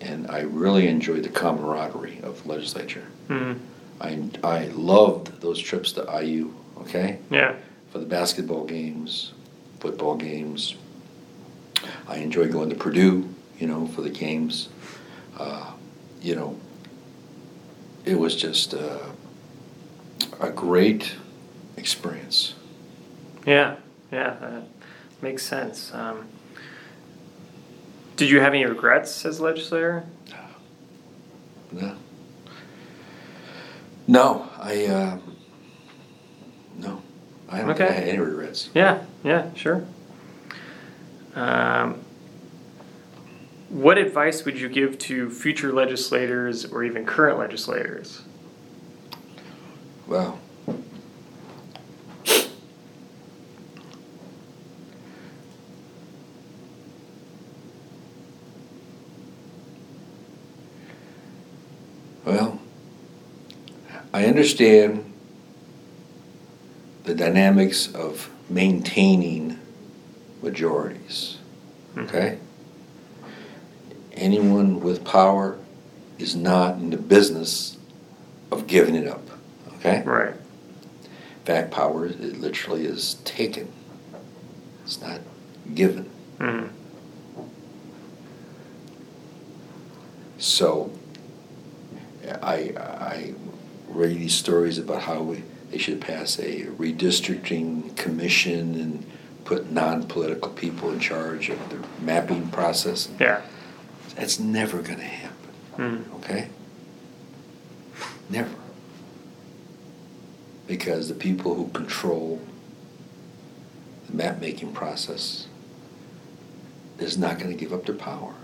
And 0.00 0.30
I 0.30 0.40
really 0.40 0.86
enjoyed 0.86 1.22
the 1.24 1.28
camaraderie 1.28 2.20
of 2.22 2.46
legislature. 2.46 3.04
Mm-hmm. 3.28 3.58
I, 4.00 4.28
I 4.42 4.66
loved 4.68 5.40
those 5.40 5.58
trips 5.58 5.92
to 5.92 6.02
IU, 6.22 6.52
okay? 6.80 7.18
Yeah. 7.30 7.56
For 7.90 7.98
the 7.98 8.06
basketball 8.06 8.64
games, 8.64 9.32
football 9.84 10.16
games. 10.16 10.76
I 12.08 12.16
enjoy 12.16 12.48
going 12.48 12.70
to 12.70 12.74
Purdue, 12.74 13.28
you 13.58 13.66
know, 13.66 13.86
for 13.88 14.00
the 14.00 14.08
games. 14.08 14.70
Uh, 15.38 15.72
you 16.22 16.34
know, 16.34 16.58
it 18.06 18.18
was 18.18 18.34
just 18.34 18.72
uh, 18.72 19.10
a 20.40 20.48
great 20.48 21.16
experience. 21.76 22.54
Yeah, 23.46 23.76
yeah, 24.10 24.36
that 24.40 24.62
makes 25.20 25.42
sense. 25.42 25.92
Um, 25.92 26.28
did 28.16 28.30
you 28.30 28.40
have 28.40 28.54
any 28.54 28.64
regrets 28.64 29.26
as 29.26 29.38
a 29.38 29.42
legislator? 29.42 30.04
No. 31.72 31.96
No, 34.06 34.48
I, 34.58 34.86
uh, 34.86 35.18
no, 36.78 37.02
I 37.50 37.58
don't 37.58 37.70
Okay. 37.70 37.92
had 37.92 38.04
any 38.04 38.18
regrets. 38.18 38.70
Yeah, 38.74 39.02
yeah, 39.24 39.52
sure. 39.54 39.84
Um, 41.34 42.04
what 43.70 43.98
advice 43.98 44.44
would 44.44 44.60
you 44.60 44.68
give 44.68 44.98
to 44.98 45.30
future 45.30 45.72
legislators 45.72 46.64
or 46.66 46.84
even 46.84 47.06
current 47.06 47.38
legislators? 47.38 48.22
Well, 50.06 50.38
well, 62.24 62.60
I 64.12 64.26
understand 64.26 65.10
the 67.04 67.14
dynamics 67.14 67.92
of 67.92 68.30
maintaining 68.48 69.58
majorities. 70.42 71.38
Okay? 71.96 72.38
Anyone 74.12 74.80
with 74.80 75.04
power 75.04 75.58
is 76.18 76.36
not 76.36 76.76
in 76.76 76.90
the 76.90 76.96
business 76.96 77.76
of 78.50 78.66
giving 78.66 78.94
it 78.94 79.06
up. 79.06 79.22
Okay? 79.76 80.02
Right. 80.02 80.34
In 80.34 81.44
fact, 81.44 81.70
power 81.70 82.06
it 82.06 82.40
literally 82.40 82.86
is 82.86 83.14
taken. 83.24 83.70
It's 84.84 85.00
not 85.00 85.20
given. 85.74 86.10
Mm. 86.38 86.70
So, 90.38 90.90
I 92.42 92.74
I 92.76 93.34
read 93.88 94.18
these 94.18 94.34
stories 94.34 94.78
about 94.78 95.02
how 95.02 95.22
we, 95.22 95.42
they 95.74 95.80
should 95.80 96.00
pass 96.00 96.38
a 96.38 96.66
redistricting 96.66 97.96
commission 97.96 98.76
and 98.76 99.04
put 99.44 99.72
non-political 99.72 100.52
people 100.52 100.92
in 100.92 101.00
charge 101.00 101.48
of 101.48 101.58
the 101.68 101.84
mapping 102.00 102.48
process. 102.48 103.08
Yeah. 103.18 103.42
That's 104.14 104.38
never 104.38 104.80
going 104.82 105.00
to 105.00 105.04
happen. 105.04 105.50
Mm. 105.76 106.14
Okay? 106.18 106.48
Never. 108.30 108.54
Because 110.68 111.08
the 111.08 111.14
people 111.14 111.56
who 111.56 111.66
control 111.70 112.40
the 114.06 114.14
map 114.14 114.40
making 114.40 114.74
process 114.74 115.48
is 117.00 117.18
not 117.18 117.40
going 117.40 117.50
to 117.50 117.56
give 117.56 117.72
up 117.72 117.84
their 117.84 117.96
power. 117.96 118.34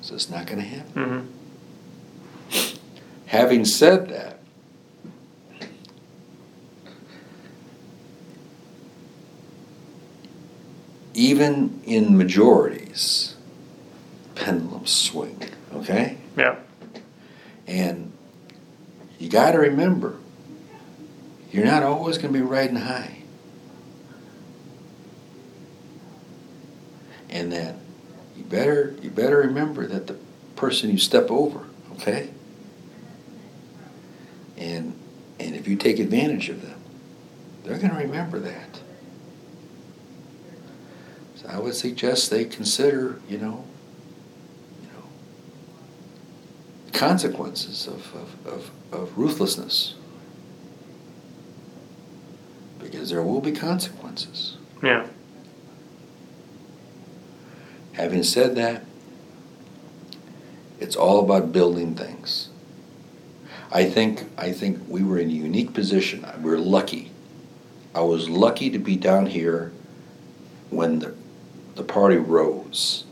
So 0.00 0.16
it's 0.16 0.28
not 0.28 0.48
going 0.48 0.58
to 0.58 0.66
happen. 0.66 1.30
Mm-hmm. 2.50 2.76
Having 3.26 3.66
said 3.66 4.08
that, 4.08 4.35
even 11.16 11.80
in 11.86 12.16
majorities, 12.16 13.36
pendulums 14.34 14.90
swing, 14.90 15.42
okay? 15.72 16.18
Yeah. 16.36 16.56
And 17.66 18.12
you 19.18 19.30
got 19.30 19.52
to 19.52 19.58
remember, 19.58 20.18
you're 21.50 21.64
not 21.64 21.82
always 21.82 22.18
going 22.18 22.34
to 22.34 22.38
be 22.38 22.44
riding 22.44 22.76
high. 22.76 23.22
And 27.30 27.50
that 27.50 27.76
you 28.36 28.44
better 28.44 28.94
you 29.02 29.10
better 29.10 29.38
remember 29.38 29.86
that 29.86 30.06
the 30.06 30.16
person 30.54 30.90
you 30.90 30.98
step 30.98 31.30
over, 31.30 31.64
okay? 31.94 32.30
And 34.56 34.94
and 35.40 35.54
if 35.54 35.66
you 35.66 35.76
take 35.76 35.98
advantage 35.98 36.48
of 36.48 36.62
them, 36.62 36.78
they're 37.64 37.78
going 37.78 37.90
to 37.90 37.98
remember 37.98 38.38
that. 38.38 38.75
So 41.36 41.48
I 41.48 41.58
would 41.58 41.74
suggest 41.74 42.30
they 42.30 42.44
consider, 42.44 43.20
you 43.28 43.38
know, 43.38 43.64
you 44.82 44.88
know, 44.88 45.04
consequences 46.92 47.86
of, 47.86 48.14
of, 48.14 48.46
of, 48.46 48.70
of 48.92 49.18
ruthlessness. 49.18 49.94
Because 52.78 53.10
there 53.10 53.22
will 53.22 53.40
be 53.40 53.52
consequences. 53.52 54.56
Yeah. 54.82 55.06
Having 57.92 58.22
said 58.22 58.56
that, 58.56 58.84
it's 60.80 60.96
all 60.96 61.20
about 61.20 61.52
building 61.52 61.94
things. 61.94 62.48
I 63.72 63.84
think 63.84 64.24
I 64.38 64.52
think 64.52 64.80
we 64.88 65.02
were 65.02 65.18
in 65.18 65.28
a 65.28 65.32
unique 65.32 65.74
position. 65.74 66.24
We 66.40 66.50
were 66.50 66.58
lucky. 66.58 67.10
I 67.94 68.00
was 68.00 68.28
lucky 68.28 68.70
to 68.70 68.78
be 68.78 68.96
down 68.96 69.26
here 69.26 69.72
when 70.70 70.98
the 71.00 71.14
the 71.76 71.84
party 71.84 72.16
rose. 72.16 73.04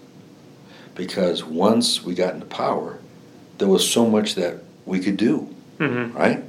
Because 0.94 1.44
once 1.44 2.02
we 2.04 2.14
got 2.14 2.34
into 2.34 2.46
power, 2.46 2.98
there 3.58 3.68
was 3.68 3.88
so 3.88 4.08
much 4.08 4.34
that 4.34 4.58
we 4.84 5.00
could 5.00 5.16
do, 5.16 5.54
Mm-hmm. 5.78 6.16
right? 6.16 6.44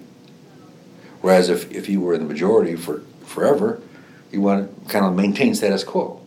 Whereas 1.22 1.50
if, 1.50 1.72
if 1.72 1.90
you 1.90 2.00
were 2.02 2.14
in 2.14 2.20
the 2.22 2.28
majority 2.28 2.76
for 2.76 3.02
forever, 3.26 3.82
you 4.32 4.42
want 4.42 4.86
to 4.86 4.92
kind 4.92 5.04
of 5.06 5.16
maintain 5.16 5.56
status 5.56 5.84
quo 5.84 6.22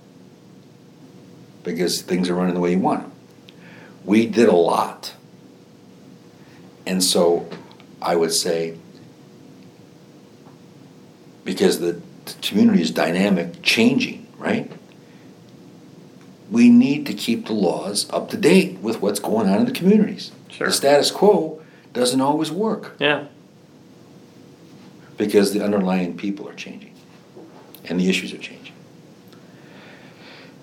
because 1.63 2.03
things 2.03 2.29
are 2.29 2.35
running 2.35 2.55
the 2.55 2.61
way 2.61 2.73
you 2.73 2.81
want 2.81 3.03
them. 3.03 3.13
We 4.05 4.27
did 4.27 4.49
a 4.49 4.57
lot. 4.57 5.15
And 6.87 7.05
so 7.05 7.49
I 8.03 8.17
would 8.17 8.33
say, 8.33 8.77
because 11.45 11.79
the, 11.79 12.01
the 12.25 12.33
community 12.43 12.83
is 12.83 12.91
dynamic, 12.91 13.63
changing, 13.63 14.27
right? 14.39 14.71
We 16.51 16.71
need 16.71 17.07
to 17.07 17.15
keep 17.15 17.47
the 17.47 17.53
laws 17.53 18.09
up 18.11 18.31
to 18.31 18.37
date 18.37 18.79
with 18.79 19.03
what's 19.03 19.21
going 19.21 19.49
on 19.49 19.59
in 19.61 19.65
the 19.67 19.73
communities. 19.73 20.31
Sure. 20.49 20.69
The 20.69 20.73
status 20.73 21.11
quo 21.11 21.61
doesn't 21.93 22.21
always 22.21 22.51
work 22.51 22.95
Yeah. 22.99 23.25
because 25.17 25.53
the 25.53 25.63
underlying 25.63 26.17
people 26.17 26.49
are 26.49 26.55
changing 26.55 26.95
and 27.85 28.01
the 28.01 28.09
issues 28.09 28.33
are 28.33 28.39
changing. 28.39 28.73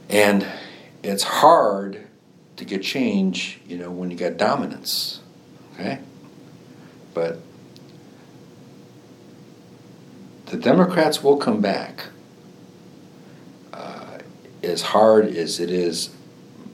And 0.10 0.46
it's 1.04 1.24
hard 1.24 2.08
to 2.58 2.66
get 2.66 2.82
change, 2.84 3.60
you 3.68 3.78
know, 3.78 3.92
when 3.92 4.10
you 4.12 4.18
got 4.18 4.38
dominance, 4.38 5.20
okay? 5.74 6.00
But 7.14 7.40
the 10.48 10.58
Democrats 10.58 11.24
will 11.24 11.38
come 11.38 11.60
back. 11.62 12.06
As 14.66 14.82
hard 14.82 15.28
as 15.28 15.60
it 15.60 15.70
is 15.70 16.10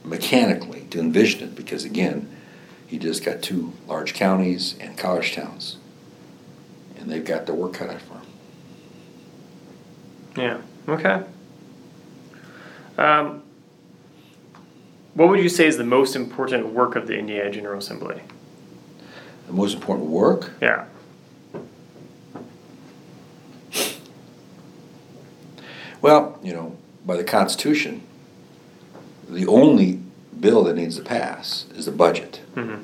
mechanically 0.02 0.86
to 0.90 0.98
envision 0.98 1.42
it, 1.42 1.54
because 1.54 1.84
again, 1.84 2.28
you 2.88 2.98
just 2.98 3.24
got 3.24 3.42
two 3.42 3.72
large 3.86 4.14
counties 4.14 4.74
and 4.80 4.96
college 4.96 5.34
towns 5.34 5.76
and 7.02 7.10
they've 7.10 7.24
got 7.24 7.46
their 7.46 7.54
work 7.54 7.74
cut 7.74 7.90
out 7.90 8.00
for 8.00 8.14
them. 8.14 8.22
Yeah. 10.36 10.60
Okay. 10.88 11.22
Um, 12.96 13.42
what 15.14 15.28
would 15.28 15.40
you 15.40 15.48
say 15.48 15.66
is 15.66 15.76
the 15.76 15.84
most 15.84 16.14
important 16.16 16.66
work 16.68 16.96
of 16.96 17.06
the 17.06 17.18
Indiana 17.18 17.50
General 17.50 17.78
Assembly? 17.78 18.22
The 19.46 19.52
most 19.52 19.74
important 19.74 20.08
work, 20.08 20.52
Yeah. 20.60 20.86
well, 26.00 26.38
you 26.42 26.52
know, 26.52 26.76
by 27.04 27.16
the 27.16 27.24
Constitution, 27.24 28.02
the 29.28 29.46
only 29.46 30.00
bill 30.38 30.64
that 30.64 30.76
needs 30.76 30.96
to 30.96 31.02
pass 31.02 31.66
is 31.74 31.86
the 31.86 31.92
budget. 31.92 32.40
Mm-hmm. 32.54 32.82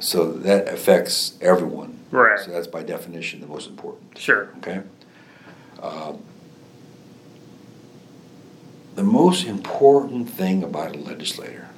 So 0.00 0.32
that 0.32 0.68
affects 0.68 1.36
everyone. 1.40 1.98
Right. 2.10 2.38
So 2.38 2.52
that's 2.52 2.66
by 2.66 2.82
definition 2.82 3.40
the 3.40 3.46
most 3.46 3.68
important. 3.68 4.16
Sure. 4.16 4.50
Okay. 4.58 4.82
Um, 5.82 6.22
the 8.94 9.02
most 9.02 9.46
important 9.46 10.28
thing 10.30 10.62
about 10.62 10.96
a 10.96 10.98
legislator 10.98 11.68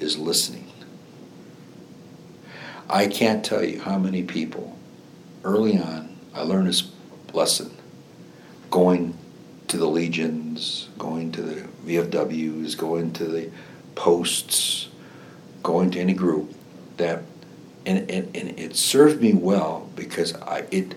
is 0.00 0.18
listening. 0.18 0.70
I 2.88 3.06
can't 3.06 3.44
tell 3.44 3.64
you 3.64 3.80
how 3.80 3.98
many 3.98 4.22
people 4.22 4.78
early 5.44 5.78
on 5.78 6.12
I 6.34 6.42
learned 6.42 6.68
this 6.68 6.90
lesson 7.32 7.76
going 8.70 9.16
to 9.72 9.78
the 9.78 9.88
legions, 9.88 10.90
going 10.98 11.32
to 11.32 11.40
the 11.40 11.62
VFWs, 11.86 12.76
going 12.76 13.10
to 13.14 13.24
the 13.24 13.50
posts, 13.94 14.88
going 15.62 15.90
to 15.90 15.98
any 15.98 16.12
group 16.12 16.54
that 16.98 17.22
and, 17.86 18.10
and, 18.10 18.36
and 18.36 18.58
it 18.58 18.76
served 18.76 19.22
me 19.22 19.32
well 19.32 19.88
because 19.96 20.34
I 20.34 20.66
it 20.70 20.94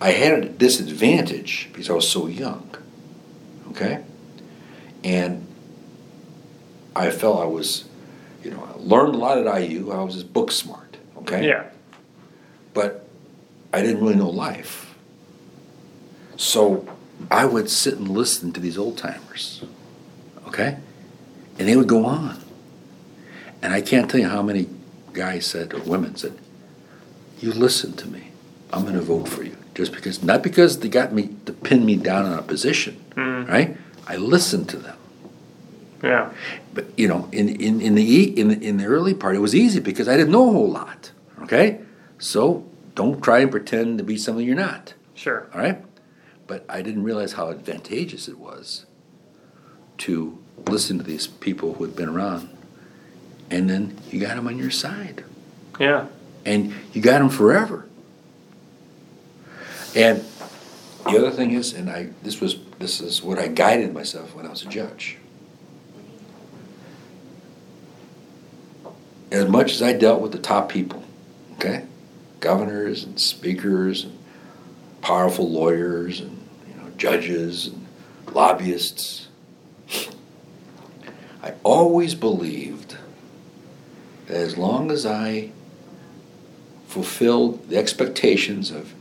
I 0.00 0.12
had 0.12 0.32
a 0.32 0.48
disadvantage 0.48 1.68
because 1.70 1.90
I 1.90 1.92
was 1.92 2.08
so 2.08 2.26
young. 2.26 2.74
Okay? 3.70 4.02
And 5.04 5.46
I 6.96 7.10
felt 7.10 7.40
I 7.40 7.44
was, 7.44 7.84
you 8.42 8.50
know, 8.52 8.68
I 8.74 8.78
learned 8.78 9.14
a 9.14 9.18
lot 9.18 9.38
at 9.38 9.62
IU. 9.62 9.92
I 9.92 10.02
was 10.02 10.14
just 10.14 10.32
book 10.32 10.50
smart. 10.50 10.96
Okay? 11.18 11.46
Yeah. 11.46 11.66
But 12.72 13.06
I 13.70 13.82
didn't 13.82 14.02
really 14.02 14.16
know 14.16 14.30
life. 14.30 14.94
So 16.36 16.88
I 17.32 17.44
would 17.46 17.70
sit 17.70 17.94
and 17.94 18.08
listen 18.08 18.52
to 18.52 18.60
these 18.60 18.76
old 18.76 18.98
timers. 18.98 19.64
Okay? 20.48 20.76
And 21.58 21.68
they 21.68 21.76
would 21.76 21.88
go 21.88 22.04
on. 22.04 22.42
And 23.62 23.72
I 23.72 23.80
can't 23.80 24.10
tell 24.10 24.20
you 24.20 24.28
how 24.28 24.42
many 24.42 24.68
guys 25.12 25.46
said, 25.46 25.72
or 25.72 25.80
women 25.80 26.16
said, 26.16 26.38
You 27.40 27.52
listen 27.52 27.92
to 27.94 28.08
me. 28.08 28.28
I'm 28.72 28.82
going 28.82 28.94
to 28.94 29.00
vote 29.02 29.28
for 29.28 29.42
you. 29.44 29.56
Just 29.74 29.92
because, 29.92 30.22
not 30.22 30.42
because 30.42 30.80
they 30.80 30.88
got 30.88 31.12
me 31.12 31.34
to 31.46 31.52
pin 31.52 31.86
me 31.86 31.96
down 31.96 32.26
on 32.26 32.38
a 32.38 32.42
position, 32.42 33.02
Mm. 33.12 33.48
right? 33.48 33.76
I 34.06 34.16
listened 34.16 34.68
to 34.70 34.76
them. 34.78 34.96
Yeah. 36.02 36.32
But 36.74 36.86
you 36.98 37.06
know, 37.08 37.28
in, 37.32 37.48
in, 37.48 37.80
in 37.80 37.94
the 37.94 38.38
in 38.40 38.48
the, 38.48 38.60
in 38.60 38.76
the 38.78 38.86
early 38.86 39.14
part, 39.14 39.36
it 39.36 39.38
was 39.38 39.54
easy 39.54 39.80
because 39.80 40.08
I 40.08 40.16
didn't 40.16 40.32
know 40.32 40.48
a 40.48 40.52
whole 40.52 40.70
lot, 40.70 41.12
Okay? 41.42 41.80
So 42.18 42.64
don't 42.94 43.22
try 43.22 43.38
and 43.40 43.50
pretend 43.50 43.98
to 43.98 44.04
be 44.04 44.16
something 44.18 44.44
you're 44.44 44.56
not. 44.56 44.94
Sure. 45.14 45.48
All 45.54 45.60
right? 45.60 45.82
But 46.46 46.64
I 46.68 46.82
didn't 46.82 47.04
realize 47.04 47.34
how 47.34 47.50
advantageous 47.50 48.28
it 48.28 48.38
was 48.38 48.86
to 49.98 50.38
listen 50.66 50.98
to 50.98 51.04
these 51.04 51.26
people 51.26 51.74
who 51.74 51.84
had 51.84 51.96
been 51.96 52.08
around. 52.08 52.48
And 53.50 53.68
then 53.68 53.98
you 54.10 54.20
got 54.20 54.36
them 54.36 54.46
on 54.48 54.58
your 54.58 54.70
side. 54.70 55.24
Yeah. 55.78 56.06
And 56.44 56.74
you 56.92 57.00
got 57.00 57.18
them 57.18 57.28
forever. 57.28 57.86
And 59.94 60.24
the 61.04 61.18
other 61.18 61.30
thing 61.30 61.52
is, 61.52 61.72
and 61.72 61.90
I 61.90 62.08
this 62.22 62.40
was 62.40 62.58
this 62.78 63.00
is 63.00 63.22
what 63.22 63.38
I 63.38 63.48
guided 63.48 63.92
myself 63.92 64.34
when 64.34 64.46
I 64.46 64.50
was 64.50 64.62
a 64.62 64.68
judge. 64.68 65.18
As 69.30 69.48
much 69.48 69.72
as 69.72 69.82
I 69.82 69.92
dealt 69.92 70.20
with 70.20 70.32
the 70.32 70.38
top 70.38 70.68
people, 70.68 71.02
okay, 71.54 71.84
governors 72.40 73.04
and 73.04 73.18
speakers 73.18 74.04
and 74.04 74.18
powerful 75.02 75.50
lawyers 75.50 76.20
and 76.20 76.40
you 76.68 76.74
know 76.82 76.90
judges 76.96 77.66
and 77.66 77.86
lobbyists, 78.32 79.28
I 81.42 81.54
always 81.62 82.14
believed 82.14 82.96
that 84.26 84.36
as 84.36 84.56
long 84.56 84.90
as 84.90 85.04
I 85.04 85.50
fulfilled 86.86 87.68
the 87.68 87.76
expectations 87.76 88.70
of 88.70 88.94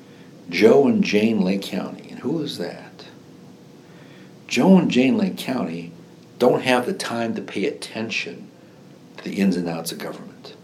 Joe 0.50 0.88
and 0.88 1.04
Jane 1.04 1.42
Lake 1.42 1.62
County. 1.62 2.10
And 2.10 2.20
who 2.20 2.42
is 2.42 2.58
that? 2.58 3.06
Joe 4.48 4.78
and 4.78 4.90
Jane 4.90 5.18
Lake 5.18 5.38
County 5.38 5.92
don't 6.40 6.64
have 6.64 6.86
the 6.86 6.94
time 6.94 7.36
to 7.36 7.42
pay 7.42 7.66
attention 7.66 8.50
to 9.18 9.24
the 9.24 9.36
ins 9.40 9.56
and 9.56 9.70
outs 9.70 9.92
of 9.92 10.00
government. 10.00 10.56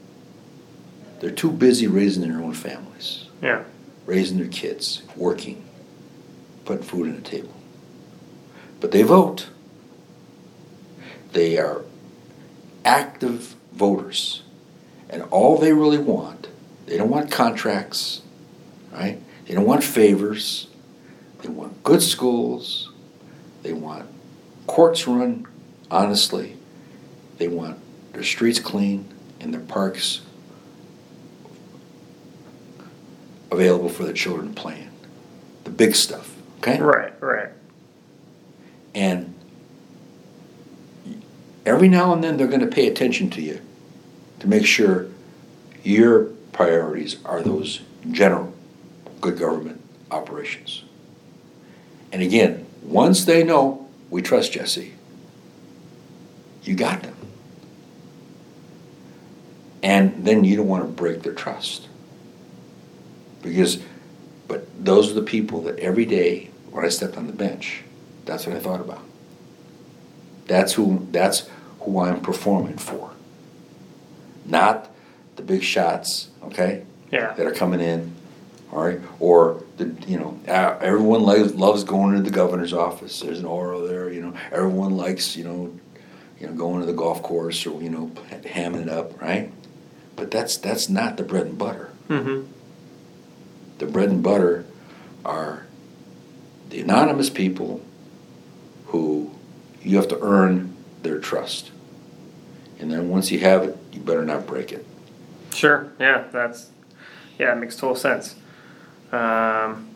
They're 1.19 1.31
too 1.31 1.51
busy 1.51 1.87
raising 1.87 2.23
their 2.27 2.41
own 2.41 2.53
families, 2.53 3.25
Yeah. 3.41 3.63
Raising 4.07 4.39
their 4.39 4.47
kids, 4.47 5.03
working, 5.15 5.63
putting 6.65 6.83
food 6.83 7.07
on 7.07 7.15
the 7.17 7.21
table. 7.21 7.53
But 8.79 8.91
they 8.91 9.03
vote. 9.03 9.49
They 11.33 11.59
are 11.59 11.83
active 12.83 13.55
voters. 13.73 14.41
And 15.09 15.21
all 15.23 15.59
they 15.59 15.73
really 15.73 15.99
want, 15.99 16.47
they 16.87 16.97
don't 16.97 17.09
want 17.09 17.31
contracts, 17.31 18.21
right? 18.91 19.21
They 19.45 19.53
don't 19.53 19.65
want 19.65 19.83
favors. 19.83 20.67
They 21.41 21.49
want 21.49 21.83
good 21.83 22.01
schools. 22.01 22.91
They 23.61 23.73
want 23.73 24.07
courts 24.65 25.07
run 25.07 25.45
honestly. 25.89 26.57
They 27.37 27.47
want 27.47 27.79
their 28.13 28.23
streets 28.23 28.59
clean 28.59 29.07
and 29.39 29.53
their 29.53 29.61
parks 29.61 30.21
available 33.51 33.89
for 33.89 34.03
the 34.03 34.13
children 34.13 34.53
to 34.53 34.61
play 34.61 34.81
in. 34.81 34.89
The 35.63 35.69
big 35.69 35.95
stuff, 35.95 36.35
okay? 36.59 36.79
Right. 36.81 37.13
Right. 37.21 37.49
And 38.95 39.33
every 41.65 41.87
now 41.87 42.13
and 42.13 42.23
then 42.23 42.37
they're 42.37 42.47
going 42.47 42.61
to 42.61 42.67
pay 42.67 42.87
attention 42.87 43.29
to 43.31 43.41
you 43.41 43.61
to 44.39 44.47
make 44.47 44.65
sure 44.65 45.07
your 45.83 46.25
priorities 46.51 47.17
are 47.23 47.41
those 47.41 47.81
general 48.11 48.53
good 49.21 49.37
government 49.37 49.81
operations. 50.09 50.83
And 52.11 52.21
again, 52.21 52.65
once 52.83 53.25
they 53.25 53.43
know 53.43 53.87
we 54.09 54.21
trust 54.21 54.53
Jesse, 54.53 54.93
you 56.63 56.75
got 56.75 57.03
them. 57.03 57.15
And 59.83 60.25
then 60.25 60.43
you 60.43 60.55
don't 60.57 60.67
want 60.67 60.83
to 60.83 60.89
break 60.89 61.23
their 61.23 61.33
trust. 61.33 61.86
Because, 63.41 63.81
but 64.47 64.67
those 64.83 65.11
are 65.11 65.13
the 65.13 65.21
people 65.21 65.61
that 65.63 65.79
every 65.79 66.05
day 66.05 66.49
when 66.71 66.85
I 66.85 66.89
stepped 66.89 67.17
on 67.17 67.27
the 67.27 67.33
bench, 67.33 67.83
that's 68.25 68.45
what 68.45 68.55
I 68.55 68.59
thought 68.59 68.81
about. 68.81 69.03
That's 70.47 70.73
who, 70.73 71.07
that's 71.11 71.49
who 71.81 71.99
I'm 71.99 72.21
performing 72.21 72.77
for. 72.77 73.11
Not 74.45 74.89
the 75.35 75.43
big 75.43 75.63
shots, 75.63 76.29
okay? 76.43 76.85
Yeah. 77.11 77.33
That 77.33 77.45
are 77.45 77.53
coming 77.53 77.79
in, 77.79 78.13
all 78.71 78.85
right? 78.85 78.99
Or 79.19 79.63
the, 79.77 79.95
you 80.07 80.17
know, 80.17 80.39
everyone 80.45 81.23
loves, 81.23 81.55
loves 81.55 81.83
going 81.83 82.15
to 82.15 82.21
the 82.21 82.31
governor's 82.31 82.73
office. 82.73 83.19
There's 83.21 83.39
an 83.39 83.45
aura 83.45 83.79
there, 83.87 84.11
you 84.11 84.21
know. 84.21 84.33
Everyone 84.51 84.97
likes, 84.97 85.37
you 85.37 85.43
know, 85.43 85.73
you 86.39 86.47
know, 86.47 86.53
going 86.53 86.81
to 86.81 86.85
the 86.85 86.93
golf 86.93 87.23
course 87.23 87.65
or 87.65 87.81
you 87.81 87.89
know, 87.89 88.07
hamming 88.29 88.83
it 88.83 88.89
up, 88.89 89.19
right? 89.21 89.51
But 90.15 90.31
that's 90.31 90.57
that's 90.57 90.89
not 90.89 91.17
the 91.17 91.23
bread 91.23 91.47
and 91.47 91.57
butter. 91.57 91.91
Mm-hmm. 92.09 92.51
The 93.77 93.85
bread 93.85 94.09
and 94.09 94.23
butter 94.23 94.65
are 95.23 95.65
the 96.69 96.81
anonymous 96.81 97.29
people 97.29 97.81
who 98.87 99.31
you 99.81 99.97
have 99.97 100.07
to 100.09 100.19
earn 100.21 100.75
their 101.03 101.19
trust. 101.19 101.71
And 102.79 102.91
then 102.91 103.09
once 103.09 103.31
you 103.31 103.39
have 103.39 103.63
it, 103.63 103.77
you 103.91 103.99
better 103.99 104.25
not 104.25 104.45
break 104.45 104.71
it. 104.71 104.85
Sure. 105.53 105.91
Yeah. 105.99 106.25
That's. 106.31 106.69
Yeah. 107.39 107.53
It 107.53 107.57
makes 107.57 107.75
total 107.75 107.95
sense. 107.95 108.35
Um, 109.11 109.89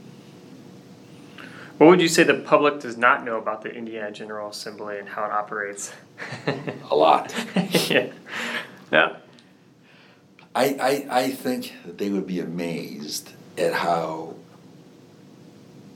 what 1.78 1.88
would 1.88 2.02
you 2.02 2.08
say 2.08 2.24
the 2.24 2.36
public 2.36 2.80
does 2.80 2.98
not 2.98 3.26
know 3.26 3.38
about 3.38 3.64
the 3.64 3.74
Indiana 3.74 4.12
General 4.12 4.50
Assembly 4.50 5.00
and 5.00 5.10
how 5.10 5.26
it 5.26 5.32
operates? 5.32 5.92
A 6.92 6.96
lot. 6.96 7.34
yeah. 7.90 8.12
Yeah. 8.92 9.18
I, 10.54 10.66
I, 11.10 11.22
I 11.22 11.30
think 11.32 11.74
that 11.86 11.98
they 11.98 12.10
would 12.10 12.28
be 12.28 12.40
amazed 12.40 13.32
at 13.58 13.74
how 13.74 14.36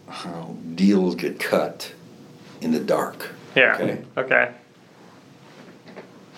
how 0.07 0.55
deals 0.75 1.15
get 1.15 1.39
cut 1.39 1.93
in 2.61 2.71
the 2.71 2.79
dark. 2.79 3.31
Yeah. 3.55 3.75
Okay. 3.75 4.03
Okay. 4.17 4.51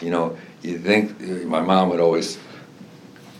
You 0.01 0.11
know, 0.11 0.37
you 0.61 0.77
think 0.79 1.19
my 1.45 1.61
mom 1.61 1.89
would 1.89 1.99
always 1.99 2.37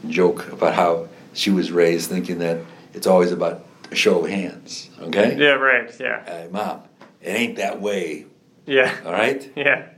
joke 0.07 0.51
about 0.51 0.73
how 0.73 1.07
she 1.33 1.49
was 1.49 1.71
raised 1.71 2.09
thinking 2.09 2.39
that 2.39 2.59
it's 2.93 3.07
always 3.07 3.31
about 3.31 3.63
a 3.91 3.95
show 3.95 4.23
of 4.25 4.29
hands. 4.29 4.89
Okay. 4.99 5.37
Yeah. 5.37 5.51
Right. 5.51 5.93
Yeah. 5.99 6.23
Hey, 6.25 6.47
mom, 6.51 6.81
it 7.21 7.29
ain't 7.29 7.55
that 7.57 7.81
way. 7.81 8.25
Yeah. 8.65 8.95
All 9.05 9.11
right. 9.11 9.49
Yeah. 9.55 9.89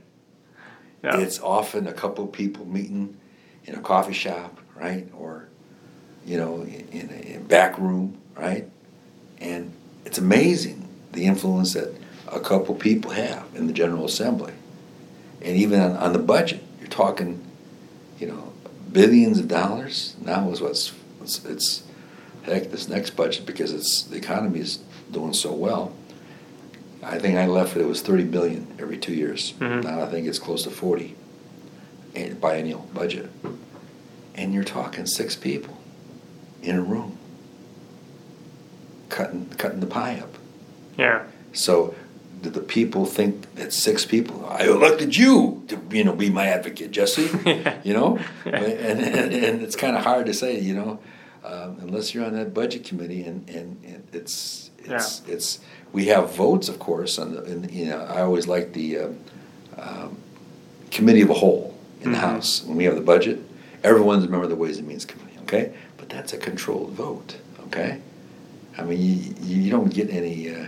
No. 1.02 1.18
It's 1.18 1.40
often 1.40 1.86
a 1.86 1.94
couple 1.94 2.26
people 2.26 2.66
meeting 2.66 3.16
in 3.64 3.74
a 3.74 3.80
coffee 3.80 4.12
shop, 4.12 4.60
right, 4.76 5.08
or 5.16 5.48
you 6.30 6.36
know, 6.36 6.62
in, 6.62 6.86
in 6.92 7.36
a 7.36 7.40
back 7.40 7.76
room, 7.76 8.16
right, 8.36 8.64
and 9.40 9.72
it's 10.04 10.16
amazing 10.16 10.88
the 11.10 11.26
influence 11.26 11.74
that 11.74 11.92
a 12.28 12.38
couple 12.38 12.72
people 12.76 13.10
have 13.10 13.44
in 13.56 13.66
the 13.66 13.72
General 13.72 14.04
Assembly, 14.04 14.52
and 15.42 15.56
even 15.56 15.80
on, 15.80 15.96
on 15.96 16.12
the 16.12 16.20
budget, 16.20 16.62
you're 16.78 16.88
talking, 16.88 17.44
you 18.20 18.28
know, 18.28 18.52
billions 18.92 19.40
of 19.40 19.48
dollars. 19.48 20.14
Now 20.24 20.48
is 20.52 20.60
what's 20.60 20.92
it's, 21.20 21.44
it's 21.44 21.82
heck 22.44 22.70
this 22.70 22.88
next 22.88 23.10
budget 23.16 23.44
because 23.44 23.72
it's 23.72 24.04
the 24.04 24.16
economy 24.16 24.60
is 24.60 24.78
doing 25.10 25.32
so 25.32 25.52
well. 25.52 25.92
I 27.02 27.18
think 27.18 27.38
I 27.38 27.46
left 27.48 27.74
it, 27.76 27.80
it 27.80 27.88
was 27.88 28.02
thirty 28.02 28.22
billion 28.24 28.68
every 28.78 28.98
two 28.98 29.14
years. 29.14 29.54
Mhm. 29.58 29.82
Now 29.82 30.00
I 30.02 30.06
think 30.06 30.28
it's 30.28 30.38
close 30.38 30.62
to 30.62 30.70
forty, 30.70 31.16
biennial 32.40 32.86
budget. 32.94 33.30
And 34.36 34.54
you're 34.54 34.62
talking 34.64 35.06
six 35.06 35.34
people 35.34 35.79
in 36.62 36.76
a 36.76 36.82
room, 36.82 37.16
cutting, 39.08 39.46
cutting 39.58 39.80
the 39.80 39.86
pie 39.86 40.18
up. 40.20 40.34
yeah. 40.98 41.24
So 41.52 41.94
do 42.42 42.48
the 42.48 42.60
people 42.60 43.06
think 43.06 43.54
that 43.56 43.72
six 43.72 44.06
people, 44.06 44.46
I 44.48 44.64
elected 44.64 45.16
you 45.16 45.64
to, 45.68 45.80
you 45.90 46.04
know, 46.04 46.14
be 46.14 46.30
my 46.30 46.46
advocate, 46.46 46.90
Jesse, 46.92 47.22
you 47.84 47.92
know? 47.92 48.18
Yeah. 48.46 48.56
And, 48.60 49.00
and, 49.00 49.34
and 49.34 49.62
it's 49.62 49.74
kind 49.76 49.96
of 49.96 50.04
hard 50.04 50.26
to 50.26 50.34
say, 50.34 50.58
you 50.60 50.74
know, 50.74 51.00
um, 51.44 51.76
unless 51.80 52.14
you're 52.14 52.24
on 52.24 52.34
that 52.34 52.54
budget 52.54 52.84
committee 52.84 53.24
and, 53.24 53.48
and, 53.50 53.82
and 53.84 54.06
it's, 54.12 54.70
it's, 54.78 55.22
it's, 55.26 55.58
we 55.92 56.06
have 56.06 56.34
votes, 56.34 56.68
of 56.68 56.78
course, 56.78 57.18
on 57.18 57.34
the, 57.34 57.42
and, 57.42 57.70
you 57.70 57.86
know, 57.86 57.98
I 57.98 58.20
always 58.22 58.46
like 58.46 58.72
the, 58.74 58.98
um, 59.00 59.18
um, 59.76 60.16
committee 60.92 61.22
of 61.22 61.30
a 61.30 61.34
whole 61.34 61.76
in 62.00 62.12
the 62.12 62.18
Mhm. 62.18 62.20
House. 62.20 62.62
When 62.64 62.76
we 62.76 62.84
have 62.84 62.94
the 62.94 63.00
budget, 63.02 63.40
everyone's 63.82 64.24
a 64.24 64.28
member 64.28 64.44
of 64.44 64.50
the 64.50 64.56
Ways 64.56 64.78
and 64.78 64.86
Means 64.86 65.04
Committee, 65.04 65.36
okay? 65.42 65.74
That's 66.10 66.32
a 66.32 66.38
controlled 66.38 66.90
vote, 66.90 67.36
okay? 67.66 68.00
I 68.76 68.82
mean, 68.82 69.00
you, 69.00 69.56
you 69.62 69.70
don't 69.70 69.92
get 69.92 70.10
any, 70.10 70.50
uh, 70.54 70.66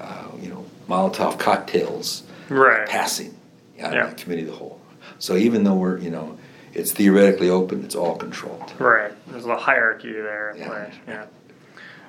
uh, 0.00 0.28
you 0.40 0.48
know, 0.48 0.64
Molotov 0.88 1.38
cocktails 1.38 2.22
Right. 2.48 2.88
passing 2.88 3.36
on 3.82 3.92
Yeah. 3.92 4.06
the 4.06 4.14
committee 4.14 4.42
of 4.42 4.48
the 4.48 4.54
whole. 4.54 4.80
So 5.18 5.36
even 5.36 5.64
though 5.64 5.74
we're, 5.74 5.98
you 5.98 6.10
know, 6.10 6.38
it's 6.72 6.92
theoretically 6.92 7.50
open, 7.50 7.84
it's 7.84 7.94
all 7.94 8.16
controlled. 8.16 8.72
Right. 8.78 9.12
There's 9.28 9.44
a 9.44 9.48
little 9.48 9.62
hierarchy 9.62 10.12
there 10.12 10.54
Yeah. 10.56 10.90
Yeah. 11.08 11.24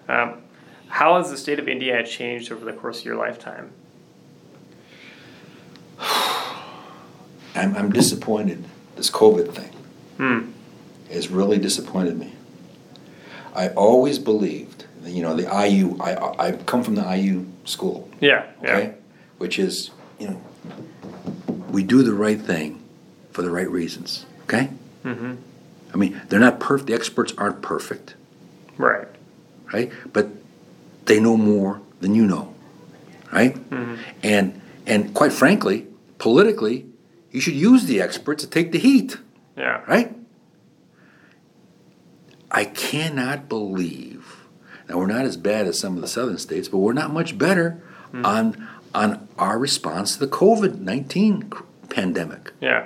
Um, 0.09 0.41
how 0.87 1.17
has 1.17 1.29
the 1.31 1.37
state 1.37 1.59
of 1.59 1.67
Indiana 1.67 2.05
changed 2.05 2.51
over 2.51 2.63
the 2.63 2.73
course 2.73 2.99
of 2.99 3.05
your 3.05 3.15
lifetime? 3.15 3.71
I'm, 5.99 7.75
I'm 7.75 7.91
disappointed. 7.91 8.63
This 8.95 9.09
COVID 9.09 9.53
thing 9.53 9.71
Hmm. 10.17 10.51
has 11.11 11.29
really 11.29 11.57
disappointed 11.57 12.17
me. 12.19 12.33
I 13.57 13.69
always 13.69 14.19
believed, 14.19 14.85
you 15.03 15.21
know, 15.23 15.35
the 15.35 15.47
IU. 15.67 15.97
I 15.99 16.11
I 16.47 16.51
come 16.65 16.83
from 16.83 16.95
the 16.95 17.01
IU 17.17 17.45
school. 17.65 18.07
Yeah. 18.21 18.45
Okay, 18.63 18.83
Yeah. 18.83 18.91
which 19.39 19.57
is 19.59 19.91
you 20.19 20.27
know, 20.29 20.41
we 21.71 21.83
do 21.83 22.03
the 22.03 22.13
right 22.13 22.39
thing 22.39 22.81
for 23.31 23.41
the 23.41 23.49
right 23.49 23.69
reasons. 23.69 24.25
Okay. 24.43 24.69
Mm-hmm. 25.03 25.33
I 25.93 25.97
mean, 25.97 26.21
they're 26.29 26.39
not 26.39 26.59
perfect. 26.59 26.87
The 26.87 26.93
experts 26.93 27.33
aren't 27.37 27.61
perfect, 27.61 28.15
Right. 28.77 29.07
right? 29.73 29.91
But 30.13 30.27
they 31.05 31.19
know 31.19 31.37
more 31.37 31.79
than 32.01 32.13
you 32.15 32.25
know, 32.25 32.53
right? 33.31 33.55
Mm-hmm. 33.69 33.95
And 34.23 34.61
and 34.85 35.13
quite 35.13 35.33
frankly, 35.33 35.87
politically, 36.19 36.85
you 37.31 37.41
should 37.41 37.55
use 37.55 37.85
the 37.85 38.01
experts 38.01 38.43
to 38.43 38.49
take 38.49 38.71
the 38.71 38.79
heat, 38.79 39.17
Yeah. 39.57 39.81
right? 39.87 40.13
I 42.51 42.65
cannot 42.65 43.49
believe. 43.49 44.45
Now 44.89 44.97
we're 44.97 45.07
not 45.07 45.25
as 45.25 45.35
bad 45.37 45.67
as 45.67 45.79
some 45.79 45.95
of 45.95 46.01
the 46.01 46.07
southern 46.07 46.37
states, 46.37 46.67
but 46.69 46.77
we're 46.77 46.93
not 46.93 47.11
much 47.11 47.37
better 47.37 47.81
on 48.13 48.67
on 48.95 49.27
our 49.37 49.59
response 49.59 50.13
to 50.13 50.19
the 50.19 50.27
COVID 50.27 50.79
nineteen 50.79 51.51
pandemic, 51.89 52.53
Yeah. 52.61 52.85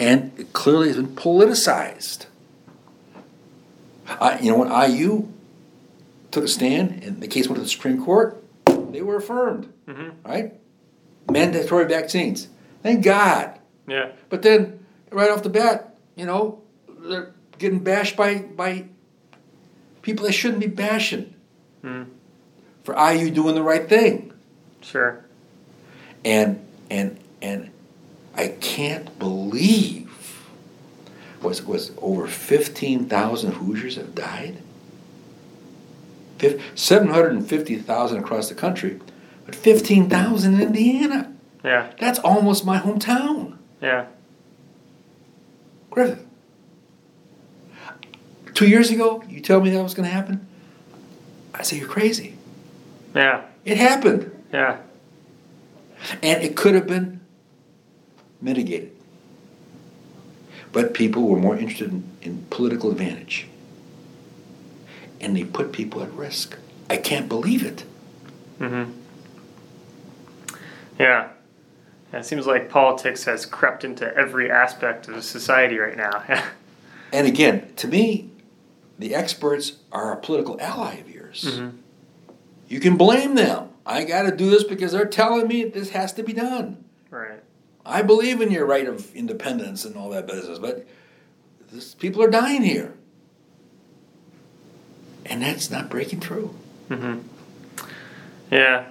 and 0.00 0.32
it 0.36 0.52
clearly 0.52 0.88
has 0.88 0.96
been 0.96 1.08
politicized. 1.08 2.26
I, 4.20 4.38
you 4.40 4.50
know, 4.50 4.58
when 4.58 4.68
IU 4.90 5.28
took 6.30 6.44
a 6.44 6.48
stand 6.48 7.02
and 7.04 7.20
the 7.20 7.28
case 7.28 7.46
went 7.48 7.56
to 7.56 7.62
the 7.62 7.68
Supreme 7.68 8.02
Court, 8.04 8.42
they 8.90 9.02
were 9.02 9.16
affirmed, 9.16 9.72
Mhm. 9.86 10.12
right? 10.24 10.54
Mandatory 11.30 11.84
vaccines. 11.86 12.48
Thank 12.82 13.04
God. 13.04 13.58
Yeah. 13.86 14.10
But 14.30 14.42
then, 14.42 14.80
right 15.10 15.30
off 15.30 15.42
the 15.42 15.50
bat, 15.50 15.94
you 16.16 16.24
know, 16.26 16.60
they're 17.08 17.32
getting 17.58 17.80
bashed 17.80 18.16
by 18.16 18.38
by 18.38 18.84
people 20.02 20.26
that 20.26 20.32
shouldn't 20.32 20.60
be 20.60 20.66
bashing 20.66 21.34
Mm. 21.84 22.06
for 22.82 22.94
IU 22.98 23.30
doing 23.30 23.54
the 23.54 23.62
right 23.62 23.88
thing. 23.88 24.32
Sure. 24.80 25.24
And 26.24 26.60
and 26.90 27.18
and 27.40 27.70
I 28.34 28.48
can't 28.60 29.16
believe 29.18 30.10
was 31.42 31.62
was 31.62 31.92
over 32.02 32.26
fifteen 32.26 33.06
thousand 33.06 33.52
Hoosiers 33.54 33.96
have 33.96 34.14
died. 34.14 34.58
Seven 36.74 37.08
hundred 37.08 37.32
and 37.32 37.48
fifty 37.48 37.76
thousand 37.76 38.18
across 38.18 38.48
the 38.48 38.54
country, 38.54 39.00
but 39.44 39.54
fifteen 39.54 40.08
thousand 40.08 40.54
in 40.54 40.60
Indiana. 40.60 41.32
Yeah. 41.64 41.90
That's 41.98 42.18
almost 42.20 42.64
my 42.64 42.78
hometown. 42.78 43.56
Yeah. 43.82 44.06
Griffith. 45.90 46.24
Two 48.58 48.68
years 48.68 48.90
ago, 48.90 49.22
you 49.28 49.40
tell 49.40 49.60
me 49.60 49.70
that 49.70 49.80
was 49.80 49.94
going 49.94 50.08
to 50.08 50.12
happen? 50.12 50.44
I 51.54 51.62
say 51.62 51.78
you're 51.78 51.86
crazy. 51.86 52.34
Yeah. 53.14 53.44
It 53.64 53.76
happened. 53.76 54.32
Yeah. 54.52 54.78
And 56.24 56.42
it 56.42 56.56
could 56.56 56.74
have 56.74 56.88
been 56.88 57.20
mitigated. 58.42 58.90
But 60.72 60.92
people 60.92 61.28
were 61.28 61.38
more 61.38 61.56
interested 61.56 61.92
in, 61.92 62.02
in 62.20 62.46
political 62.50 62.90
advantage. 62.90 63.46
And 65.20 65.36
they 65.36 65.44
put 65.44 65.70
people 65.70 66.02
at 66.02 66.10
risk. 66.14 66.58
I 66.90 66.96
can't 66.96 67.28
believe 67.28 67.64
it. 67.64 67.84
Mm-hmm. 68.58 68.90
Yeah. 70.98 71.28
Yeah, 72.12 72.18
It 72.18 72.24
seems 72.24 72.44
like 72.48 72.68
politics 72.68 73.22
has 73.22 73.46
crept 73.46 73.84
into 73.84 74.12
every 74.16 74.50
aspect 74.50 75.06
of 75.06 75.22
society 75.22 75.78
right 75.78 75.96
now. 75.96 76.24
And 77.10 77.26
again, 77.26 77.72
to 77.76 77.88
me, 77.88 78.28
the 78.98 79.14
experts 79.14 79.74
are 79.92 80.12
a 80.12 80.16
political 80.16 80.60
ally 80.60 80.94
of 80.94 81.08
yours. 81.08 81.44
Mhm. 81.46 81.72
You 82.68 82.80
can 82.80 82.96
blame 82.96 83.34
them. 83.34 83.68
I 83.86 84.04
got 84.04 84.22
to 84.22 84.36
do 84.36 84.50
this 84.50 84.64
because 84.64 84.92
they're 84.92 85.06
telling 85.06 85.48
me 85.48 85.64
this 85.64 85.90
has 85.90 86.12
to 86.14 86.22
be 86.22 86.32
done. 86.32 86.84
right. 87.10 87.40
I 87.86 88.02
believe 88.02 88.42
in 88.42 88.50
your 88.50 88.66
right 88.66 88.86
of 88.86 89.14
independence 89.16 89.86
and 89.86 89.96
all 89.96 90.10
that 90.10 90.26
business, 90.26 90.58
but 90.58 90.86
this, 91.72 91.94
people 91.94 92.22
are 92.22 92.28
dying 92.28 92.60
here. 92.62 92.92
And 95.24 95.40
that's 95.42 95.70
not 95.70 95.88
breaking 95.88 96.20
through. 96.20 96.54
Mm-hmm. 96.90 97.20
Yeah. 98.50 98.58
yeah. 98.60 98.84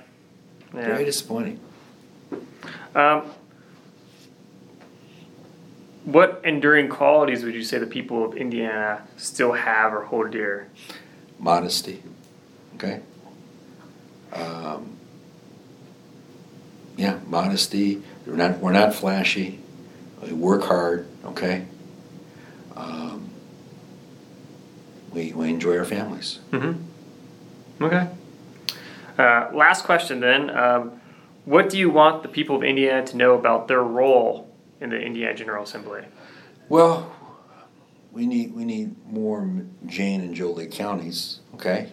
Very 0.71 1.05
disappointing. 1.05 1.59
Um, 2.95 3.29
what 6.07 6.39
enduring 6.45 6.87
qualities 6.87 7.43
would 7.43 7.53
you 7.53 7.65
say 7.65 7.77
the 7.79 7.85
people 7.85 8.23
of 8.23 8.33
Indiana 8.33 9.05
still 9.17 9.51
have 9.51 9.93
or 9.93 10.05
hold 10.05 10.31
dear? 10.31 10.69
Modesty. 11.37 12.01
Okay? 12.75 13.01
Um, 14.31 14.95
yeah, 16.95 17.19
modesty. 17.27 18.01
We're 18.25 18.37
not, 18.37 18.59
we're 18.59 18.71
not 18.71 18.95
flashy. 18.95 19.59
We 20.23 20.31
work 20.31 20.63
hard, 20.63 21.07
okay? 21.25 21.65
Um, 22.77 23.29
we, 25.11 25.33
we 25.33 25.49
enjoy 25.49 25.77
our 25.77 25.85
families. 25.85 26.39
Mm-hmm. 26.51 27.83
Okay. 27.83 28.07
Uh, 29.17 29.49
last 29.53 29.83
question 29.83 30.21
then. 30.21 30.51
Um, 30.51 31.01
what 31.43 31.69
do 31.69 31.77
you 31.77 31.89
want 31.89 32.23
the 32.23 32.29
people 32.29 32.55
of 32.55 32.63
Indiana 32.63 33.05
to 33.07 33.17
know 33.17 33.33
about 33.33 33.67
their 33.67 33.83
role 33.83 34.46
in 34.81 34.89
the 34.89 34.99
Indiana 34.99 35.33
General 35.35 35.63
Assembly? 35.63 36.03
Well, 36.69 37.11
we 38.11 38.25
need 38.25 38.53
we 38.53 38.65
need 38.65 38.95
more 39.07 39.47
Jane 39.85 40.21
and 40.21 40.33
Jolie 40.35 40.67
counties, 40.67 41.39
okay? 41.55 41.89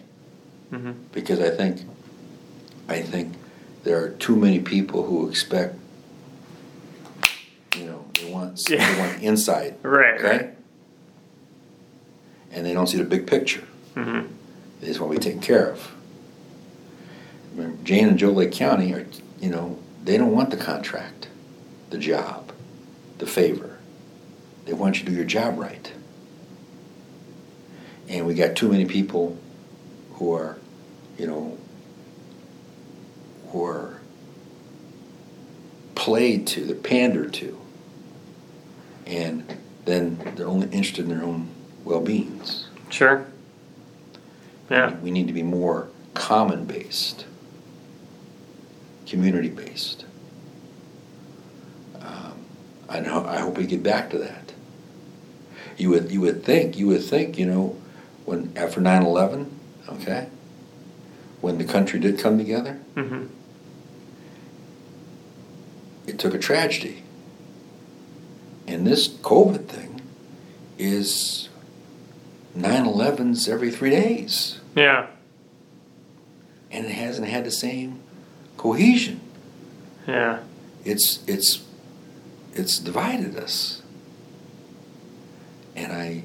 Mm-hmm. 0.71 0.91
Because 1.11 1.39
I 1.39 1.49
think 1.49 1.81
I 2.87 3.01
think 3.01 3.33
there 3.83 4.03
are 4.03 4.09
too 4.09 4.35
many 4.35 4.59
people 4.59 5.03
who 5.05 5.29
expect, 5.29 5.75
you 7.77 7.85
know, 7.85 8.05
they 8.13 8.31
want 8.31 8.63
they 8.65 8.77
want 8.77 9.21
inside, 9.21 9.75
Right. 9.83 10.15
okay? 10.19 10.37
Right. 10.37 10.51
And 12.51 12.65
they 12.65 12.73
don't 12.73 12.87
see 12.87 12.97
the 12.97 13.03
big 13.03 13.27
picture. 13.27 13.63
Mm-hmm. 13.95 14.27
They 14.79 14.87
just 14.87 14.99
want 14.99 15.13
to 15.13 15.19
be 15.19 15.23
taken 15.23 15.41
care 15.41 15.71
of. 15.71 15.91
Jane 17.83 18.07
and 18.09 18.17
Joe 18.17 18.31
Lake 18.31 18.51
County 18.51 18.93
are, 18.93 19.05
you 19.39 19.49
know, 19.49 19.77
they 20.03 20.17
don't 20.17 20.31
want 20.31 20.49
the 20.49 20.57
contract, 20.57 21.27
the 21.89 21.97
job, 21.97 22.44
the 23.17 23.25
favor. 23.25 23.77
They 24.65 24.73
want 24.73 24.99
you 24.99 25.05
to 25.05 25.11
do 25.11 25.15
your 25.15 25.25
job 25.25 25.57
right. 25.57 25.91
And 28.07 28.25
we 28.25 28.33
got 28.33 28.55
too 28.55 28.69
many 28.69 28.85
people 28.85 29.37
who 30.13 30.33
are, 30.33 30.57
you 31.17 31.27
know, 31.27 31.57
who 33.49 33.65
are 33.65 33.99
played 35.95 36.45
to, 36.47 36.65
they're 36.65 36.75
pandered 36.75 37.33
to. 37.33 37.59
And 39.05 39.57
then 39.85 40.33
they're 40.35 40.47
only 40.47 40.67
interested 40.67 41.05
in 41.05 41.09
their 41.09 41.25
own 41.25 41.49
well 41.83 42.01
beings. 42.01 42.67
Sure. 42.89 43.25
Yeah. 44.69 44.95
We 44.97 45.11
need 45.11 45.27
to 45.27 45.33
be 45.33 45.43
more 45.43 45.89
common 46.13 46.65
based, 46.65 47.25
community 49.05 49.49
based. 49.49 50.05
I 52.89 52.99
know. 52.99 53.25
I 53.25 53.39
hope 53.39 53.57
we 53.57 53.65
get 53.65 53.81
back 53.83 54.09
to 54.11 54.17
that. 54.19 54.53
You 55.77 55.89
would 55.89 56.11
you 56.11 56.21
would 56.21 56.43
think 56.43 56.77
you 56.77 56.87
would 56.87 57.03
think 57.03 57.37
you 57.37 57.45
know 57.45 57.75
when 58.25 58.51
after 58.55 58.79
9-11, 58.81 59.49
okay, 59.89 60.27
when 61.41 61.57
the 61.57 61.63
country 61.65 61.99
did 61.99 62.17
come 62.19 62.37
together, 62.37 62.79
Mm-hmm. 62.95 63.25
it 66.07 66.19
took 66.19 66.33
a 66.33 66.39
tragedy. 66.39 67.03
And 68.67 68.85
this 68.85 69.07
COVID 69.07 69.67
thing 69.67 70.01
is 70.79 71.49
9-11s 72.57 73.47
every 73.47 73.69
three 73.71 73.91
days. 73.91 74.59
Yeah. 74.75 75.07
and 76.71 76.85
it 76.85 76.91
hasn't 76.91 77.27
had 77.27 77.45
the 77.45 77.51
same 77.51 77.99
cohesion. 78.57 79.21
Yeah. 80.07 80.39
It's 80.83 81.19
it's 81.27 81.63
it's 82.55 82.79
divided 82.79 83.37
us. 83.37 83.81
And 85.75 85.91
I 85.91 86.23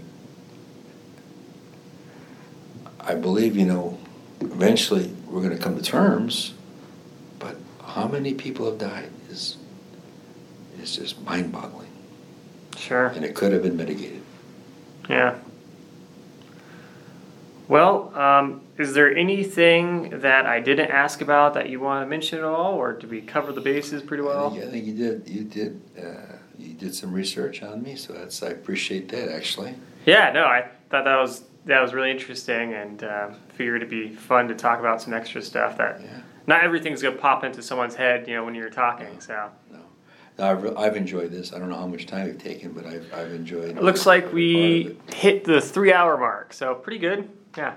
I 3.01 3.15
believe, 3.15 3.57
you 3.57 3.67
know, 3.67 3.99
eventually 4.41 5.13
we're 5.27 5.43
going 5.43 5.57
to 5.57 5.63
come 5.63 5.77
to 5.77 5.83
terms, 5.83 6.55
but 7.39 7.57
how 7.85 8.07
many 8.07 8.35
people 8.35 8.67
have 8.67 8.79
died 8.79 9.11
is 9.29 9.57
is 10.81 10.97
just 10.97 11.21
mind-boggling. 11.23 11.89
Sure. 12.77 13.07
And 13.09 13.25
it 13.25 13.35
could 13.35 13.53
have 13.53 13.63
been 13.63 13.77
mitigated. 13.77 14.23
Yeah. 15.09 15.37
Well, 17.69 18.17
um, 18.17 18.63
is 18.81 18.95
there 18.95 19.15
anything 19.17 20.21
that 20.21 20.47
I 20.47 20.61
didn't 20.61 20.91
ask 20.91 21.21
about 21.21 21.55
that 21.55 21.69
you 21.69 21.81
want 21.81 22.05
to 22.05 22.09
mention 22.09 22.39
at 22.39 22.45
all, 22.45 22.75
or 22.75 22.93
did 22.95 23.11
we 23.11 23.21
cover 23.21 23.53
the 23.53 23.61
bases 23.61 24.03
pretty 24.03 24.23
I 24.23 24.27
well? 24.27 24.51
think, 24.51 24.65
I 24.65 24.69
think 24.71 24.87
you 24.87 24.95
did 24.95 25.29
you 25.29 25.45
did 25.45 25.81
uh, 25.99 26.37
you 26.59 26.75
did 26.75 26.95
some 26.95 27.13
research 27.13 27.63
on 27.63 27.83
me, 27.83 27.95
so 27.97 28.13
that's 28.13 28.43
I 28.43 28.49
appreciate 28.49 29.09
that 29.11 29.29
actually. 29.35 29.75
Yeah, 30.07 30.33
no, 30.33 30.45
I 30.45 30.69
thought 30.91 31.05
that 31.05 31.17
was 31.21 31.45
that 31.67 31.81
was 31.83 31.93
really 31.93 32.11
interesting, 32.11 32.73
and 32.75 33.05
uh, 33.05 33.29
figured 33.55 33.77
it'd 33.77 33.91
be 33.91 34.09
fun 34.15 34.49
to 34.49 34.55
talk 34.55 34.79
about 34.81 35.03
some 35.03 35.13
extra 35.13 35.43
stuff 35.43 35.77
that 35.79 36.01
Yeah. 36.03 36.21
not 36.47 36.65
everything's 36.65 37.03
gonna 37.03 37.17
pop 37.17 37.45
into 37.45 37.63
someone's 37.63 37.95
head, 37.95 38.27
you 38.27 38.35
know, 38.35 38.45
when 38.45 38.55
you're 38.55 38.71
talking. 38.71 39.21
So 39.21 39.51
No, 39.71 39.79
no 40.39 40.51
I've, 40.51 40.77
I've 40.79 40.97
enjoyed 40.97 41.31
this. 41.31 41.53
I 41.53 41.59
don't 41.59 41.69
know 41.69 41.77
how 41.77 41.87
much 41.87 42.07
time 42.07 42.27
we've 42.27 42.39
taken, 42.39 42.73
but 42.73 42.87
I've, 42.87 43.13
I've 43.13 43.33
enjoyed. 43.33 43.77
it 43.77 43.83
looks 43.83 44.07
like 44.07 44.33
we 44.33 44.97
it. 45.09 45.15
hit 45.15 45.45
the 45.45 45.61
three-hour 45.61 46.17
mark, 46.17 46.55
so 46.55 46.75
pretty 46.75 46.99
good. 46.99 47.29
Yeah. 47.59 47.75